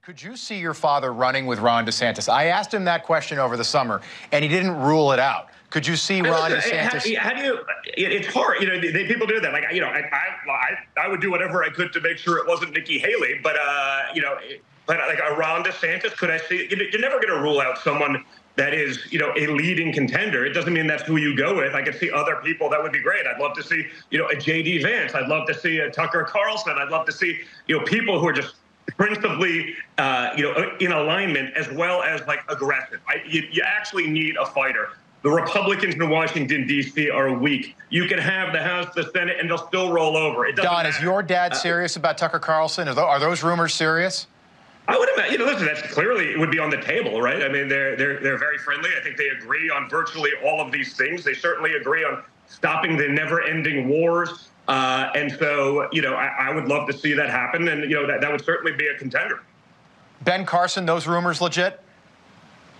Could 0.00 0.22
you 0.22 0.36
see 0.36 0.60
your 0.60 0.74
father 0.74 1.12
running 1.12 1.46
with 1.46 1.58
Ron 1.58 1.86
DeSantis? 1.86 2.28
I 2.28 2.46
asked 2.46 2.72
him 2.72 2.84
that 2.84 3.04
question 3.04 3.40
over 3.40 3.56
the 3.56 3.64
summer, 3.64 4.00
and 4.30 4.44
he 4.44 4.48
didn't 4.48 4.76
rule 4.80 5.10
it 5.10 5.18
out. 5.18 5.48
Could 5.70 5.86
you 5.86 5.96
see 5.96 6.22
Ron 6.22 6.50
Listen, 6.50 6.72
DeSantis? 6.72 7.16
How, 7.16 7.30
how, 7.30 7.36
do 7.36 7.42
you? 7.42 7.58
It's 7.96 8.26
hard. 8.28 8.60
You 8.62 8.68
know, 8.68 8.80
they, 8.80 9.06
people 9.06 9.26
do 9.26 9.38
that. 9.40 9.52
Like, 9.52 9.64
you 9.72 9.80
know, 9.80 9.88
I, 9.88 10.00
I, 10.00 11.02
I, 11.04 11.08
would 11.08 11.20
do 11.20 11.30
whatever 11.30 11.62
I 11.62 11.68
could 11.68 11.92
to 11.92 12.00
make 12.00 12.16
sure 12.16 12.38
it 12.38 12.46
wasn't 12.46 12.72
Nikki 12.72 12.98
Haley. 12.98 13.40
But, 13.42 13.56
uh, 13.60 14.02
you 14.14 14.22
know, 14.22 14.38
but 14.86 14.96
like 14.98 15.18
a 15.18 15.34
Ron 15.34 15.62
DeSantis, 15.64 16.16
could 16.16 16.30
I 16.30 16.38
see? 16.38 16.68
You're 16.70 17.00
never 17.00 17.16
going 17.16 17.34
to 17.34 17.42
rule 17.42 17.60
out 17.60 17.78
someone 17.78 18.24
that 18.56 18.72
is, 18.74 19.12
you 19.12 19.18
know, 19.18 19.32
a 19.36 19.46
leading 19.46 19.92
contender. 19.92 20.44
It 20.44 20.52
doesn't 20.52 20.72
mean 20.72 20.86
that's 20.86 21.04
who 21.04 21.16
you 21.16 21.36
go 21.36 21.54
with. 21.56 21.74
I 21.74 21.82
could 21.82 21.94
see 21.94 22.10
other 22.10 22.36
people 22.36 22.70
that 22.70 22.82
would 22.82 22.90
be 22.90 23.00
great. 23.00 23.26
I'd 23.26 23.40
love 23.40 23.54
to 23.56 23.62
see, 23.62 23.86
you 24.10 24.18
know, 24.18 24.26
a 24.26 24.34
JD 24.34 24.82
Vance. 24.82 25.14
I'd 25.14 25.28
love 25.28 25.46
to 25.48 25.54
see 25.54 25.78
a 25.78 25.90
Tucker 25.90 26.24
Carlson. 26.24 26.74
I'd 26.76 26.88
love 26.88 27.06
to 27.06 27.12
see, 27.12 27.40
you 27.66 27.78
know, 27.78 27.84
people 27.84 28.18
who 28.18 28.26
are 28.26 28.32
just 28.32 28.56
principally, 28.96 29.74
uh, 29.98 30.30
you 30.36 30.42
know, 30.42 30.72
in 30.80 30.92
alignment 30.92 31.54
as 31.54 31.70
well 31.70 32.02
as 32.02 32.26
like 32.26 32.40
aggressive. 32.48 33.00
I, 33.06 33.22
you, 33.28 33.42
you 33.52 33.62
actually 33.64 34.08
need 34.08 34.36
a 34.38 34.46
fighter. 34.46 34.88
The 35.22 35.30
Republicans 35.30 35.96
in 35.96 36.08
Washington 36.08 36.66
D.C. 36.66 37.10
are 37.10 37.32
weak. 37.32 37.76
You 37.90 38.06
can 38.06 38.18
have 38.18 38.52
the 38.52 38.62
House, 38.62 38.94
the 38.94 39.10
Senate, 39.12 39.38
and 39.40 39.50
they'll 39.50 39.66
still 39.66 39.90
roll 39.90 40.16
over. 40.16 40.46
It 40.46 40.56
Don, 40.56 40.64
matter. 40.64 40.88
is 40.90 41.00
your 41.00 41.22
dad 41.24 41.52
uh, 41.52 41.56
serious 41.56 41.96
uh, 41.96 42.00
about 42.00 42.18
Tucker 42.18 42.38
Carlson? 42.38 42.86
Are 42.86 43.18
those 43.18 43.42
rumors 43.42 43.74
serious? 43.74 44.28
I 44.86 44.96
would 44.96 45.08
imagine, 45.10 45.32
you 45.32 45.38
know, 45.38 45.44
listen, 45.44 45.66
that's 45.66 45.82
clearly 45.92 46.30
it 46.30 46.38
would 46.38 46.50
be 46.50 46.58
on 46.58 46.70
the 46.70 46.80
table, 46.80 47.20
right? 47.20 47.42
I 47.42 47.48
mean, 47.48 47.68
they're 47.68 47.96
they're 47.96 48.20
they're 48.20 48.38
very 48.38 48.58
friendly. 48.58 48.90
I 48.98 49.02
think 49.02 49.16
they 49.16 49.28
agree 49.28 49.68
on 49.70 49.88
virtually 49.90 50.30
all 50.44 50.60
of 50.60 50.72
these 50.72 50.96
things. 50.96 51.24
They 51.24 51.34
certainly 51.34 51.74
agree 51.74 52.04
on 52.04 52.22
stopping 52.46 52.96
the 52.96 53.08
never-ending 53.08 53.88
wars. 53.88 54.48
Uh, 54.66 55.10
and 55.14 55.32
so, 55.32 55.88
you 55.92 56.02
know, 56.02 56.14
I, 56.14 56.48
I, 56.48 56.54
would 56.54 56.68
love 56.68 56.86
to 56.88 56.92
see 56.92 57.14
that 57.14 57.30
happen, 57.30 57.68
and 57.68 57.90
you 57.90 57.96
know, 57.96 58.06
that 58.06 58.20
that 58.20 58.30
would 58.30 58.44
certainly 58.44 58.72
be 58.72 58.86
a 58.88 58.94
contender. 58.98 59.42
Ben 60.22 60.44
Carson, 60.44 60.84
those 60.84 61.06
rumors 61.06 61.40
legit? 61.40 61.80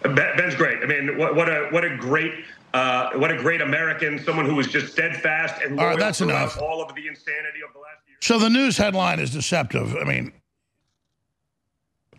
Ben, 0.03 0.15
Ben's 0.37 0.55
great. 0.55 0.79
I 0.83 0.87
mean, 0.87 1.19
what, 1.19 1.35
what 1.35 1.49
a 1.49 1.69
what 1.71 1.85
a 1.85 1.97
great 1.97 2.33
uh, 2.75 3.11
what 3.15 3.31
a 3.31 3.37
great 3.37 3.61
American, 3.61 4.19
someone 4.25 4.47
who 4.47 4.55
was 4.55 4.67
just 4.69 4.93
steadfast 4.93 5.63
and 5.63 5.79
all 5.81 5.87
right, 5.87 5.99
that's 5.99 6.21
enough. 6.21 6.61
all 6.61 6.83
of 6.83 6.95
the 6.95 7.07
insanity 7.09 7.61
of 7.67 7.73
the 7.73 7.79
last 7.81 7.99
year. 8.07 8.17
So 8.21 8.39
the 8.39 8.51
news 8.51 8.77
headline 8.77 9.19
is 9.21 9.31
deceptive. 9.31 9.97
I 9.97 10.05
mean, 10.05 10.33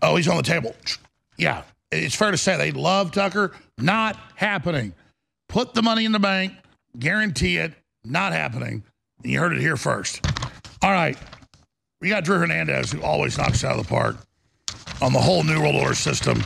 Oh, 0.02 0.16
he's 0.16 0.28
on 0.28 0.38
the 0.38 0.44
table. 0.44 0.76
Yeah. 1.38 1.64
it's 1.92 2.16
fair 2.16 2.32
to 2.32 2.38
say 2.38 2.58
they 2.58 2.72
love 2.72 3.12
Tucker. 3.12 3.52
Not 3.78 4.18
happening. 4.36 4.94
Put 5.50 5.74
the 5.74 5.82
money 5.82 6.06
in 6.06 6.12
the 6.12 6.20
bank, 6.20 6.54
guarantee 6.98 7.58
it. 7.58 7.74
Not 8.06 8.32
happening. 8.32 8.84
You 9.24 9.40
heard 9.40 9.52
it 9.54 9.60
here 9.60 9.76
first. 9.76 10.26
All 10.82 10.92
right. 10.92 11.18
We 12.02 12.08
got 12.10 12.24
Drew 12.24 12.38
Hernandez, 12.38 12.92
who 12.94 13.02
always 13.02 13.38
knocks 13.38 13.64
out 13.66 13.78
of 13.78 13.84
the 13.84 13.90
park 13.90 14.16
on 15.02 15.12
the 15.12 15.20
whole 15.20 15.44
New 15.44 15.60
World 15.62 15.76
Order 15.76 15.96
system, 15.96 16.42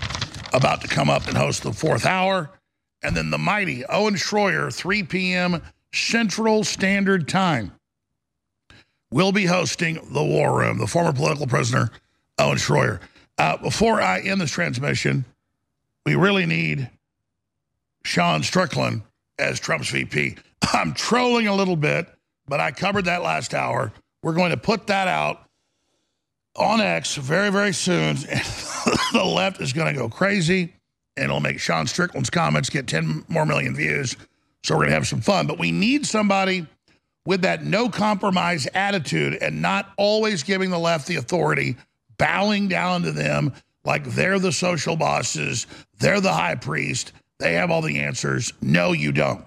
about 0.54 0.82
to 0.82 0.88
come 0.88 1.10
up 1.10 1.28
and 1.28 1.36
host 1.36 1.64
the 1.64 1.74
fourth 1.74 2.06
hour. 2.06 2.50
And 3.02 3.18
then 3.18 3.32
the 3.32 3.38
mighty 3.38 3.86
Owen 3.86 4.16
Schroyer, 4.16 4.74
3 4.74 5.04
p.m. 5.04 5.62
Central 5.94 6.64
Standard 6.64 7.28
Time, 7.28 7.74
will 9.12 9.32
be 9.32 9.46
hosting 9.46 10.00
the 10.12 10.24
War 10.24 10.58
Room, 10.58 10.78
the 10.78 10.88
former 10.88 11.12
political 11.12 11.48
prisoner, 11.48 11.92
Owen 12.40 12.58
Schroyer. 12.58 13.00
Uh, 13.38 13.58
before 13.58 14.02
I 14.02 14.20
end 14.22 14.40
this 14.40 14.52
transmission, 14.52 15.26
we 16.06 16.16
really 16.16 16.46
need 16.46 16.90
Sean 18.06 18.44
Strickland 18.44 19.02
as 19.38 19.60
Trump's 19.60 19.90
VP. 19.90 20.38
I'm 20.74 20.94
trolling 20.94 21.48
a 21.48 21.56
little 21.56 21.76
bit, 21.76 22.08
but 22.48 22.60
I 22.60 22.72
covered 22.72 23.06
that 23.06 23.22
last 23.22 23.54
hour. 23.54 23.92
We're 24.22 24.34
going 24.34 24.52
to 24.52 24.58
put 24.58 24.88
that 24.88 25.08
out 25.08 25.48
on 26.56 26.80
X 26.80 27.16
very, 27.16 27.50
very 27.50 27.74
soon. 27.74 28.18
the 29.14 29.24
left 29.24 29.62
is 29.62 29.74
going 29.74 29.94
to 29.94 30.00
go 30.00 30.10
crazy, 30.10 30.74
and 31.16 31.26
it'll 31.26 31.40
make 31.40 31.60
Sean 31.60 31.88
Strickland's 31.88 32.30
comments 32.30 32.70
get 32.70 32.88
10 32.88 33.26
more 33.28 33.46
million 33.46 33.76
views. 33.76 34.18
So 34.64 34.76
we're 34.76 34.82
going 34.82 34.90
to 34.90 34.96
have 34.96 35.08
some 35.08 35.22
fun. 35.22 35.48
But 35.48 35.60
we 35.60 35.72
need 35.72 36.06
somebody 36.06 36.66
with 37.26 37.42
that 37.42 37.64
no 37.64 37.90
compromise 37.90 38.68
attitude 38.74 39.38
and 39.42 39.62
not 39.62 39.92
always 39.98 40.44
giving 40.44 40.70
the 40.70 40.80
left 40.80 41.08
the 41.08 41.16
authority, 41.16 41.78
bowing 42.18 42.68
down 42.68 43.04
to 43.04 43.12
them 43.12 43.54
like 43.86 44.04
they're 44.06 44.40
the 44.40 44.52
social 44.52 44.96
bosses, 44.96 45.68
they're 46.00 46.22
the 46.22 46.34
high 46.34 46.56
priest, 46.56 47.12
they 47.40 47.54
have 47.54 47.72
all 47.72 47.82
the 47.82 48.00
answers. 48.00 48.54
No, 48.62 48.94
you 48.94 49.12
don't. 49.12 49.46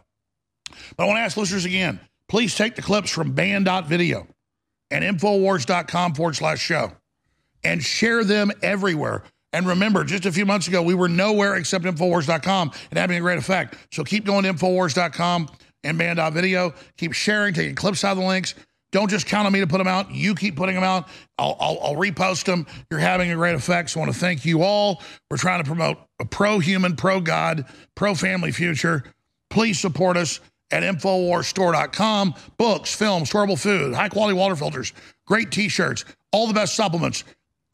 But 0.97 1.05
I 1.05 1.07
want 1.07 1.17
to 1.19 1.23
ask 1.23 1.37
listeners 1.37 1.65
again 1.65 2.01
please 2.29 2.57
take 2.57 2.75
the 2.75 2.83
clips 2.83 3.11
from 3.11 3.33
band.video 3.33 4.27
and 4.91 5.05
Infowars.com 5.05 6.15
forward 6.15 6.37
slash 6.37 6.61
show 6.61 6.93
and 7.63 7.83
share 7.83 8.25
them 8.25 8.51
everywhere. 8.63 9.23
And 9.57 9.67
remember, 9.67 10.05
just 10.05 10.27
a 10.27 10.33
few 10.33 10.45
months 10.45 10.69
ago, 10.69 10.83
we 10.83 10.95
were 10.95 11.09
nowhere 11.09 11.57
except 11.57 11.87
Infowars.com 11.87 12.73
and 12.91 12.99
having 12.99 13.17
a 13.17 13.21
great 13.21 13.39
effect. 13.39 13.75
So 13.91 14.05
keep 14.05 14.27
going 14.27 14.45
to 14.45 14.53
Infowars.com 14.53 15.49
and 15.83 15.97
Band.video. 15.97 16.69
Uh, 16.69 16.73
keep 16.99 17.15
sharing, 17.15 17.55
taking 17.55 17.75
clips 17.75 18.05
out 18.05 18.13
of 18.13 18.19
the 18.19 18.25
links. 18.25 18.55
Don't 18.93 19.09
just 19.09 19.27
count 19.27 19.47
on 19.47 19.55
me 19.55 19.61
to 19.61 19.67
put 19.67 19.79
them 19.79 19.87
out. 19.87 20.11
You 20.11 20.35
keep 20.35 20.57
putting 20.57 20.75
them 20.75 20.85
out. 20.85 21.09
I'll, 21.39 21.57
I'll, 21.59 21.79
I'll 21.83 21.95
repost 21.95 22.45
them. 22.45 22.67
You're 22.91 23.01
having 23.01 23.31
a 23.31 23.35
great 23.35 23.55
effect. 23.55 23.89
So 23.89 24.01
I 24.01 24.03
want 24.03 24.13
to 24.13 24.21
thank 24.21 24.45
you 24.45 24.63
all. 24.63 25.01
We're 25.31 25.39
trying 25.39 25.63
to 25.63 25.67
promote 25.67 25.97
a 26.21 26.27
pro 26.27 26.59
human, 26.59 26.95
pro 26.95 27.23
God, 27.23 27.65
pro 27.95 28.15
family 28.15 28.53
future. 28.53 29.05
Please 29.49 29.81
support 29.81 30.19
us 30.19 30.39
at 30.71 30.83
InfoWarsStore.com. 30.83 32.35
Books, 32.59 32.95
films, 32.95 33.31
storable 33.31 33.59
food, 33.59 33.95
high 33.95 34.11
quality 34.11 34.37
water 34.37 34.55
filters, 34.55 34.93
great 35.27 35.51
t 35.51 35.71
shirts, 35.71 36.05
all 36.31 36.47
the 36.47 36.53
best 36.53 36.75
supplements, 36.75 37.25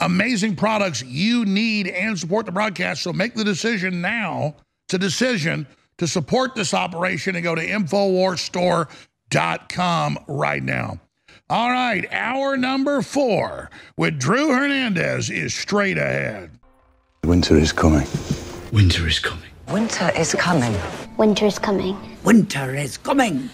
amazing 0.03 0.57
products 0.57 1.03
you 1.03 1.45
need 1.45 1.89
and 1.89 2.19
support 2.19 2.47
the 2.47 2.53
broadcast. 2.53 3.03
So 3.03 3.13
make 3.13 3.35
the 3.35 3.45
decision 3.45 4.01
now 4.01 4.57
to 4.89 4.97
decision 4.99 5.67
to 5.99 6.07
support 6.07 6.55
this 6.55 6.73
operation 6.75 7.37
and 7.37 7.45
go 7.45 7.55
to 7.55 7.67
InfoWarsStore.com 7.67 10.19
right 10.27 10.63
now. 10.63 10.99
All 11.49 11.71
right, 11.71 12.07
hour 12.13 12.57
number 12.57 13.03
four 13.03 13.71
with 13.97 14.19
Drew 14.19 14.53
Hernandez 14.53 15.31
is 15.31 15.55
straight 15.55 15.99
ahead. 15.99 16.51
Winter 17.25 17.57
is 17.57 17.73
coming. 17.73 18.07
Winter 18.73 19.07
is 19.07 19.19
coming. 19.19 19.51
Winter 19.69 20.11
is 20.17 20.35
coming. 20.35 20.75
Winter 21.17 21.47
is 21.47 21.59
coming. 21.59 21.97
Winter 22.25 22.75
is 22.75 22.97
coming. 22.97 23.51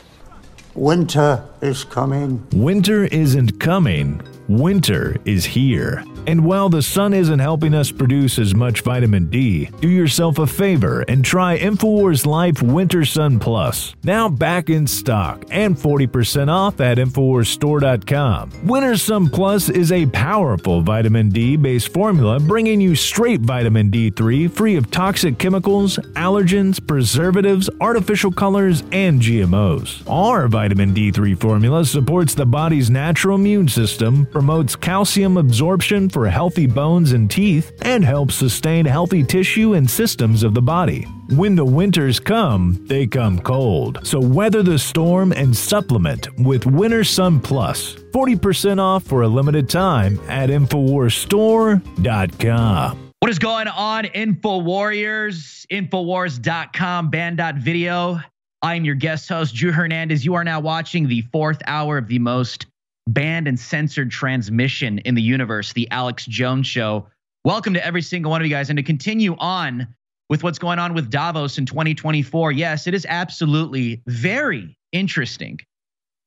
Winter 0.74 1.44
is 1.62 1.84
coming. 1.84 2.46
Winter 2.52 3.04
isn't 3.04 3.58
coming. 3.60 4.22
Winter 4.48 5.16
is 5.26 5.44
here. 5.44 6.02
And 6.26 6.44
while 6.44 6.68
the 6.68 6.82
sun 6.82 7.14
isn't 7.14 7.38
helping 7.38 7.74
us 7.74 7.90
produce 7.90 8.38
as 8.38 8.54
much 8.54 8.80
vitamin 8.80 9.28
D, 9.30 9.66
do 9.80 9.88
yourself 9.88 10.38
a 10.38 10.46
favor 10.46 11.02
and 11.02 11.24
try 11.24 11.58
InfoWars 11.58 12.26
Life 12.26 12.62
Winter 12.62 13.04
Sun 13.04 13.38
Plus. 13.38 13.94
Now 14.04 14.28
back 14.28 14.68
in 14.68 14.86
stock 14.86 15.44
and 15.50 15.76
40% 15.76 16.48
off 16.48 16.80
at 16.80 16.98
InfoWarsStore.com. 16.98 18.66
Winter 18.66 18.96
Sun 18.96 19.30
Plus 19.30 19.68
is 19.68 19.92
a 19.92 20.06
powerful 20.06 20.80
vitamin 20.82 21.28
D 21.28 21.56
based 21.56 21.92
formula 21.92 22.40
bringing 22.40 22.80
you 22.80 22.94
straight 22.94 23.40
vitamin 23.40 23.90
D3 23.90 24.50
free 24.50 24.76
of 24.76 24.90
toxic 24.90 25.38
chemicals, 25.38 25.96
allergens, 26.14 26.84
preservatives, 26.86 27.68
artificial 27.80 28.32
colors, 28.32 28.82
and 28.92 29.20
GMOs. 29.20 30.02
Our 30.10 30.48
vitamin 30.48 30.94
D3 30.94 31.38
formula 31.48 31.82
supports 31.82 32.34
the 32.34 32.44
body's 32.44 32.90
natural 32.90 33.36
immune 33.36 33.66
system, 33.66 34.26
promotes 34.26 34.76
calcium 34.76 35.38
absorption 35.38 36.10
for 36.10 36.28
healthy 36.28 36.66
bones 36.66 37.12
and 37.12 37.30
teeth, 37.30 37.72
and 37.80 38.04
helps 38.04 38.34
sustain 38.34 38.84
healthy 38.84 39.24
tissue 39.24 39.72
and 39.72 39.88
systems 39.88 40.42
of 40.42 40.52
the 40.52 40.60
body. 40.60 41.04
When 41.30 41.56
the 41.56 41.64
winters 41.64 42.20
come, 42.20 42.84
they 42.86 43.06
come 43.06 43.38
cold. 43.38 44.06
So 44.06 44.20
weather 44.20 44.62
the 44.62 44.78
storm 44.78 45.32
and 45.32 45.56
supplement 45.56 46.38
with 46.38 46.66
Winter 46.66 47.02
Sun 47.02 47.40
Plus. 47.40 47.94
40% 47.94 48.78
off 48.78 49.04
for 49.04 49.22
a 49.22 49.28
limited 49.28 49.70
time 49.70 50.20
at 50.28 50.50
InfoWarsStore.com. 50.50 53.12
What 53.20 53.30
is 53.30 53.38
going 53.38 53.68
on, 53.68 54.04
Info 54.04 54.58
Warriors? 54.58 55.66
Infowars.com, 55.70 57.08
band.video. 57.08 58.20
I 58.60 58.74
am 58.74 58.84
your 58.84 58.96
guest 58.96 59.28
host, 59.28 59.54
Drew 59.54 59.70
Hernandez. 59.70 60.24
You 60.24 60.34
are 60.34 60.42
now 60.42 60.58
watching 60.58 61.06
the 61.06 61.22
fourth 61.32 61.62
hour 61.68 61.96
of 61.96 62.08
the 62.08 62.18
most 62.18 62.66
banned 63.06 63.46
and 63.46 63.58
censored 63.58 64.10
transmission 64.10 64.98
in 64.98 65.14
the 65.14 65.22
universe, 65.22 65.72
the 65.72 65.88
Alex 65.92 66.26
Jones 66.26 66.66
Show. 66.66 67.06
Welcome 67.44 67.72
to 67.74 67.86
every 67.86 68.02
single 68.02 68.32
one 68.32 68.40
of 68.40 68.46
you 68.48 68.52
guys. 68.52 68.68
And 68.68 68.76
to 68.76 68.82
continue 68.82 69.36
on 69.38 69.86
with 70.28 70.42
what's 70.42 70.58
going 70.58 70.80
on 70.80 70.92
with 70.92 71.08
Davos 71.08 71.56
in 71.56 71.66
2024, 71.66 72.50
yes, 72.50 72.88
it 72.88 72.94
is 72.94 73.06
absolutely 73.08 74.02
very 74.08 74.76
interesting 74.90 75.60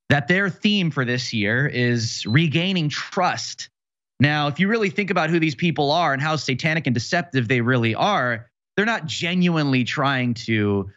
that 0.08 0.30
their 0.30 0.50
theme 0.50 0.90
for 0.90 1.03
this 1.03 1.34
year 1.34 1.68
is 1.68 2.26
regaining 2.26 2.88
trust. 2.88 3.69
Now, 4.22 4.48
if 4.48 4.58
you 4.58 4.69
really 4.69 4.90
think 4.90 5.10
about 5.10 5.30
who 5.30 5.40
these 5.40 5.56
people 5.56 5.92
are 5.92 6.14
and 6.14 6.22
how 6.22 6.38
satanic 6.38 6.88
and 6.88 6.93
deceptive 6.93 7.50
they 7.50 7.60
really 7.60 7.93
are, 7.93 8.50
they're 8.77 8.85
not 8.85 9.06
genuinely 9.06 9.84
trying 9.84 10.34
to 10.34 10.90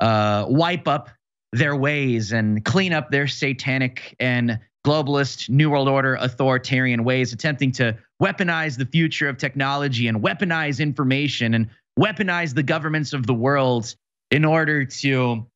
uh, 0.00 0.46
wipe 0.48 0.88
up 0.88 1.10
their 1.52 1.76
ways 1.76 2.32
and 2.32 2.64
clean 2.64 2.92
up 2.92 3.10
their 3.10 3.26
satanic 3.26 4.14
and 4.20 4.58
globalist, 4.84 5.48
New 5.48 5.70
World 5.70 5.88
Order, 5.88 6.14
authoritarian 6.16 7.02
ways, 7.02 7.32
attempting 7.32 7.72
to 7.72 7.96
weaponize 8.22 8.78
the 8.78 8.86
future 8.86 9.28
of 9.28 9.36
technology 9.36 10.06
and 10.06 10.22
weaponize 10.22 10.80
information 10.80 11.54
and 11.54 11.68
weaponize 11.98 12.54
the 12.54 12.62
governments 12.62 13.12
of 13.12 13.26
the 13.26 13.34
world 13.34 13.94
in 14.30 14.44
order 14.44 14.84
to 14.84 15.46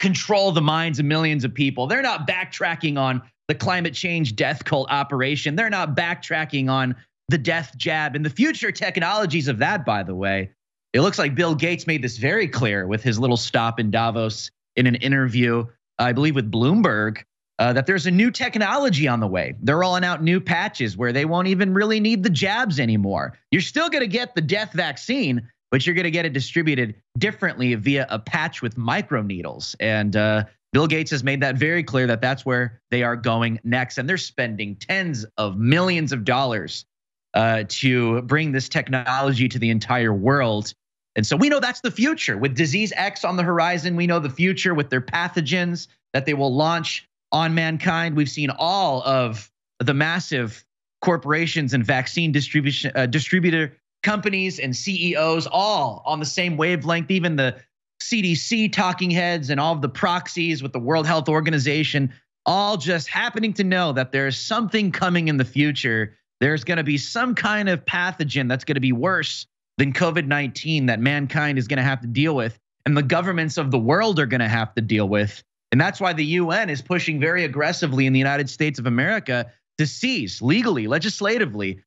control 0.00 0.52
the 0.52 0.60
minds 0.60 0.98
of 0.98 1.04
millions 1.04 1.44
of 1.44 1.54
people. 1.54 1.86
They're 1.86 2.02
not 2.02 2.26
backtracking 2.26 2.98
on 2.98 3.22
the 3.48 3.54
climate 3.54 3.94
change 3.94 4.36
death 4.36 4.64
cult 4.64 4.90
operation. 4.90 5.56
They're 5.56 5.70
not 5.70 5.96
backtracking 5.96 6.68
on 6.68 6.96
the 7.28 7.38
death 7.38 7.72
jab 7.76 8.14
and 8.14 8.24
the 8.24 8.30
future 8.30 8.72
technologies 8.72 9.48
of 9.48 9.58
that, 9.58 9.84
by 9.84 10.02
the 10.02 10.14
way. 10.14 10.50
It 10.96 11.02
looks 11.02 11.18
like 11.18 11.34
Bill 11.34 11.54
Gates 11.54 11.86
made 11.86 12.00
this 12.00 12.16
very 12.16 12.48
clear 12.48 12.86
with 12.86 13.02
his 13.02 13.18
little 13.18 13.36
stop 13.36 13.78
in 13.78 13.90
Davos 13.90 14.50
in 14.76 14.86
an 14.86 14.94
interview, 14.94 15.66
I 15.98 16.12
believe, 16.12 16.34
with 16.34 16.50
Bloomberg, 16.50 17.22
uh, 17.58 17.74
that 17.74 17.84
there's 17.84 18.06
a 18.06 18.10
new 18.10 18.30
technology 18.30 19.06
on 19.06 19.20
the 19.20 19.26
way. 19.26 19.54
They're 19.60 19.76
rolling 19.76 20.04
out 20.04 20.22
new 20.22 20.40
patches 20.40 20.96
where 20.96 21.12
they 21.12 21.26
won't 21.26 21.48
even 21.48 21.74
really 21.74 22.00
need 22.00 22.22
the 22.22 22.30
jabs 22.30 22.80
anymore. 22.80 23.36
You're 23.50 23.60
still 23.60 23.90
going 23.90 24.04
to 24.04 24.08
get 24.08 24.34
the 24.34 24.40
death 24.40 24.72
vaccine, 24.72 25.46
but 25.70 25.84
you're 25.84 25.94
going 25.94 26.04
to 26.04 26.10
get 26.10 26.24
it 26.24 26.32
distributed 26.32 26.94
differently 27.18 27.74
via 27.74 28.06
a 28.08 28.18
patch 28.18 28.62
with 28.62 28.76
microneedles. 28.76 29.76
And 29.78 30.16
uh, 30.16 30.44
Bill 30.72 30.86
Gates 30.86 31.10
has 31.10 31.22
made 31.22 31.42
that 31.42 31.56
very 31.56 31.82
clear 31.82 32.06
that 32.06 32.22
that's 32.22 32.46
where 32.46 32.80
they 32.90 33.02
are 33.02 33.16
going 33.16 33.60
next. 33.64 33.98
And 33.98 34.08
they're 34.08 34.16
spending 34.16 34.76
tens 34.76 35.26
of 35.36 35.58
millions 35.58 36.12
of 36.12 36.24
dollars 36.24 36.86
uh, 37.34 37.64
to 37.68 38.22
bring 38.22 38.52
this 38.52 38.70
technology 38.70 39.46
to 39.50 39.58
the 39.58 39.68
entire 39.68 40.14
world. 40.14 40.72
And 41.16 41.26
so 41.26 41.34
we 41.34 41.48
know 41.48 41.60
that's 41.60 41.80
the 41.80 41.90
future. 41.90 42.36
With 42.36 42.54
Disease 42.54 42.92
X 42.94 43.24
on 43.24 43.36
the 43.36 43.42
horizon, 43.42 43.96
we 43.96 44.06
know 44.06 44.20
the 44.20 44.30
future 44.30 44.74
with 44.74 44.90
their 44.90 45.00
pathogens 45.00 45.88
that 46.12 46.26
they 46.26 46.34
will 46.34 46.54
launch 46.54 47.08
on 47.32 47.54
mankind. 47.54 48.16
We've 48.16 48.28
seen 48.28 48.50
all 48.50 49.02
of 49.02 49.50
the 49.80 49.94
massive 49.94 50.64
corporations 51.00 51.72
and 51.72 51.84
vaccine 51.84 52.32
distribution 52.32 52.92
uh, 52.94 53.06
distributor 53.06 53.76
companies 54.02 54.58
and 54.58 54.76
CEOs 54.76 55.46
all 55.46 56.02
on 56.06 56.20
the 56.20 56.26
same 56.26 56.56
wavelength. 56.56 57.10
Even 57.10 57.36
the 57.36 57.56
CDC 58.02 58.72
talking 58.72 59.10
heads 59.10 59.48
and 59.48 59.58
all 59.58 59.72
of 59.72 59.80
the 59.80 59.88
proxies 59.88 60.62
with 60.62 60.72
the 60.72 60.78
World 60.78 61.06
Health 61.06 61.28
Organization, 61.28 62.12
all 62.44 62.76
just 62.76 63.08
happening 63.08 63.54
to 63.54 63.64
know 63.64 63.92
that 63.92 64.12
there's 64.12 64.38
something 64.38 64.92
coming 64.92 65.28
in 65.28 65.38
the 65.38 65.44
future. 65.44 66.14
There's 66.40 66.62
going 66.62 66.76
to 66.76 66.84
be 66.84 66.98
some 66.98 67.34
kind 67.34 67.70
of 67.70 67.84
pathogen 67.86 68.48
that's 68.48 68.64
going 68.64 68.74
to 68.74 68.80
be 68.80 68.92
worse 68.92 69.46
than 69.78 69.92
COVID 69.92 70.26
19 70.26 70.86
that 70.86 71.00
mankind 71.00 71.58
is 71.58 71.68
going 71.68 71.78
to 71.78 71.82
have 71.82 72.00
to 72.00 72.06
deal 72.06 72.34
with 72.34 72.58
and 72.86 72.96
the 72.96 73.02
governments 73.02 73.58
of 73.58 73.70
the 73.70 73.78
world 73.78 74.18
are 74.18 74.26
going 74.26 74.40
to 74.40 74.48
have 74.48 74.72
to 74.74 74.80
deal 74.80 75.08
with. 75.08 75.42
And 75.72 75.80
that's 75.80 76.00
why 76.00 76.12
the 76.12 76.24
UN 76.24 76.70
is 76.70 76.80
pushing 76.80 77.20
very 77.20 77.44
aggressively 77.44 78.06
in 78.06 78.12
the 78.12 78.18
United 78.18 78.48
States 78.48 78.78
of 78.78 78.86
America 78.86 79.50
to 79.78 79.86
seize 79.86 80.40
legally, 80.40 80.86
legislatively, 80.86 81.82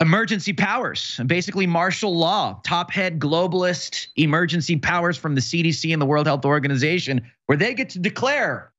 emergency 0.00 0.54
powers, 0.54 1.20
basically 1.26 1.66
martial 1.66 2.16
law, 2.16 2.60
top 2.64 2.90
head 2.90 3.20
globalist 3.20 4.08
emergency 4.16 4.76
powers 4.76 5.16
from 5.16 5.34
the 5.34 5.40
CDC 5.40 5.92
and 5.92 6.00
the 6.00 6.06
World 6.06 6.26
Health 6.26 6.46
Organization, 6.46 7.20
where 7.46 7.58
they 7.58 7.74
get 7.74 7.90
to 7.90 7.98
declare 7.98 8.72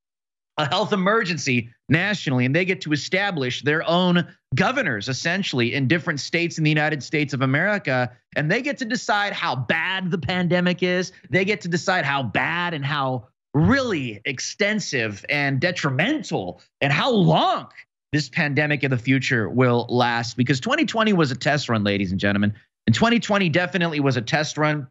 a 0.58 0.68
health 0.68 0.92
emergency 0.92 1.70
nationally 1.88 2.46
and 2.46 2.56
they 2.56 2.66
get 2.66 2.82
to 2.82 2.92
establish 2.92 3.62
their 3.62 3.88
own 3.88 4.28
governors 4.56 5.09
essentially 5.09 5.73
in 5.73 5.88
different 5.88 6.19
states 6.19 6.57
in 6.57 6.64
the 6.64 6.69
United 6.69 7.03
States 7.03 7.33
of 7.33 7.41
America 7.41 8.11
and 8.35 8.51
they 8.51 8.61
get 8.61 8.77
to 8.80 8.85
decide 8.85 9.33
how 9.33 9.56
bad 9.56 10.11
the 10.11 10.17
pandemic 10.17 10.83
is. 10.83 11.11
They 11.30 11.45
get 11.45 11.61
to 11.61 11.67
decide 11.67 12.06
how 12.06 12.23
bad 12.23 12.73
and 12.73 12.85
how 12.85 13.27
really 13.53 14.22
extensive 14.25 15.25
and 15.30 15.59
detrimental 15.59 16.61
and 16.82 16.91
how 16.91 17.11
long 17.11 17.67
this 18.11 18.30
pandemic 18.30 18.83
in 18.83 18.91
the 18.91 18.98
future 18.98 19.49
will 19.49 19.88
last. 19.90 20.38
Because 20.38 20.59
2020 20.59 21.14
was 21.14 21.32
a 21.32 21.35
test 21.35 21.69
run 21.69 21.83
ladies 21.83 22.11
and 22.11 22.19
gentlemen. 22.19 22.53
And 22.88 22.95
2020 22.95 23.49
definitely 23.49 23.99
was 23.99 24.17
a 24.17 24.22
test 24.22 24.57
run. 24.57 24.88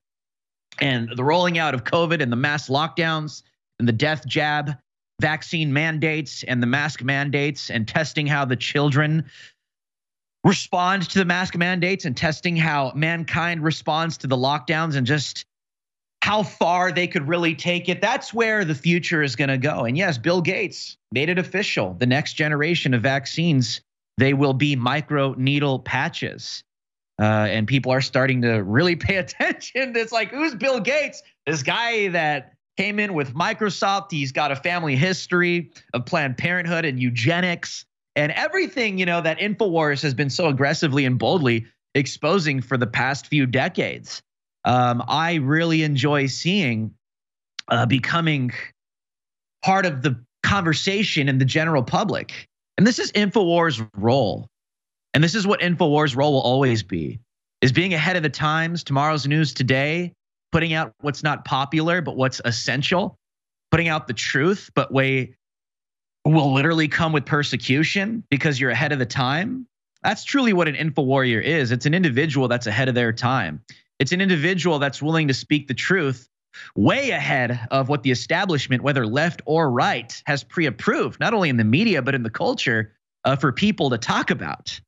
And 0.81 1.11
the 1.15 1.25
rolling 1.25 1.59
out 1.59 1.75
of 1.75 1.85
covid 1.85 2.23
and 2.23 2.33
the 2.33 2.37
mass 2.37 2.69
lockdowns 2.69 3.43
and 3.79 3.87
the 3.87 3.93
death 3.93 4.27
jab 4.27 4.77
vaccine 5.21 5.73
mandates 5.73 6.43
and 6.43 6.63
the 6.63 6.67
mask 6.67 7.03
mandates 7.03 7.71
and 7.71 7.87
testing 7.87 8.27
how 8.27 8.45
the 8.45 8.57
children 8.57 9.25
respond 10.45 11.09
to 11.11 11.19
the 11.19 11.25
mask 11.25 11.57
mandates 11.57 12.05
and 12.05 12.17
testing 12.17 12.57
how 12.57 12.93
mankind 12.95 13.63
responds 13.63 14.19
to 14.19 14.27
the 14.27 14.37
lockdowns 14.37 14.97
and 14.97 15.07
just 15.07 15.45
how 16.23 16.43
far 16.43 16.93
they 16.93 17.07
could 17.07 17.27
really 17.27 17.55
take 17.55 17.89
it. 17.89 18.01
That's 18.01 18.33
where 18.33 18.65
the 18.65 18.75
future 18.75 19.23
is 19.23 19.37
going 19.37 19.49
to 19.49 19.59
go. 19.59 19.85
And 19.85 19.97
yes, 19.97 20.19
Bill 20.19 20.41
Gates 20.41 20.97
made 21.11 21.29
it 21.29 21.39
official. 21.39 21.95
The 21.95 22.07
next 22.07 22.35
generation 22.35 22.95
of 22.95 23.03
vaccines, 23.03 23.81
they 24.19 24.35
will 24.35 24.53
be 24.53 24.77
micro 24.77 25.35
needle 25.35 25.81
patches. 25.81 26.63
Uh, 27.21 27.25
and 27.25 27.67
people 27.67 27.93
are 27.93 28.01
starting 28.01 28.43
to 28.43 28.63
really 28.63 28.97
pay 28.97 29.17
attention. 29.19 29.97
It's 29.97 30.13
like, 30.13 30.31
who's 30.31 30.55
Bill 30.55 30.81
Gates? 30.81 31.23
This 31.47 31.63
guy 31.63 32.09
that 32.09 32.55
came 32.77 32.99
in 32.99 33.15
with 33.15 33.35
Microsoft. 33.35 34.11
He's 34.11 34.33
got 34.33 34.51
a 34.51 34.57
family 34.57 34.97
history 34.97 35.73
of 35.93 36.07
Planned 36.07 36.39
Parenthood 36.39 36.85
and 36.85 37.01
eugenics 37.01 37.85
and 38.17 38.33
everything, 38.33 38.99
you 38.99 39.07
know, 39.07 39.21
that 39.21 39.39
InfoWars 39.39 40.03
has 40.03 40.15
been 40.15 40.31
so 40.31 40.49
aggressively 40.49 41.05
and 41.05 41.19
boldly 41.19 41.67
exposing 41.95 42.61
for 42.61 42.77
the 42.77 42.87
past 42.87 43.27
few 43.27 43.47
decades. 43.47 44.23
Um, 44.65 45.03
I 45.09 45.35
really 45.35 45.83
enjoy 45.83 46.27
seeing 46.27 46.95
uh, 47.69 47.87
becoming 47.87 48.53
part 49.65 49.87
of 49.87 50.03
the 50.03 50.23
conversation 50.43 51.29
in 51.29 51.39
the 51.39 51.45
general 51.45 51.83
public. 51.83 52.47
And 52.77 52.87
this 52.87 52.99
is 52.99 53.13
InfoWars' 53.13 53.89
role. 53.97 54.49
And 55.15 55.23
this 55.23 55.35
is 55.35 55.47
what 55.47 55.61
InfoWars' 55.61 56.17
role 56.17 56.33
will 56.33 56.41
always 56.41 56.83
be 56.83 57.21
is 57.61 57.73
being 57.73 57.95
ahead 57.95 58.17
of 58.17 58.23
the 58.23 58.31
times, 58.31 58.83
tomorrow's 58.83 59.27
news 59.27 59.55
today, 59.55 60.13
putting 60.51 60.73
out 60.73 60.93
what's 61.01 61.23
not 61.23 61.45
popular, 61.45 62.03
but 62.03 62.17
what's 62.17 62.41
essential, 62.45 63.17
putting 63.71 63.89
out 63.89 64.09
the 64.09 64.13
truth, 64.13 64.69
but 64.75 64.93
way 64.93 65.37
will 66.25 66.53
literally 66.53 66.89
come 66.89 67.13
with 67.13 67.27
persecution 67.27 68.25
because 68.31 68.61
you're 68.61 68.71
ahead 68.71 68.93
of 68.93 68.99
the 68.99 69.07
time. 69.07 69.67
That's 70.03 70.25
truly 70.25 70.53
what 70.53 70.69
an 70.69 70.75
info 70.75 71.03
warrior 71.03 71.41
is. 71.41 71.73
It's 71.73 71.87
an 71.87 71.95
individual 71.95 72.49
that's 72.49 72.67
ahead 72.67 72.89
of 72.89 72.95
their 72.95 73.13
time. 73.13 73.61
It's 73.99 74.13
an 74.13 74.21
individual 74.21 74.79
that's 74.79 75.01
willing 75.01 75.29
to 75.29 75.35
speak 75.35 75.69
the 75.69 75.75
truth 75.75 76.29
way 76.77 77.11
ahead 77.11 77.67
of 77.71 77.89
what 77.89 78.03
the 78.03 78.11
establishment, 78.11 78.83
whether 78.83 79.07
left 79.07 79.43
or 79.47 79.71
right, 79.71 80.23
has 80.27 80.45
pre 80.45 80.67
approved, 80.67 81.21
not 81.21 81.35
only 81.35 81.49
in 81.49 81.57
the 81.57 81.65
media, 81.65 82.03
but 82.03 82.15
in 82.15 82.23
the 82.23 82.31
culture 82.31 82.93
uh, 83.25 83.37
for 83.37 83.53
people 83.53 83.91
to 83.91 83.99
talk 83.99 84.31
about. 84.31 84.81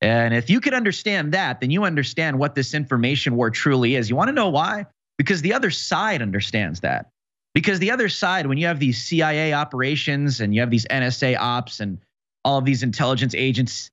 And 0.00 0.34
if 0.34 0.50
you 0.50 0.60
could 0.60 0.74
understand 0.74 1.32
that, 1.32 1.60
then 1.60 1.70
you 1.70 1.84
understand 1.84 2.38
what 2.38 2.54
this 2.54 2.74
information 2.74 3.36
war 3.36 3.50
truly 3.50 3.94
is. 3.94 4.10
You 4.10 4.16
want 4.16 4.28
to 4.28 4.34
know 4.34 4.50
why? 4.50 4.86
Because 5.16 5.40
the 5.40 5.54
other 5.54 5.70
side 5.70 6.20
understands 6.20 6.80
that. 6.80 7.10
Because 7.54 7.78
the 7.78 7.90
other 7.90 8.08
side, 8.08 8.46
when 8.46 8.58
you 8.58 8.66
have 8.66 8.80
these 8.80 9.02
CIA 9.02 9.52
operations 9.52 10.40
and 10.40 10.54
you 10.54 10.60
have 10.60 10.70
these 10.70 10.86
NSA 10.86 11.38
ops 11.38 11.80
and 11.80 11.98
all 12.44 12.58
of 12.58 12.64
these 12.64 12.82
intelligence 12.82 13.34
agents 13.34 13.90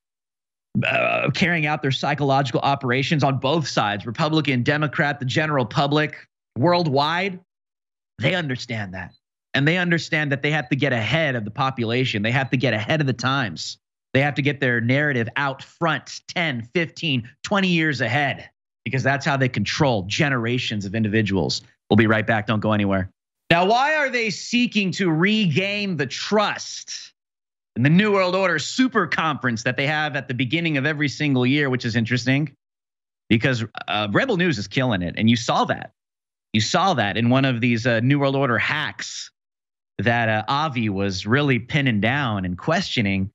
uh, 0.84 1.30
carrying 1.32 1.66
out 1.66 1.80
their 1.80 1.92
psychological 1.92 2.60
operations 2.60 3.22
on 3.22 3.38
both 3.38 3.68
sides, 3.68 4.04
Republican, 4.04 4.62
Democrat, 4.62 5.20
the 5.20 5.24
general 5.24 5.64
public, 5.64 6.26
worldwide, 6.58 7.38
they 8.18 8.34
understand 8.34 8.94
that. 8.94 9.12
And 9.54 9.68
they 9.68 9.76
understand 9.76 10.32
that 10.32 10.42
they 10.42 10.50
have 10.50 10.68
to 10.70 10.76
get 10.76 10.92
ahead 10.92 11.36
of 11.36 11.44
the 11.44 11.50
population. 11.50 12.22
They 12.22 12.30
have 12.30 12.50
to 12.50 12.56
get 12.56 12.74
ahead 12.74 13.00
of 13.00 13.06
the 13.06 13.12
times. 13.12 13.78
They 14.14 14.20
have 14.20 14.34
to 14.34 14.42
get 14.42 14.60
their 14.60 14.80
narrative 14.80 15.28
out 15.36 15.62
front 15.62 16.20
10, 16.28 16.68
15, 16.74 17.28
20 17.42 17.68
years 17.68 18.00
ahead 18.00 18.48
because 18.84 19.02
that's 19.02 19.24
how 19.24 19.36
they 19.36 19.48
control 19.48 20.02
generations 20.02 20.84
of 20.84 20.94
individuals. 20.94 21.62
We'll 21.88 21.96
be 21.96 22.06
right 22.06 22.26
back. 22.26 22.46
Don't 22.46 22.60
go 22.60 22.72
anywhere. 22.72 23.10
Now, 23.52 23.66
why 23.66 23.96
are 23.96 24.08
they 24.08 24.30
seeking 24.30 24.92
to 24.92 25.10
regain 25.10 25.98
the 25.98 26.06
trust 26.06 27.12
in 27.76 27.82
the 27.82 27.90
New 27.90 28.10
World 28.10 28.34
Order 28.34 28.58
super 28.58 29.06
conference 29.06 29.64
that 29.64 29.76
they 29.76 29.86
have 29.86 30.16
at 30.16 30.26
the 30.26 30.32
beginning 30.32 30.78
of 30.78 30.86
every 30.86 31.10
single 31.10 31.44
year, 31.44 31.68
which 31.68 31.84
is 31.84 31.94
interesting 31.94 32.56
because 33.28 33.62
uh, 33.88 34.08
Rebel 34.10 34.38
News 34.38 34.56
is 34.56 34.68
killing 34.68 35.02
it. 35.02 35.16
And 35.18 35.28
you 35.28 35.36
saw 35.36 35.66
that. 35.66 35.92
You 36.54 36.62
saw 36.62 36.94
that 36.94 37.18
in 37.18 37.28
one 37.28 37.44
of 37.44 37.60
these 37.60 37.86
uh, 37.86 38.00
New 38.00 38.18
World 38.18 38.36
Order 38.36 38.56
hacks 38.56 39.30
that 39.98 40.30
uh, 40.30 40.44
Avi 40.48 40.88
was 40.88 41.26
really 41.26 41.58
pinning 41.58 42.00
down 42.00 42.46
and 42.46 42.56
questioning 42.56 43.30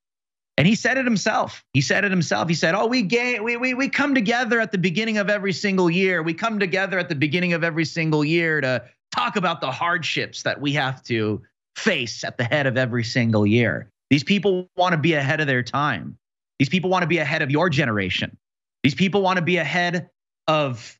and 0.57 0.65
he 0.65 0.73
said 0.73 0.97
it 0.97 1.05
himself. 1.05 1.63
He 1.73 1.81
said 1.81 2.03
it 2.03 2.09
himself. 2.09 2.49
He 2.49 2.55
said, 2.55 2.73
"Oh, 2.73 2.87
we 2.87 3.03
we 3.03 3.57
we 3.57 3.75
we 3.75 3.89
come 3.89 4.15
together 4.15 4.59
at 4.59 4.71
the 4.71 4.79
beginning 4.79 5.19
of 5.19 5.29
every 5.29 5.53
single 5.53 5.87
year. 5.87 6.23
We 6.23 6.33
come 6.33 6.57
together 6.57 6.97
at 6.97 7.09
the 7.09 7.15
beginning 7.15 7.53
of 7.53 7.63
every 7.63 7.85
single 7.85 8.25
year 8.25 8.59
to 8.61 8.83
talk 9.11 9.35
about 9.35 9.61
the 9.61 9.71
hardships 9.71 10.43
that 10.43 10.59
we 10.61 10.73
have 10.73 11.03
to 11.03 11.41
face 11.75 12.23
at 12.23 12.37
the 12.37 12.43
head 12.43 12.67
of 12.67 12.77
every 12.77 13.03
single 13.03 13.45
year. 13.45 13.89
These 14.09 14.23
people 14.23 14.69
want 14.77 14.93
to 14.93 14.97
be 14.97 15.13
ahead 15.13 15.41
of 15.41 15.47
their 15.47 15.63
time. 15.63 16.17
These 16.59 16.69
people 16.69 16.89
want 16.89 17.03
to 17.03 17.07
be 17.07 17.17
ahead 17.19 17.41
of 17.41 17.51
your 17.51 17.69
generation. 17.69 18.35
These 18.83 18.95
people 18.95 19.21
want 19.21 19.37
to 19.37 19.43
be 19.43 19.57
ahead 19.57 20.09
of 20.47 20.97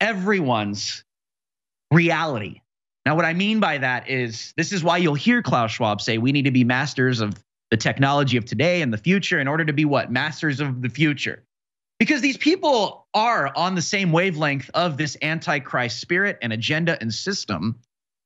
everyone's 0.00 1.04
reality. 1.90 2.60
Now, 3.06 3.16
what 3.16 3.24
I 3.24 3.32
mean 3.32 3.60
by 3.60 3.78
that 3.78 4.08
is 4.08 4.52
this 4.56 4.72
is 4.72 4.84
why 4.84 4.98
you'll 4.98 5.14
hear 5.14 5.42
Klaus 5.42 5.72
Schwab 5.72 6.00
say 6.00 6.18
we 6.18 6.32
need 6.32 6.44
to 6.44 6.50
be 6.50 6.64
masters 6.64 7.20
of 7.20 7.42
the 7.70 7.76
technology 7.76 8.36
of 8.36 8.44
today 8.44 8.82
and 8.82 8.92
the 8.92 8.98
future 8.98 9.38
in 9.40 9.48
order 9.48 9.64
to 9.64 9.72
be 9.72 9.84
what? 9.84 10.10
Masters 10.10 10.60
of 10.60 10.82
the 10.82 10.88
future. 10.88 11.44
Because 12.00 12.22
these 12.22 12.38
people 12.38 13.06
are 13.12 13.52
on 13.54 13.74
the 13.74 13.82
same 13.82 14.10
wavelength 14.10 14.70
of 14.72 14.96
this 14.96 15.18
antichrist 15.20 16.00
spirit 16.00 16.38
and 16.40 16.50
agenda 16.50 16.98
and 16.98 17.12
system. 17.12 17.78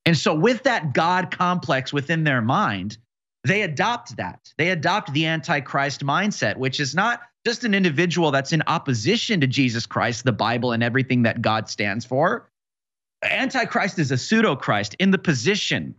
And 0.07 0.17
so, 0.17 0.33
with 0.33 0.62
that 0.62 0.94
God 0.94 1.36
complex 1.36 1.93
within 1.93 2.23
their 2.23 2.41
mind, 2.41 2.97
they 3.43 3.62
adopt 3.62 4.17
that. 4.17 4.53
They 4.59 4.70
adopt 4.70 5.12
the 5.12 5.27
antichrist 5.27 6.07
mindset, 6.07 6.57
which 6.57 6.78
is 6.78 6.94
not 6.94 7.23
just 7.44 7.65
an 7.65 7.75
individual 7.75 8.31
that's 8.31 8.53
in 8.53 8.62
opposition 8.69 9.41
to 9.41 9.49
Jesus 9.49 9.86
Christ, 9.86 10.25
the 10.25 10.33
Bible, 10.33 10.70
and 10.70 10.83
everything 10.83 11.25
that 11.25 11.43
God 11.43 11.69
stands 11.69 12.05
for. 12.05 12.49
Antichrist 13.25 13.99
is 13.99 14.12
a 14.12 14.17
pseudo 14.17 14.55
Christ 14.55 14.94
in 15.01 15.11
the 15.11 15.19
position 15.19 15.97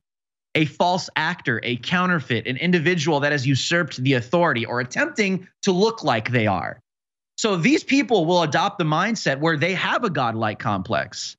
a 0.57 0.63
false 0.63 1.09
actor, 1.17 1.59
a 1.63 1.75
counterfeit, 1.75 2.47
an 2.47 2.55
individual 2.55 3.19
that 3.19 3.33
has 3.33 3.45
usurped 3.45 4.01
the 4.01 4.13
authority 4.13 4.65
or 4.65 4.79
attempting 4.79 5.45
to 5.63 5.73
look 5.73 6.01
like 6.01 6.31
they 6.31 6.47
are. 6.47 6.81
So 7.37 7.57
these 7.57 7.83
people 7.83 8.25
will 8.25 8.43
adopt 8.43 8.79
the 8.79 8.85
mindset 8.85 9.39
where 9.39 9.57
they 9.57 9.73
have 9.73 10.03
a 10.03 10.09
godlike 10.09 10.59
complex. 10.59 11.35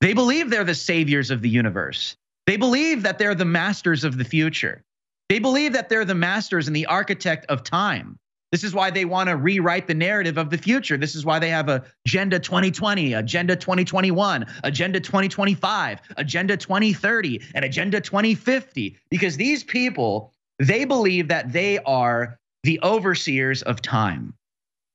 They 0.00 0.12
believe 0.12 0.50
they're 0.50 0.64
the 0.64 0.74
saviors 0.74 1.30
of 1.30 1.42
the 1.42 1.48
universe. 1.48 2.16
They 2.46 2.56
believe 2.56 3.02
that 3.02 3.18
they're 3.18 3.34
the 3.34 3.44
masters 3.44 4.04
of 4.04 4.18
the 4.18 4.24
future. 4.24 4.82
They 5.28 5.38
believe 5.38 5.72
that 5.74 5.88
they're 5.88 6.04
the 6.04 6.14
masters 6.14 6.66
and 6.66 6.74
the 6.74 6.86
architect 6.86 7.46
of 7.46 7.62
time. 7.62 8.18
This 8.52 8.64
is 8.64 8.74
why 8.74 8.90
they 8.90 9.04
want 9.04 9.28
to 9.28 9.36
rewrite 9.36 9.86
the 9.86 9.94
narrative 9.94 10.36
of 10.36 10.50
the 10.50 10.58
future. 10.58 10.96
This 10.96 11.14
is 11.14 11.24
why 11.24 11.38
they 11.38 11.50
have 11.50 11.68
a 11.68 11.84
Agenda 12.04 12.40
2020, 12.40 13.12
Agenda 13.12 13.54
2021, 13.54 14.44
Agenda 14.64 14.98
2025, 14.98 16.00
Agenda 16.16 16.56
2030, 16.56 17.40
and 17.54 17.64
Agenda 17.64 18.00
2050. 18.00 18.96
Because 19.08 19.36
these 19.36 19.62
people, 19.62 20.32
they 20.58 20.84
believe 20.84 21.28
that 21.28 21.52
they 21.52 21.78
are 21.84 22.38
the 22.64 22.80
overseers 22.82 23.62
of 23.62 23.80
time. 23.80 24.34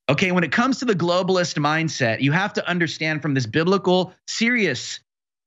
Okay, 0.08 0.32
when 0.32 0.44
it 0.44 0.52
comes 0.52 0.78
to 0.80 0.86
the 0.86 0.94
globalist 0.94 1.58
mindset, 1.58 2.22
you 2.22 2.32
have 2.32 2.54
to 2.54 2.68
understand 2.68 3.22
from 3.22 3.34
this 3.34 3.48
biblical, 3.48 4.14
serious 4.28 5.00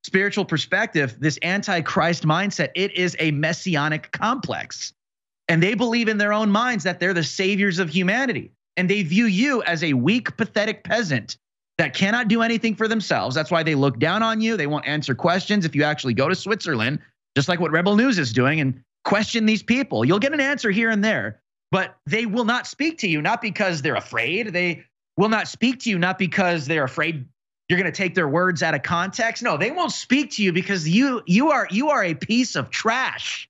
spiritual 0.03 0.45
perspective, 0.45 1.17
this 1.21 1.39
antichrist 1.43 2.25
mindset, 2.25 2.71
it 2.75 2.93
is 2.97 3.17
a 3.19 3.31
messianic 3.31 4.11
complex. 4.11 4.93
And 5.49 5.63
they 5.63 5.75
believe 5.75 6.09
in 6.09 6.19
their 6.19 6.33
own 6.33 6.51
minds 6.51 6.85
that 6.85 6.99
they're 6.99 7.15
the 7.15 7.23
saviors 7.23 7.79
of 7.79 7.89
humanity. 7.89 8.51
And 8.77 8.89
they 8.89 9.03
view 9.03 9.27
you 9.27 9.63
as 9.63 9.83
a 9.83 9.93
weak, 9.93 10.37
pathetic 10.37 10.85
peasant 10.85 11.37
that 11.79 11.95
cannot 11.95 12.29
do 12.29 12.43
anything 12.43 12.75
for 12.75 12.89
themselves. 12.89 13.35
That's 13.35 13.51
why 13.51 13.63
they 13.63 13.75
look 13.75 13.99
down 13.99 14.23
on 14.23 14.41
you. 14.41 14.57
They 14.57 14.67
won't 14.67 14.87
answer 14.87 15.15
questions. 15.15 15.65
If 15.65 15.75
you 15.75 15.85
actually 15.85 16.15
go 16.15 16.29
to 16.29 16.35
Switzerland, 16.35 16.99
just 17.37 17.49
like 17.49 17.61
what 17.61 17.71
Rebel 17.71 17.97
News 17.97 18.19
is 18.19 18.33
doing, 18.33 18.61
and 18.61 18.83
question 19.05 19.47
these 19.47 19.63
people, 19.63 20.05
you'll 20.05 20.19
get 20.19 20.33
an 20.33 20.41
answer 20.41 20.71
here 20.71 20.91
and 20.91 21.05
there, 21.05 21.41
but 21.71 21.97
they 22.07 22.27
will 22.27 22.45
not 22.45 22.67
speak 22.67 22.99
to 22.99 23.09
you, 23.09 23.21
not 23.21 23.43
because 23.43 23.83
they're 23.83 23.97
afraid. 23.97 24.53
They 24.53 24.85
will 25.17 25.29
not 25.29 25.49
speak 25.49 25.81
to 25.81 25.91
you, 25.91 25.99
not 25.99 26.19
because 26.19 26.67
they're 26.67 26.85
afraid 26.85 27.27
you're 27.69 27.79
going 27.79 27.91
to 27.91 27.97
take 27.97 28.15
their 28.15 28.29
words 28.29 28.63
out 28.63 28.75
of 28.75 28.83
context. 28.83 29.43
No, 29.43 29.57
they 29.57 29.71
won't 29.71 29.93
speak 29.93 30.31
to 30.33 30.43
you 30.43 30.53
because 30.53 30.89
you 30.89 31.23
you 31.27 31.51
are 31.51 31.69
you 31.71 31.91
are 31.91 32.03
a 32.03 32.15
piece 32.15 32.57
of 32.57 32.71
trash. 32.71 33.49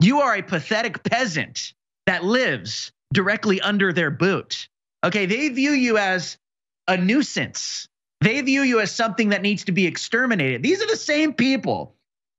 You 0.00 0.20
are 0.20 0.36
a 0.36 0.42
pathetic 0.42 1.02
peasant 1.02 1.74
that 2.06 2.24
lives 2.24 2.92
directly 3.12 3.60
under 3.60 3.92
their 3.92 4.10
boot. 4.10 4.68
Okay, 5.04 5.26
they 5.26 5.48
view 5.50 5.72
you 5.72 5.98
as 5.98 6.38
a 6.86 6.96
nuisance. 6.96 7.88
They 8.20 8.40
view 8.40 8.62
you 8.62 8.80
as 8.80 8.90
something 8.90 9.28
that 9.28 9.42
needs 9.42 9.64
to 9.64 9.72
be 9.72 9.86
exterminated. 9.86 10.62
These 10.62 10.82
are 10.82 10.86
the 10.86 10.96
same 10.96 11.32
people 11.32 11.94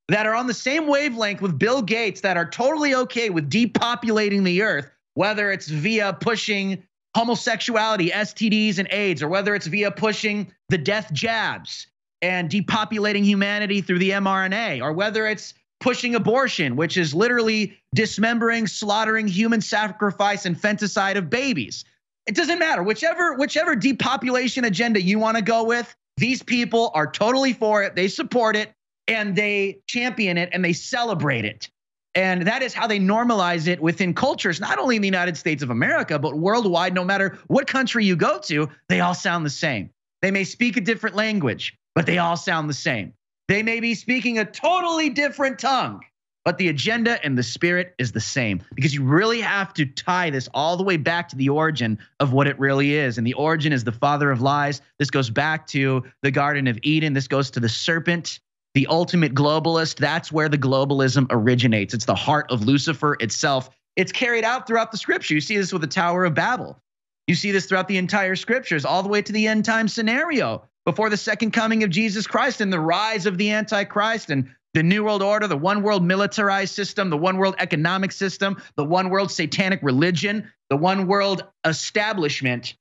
that 0.09 0.25
are 0.25 0.33
on 0.33 0.47
the 0.47 0.53
same 0.53 0.87
wavelength 0.87 1.41
with 1.41 1.57
Bill 1.57 1.81
Gates 1.81 2.21
that 2.21 2.35
are 2.35 2.49
totally 2.49 2.95
okay 2.95 3.29
with 3.29 3.49
depopulating 3.49 4.43
the 4.43 4.63
earth, 4.63 4.89
whether 5.13 5.51
it's 5.51 5.67
via 5.67 6.13
pushing 6.13 6.83
homosexuality, 7.15 8.11
STDs, 8.11 8.77
and 8.77 8.87
AIDS, 8.91 9.23
or 9.23 9.27
whether 9.27 9.55
it's 9.55 9.67
via 9.67 9.91
pushing 9.91 10.51
the 10.69 10.77
death 10.77 11.11
jabs 11.11 11.87
and 12.21 12.49
depopulating 12.49 13.23
humanity 13.23 13.81
through 13.81 13.99
the 13.99 14.11
mRNA, 14.11 14.81
or 14.81 14.93
whether 14.93 15.25
it's 15.27 15.53
pushing 15.79 16.15
abortion, 16.15 16.75
which 16.75 16.97
is 16.97 17.13
literally 17.13 17.77
dismembering, 17.95 18.67
slaughtering, 18.67 19.27
human 19.27 19.61
sacrifice, 19.61 20.45
and 20.45 20.55
infanticide 20.55 21.17
of 21.17 21.29
babies. 21.29 21.85
It 22.27 22.35
doesn't 22.35 22.59
matter. 22.59 22.83
Whichever 22.83 23.35
whichever 23.35 23.75
depopulation 23.75 24.65
agenda 24.65 25.01
you 25.01 25.17
want 25.17 25.37
to 25.37 25.43
go 25.43 25.63
with, 25.63 25.95
these 26.17 26.43
people 26.43 26.91
are 26.93 27.09
totally 27.09 27.53
for 27.53 27.81
it. 27.81 27.95
They 27.95 28.07
support 28.07 28.55
it 28.55 28.71
and 29.07 29.35
they 29.35 29.79
champion 29.87 30.37
it 30.37 30.49
and 30.51 30.63
they 30.63 30.73
celebrate 30.73 31.45
it. 31.45 31.69
And 32.15 32.47
that 32.47 32.63
is 32.63 32.73
how 32.73 32.87
they 32.87 32.99
normalize 32.99 33.67
it 33.67 33.81
within 33.81 34.13
cultures, 34.13 34.59
not 34.59 34.79
only 34.79 34.95
in 34.95 35.01
the 35.01 35.07
United 35.07 35.37
States 35.37 35.61
of 35.61 35.69
America, 35.69 36.17
but 36.17 36.37
worldwide. 36.37 36.93
No 36.93 37.05
matter 37.05 37.37
what 37.47 37.67
country 37.67 38.03
you 38.03 38.15
go 38.15 38.39
to, 38.39 38.69
they 38.87 38.99
all 38.99 39.13
sound 39.13 39.45
the 39.45 39.51
same. 39.51 39.91
They 40.21 40.31
may 40.31 40.43
speak 40.43 40.75
a 40.75 40.81
different 40.81 41.15
language, 41.15 41.77
but 41.95 42.05
they 42.05 42.17
all 42.17 42.35
sound 42.35 42.69
the 42.69 42.73
same. 42.73 43.13
They 43.47 43.63
may 43.63 43.79
be 43.79 43.95
speaking 43.95 44.37
a 44.37 44.45
totally 44.45 45.09
different 45.09 45.59
tongue, 45.59 46.01
but 46.45 46.57
the 46.57 46.67
agenda 46.67 47.23
and 47.23 47.37
the 47.37 47.43
spirit 47.43 47.93
is 47.97 48.11
the 48.11 48.19
same 48.19 48.61
because 48.75 48.93
you 48.93 49.03
really 49.03 49.41
have 49.41 49.73
to 49.75 49.85
tie 49.85 50.29
this 50.29 50.49
all 50.53 50.77
the 50.77 50.83
way 50.83 50.97
back 50.97 51.29
to 51.29 51.35
the 51.35 51.49
origin 51.49 51.97
of 52.19 52.33
what 52.33 52.47
it 52.47 52.59
really 52.59 52.95
is. 52.95 53.17
And 53.17 53.25
the 53.25 53.33
origin 53.33 53.71
is 53.71 53.83
the 53.83 53.91
father 53.91 54.29
of 54.29 54.41
lies. 54.41 54.81
This 54.97 55.09
goes 55.09 55.29
back 55.29 55.67
to 55.67 56.03
the 56.21 56.31
Garden 56.31 56.67
of 56.67 56.77
Eden. 56.83 57.13
This 57.13 57.27
goes 57.27 57.49
to 57.51 57.59
the 57.59 57.69
serpent, 57.69 58.39
the 58.73 58.87
ultimate 58.87 59.33
globalist. 59.33 59.95
That's 59.95 60.31
where 60.31 60.49
the 60.49 60.57
globalism 60.57 61.27
originates. 61.29 61.93
It's 61.93 62.05
the 62.05 62.15
heart 62.15 62.51
of 62.51 62.65
Lucifer 62.65 63.17
itself. 63.19 63.69
It's 63.95 64.11
carried 64.11 64.43
out 64.43 64.67
throughout 64.67 64.91
the 64.91 64.97
scripture. 64.97 65.33
You 65.33 65.41
see 65.41 65.57
this 65.57 65.73
with 65.73 65.81
the 65.81 65.87
Tower 65.87 66.25
of 66.25 66.33
Babel. 66.33 66.81
You 67.27 67.35
see 67.35 67.51
this 67.51 67.65
throughout 67.65 67.87
the 67.87 67.97
entire 67.97 68.35
scriptures, 68.35 68.85
all 68.85 69.03
the 69.03 69.09
way 69.09 69.21
to 69.21 69.31
the 69.31 69.47
end 69.47 69.65
time 69.65 69.87
scenario 69.87 70.63
before 70.85 71.09
the 71.09 71.17
second 71.17 71.51
coming 71.51 71.83
of 71.83 71.89
Jesus 71.89 72.25
Christ 72.25 72.61
and 72.61 72.73
the 72.73 72.79
rise 72.79 73.25
of 73.25 73.37
the 73.37 73.51
Antichrist 73.51 74.29
and 74.29 74.49
the 74.73 74.83
New 74.83 75.03
World 75.03 75.21
Order, 75.21 75.47
the 75.47 75.57
one 75.57 75.81
world 75.81 76.03
militarized 76.03 76.73
system, 76.73 77.09
the 77.09 77.17
one 77.17 77.37
world 77.37 77.55
economic 77.59 78.11
system, 78.11 78.61
the 78.75 78.85
one 78.85 79.09
world 79.09 79.31
satanic 79.31 79.79
religion, 79.81 80.51
the 80.69 80.77
one 80.77 81.07
world 81.07 81.43
establishment. 81.65 82.75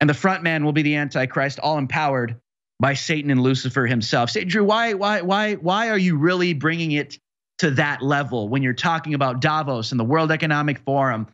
And 0.00 0.08
the 0.08 0.14
front 0.14 0.42
man 0.42 0.64
will 0.64 0.72
be 0.72 0.82
the 0.82 0.96
Antichrist, 0.96 1.58
all 1.58 1.76
empowered 1.76 2.40
by 2.80 2.94
Satan 2.94 3.30
and 3.30 3.42
Lucifer 3.42 3.86
himself. 3.86 4.30
Say, 4.30 4.44
Drew, 4.44 4.64
why, 4.64 4.94
why, 4.94 5.20
why, 5.20 5.54
why 5.54 5.90
are 5.90 5.98
you 5.98 6.16
really 6.16 6.54
bringing 6.54 6.92
it 6.92 7.18
to 7.58 7.70
that 7.72 8.00
level 8.00 8.48
when 8.48 8.62
you're 8.62 8.72
talking 8.72 9.12
about 9.14 9.40
Davos 9.40 9.92
and 9.92 10.00
the 10.00 10.04
World 10.04 10.32
Economic 10.32 10.78
Forum? 10.80 11.28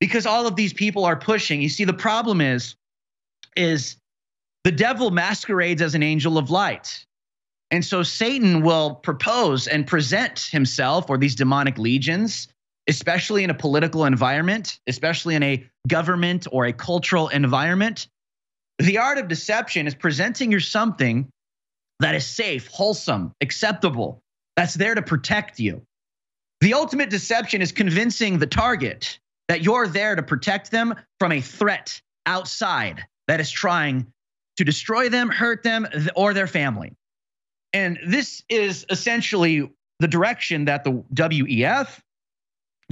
Because 0.00 0.26
all 0.26 0.46
of 0.46 0.56
these 0.56 0.72
people 0.72 1.04
are 1.04 1.16
pushing. 1.16 1.60
You 1.60 1.68
see, 1.68 1.84
the 1.84 1.92
problem 1.92 2.40
is, 2.40 2.76
is 3.56 3.96
the 4.64 4.72
devil 4.72 5.10
masquerades 5.10 5.82
as 5.82 5.94
an 5.94 6.02
angel 6.02 6.38
of 6.38 6.50
light. 6.50 7.04
And 7.72 7.84
so 7.84 8.02
Satan 8.02 8.62
will 8.62 8.96
propose 8.96 9.66
and 9.66 9.86
present 9.86 10.40
himself 10.40 11.08
or 11.08 11.18
these 11.18 11.34
demonic 11.34 11.78
legions, 11.78 12.48
especially 12.86 13.44
in 13.44 13.50
a 13.50 13.54
political 13.54 14.04
environment, 14.04 14.78
especially 14.86 15.34
in 15.34 15.42
a 15.42 15.66
government 15.88 16.46
or 16.52 16.66
a 16.66 16.72
cultural 16.72 17.28
environment. 17.28 18.06
The 18.78 18.98
art 18.98 19.18
of 19.18 19.28
deception 19.28 19.86
is 19.86 19.94
presenting 19.94 20.50
you 20.52 20.60
something 20.60 21.28
that 22.00 22.14
is 22.14 22.26
safe, 22.26 22.66
wholesome, 22.68 23.32
acceptable, 23.40 24.20
that's 24.56 24.74
there 24.74 24.94
to 24.94 25.02
protect 25.02 25.58
you. 25.58 25.82
The 26.60 26.74
ultimate 26.74 27.10
deception 27.10 27.62
is 27.62 27.72
convincing 27.72 28.38
the 28.38 28.46
target 28.46 29.18
that 29.48 29.62
you're 29.62 29.86
there 29.86 30.14
to 30.14 30.22
protect 30.22 30.70
them 30.70 30.94
from 31.18 31.32
a 31.32 31.40
threat 31.40 32.00
outside 32.26 33.04
that 33.28 33.40
is 33.40 33.50
trying 33.50 34.06
to 34.56 34.64
destroy 34.64 35.08
them, 35.08 35.28
hurt 35.28 35.62
them, 35.62 35.86
or 36.14 36.34
their 36.34 36.46
family. 36.46 36.92
And 37.72 37.98
this 38.06 38.42
is 38.48 38.84
essentially 38.90 39.70
the 39.98 40.08
direction 40.08 40.66
that 40.66 40.84
the 40.84 41.02
WEF, 41.14 42.00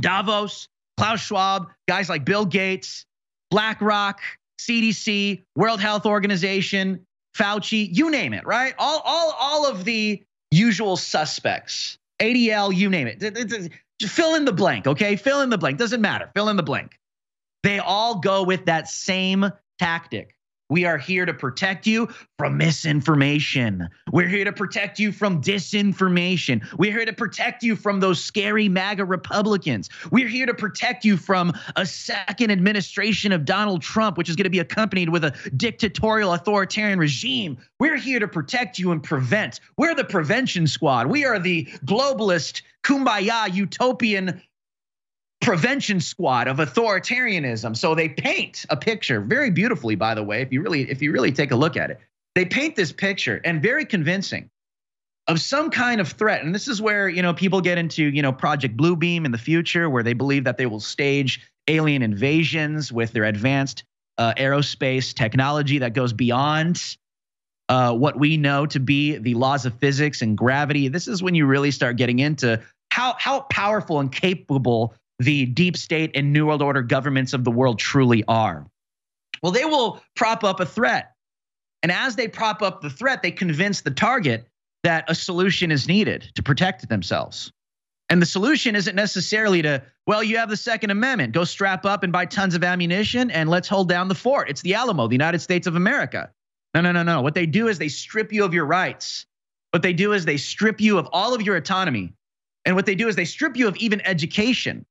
Davos, 0.01 0.69
Klaus 0.97 1.21
Schwab, 1.21 1.69
guys 1.89 2.09
like 2.09 2.25
Bill 2.25 2.47
Gates, 2.47 3.05
BlackRock, 3.51 4.21
CDC, 4.69 5.43
World 5.57 5.81
Health 5.81 6.07
Organization, 6.07 7.07
Fauci, 7.37 7.89
you 7.91 8.11
name 8.11 8.33
it, 8.35 8.47
right? 8.47 8.75
All, 8.79 9.01
all, 9.05 9.35
all 9.39 9.67
of 9.67 9.85
the 9.85 10.23
usual 10.51 10.97
suspects, 10.97 11.99
ADL, 12.21 12.75
you 12.75 12.89
name 12.89 13.07
it. 13.07 13.73
Fill 14.03 14.35
in 14.35 14.45
the 14.45 14.53
blank, 14.53 14.87
okay? 14.87 15.17
Fill 15.17 15.43
in 15.43 15.51
the 15.51 15.59
blank. 15.59 15.79
Doesn't 15.79 16.01
matter. 16.01 16.31
Fill 16.35 16.49
in 16.49 16.57
the 16.57 16.63
blank. 16.63 16.99
They 17.63 17.79
all 17.79 18.21
go 18.21 18.43
with 18.43 18.67
that 18.67 18.89
same 18.89 19.51
tactic. 19.79 20.35
We 20.71 20.85
are 20.85 20.97
here 20.97 21.27
to 21.27 21.35
protect 21.35 21.87
you 21.87 22.09
from 22.39 22.57
misinformation. 22.57 23.89
We're 24.13 24.29
here 24.29 24.45
to 24.45 24.53
protect 24.53 24.99
you 25.01 25.11
from 25.11 25.43
disinformation. 25.43 26.65
We're 26.79 26.93
here 26.93 27.05
to 27.05 27.13
protect 27.13 27.65
you 27.65 27.75
from 27.75 27.99
those 27.99 28.23
scary 28.23 28.69
MAGA 28.69 29.05
Republicans. 29.05 29.91
We're 30.13 30.29
here 30.29 30.47
to 30.47 30.55
protect 30.55 31.05
you 31.05 31.17
from 31.17 31.53
a 31.75 31.85
second 31.85 32.53
administration 32.53 33.33
of 33.33 33.45
Donald 33.45 33.83
Trump, 33.83 34.17
which 34.17 34.29
is 34.29 34.37
going 34.37 34.45
to 34.45 34.51
be 34.51 34.61
accompanied 34.61 35.09
with 35.09 35.25
a 35.25 35.35
dictatorial 35.57 36.33
authoritarian 36.33 37.01
regime. 37.01 37.59
We're 37.81 37.97
here 37.97 38.21
to 38.21 38.29
protect 38.29 38.79
you 38.79 38.93
and 38.93 39.03
prevent. 39.03 39.59
We're 39.77 39.95
the 39.97 40.05
prevention 40.05 40.69
squad. 40.69 41.09
We 41.09 41.25
are 41.25 41.41
the 41.41 41.65
globalist, 41.85 42.63
kumbaya, 42.85 43.53
utopian 43.53 44.41
prevention 45.41 46.01
squad 46.01 46.49
of 46.49 46.59
authoritarianism. 46.59 47.77
So 47.77 47.95
they 47.95 48.09
paint 48.09 48.67
a 48.69 48.77
picture 48.77 49.21
very 49.21 49.51
beautifully, 49.51 49.95
by 49.95 50.15
the 50.15 50.23
way, 50.23 50.43
if 50.43 50.53
you 50.53 50.63
really 50.63 50.89
if 50.91 51.03
you 51.03 51.13
really 51.13 51.33
take 51.33 51.51
a 51.51 51.57
look 51.57 51.77
at 51.77 51.91
it. 51.91 52.01
They 52.35 52.45
paint 52.45 52.77
this 52.77 52.93
picture 52.93 53.41
and 53.45 53.61
very 53.61 53.85
convincing 53.85 54.51
of 55.27 55.41
some 55.41 55.71
kind 55.71 56.01
of 56.01 56.09
threat. 56.09 56.45
And 56.45 56.55
this 56.55 56.69
is 56.69 56.81
where, 56.81 57.09
you 57.09 57.23
know, 57.23 57.35
people 57.35 57.61
get 57.61 57.79
into, 57.79 58.05
you 58.05 58.23
know, 58.23 58.33
Project 58.33 58.77
Bluebeam 58.77 59.25
in 59.25 59.33
the 59.33 59.39
future 59.39 59.91
where 59.91 60.03
they 60.03 60.13
believe 60.13 60.45
that 60.45 60.57
they 60.57 60.67
will 60.67 60.81
stage 60.81 61.41
alien 61.69 62.03
invasions 62.03 62.93
with 62.93 63.13
their 63.13 63.25
advanced 63.25 63.85
uh, 64.19 64.35
aerospace 64.35 65.15
technology 65.15 65.79
that 65.79 65.95
goes 65.95 66.13
beyond 66.13 66.97
uh, 67.69 67.95
what 67.95 68.19
we 68.19 68.37
know 68.37 68.67
to 68.67 68.81
be 68.81 69.17
the 69.17 69.35
laws 69.35 69.65
of 69.65 69.75
physics 69.79 70.23
and 70.23 70.37
gravity. 70.37 70.89
This 70.89 71.09
is 71.09 71.23
when 71.23 71.35
you 71.35 71.47
really 71.47 71.71
start 71.71 71.97
getting 71.97 72.19
into 72.19 72.61
how 72.91 73.15
how 73.19 73.41
powerful 73.43 74.01
and 74.01 74.11
capable 74.11 74.95
the 75.21 75.45
deep 75.45 75.77
state 75.77 76.13
and 76.15 76.33
New 76.33 76.47
World 76.47 76.63
Order 76.63 76.83
governments 76.83 77.35
of 77.35 77.45
the 77.45 77.51
world 77.51 77.79
truly 77.79 78.25
are. 78.27 78.67
Well, 79.43 79.53
they 79.53 79.67
will 79.67 80.01
prop 80.17 80.45
up 80.45 80.61
a 80.61 80.67
threat. 80.67 81.13
And 81.83 81.93
as 81.93 82.17
they 82.17 82.27
prop 82.27 82.63
up 82.63 82.81
the 82.81 82.91
threat, 82.91 83.23
they 83.23 83.31
convince 83.31 83.83
the 83.83 83.91
target 83.91 84.47
that 84.83 85.05
a 85.09 85.15
solution 85.15 85.71
is 85.71 85.87
needed 85.87 86.31
to 86.35 86.43
protect 86.43 86.89
themselves. 86.89 87.53
And 88.09 88.21
the 88.21 88.27
solution 88.27 88.75
isn't 88.75 88.97
necessarily 88.97 89.61
to, 89.63 89.83
well, 90.07 90.23
you 90.23 90.39
have 90.39 90.49
the 90.49 90.57
Second 90.57 90.91
Amendment, 90.91 91.33
go 91.33 91.45
strap 91.45 91.85
up 91.85 92.03
and 92.03 92.13
buy 92.13 92.25
tons 92.25 92.55
of 92.55 92.65
ammunition 92.65 93.31
and 93.31 93.49
let's 93.49 93.69
hold 93.69 93.91
down 93.91 94.09
the 94.09 94.15
fort. 94.15 94.49
It's 94.49 94.63
the 94.63 94.75
Alamo, 94.75 95.07
the 95.07 95.15
United 95.15 95.41
States 95.41 95.67
of 95.67 95.77
America. 95.77 96.31
No, 96.75 96.81
no, 96.81 96.93
no, 96.93 97.03
no. 97.03 97.21
What 97.21 97.35
they 97.35 97.47
do 97.47 97.69
is 97.69 97.79
they 97.79 97.89
strip 97.89 98.33
you 98.33 98.45
of 98.45 98.55
your 98.55 98.65
rights. 98.65 99.27
What 99.71 99.83
they 99.83 99.93
do 99.93 100.13
is 100.15 100.25
they 100.25 100.39
strip 100.39 100.81
you 100.81 100.99
of 100.99 101.09
all 101.13 101.35
of 101.35 101.43
your 101.43 101.57
autonomy. 101.57 102.15
And 102.65 102.75
what 102.75 102.87
they 102.87 102.95
do 102.95 103.07
is 103.07 103.17
they 103.17 103.25
strip 103.27 103.57
you 103.57 103.69
of 103.69 103.77
even 103.77 104.01
education. 104.07 104.87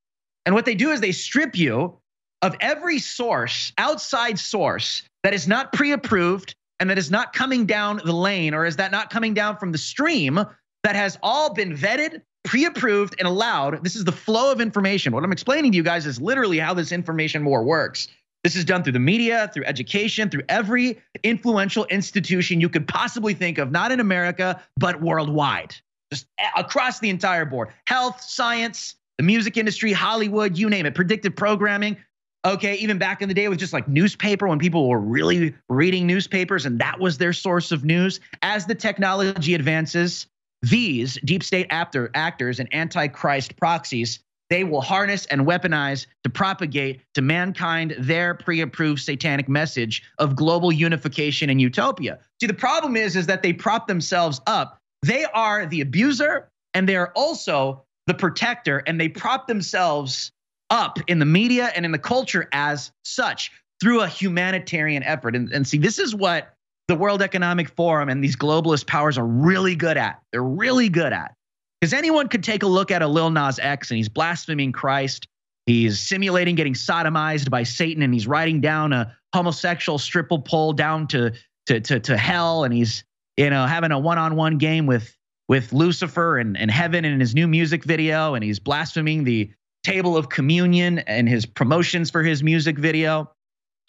And 0.49 0.55
what 0.55 0.65
they 0.65 0.73
do 0.73 0.89
is 0.89 0.99
they 0.99 1.11
strip 1.11 1.55
you 1.55 1.95
of 2.41 2.55
every 2.59 2.97
source, 2.97 3.71
outside 3.77 4.39
source, 4.39 5.03
that 5.21 5.31
is 5.31 5.47
not 5.47 5.71
pre 5.73 5.91
approved 5.91 6.55
and 6.79 6.89
that 6.89 6.97
is 6.97 7.11
not 7.11 7.33
coming 7.33 7.67
down 7.67 8.01
the 8.03 8.13
lane 8.13 8.55
or 8.55 8.65
is 8.65 8.77
that 8.77 8.91
not 8.91 9.11
coming 9.11 9.35
down 9.35 9.57
from 9.57 9.71
the 9.71 9.77
stream 9.77 10.43
that 10.83 10.95
has 10.95 11.19
all 11.21 11.53
been 11.53 11.77
vetted, 11.77 12.23
pre 12.43 12.65
approved, 12.65 13.13
and 13.19 13.27
allowed. 13.27 13.83
This 13.83 13.95
is 13.95 14.05
the 14.05 14.11
flow 14.11 14.51
of 14.51 14.59
information. 14.59 15.13
What 15.13 15.23
I'm 15.23 15.31
explaining 15.31 15.71
to 15.73 15.75
you 15.75 15.83
guys 15.83 16.07
is 16.07 16.19
literally 16.19 16.57
how 16.57 16.73
this 16.73 16.91
information 16.91 17.45
war 17.45 17.63
works. 17.63 18.07
This 18.43 18.55
is 18.55 18.65
done 18.65 18.81
through 18.81 18.93
the 18.93 18.99
media, 18.99 19.51
through 19.53 19.65
education, 19.65 20.31
through 20.31 20.45
every 20.49 20.99
influential 21.21 21.85
institution 21.91 22.59
you 22.59 22.69
could 22.69 22.87
possibly 22.87 23.35
think 23.35 23.59
of, 23.59 23.69
not 23.69 23.91
in 23.91 23.99
America, 23.99 24.59
but 24.77 24.99
worldwide, 24.99 25.75
just 26.11 26.25
across 26.57 26.99
the 26.99 27.11
entire 27.11 27.45
board 27.45 27.69
health, 27.85 28.19
science, 28.19 28.95
the 29.19 29.23
music 29.23 29.57
industry, 29.57 29.91
Hollywood, 29.91 30.57
you 30.57 30.69
name 30.69 30.85
it, 30.85 30.95
predictive 30.95 31.35
programming. 31.35 31.97
Okay, 32.45 32.75
even 32.75 32.97
back 32.97 33.21
in 33.21 33.27
the 33.27 33.33
day 33.33 33.49
with 33.49 33.59
just 33.59 33.73
like 33.73 33.85
newspaper 33.85 34.47
when 34.47 34.59
people 34.59 34.87
were 34.87 35.01
really 35.01 35.53
reading 35.67 36.07
newspapers 36.07 36.65
and 36.65 36.79
that 36.79 37.01
was 37.01 37.17
their 37.17 37.33
source 37.33 37.73
of 37.73 37.83
news. 37.83 38.21
As 38.41 38.65
the 38.65 38.75
technology 38.75 39.55
advances, 39.55 40.25
these 40.61 41.19
deep 41.25 41.43
state 41.43 41.67
actor, 41.69 42.09
actors 42.15 42.61
and 42.61 42.73
antichrist 42.73 43.57
proxies 43.57 44.19
they 44.49 44.63
will 44.63 44.81
harness 44.81 45.25
and 45.27 45.41
weaponize 45.41 46.07
to 46.23 46.29
propagate 46.29 47.01
to 47.13 47.21
mankind 47.21 47.95
their 47.99 48.33
pre-approved 48.33 48.99
satanic 48.99 49.47
message 49.47 50.01
of 50.17 50.35
global 50.35 50.71
unification 50.71 51.51
and 51.51 51.61
utopia. 51.61 52.17
See, 52.41 52.47
the 52.47 52.55
problem 52.55 52.97
is, 52.97 53.15
is 53.15 53.27
that 53.27 53.43
they 53.43 53.53
prop 53.53 53.87
themselves 53.87 54.41
up. 54.47 54.79
They 55.03 55.25
are 55.25 55.67
the 55.67 55.81
abuser 55.81 56.49
and 56.73 56.89
they 56.89 56.95
are 56.95 57.11
also 57.15 57.83
the 58.07 58.13
protector, 58.13 58.79
and 58.85 58.99
they 58.99 59.09
prop 59.09 59.47
themselves 59.47 60.31
up 60.69 60.99
in 61.07 61.19
the 61.19 61.25
media 61.25 61.71
and 61.75 61.85
in 61.85 61.91
the 61.91 61.99
culture 61.99 62.47
as 62.51 62.91
such 63.03 63.51
through 63.81 64.01
a 64.01 64.07
humanitarian 64.07 65.03
effort. 65.03 65.35
And, 65.35 65.51
and 65.51 65.67
see, 65.67 65.77
this 65.77 65.99
is 65.99 66.13
what 66.13 66.53
the 66.87 66.95
World 66.95 67.21
Economic 67.21 67.69
Forum 67.69 68.09
and 68.09 68.23
these 68.23 68.35
globalist 68.35 68.87
powers 68.87 69.17
are 69.17 69.25
really 69.25 69.75
good 69.75 69.97
at. 69.97 70.21
They're 70.31 70.43
really 70.43 70.89
good 70.89 71.13
at. 71.13 71.33
Because 71.79 71.93
anyone 71.93 72.27
could 72.27 72.43
take 72.43 72.63
a 72.63 72.67
look 72.67 72.91
at 72.91 73.01
a 73.01 73.07
Lil 73.07 73.29
Nas 73.29 73.57
X 73.57 73.89
and 73.89 73.97
he's 73.97 74.09
blaspheming 74.09 74.71
Christ. 74.71 75.27
He's 75.65 75.99
simulating 75.99 76.55
getting 76.55 76.73
sodomized 76.73 77.49
by 77.49 77.63
Satan 77.63 78.03
and 78.03 78.13
he's 78.13 78.27
riding 78.27 78.59
down 78.59 78.91
a 78.91 79.15
homosexual 79.33 79.97
stripple 79.97 80.39
pole 80.39 80.73
down 80.73 81.07
to, 81.07 81.31
to, 81.67 81.79
to, 81.79 81.99
to 82.01 82.17
hell. 82.17 82.63
And 82.63 82.73
he's, 82.73 83.03
you 83.37 83.49
know, 83.49 83.65
having 83.65 83.91
a 83.91 83.99
one-on-one 83.99 84.57
game 84.57 84.87
with, 84.87 85.15
with 85.49 85.73
Lucifer 85.73 86.37
and, 86.37 86.57
and 86.57 86.71
heaven 86.71 87.03
in 87.03 87.19
his 87.19 87.35
new 87.35 87.47
music 87.47 87.83
video. 87.83 88.35
And 88.35 88.43
he's 88.43 88.59
blaspheming 88.59 89.25
the 89.25 89.51
table 89.83 90.15
of 90.15 90.29
communion 90.29 90.99
and 90.99 91.27
his 91.27 91.45
promotions 91.45 92.09
for 92.09 92.23
his 92.23 92.41
music 92.41 92.77
video. 92.77 93.29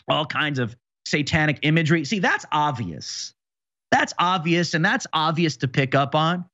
All 0.08 0.26
kinds 0.26 0.58
of 0.58 0.74
satanic 1.06 1.60
imagery. 1.62 2.04
See, 2.04 2.18
that's 2.18 2.44
obvious. 2.50 3.32
That's 3.92 4.14
obvious. 4.18 4.74
And 4.74 4.84
that's 4.84 5.06
obvious 5.12 5.58
to 5.58 5.68
pick 5.68 5.94
up 5.94 6.16
on 6.16 6.44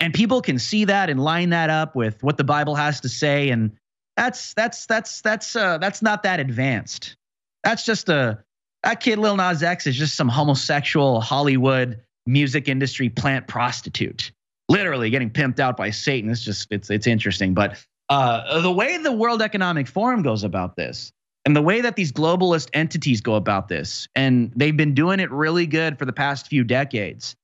and 0.00 0.14
people 0.14 0.40
can 0.40 0.58
see 0.58 0.86
that 0.86 1.10
and 1.10 1.22
line 1.22 1.50
that 1.50 1.70
up 1.70 1.94
with 1.94 2.22
what 2.22 2.38
the 2.38 2.44
Bible 2.44 2.74
has 2.74 3.00
to 3.02 3.08
say, 3.08 3.50
and 3.50 3.70
that's 4.16 4.54
that's 4.54 4.86
that's 4.86 5.20
that's 5.20 5.54
uh, 5.54 5.78
that's 5.78 6.02
not 6.02 6.22
that 6.22 6.40
advanced. 6.40 7.16
That's 7.62 7.84
just 7.84 8.08
a 8.08 8.42
that 8.82 9.00
kid 9.00 9.18
Lil 9.18 9.36
Nas 9.36 9.62
X 9.62 9.86
is 9.86 9.96
just 9.96 10.16
some 10.16 10.28
homosexual 10.28 11.20
Hollywood 11.20 12.00
music 12.26 12.68
industry 12.68 13.08
plant 13.08 13.46
prostitute, 13.46 14.32
literally 14.68 15.10
getting 15.10 15.30
pimped 15.30 15.60
out 15.60 15.76
by 15.76 15.90
Satan. 15.90 16.30
It's 16.30 16.44
just 16.44 16.70
it's 16.70 16.90
it's 16.90 17.06
interesting, 17.06 17.54
but 17.54 17.82
uh, 18.08 18.60
the 18.60 18.72
way 18.72 18.98
the 18.98 19.12
World 19.12 19.42
Economic 19.42 19.86
Forum 19.86 20.22
goes 20.22 20.44
about 20.44 20.76
this, 20.76 21.12
and 21.44 21.54
the 21.54 21.62
way 21.62 21.80
that 21.80 21.96
these 21.96 22.12
globalist 22.12 22.68
entities 22.74 23.20
go 23.20 23.34
about 23.34 23.68
this, 23.68 24.08
and 24.14 24.52
they've 24.56 24.76
been 24.76 24.94
doing 24.94 25.20
it 25.20 25.30
really 25.30 25.66
good 25.66 25.98
for 25.98 26.04
the 26.04 26.12
past 26.12 26.48
few 26.48 26.64
decades 26.64 27.36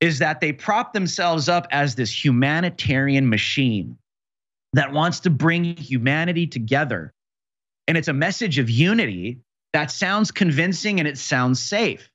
is 0.00 0.18
that 0.18 0.40
they 0.40 0.52
prop 0.52 0.92
themselves 0.92 1.48
up 1.48 1.66
as 1.70 1.94
this 1.94 2.24
humanitarian 2.24 3.28
machine 3.28 3.98
that 4.72 4.92
wants 4.92 5.20
to 5.20 5.30
bring 5.30 5.76
humanity 5.76 6.46
together. 6.46 7.12
And 7.86 7.98
it's 7.98 8.08
a 8.08 8.12
message 8.12 8.58
of 8.58 8.70
unity 8.70 9.40
that 9.72 9.90
sounds 9.90 10.30
convincing 10.30 10.98
and 10.98 11.08
it 11.08 11.18
sounds 11.18 11.60
safe. 11.60 12.09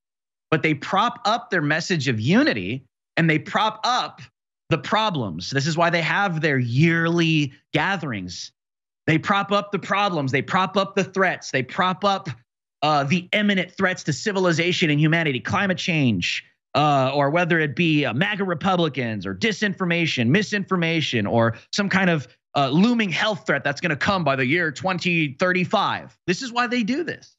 But 0.56 0.64
they 0.64 0.74
prop 0.74 1.19
up 1.25 1.50
their 1.50 1.61
message 1.61 2.08
of 2.08 2.17
unity 2.17 2.85
and 3.17 3.30
they 3.30 3.38
prop 3.38 3.82
up 3.84 4.22
the 4.69 4.77
problems. 4.77 5.50
This 5.50 5.67
is 5.67 5.75
why 5.75 5.90
they 5.90 6.01
have 6.01 6.40
their 6.40 6.58
yearly 6.58 7.51
gatherings. 7.74 8.53
They 9.06 9.17
prop 9.17 9.51
up 9.51 9.74
the 9.74 9.80
problems, 9.80 10.32
they 10.32 10.42
prop 10.42 10.77
up 10.77 10.95
the 10.95 11.03
threats, 11.03 11.51
they 11.51 11.61
prop 11.61 12.06
up 12.06 12.30
uh, 12.82 13.03
the 13.03 13.27
imminent 13.34 13.75
threats 13.75 14.01
to 14.03 14.14
civilization 14.14 14.90
and 14.90 14.98
humanity, 14.98 15.42
climate 15.42 15.77
change, 15.77 16.45
uh, 16.74 17.11
or 17.14 17.32
whether 17.32 17.59
it 17.59 17.75
be 17.75 18.06
uh, 18.06 18.14
MAGA 18.14 18.45
Republicans 18.45 19.25
or 19.25 19.35
disinformation, 19.35 20.30
misinformation, 20.30 21.27
or 21.27 21.58
some 21.74 21.90
kind 21.90 22.09
of 22.09 22.30
uh, 22.56 22.69
looming 22.69 23.09
health 23.09 23.45
threat 23.45 23.66
that's 23.66 23.82
going 23.82 23.90
to 23.90 23.98
come 23.98 24.24
by 24.24 24.38
the 24.38 24.45
year 24.45 24.72
2035. 24.72 26.17
This 26.25 26.42
is 26.42 26.53
why 26.53 26.67
they 26.67 26.82
do 26.82 27.03
this. 27.03 27.35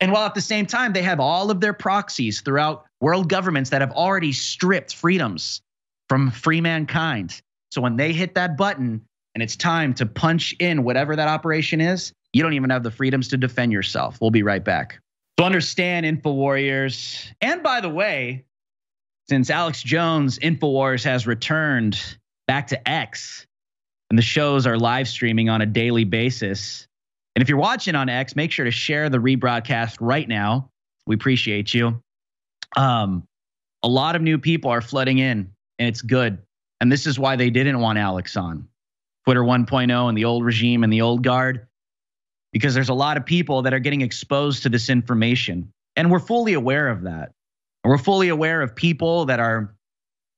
And 0.00 0.12
while 0.12 0.26
at 0.26 0.34
the 0.34 0.40
same 0.40 0.66
time, 0.66 0.92
they 0.92 1.02
have 1.02 1.20
all 1.20 1.50
of 1.50 1.60
their 1.60 1.72
proxies 1.72 2.40
throughout 2.40 2.84
world 3.00 3.28
governments 3.28 3.70
that 3.70 3.80
have 3.80 3.92
already 3.92 4.32
stripped 4.32 4.94
freedoms 4.94 5.62
from 6.08 6.30
free 6.30 6.60
mankind. 6.60 7.40
So 7.70 7.80
when 7.80 7.96
they 7.96 8.12
hit 8.12 8.34
that 8.34 8.56
button 8.56 9.00
and 9.34 9.42
it's 9.42 9.56
time 9.56 9.94
to 9.94 10.06
punch 10.06 10.54
in 10.58 10.84
whatever 10.84 11.16
that 11.16 11.28
operation 11.28 11.80
is, 11.80 12.12
you 12.32 12.42
don't 12.42 12.54
even 12.54 12.70
have 12.70 12.82
the 12.82 12.90
freedoms 12.90 13.28
to 13.28 13.36
defend 13.36 13.72
yourself. 13.72 14.20
We'll 14.20 14.30
be 14.30 14.42
right 14.42 14.64
back. 14.64 14.98
So 15.38 15.44
understand 15.44 16.06
InfoWarriors. 16.06 17.26
And 17.40 17.62
by 17.62 17.80
the 17.80 17.88
way, 17.88 18.44
since 19.28 19.50
Alex 19.50 19.82
Jones 19.82 20.38
InfoWars 20.38 21.04
has 21.04 21.26
returned 21.26 21.98
back 22.46 22.68
to 22.68 22.88
X 22.88 23.46
and 24.10 24.18
the 24.18 24.22
shows 24.22 24.66
are 24.66 24.78
live 24.78 25.08
streaming 25.08 25.48
on 25.48 25.62
a 25.62 25.66
daily 25.66 26.04
basis. 26.04 26.86
And 27.34 27.42
if 27.42 27.48
you're 27.48 27.58
watching 27.58 27.94
on 27.94 28.08
X, 28.08 28.36
make 28.36 28.52
sure 28.52 28.64
to 28.64 28.70
share 28.70 29.08
the 29.08 29.18
rebroadcast 29.18 29.96
right 30.00 30.28
now. 30.28 30.70
We 31.06 31.14
appreciate 31.14 31.74
you. 31.74 32.00
Um, 32.76 33.26
a 33.82 33.88
lot 33.88 34.16
of 34.16 34.22
new 34.22 34.38
people 34.38 34.70
are 34.70 34.80
flooding 34.80 35.18
in, 35.18 35.50
and 35.78 35.88
it's 35.88 36.02
good. 36.02 36.38
And 36.80 36.90
this 36.90 37.06
is 37.06 37.18
why 37.18 37.36
they 37.36 37.50
didn't 37.50 37.80
want 37.80 37.98
Alex 37.98 38.36
on. 38.36 38.68
Twitter 39.24 39.42
1.0 39.42 40.08
and 40.08 40.18
the 40.18 40.24
old 40.24 40.44
regime 40.44 40.84
and 40.84 40.92
the 40.92 41.00
old 41.00 41.22
guard 41.22 41.66
because 42.52 42.72
there's 42.72 42.88
a 42.88 42.94
lot 42.94 43.16
of 43.16 43.26
people 43.26 43.62
that 43.62 43.74
are 43.74 43.80
getting 43.80 44.00
exposed 44.00 44.62
to 44.62 44.68
this 44.68 44.88
information. 44.88 45.72
And 45.96 46.10
we're 46.10 46.20
fully 46.20 46.52
aware 46.52 46.88
of 46.88 47.02
that. 47.02 47.32
And 47.82 47.90
we're 47.90 47.98
fully 47.98 48.28
aware 48.28 48.62
of 48.62 48.76
people 48.76 49.24
that 49.26 49.40
are 49.40 49.74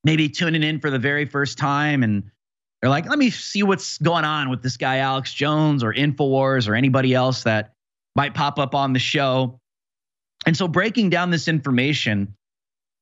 maybe 0.02 0.28
tuning 0.28 0.62
in 0.62 0.81
for 0.81 0.91
the 0.91 0.99
very 0.99 1.26
first 1.26 1.58
time 1.58 2.02
and 2.02 2.31
they're 2.86 2.90
like, 2.92 3.08
let 3.08 3.18
me 3.18 3.31
see 3.31 3.65
what's 3.65 3.98
going 3.98 4.24
on 4.24 4.48
with 4.48 4.62
this 4.62 4.76
guy, 4.76 4.98
Alex 4.98 5.34
Jones 5.34 5.82
or 5.82 5.92
InfoWars 5.92 6.68
or 6.68 6.76
anybody 6.76 7.15
else 7.15 7.42
that 7.42 7.73
might 8.15 8.32
pop 8.32 8.60
up 8.60 8.76
on 8.76 8.92
the 8.92 9.00
show. 9.00 9.58
And 10.47 10.56
so 10.56 10.68
breaking 10.68 11.10
down 11.10 11.31
this 11.31 11.48
information 11.48 12.36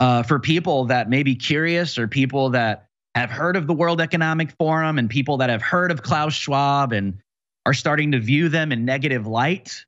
uh, 0.00 0.22
for 0.22 0.38
people 0.38 0.86
that 0.86 1.10
may 1.10 1.22
be 1.22 1.34
curious 1.34 1.98
or 1.98 2.08
people 2.08 2.48
that 2.48 2.86
have 3.14 3.28
heard 3.28 3.56
of 3.56 3.66
the 3.66 3.74
World 3.74 4.00
Economic 4.00 4.52
Forum 4.52 4.98
and 4.98 5.10
people 5.10 5.36
that 5.36 5.50
have 5.50 5.60
heard 5.60 5.90
of 5.90 6.00
Klaus 6.00 6.32
Schwab 6.32 6.94
and 6.94 7.18
are 7.66 7.74
starting 7.74 8.12
to 8.12 8.20
view 8.20 8.48
them 8.48 8.72
in 8.72 8.86
negative 8.86 9.26
light, 9.26 9.84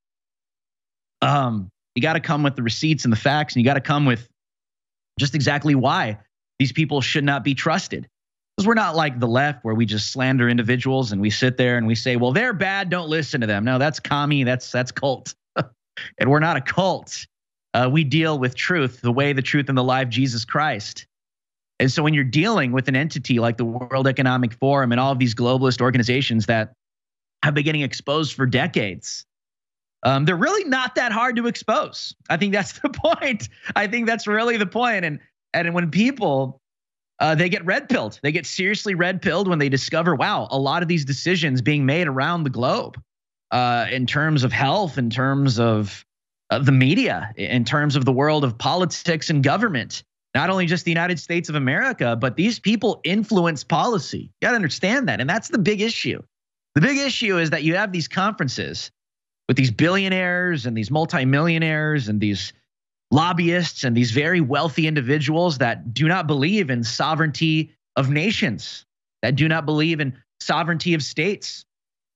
um, 1.23 1.70
you 1.94 2.02
got 2.02 2.12
to 2.12 2.20
come 2.20 2.42
with 2.42 2.55
the 2.55 2.62
receipts 2.62 3.05
and 3.05 3.12
the 3.15 3.16
facts, 3.16 3.55
and 3.55 3.62
you 3.62 3.65
got 3.65 3.75
to 3.75 3.81
come 3.81 4.05
with 4.05 4.28
just 5.18 5.34
exactly 5.34 5.75
why 5.75 6.18
these 6.58 6.73
people 6.73 7.00
should 7.00 7.25
not 7.25 7.44
be 7.44 7.55
trusted. 7.55 8.07
Because 8.57 8.67
we're 8.67 8.75
not 8.75 8.97
like 8.97 9.20
the 9.20 9.28
left 9.28 9.65
where 9.65 9.75
we 9.75 9.85
just 9.85 10.12
slander 10.12 10.49
individuals 10.49 11.12
and 11.12 11.20
we 11.20 11.28
sit 11.28 11.59
there 11.59 11.76
and 11.76 11.86
we 11.86 11.94
say, 11.94 12.17
well, 12.17 12.33
they're 12.33 12.55
bad, 12.55 12.89
don't 12.89 13.09
listen 13.09 13.41
to 13.43 13.47
them. 13.47 13.65
No, 13.65 13.78
that's 13.78 14.01
commie, 14.01 14.44
that's 14.44 14.73
that's 14.73 14.91
cult. 14.91 15.35
and 16.18 16.31
we're 16.31 16.41
not 16.41 16.57
a 16.57 16.62
cult. 16.62 17.26
Uh, 17.75 17.89
we 17.93 18.05
deal 18.05 18.39
with 18.39 18.55
truth, 18.55 19.02
the 19.02 19.12
way, 19.12 19.35
the 19.35 19.43
truth, 19.43 19.68
and 19.68 19.76
the 19.76 19.85
life, 19.85 20.09
Jesus 20.09 20.47
Christ. 20.47 21.07
And 21.78 21.93
so 21.93 22.02
when 22.02 22.15
you're 22.15 22.25
dealing 22.25 22.73
with 22.73 22.89
an 22.89 22.97
entity 22.97 23.39
like 23.39 23.59
the 23.59 23.67
World 23.67 24.07
Economic 24.07 24.55
Forum 24.55 24.93
and 24.93 25.01
all 25.01 25.12
of 25.12 25.18
these 25.18 25.35
globalist 25.35 25.83
organizations 25.83 26.47
that 26.47 26.73
have 27.43 27.55
been 27.55 27.65
getting 27.65 27.83
exposed 27.83 28.35
for 28.35 28.47
decades. 28.47 29.25
Um, 30.02 30.25
they're 30.25 30.36
really 30.36 30.65
not 30.65 30.94
that 30.94 31.12
hard 31.12 31.36
to 31.36 31.47
expose. 31.47 32.15
I 32.31 32.36
think 32.36 32.52
that's 32.52 32.73
the 32.81 32.89
point. 32.89 33.49
I 33.75 33.86
think 33.86 34.07
that's 34.07 34.26
really 34.26 34.57
the 34.57 34.67
point. 34.67 35.05
And 35.05 35.20
and 35.52 35.75
when 35.75 35.91
people 35.91 36.60
uh, 37.19 37.35
they 37.35 37.49
get 37.49 37.65
red 37.65 37.89
pilled, 37.89 38.20
they 38.23 38.33
get 38.33 38.47
seriously 38.47 38.95
red 38.95 39.23
pilled 39.23 39.49
when 39.49 39.59
they 39.59 39.69
discover, 39.69 40.15
wow, 40.15 40.49
a 40.51 40.59
lot 40.59 40.83
of 40.83 40.89
these 40.89 41.05
decisions 41.05 41.62
being 41.62 41.86
made 41.86 42.07
around 42.07 42.45
the 42.45 42.51
globe, 42.51 43.01
uh, 43.51 43.86
in 43.91 44.07
terms 44.07 44.45
of 44.45 44.53
health, 44.53 44.99
in 44.99 45.09
terms 45.09 45.59
of 45.59 46.05
uh, 46.51 46.59
the 46.59 46.73
media, 46.73 47.33
in 47.36 47.65
terms 47.65 47.97
of 47.97 48.05
the 48.05 48.12
world 48.12 48.45
of 48.45 48.59
politics 48.59 49.31
and 49.31 49.43
government, 49.43 50.03
not 50.35 50.51
only 50.51 50.67
just 50.67 50.85
the 50.85 50.91
United 50.91 51.19
States 51.19 51.49
of 51.49 51.55
America, 51.55 52.17
but 52.17 52.36
these 52.36 52.59
people 52.59 53.01
influence 53.05 53.65
policy. 53.65 54.19
You 54.19 54.47
got 54.47 54.51
to 54.51 54.57
understand 54.57 55.09
that, 55.09 55.20
and 55.20 55.28
that's 55.28 55.49
the 55.49 55.59
big 55.59 55.81
issue. 55.81 56.23
The 56.75 56.83
big 56.83 56.99
issue 56.99 57.39
is 57.39 57.51
that 57.51 57.62
you 57.62 57.77
have 57.77 57.93
these 57.93 58.09
conferences 58.09 58.91
with 59.49 59.57
these 59.57 59.70
billionaires 59.70 60.67
and 60.67 60.77
these 60.77 60.91
multimillionaires 60.91 62.09
and 62.09 62.20
these 62.20 62.53
lobbyists 63.10 63.85
and 63.85 63.97
these 63.97 64.10
very 64.10 64.41
wealthy 64.41 64.86
individuals 64.86 65.59
that 65.59 65.94
do 65.94 66.09
not 66.09 66.26
believe 66.26 66.70
in 66.70 66.85
sovereignty 66.85 67.73
of 67.94 68.10
nations, 68.10 68.85
that 69.23 69.36
do 69.36 69.49
not 69.49 69.65
believe 69.65 70.01
in 70.01 70.17
sovereignty 70.41 70.94
of 70.94 71.02
states. 71.02 71.65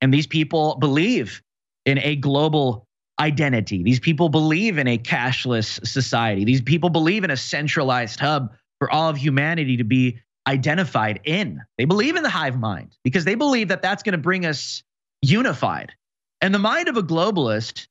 And 0.00 0.12
these 0.12 0.26
people 0.26 0.76
believe 0.76 1.42
in 1.86 1.98
a 1.98 2.16
global 2.16 2.86
identity. 3.18 3.82
These 3.82 4.00
people 4.00 4.28
believe 4.28 4.78
in 4.78 4.88
a 4.88 4.98
cashless 4.98 5.86
society. 5.86 6.44
These 6.44 6.62
people 6.62 6.90
believe 6.90 7.24
in 7.24 7.30
a 7.30 7.36
centralized 7.36 8.18
hub 8.18 8.54
for 8.78 8.90
all 8.90 9.10
of 9.10 9.16
humanity 9.16 9.76
to 9.76 9.84
be 9.84 10.20
identified 10.46 11.20
in. 11.24 11.60
They 11.76 11.84
believe 11.84 12.16
in 12.16 12.22
the 12.22 12.30
hive 12.30 12.58
mind 12.58 12.96
because 13.04 13.24
they 13.24 13.34
believe 13.34 13.68
that 13.68 13.82
that's 13.82 14.02
going 14.02 14.12
to 14.12 14.18
bring 14.18 14.46
us 14.46 14.82
unified. 15.22 15.92
And 16.40 16.54
the 16.54 16.58
mind 16.58 16.88
of 16.88 16.96
a 16.96 17.02
globalist 17.02 17.86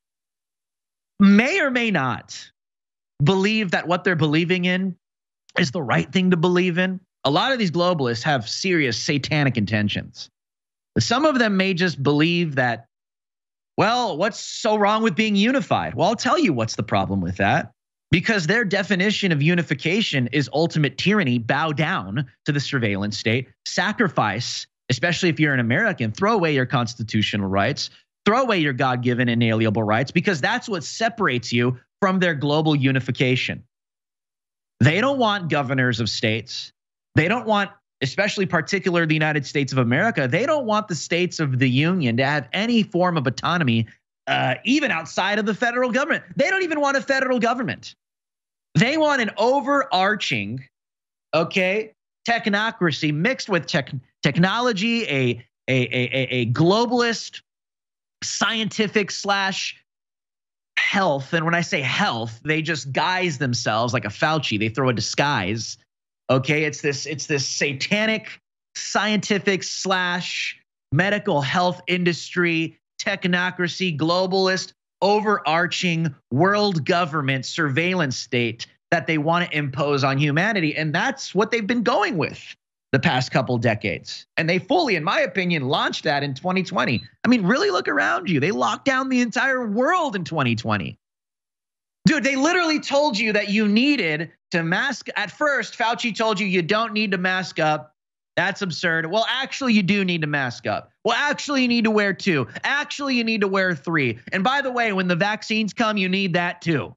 may 1.19 1.59
or 1.59 1.69
may 1.69 1.91
not 1.91 2.51
believe 3.23 3.71
that 3.71 3.87
what 3.87 4.03
they're 4.03 4.15
believing 4.15 4.65
in 4.65 4.95
is 5.57 5.71
the 5.71 5.81
right 5.81 6.11
thing 6.11 6.31
to 6.31 6.37
believe 6.37 6.77
in. 6.77 6.99
A 7.25 7.31
lot 7.31 7.51
of 7.51 7.59
these 7.59 7.71
globalists 7.71 8.23
have 8.23 8.47
serious 8.47 8.97
satanic 8.97 9.57
intentions. 9.57 10.29
Some 10.97 11.25
of 11.25 11.39
them 11.39 11.57
may 11.57 11.73
just 11.73 12.01
believe 12.01 12.55
that, 12.55 12.85
well, 13.77 14.17
what's 14.17 14.39
so 14.39 14.77
wrong 14.77 15.03
with 15.03 15.15
being 15.15 15.35
unified? 15.35 15.95
Well, 15.95 16.09
I'll 16.09 16.15
tell 16.15 16.39
you 16.39 16.53
what's 16.53 16.75
the 16.75 16.83
problem 16.83 17.21
with 17.21 17.37
that. 17.37 17.71
Because 18.11 18.47
their 18.47 18.65
definition 18.65 19.31
of 19.31 19.43
unification 19.43 20.27
is 20.31 20.49
ultimate 20.51 20.97
tyranny, 20.97 21.37
bow 21.37 21.73
down 21.73 22.25
to 22.45 22.51
the 22.51 22.59
surveillance 22.59 23.17
state, 23.17 23.49
sacrifice, 23.65 24.65
especially 24.89 25.29
if 25.29 25.39
you're 25.39 25.53
an 25.53 25.59
American, 25.59 26.11
throw 26.11 26.33
away 26.33 26.55
your 26.55 26.65
constitutional 26.65 27.47
rights, 27.47 27.91
throw 28.25 28.41
away 28.41 28.57
your 28.57 28.73
God 28.73 29.03
given 29.03 29.29
inalienable 29.29 29.83
rights, 29.83 30.09
because 30.09 30.41
that's 30.41 30.67
what 30.67 30.83
separates 30.83 31.53
you 31.53 31.77
from 32.01 32.19
their 32.19 32.33
global 32.33 32.75
unification. 32.75 33.63
They 34.79 35.01
don't 35.01 35.19
want 35.19 35.49
governors 35.49 35.99
of 35.99 36.09
states. 36.09 36.71
They 37.15 37.27
don't 37.27 37.45
want, 37.45 37.71
especially 38.01 38.45
particular 38.45 39.05
the 39.05 39.13
United 39.13 39.45
States 39.45 39.71
of 39.73 39.77
America, 39.77 40.27
they 40.27 40.45
don't 40.45 40.65
want 40.65 40.87
the 40.87 40.95
states 40.95 41.39
of 41.39 41.59
the 41.59 41.69
Union 41.69 42.17
to 42.17 42.25
have 42.25 42.47
any 42.53 42.83
form 42.83 43.17
of 43.17 43.27
autonomy, 43.27 43.87
uh, 44.27 44.55
even 44.63 44.91
outside 44.91 45.39
of 45.39 45.45
the 45.45 45.53
federal 45.53 45.91
government. 45.91 46.23
They 46.35 46.49
don't 46.49 46.63
even 46.63 46.79
want 46.79 46.95
a 46.95 47.01
federal 47.01 47.39
government. 47.39 47.95
They 48.75 48.97
want 48.97 49.21
an 49.21 49.31
overarching, 49.37 50.63
okay, 51.33 51.91
technocracy 52.27 53.13
mixed 53.13 53.49
with 53.49 53.65
tech, 53.65 53.91
technology, 54.23 55.03
a, 55.05 55.45
a, 55.67 55.73
a, 55.73 56.27
a 56.31 56.45
globalist 56.47 57.41
scientific 58.23 59.11
slash 59.11 59.75
health. 60.79 61.33
And 61.33 61.45
when 61.45 61.53
I 61.53 61.61
say 61.61 61.81
health, 61.81 62.39
they 62.43 62.61
just 62.61 62.91
guise 62.91 63.37
themselves 63.37 63.93
like 63.93 64.05
a 64.05 64.09
Fauci. 64.09 64.57
They 64.57 64.69
throw 64.69 64.89
a 64.89 64.93
disguise. 64.93 65.77
Okay, 66.29 66.63
it's 66.63 66.81
this 66.81 67.05
it's 67.05 67.27
this 67.27 67.45
satanic 67.45 68.39
scientific 68.75 69.63
slash 69.63 70.59
medical 70.91 71.41
health 71.41 71.81
industry 71.87 72.77
technocracy 73.01 73.97
globalist 73.97 74.73
overarching 75.01 76.13
world 76.31 76.85
government 76.85 77.45
surveillance 77.45 78.17
state 78.17 78.67
that 78.91 79.07
they 79.07 79.17
want 79.17 79.49
to 79.49 79.57
impose 79.57 80.03
on 80.03 80.17
humanity 80.17 80.75
and 80.75 80.93
that's 80.93 81.33
what 81.33 81.51
they've 81.51 81.67
been 81.67 81.83
going 81.83 82.17
with 82.17 82.55
the 82.91 82.99
past 82.99 83.31
couple 83.31 83.57
decades. 83.57 84.25
And 84.37 84.49
they 84.49 84.59
fully, 84.59 84.95
in 84.95 85.03
my 85.03 85.21
opinion, 85.21 85.67
launched 85.67 86.03
that 86.05 86.23
in 86.23 86.33
2020. 86.33 87.03
I 87.23 87.27
mean, 87.27 87.45
really 87.45 87.69
look 87.69 87.87
around 87.87 88.29
you. 88.29 88.39
They 88.39 88.51
locked 88.51 88.85
down 88.85 89.09
the 89.09 89.21
entire 89.21 89.65
world 89.67 90.15
in 90.15 90.23
2020. 90.23 90.97
Dude, 92.07 92.23
they 92.23 92.35
literally 92.35 92.79
told 92.79 93.17
you 93.17 93.33
that 93.33 93.49
you 93.49 93.67
needed 93.67 94.31
to 94.51 94.63
mask. 94.63 95.07
At 95.15 95.29
first, 95.29 95.77
Fauci 95.77 96.15
told 96.15 96.39
you 96.39 96.47
you 96.47 96.61
don't 96.61 96.93
need 96.93 97.11
to 97.11 97.17
mask 97.17 97.59
up. 97.59 97.93
That's 98.35 98.61
absurd. 98.61 99.05
Well, 99.11 99.25
actually, 99.27 99.73
you 99.73 99.83
do 99.83 100.05
need 100.05 100.21
to 100.21 100.27
mask 100.27 100.65
up. 100.65 100.91
Well, 101.03 101.15
actually, 101.17 101.61
you 101.61 101.67
need 101.67 101.83
to 101.83 101.91
wear 101.91 102.13
two. 102.13 102.47
Actually, 102.63 103.15
you 103.15 103.23
need 103.23 103.41
to 103.41 103.47
wear 103.47 103.75
three. 103.75 104.17
And 104.31 104.43
by 104.43 104.61
the 104.61 104.71
way, 104.71 104.93
when 104.93 105.07
the 105.07 105.15
vaccines 105.15 105.73
come, 105.73 105.97
you 105.97 106.07
need 106.07 106.33
that 106.33 106.61
too. 106.61 106.95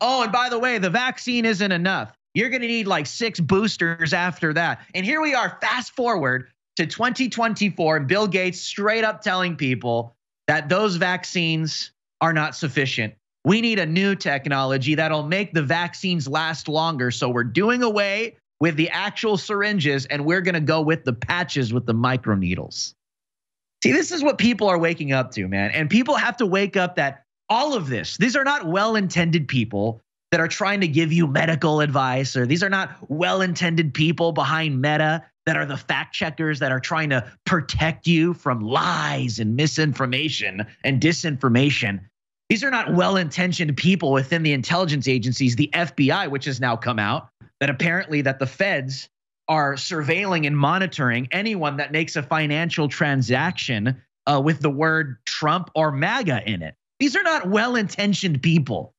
Oh, 0.00 0.24
and 0.24 0.32
by 0.32 0.48
the 0.48 0.58
way, 0.58 0.78
the 0.78 0.90
vaccine 0.90 1.44
isn't 1.44 1.72
enough. 1.72 2.14
You're 2.34 2.50
going 2.50 2.62
to 2.62 2.68
need 2.68 2.86
like 2.86 3.06
six 3.06 3.38
boosters 3.38 4.12
after 4.12 4.52
that. 4.54 4.80
And 4.94 5.06
here 5.06 5.20
we 5.20 5.34
are, 5.34 5.56
fast 5.60 5.94
forward 5.94 6.48
to 6.76 6.86
2024, 6.86 7.96
and 7.96 8.08
Bill 8.08 8.26
Gates 8.26 8.60
straight 8.60 9.04
up 9.04 9.22
telling 9.22 9.56
people 9.56 10.16
that 10.48 10.68
those 10.68 10.96
vaccines 10.96 11.92
are 12.20 12.32
not 12.32 12.56
sufficient. 12.56 13.14
We 13.44 13.60
need 13.60 13.78
a 13.78 13.86
new 13.86 14.14
technology 14.16 14.94
that'll 14.96 15.26
make 15.26 15.52
the 15.52 15.62
vaccines 15.62 16.26
last 16.26 16.68
longer. 16.68 17.10
So 17.10 17.28
we're 17.28 17.44
doing 17.44 17.82
away 17.82 18.36
with 18.60 18.76
the 18.76 18.88
actual 18.90 19.36
syringes 19.36 20.06
and 20.06 20.24
we're 20.24 20.40
going 20.40 20.54
to 20.54 20.60
go 20.60 20.80
with 20.80 21.04
the 21.04 21.12
patches 21.12 21.72
with 21.72 21.86
the 21.86 21.94
microneedles. 21.94 22.94
See, 23.82 23.92
this 23.92 24.10
is 24.10 24.24
what 24.24 24.38
people 24.38 24.68
are 24.68 24.78
waking 24.78 25.12
up 25.12 25.30
to, 25.32 25.46
man. 25.46 25.70
And 25.72 25.90
people 25.90 26.16
have 26.16 26.38
to 26.38 26.46
wake 26.46 26.76
up 26.76 26.96
that 26.96 27.24
all 27.50 27.74
of 27.74 27.88
this, 27.88 28.16
these 28.16 28.34
are 28.34 28.44
not 28.44 28.66
well 28.66 28.96
intended 28.96 29.46
people 29.46 30.00
that 30.34 30.40
are 30.40 30.48
trying 30.48 30.80
to 30.80 30.88
give 30.88 31.12
you 31.12 31.28
medical 31.28 31.80
advice, 31.80 32.34
or 32.34 32.44
these 32.44 32.64
are 32.64 32.68
not 32.68 32.96
well 33.08 33.40
intended 33.40 33.94
people 33.94 34.32
behind 34.32 34.82
Meta 34.82 35.24
that 35.46 35.56
are 35.56 35.64
the 35.64 35.76
fact 35.76 36.12
checkers 36.12 36.58
that 36.58 36.72
are 36.72 36.80
trying 36.80 37.10
to 37.10 37.32
protect 37.46 38.08
you 38.08 38.34
from 38.34 38.58
lies 38.58 39.38
and 39.38 39.54
misinformation 39.54 40.66
and 40.82 41.00
disinformation. 41.00 42.00
These 42.48 42.64
are 42.64 42.70
not 42.72 42.94
well 42.94 43.16
intentioned 43.16 43.76
people 43.76 44.10
within 44.10 44.42
the 44.42 44.52
intelligence 44.52 45.06
agencies, 45.06 45.54
the 45.54 45.70
FBI, 45.72 46.28
which 46.28 46.46
has 46.46 46.58
now 46.60 46.74
come 46.74 46.98
out 46.98 47.28
that 47.60 47.70
apparently 47.70 48.20
that 48.22 48.40
the 48.40 48.46
feds 48.48 49.08
are 49.46 49.74
surveilling 49.74 50.48
and 50.48 50.58
monitoring 50.58 51.28
anyone 51.30 51.76
that 51.76 51.92
makes 51.92 52.16
a 52.16 52.24
financial 52.24 52.88
transaction 52.88 54.02
uh, 54.26 54.42
with 54.44 54.58
the 54.58 54.70
word 54.70 55.18
Trump 55.26 55.70
or 55.76 55.92
MAGA 55.92 56.42
in 56.44 56.60
it. 56.60 56.74
These 56.98 57.14
are 57.14 57.22
not 57.22 57.48
well 57.48 57.76
intentioned 57.76 58.42
people. 58.42 58.93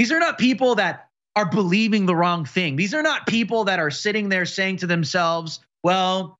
These 0.00 0.12
are 0.12 0.18
not 0.18 0.38
people 0.38 0.76
that 0.76 1.10
are 1.36 1.44
believing 1.44 2.06
the 2.06 2.16
wrong 2.16 2.46
thing. 2.46 2.74
These 2.74 2.94
are 2.94 3.02
not 3.02 3.26
people 3.26 3.64
that 3.64 3.78
are 3.78 3.90
sitting 3.90 4.30
there 4.30 4.46
saying 4.46 4.78
to 4.78 4.86
themselves, 4.86 5.60
well, 5.84 6.38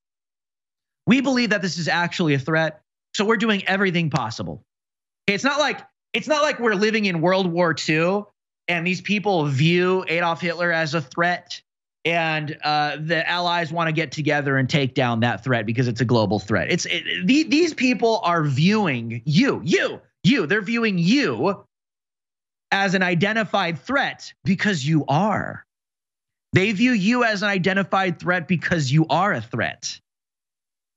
we 1.07 1.21
believe 1.21 1.51
that 1.51 1.61
this 1.61 1.77
is 1.77 1.87
actually 1.87 2.33
a 2.33 2.39
threat, 2.39 2.81
so 3.15 3.27
we're 3.27 3.37
doing 3.37 3.69
everything 3.69 4.09
possible. 4.09 4.63
It's 5.27 5.45
not 5.45 5.59
like 5.59 5.79
it's 6.15 6.27
not 6.27 6.41
like 6.41 6.59
we're 6.59 6.75
living 6.75 7.05
in 7.05 7.21
World 7.21 7.53
War 7.53 7.77
II 7.87 8.23
and 8.67 8.87
these 8.87 9.03
people 9.03 9.45
view 9.45 10.07
Adolf 10.09 10.41
Hitler 10.41 10.73
as 10.73 10.95
a 10.95 11.03
threat 11.03 11.61
and 12.07 12.57
uh, 12.65 12.97
the 12.99 13.29
allies 13.29 13.71
want 13.71 13.89
to 13.89 13.93
get 13.93 14.11
together 14.11 14.57
and 14.57 14.71
take 14.71 14.95
down 14.95 15.21
that 15.21 15.45
threat 15.45 15.67
because 15.67 15.87
it's 15.87 16.01
a 16.01 16.07
global 16.07 16.39
threat. 16.39 16.73
It's 16.73 16.87
it, 16.87 17.05
the, 17.27 17.43
these 17.43 17.75
people 17.75 18.23
are 18.25 18.43
viewing 18.43 19.21
you, 19.27 19.61
you, 19.63 20.01
you. 20.25 20.47
They're 20.47 20.63
viewing 20.63 20.97
you 20.97 21.63
as 22.71 22.95
an 22.95 23.03
identified 23.03 23.79
threat 23.79 24.33
because 24.45 24.87
you 24.87 25.05
are. 25.07 25.65
They 26.53 26.73
view 26.73 26.93
you 26.93 27.25
as 27.25 27.43
an 27.43 27.49
identified 27.49 28.19
threat 28.19 28.49
because 28.49 28.91
you 28.91 29.07
are 29.09 29.33
a 29.33 29.41
threat. 29.41 30.01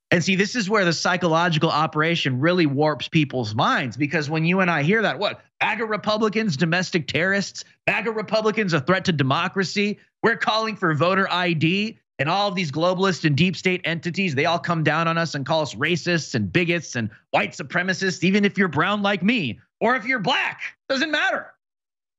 And 0.10 0.24
see, 0.24 0.36
this 0.36 0.56
is 0.56 0.70
where 0.70 0.86
the 0.86 0.94
psychological 0.94 1.72
operation 1.72 2.40
really 2.40 2.68
warps 2.68 3.08
people's 3.08 3.56
minds 3.56 3.98
because 3.98 4.30
when 4.30 4.46
you 4.46 4.60
and 4.60 4.70
I 4.70 4.84
hear 4.84 5.02
that, 5.02 5.18
what, 5.18 5.42
MAGA 5.62 5.86
Republicans, 5.86 6.56
domestic 6.56 7.08
terrorists, 7.08 7.64
MAGA 7.88 8.12
Republicans, 8.12 8.74
a 8.74 8.80
threat 8.80 9.06
to 9.06 9.12
democracy, 9.12 9.98
we're 10.22 10.38
calling 10.38 10.76
for 10.76 10.94
voter 10.94 11.28
ID, 11.32 11.98
and 12.20 12.30
all 12.30 12.48
of 12.48 12.56
these 12.56 12.72
globalist 12.72 13.26
and 13.26 13.36
deep 13.36 13.56
state 13.56 13.82
entities, 13.86 14.36
they 14.36 14.46
all 14.46 14.60
come 14.60 14.84
down 14.84 15.08
on 15.08 15.18
us 15.18 15.34
and 15.36 15.46
call 15.46 15.62
us 15.62 15.74
racists 15.74 16.36
and 16.36 16.54
bigots 16.54 16.96
and 16.96 17.10
white 17.32 17.54
supremacists, 17.54 18.24
even 18.24 18.46
if 18.46 18.58
you're 18.58 18.68
brown 18.68 19.02
like 19.02 19.24
me 19.24 19.60
or 19.82 19.96
if 19.96 20.06
you're 20.06 20.20
black, 20.20 20.62
doesn't 20.90 21.12
matter. 21.12 21.53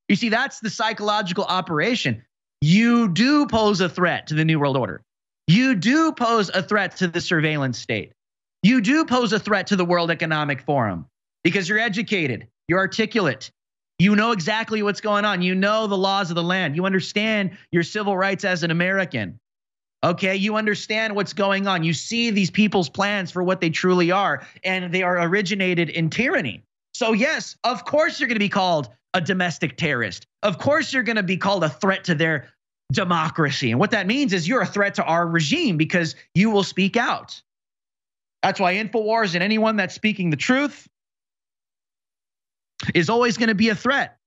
You 0.07 0.15
see, 0.15 0.29
that's 0.29 0.59
the 0.59 0.69
psychological 0.69 1.45
operation. 1.45 2.23
You 2.61 3.07
do 3.07 3.47
pose 3.47 3.81
a 3.81 3.89
threat 3.89 4.27
to 4.27 4.33
the 4.33 4.45
New 4.45 4.59
World 4.59 4.77
Order. 4.77 5.01
You 5.47 5.75
do 5.75 6.11
pose 6.11 6.49
a 6.49 6.63
threat 6.63 6.97
to 6.97 7.07
the 7.07 7.21
surveillance 7.21 7.77
state. 7.77 8.13
You 8.63 8.81
do 8.81 9.05
pose 9.05 9.33
a 9.33 9.39
threat 9.39 9.67
to 9.67 9.75
the 9.75 9.85
World 9.85 10.09
Economic 10.09 10.61
Forum 10.61 11.05
because 11.43 11.69
you're 11.69 11.79
educated, 11.79 12.47
you're 12.67 12.79
articulate, 12.79 13.51
you 13.99 14.15
know 14.15 14.31
exactly 14.31 14.81
what's 14.81 15.01
going 15.01 15.23
on, 15.23 15.41
you 15.41 15.53
know 15.53 15.85
the 15.87 15.97
laws 15.97 16.31
of 16.31 16.35
the 16.35 16.43
land, 16.43 16.75
you 16.75 16.85
understand 16.85 17.57
your 17.71 17.83
civil 17.83 18.17
rights 18.17 18.43
as 18.43 18.63
an 18.63 18.71
American. 18.71 19.39
Okay, 20.03 20.35
you 20.35 20.55
understand 20.55 21.15
what's 21.15 21.33
going 21.33 21.67
on. 21.67 21.83
You 21.83 21.93
see 21.93 22.29
these 22.29 22.51
people's 22.51 22.89
plans 22.89 23.31
for 23.31 23.41
what 23.41 23.61
they 23.61 23.69
truly 23.69 24.11
are, 24.11 24.45
and 24.63 24.93
they 24.93 25.03
are 25.03 25.21
originated 25.21 25.89
in 25.89 26.09
tyranny. 26.09 26.63
So, 26.93 27.13
yes, 27.13 27.55
of 27.63 27.85
course, 27.85 28.19
you're 28.19 28.27
going 28.27 28.35
to 28.35 28.39
be 28.39 28.49
called 28.49 28.89
a 29.15 29.21
domestic 29.21 29.77
terrorist. 29.77 30.27
Of 30.43 30.59
course, 30.59 30.93
you're 30.93 31.01
going 31.01 31.15
to 31.15 31.23
be 31.23 31.37
called 31.37 31.63
a 31.63 31.69
threat 31.69 32.03
to 32.03 32.15
their 32.15 32.49
democracy. 32.91 33.71
And 33.71 33.79
what 33.79 33.91
that 33.91 34.05
means 34.05 34.33
is 34.33 34.47
you're 34.47 34.61
a 34.61 34.67
threat 34.67 34.95
to 34.95 35.03
our 35.03 35.25
regime 35.25 35.77
because 35.77 36.15
you 36.35 36.51
will 36.51 36.63
speak 36.63 36.97
out. 36.97 37.41
That's 38.43 38.59
why 38.59 38.75
InfoWars 38.75 39.33
and 39.33 39.41
anyone 39.41 39.77
that's 39.77 39.95
speaking 39.95 40.29
the 40.29 40.37
truth 40.37 40.87
is 42.93 43.09
always 43.09 43.37
going 43.37 43.49
to 43.49 43.55
be 43.55 43.69
a 43.69 43.75
threat. 43.75 44.17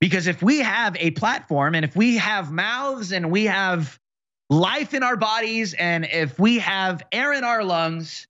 Because 0.00 0.26
if 0.26 0.42
we 0.42 0.58
have 0.58 0.96
a 0.96 1.12
platform 1.12 1.76
and 1.76 1.84
if 1.84 1.94
we 1.94 2.16
have 2.16 2.50
mouths 2.50 3.12
and 3.12 3.30
we 3.30 3.44
have 3.44 3.98
life 4.50 4.94
in 4.94 5.04
our 5.04 5.16
bodies 5.16 5.74
and 5.74 6.04
if 6.04 6.38
we 6.40 6.58
have 6.58 7.04
air 7.12 7.32
in 7.32 7.44
our 7.44 7.62
lungs 7.62 8.26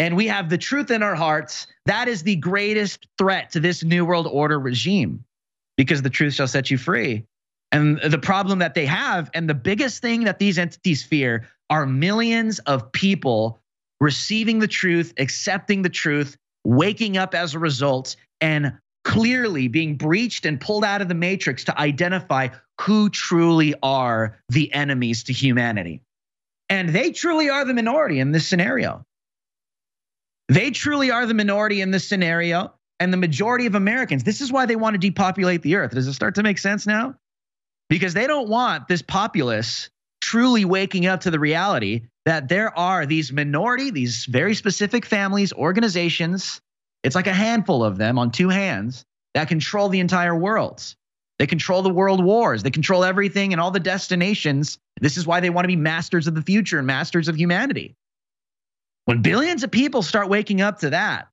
and 0.00 0.16
we 0.16 0.28
have 0.28 0.48
the 0.48 0.56
truth 0.56 0.90
in 0.90 1.02
our 1.02 1.14
hearts, 1.14 1.66
that 1.84 2.08
is 2.08 2.22
the 2.22 2.36
greatest 2.36 3.06
threat 3.18 3.50
to 3.50 3.60
this 3.60 3.84
New 3.84 4.06
World 4.06 4.26
Order 4.26 4.58
regime 4.58 5.26
because 5.76 6.00
the 6.00 6.08
truth 6.08 6.32
shall 6.32 6.48
set 6.48 6.70
you 6.70 6.78
free. 6.78 7.26
And 7.70 8.00
the 8.00 8.18
problem 8.18 8.60
that 8.60 8.72
they 8.72 8.86
have, 8.86 9.30
and 9.34 9.46
the 9.46 9.54
biggest 9.54 10.00
thing 10.00 10.24
that 10.24 10.38
these 10.38 10.58
entities 10.58 11.02
fear, 11.02 11.48
are 11.68 11.84
millions 11.84 12.60
of 12.60 12.90
people 12.92 13.60
receiving 14.00 14.58
the 14.58 14.66
truth, 14.66 15.12
accepting 15.18 15.82
the 15.82 15.90
truth, 15.90 16.34
waking 16.64 17.18
up 17.18 17.34
as 17.34 17.54
a 17.54 17.58
result, 17.58 18.16
and 18.40 18.72
clearly 19.04 19.68
being 19.68 19.96
breached 19.96 20.46
and 20.46 20.62
pulled 20.62 20.82
out 20.82 21.02
of 21.02 21.08
the 21.08 21.14
matrix 21.14 21.64
to 21.64 21.78
identify 21.78 22.48
who 22.80 23.10
truly 23.10 23.74
are 23.82 24.38
the 24.48 24.72
enemies 24.72 25.24
to 25.24 25.34
humanity. 25.34 26.00
And 26.70 26.88
they 26.88 27.12
truly 27.12 27.50
are 27.50 27.66
the 27.66 27.74
minority 27.74 28.18
in 28.18 28.32
this 28.32 28.48
scenario. 28.48 29.04
They 30.50 30.72
truly 30.72 31.12
are 31.12 31.26
the 31.26 31.34
minority 31.34 31.80
in 31.80 31.92
this 31.92 32.08
scenario 32.08 32.74
and 32.98 33.12
the 33.12 33.16
majority 33.16 33.66
of 33.66 33.76
Americans. 33.76 34.24
This 34.24 34.40
is 34.40 34.50
why 34.50 34.66
they 34.66 34.74
want 34.74 34.94
to 34.94 34.98
depopulate 34.98 35.62
the 35.62 35.76
earth. 35.76 35.92
Does 35.92 36.08
it 36.08 36.12
start 36.12 36.34
to 36.34 36.42
make 36.42 36.58
sense 36.58 36.88
now? 36.88 37.14
Because 37.88 38.14
they 38.14 38.26
don't 38.26 38.48
want 38.48 38.88
this 38.88 39.00
populace 39.00 39.90
truly 40.20 40.64
waking 40.64 41.06
up 41.06 41.20
to 41.20 41.30
the 41.30 41.38
reality 41.38 42.02
that 42.24 42.48
there 42.48 42.76
are 42.76 43.06
these 43.06 43.32
minority, 43.32 43.92
these 43.92 44.24
very 44.24 44.56
specific 44.56 45.06
families, 45.06 45.52
organizations. 45.52 46.60
It's 47.04 47.14
like 47.14 47.28
a 47.28 47.32
handful 47.32 47.84
of 47.84 47.96
them 47.96 48.18
on 48.18 48.32
two 48.32 48.48
hands 48.48 49.04
that 49.34 49.46
control 49.46 49.88
the 49.88 50.00
entire 50.00 50.36
world. 50.36 50.96
They 51.38 51.46
control 51.46 51.82
the 51.82 51.94
world 51.94 52.24
wars. 52.24 52.64
They 52.64 52.72
control 52.72 53.04
everything 53.04 53.52
and 53.52 53.60
all 53.60 53.70
the 53.70 53.78
destinations. 53.78 54.78
This 55.00 55.16
is 55.16 55.28
why 55.28 55.38
they 55.38 55.50
want 55.50 55.62
to 55.64 55.68
be 55.68 55.76
masters 55.76 56.26
of 56.26 56.34
the 56.34 56.42
future 56.42 56.78
and 56.78 56.88
masters 56.88 57.28
of 57.28 57.36
humanity. 57.36 57.94
When 59.04 59.22
billions 59.22 59.64
of 59.64 59.70
people 59.70 60.02
start 60.02 60.28
waking 60.28 60.60
up 60.60 60.80
to 60.80 60.90
that, 60.90 61.28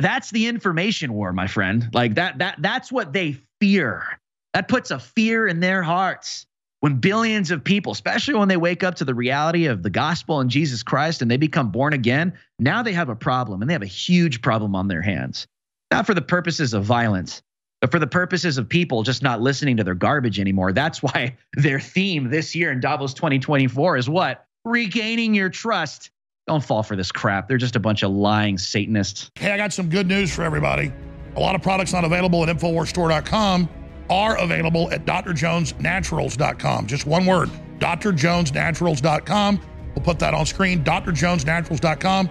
that's 0.00 0.30
the 0.30 0.46
information 0.46 1.12
war, 1.12 1.32
my 1.32 1.46
friend. 1.46 1.88
Like 1.92 2.14
that 2.14 2.38
that 2.38 2.56
that's 2.60 2.90
what 2.90 3.12
they 3.12 3.36
fear. 3.60 4.20
That 4.54 4.68
puts 4.68 4.90
a 4.90 4.98
fear 4.98 5.46
in 5.46 5.60
their 5.60 5.82
hearts. 5.82 6.46
When 6.80 6.96
billions 6.96 7.50
of 7.50 7.64
people, 7.64 7.92
especially 7.92 8.34
when 8.34 8.48
they 8.48 8.56
wake 8.56 8.84
up 8.84 8.96
to 8.96 9.04
the 9.04 9.14
reality 9.14 9.66
of 9.66 9.82
the 9.82 9.90
gospel 9.90 10.40
and 10.40 10.50
Jesus 10.50 10.82
Christ 10.82 11.22
and 11.22 11.30
they 11.30 11.36
become 11.36 11.70
born 11.70 11.92
again, 11.92 12.34
now 12.58 12.82
they 12.82 12.92
have 12.92 13.08
a 13.08 13.16
problem 13.16 13.60
and 13.60 13.68
they 13.68 13.72
have 13.72 13.82
a 13.82 13.86
huge 13.86 14.42
problem 14.42 14.76
on 14.76 14.86
their 14.86 15.02
hands. 15.02 15.46
Not 15.90 16.06
for 16.06 16.14
the 16.14 16.22
purposes 16.22 16.74
of 16.74 16.84
violence, 16.84 17.42
but 17.80 17.90
for 17.90 17.98
the 17.98 18.06
purposes 18.06 18.58
of 18.58 18.68
people 18.68 19.02
just 19.02 19.22
not 19.22 19.40
listening 19.40 19.76
to 19.78 19.84
their 19.84 19.94
garbage 19.94 20.38
anymore. 20.38 20.72
That's 20.72 21.02
why 21.02 21.36
their 21.54 21.80
theme 21.80 22.30
this 22.30 22.54
year 22.54 22.70
in 22.70 22.80
Davos 22.80 23.14
2024 23.14 23.96
is 23.96 24.08
what? 24.08 24.45
Regaining 24.66 25.32
your 25.32 25.48
trust. 25.48 26.10
Don't 26.48 26.62
fall 26.62 26.82
for 26.82 26.96
this 26.96 27.12
crap. 27.12 27.46
They're 27.46 27.56
just 27.56 27.76
a 27.76 27.80
bunch 27.80 28.02
of 28.02 28.10
lying 28.10 28.58
Satanists. 28.58 29.30
Hey, 29.36 29.52
I 29.52 29.56
got 29.56 29.72
some 29.72 29.88
good 29.88 30.08
news 30.08 30.34
for 30.34 30.42
everybody. 30.42 30.92
A 31.36 31.40
lot 31.40 31.54
of 31.54 31.62
products 31.62 31.92
not 31.92 32.04
available 32.04 32.42
at 32.42 32.48
InfoWarsStore.com 32.48 33.68
are 34.10 34.36
available 34.38 34.90
at 34.90 35.04
drjonesnaturals.com. 35.04 36.86
Just 36.88 37.06
one 37.06 37.26
word, 37.26 37.48
drjonesnaturals.com. 37.78 39.60
We'll 39.94 40.04
put 40.04 40.18
that 40.18 40.34
on 40.34 40.44
screen, 40.46 40.82
drjonesnaturals.com. 40.82 42.30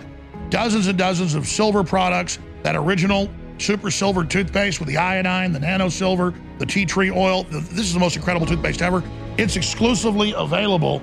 Dozens 0.49 0.87
and 0.87 0.97
dozens 0.97 1.35
of 1.35 1.47
silver 1.47 1.85
products, 1.85 2.39
that 2.63 2.75
original 2.75 3.29
super 3.59 3.89
silver 3.89 4.25
toothpaste 4.25 4.81
with 4.81 4.89
the 4.89 4.97
iodine, 4.97 5.53
the 5.53 5.59
nano 5.61 5.87
silver, 5.87 6.33
the 6.59 6.65
tea 6.65 6.85
tree 6.85 7.11
oil. 7.11 7.43
This 7.43 7.85
is 7.85 7.93
the 7.93 7.99
most 7.99 8.17
incredible 8.17 8.45
toothpaste 8.45 8.81
ever. 8.81 9.01
It's 9.37 9.55
exclusively 9.55 10.33
available 10.35 11.01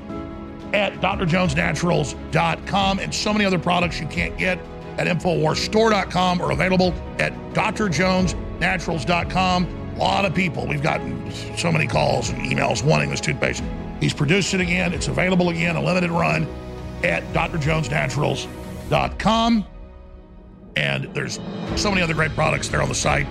at 0.73 0.95
drjonesnaturals.com 0.95 2.99
and 2.99 3.15
so 3.15 3.33
many 3.33 3.45
other 3.45 3.59
products 3.59 4.01
you 4.01 4.07
can't 4.07 4.39
get 4.39 4.59
at 4.99 5.07
InfoWarsStore.com 5.07 6.41
or 6.41 6.51
available 6.53 6.95
at 7.19 7.33
drjonesnaturals.com. 7.55 9.79
A 9.95 9.99
lot 9.99 10.25
of 10.25 10.35
people, 10.35 10.67
we've 10.67 10.83
gotten 10.83 11.31
so 11.57 11.71
many 11.71 11.87
calls 11.87 12.31
and 12.31 12.43
emails 12.43 12.83
wanting 12.83 13.11
this 13.11 13.21
toothpaste. 13.21 13.63
He's 14.01 14.15
produced 14.15 14.55
it 14.55 14.61
again. 14.61 14.93
It's 14.93 15.07
available 15.09 15.51
again, 15.51 15.77
a 15.77 15.83
limited 15.83 16.11
run 16.11 16.49
at 17.05 17.23
drjonesnaturals.com. 17.33 19.67
And 20.75 21.05
there's 21.15 21.39
so 21.77 21.91
many 21.91 22.01
other 22.01 22.15
great 22.15 22.31
products 22.33 22.69
there 22.69 22.81
on 22.83 22.89
the 22.89 22.95
site. 22.95 23.27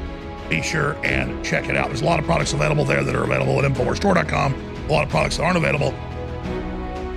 Be 0.50 0.62
sure 0.62 0.96
and 1.04 1.44
check 1.44 1.68
it 1.70 1.76
out. 1.76 1.88
There's 1.88 2.02
a 2.02 2.06
lot 2.06 2.20
of 2.20 2.26
products 2.26 2.54
available 2.54 2.86
there 2.86 3.04
that 3.04 3.16
are 3.16 3.24
available 3.24 3.60
at 3.64 3.72
InfoWarsStore.com. 3.72 4.54
A 4.88 4.92
lot 4.92 5.04
of 5.04 5.10
products 5.10 5.38
that 5.38 5.44
aren't 5.44 5.58
available 5.58 5.96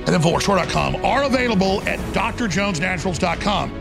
at 0.07 0.21
InfoWarsStore.com 0.21 1.05
are 1.05 1.25
available 1.25 1.83
at 1.83 1.99
drjonesnaturals.com. 2.15 3.81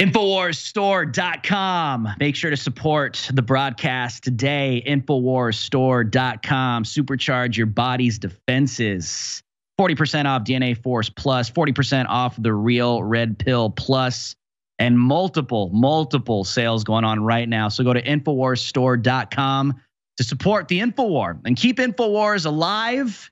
Infowarsstore.com. 0.00 2.08
Make 2.20 2.36
sure 2.36 2.50
to 2.50 2.56
support 2.56 3.28
the 3.32 3.42
broadcast 3.42 4.22
today. 4.22 4.80
Infowarsstore.com. 4.86 6.84
Supercharge 6.84 7.56
your 7.56 7.66
body's 7.66 8.20
defenses. 8.20 9.42
40% 9.80 10.26
off 10.26 10.44
DNA 10.44 10.80
Force 10.80 11.10
Plus, 11.10 11.50
40% 11.50 12.06
off 12.08 12.40
the 12.40 12.52
Real 12.52 13.02
Red 13.02 13.38
Pill 13.38 13.70
Plus, 13.70 14.36
and 14.78 14.98
multiple, 14.98 15.70
multiple 15.72 16.44
sales 16.44 16.84
going 16.84 17.04
on 17.04 17.20
right 17.20 17.48
now. 17.48 17.68
So 17.68 17.84
go 17.84 17.92
to 17.92 18.02
Infowarsstore.com 18.02 19.80
to 20.16 20.24
support 20.24 20.68
the 20.68 20.80
Infowar 20.80 21.40
and 21.44 21.56
keep 21.56 21.78
Infowars 21.78 22.46
alive, 22.46 23.30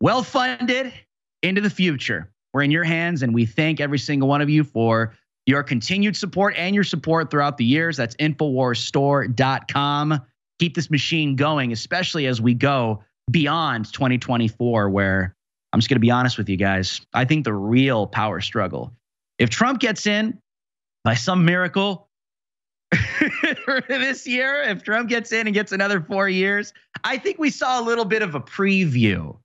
well 0.00 0.22
funded 0.22 0.92
into 1.42 1.60
the 1.60 1.70
future. 1.70 2.30
We're 2.52 2.62
in 2.62 2.70
your 2.70 2.84
hands, 2.84 3.22
and 3.22 3.34
we 3.34 3.46
thank 3.46 3.80
every 3.80 3.98
single 3.98 4.28
one 4.28 4.40
of 4.40 4.48
you 4.48 4.64
for 4.64 5.14
your 5.46 5.62
continued 5.62 6.16
support 6.16 6.54
and 6.56 6.74
your 6.74 6.84
support 6.84 7.30
throughout 7.30 7.56
the 7.56 7.64
years. 7.64 7.96
That's 7.96 8.16
Infowarsstore.com. 8.16 10.20
Keep 10.58 10.74
this 10.74 10.90
machine 10.90 11.36
going, 11.36 11.72
especially 11.72 12.26
as 12.26 12.40
we 12.40 12.54
go 12.54 13.02
beyond 13.30 13.92
2024, 13.92 14.90
where 14.90 15.36
I'm 15.72 15.80
just 15.80 15.88
going 15.88 15.96
to 15.96 16.00
be 16.00 16.10
honest 16.10 16.38
with 16.38 16.48
you 16.48 16.56
guys. 16.56 17.00
I 17.14 17.24
think 17.24 17.44
the 17.44 17.52
real 17.52 18.06
power 18.06 18.40
struggle, 18.40 18.92
if 19.38 19.50
Trump 19.50 19.80
gets 19.80 20.06
in 20.06 20.38
by 21.04 21.14
some 21.14 21.44
miracle 21.44 22.08
this 23.88 24.26
year, 24.26 24.62
if 24.62 24.82
Trump 24.82 25.08
gets 25.08 25.32
in 25.32 25.46
and 25.46 25.54
gets 25.54 25.72
another 25.72 26.00
four 26.00 26.28
years, 26.28 26.72
I 27.04 27.18
think 27.18 27.38
we 27.38 27.50
saw 27.50 27.80
a 27.80 27.84
little 27.84 28.04
bit 28.04 28.22
of 28.22 28.34
a 28.34 28.40
preview. 28.40 29.36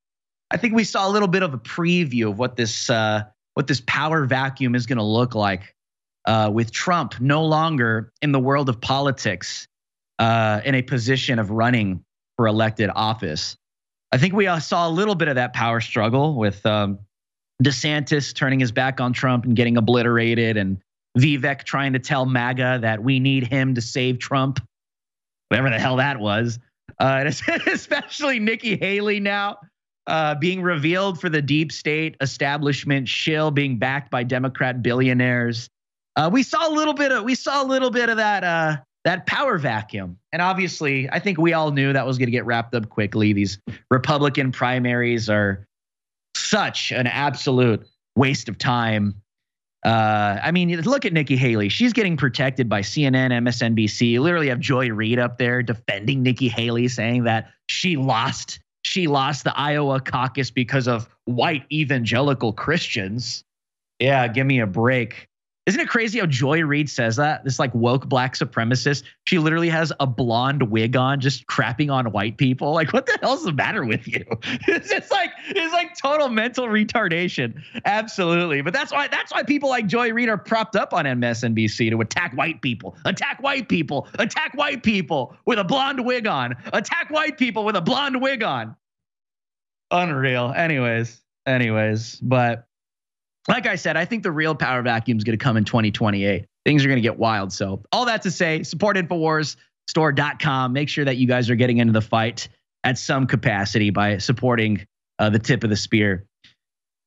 I 0.53 0.57
think 0.57 0.75
we 0.75 0.83
saw 0.83 1.07
a 1.07 1.11
little 1.11 1.27
bit 1.27 1.41
of 1.41 1.55
a 1.55 1.57
preview 1.57 2.29
of 2.29 2.37
what 2.37 2.55
this 2.55 2.89
uh, 2.89 3.23
what 3.55 3.65
this 3.65 3.81
power 3.87 4.25
vacuum 4.25 4.75
is 4.75 4.85
going 4.85 4.99
to 4.99 5.03
look 5.03 5.33
like 5.33 5.73
uh, 6.25 6.51
with 6.53 6.71
Trump 6.71 7.19
no 7.19 7.43
longer 7.43 8.13
in 8.21 8.31
the 8.31 8.39
world 8.39 8.69
of 8.69 8.79
politics 8.79 9.67
uh, 10.19 10.61
in 10.63 10.75
a 10.75 10.83
position 10.83 11.39
of 11.39 11.49
running 11.49 12.03
for 12.37 12.45
elected 12.45 12.91
office. 12.95 13.57
I 14.11 14.19
think 14.19 14.35
we 14.35 14.45
uh, 14.45 14.59
saw 14.59 14.87
a 14.87 14.91
little 14.91 15.15
bit 15.15 15.27
of 15.27 15.35
that 15.35 15.53
power 15.53 15.81
struggle 15.81 16.35
with 16.35 16.63
um, 16.67 16.99
DeSantis 17.63 18.33
turning 18.35 18.59
his 18.59 18.71
back 18.71 19.01
on 19.01 19.11
Trump 19.11 19.45
and 19.45 19.55
getting 19.55 19.75
obliterated, 19.75 20.55
and 20.55 20.77
Vivek 21.17 21.63
trying 21.63 21.93
to 21.93 21.99
tell 21.99 22.27
MAGA 22.27 22.79
that 22.83 23.01
we 23.01 23.19
need 23.19 23.47
him 23.47 23.73
to 23.73 23.81
save 23.81 24.19
Trump, 24.19 24.59
whatever 25.49 25.71
the 25.71 25.79
hell 25.79 25.95
that 25.95 26.19
was. 26.19 26.59
Uh, 26.99 27.31
especially 27.67 28.37
Nikki 28.37 28.77
Haley 28.77 29.19
now 29.19 29.57
uh, 30.07 30.35
being 30.35 30.61
revealed 30.61 31.19
for 31.19 31.29
the 31.29 31.41
deep 31.41 31.71
state 31.71 32.15
establishment 32.21 33.07
shill 33.07 33.51
being 33.51 33.77
backed 33.77 34.11
by 34.11 34.23
Democrat 34.23 34.81
billionaires. 34.81 35.69
Uh, 36.15 36.29
we 36.31 36.43
saw 36.43 36.67
a 36.67 36.73
little 36.73 36.93
bit 36.93 37.11
of 37.11 37.23
we 37.23 37.35
saw 37.35 37.63
a 37.63 37.67
little 37.67 37.89
bit 37.89 38.09
of 38.09 38.17
that 38.17 38.43
uh, 38.43 38.77
that 39.03 39.25
power 39.25 39.57
vacuum, 39.57 40.17
and 40.31 40.41
obviously, 40.41 41.09
I 41.09 41.19
think 41.19 41.37
we 41.37 41.53
all 41.53 41.71
knew 41.71 41.93
that 41.93 42.05
was 42.05 42.17
going 42.17 42.27
to 42.27 42.31
get 42.31 42.45
wrapped 42.45 42.75
up 42.75 42.89
quickly. 42.89 43.33
These 43.33 43.59
Republican 43.89 44.51
primaries 44.51 45.29
are 45.29 45.65
such 46.35 46.91
an 46.91 47.07
absolute 47.07 47.87
waste 48.15 48.49
of 48.49 48.57
time. 48.57 49.15
Uh, 49.83 50.39
I 50.41 50.51
mean, 50.51 50.79
look 50.81 51.03
at 51.05 51.11
Nikki 51.11 51.35
Haley. 51.35 51.67
She's 51.67 51.91
getting 51.91 52.15
protected 52.15 52.69
by 52.69 52.81
CNN, 52.81 53.31
MSNBC. 53.31 54.11
You 54.11 54.21
literally 54.21 54.47
have 54.47 54.59
Joy 54.59 54.89
Reid 54.89 55.19
up 55.19 55.37
there 55.37 55.61
defending 55.61 56.23
Nikki 56.23 56.47
Haley, 56.47 56.87
saying 56.87 57.23
that 57.23 57.49
she 57.67 57.97
lost 57.97 58.59
she 58.83 59.07
lost 59.07 59.43
the 59.43 59.57
Iowa 59.57 59.99
caucus 59.99 60.51
because 60.51 60.87
of 60.87 61.09
white 61.25 61.65
evangelical 61.71 62.53
Christians. 62.53 63.43
Yeah, 63.99 64.27
give 64.27 64.45
me 64.45 64.59
a 64.59 64.67
break. 64.67 65.27
Isn't 65.65 65.79
it 65.79 65.87
crazy 65.87 66.19
how 66.19 66.25
Joy 66.25 66.61
Reid 66.61 66.89
says 66.89 67.15
that? 67.15 67.45
This 67.45 67.57
like 67.57 67.73
woke 67.73 68.09
black 68.09 68.35
supremacist. 68.35 69.03
She 69.25 69.39
literally 69.39 69.69
has 69.69 69.93
a 69.97 70.05
blonde 70.05 70.63
wig 70.63 70.97
on, 70.97 71.21
just 71.21 71.47
crapping 71.47 71.89
on 71.89 72.11
white 72.11 72.37
people. 72.37 72.73
Like, 72.73 72.91
what 72.91 73.05
the 73.05 73.17
hell's 73.21 73.45
the 73.45 73.53
matter 73.53 73.85
with 73.85 74.07
you? 74.07 74.25
It's 74.67 74.89
just 74.89 75.11
like 75.11 75.31
it's 75.47 75.73
like 75.73 75.97
total 75.97 76.29
mental 76.29 76.65
retardation. 76.67 77.61
Absolutely. 77.85 78.61
But 78.61 78.73
that's 78.73 78.91
why 78.91 79.07
that's 79.07 79.31
why 79.31 79.43
people 79.43 79.69
like 79.69 79.87
Joy 79.87 80.11
Reid 80.11 80.29
are 80.29 80.37
propped 80.37 80.75
up 80.75 80.93
on 80.93 81.05
MSNBC 81.05 81.91
to 81.91 82.01
attack 82.01 82.33
white 82.35 82.61
people, 82.61 82.97
attack 83.05 83.41
white 83.41 83.69
people, 83.69 84.07
attack 84.19 84.53
white 84.55 84.83
people 84.83 85.35
with 85.45 85.59
a 85.59 85.63
blonde 85.63 86.03
wig 86.05 86.27
on, 86.27 86.55
attack 86.73 87.09
white 87.09 87.37
people 87.37 87.63
with 87.63 87.75
a 87.75 87.81
blonde 87.81 88.21
wig 88.21 88.43
on. 88.43 88.75
Unreal. 89.91 90.53
Anyways, 90.55 91.21
anyways, 91.45 92.15
but 92.15 92.67
like 93.47 93.67
I 93.67 93.75
said, 93.75 93.97
I 93.97 94.05
think 94.05 94.23
the 94.23 94.31
real 94.31 94.55
power 94.55 94.81
vacuum 94.81 95.17
is 95.17 95.23
going 95.23 95.37
to 95.37 95.43
come 95.43 95.57
in 95.57 95.65
2028. 95.65 96.45
Things 96.65 96.85
are 96.85 96.87
going 96.87 96.97
to 96.97 97.01
get 97.01 97.17
wild. 97.17 97.51
So, 97.51 97.83
all 97.91 98.05
that 98.05 98.21
to 98.23 98.31
say, 98.31 98.63
support 98.63 98.95
InfoWarsStore.com. 98.97 100.73
Make 100.73 100.89
sure 100.89 101.05
that 101.05 101.17
you 101.17 101.27
guys 101.27 101.49
are 101.49 101.55
getting 101.55 101.77
into 101.77 101.93
the 101.93 102.01
fight 102.01 102.47
at 102.83 102.97
some 102.97 103.27
capacity 103.27 103.89
by 103.89 104.17
supporting 104.17 104.85
uh, 105.19 105.29
the 105.29 105.39
tip 105.39 105.63
of 105.63 105.69
the 105.69 105.75
spear. 105.75 106.25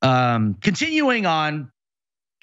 Um, 0.03 0.57
continuing 0.61 1.27
on 1.27 1.71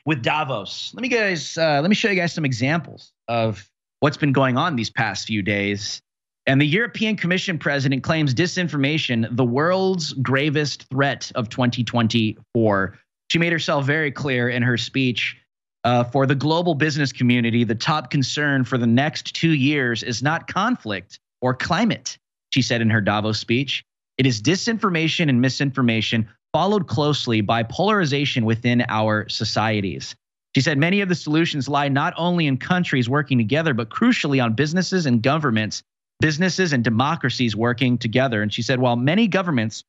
with 0.06 0.24
Davos, 0.24 0.92
let 0.96 1.02
me 1.02 1.08
guys 1.08 1.58
uh, 1.58 1.80
let 1.82 1.90
me 1.90 1.96
show 1.96 2.10
you 2.10 2.16
guys 2.16 2.34
some 2.34 2.46
examples 2.46 3.14
of 3.28 3.70
what's 4.00 4.18
been 4.18 4.34
going 4.34 4.58
on 4.58 4.76
these 4.76 4.90
past 4.90 5.28
few 5.28 5.42
days. 5.42 6.02
And 6.46 6.60
the 6.60 6.66
European 6.66 7.16
Commission 7.16 7.58
president 7.58 8.04
claims 8.04 8.34
disinformation 8.34 9.34
the 9.36 9.46
world's 9.46 10.12
gravest 10.14 10.90
threat 10.90 11.32
of 11.36 11.48
2024. 11.48 13.00
She 13.30 13.40
made 13.40 13.52
herself 13.52 13.86
very 13.86 14.12
clear 14.12 14.50
in 14.50 14.64
her 14.64 14.78
speech. 14.78 15.38
Uh, 15.84 16.04
for 16.04 16.26
the 16.26 16.36
global 16.36 16.76
business 16.76 17.12
community, 17.12 17.66
the 17.66 17.76
top 17.76 18.10
concern 18.10 18.64
for 18.64 18.78
the 18.78 18.88
next 18.88 19.36
two 19.36 19.52
years 19.52 20.02
is 20.02 20.24
not 20.24 20.48
conflict 20.48 21.20
or 21.42 21.54
climate, 21.54 22.18
she 22.52 22.62
said 22.62 22.82
in 22.82 22.90
her 22.90 23.02
Davos 23.02 23.38
speech. 23.40 23.84
It 24.18 24.26
is 24.26 24.42
disinformation 24.42 25.28
and 25.28 25.42
misinformation, 25.42 26.30
followed 26.54 26.88
closely 26.88 27.42
by 27.42 27.64
polarization 27.64 28.46
within 28.46 28.86
our 28.88 29.28
societies. 29.28 30.16
She 30.56 30.62
said 30.62 30.78
many 30.78 31.02
of 31.02 31.10
the 31.10 31.16
solutions 31.16 31.68
lie 31.68 31.90
not 31.90 32.14
only 32.16 32.46
in 32.46 32.58
countries 32.58 33.10
working 33.10 33.38
together, 33.38 33.74
but 33.74 33.90
crucially 33.90 34.42
on 34.42 34.54
businesses 34.54 35.06
and 35.06 35.22
governments, 35.22 35.84
businesses 36.20 36.74
and 36.74 36.84
democracies 36.84 37.56
working 37.56 37.98
together. 37.98 38.42
And 38.42 38.54
she 38.54 38.62
said, 38.62 38.80
while 38.80 38.96
many 38.96 39.28
governments 39.28 39.84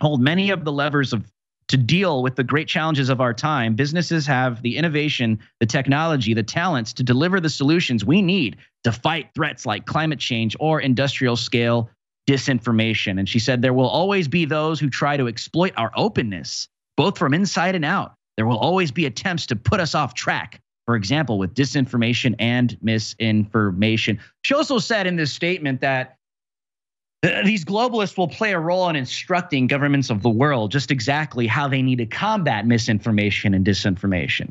hold 0.00 0.20
many 0.20 0.50
of 0.50 0.64
the 0.64 0.72
levers 0.72 1.12
of 1.12 1.24
to 1.72 1.78
deal 1.78 2.22
with 2.22 2.36
the 2.36 2.44
great 2.44 2.68
challenges 2.68 3.08
of 3.08 3.22
our 3.22 3.32
time, 3.32 3.74
businesses 3.74 4.26
have 4.26 4.60
the 4.60 4.76
innovation, 4.76 5.38
the 5.58 5.64
technology, 5.64 6.34
the 6.34 6.42
talents 6.42 6.92
to 6.92 7.02
deliver 7.02 7.40
the 7.40 7.48
solutions 7.48 8.04
we 8.04 8.20
need 8.20 8.58
to 8.84 8.92
fight 8.92 9.30
threats 9.34 9.64
like 9.64 9.86
climate 9.86 10.18
change 10.18 10.54
or 10.60 10.82
industrial 10.82 11.34
scale 11.34 11.88
disinformation. 12.28 13.18
And 13.18 13.26
she 13.26 13.38
said, 13.38 13.62
There 13.62 13.72
will 13.72 13.88
always 13.88 14.28
be 14.28 14.44
those 14.44 14.80
who 14.80 14.90
try 14.90 15.16
to 15.16 15.28
exploit 15.28 15.72
our 15.78 15.90
openness, 15.96 16.68
both 16.98 17.16
from 17.16 17.32
inside 17.32 17.74
and 17.74 17.86
out. 17.86 18.16
There 18.36 18.44
will 18.44 18.58
always 18.58 18.92
be 18.92 19.06
attempts 19.06 19.46
to 19.46 19.56
put 19.56 19.80
us 19.80 19.94
off 19.94 20.12
track, 20.12 20.60
for 20.84 20.94
example, 20.94 21.38
with 21.38 21.54
disinformation 21.54 22.34
and 22.38 22.76
misinformation. 22.82 24.20
She 24.44 24.52
also 24.52 24.78
said 24.78 25.06
in 25.06 25.16
this 25.16 25.32
statement 25.32 25.80
that 25.80 26.18
these 27.22 27.64
globalists 27.64 28.16
will 28.16 28.28
play 28.28 28.52
a 28.52 28.58
role 28.58 28.88
in 28.88 28.96
instructing 28.96 29.66
governments 29.66 30.10
of 30.10 30.22
the 30.22 30.30
world 30.30 30.72
just 30.72 30.90
exactly 30.90 31.46
how 31.46 31.68
they 31.68 31.82
need 31.82 31.98
to 31.98 32.06
combat 32.06 32.66
misinformation 32.66 33.54
and 33.54 33.64
disinformation. 33.64 34.50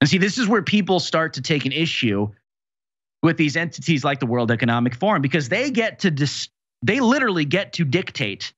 And 0.00 0.08
see, 0.08 0.18
this 0.18 0.38
is 0.38 0.46
where 0.46 0.62
people 0.62 1.00
start 1.00 1.34
to 1.34 1.42
take 1.42 1.66
an 1.66 1.72
issue 1.72 2.28
with 3.22 3.36
these 3.36 3.56
entities 3.56 4.04
like 4.04 4.20
the 4.20 4.26
World 4.26 4.52
Economic 4.52 4.94
Forum 4.94 5.22
because 5.22 5.48
they 5.48 5.70
get 5.70 5.98
to 6.00 6.10
dis- 6.10 6.48
they 6.82 7.00
literally 7.00 7.44
get 7.44 7.72
to 7.74 7.84
dictate 7.84 8.52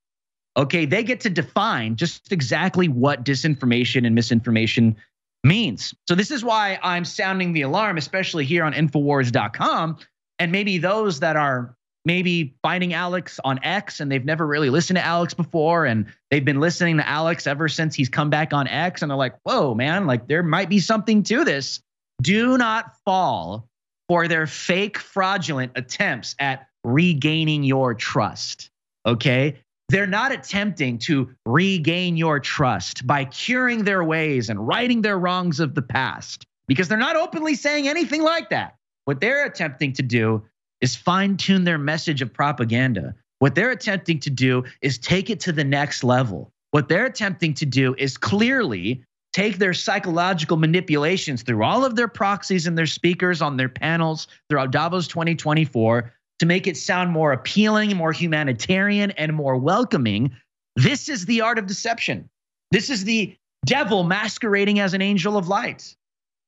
okay 0.57 0.85
they 0.85 1.02
get 1.02 1.20
to 1.20 1.31
define 1.31 1.97
just 1.97 2.33
exactly 2.33 2.89
what 2.89 3.25
disinformation 3.25 4.07
and 4.07 4.15
misinformation 4.15 4.97
means 5.44 5.94
so 6.07 6.15
this 6.15 6.31
is 6.31 6.44
why 6.44 6.78
i'm 6.83 7.05
sounding 7.05 7.52
the 7.52 7.62
alarm 7.62 7.97
especially 7.97 8.44
here 8.44 8.65
on 8.65 8.73
infowars.com 8.73 9.97
and 10.39 10.52
maybe 10.52 10.78
those 10.78 11.20
that 11.20 11.36
are 11.36 11.77
maybe 12.05 12.55
finding 12.62 12.95
alex 12.95 13.39
on 13.45 13.62
x 13.62 14.01
and 14.01 14.11
they've 14.11 14.25
never 14.25 14.47
really 14.47 14.70
listened 14.70 14.97
to 14.97 15.05
alex 15.05 15.35
before 15.35 15.85
and 15.85 16.07
they've 16.31 16.45
been 16.45 16.61
listening 16.61 16.97
to 16.97 17.09
alex 17.09 17.47
ever 17.47 17.69
since 17.69 17.95
he's 17.95 18.09
come 18.09 18.31
back 18.31 18.53
on 18.53 18.67
x 18.69 19.03
and 19.03 19.11
they're 19.11 19.19
like 19.19 19.35
whoa 19.43 19.75
man 19.75 20.07
like 20.07 20.27
there 20.29 20.43
might 20.43 20.69
be 20.69 20.81
something 20.81 21.23
to 21.23 21.45
this 21.45 21.81
do 22.23 22.59
not 22.59 22.97
fall 23.05 23.69
for 24.09 24.27
their 24.27 24.47
fake 24.47 24.99
fraudulent 24.99 25.73
attempts 25.77 26.35
at 26.41 26.67
regaining 26.85 27.62
your 27.62 27.95
trust. 27.95 28.70
Okay. 29.07 29.61
They're 29.89 30.07
not 30.07 30.33
attempting 30.33 30.99
to 30.99 31.31
regain 31.47 32.17
your 32.17 32.41
trust 32.41 33.07
by 33.07 33.25
curing 33.25 33.85
their 33.85 34.05
ways 34.05 34.49
and 34.49 34.67
righting 34.67 35.03
their 35.03 35.19
wrongs 35.19 35.61
of 35.61 35.75
the 35.75 35.83
past 35.83 36.45
because 36.67 36.89
they're 36.89 36.99
not 36.99 37.17
openly 37.17 37.55
saying 37.55 37.89
anything 37.89 38.23
like 38.23 38.51
that. 38.51 38.77
What 39.05 39.20
they're 39.20 39.47
attempting 39.47 39.93
to 39.95 40.03
do 40.03 40.45
is 40.81 40.97
fine 40.97 41.36
tune 41.36 41.65
their 41.65 41.78
message 41.78 42.23
of 42.23 42.33
propaganda. 42.33 43.15
What 43.39 43.55
they're 43.55 43.70
attempting 43.70 44.20
to 44.20 44.31
do 44.31 44.65
is 44.83 44.99
take 44.99 45.31
it 45.31 45.41
to 45.41 45.52
the 45.52 45.65
next 45.65 46.05
level. 46.05 46.52
What 46.70 46.89
they're 46.89 47.07
attempting 47.07 47.55
to 47.55 47.67
do 47.67 47.94
is 47.99 48.17
clearly 48.17 49.02
take 49.33 49.59
their 49.59 49.75
psychological 49.75 50.57
manipulations 50.57 51.42
through 51.42 51.62
all 51.62 51.84
of 51.84 51.97
their 51.97 52.09
proxies 52.09 52.67
and 52.67 52.76
their 52.76 52.86
speakers 52.86 53.41
on 53.41 53.57
their 53.57 53.68
panels 53.68 54.26
throughout 54.49 54.73
Davos 54.73 55.07
2024 55.09 56.12
to 56.41 56.47
make 56.47 56.67
it 56.67 56.76
sound 56.76 57.10
more 57.10 57.33
appealing, 57.33 57.97
more 57.97 58.12
humanitarian, 58.12 59.10
and 59.12 59.34
more 59.34 59.57
welcoming. 59.57 60.34
This 60.76 61.09
is 61.09 61.26
the 61.26 61.42
art 61.42 61.59
of 61.59 61.67
deception. 61.67 62.28
This 62.70 62.91
is 62.91 63.05
the 63.05 63.36
devil 63.67 64.05
masquerading 64.05 64.81
as 64.81 64.94
an 64.94 65.02
angel 65.02 65.36
of 65.36 65.49
light. 65.49 65.94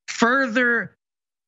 Further 0.09 0.97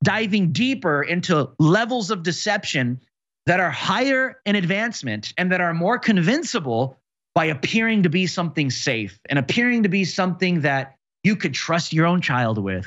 diving 0.05 0.53
deeper 0.53 1.03
into 1.03 1.51
levels 1.59 2.11
of 2.11 2.23
deception 2.23 3.01
that 3.47 3.61
are 3.61 3.71
higher 3.71 4.41
in 4.47 4.57
advancement 4.57 5.35
and 5.37 5.51
that 5.51 5.61
are 5.61 5.75
more 5.75 5.99
convincible 5.99 6.99
by 7.35 7.47
appearing 7.47 8.05
to 8.05 8.09
be 8.09 8.27
something 8.27 8.71
safe 8.71 9.19
and 9.29 9.39
appearing 9.39 9.83
to 9.83 9.89
be 9.89 10.05
something 10.05 10.61
that 10.61 10.97
you 11.25 11.35
could 11.35 11.55
trust 11.55 11.93
your 11.93 12.07
own 12.07 12.21
child 12.21 12.59
with, 12.59 12.87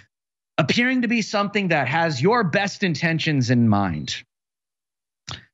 appearing 0.58 1.02
to 1.02 1.08
be 1.08 1.22
something 1.22 1.68
that 1.70 1.88
has 1.88 2.22
your 2.22 2.44
best 2.44 2.84
intentions 2.84 3.50
in 3.50 3.68
mind 3.68 4.24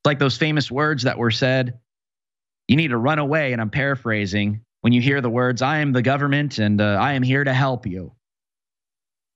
like 0.05 0.19
those 0.19 0.37
famous 0.37 0.69
words 0.69 1.03
that 1.03 1.17
were 1.17 1.31
said. 1.31 1.79
You 2.67 2.75
need 2.75 2.89
to 2.89 2.97
run 2.97 3.19
away. 3.19 3.53
And 3.53 3.61
I'm 3.61 3.69
paraphrasing 3.69 4.61
when 4.81 4.93
you 4.93 5.01
hear 5.01 5.21
the 5.21 5.29
words, 5.29 5.61
I 5.61 5.79
am 5.79 5.93
the 5.93 6.01
government 6.01 6.59
and 6.59 6.81
uh, 6.81 6.97
I 6.99 7.13
am 7.13 7.23
here 7.23 7.43
to 7.43 7.53
help 7.53 7.85
you. 7.85 8.13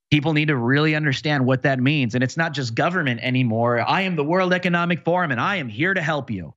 People 0.09 0.33
need 0.33 0.47
to 0.47 0.55
really 0.55 0.95
understand 0.95 1.45
what 1.45 1.63
that 1.63 1.79
means. 1.79 2.15
And 2.15 2.23
it's 2.23 2.37
not 2.37 2.53
just 2.53 2.75
government 2.75 3.19
anymore. 3.21 3.81
I 3.81 4.01
am 4.01 4.15
the 4.15 4.23
World 4.23 4.53
Economic 4.53 5.03
Forum 5.03 5.31
and 5.31 5.41
I 5.41 5.57
am 5.57 5.67
here 5.67 5.93
to 5.93 6.01
help 6.01 6.31
you. 6.31 6.53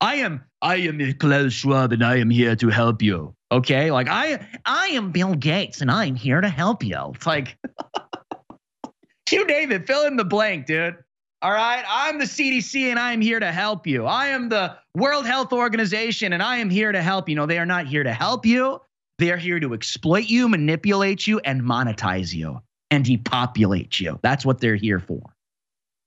I 0.00 0.16
am 0.16 0.44
I 0.60 0.76
am 0.76 1.14
Klaus 1.14 1.52
Schwab 1.52 1.92
and 1.92 2.04
I 2.04 2.16
am 2.16 2.28
here 2.28 2.56
to 2.56 2.68
help 2.68 3.02
you. 3.02 3.34
Okay? 3.52 3.90
Like 3.90 4.08
I 4.08 4.44
I 4.64 4.88
am 4.88 5.12
Bill 5.12 5.34
Gates 5.34 5.80
and 5.80 5.90
I'm 5.90 6.16
here 6.16 6.40
to 6.40 6.48
help 6.48 6.82
you. 6.82 7.12
It's 7.14 7.26
like 7.26 7.56
you 9.30 9.44
it, 9.48 9.86
fill 9.86 10.06
in 10.06 10.16
the 10.16 10.24
blank, 10.24 10.66
dude. 10.66 10.96
All 11.42 11.52
right. 11.52 11.84
I'm 11.88 12.18
the 12.18 12.24
CDC 12.24 12.90
and 12.90 12.98
I 12.98 13.12
am 13.12 13.20
here 13.20 13.38
to 13.38 13.52
help 13.52 13.86
you. 13.86 14.06
I 14.06 14.28
am 14.28 14.48
the 14.48 14.76
World 14.94 15.26
Health 15.26 15.52
Organization 15.52 16.32
and 16.32 16.42
I 16.42 16.56
am 16.56 16.70
here 16.70 16.90
to 16.90 17.02
help 17.02 17.28
you. 17.28 17.36
No, 17.36 17.46
they 17.46 17.58
are 17.58 17.66
not 17.66 17.86
here 17.86 18.02
to 18.02 18.12
help 18.12 18.44
you. 18.44 18.80
They 19.18 19.30
are 19.30 19.36
here 19.36 19.58
to 19.60 19.72
exploit 19.72 20.26
you, 20.26 20.48
manipulate 20.48 21.26
you, 21.26 21.38
and 21.40 21.62
monetize 21.62 22.34
you 22.34 22.60
and 22.90 23.04
depopulate 23.04 23.98
you. 23.98 24.18
That's 24.22 24.44
what 24.44 24.60
they're 24.60 24.76
here 24.76 25.00
for. 25.00 25.22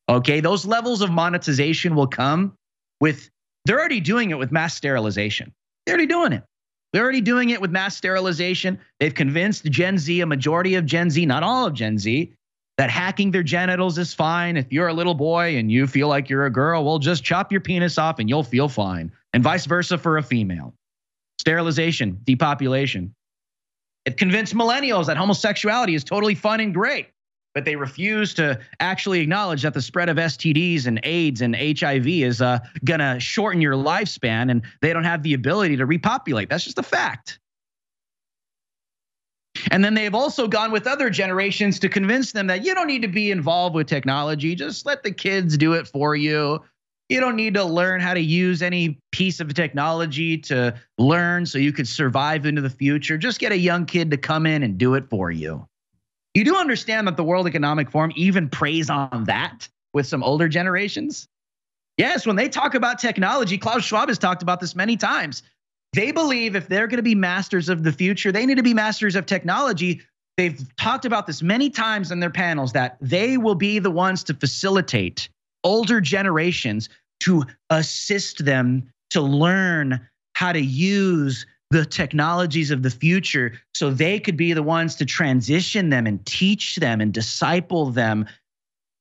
Okay. 0.08 0.40
Those 0.40 0.66
levels 0.66 1.02
of 1.02 1.12
monetization 1.12 1.96
will 1.96 2.08
come 2.08 2.54
with, 3.00 3.30
they're 3.66 3.80
already 3.80 4.00
doing 4.00 4.32
it 4.32 4.38
with 4.38 4.52
mass 4.52 4.76
sterilization. 4.76 5.52
They're 5.86 5.96
already 5.96 6.08
doing 6.08 6.34
it. 6.34 6.44
They're 6.92 7.04
already 7.04 7.22
doing 7.22 7.50
it 7.52 7.62
with 7.62 7.72
mass 7.72 7.96
sterilization. 7.96 8.80
They've 9.00 9.14
convinced 9.14 9.66
Gen 9.66 9.98
Z, 9.98 10.22
a 10.22 10.26
majority 10.26 10.76
of 10.76 10.86
Gen 10.86 11.10
Z, 11.10 11.26
not 11.26 11.44
all 11.44 11.68
of 11.68 11.74
Gen 11.74 12.00
Z, 12.00 12.34
that 12.78 12.90
hacking 12.90 13.32
their 13.32 13.44
genitals 13.44 13.98
is 13.98 14.14
fine. 14.14 14.58
If 14.58 14.72
you're 14.72 14.88
a 14.88 14.94
little 14.94 15.14
boy 15.14 15.58
and 15.58 15.72
you 15.72 15.86
feel 15.86 16.08
like 16.08 16.30
you're 16.30 16.46
a 16.46 16.52
girl, 16.52 16.84
well, 16.84 16.98
just 16.98 17.24
chop 17.24 17.52
your 17.52 17.62
penis 17.62 17.98
off 17.98 18.18
and 18.20 18.28
you'll 18.30 18.44
feel 18.44 18.70
fine. 18.70 19.12
And 19.34 19.44
vice 19.44 19.66
versa 19.66 19.98
for 19.98 20.18
a 20.18 20.24
female. 20.24 20.74
Sterilization, 21.40 22.20
depopulation. 22.26 23.16
It 24.06 24.18
convinced 24.18 24.54
millennials 24.54 25.06
that 25.08 25.18
homosexuality 25.18 25.96
is 25.96 26.04
totally 26.04 26.36
fun 26.36 26.60
and 26.60 26.74
great, 26.74 27.08
but 27.54 27.64
they 27.64 27.78
refuse 27.78 28.34
to 28.36 28.60
actually 28.80 29.22
acknowledge 29.22 29.62
that 29.62 29.74
the 29.74 29.82
spread 29.82 30.10
of 30.10 30.18
STDs 30.18 30.86
and 30.86 31.00
AIDS 31.04 31.42
and 31.42 31.56
HIV 31.56 32.08
is 32.08 32.42
uh, 32.42 32.60
going 32.84 33.00
to 33.00 33.20
shorten 33.20 33.62
your 33.62 33.76
lifespan 33.76 34.52
and 34.52 34.64
they 34.82 34.92
don't 34.92 35.06
have 35.06 35.24
the 35.24 35.34
ability 35.34 35.78
to 35.78 35.86
repopulate. 35.86 36.50
That's 36.50 36.66
just 36.66 36.78
a 36.78 36.84
fact. 36.84 37.40
And 39.72 39.84
then 39.84 39.94
they've 39.94 40.16
also 40.16 40.48
gone 40.48 40.72
with 40.72 40.88
other 40.88 41.10
generations 41.10 41.80
to 41.80 41.90
convince 41.90 42.32
them 42.32 42.48
that 42.48 42.64
you 42.66 42.76
don't 42.76 42.88
need 42.88 43.02
to 43.02 43.08
be 43.08 43.32
involved 43.32 43.76
with 43.76 43.88
technology. 43.88 44.56
Just 44.56 44.86
let 44.86 45.04
the 45.04 45.12
kids 45.12 45.58
do 45.58 45.74
it 45.74 45.88
for 45.88 46.16
you. 46.16 46.62
You 47.10 47.20
don't 47.20 47.36
need 47.36 47.56
to 47.56 47.64
learn 47.64 48.02
how 48.02 48.14
to 48.14 48.22
use 48.22 48.62
any 48.62 49.00
piece 49.12 49.40
of 49.40 49.52
technology 49.56 50.38
to 50.38 50.76
learn 51.00 51.48
so 51.48 51.58
you 51.58 51.74
could 51.74 51.88
survive 51.88 52.46
into 52.46 52.62
the 52.62 52.70
future. 52.70 53.18
Just 53.18 53.40
get 53.40 53.52
a 53.52 53.58
young 53.58 53.88
kid 53.88 54.12
to 54.12 54.18
come 54.18 54.46
in 54.46 54.62
and 54.62 54.78
do 54.78 54.94
it 54.94 55.10
for 55.10 55.32
you. 55.32 55.68
You 56.36 56.44
do 56.44 56.56
understand 56.56 57.08
that 57.08 57.18
the 57.18 57.24
World 57.24 57.48
Economic 57.48 57.90
Forum 57.90 58.12
even 58.16 58.48
preys 58.48 58.92
on 58.92 59.24
that 59.26 59.68
with 59.92 60.06
some 60.06 60.24
older 60.24 60.48
generations? 60.48 61.28
Yes, 61.98 62.28
when 62.28 62.36
they 62.36 62.48
talk 62.48 62.76
about 62.76 63.00
technology, 63.00 63.58
Klaus 63.58 63.84
Schwab 63.84 64.08
has 64.08 64.20
talked 64.20 64.44
about 64.44 64.60
this 64.60 64.76
many 64.76 64.96
times. 64.96 65.42
They 65.94 66.12
believe 66.12 66.56
if 66.56 66.68
they're 66.68 66.86
going 66.86 66.98
to 66.98 67.04
be 67.04 67.16
masters 67.16 67.70
of 67.70 67.84
the 67.84 67.92
future, 67.92 68.32
they 68.32 68.46
need 68.46 68.58
to 68.58 68.64
be 68.64 68.76
masters 68.76 69.16
of 69.16 69.26
technology. 69.26 70.02
they've 70.38 70.64
talked 70.78 71.06
about 71.06 71.26
this 71.26 71.42
many 71.42 71.72
times 71.72 72.12
in 72.12 72.20
their 72.20 72.30
panels 72.30 72.72
that 72.74 72.98
they 73.02 73.38
will 73.38 73.56
be 73.56 73.80
the 73.80 73.92
ones 73.92 74.24
to 74.26 74.36
facilitate 74.36 75.28
older 75.64 76.02
generations 76.02 76.90
to 77.22 77.44
assist 77.70 78.46
them 78.46 78.92
to 79.10 79.22
learn 79.22 80.00
how 80.34 80.52
to 80.52 80.62
use 80.62 81.46
the 81.72 81.86
technologies 81.86 82.72
of 82.72 82.82
the 82.82 82.90
future 82.90 83.54
so 83.76 83.92
they 83.92 84.20
could 84.20 84.38
be 84.38 84.54
the 84.54 84.64
ones 84.64 84.96
to 84.96 85.06
transition 85.06 85.90
them 85.90 86.08
and 86.08 86.26
teach 86.26 86.78
them 86.78 87.00
and 87.00 87.14
disciple 87.14 87.92
them 87.92 88.26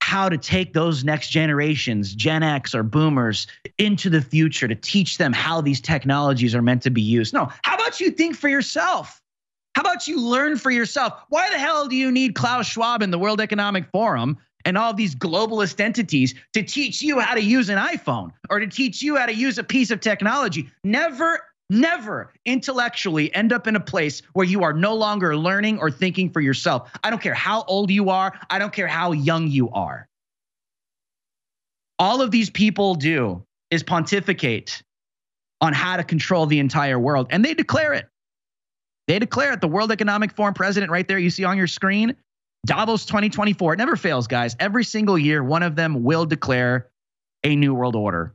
how 0.02 0.28
to 0.28 0.38
take 0.38 0.72
those 0.72 1.04
next 1.04 1.28
generations, 1.28 2.14
Gen 2.14 2.42
X 2.42 2.74
or 2.74 2.82
boomers, 2.82 3.46
into 3.76 4.08
the 4.08 4.22
future 4.22 4.66
to 4.66 4.74
teach 4.74 5.18
them 5.18 5.32
how 5.32 5.60
these 5.60 5.80
technologies 5.80 6.54
are 6.54 6.62
meant 6.62 6.82
to 6.82 6.90
be 6.90 7.02
used. 7.02 7.34
No, 7.34 7.50
how 7.62 7.74
about 7.74 8.00
you 8.00 8.10
think 8.10 8.34
for 8.34 8.48
yourself? 8.48 9.20
How 9.74 9.82
about 9.82 10.08
you 10.08 10.20
learn 10.20 10.56
for 10.56 10.70
yourself? 10.70 11.12
Why 11.28 11.50
the 11.50 11.58
hell 11.58 11.88
do 11.88 11.96
you 11.96 12.10
need 12.10 12.34
Klaus 12.34 12.66
Schwab 12.66 13.02
and 13.02 13.12
the 13.12 13.18
World 13.18 13.40
Economic 13.40 13.86
Forum 13.92 14.38
and 14.64 14.76
all 14.76 14.92
these 14.92 15.14
globalist 15.14 15.80
entities 15.80 16.34
to 16.52 16.62
teach 16.62 17.02
you 17.02 17.20
how 17.20 17.34
to 17.34 17.42
use 17.42 17.68
an 17.68 17.78
iPhone 17.78 18.30
or 18.50 18.60
to 18.60 18.66
teach 18.66 19.02
you 19.02 19.16
how 19.16 19.26
to 19.26 19.34
use 19.34 19.58
a 19.58 19.64
piece 19.64 19.90
of 19.90 20.00
technology? 20.00 20.68
Never 20.84 21.40
never 21.70 22.32
intellectually 22.44 23.34
end 23.34 23.52
up 23.52 23.66
in 23.66 23.76
a 23.76 23.80
place 23.80 24.22
where 24.32 24.46
you 24.46 24.62
are 24.62 24.72
no 24.72 24.94
longer 24.94 25.36
learning 25.36 25.78
or 25.78 25.90
thinking 25.90 26.30
for 26.30 26.40
yourself. 26.40 26.90
I 27.04 27.10
don't 27.10 27.20
care 27.20 27.34
how 27.34 27.64
old 27.64 27.90
you 27.90 28.10
are, 28.10 28.38
I 28.50 28.58
don't 28.58 28.72
care 28.72 28.86
how 28.86 29.12
young 29.12 29.48
you 29.48 29.68
are. 29.70 30.08
All 31.98 32.22
of 32.22 32.30
these 32.30 32.48
people 32.48 32.94
do 32.94 33.44
is 33.70 33.82
pontificate 33.82 34.82
on 35.60 35.72
how 35.72 35.96
to 35.96 36.04
control 36.04 36.46
the 36.46 36.60
entire 36.60 36.98
world, 36.98 37.26
and 37.30 37.44
they 37.44 37.54
declare 37.54 37.92
it. 37.92 38.06
They 39.08 39.18
declare 39.18 39.52
it. 39.52 39.60
The 39.60 39.68
World 39.68 39.90
Economic 39.90 40.32
Forum 40.32 40.54
president, 40.54 40.92
right 40.92 41.08
there, 41.08 41.18
you 41.18 41.30
see 41.30 41.44
on 41.44 41.56
your 41.56 41.66
screen, 41.66 42.14
Davos 42.66 43.06
2024. 43.06 43.74
It 43.74 43.76
never 43.76 43.96
fails, 43.96 44.26
guys. 44.26 44.56
Every 44.58 44.84
single 44.84 45.18
year, 45.18 45.42
one 45.42 45.62
of 45.62 45.76
them 45.76 46.02
will 46.02 46.26
declare 46.26 46.88
a 47.44 47.56
new 47.56 47.74
world 47.74 47.96
order. 47.96 48.34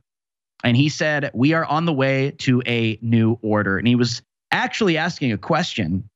And 0.62 0.76
he 0.76 0.88
said, 0.88 1.30
We 1.34 1.52
are 1.52 1.64
on 1.64 1.84
the 1.84 1.92
way 1.92 2.32
to 2.38 2.62
a 2.66 2.98
new 3.02 3.38
order. 3.42 3.78
And 3.78 3.86
he 3.86 3.94
was 3.94 4.22
actually 4.50 4.96
asking 4.96 5.32
a 5.32 5.38
question 5.38 6.08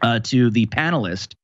uh, 0.00 0.20
to 0.20 0.50
the 0.50 0.66
panelist. 0.66 1.34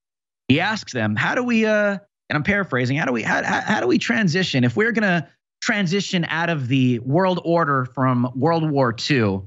He 0.48 0.60
asks 0.60 0.92
them, 0.92 1.14
How 1.14 1.34
do 1.34 1.44
we, 1.44 1.66
uh, 1.66 1.98
and 2.30 2.36
I'm 2.36 2.42
paraphrasing, 2.42 2.96
how 2.96 3.04
do 3.04 3.12
we, 3.12 3.22
how, 3.22 3.42
how, 3.42 3.60
how 3.60 3.80
do 3.80 3.86
we 3.86 3.98
transition? 3.98 4.64
If 4.64 4.76
we're 4.76 4.92
going 4.92 5.02
to 5.02 5.28
transition 5.60 6.24
out 6.28 6.50
of 6.50 6.68
the 6.68 6.98
world 7.00 7.40
order 7.44 7.84
from 7.94 8.32
World 8.34 8.68
War 8.68 8.94
II, 9.10 9.42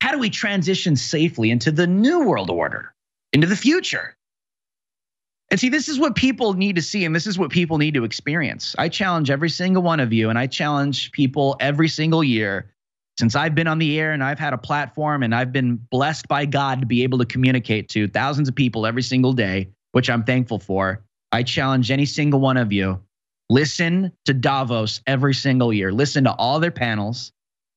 how 0.00 0.12
do 0.12 0.18
we 0.18 0.30
transition 0.30 0.96
safely 0.96 1.50
into 1.50 1.70
the 1.70 1.86
new 1.86 2.26
world 2.26 2.50
order, 2.50 2.92
into 3.32 3.46
the 3.46 3.56
future? 3.56 4.16
And 5.54 5.60
see, 5.60 5.68
this 5.68 5.88
is 5.88 6.00
what 6.00 6.16
people 6.16 6.54
need 6.54 6.74
to 6.74 6.82
see, 6.82 7.04
and 7.04 7.14
this 7.14 7.28
is 7.28 7.38
what 7.38 7.48
people 7.48 7.78
need 7.78 7.94
to 7.94 8.02
experience. 8.02 8.74
I 8.76 8.88
challenge 8.88 9.30
every 9.30 9.48
single 9.48 9.84
one 9.84 10.00
of 10.00 10.12
you, 10.12 10.28
and 10.28 10.36
I 10.36 10.48
challenge 10.48 11.12
people 11.12 11.56
every 11.60 11.86
single 11.86 12.24
year 12.24 12.72
since 13.20 13.36
I've 13.36 13.54
been 13.54 13.68
on 13.68 13.78
the 13.78 14.00
air 14.00 14.10
and 14.10 14.24
I've 14.24 14.40
had 14.40 14.52
a 14.52 14.58
platform 14.58 15.22
and 15.22 15.32
I've 15.32 15.52
been 15.52 15.76
blessed 15.76 16.26
by 16.26 16.44
God 16.44 16.80
to 16.80 16.86
be 16.88 17.04
able 17.04 17.18
to 17.18 17.24
communicate 17.24 17.88
to 17.90 18.08
thousands 18.08 18.48
of 18.48 18.56
people 18.56 18.84
every 18.84 19.02
single 19.02 19.32
day, 19.32 19.68
which 19.92 20.10
I'm 20.10 20.24
thankful 20.24 20.58
for. 20.58 21.04
I 21.30 21.44
challenge 21.44 21.92
any 21.92 22.04
single 22.04 22.40
one 22.40 22.56
of 22.56 22.72
you 22.72 23.00
listen 23.48 24.10
to 24.24 24.34
Davos 24.34 25.02
every 25.06 25.34
single 25.34 25.72
year, 25.72 25.92
listen 25.92 26.24
to 26.24 26.32
all 26.32 26.58
their 26.58 26.72
panels, 26.72 27.30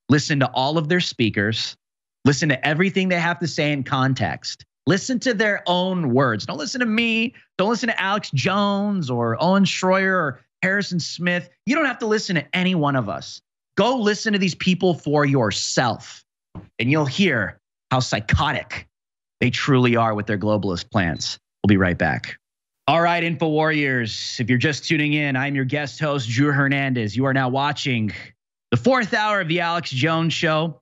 listen 0.10 0.40
to 0.40 0.50
all 0.50 0.80
of 0.80 0.90
their 0.90 1.00
speakers, 1.00 1.78
listen 2.26 2.50
to 2.50 2.68
everything 2.68 3.10
they 3.10 3.20
have 3.20 3.38
to 3.38 3.48
say 3.48 3.72
in 3.72 3.84
context. 3.84 4.66
Listen 4.88 5.20
to 5.20 5.34
their 5.34 5.64
own 5.68 6.14
words. 6.14 6.46
Don't 6.46 6.58
listen 6.58 6.80
to 6.80 6.86
me. 6.86 7.36
Don't 7.58 7.70
listen 7.70 7.90
to 7.90 8.02
Alex 8.02 8.32
Jones 8.34 9.10
or 9.10 9.36
Owen 9.44 9.66
Schroyer 9.66 10.14
or 10.14 10.42
Harrison 10.64 11.02
Smith. 11.02 11.50
You 11.66 11.76
don't 11.76 11.86
have 11.86 12.00
to 12.00 12.08
listen 12.08 12.36
to 12.36 12.56
any 12.56 12.74
one 12.74 12.96
of 12.96 13.10
us. 13.10 13.42
Go 13.76 13.98
listen 13.98 14.32
to 14.32 14.40
these 14.40 14.56
people 14.56 14.94
for 14.94 15.26
yourself, 15.26 16.24
and 16.80 16.90
you'll 16.90 17.06
hear 17.06 17.60
how 17.92 18.00
psychotic 18.00 18.88
they 19.42 19.50
truly 19.50 19.98
are 19.98 20.16
with 20.16 20.26
their 20.26 20.38
globalist 20.38 20.90
plans. 20.90 21.38
We'll 21.64 21.68
be 21.68 21.78
right 21.78 21.98
back. 21.98 22.38
All 22.88 23.02
right, 23.02 23.22
Info 23.22 23.50
Warriors. 23.50 24.38
If 24.40 24.50
you're 24.50 24.58
just 24.58 24.86
tuning 24.86 25.12
in, 25.12 25.36
I'm 25.36 25.54
your 25.54 25.66
guest 25.66 26.00
host, 26.00 26.30
Drew 26.30 26.54
Hernandez. 26.54 27.16
You 27.18 27.26
are 27.26 27.34
now 27.34 27.50
watching 27.50 28.14
the 28.72 28.78
fourth 28.78 29.14
hour 29.14 29.42
of 29.42 29.50
the 29.50 29.60
Alex 29.60 29.92
Jones 29.92 30.34
Show. 30.34 30.82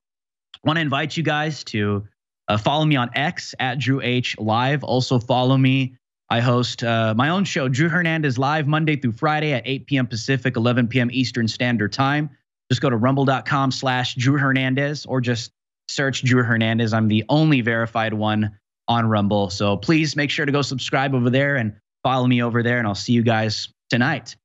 I 0.54 0.58
want 0.62 0.76
to 0.76 0.80
invite 0.80 1.16
you 1.16 1.24
guys 1.24 1.64
to 1.64 2.06
uh, 2.48 2.56
follow 2.56 2.84
me 2.84 2.96
on 2.96 3.10
X 3.14 3.54
at 3.58 3.78
Drew 3.78 4.00
H 4.00 4.38
Live. 4.38 4.84
Also 4.84 5.18
follow 5.18 5.56
me. 5.56 5.96
I 6.28 6.40
host 6.40 6.82
uh, 6.82 7.14
my 7.16 7.28
own 7.28 7.44
show, 7.44 7.68
Drew 7.68 7.88
Hernandez 7.88 8.36
Live, 8.36 8.66
Monday 8.66 8.96
through 8.96 9.12
Friday 9.12 9.52
at 9.52 9.62
8 9.64 9.86
p.m. 9.86 10.06
Pacific, 10.06 10.56
11 10.56 10.88
p.m. 10.88 11.08
Eastern 11.12 11.46
Standard 11.46 11.92
Time. 11.92 12.30
Just 12.70 12.82
go 12.82 12.90
to 12.90 12.96
rumble.com 12.96 13.70
slash 13.70 14.16
Drew 14.16 14.36
Hernandez 14.36 15.06
or 15.06 15.20
just 15.20 15.52
search 15.88 16.24
Drew 16.24 16.42
Hernandez. 16.42 16.92
I'm 16.92 17.06
the 17.06 17.24
only 17.28 17.60
verified 17.60 18.12
one 18.12 18.58
on 18.88 19.08
Rumble. 19.08 19.50
So 19.50 19.76
please 19.76 20.16
make 20.16 20.30
sure 20.30 20.46
to 20.46 20.52
go 20.52 20.62
subscribe 20.62 21.14
over 21.14 21.30
there 21.30 21.56
and 21.56 21.74
follow 22.02 22.26
me 22.26 22.42
over 22.42 22.62
there, 22.62 22.78
and 22.78 22.86
I'll 22.86 22.94
see 22.94 23.12
you 23.12 23.22
guys 23.22 23.68
tonight. 23.90 24.36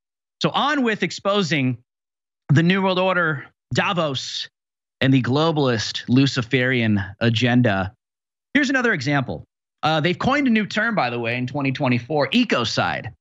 So, 0.42 0.50
on 0.50 0.82
with 0.82 1.04
exposing 1.04 1.78
the 2.50 2.64
New 2.64 2.82
World 2.82 2.98
Order, 2.98 3.46
Davos, 3.74 4.50
and 5.02 5.14
the 5.14 5.22
globalist 5.22 6.04
Luciferian 6.08 7.04
agenda. 7.20 7.94
Here's 8.54 8.70
another 8.70 8.94
example. 8.94 9.46
Uh, 9.84 10.00
they've 10.00 10.18
coined 10.18 10.48
a 10.48 10.52
new 10.52 10.66
term, 10.66 10.94
by 10.94 11.10
the 11.10 11.20
way, 11.20 11.38
in 11.38 11.48
2024 11.48 12.30
ecocide. 12.30 13.12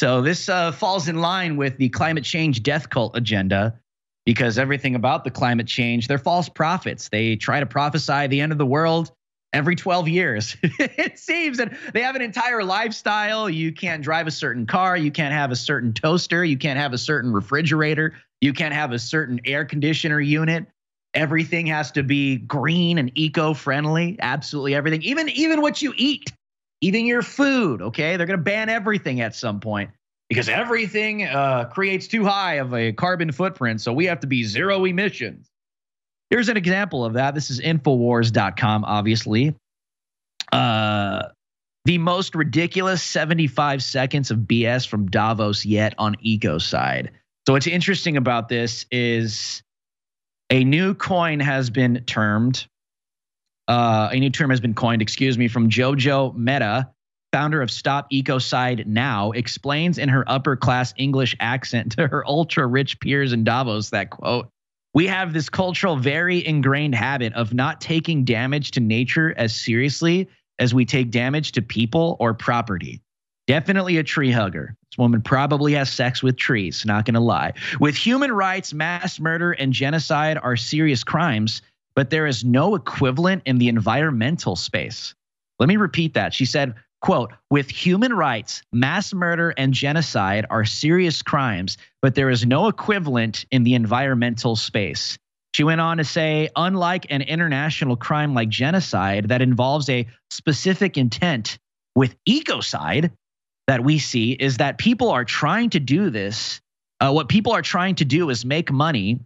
So 0.00 0.20
this 0.20 0.48
uh, 0.48 0.72
falls 0.72 1.08
in 1.08 1.20
line 1.20 1.56
with 1.56 1.76
the 1.78 1.88
climate 1.88 2.24
change 2.24 2.62
death 2.62 2.90
cult 2.90 3.16
agenda 3.16 3.78
because 4.26 4.58
everything 4.58 4.94
about 4.94 5.24
the 5.24 5.30
climate 5.30 5.66
change, 5.66 6.08
they're 6.08 6.18
false 6.18 6.48
prophets. 6.48 7.08
They 7.08 7.36
try 7.36 7.60
to 7.60 7.66
prophesy 7.66 8.26
the 8.26 8.40
end 8.40 8.52
of 8.52 8.58
the 8.58 8.66
world 8.66 9.12
every 9.52 9.74
12 9.74 10.08
years. 10.08 10.56
it 10.62 11.18
seems 11.18 11.58
that 11.58 11.72
they 11.94 12.02
have 12.02 12.14
an 12.16 12.22
entire 12.22 12.62
lifestyle. 12.62 13.48
You 13.48 13.72
can't 13.72 14.02
drive 14.02 14.26
a 14.26 14.30
certain 14.30 14.66
car. 14.66 14.96
You 14.96 15.10
can't 15.10 15.32
have 15.32 15.50
a 15.50 15.56
certain 15.56 15.92
toaster. 15.92 16.44
You 16.44 16.58
can't 16.58 16.78
have 16.78 16.92
a 16.92 16.98
certain 16.98 17.32
refrigerator. 17.32 18.14
You 18.40 18.52
can't 18.52 18.74
have 18.74 18.92
a 18.92 18.98
certain 18.98 19.40
air 19.44 19.64
conditioner 19.64 20.20
unit. 20.20 20.66
Everything 21.14 21.66
has 21.66 21.90
to 21.92 22.02
be 22.02 22.36
green 22.36 22.98
and 22.98 23.10
eco-friendly. 23.14 24.16
Absolutely 24.20 24.74
everything. 24.74 25.02
Even 25.02 25.28
even 25.30 25.60
what 25.60 25.80
you 25.80 25.94
eat, 25.96 26.32
even 26.80 27.06
your 27.06 27.22
food. 27.22 27.82
Okay, 27.82 28.16
they're 28.16 28.26
going 28.26 28.38
to 28.38 28.44
ban 28.44 28.68
everything 28.68 29.20
at 29.20 29.34
some 29.34 29.60
point 29.60 29.90
because 30.28 30.48
everything 30.48 31.24
uh, 31.24 31.64
creates 31.64 32.06
too 32.06 32.24
high 32.24 32.54
of 32.54 32.74
a 32.74 32.92
carbon 32.92 33.32
footprint. 33.32 33.80
So 33.80 33.92
we 33.92 34.04
have 34.06 34.20
to 34.20 34.26
be 34.26 34.44
zero 34.44 34.84
emissions. 34.84 35.48
Here's 36.30 36.48
an 36.48 36.56
example 36.58 37.04
of 37.04 37.14
that. 37.14 37.34
This 37.34 37.50
is 37.50 37.60
Infowars.com, 37.60 38.84
obviously. 38.84 39.56
Uh, 40.52 41.22
the 41.84 41.98
most 41.98 42.34
ridiculous 42.34 43.02
75 43.02 43.82
seconds 43.82 44.30
of 44.30 44.40
BS 44.40 44.86
from 44.86 45.06
Davos 45.06 45.64
yet 45.64 45.94
on 45.96 46.16
ecocide 46.16 47.08
So 47.46 47.54
what's 47.54 47.66
interesting 47.66 48.18
about 48.18 48.50
this 48.50 48.84
is 48.90 49.62
a 50.50 50.64
new 50.64 50.94
coin 50.94 51.40
has 51.40 51.70
been 51.70 52.02
termed. 52.06 52.66
Uh, 53.66 54.08
a 54.12 54.18
new 54.18 54.30
term 54.30 54.50
has 54.50 54.60
been 54.60 54.74
coined, 54.74 55.02
excuse 55.02 55.36
me, 55.36 55.48
from 55.48 55.68
Jojo 55.68 56.34
Mehta, 56.34 56.88
founder 57.32 57.60
of 57.60 57.70
Stop 57.70 58.10
Ecocide 58.10 58.86
Now, 58.86 59.32
explains 59.32 59.98
in 59.98 60.08
her 60.08 60.24
upper 60.26 60.56
class 60.56 60.94
English 60.96 61.36
accent 61.38 61.92
to 61.92 62.06
her 62.06 62.26
ultra 62.26 62.66
rich 62.66 62.98
peers 63.00 63.32
in 63.32 63.44
Davos 63.44 63.90
that, 63.90 64.10
quote, 64.10 64.48
we 64.94 65.06
have 65.06 65.34
this 65.34 65.50
cultural, 65.50 65.96
very 65.96 66.44
ingrained 66.44 66.94
habit 66.94 67.34
of 67.34 67.52
not 67.52 67.80
taking 67.80 68.24
damage 68.24 68.70
to 68.72 68.80
nature 68.80 69.34
as 69.36 69.54
seriously 69.54 70.28
as 70.58 70.72
we 70.72 70.86
take 70.86 71.10
damage 71.10 71.52
to 71.52 71.62
people 71.62 72.16
or 72.18 72.32
property. 72.32 73.02
Definitely 73.46 73.98
a 73.98 74.02
tree 74.02 74.32
hugger. 74.32 74.77
Woman 74.98 75.22
probably 75.22 75.72
has 75.74 75.90
sex 75.90 76.22
with 76.22 76.36
trees, 76.36 76.84
not 76.84 77.04
going 77.04 77.14
to 77.14 77.20
lie. 77.20 77.54
With 77.80 77.94
human 77.94 78.32
rights, 78.32 78.74
mass 78.74 79.18
murder, 79.18 79.52
and 79.52 79.72
genocide 79.72 80.38
are 80.42 80.56
serious 80.56 81.04
crimes, 81.04 81.62
but 81.94 82.10
there 82.10 82.26
is 82.26 82.44
no 82.44 82.74
equivalent 82.74 83.42
in 83.46 83.58
the 83.58 83.68
environmental 83.68 84.56
space. 84.56 85.14
Let 85.58 85.68
me 85.68 85.76
repeat 85.76 86.14
that. 86.14 86.34
She 86.34 86.44
said, 86.44 86.74
quote, 87.00 87.32
with 87.50 87.70
human 87.70 88.12
rights, 88.12 88.62
mass 88.72 89.14
murder, 89.14 89.54
and 89.56 89.72
genocide 89.72 90.46
are 90.50 90.64
serious 90.64 91.22
crimes, 91.22 91.78
but 92.02 92.14
there 92.14 92.30
is 92.30 92.44
no 92.44 92.66
equivalent 92.68 93.46
in 93.50 93.62
the 93.62 93.74
environmental 93.74 94.56
space. 94.56 95.16
She 95.54 95.64
went 95.64 95.80
on 95.80 95.98
to 95.98 96.04
say, 96.04 96.50
unlike 96.56 97.06
an 97.10 97.22
international 97.22 97.96
crime 97.96 98.34
like 98.34 98.48
genocide 98.48 99.28
that 99.28 99.42
involves 99.42 99.88
a 99.88 100.06
specific 100.30 100.96
intent 100.96 101.58
with 101.94 102.16
ecocide, 102.28 103.10
that 103.68 103.84
we 103.84 103.98
see 103.98 104.32
is 104.32 104.56
that 104.56 104.78
people 104.78 105.10
are 105.10 105.24
trying 105.24 105.70
to 105.70 105.80
do 105.80 106.10
this. 106.10 106.60
Uh, 107.00 107.12
what 107.12 107.28
people 107.28 107.52
are 107.52 107.62
trying 107.62 107.94
to 107.94 108.04
do 108.04 108.28
is 108.30 108.44
make 108.44 108.72
money, 108.72 109.20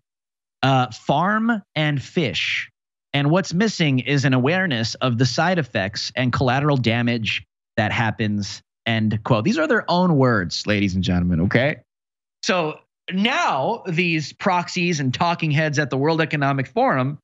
uh, 0.63 0.91
farm 0.91 1.63
and 1.75 2.03
fish. 2.03 2.71
And 3.15 3.31
what's 3.31 3.55
missing 3.55 4.01
is 4.01 4.27
an 4.27 4.35
awareness 4.35 4.95
of 4.97 5.17
the 5.17 5.25
side 5.25 5.59
effects 5.59 6.13
and 6.15 6.31
collateral 6.33 6.77
damage 6.77 7.45
that 7.77 7.93
happens 7.93 8.63
End 8.87 9.23
quote. 9.25 9.45
These 9.45 9.59
are 9.59 9.67
their 9.67 9.89
own 9.91 10.17
words, 10.17 10.67
ladies 10.67 10.95
and 10.95 11.05
gentlemen. 11.05 11.43
Okay. 11.43 11.77
So 12.43 12.81
now 13.13 13.85
these 13.87 14.33
proxies 14.33 14.99
and 14.99 15.15
talking 15.15 15.51
heads 15.51 15.79
at 15.79 15.91
the 15.91 15.97
World 15.97 16.21
Economic 16.21 16.67
Forum 16.67 17.19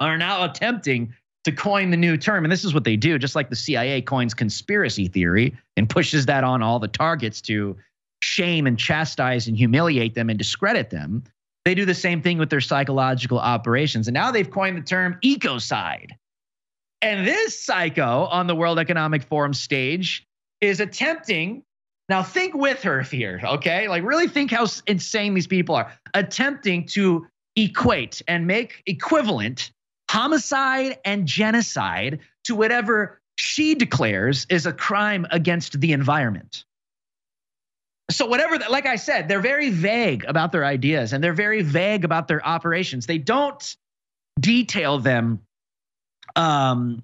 are 0.00 0.16
now 0.16 0.44
attempting 0.44 1.14
to 1.46 1.52
coin 1.52 1.90
the 1.90 1.96
new 1.96 2.16
term. 2.16 2.44
And 2.44 2.50
this 2.50 2.64
is 2.64 2.74
what 2.74 2.82
they 2.82 2.96
do, 2.96 3.18
just 3.18 3.36
like 3.36 3.50
the 3.50 3.56
CIA 3.56 4.02
coins 4.02 4.34
conspiracy 4.34 5.06
theory 5.06 5.56
and 5.76 5.88
pushes 5.88 6.26
that 6.26 6.42
on 6.42 6.60
all 6.60 6.80
the 6.80 6.88
targets 6.88 7.40
to 7.42 7.76
shame 8.20 8.66
and 8.66 8.76
chastise 8.76 9.46
and 9.46 9.56
humiliate 9.56 10.14
them 10.14 10.28
and 10.28 10.36
discredit 10.36 10.90
them. 10.90 11.22
They 11.64 11.76
do 11.76 11.84
the 11.84 11.94
same 11.94 12.20
thing 12.20 12.38
with 12.38 12.50
their 12.50 12.60
psychological 12.60 13.38
operations. 13.38 14.08
And 14.08 14.14
now 14.14 14.32
they've 14.32 14.50
coined 14.50 14.76
the 14.76 14.82
term 14.82 15.18
ecocide. 15.24 16.10
And 17.00 17.24
this 17.24 17.58
psycho 17.60 18.24
on 18.24 18.48
the 18.48 18.56
World 18.56 18.80
Economic 18.80 19.22
Forum 19.22 19.54
stage 19.54 20.26
is 20.60 20.80
attempting, 20.80 21.62
now 22.08 22.24
think 22.24 22.54
with 22.54 22.82
her 22.82 23.02
here, 23.02 23.40
okay? 23.44 23.86
Like, 23.86 24.02
really 24.02 24.26
think 24.26 24.50
how 24.50 24.66
insane 24.88 25.34
these 25.34 25.46
people 25.46 25.76
are, 25.76 25.92
attempting 26.14 26.86
to 26.88 27.26
equate 27.54 28.20
and 28.26 28.48
make 28.48 28.82
equivalent 28.86 29.70
homicide 30.08 30.98
and 31.04 31.26
genocide 31.26 32.20
to 32.44 32.54
whatever 32.54 33.20
she 33.38 33.74
declares 33.74 34.46
is 34.48 34.66
a 34.66 34.72
crime 34.72 35.26
against 35.30 35.80
the 35.80 35.92
environment. 35.92 36.64
So, 38.10 38.26
whatever, 38.26 38.58
like 38.70 38.86
I 38.86 38.96
said, 38.96 39.28
they're 39.28 39.40
very 39.40 39.70
vague 39.70 40.24
about 40.28 40.52
their 40.52 40.64
ideas 40.64 41.12
and 41.12 41.22
they're 41.22 41.32
very 41.32 41.62
vague 41.62 42.04
about 42.04 42.28
their 42.28 42.44
operations. 42.46 43.06
They 43.06 43.18
don't 43.18 43.76
detail 44.38 44.98
them 44.98 45.40
um, 46.36 47.02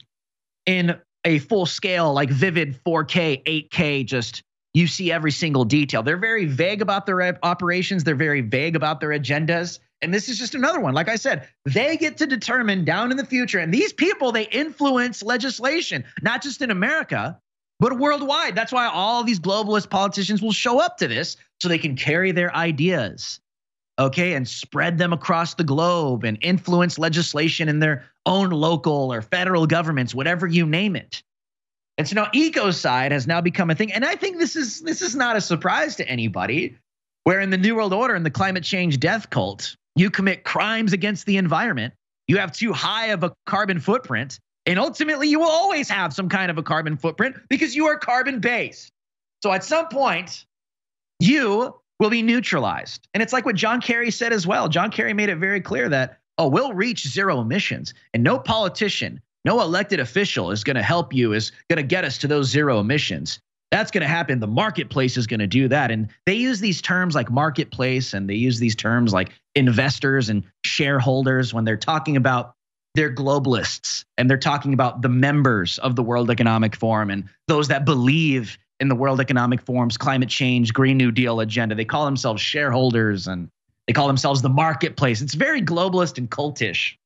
in 0.65 0.97
a 1.25 1.39
full 1.41 1.67
scale, 1.67 2.13
like 2.13 2.31
vivid 2.31 2.79
4K, 2.85 3.69
8K, 3.71 4.07
just 4.07 4.43
you 4.75 4.87
see 4.87 5.13
every 5.13 5.33
single 5.33 5.65
detail. 5.65 6.03
They're 6.03 6.17
very 6.17 6.47
vague 6.47 6.83
about 6.83 7.07
their 7.07 7.39
operations, 7.45 8.05
they're 8.05 8.15
very 8.15 8.41
vague 8.41 8.77
about 8.77 9.01
their 9.01 9.11
agendas. 9.11 9.79
And 10.03 10.13
this 10.13 10.29
is 10.29 10.39
just 10.39 10.55
another 10.55 10.81
one. 10.81 10.95
Like 10.95 11.09
I 11.09 11.17
said, 11.17 11.49
they 11.65 11.97
get 11.97 12.19
to 12.19 12.27
determine 12.27 12.85
down 12.85 13.11
in 13.11 13.17
the 13.17 13.25
future. 13.25 13.59
And 13.59 13.73
these 13.73 13.93
people, 13.93 14.33
they 14.33 14.45
influence 14.45 15.23
legislation, 15.23 16.05
not 16.23 16.43
just 16.43 16.61
in 16.61 16.71
America, 16.71 17.39
but 17.79 17.99
worldwide. 17.99 18.55
That's 18.55 18.73
why 18.73 18.87
all 18.87 19.25
these 19.25 19.41
globalist 19.41 19.91
politicians 19.91 20.43
will 20.43 20.53
show 20.53 20.81
up 20.81 20.99
to 20.99 21.09
this 21.09 21.37
so 21.61 21.69
they 21.69 21.79
can 21.79 21.97
carry 21.97 22.33
their 22.33 22.55
ideas 22.55 23.41
okay, 23.99 24.35
and 24.35 24.49
spread 24.49 24.99
them 24.99 25.13
across 25.13 25.55
the 25.55 25.65
globe 25.65 26.25
and 26.25 26.39
influence 26.41 26.99
legislation 26.99 27.69
in 27.69 27.79
their 27.79 28.05
own 28.27 28.51
local 28.51 29.13
or 29.13 29.23
federal 29.23 29.67
governments, 29.67 30.15
whatever 30.15 30.47
you 30.47 30.67
name 30.67 30.97
it. 30.97 31.23
And 31.99 32.09
so 32.09 32.17
now 32.17 32.27
ecocide 32.35 33.13
has 33.13 33.27
now 33.27 33.41
become 33.41 33.71
a 33.71 33.75
thing. 33.75 33.93
And 33.93 34.05
I 34.05 34.17
think 34.17 34.39
this 34.39 34.57
is 34.57 34.81
this 34.81 35.03
is 35.03 35.15
not 35.15 35.37
a 35.37 35.41
surprise 35.41 35.97
to 35.97 36.09
anybody. 36.09 36.77
Where 37.25 37.41
in 37.41 37.51
the 37.51 37.59
New 37.59 37.77
World 37.77 37.93
Order 37.93 38.17
and 38.17 38.27
the 38.27 38.31
climate 38.31 38.65
change 38.65 38.99
death 38.99 39.31
cult, 39.31 39.77
you 39.97 40.11
commit 40.11 40.45
crimes 40.45 40.93
against 40.93 41.27
the 41.27 41.37
environment, 41.37 41.95
you 42.29 42.39
have 42.39 42.53
too 42.53 42.73
high 42.73 43.07
of 43.07 43.25
a 43.25 43.33
carbon 43.47 43.81
footprint, 43.81 44.39
and 44.67 44.79
ultimately 44.79 45.29
you 45.29 45.41
will 45.41 45.51
always 45.51 45.89
have 45.89 46.13
some 46.13 46.29
kind 46.29 46.51
of 46.51 46.59
a 46.59 46.63
carbon 46.63 46.97
footprint 46.97 47.37
because 47.49 47.75
you 47.75 47.87
are 47.87 47.99
carbon 47.99 48.41
based. 48.41 48.93
So 49.43 49.53
at 49.53 49.65
some 49.65 49.89
point, 49.89 50.47
you 51.19 51.75
will 51.99 52.11
be 52.11 52.23
neutralized. 52.23 53.07
And 53.13 53.23
it's 53.23 53.33
like 53.33 53.45
what 53.45 53.57
John 53.57 53.81
Kerry 53.81 54.11
said 54.11 54.33
as 54.33 54.47
well. 54.47 54.69
John 54.69 54.91
Kerry 54.91 55.13
made 55.15 55.29
it 55.29 55.37
very 55.37 55.61
clear 55.61 55.89
that, 55.89 56.19
oh, 56.39 56.49
we'll 56.49 56.73
reach 56.73 57.07
zero 57.07 57.41
emissions, 57.41 57.93
and 58.15 58.23
no 58.23 58.39
politician, 58.39 59.21
no 59.45 59.61
elected 59.61 60.01
official 60.01 60.51
is 60.51 60.65
going 60.65 60.77
to 60.77 60.83
help 60.83 61.13
you, 61.13 61.33
is 61.33 61.53
going 61.69 61.77
to 61.77 61.83
get 61.83 62.05
us 62.05 62.19
to 62.19 62.29
those 62.29 62.49
zero 62.49 62.81
emissions. 62.81 63.41
That's 63.73 63.91
going 63.91 64.03
to 64.03 64.09
happen. 64.09 64.39
The 64.39 64.47
marketplace 64.47 65.17
is 65.17 65.27
going 65.27 65.41
to 65.41 65.47
do 65.47 65.67
that. 65.69 65.91
And 65.91 66.09
they 66.27 66.35
use 66.35 66.61
these 66.61 66.83
terms 66.83 67.15
like 67.15 67.31
marketplace 67.31 68.13
and 68.13 68.29
they 68.29 68.35
use 68.35 68.59
these 68.59 68.77
terms 68.77 69.15
like 69.15 69.33
investors 69.55 70.29
and 70.29 70.45
shareholders 70.63 71.55
when 71.55 71.65
they're 71.65 71.79
talking 71.79 72.19
about 72.19 72.53
they're 72.95 73.15
globalists 73.15 74.05
and 74.19 74.29
they're 74.29 74.37
talking 74.37 74.75
about 74.75 75.01
the 75.01 75.09
members 75.09 75.79
of 75.79 75.97
the 75.97 76.03
World 76.03 76.31
Economic 76.31 76.77
Forum 76.77 77.09
and 77.09 77.27
those 77.49 77.69
that 77.69 77.87
believe 77.87 78.59
in 78.79 78.89
the 78.89 78.95
World 78.95 79.23
Economic 79.23 79.63
Forum's 79.63 79.97
climate 79.97 80.29
change, 80.29 80.75
Green 80.75 80.99
New 80.99 81.11
Deal 81.11 81.41
agenda. 81.41 81.75
They 81.75 81.87
call 81.87 82.05
themselves 82.05 82.43
shareholders 82.43 83.27
and 83.27 83.49
they 83.87 83.95
call 83.95 84.07
themselves 84.07 84.43
the 84.43 84.51
marketplace. 84.51 85.23
It's 85.23 85.33
very 85.33 85.63
globalist 85.63 86.19
and 86.19 86.31
cultish. 86.31 86.97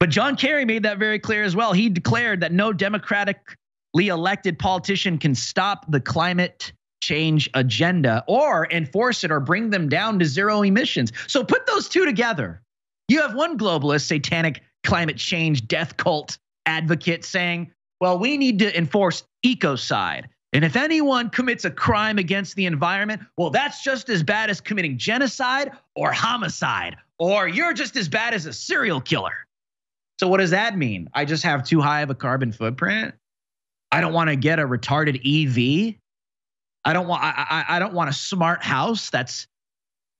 But 0.00 0.10
John 0.10 0.36
Kerry 0.36 0.66
made 0.66 0.82
that 0.82 0.98
very 0.98 1.18
clear 1.18 1.44
as 1.44 1.56
well. 1.56 1.72
He 1.72 1.88
declared 1.88 2.40
that 2.40 2.52
no 2.52 2.74
democratically 2.74 3.54
elected 4.08 4.58
politician 4.58 5.18
can 5.18 5.34
stop 5.34 5.90
the 5.90 6.00
climate 6.00 6.72
change 7.02 7.48
agenda 7.54 8.24
or 8.28 8.68
enforce 8.70 9.24
it 9.24 9.30
or 9.30 9.40
bring 9.40 9.70
them 9.70 9.88
down 9.88 10.18
to 10.18 10.24
zero 10.24 10.62
emissions. 10.62 11.12
So 11.26 11.42
put 11.42 11.66
those 11.66 11.88
two 11.88 12.04
together. 12.04 12.62
You 13.08 13.22
have 13.22 13.34
one 13.34 13.58
globalist, 13.58 14.06
satanic 14.06 14.62
climate 14.84 15.16
change 15.16 15.66
death 15.66 15.96
cult 15.96 16.38
advocate 16.66 17.24
saying, 17.24 17.72
well, 18.00 18.18
we 18.18 18.38
need 18.38 18.58
to 18.60 18.76
enforce 18.76 19.24
ecocide. 19.44 20.24
And 20.52 20.64
if 20.64 20.76
anyone 20.76 21.30
commits 21.30 21.64
a 21.64 21.70
crime 21.70 22.18
against 22.18 22.56
the 22.56 22.66
environment, 22.66 23.22
well, 23.36 23.50
that's 23.50 23.82
just 23.82 24.08
as 24.08 24.22
bad 24.22 24.50
as 24.50 24.60
committing 24.60 24.98
genocide 24.98 25.70
or 25.94 26.10
homicide, 26.12 26.96
or 27.18 27.46
you're 27.46 27.72
just 27.72 27.96
as 27.96 28.08
bad 28.08 28.34
as 28.34 28.46
a 28.46 28.52
serial 28.52 29.00
killer. 29.00 29.46
So, 30.18 30.28
what 30.28 30.38
does 30.38 30.50
that 30.50 30.76
mean? 30.76 31.08
I 31.14 31.24
just 31.24 31.44
have 31.44 31.64
too 31.64 31.80
high 31.80 32.00
of 32.00 32.10
a 32.10 32.14
carbon 32.14 32.52
footprint? 32.52 33.14
I 33.92 34.00
don't 34.00 34.12
want 34.12 34.30
to 34.30 34.36
get 34.36 34.58
a 34.58 34.62
retarded 34.62 35.16
EV. 35.24 35.96
I 36.84 36.92
don't 36.92 37.06
want 37.06 37.22
I, 37.22 37.64
I, 37.68 37.76
I 37.76 37.78
don't 37.78 37.92
want 37.92 38.10
a 38.10 38.12
smart 38.12 38.62
house 38.62 39.10
that's 39.10 39.46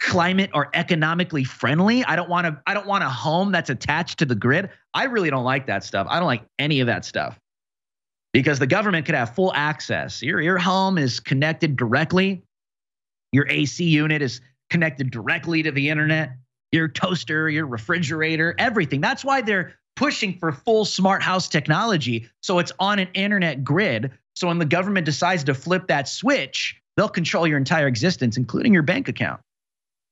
climate 0.01 0.51
or 0.55 0.71
economically 0.75 1.45
friendly. 1.45 2.05
I 2.05 2.17
don't 2.17 2.29
want 2.29 2.47
to 2.47 2.61
I 2.67 2.75
don't 2.75 2.87
want 2.87 3.05
a 3.05 3.09
home 3.09 3.53
that's 3.53 3.71
attached 3.71 4.19
to 4.19 4.25
the 4.25 4.35
grid. 4.35 4.71
I 4.95 5.05
really 5.05 5.31
don't 5.31 5.45
like 5.45 5.67
that 5.67 5.85
stuff. 5.85 6.07
I 6.11 6.19
don't 6.19 6.27
like 6.27 6.43
any 6.59 6.81
of 6.81 6.87
that 6.87 7.05
stuff 7.05 7.39
because 8.33 8.59
the 8.59 8.67
government 8.67 9.07
could 9.07 9.15
have 9.15 9.35
full 9.35 9.53
access. 9.55 10.23
Your, 10.23 10.41
your 10.41 10.59
home 10.59 10.99
is 10.99 11.21
connected 11.21 11.77
directly, 11.77 12.43
your 13.33 13.47
AC 13.49 13.85
unit 13.85 14.23
is 14.23 14.41
connected 14.71 15.11
directly 15.11 15.63
to 15.63 15.73
the 15.73 15.89
internet, 15.91 16.31
your 16.73 16.89
toaster, 16.89 17.49
your 17.49 17.67
refrigerator, 17.67 18.55
everything. 18.59 19.01
That's 19.01 19.25
why 19.25 19.41
they're 19.41 19.75
pushing 19.97 20.39
for 20.39 20.53
full 20.53 20.85
smart 20.85 21.23
house 21.23 21.49
technology. 21.49 22.29
So 22.43 22.59
it's 22.59 22.73
on 22.79 22.99
an 22.99 23.09
internet 23.15 23.65
grid. 23.65 24.11
So 24.35 24.49
when 24.49 24.59
the 24.59 24.65
government 24.65 25.05
decides 25.05 25.45
to 25.45 25.55
flip 25.55 25.89
that 25.89 26.09
switch, 26.09 26.81
they'll 26.97 27.09
control 27.09 27.47
your 27.47 27.59
entire 27.59 27.87
existence, 27.87 28.37
including 28.37 28.73
your 28.73 28.83
bank 28.83 29.09
account. 29.09 29.41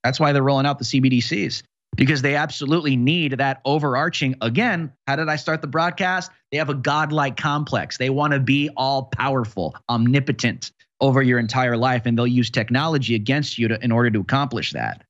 That's 0.05 0.21
why 0.21 0.33
they're 0.33 0.43
rolling 0.43 0.67
out 0.67 0.79
the 0.79 0.85
CBDCs 0.85 1.63
because 1.97 2.23
they 2.23 2.37
absolutely 2.37 2.97
need 2.97 3.33
that 3.33 3.61
overarching. 3.65 4.37
Again, 4.41 4.93
how 5.07 5.17
did 5.17 5.29
I 5.29 5.37
start 5.37 5.63
the 5.63 5.67
broadcast? 5.67 6.31
They 6.53 6.59
have 6.59 6.69
a 6.69 6.75
godlike 6.75 7.37
complex. 7.37 7.99
They 7.99 8.11
want 8.11 8.33
to 8.33 8.41
be 8.41 8.71
all 8.77 9.05
powerful, 9.05 9.75
omnipotent 9.89 10.71
over 11.01 11.23
your 11.23 11.39
entire 11.39 11.77
life, 11.77 12.07
and 12.07 12.17
they'll 12.17 12.27
use 12.27 12.51
technology 12.51 13.15
against 13.15 13.59
you 13.59 13.69
to, 13.69 13.83
in 13.85 13.93
order 13.93 14.11
to 14.11 14.21
accomplish 14.21 14.73
that. 14.73 15.03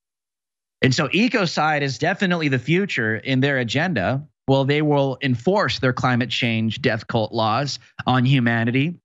And 0.83 0.95
so, 0.95 1.09
ecocide 1.09 1.83
is 1.83 1.99
definitely 1.99 2.49
the 2.49 2.59
future 2.59 3.17
in 3.17 3.41
their 3.41 3.59
agenda. 3.59 4.27
Well, 4.49 4.65
they 4.65 4.83
will 4.83 5.19
enforce 5.23 5.79
their 5.79 5.93
climate 5.93 6.31
change 6.31 6.83
death 6.83 7.07
cult 7.07 7.33
laws 7.33 7.79
on 8.07 8.25
humanity. 8.25 8.99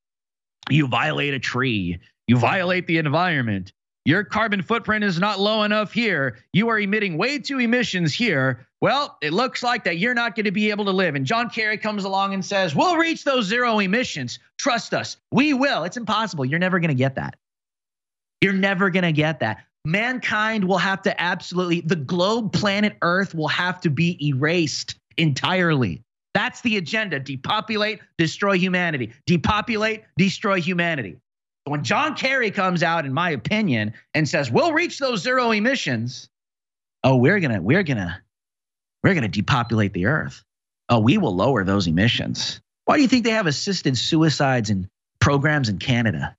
You 0.70 0.88
violate 0.88 1.34
a 1.34 1.40
tree, 1.40 2.00
you 2.28 2.38
violate 2.38 2.88
the 2.88 2.98
environment, 2.98 3.74
your 4.06 4.26
carbon 4.26 4.62
footprint 4.62 5.04
is 5.06 5.18
not 5.18 5.40
low 5.40 5.64
enough 5.64 5.94
here. 5.94 6.38
You 6.52 6.68
are 6.70 6.80
emitting 6.80 7.18
way 7.18 7.40
too 7.40 7.60
emissions 7.60 8.14
here. 8.14 8.68
Well, 8.82 9.18
it 9.22 9.32
looks 9.32 9.64
like 9.64 9.86
that 9.86 9.98
you're 9.98 10.14
not 10.14 10.36
going 10.36 10.44
to 10.44 10.52
be 10.52 10.72
able 10.72 10.84
to 10.86 10.92
live. 10.92 11.16
And 11.16 11.26
John 11.26 11.50
Kerry 11.50 11.78
comes 11.78 12.04
along 12.04 12.34
and 12.34 12.44
says, 12.44 12.76
We'll 12.76 12.98
reach 12.98 13.24
those 13.24 13.46
zero 13.46 13.80
emissions. 13.80 14.40
Trust 14.58 14.94
us. 14.94 15.16
We 15.32 15.54
will. 15.54 15.86
It's 15.86 15.96
impossible. 15.96 16.44
You're 16.44 16.60
never 16.60 16.80
going 16.80 16.90
to 16.90 16.96
get 16.96 17.16
that. 17.16 17.38
You're 18.42 18.52
never 18.52 18.90
going 18.90 19.04
to 19.04 19.14
get 19.14 19.40
that. 19.40 19.64
Mankind 19.86 20.66
will 20.66 20.78
have 20.78 21.02
to 21.04 21.22
absolutely, 21.22 21.82
the 21.82 21.96
globe, 21.96 22.52
planet 22.52 22.98
Earth 23.02 23.34
will 23.34 23.48
have 23.48 23.80
to 23.82 23.90
be 23.90 24.18
erased 24.26 24.96
entirely. 25.18 26.02
That's 26.34 26.62
the 26.62 26.78
agenda 26.78 27.20
depopulate, 27.20 28.00
destroy 28.18 28.58
humanity. 28.58 29.14
Depopulate, 29.26 30.04
destroy 30.18 30.62
humanity. 30.62 31.18
When 31.66 31.84
John 31.84 32.16
Kerry 32.16 32.52
comes 32.52 32.84
out, 32.84 33.06
in 33.06 33.14
my 33.14 33.30
opinion, 33.30 33.94
and 34.14 34.28
says 34.28 34.52
we'll 34.52 34.74
reach 34.74 35.00
those 35.00 35.22
zero 35.22 35.52
emissions, 35.52 36.30
oh, 37.04 37.18
we're 37.18 37.40
gonna 37.40 37.62
we're 37.62 37.84
gonna 37.84 38.22
we're 39.04 39.14
gonna 39.14 39.28
depopulate 39.28 39.94
the 39.94 40.08
earth. 40.08 40.44
Oh, 40.90 41.00
we 41.00 41.18
will 41.18 41.36
lower 41.36 41.64
those 41.64 41.88
emissions. 41.88 42.60
Why 42.86 42.98
do 42.98 43.02
you 43.02 43.08
think 43.08 43.24
they 43.24 43.32
have 43.32 43.48
assisted 43.48 43.98
suicides 43.98 44.70
and 44.70 44.88
programs 45.20 45.70
in 45.70 45.78
Canada? 45.78 46.36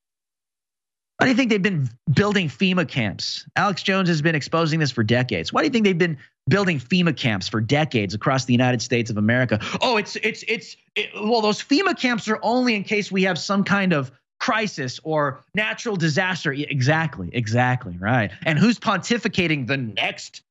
Why 1.16 1.26
do 1.26 1.30
you 1.30 1.36
think 1.36 1.50
they've 1.50 1.62
been 1.62 1.88
building 2.12 2.48
FEMA 2.48 2.86
camps? 2.88 3.46
Alex 3.56 3.82
Jones 3.82 4.08
has 4.08 4.20
been 4.20 4.34
exposing 4.34 4.80
this 4.80 4.90
for 4.90 5.02
decades. 5.02 5.52
Why 5.52 5.62
do 5.62 5.66
you 5.66 5.70
think 5.70 5.84
they've 5.84 5.96
been 5.96 6.18
building 6.48 6.78
FEMA 6.78 7.16
camps 7.16 7.48
for 7.48 7.60
decades 7.60 8.14
across 8.14 8.44
the 8.44 8.52
United 8.52 8.82
States 8.82 9.10
of 9.10 9.16
America? 9.16 9.60
Oh, 9.80 9.96
it's 9.96 10.16
it's 10.16 10.44
it's 10.48 10.76
it, 10.94 11.10
well, 11.14 11.40
those 11.40 11.62
FEMA 11.62 11.98
camps 11.98 12.28
are 12.28 12.38
only 12.42 12.74
in 12.74 12.84
case 12.84 13.10
we 13.10 13.22
have 13.24 13.38
some 13.38 13.64
kind 13.64 13.92
of 13.92 14.10
crisis 14.40 15.00
or 15.04 15.42
natural 15.54 15.96
disaster. 15.96 16.52
Exactly, 16.52 17.30
exactly, 17.32 17.96
right. 17.98 18.30
And 18.44 18.58
who's 18.58 18.78
pontificating 18.78 19.66
the 19.66 19.78
next 19.78 20.42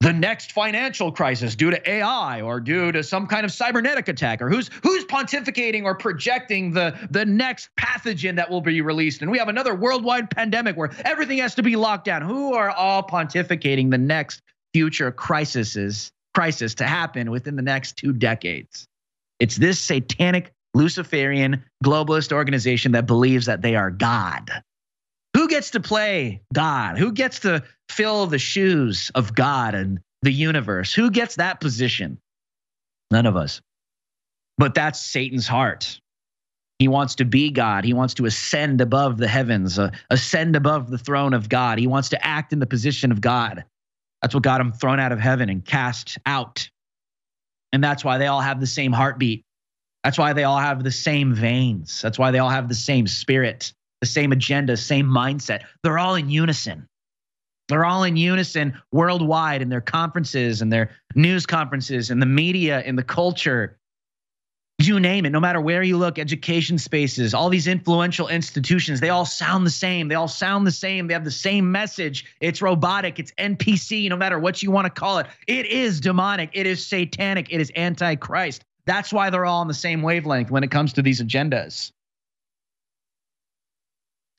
the 0.00 0.12
next 0.12 0.52
financial 0.52 1.10
crisis 1.10 1.56
due 1.56 1.70
to 1.70 1.90
AI 1.90 2.42
or 2.42 2.60
due 2.60 2.92
to 2.92 3.02
some 3.02 3.26
kind 3.26 3.46
of 3.46 3.52
cybernetic 3.52 4.08
attack 4.08 4.42
or 4.42 4.50
who's 4.50 4.70
who's 4.82 5.04
pontificating 5.06 5.84
or 5.84 5.94
projecting 5.94 6.70
the 6.70 6.94
the 7.10 7.24
next 7.24 7.70
pathogen 7.80 8.36
that 8.36 8.50
will 8.50 8.60
be 8.60 8.82
released 8.82 9.22
and 9.22 9.30
we 9.30 9.38
have 9.38 9.48
another 9.48 9.74
worldwide 9.74 10.30
pandemic 10.30 10.76
where 10.76 10.90
everything 11.06 11.38
has 11.38 11.54
to 11.54 11.62
be 11.62 11.76
locked 11.76 12.04
down 12.04 12.20
who 12.20 12.52
are 12.52 12.70
all 12.70 13.02
pontificating 13.02 13.90
the 13.90 13.98
next 13.98 14.42
future 14.76 15.10
crises 15.10 16.12
crisis 16.34 16.74
to 16.74 16.84
happen 16.84 17.30
within 17.30 17.56
the 17.56 17.62
next 17.62 17.96
2 17.96 18.12
decades 18.12 18.86
it's 19.40 19.56
this 19.56 19.78
satanic 19.78 20.52
luciferian 20.74 21.62
globalist 21.84 22.32
organization 22.32 22.92
that 22.92 23.06
believes 23.06 23.46
that 23.46 23.62
they 23.62 23.74
are 23.74 23.90
god 23.90 24.50
who 25.36 25.48
gets 25.48 25.72
to 25.72 25.80
play 25.80 26.40
God? 26.54 26.96
Who 26.96 27.12
gets 27.12 27.40
to 27.40 27.62
fill 27.90 28.26
the 28.26 28.38
shoes 28.38 29.10
of 29.14 29.34
God 29.34 29.74
and 29.74 30.00
the 30.22 30.32
universe? 30.32 30.94
Who 30.94 31.10
gets 31.10 31.36
that 31.36 31.60
position? 31.60 32.18
None 33.10 33.26
of 33.26 33.36
us. 33.36 33.60
But 34.56 34.74
that's 34.74 34.98
Satan's 34.98 35.46
heart. 35.46 36.00
He 36.78 36.88
wants 36.88 37.16
to 37.16 37.26
be 37.26 37.50
God. 37.50 37.84
He 37.84 37.92
wants 37.92 38.14
to 38.14 38.24
ascend 38.24 38.80
above 38.80 39.18
the 39.18 39.28
heavens, 39.28 39.78
uh, 39.78 39.90
ascend 40.08 40.56
above 40.56 40.88
the 40.88 40.96
throne 40.96 41.34
of 41.34 41.50
God. 41.50 41.78
He 41.78 41.86
wants 41.86 42.08
to 42.08 42.26
act 42.26 42.54
in 42.54 42.58
the 42.58 42.66
position 42.66 43.12
of 43.12 43.20
God. 43.20 43.62
That's 44.22 44.34
what 44.34 44.42
got 44.42 44.60
him 44.60 44.72
thrown 44.72 45.00
out 45.00 45.12
of 45.12 45.20
heaven 45.20 45.48
and 45.48 45.64
cast 45.64 46.18
out. 46.26 46.68
And 47.72 47.82
that's 47.82 48.04
why 48.04 48.18
they 48.18 48.26
all 48.26 48.40
have 48.40 48.60
the 48.60 48.66
same 48.66 48.92
heartbeat. 48.92 49.44
That's 50.02 50.18
why 50.18 50.32
they 50.32 50.44
all 50.44 50.58
have 50.58 50.84
the 50.84 50.90
same 50.90 51.34
veins. 51.34 52.00
That's 52.00 52.18
why 52.18 52.30
they 52.30 52.38
all 52.38 52.48
have 52.48 52.68
the 52.68 52.74
same 52.74 53.06
spirit 53.06 53.72
the 54.00 54.06
same 54.06 54.32
agenda, 54.32 54.76
same 54.76 55.06
mindset. 55.06 55.62
They're 55.82 55.98
all 55.98 56.14
in 56.14 56.28
unison. 56.28 56.86
They're 57.68 57.84
all 57.84 58.04
in 58.04 58.16
unison 58.16 58.80
worldwide 58.92 59.62
in 59.62 59.68
their 59.68 59.80
conferences 59.80 60.62
and 60.62 60.72
their 60.72 60.90
news 61.14 61.46
conferences 61.46 62.10
and 62.10 62.22
the 62.22 62.26
media 62.26 62.80
and 62.80 62.96
the 62.96 63.02
culture. 63.02 63.75
You 64.78 65.00
name 65.00 65.24
it, 65.24 65.30
no 65.30 65.40
matter 65.40 65.58
where 65.58 65.82
you 65.82 65.96
look, 65.96 66.18
education 66.18 66.76
spaces, 66.76 67.32
all 67.32 67.48
these 67.48 67.66
influential 67.66 68.28
institutions, 68.28 69.00
they 69.00 69.08
all 69.08 69.24
sound 69.24 69.66
the 69.66 69.70
same. 69.70 70.08
They 70.08 70.14
all 70.14 70.28
sound 70.28 70.66
the 70.66 70.72
same. 70.72 71.06
They 71.06 71.14
have 71.14 71.24
the 71.24 71.30
same 71.30 71.72
message. 71.72 72.26
It's 72.42 72.60
robotic, 72.60 73.18
it's 73.18 73.32
NPC, 73.32 74.10
no 74.10 74.16
matter 74.16 74.38
what 74.38 74.62
you 74.62 74.70
want 74.70 74.84
to 74.84 74.90
call 74.90 75.18
it. 75.18 75.28
It 75.46 75.64
is 75.64 76.00
demonic, 76.00 76.50
it 76.52 76.66
is 76.66 76.86
satanic, 76.86 77.46
it 77.50 77.60
is 77.60 77.72
antichrist. 77.74 78.64
That's 78.84 79.14
why 79.14 79.30
they're 79.30 79.46
all 79.46 79.62
on 79.62 79.68
the 79.68 79.74
same 79.74 80.02
wavelength 80.02 80.50
when 80.50 80.62
it 80.62 80.70
comes 80.70 80.92
to 80.94 81.02
these 81.02 81.22
agendas. 81.22 81.90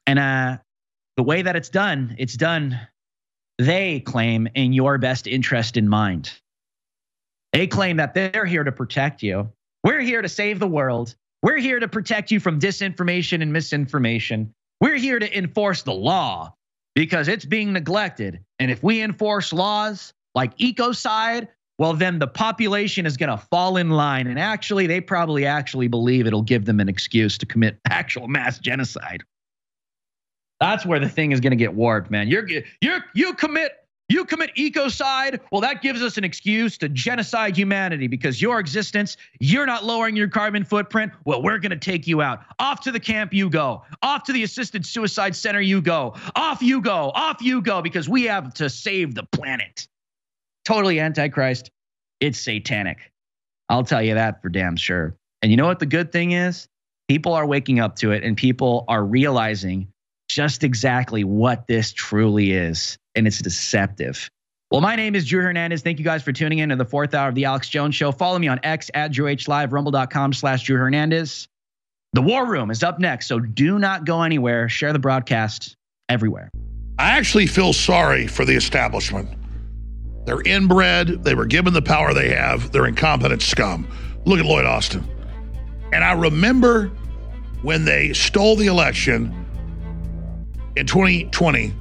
And 0.05 0.19
uh, 0.19 0.57
the 1.17 1.23
way 1.23 1.41
that 1.41 1.55
it's 1.55 1.69
done, 1.69 2.15
it's 2.19 2.35
done, 2.35 2.79
they 3.57 4.01
claim, 4.01 4.47
in 4.53 4.71
your 4.71 4.99
best 4.99 5.25
interest 5.25 5.77
in 5.77 5.89
mind. 5.89 6.31
They 7.53 7.65
claim 7.65 7.97
that 7.97 8.13
they're 8.13 8.45
here 8.45 8.63
to 8.63 8.71
protect 8.71 9.23
you. 9.23 9.51
We're 9.87 10.01
here 10.01 10.21
to 10.21 10.27
save 10.27 10.59
the 10.59 10.67
world. 10.67 11.15
We're 11.41 11.59
here 11.59 11.79
to 11.79 11.87
protect 11.87 12.29
you 12.29 12.41
from 12.41 12.59
disinformation 12.59 13.41
and 13.41 13.53
misinformation. 13.53 14.53
We're 14.81 14.97
here 14.97 15.17
to 15.17 15.37
enforce 15.37 15.83
the 15.83 15.93
law 15.93 16.53
because 16.93 17.29
it's 17.29 17.45
being 17.45 17.71
neglected. 17.71 18.41
And 18.59 18.69
if 18.69 18.83
we 18.83 19.01
enforce 19.01 19.53
laws 19.53 20.11
like 20.35 20.57
ecocide, 20.57 21.47
well, 21.77 21.93
then 21.93 22.19
the 22.19 22.27
population 22.27 23.05
is 23.05 23.15
going 23.15 23.29
to 23.29 23.37
fall 23.37 23.77
in 23.77 23.89
line. 23.91 24.27
And 24.27 24.37
actually, 24.37 24.87
they 24.87 24.99
probably 24.99 25.45
actually 25.45 25.87
believe 25.87 26.27
it'll 26.27 26.41
give 26.41 26.65
them 26.65 26.81
an 26.81 26.89
excuse 26.89 27.37
to 27.37 27.45
commit 27.45 27.79
actual 27.89 28.27
mass 28.27 28.59
genocide. 28.59 29.23
That's 30.59 30.85
where 30.85 30.99
the 30.99 31.07
thing 31.07 31.31
is 31.31 31.39
going 31.39 31.51
to 31.51 31.55
get 31.55 31.73
warped, 31.75 32.11
man. 32.11 32.27
You're 32.27 32.45
you're 32.81 33.05
you 33.13 33.33
commit 33.35 33.71
you 34.09 34.25
commit 34.25 34.55
ecocide. 34.55 35.39
Well, 35.51 35.61
that 35.61 35.81
gives 35.81 36.01
us 36.01 36.17
an 36.17 36.23
excuse 36.23 36.77
to 36.79 36.89
genocide 36.89 37.57
humanity 37.57 38.07
because 38.07 38.41
your 38.41 38.59
existence, 38.59 39.17
you're 39.39 39.65
not 39.65 39.83
lowering 39.83 40.15
your 40.15 40.29
carbon 40.29 40.63
footprint. 40.63 41.11
Well, 41.25 41.41
we're 41.41 41.57
going 41.59 41.71
to 41.71 41.77
take 41.77 42.07
you 42.07 42.21
out. 42.21 42.41
Off 42.59 42.81
to 42.81 42.91
the 42.91 42.99
camp 42.99 43.33
you 43.33 43.49
go. 43.49 43.83
Off 44.01 44.23
to 44.23 44.33
the 44.33 44.43
assisted 44.43 44.85
suicide 44.85 45.35
center 45.35 45.59
you 45.59 45.81
go. 45.81 46.15
Off 46.35 46.61
you 46.61 46.81
go. 46.81 47.11
Off 47.13 47.41
you 47.41 47.61
go 47.61 47.81
because 47.81 48.07
we 48.07 48.23
have 48.23 48.53
to 48.55 48.69
save 48.69 49.13
the 49.13 49.23
planet. 49.23 49.87
Totally 50.63 50.99
antichrist. 50.99 51.71
It's 52.19 52.39
satanic. 52.39 53.11
I'll 53.69 53.83
tell 53.83 54.01
you 54.01 54.13
that 54.15 54.41
for 54.41 54.49
damn 54.49 54.77
sure. 54.77 55.15
And 55.41 55.51
you 55.51 55.57
know 55.57 55.67
what 55.67 55.79
the 55.79 55.85
good 55.85 56.11
thing 56.11 56.31
is? 56.31 56.67
People 57.07 57.33
are 57.33 57.45
waking 57.45 57.79
up 57.79 57.97
to 57.97 58.11
it 58.11 58.23
and 58.23 58.35
people 58.35 58.85
are 58.87 59.03
realizing 59.03 59.87
just 60.37 60.63
exactly 60.63 61.23
what 61.23 61.65
this 61.65 61.91
truly 61.91 62.51
is. 62.51 62.95
And 63.15 63.25
it's 63.25 63.41
deceptive. 63.41 64.29
Well, 64.69 64.81
my 64.81 64.95
name 64.95 65.15
is 65.15 65.25
Drew 65.25 65.41
Hernandez. 65.41 65.81
Thank 65.81 65.97
you 65.97 66.05
guys 66.05 66.21
for 66.21 66.31
tuning 66.31 66.59
in 66.59 66.69
to 66.69 66.75
the 66.75 66.85
fourth 66.85 67.15
hour 67.15 67.29
of 67.29 67.33
the 67.33 67.45
Alex 67.45 67.69
Jones 67.69 67.95
Show. 67.95 68.11
Follow 68.11 68.37
me 68.37 68.47
on 68.47 68.59
X 68.61 68.91
at 68.93 69.11
Drew 69.11 69.25
H 69.25 69.47
Live, 69.47 69.73
rumble.com 69.73 70.33
slash 70.33 70.63
Drew 70.63 70.77
Hernandez. 70.77 71.47
The 72.13 72.21
War 72.21 72.45
Room 72.45 72.69
is 72.69 72.83
up 72.83 72.99
next, 72.99 73.25
so 73.25 73.39
do 73.39 73.79
not 73.79 74.05
go 74.05 74.21
anywhere. 74.21 74.69
Share 74.69 74.93
the 74.93 74.99
broadcast 74.99 75.75
everywhere. 76.07 76.51
I 76.99 77.17
actually 77.17 77.47
feel 77.47 77.73
sorry 77.73 78.27
for 78.27 78.45
the 78.45 78.53
establishment. 78.53 79.29
They're 80.27 80.45
inbred. 80.45 81.23
They 81.23 81.33
were 81.33 81.47
given 81.47 81.73
the 81.73 81.81
power 81.81 82.13
they 82.13 82.29
have. 82.29 82.71
They're 82.71 82.85
incompetent 82.85 83.41
scum. 83.41 83.87
Look 84.25 84.37
at 84.37 84.45
Lloyd 84.45 84.65
Austin. 84.65 85.03
And 85.91 86.03
I 86.03 86.11
remember 86.11 86.91
when 87.63 87.85
they 87.85 88.13
stole 88.13 88.55
the 88.55 88.67
election 88.67 89.46
in 90.77 90.85
2020, 90.85 91.73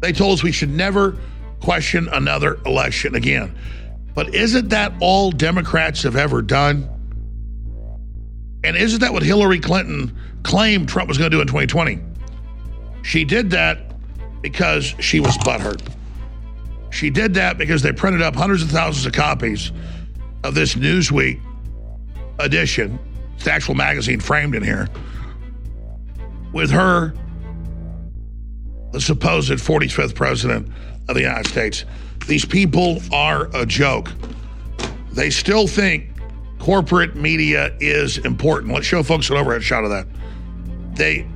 they 0.00 0.12
told 0.12 0.34
us 0.34 0.42
we 0.42 0.52
should 0.52 0.70
never 0.70 1.16
question 1.60 2.08
another 2.12 2.58
election 2.64 3.14
again. 3.14 3.56
But 4.14 4.34
isn't 4.34 4.68
that 4.68 4.92
all 5.00 5.30
Democrats 5.30 6.02
have 6.04 6.16
ever 6.16 6.40
done? 6.40 6.88
And 8.64 8.76
isn't 8.76 9.00
that 9.00 9.12
what 9.12 9.22
Hillary 9.22 9.60
Clinton 9.60 10.16
claimed 10.42 10.88
Trump 10.88 11.08
was 11.08 11.18
going 11.18 11.30
to 11.30 11.36
do 11.36 11.40
in 11.40 11.46
2020? 11.46 12.00
She 13.02 13.24
did 13.24 13.50
that 13.50 13.94
because 14.42 14.94
she 15.00 15.20
was 15.20 15.36
butthurt. 15.38 15.82
She 16.90 17.10
did 17.10 17.34
that 17.34 17.58
because 17.58 17.82
they 17.82 17.92
printed 17.92 18.22
up 18.22 18.34
hundreds 18.34 18.62
of 18.62 18.70
thousands 18.70 19.06
of 19.06 19.12
copies 19.12 19.72
of 20.44 20.54
this 20.54 20.74
Newsweek 20.74 21.40
edition. 22.38 22.98
It's 23.34 23.44
the 23.44 23.52
actual 23.52 23.74
magazine 23.74 24.20
framed 24.20 24.54
in 24.54 24.62
here 24.62 24.88
with 26.52 26.70
her, 26.70 27.14
the 28.92 29.00
supposed 29.00 29.50
45th 29.50 30.14
president 30.14 30.68
of 31.08 31.14
the 31.14 31.22
United 31.22 31.48
States. 31.48 31.84
These 32.26 32.44
people 32.44 33.00
are 33.12 33.48
a 33.54 33.64
joke. 33.64 34.12
They 35.12 35.30
still 35.30 35.66
think 35.66 36.10
corporate 36.58 37.16
media 37.16 37.76
is 37.80 38.18
important. 38.18 38.72
Let's 38.72 38.86
show 38.86 39.02
folks 39.02 39.30
an 39.30 39.36
overhead 39.36 39.62
shot 39.62 39.84
of 39.84 39.90
that. 39.90 40.06
They 40.94 41.26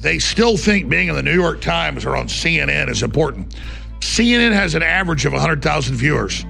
they 0.00 0.18
still 0.18 0.56
think 0.56 0.88
being 0.88 1.08
in 1.08 1.14
the 1.14 1.22
New 1.22 1.34
York 1.34 1.60
Times 1.60 2.04
or 2.04 2.16
on 2.16 2.28
CNN 2.28 2.88
is 2.90 3.02
important. 3.02 3.56
CNN 4.00 4.52
has 4.52 4.74
an 4.74 4.82
average 4.82 5.24
of 5.24 5.32
100,000 5.32 5.96
viewers. 5.96 6.44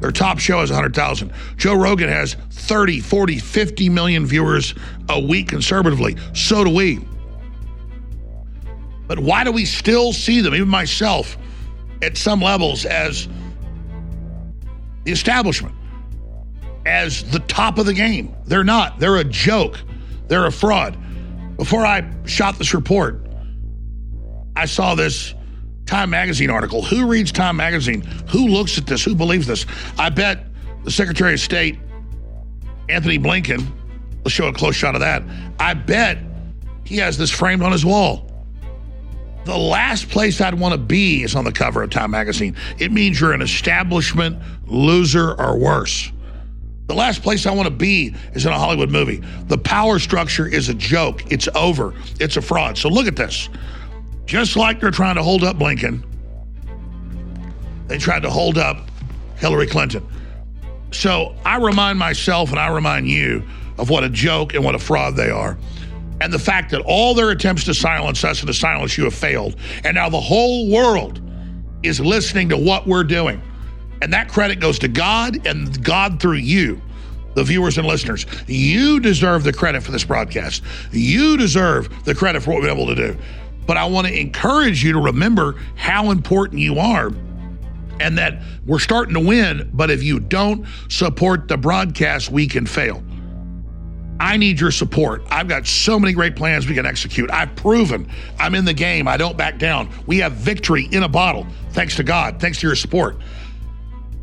Their 0.00 0.12
top 0.12 0.38
show 0.38 0.60
has 0.60 0.70
100,000. 0.70 1.32
Joe 1.56 1.74
Rogan 1.74 2.08
has 2.08 2.34
30, 2.50 3.00
40, 3.00 3.38
50 3.38 3.88
million 3.88 4.26
viewers 4.26 4.74
a 5.08 5.20
week 5.20 5.48
conservatively. 5.48 6.16
So 6.34 6.64
do 6.64 6.70
we. 6.70 7.00
But 9.06 9.18
why 9.18 9.44
do 9.44 9.52
we 9.52 9.64
still 9.64 10.12
see 10.12 10.40
them, 10.40 10.54
even 10.54 10.68
myself, 10.68 11.36
at 12.02 12.16
some 12.16 12.40
levels, 12.40 12.84
as 12.84 13.28
the 15.04 15.12
establishment, 15.12 15.74
as 16.86 17.24
the 17.30 17.40
top 17.40 17.78
of 17.78 17.86
the 17.86 17.92
game? 17.92 18.34
They're 18.46 18.64
not. 18.64 18.98
They're 18.98 19.16
a 19.16 19.24
joke. 19.24 19.80
They're 20.28 20.46
a 20.46 20.52
fraud. 20.52 20.96
Before 21.56 21.84
I 21.84 22.10
shot 22.24 22.58
this 22.58 22.74
report, 22.74 23.26
I 24.56 24.66
saw 24.66 24.94
this 24.94 25.34
Time 25.86 26.10
Magazine 26.10 26.50
article. 26.50 26.82
Who 26.82 27.06
reads 27.06 27.30
Time 27.30 27.56
Magazine? 27.56 28.00
Who 28.30 28.48
looks 28.48 28.78
at 28.78 28.86
this? 28.86 29.04
Who 29.04 29.14
believes 29.14 29.46
this? 29.46 29.66
I 29.98 30.08
bet 30.08 30.46
the 30.84 30.90
Secretary 30.90 31.34
of 31.34 31.40
State, 31.40 31.78
Antony 32.88 33.18
Blinken, 33.18 33.66
let's 34.24 34.32
show 34.32 34.48
a 34.48 34.52
close 34.52 34.74
shot 34.74 34.94
of 34.94 35.00
that. 35.00 35.22
I 35.58 35.74
bet 35.74 36.18
he 36.84 36.96
has 36.98 37.18
this 37.18 37.30
framed 37.30 37.62
on 37.62 37.72
his 37.72 37.84
wall. 37.84 38.30
The 39.44 39.56
last 39.56 40.08
place 40.08 40.40
I'd 40.40 40.54
want 40.54 40.72
to 40.72 40.78
be 40.78 41.22
is 41.22 41.34
on 41.34 41.44
the 41.44 41.52
cover 41.52 41.82
of 41.82 41.90
Time 41.90 42.10
Magazine. 42.10 42.56
It 42.78 42.92
means 42.92 43.20
you're 43.20 43.32
an 43.32 43.42
establishment 43.42 44.38
loser 44.66 45.38
or 45.38 45.58
worse. 45.58 46.10
The 46.86 46.94
last 46.94 47.22
place 47.22 47.46
I 47.46 47.52
want 47.52 47.66
to 47.66 47.74
be 47.74 48.14
is 48.32 48.46
in 48.46 48.52
a 48.52 48.58
Hollywood 48.58 48.90
movie. 48.90 49.22
The 49.46 49.58
power 49.58 49.98
structure 49.98 50.46
is 50.46 50.68
a 50.68 50.74
joke. 50.74 51.30
It's 51.30 51.48
over. 51.54 51.94
It's 52.20 52.36
a 52.36 52.42
fraud. 52.42 52.78
So 52.78 52.88
look 52.88 53.06
at 53.06 53.16
this. 53.16 53.48
Just 54.26 54.56
like 54.56 54.80
they're 54.80 54.90
trying 54.90 55.16
to 55.16 55.22
hold 55.22 55.44
up 55.44 55.56
Blinken, 55.56 56.02
they 57.86 57.98
tried 57.98 58.22
to 58.22 58.30
hold 58.30 58.56
up 58.56 58.88
Hillary 59.36 59.66
Clinton. 59.66 60.06
So 60.90 61.34
I 61.44 61.58
remind 61.58 61.98
myself 61.98 62.50
and 62.50 62.58
I 62.58 62.68
remind 62.68 63.08
you 63.08 63.42
of 63.76 63.90
what 63.90 64.04
a 64.04 64.08
joke 64.08 64.54
and 64.54 64.64
what 64.64 64.74
a 64.74 64.78
fraud 64.78 65.16
they 65.16 65.30
are. 65.30 65.58
And 66.24 66.32
the 66.32 66.38
fact 66.38 66.70
that 66.70 66.80
all 66.86 67.12
their 67.12 67.28
attempts 67.28 67.64
to 67.64 67.74
silence 67.74 68.24
us 68.24 68.40
and 68.40 68.46
to 68.46 68.54
silence 68.54 68.96
you 68.96 69.04
have 69.04 69.12
failed. 69.12 69.56
And 69.84 69.94
now 69.94 70.08
the 70.08 70.22
whole 70.22 70.70
world 70.70 71.20
is 71.82 72.00
listening 72.00 72.48
to 72.48 72.56
what 72.56 72.86
we're 72.86 73.04
doing. 73.04 73.42
And 74.00 74.10
that 74.14 74.30
credit 74.30 74.58
goes 74.58 74.78
to 74.78 74.88
God 74.88 75.46
and 75.46 75.84
God 75.84 76.20
through 76.20 76.38
you, 76.38 76.80
the 77.34 77.44
viewers 77.44 77.76
and 77.76 77.86
listeners. 77.86 78.24
You 78.46 79.00
deserve 79.00 79.44
the 79.44 79.52
credit 79.52 79.82
for 79.82 79.92
this 79.92 80.02
broadcast. 80.02 80.62
You 80.92 81.36
deserve 81.36 82.06
the 82.06 82.14
credit 82.14 82.42
for 82.42 82.52
what 82.54 82.62
we're 82.62 82.70
able 82.70 82.86
to 82.86 82.94
do. 82.94 83.18
But 83.66 83.76
I 83.76 83.84
want 83.84 84.06
to 84.06 84.18
encourage 84.18 84.82
you 84.82 84.94
to 84.94 85.00
remember 85.00 85.60
how 85.74 86.10
important 86.10 86.58
you 86.58 86.78
are 86.78 87.08
and 88.00 88.16
that 88.16 88.40
we're 88.64 88.78
starting 88.78 89.12
to 89.12 89.20
win. 89.20 89.68
But 89.74 89.90
if 89.90 90.02
you 90.02 90.20
don't 90.20 90.66
support 90.88 91.48
the 91.48 91.58
broadcast, 91.58 92.30
we 92.30 92.46
can 92.46 92.64
fail. 92.64 93.02
I 94.20 94.36
need 94.36 94.60
your 94.60 94.70
support. 94.70 95.22
I've 95.28 95.48
got 95.48 95.66
so 95.66 95.98
many 95.98 96.12
great 96.12 96.36
plans 96.36 96.68
we 96.68 96.74
can 96.74 96.86
execute. 96.86 97.30
I've 97.30 97.54
proven 97.56 98.08
I'm 98.38 98.54
in 98.54 98.64
the 98.64 98.72
game. 98.72 99.08
I 99.08 99.16
don't 99.16 99.36
back 99.36 99.58
down. 99.58 99.90
We 100.06 100.18
have 100.18 100.32
victory 100.32 100.88
in 100.92 101.02
a 101.02 101.08
bottle, 101.08 101.46
thanks 101.70 101.96
to 101.96 102.04
God, 102.04 102.40
thanks 102.40 102.60
to 102.60 102.66
your 102.66 102.76
support. 102.76 103.16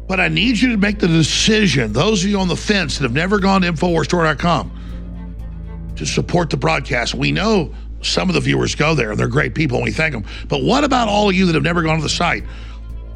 But 0.08 0.20
I 0.20 0.28
need 0.28 0.60
you 0.60 0.72
to 0.72 0.78
make 0.78 1.00
the 1.00 1.08
decision, 1.08 1.94
those 1.94 2.24
of 2.24 2.30
you 2.30 2.40
on 2.40 2.48
the 2.48 2.56
fence 2.56 2.98
that 2.98 3.03
have 3.03 3.14
never 3.14 3.40
gone 3.40 3.61
to 3.61 3.72
InfoWarsStore.com, 3.72 5.94
to 5.95 6.06
support 6.06 6.50
the 6.50 6.58
broadcast. 6.58 7.14
We 7.14 7.32
know 7.32 7.74
some 8.02 8.30
of 8.30 8.36
the 8.36 8.42
viewers 8.42 8.76
go 8.76 8.95
there, 8.95 9.11
and 9.11 9.20
they're 9.20 9.28
great 9.28 9.53
people, 9.53 9.78
and 9.78 9.86
we 9.86 9.92
thank 9.92 10.14
them. 10.14 10.26
But 10.48 10.64
what 10.64 10.84
about 10.84 11.08
all 11.08 11.30
of 11.30 11.36
you 11.36 11.45
that 11.45 11.56
have 11.56 11.64
never 11.64 11.82
gone 11.82 11.98
to 11.98 12.03
the 12.03 12.10
site? 12.10 12.44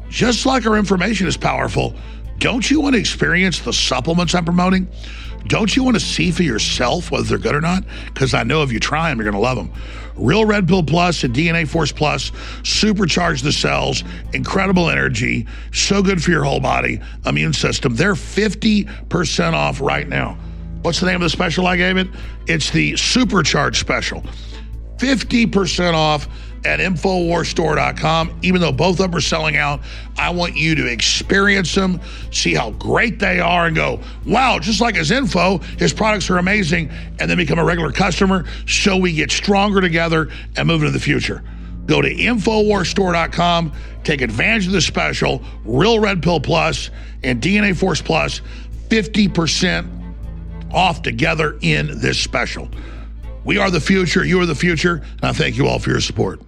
Just 0.08 0.46
like 0.46 0.66
our 0.66 0.76
information 0.76 1.26
is 1.26 1.36
powerful, 1.36 1.94
don't 2.38 2.70
you 2.70 2.80
want 2.80 2.94
to 2.94 3.00
experience 3.00 3.60
the 3.60 3.72
supplements 3.72 4.34
I'm 4.34 4.44
promoting? 4.44 4.88
Don't 5.48 5.74
you 5.76 5.84
want 5.84 5.96
to 5.96 6.00
see 6.00 6.30
for 6.30 6.42
yourself 6.42 7.10
whether 7.10 7.24
they're 7.24 7.38
good 7.38 7.54
or 7.54 7.60
not? 7.60 7.84
Because 8.06 8.34
I 8.34 8.42
know 8.42 8.62
if 8.62 8.72
you 8.72 8.80
try 8.80 9.08
them, 9.10 9.18
you're 9.18 9.30
going 9.30 9.34
to 9.34 9.40
love 9.40 9.56
them. 9.56 9.72
Real 10.16 10.44
Red 10.44 10.66
Pill 10.66 10.82
Plus 10.82 11.24
and 11.24 11.34
DNA 11.34 11.68
Force 11.68 11.92
Plus 11.92 12.30
supercharge 12.62 13.42
the 13.42 13.52
cells, 13.52 14.02
incredible 14.32 14.88
energy, 14.88 15.46
so 15.72 16.02
good 16.02 16.22
for 16.22 16.30
your 16.30 16.44
whole 16.44 16.60
body, 16.60 17.00
immune 17.26 17.52
system. 17.52 17.94
They're 17.94 18.14
50% 18.14 19.52
off 19.52 19.80
right 19.80 20.08
now. 20.08 20.38
What's 20.82 21.00
the 21.00 21.06
name 21.06 21.16
of 21.16 21.22
the 21.22 21.30
special 21.30 21.66
I 21.66 21.76
gave 21.76 21.96
it? 21.96 22.08
It's 22.46 22.70
the 22.70 22.92
Supercharge 22.92 23.76
Special. 23.76 24.22
50% 24.98 25.94
off 25.94 26.28
at 26.64 26.80
InfoWarsStore.com. 26.80 28.38
Even 28.42 28.60
though 28.60 28.72
both 28.72 29.00
of 29.00 29.10
them 29.10 29.14
are 29.14 29.20
selling 29.20 29.56
out, 29.56 29.80
I 30.16 30.30
want 30.30 30.56
you 30.56 30.74
to 30.76 30.86
experience 30.86 31.74
them, 31.74 32.00
see 32.30 32.54
how 32.54 32.70
great 32.72 33.18
they 33.18 33.40
are, 33.40 33.66
and 33.66 33.76
go, 33.76 34.00
wow, 34.24 34.58
just 34.58 34.80
like 34.80 34.96
his 34.96 35.10
info, 35.10 35.58
his 35.78 35.92
products 35.92 36.30
are 36.30 36.38
amazing, 36.38 36.90
and 37.18 37.30
then 37.30 37.36
become 37.36 37.58
a 37.58 37.64
regular 37.64 37.92
customer 37.92 38.44
so 38.66 38.96
we 38.96 39.12
get 39.12 39.30
stronger 39.30 39.80
together 39.80 40.28
and 40.56 40.66
move 40.66 40.82
into 40.82 40.92
the 40.92 41.00
future. 41.00 41.42
Go 41.86 42.02
to 42.02 42.12
InfoWarsStore.com, 42.12 43.72
take 44.02 44.20
advantage 44.20 44.66
of 44.66 44.72
the 44.72 44.80
special, 44.80 45.42
Real 45.64 46.00
Red 46.00 46.22
Pill 46.22 46.40
Plus 46.40 46.90
and 47.22 47.40
DNA 47.40 47.76
Force 47.76 48.02
Plus, 48.02 48.40
50% 48.88 49.92
off 50.72 51.02
together 51.02 51.58
in 51.60 52.00
this 52.00 52.18
special. 52.18 52.68
We 53.46 53.58
are 53.58 53.70
the 53.70 53.80
future. 53.80 54.24
You 54.24 54.40
are 54.40 54.46
the 54.46 54.56
future. 54.56 54.96
And 54.96 55.24
I 55.24 55.32
thank 55.32 55.56
you 55.56 55.68
all 55.68 55.78
for 55.78 55.90
your 55.90 56.00
support. 56.00 56.40